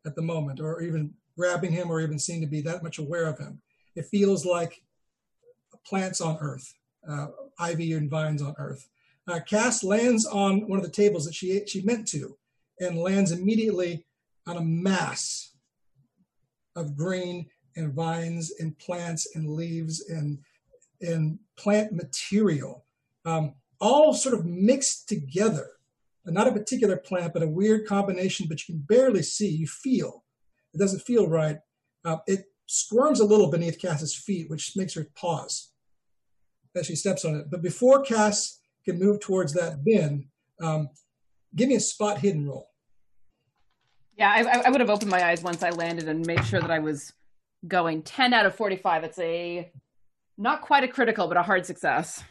at 0.06 0.14
the 0.14 0.22
moment, 0.22 0.60
or 0.60 0.80
even 0.80 1.12
grabbing 1.36 1.72
him, 1.72 1.90
or 1.90 2.00
even 2.00 2.18
seem 2.18 2.40
to 2.40 2.46
be 2.46 2.60
that 2.62 2.82
much 2.82 2.98
aware 2.98 3.26
of 3.26 3.38
him 3.38 3.60
It 3.94 4.06
feels 4.06 4.44
like 4.46 4.82
plants 5.86 6.20
on 6.20 6.38
Earth, 6.40 6.74
uh, 7.08 7.28
ivy 7.58 7.92
and 7.92 8.10
vines 8.10 8.42
on 8.42 8.54
Earth. 8.58 8.88
Uh, 9.26 9.40
Cass 9.40 9.84
lands 9.84 10.24
on 10.26 10.66
one 10.68 10.78
of 10.78 10.84
the 10.84 10.90
tables 10.90 11.26
that 11.26 11.34
she 11.34 11.62
she 11.66 11.82
meant 11.82 12.08
to, 12.08 12.36
and 12.80 12.98
lands 12.98 13.32
immediately 13.32 14.06
on 14.46 14.56
a 14.56 14.62
mass 14.62 15.52
of 16.76 16.96
green 16.96 17.46
and 17.76 17.92
vines 17.92 18.52
and 18.58 18.78
plants 18.78 19.34
and 19.34 19.48
leaves 19.48 20.08
and 20.08 20.38
and 21.00 21.38
plant 21.56 21.92
material, 21.92 22.84
um, 23.24 23.54
all 23.80 24.12
sort 24.14 24.34
of 24.34 24.44
mixed 24.44 25.08
together. 25.08 25.68
Not 26.26 26.48
a 26.48 26.52
particular 26.52 26.96
plant, 26.96 27.32
but 27.32 27.42
a 27.42 27.48
weird 27.48 27.86
combination. 27.86 28.46
But 28.48 28.60
you 28.66 28.74
can 28.74 28.82
barely 28.86 29.22
see. 29.22 29.48
You 29.48 29.66
feel 29.66 30.24
it 30.74 30.78
doesn't 30.78 31.00
feel 31.00 31.26
right. 31.26 31.58
Uh, 32.04 32.18
it 32.26 32.44
squirms 32.66 33.20
a 33.20 33.24
little 33.24 33.50
beneath 33.50 33.80
Cass's 33.80 34.14
feet, 34.14 34.50
which 34.50 34.76
makes 34.76 34.94
her 34.94 35.06
pause 35.14 35.72
as 36.76 36.86
she 36.86 36.96
steps 36.96 37.24
on 37.24 37.34
it. 37.34 37.50
But 37.50 37.62
before 37.62 38.02
Cass 38.02 38.60
can 38.84 38.98
move 38.98 39.20
towards 39.20 39.52
that 39.54 39.84
bin, 39.84 40.28
um, 40.60 40.90
give 41.56 41.68
me 41.68 41.76
a 41.76 41.80
spot 41.80 42.18
hidden 42.18 42.46
roll. 42.46 42.68
Yeah, 44.16 44.30
I, 44.30 44.66
I 44.66 44.70
would 44.70 44.80
have 44.80 44.90
opened 44.90 45.10
my 45.10 45.24
eyes 45.24 45.42
once 45.42 45.62
I 45.62 45.70
landed 45.70 46.08
and 46.08 46.26
made 46.26 46.44
sure 46.44 46.60
that 46.60 46.70
I 46.70 46.80
was 46.80 47.12
going 47.66 48.02
10 48.02 48.34
out 48.34 48.46
of 48.46 48.54
45. 48.54 49.04
It's 49.04 49.18
a 49.18 49.70
not 50.38 50.62
quite 50.62 50.84
a 50.84 50.88
critical, 50.88 51.26
but 51.26 51.36
a 51.36 51.42
hard 51.42 51.66
success. 51.66 52.22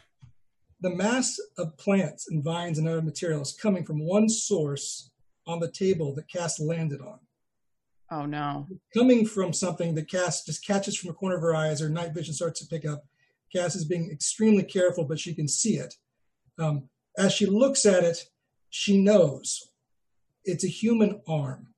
The 0.80 0.90
mass 0.90 1.38
of 1.58 1.78
plants 1.78 2.28
and 2.30 2.44
vines 2.44 2.80
and 2.80 2.88
other 2.88 3.02
materials 3.02 3.58
coming 3.62 3.84
from 3.84 4.00
one 4.00 4.30
source 4.30 5.12
on 5.46 5.60
the 5.60 5.72
table 5.72 6.16
that 6.16 6.30
Cass 6.30 6.60
landed 6.60 7.02
on. 7.02 7.20
Oh 8.10 8.26
no. 8.26 8.68
Coming 8.94 9.26
from 9.26 9.52
something 9.52 9.96
that 9.96 10.10
Cass 10.10 10.46
just 10.46 10.66
catches 10.66 10.96
from 10.96 11.10
the 11.10 11.14
corner 11.14 11.36
of 11.36 11.42
her 11.42 11.56
eyes 11.56 11.82
or 11.82 11.90
night 11.90 12.14
vision 12.14 12.34
starts 12.34 12.62
to 12.62 12.68
pick 12.68 12.88
up. 12.88 13.06
Cass 13.54 13.76
is 13.76 13.86
being 13.86 14.10
extremely 14.12 14.64
careful, 14.64 15.06
but 15.06 15.20
she 15.20 15.34
can 15.34 15.48
see 15.48 15.76
it. 15.76 15.94
Um, 16.58 16.90
as 17.18 17.34
she 17.34 17.46
looks 17.46 17.86
at 17.86 18.04
it, 18.04 18.26
she 18.70 18.98
knows 18.98 19.72
it's 20.46 20.64
a 20.64 20.70
human 20.70 21.22
arm. 21.28 21.74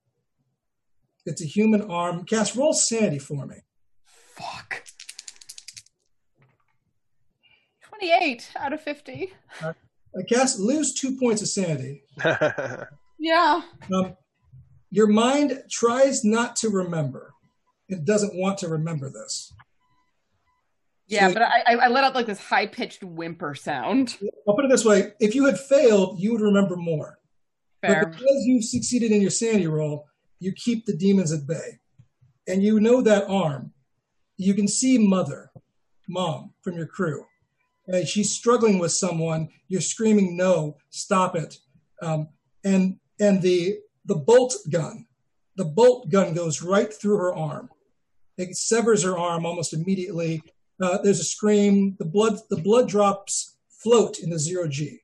It's 1.26 1.42
a 1.42 1.46
human 1.46 1.82
arm. 1.90 2.24
Cass, 2.24 2.56
roll 2.56 2.72
sanity 2.72 3.18
for 3.18 3.46
me. 3.46 3.56
Fuck. 4.36 4.84
28 8.10 8.50
out 8.58 8.72
of 8.72 8.80
50. 8.80 9.32
Uh, 9.62 9.72
guess 10.28 10.58
lose 10.58 10.94
two 10.94 11.16
points 11.18 11.42
of 11.42 11.48
sanity. 11.48 12.02
Yeah. 13.22 13.60
Um, 13.94 14.16
your 14.90 15.06
mind 15.06 15.64
tries 15.70 16.24
not 16.24 16.56
to 16.56 16.70
remember. 16.70 17.34
It 17.90 18.06
doesn't 18.06 18.34
want 18.34 18.56
to 18.60 18.68
remember 18.68 19.10
this. 19.10 19.52
Yeah, 21.06 21.28
So- 21.28 21.34
but 21.34 21.42
I, 21.42 21.74
I 21.74 21.88
let 21.88 22.02
out 22.02 22.14
like 22.14 22.24
this 22.24 22.38
high 22.38 22.66
pitched 22.66 23.04
whimper 23.04 23.54
sound. 23.54 24.16
I'll 24.48 24.56
put 24.56 24.64
it 24.64 24.70
this 24.70 24.86
way: 24.86 25.12
if 25.20 25.34
you 25.34 25.44
had 25.44 25.60
failed, 25.60 26.18
you 26.18 26.32
would 26.32 26.40
remember 26.40 26.76
more. 26.76 27.18
Fair. 27.82 28.04
But 28.06 28.12
because 28.12 28.42
you've 28.46 28.64
succeeded 28.64 29.12
in 29.12 29.20
your 29.20 29.28
sanity 29.28 29.66
roll, 29.66 30.06
you 30.38 30.54
keep 30.56 30.86
the 30.86 30.96
demons 30.96 31.30
at 31.30 31.46
bay, 31.46 31.78
and 32.48 32.62
you 32.62 32.80
know 32.80 33.02
that 33.02 33.28
arm. 33.28 33.74
You 34.38 34.54
can 34.54 34.66
see 34.66 34.96
mother, 34.96 35.50
mom 36.08 36.54
from 36.62 36.76
your 36.78 36.86
crew, 36.86 37.26
she's 38.04 38.32
struggling 38.32 38.78
with 38.78 38.92
someone. 38.92 39.48
You're 39.68 39.80
screaming, 39.80 40.36
"No! 40.36 40.76
Stop 40.90 41.36
it!" 41.36 41.58
Um, 42.02 42.28
and 42.64 42.98
and 43.18 43.42
the 43.42 43.78
the 44.04 44.16
bolt 44.16 44.54
gun, 44.70 45.06
the 45.56 45.64
bolt 45.64 46.10
gun 46.10 46.34
goes 46.34 46.62
right 46.62 46.92
through 46.92 47.18
her 47.18 47.34
arm. 47.34 47.70
It 48.38 48.56
severs 48.56 49.02
her 49.02 49.18
arm 49.18 49.44
almost 49.44 49.74
immediately. 49.74 50.42
Uh, 50.80 50.98
there's 51.02 51.20
a 51.20 51.24
scream. 51.24 51.96
The 51.98 52.06
blood 52.06 52.38
the 52.48 52.56
blood 52.56 52.88
drops 52.88 53.56
float 53.68 54.18
in 54.18 54.30
the 54.30 54.38
zero 54.38 54.68
G 54.68 55.00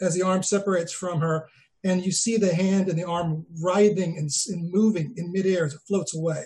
as 0.00 0.14
the 0.14 0.22
arm 0.22 0.42
separates 0.42 0.92
from 0.92 1.20
her, 1.20 1.48
and 1.84 2.04
you 2.04 2.12
see 2.12 2.36
the 2.36 2.54
hand 2.54 2.88
and 2.88 2.98
the 2.98 3.04
arm 3.04 3.46
writhing 3.62 4.18
and, 4.18 4.30
and 4.48 4.72
moving 4.72 5.14
in 5.16 5.32
midair 5.32 5.64
as 5.64 5.74
it 5.74 5.80
floats 5.86 6.14
away. 6.16 6.44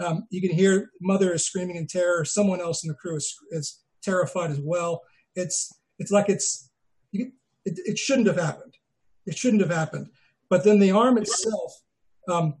Um, 0.00 0.26
you 0.30 0.40
can 0.40 0.56
hear 0.56 0.90
mother 1.00 1.32
is 1.32 1.46
screaming 1.46 1.76
in 1.76 1.86
terror. 1.86 2.24
Someone 2.24 2.60
else 2.60 2.82
in 2.82 2.88
the 2.88 2.94
crew 2.94 3.16
is, 3.16 3.36
is 3.50 3.81
terrified 4.02 4.50
as 4.50 4.60
well. 4.60 5.02
It's 5.34 5.72
it's 5.98 6.10
like 6.10 6.28
it's 6.28 6.70
it, 7.12 7.32
it 7.64 7.98
shouldn't 7.98 8.26
have 8.26 8.38
happened. 8.38 8.74
It 9.26 9.36
shouldn't 9.36 9.62
have 9.62 9.70
happened. 9.70 10.08
But 10.50 10.64
then 10.64 10.80
the 10.80 10.90
arm 10.90 11.16
itself 11.16 11.72
um, 12.28 12.54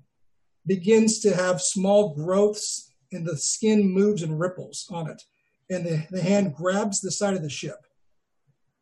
begins 0.66 1.20
to 1.20 1.34
have 1.34 1.60
small 1.60 2.14
growths, 2.14 2.92
and 3.10 3.26
the 3.26 3.36
skin 3.36 3.88
moves 3.88 4.22
and 4.22 4.38
ripples 4.38 4.86
on 4.90 5.10
it. 5.10 5.22
And 5.68 5.84
the, 5.84 6.06
the 6.10 6.22
hand 6.22 6.54
grabs 6.54 7.00
the 7.00 7.10
side 7.10 7.34
of 7.34 7.42
the 7.42 7.50
ship 7.50 7.78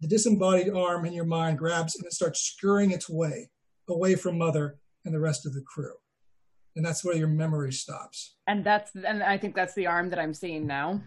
the 0.01 0.09
disembodied 0.09 0.71
arm 0.71 1.05
in 1.05 1.13
your 1.13 1.25
mind 1.25 1.59
grabs 1.59 1.97
and 1.97 2.07
it 2.07 2.13
starts 2.13 2.41
scurrying 2.41 2.91
its 2.91 3.09
way 3.09 3.51
away 3.89 4.15
from 4.15 4.39
mother 4.39 4.79
and 5.05 5.15
the 5.15 5.21
rest 5.21 5.47
of 5.47 5.55
the 5.55 5.63
crew 5.63 5.93
and 6.77 6.85
that's 6.85 7.05
where 7.05 7.17
your 7.17 7.29
memory 7.29 7.73
stops 7.73 8.37
And 8.47 8.65
that's 8.65 8.93
and 8.95 9.23
I 9.23 9.37
think 9.39 9.55
that's 9.55 9.75
the 9.75 9.87
arm 9.87 10.11
that 10.11 10.19
I'm 10.19 10.35
seeing 10.35 10.67
now. 10.67 11.01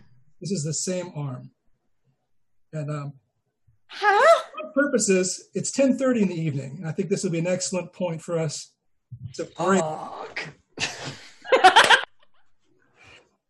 This 0.44 0.52
is 0.52 0.64
the 0.66 0.74
same 0.74 1.10
arm 1.16 1.50
and 2.74 2.92
um, 2.92 3.14
Huh? 3.88 4.42
for 4.60 4.72
purposes 4.84 5.50
it's 5.54 5.72
10.30 5.72 6.24
in 6.24 6.28
the 6.28 6.36
evening 6.36 6.76
and 6.80 6.88
i 6.88 6.92
think 6.92 7.08
this 7.10 7.24
will 7.24 7.32
be 7.32 7.40
an 7.40 7.48
excellent 7.48 7.94
point 7.94 8.22
for 8.22 8.38
us 8.38 8.74
to 9.36 9.46
break 9.46 9.82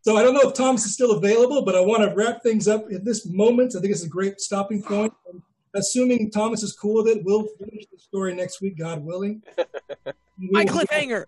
so 0.01 0.17
i 0.17 0.21
don't 0.21 0.33
know 0.35 0.41
if 0.47 0.53
thomas 0.53 0.85
is 0.85 0.93
still 0.93 1.13
available 1.13 1.63
but 1.65 1.75
i 1.75 1.79
want 1.81 2.03
to 2.07 2.13
wrap 2.15 2.43
things 2.43 2.67
up 2.67 2.85
at 2.93 3.03
this 3.05 3.25
moment 3.25 3.73
i 3.75 3.79
think 3.79 3.91
it's 3.91 4.03
a 4.03 4.09
great 4.09 4.39
stopping 4.39 4.83
point 4.83 5.11
and 5.31 5.41
assuming 5.73 6.29
thomas 6.29 6.61
is 6.61 6.73
cool 6.73 7.01
with 7.03 7.07
it 7.07 7.23
we'll 7.23 7.47
finish 7.57 7.85
the 7.91 7.97
story 7.97 8.35
next 8.35 8.61
week 8.61 8.77
god 8.77 9.03
willing 9.03 9.41
My 10.37 10.65
cliffhanger. 10.65 11.25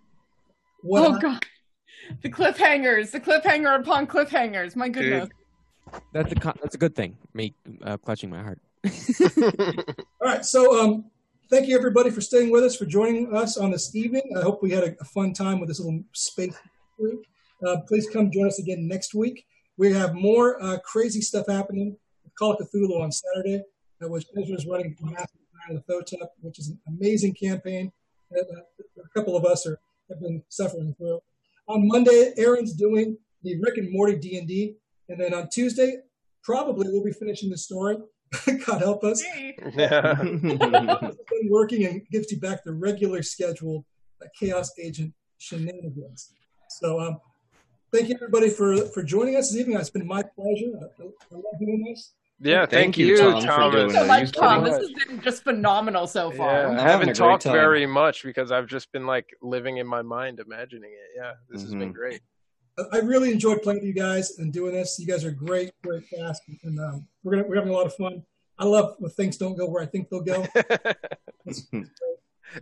what 0.82 1.02
oh 1.08 1.11
hap- 1.14 1.22
god. 1.22 1.45
The 2.22 2.30
cliffhangers, 2.30 3.10
the 3.11 3.19
cliffhanger 3.19 3.80
upon 3.80 4.06
cliffhangers. 4.06 4.76
My 4.76 4.90
goodness. 4.90 5.27
That's 6.14 6.31
a 6.31 6.53
that's 6.61 6.75
a 6.75 6.77
good 6.77 6.95
thing. 6.95 7.17
Me 7.33 7.53
uh, 7.83 7.97
clutching 7.97 8.30
my 8.30 8.41
heart. 8.41 8.59
All 10.22 10.27
right. 10.27 10.45
So, 10.45 10.80
um, 10.80 11.05
thank 11.49 11.67
you 11.67 11.77
everybody 11.77 12.09
for 12.09 12.22
staying 12.22 12.51
with 12.51 12.64
us, 12.64 12.75
for 12.75 12.85
joining 12.85 13.35
us 13.35 13.57
on 13.57 13.72
this 13.72 13.95
evening. 13.95 14.23
I 14.38 14.41
hope 14.41 14.61
we 14.61 14.72
had 14.72 14.83
a, 14.83 14.95
a 15.01 15.05
fun 15.05 15.33
time 15.33 15.59
with 15.59 15.69
this 15.69 15.80
little 15.80 16.03
space. 16.14 16.55
crew. 16.95 17.22
Uh, 17.65 17.77
please 17.88 18.07
come 18.09 18.31
join 18.31 18.47
us 18.47 18.59
again 18.59 18.88
next 18.88 19.14
week. 19.14 19.45
We 19.77 19.91
have 19.93 20.14
more 20.14 20.61
uh, 20.61 20.77
crazy 20.80 21.22
stuff 21.22 21.47
happening. 21.47 21.97
Call 22.38 22.53
of 22.53 22.69
Cthulhu 22.69 23.01
on 23.01 23.11
Saturday, 23.11 23.64
uh, 24.03 24.09
which 24.09 24.25
Ezra 24.38 24.55
is 24.55 24.65
running 24.65 24.95
the 24.99 25.15
Nyarlathotep, 25.73 26.27
which 26.41 26.59
is 26.59 26.69
an 26.69 26.80
amazing 26.88 27.33
campaign 27.33 27.91
that 28.31 28.45
uh, 28.53 29.01
a 29.03 29.09
couple 29.17 29.38
of 29.38 29.45
us 29.45 29.65
are 29.65 29.80
have 30.09 30.22
been 30.22 30.43
suffering 30.49 30.93
through. 30.97 31.19
On 31.67 31.88
Monday, 31.88 32.33
Aaron's 32.38 32.73
doing 32.73 33.17
the 33.43 33.59
Rick 33.59 33.77
and 33.77 33.91
Morty 33.91 34.15
D 34.15 34.75
and 35.09 35.19
then 35.19 35.34
on 35.34 35.50
Tuesday, 35.50 35.98
probably 36.43 36.88
we'll 36.90 37.03
be 37.03 37.11
finishing 37.11 37.50
the 37.50 37.58
story. 37.58 37.98
God 38.66 38.82
help 38.82 39.03
us 39.03 39.24
yeah. 39.75 40.16
been 40.24 41.50
working 41.50 41.85
and 41.85 42.01
gives 42.11 42.32
you 42.32 42.40
back 42.40 42.64
the 42.64 42.74
regular 42.74 43.22
schedule 43.22 43.85
chaos 44.40 44.72
agent 44.82 45.14
shenanigans. 45.38 46.34
So, 46.69 47.00
um, 47.00 47.19
thank 47.93 48.09
you 48.09 48.16
everybody 48.16 48.50
for 48.50 48.77
for 48.88 49.03
joining 49.03 49.35
us 49.35 49.51
this 49.51 49.59
evening. 49.59 49.77
It's 49.77 49.90
been 49.92 50.08
my 50.08 50.24
pleasure. 50.24 50.72
I, 50.82 51.03
I 51.03 51.35
love 51.35 51.43
doing 51.59 51.85
this. 51.88 52.14
Yeah, 52.40 52.66
thank, 52.66 52.69
Thank 52.72 52.98
you, 52.98 53.06
you, 53.08 53.17
Tom, 53.17 53.42
for 53.42 53.48
Thomas. 53.48 53.75
doing 53.75 53.90
So 53.92 54.08
much 54.08 54.22
You 54.22 54.27
Tom. 54.27 54.64
This 54.66 54.75
has 54.75 54.92
been 54.92 55.22
just 55.22 55.43
phenomenal 55.43 56.06
so 56.06 56.32
far. 56.32 56.51
Yeah, 56.51 56.67
far. 56.67 56.77
I 56.80 56.82
haven't 56.82 57.16
talked 57.16 57.43
time. 57.43 57.53
very 57.53 57.85
much 57.85 58.24
because 58.24 58.51
I've 58.51 58.67
just 58.67 58.92
been 58.92 59.06
like 59.06 59.30
living 59.42 59.77
in 59.77 59.88
my 59.88 60.01
mind, 60.01 60.42
imagining 60.45 60.92
it. 60.92 61.16
Yeah, 61.16 61.32
this 61.50 61.61
has 61.61 61.72
been 61.72 61.92
Mhm. 61.92 61.95
great. 61.95 62.22
I- 62.78 62.98
I 62.98 63.00
really 63.00 63.32
enjoyed 63.32 63.62
playing 63.62 63.80
with 63.80 63.88
you 63.88 63.94
guys 63.94 64.38
and 64.40 64.52
doing 64.52 64.74
this. 64.74 64.98
You 65.00 65.08
guys 65.08 65.24
are 65.26 65.32
great, 65.32 65.72
great 65.84 66.10
cast, 66.10 66.42
and 66.64 66.80
um, 66.80 67.08
we're 67.24 67.36
gonna 67.36 67.48
we're 67.48 67.56
having 67.56 67.72
a 67.72 67.76
lot 67.76 67.86
of 67.86 67.95
fun. 67.95 68.24
I 68.58 68.66
love 68.66 68.95
when 69.00 69.12
things 69.12 69.38
don't 69.38 69.58
go 69.58 69.66
where 69.66 69.84
I 69.84 69.86
think 69.86 70.10
they'll 70.10 70.22
go. 70.22 70.45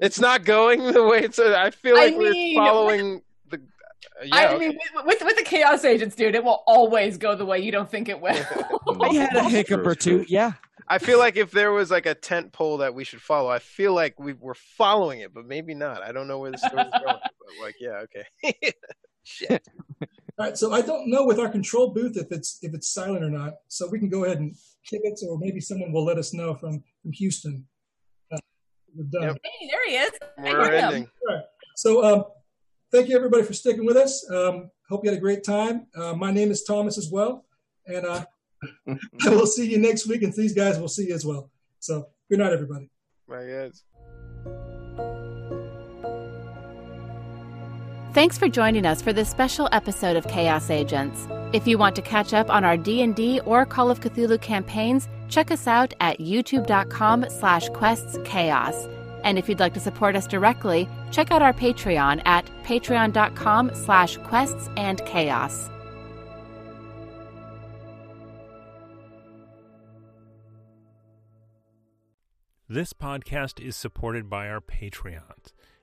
it's 0.02 0.20
not 0.20 0.44
going 0.46 0.92
the 0.92 1.04
way 1.04 1.20
it's. 1.24 1.40
I 1.40 1.70
feel 1.72 1.96
I 1.98 2.06
like 2.06 2.18
mean, 2.18 2.56
we're 2.56 2.64
following 2.64 3.22
the. 3.50 3.58
uh, 3.58 4.26
yeah, 4.26 4.36
I 4.36 4.54
okay. 4.54 4.70
mean, 4.70 4.80
with, 4.96 5.06
with 5.06 5.24
with 5.24 5.38
the 5.38 5.44
chaos 5.44 5.86
agents, 5.86 6.16
dude, 6.16 6.36
it 6.36 6.44
will 6.44 6.64
always 6.68 7.18
go 7.18 7.36
the 7.36 7.46
way 7.46 7.60
you 7.60 7.72
don't 7.72 7.90
think 7.90 8.10
it 8.10 8.20
will. 8.20 8.32
I 9.02 9.14
had 9.14 9.36
a 9.36 9.44
hiccup 9.44 9.86
or 9.86 9.96
two. 9.96 10.26
Yeah. 10.28 10.54
I 10.86 10.98
feel 10.98 11.18
like 11.18 11.38
if 11.38 11.52
there 11.52 11.72
was 11.72 11.90
like 11.90 12.06
a 12.06 12.14
tent 12.14 12.52
pole 12.52 12.78
that 12.80 12.94
we 12.94 13.06
should 13.06 13.22
follow, 13.22 13.50
I 13.50 13.60
feel 13.60 13.94
like 13.94 14.20
we 14.20 14.34
were 14.34 14.54
following 14.54 15.22
it, 15.22 15.34
but 15.34 15.46
maybe 15.46 15.74
not. 15.74 16.04
I 16.04 16.12
don't 16.12 16.28
know 16.28 16.40
where 16.40 16.52
the 16.52 16.58
story's 16.58 16.92
going. 16.92 17.06
But 17.06 17.22
like, 17.62 17.76
yeah, 17.80 18.04
okay. 18.44 18.74
Shit. 19.24 19.68
All 20.02 20.48
right, 20.48 20.58
so 20.58 20.74
I 20.74 20.82
don't 20.82 21.10
know 21.10 21.26
with 21.26 21.40
our 21.40 21.50
control 21.50 21.94
booth 21.94 22.18
if 22.18 22.32
it's 22.32 22.58
if 22.62 22.74
it's 22.74 22.90
silent 22.92 23.24
or 23.24 23.30
not. 23.30 23.54
So 23.68 23.88
we 23.88 24.00
can 24.00 24.10
go 24.10 24.24
ahead 24.24 24.40
and 24.40 24.56
kick 24.86 25.02
it, 25.04 25.20
or 25.28 25.38
maybe 25.38 25.60
someone 25.60 25.92
will 25.92 26.04
let 26.04 26.18
us 26.18 26.34
know 26.34 26.56
from 26.56 26.84
from 27.02 27.12
Houston. 27.14 27.66
Uh, 28.32 28.40
we're 28.96 29.04
done. 29.04 29.24
Yep. 29.24 29.38
hey, 29.44 29.68
there 29.70 29.88
he 29.88 29.96
is. 29.96 30.12
We're 30.38 30.56
heard 30.56 30.74
him. 30.74 30.84
ending. 30.86 31.08
So 31.76 32.04
um, 32.04 32.24
thank 32.92 33.10
you 33.10 33.16
everybody 33.16 33.44
for 33.44 33.54
sticking 33.54 33.86
with 33.86 33.98
us. 33.98 34.30
Um, 34.30 34.72
hope 34.90 35.04
you 35.04 35.10
had 35.10 35.18
a 35.18 35.22
great 35.22 35.44
time. 35.44 35.88
Uh, 35.96 36.14
my 36.14 36.32
name 36.32 36.52
is 36.52 36.64
Thomas 36.64 36.98
as 36.98 37.10
well. 37.12 37.46
And 37.86 38.06
uh, 38.06 38.26
I 38.88 39.30
will 39.30 39.48
see 39.48 39.70
you 39.70 39.78
next 39.78 40.08
week, 40.08 40.24
and 40.24 40.34
these 40.34 40.54
guys 40.54 40.80
will 40.80 40.88
see 40.88 41.08
you 41.08 41.16
as 41.16 41.26
well. 41.26 41.52
So 41.80 42.08
good 42.30 42.40
night, 42.40 42.54
everybody. 42.54 42.90
My 43.28 43.46
guys. 43.46 43.84
Thanks 48.14 48.38
for 48.38 48.48
joining 48.48 48.86
us 48.86 49.02
for 49.02 49.12
this 49.12 49.28
special 49.28 49.68
episode 49.72 50.16
of 50.16 50.28
Chaos 50.28 50.70
Agents. 50.70 51.28
If 51.52 51.66
you 51.66 51.80
want 51.80 51.96
to 51.96 52.04
catch 52.04 52.32
up 52.32 52.48
on 52.48 52.64
our 52.64 52.78
D&D 52.78 53.40
or 53.40 53.66
Call 53.66 53.90
of 53.90 54.02
Cthulhu 54.02 54.40
campaigns, 54.40 55.10
check 55.30 55.50
us 55.50 55.66
out 55.66 55.96
at 56.00 56.20
youtube.com 56.20 57.26
slash 57.28 57.70
questschaos. 57.70 58.88
And 59.24 59.40
if 59.40 59.50
you'd 59.50 59.60
like 59.60 59.74
to 59.74 59.80
support 59.80 60.16
us 60.16 60.28
directly, 60.28 60.88
check 61.10 61.32
out 61.32 61.42
our 61.42 61.54
Patreon 61.54 62.22
at 62.24 62.48
patreon.com 62.64 63.72
slash 63.74 64.18
quests 64.18 64.70
and 64.78 65.04
chaos. 65.08 65.72
This 72.70 72.94
podcast 72.94 73.60
is 73.60 73.76
supported 73.76 74.30
by 74.30 74.50
our 74.50 74.62
Patreons, 74.62 75.52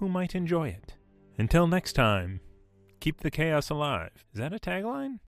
who 0.00 0.08
might 0.08 0.34
enjoy 0.34 0.68
it. 0.68 0.94
Until 1.38 1.66
next 1.66 1.92
time, 1.92 2.40
keep 3.00 3.20
the 3.20 3.30
chaos 3.30 3.68
alive. 3.68 4.10
Is 4.32 4.40
that 4.40 4.54
a 4.54 4.58
tagline? 4.58 5.18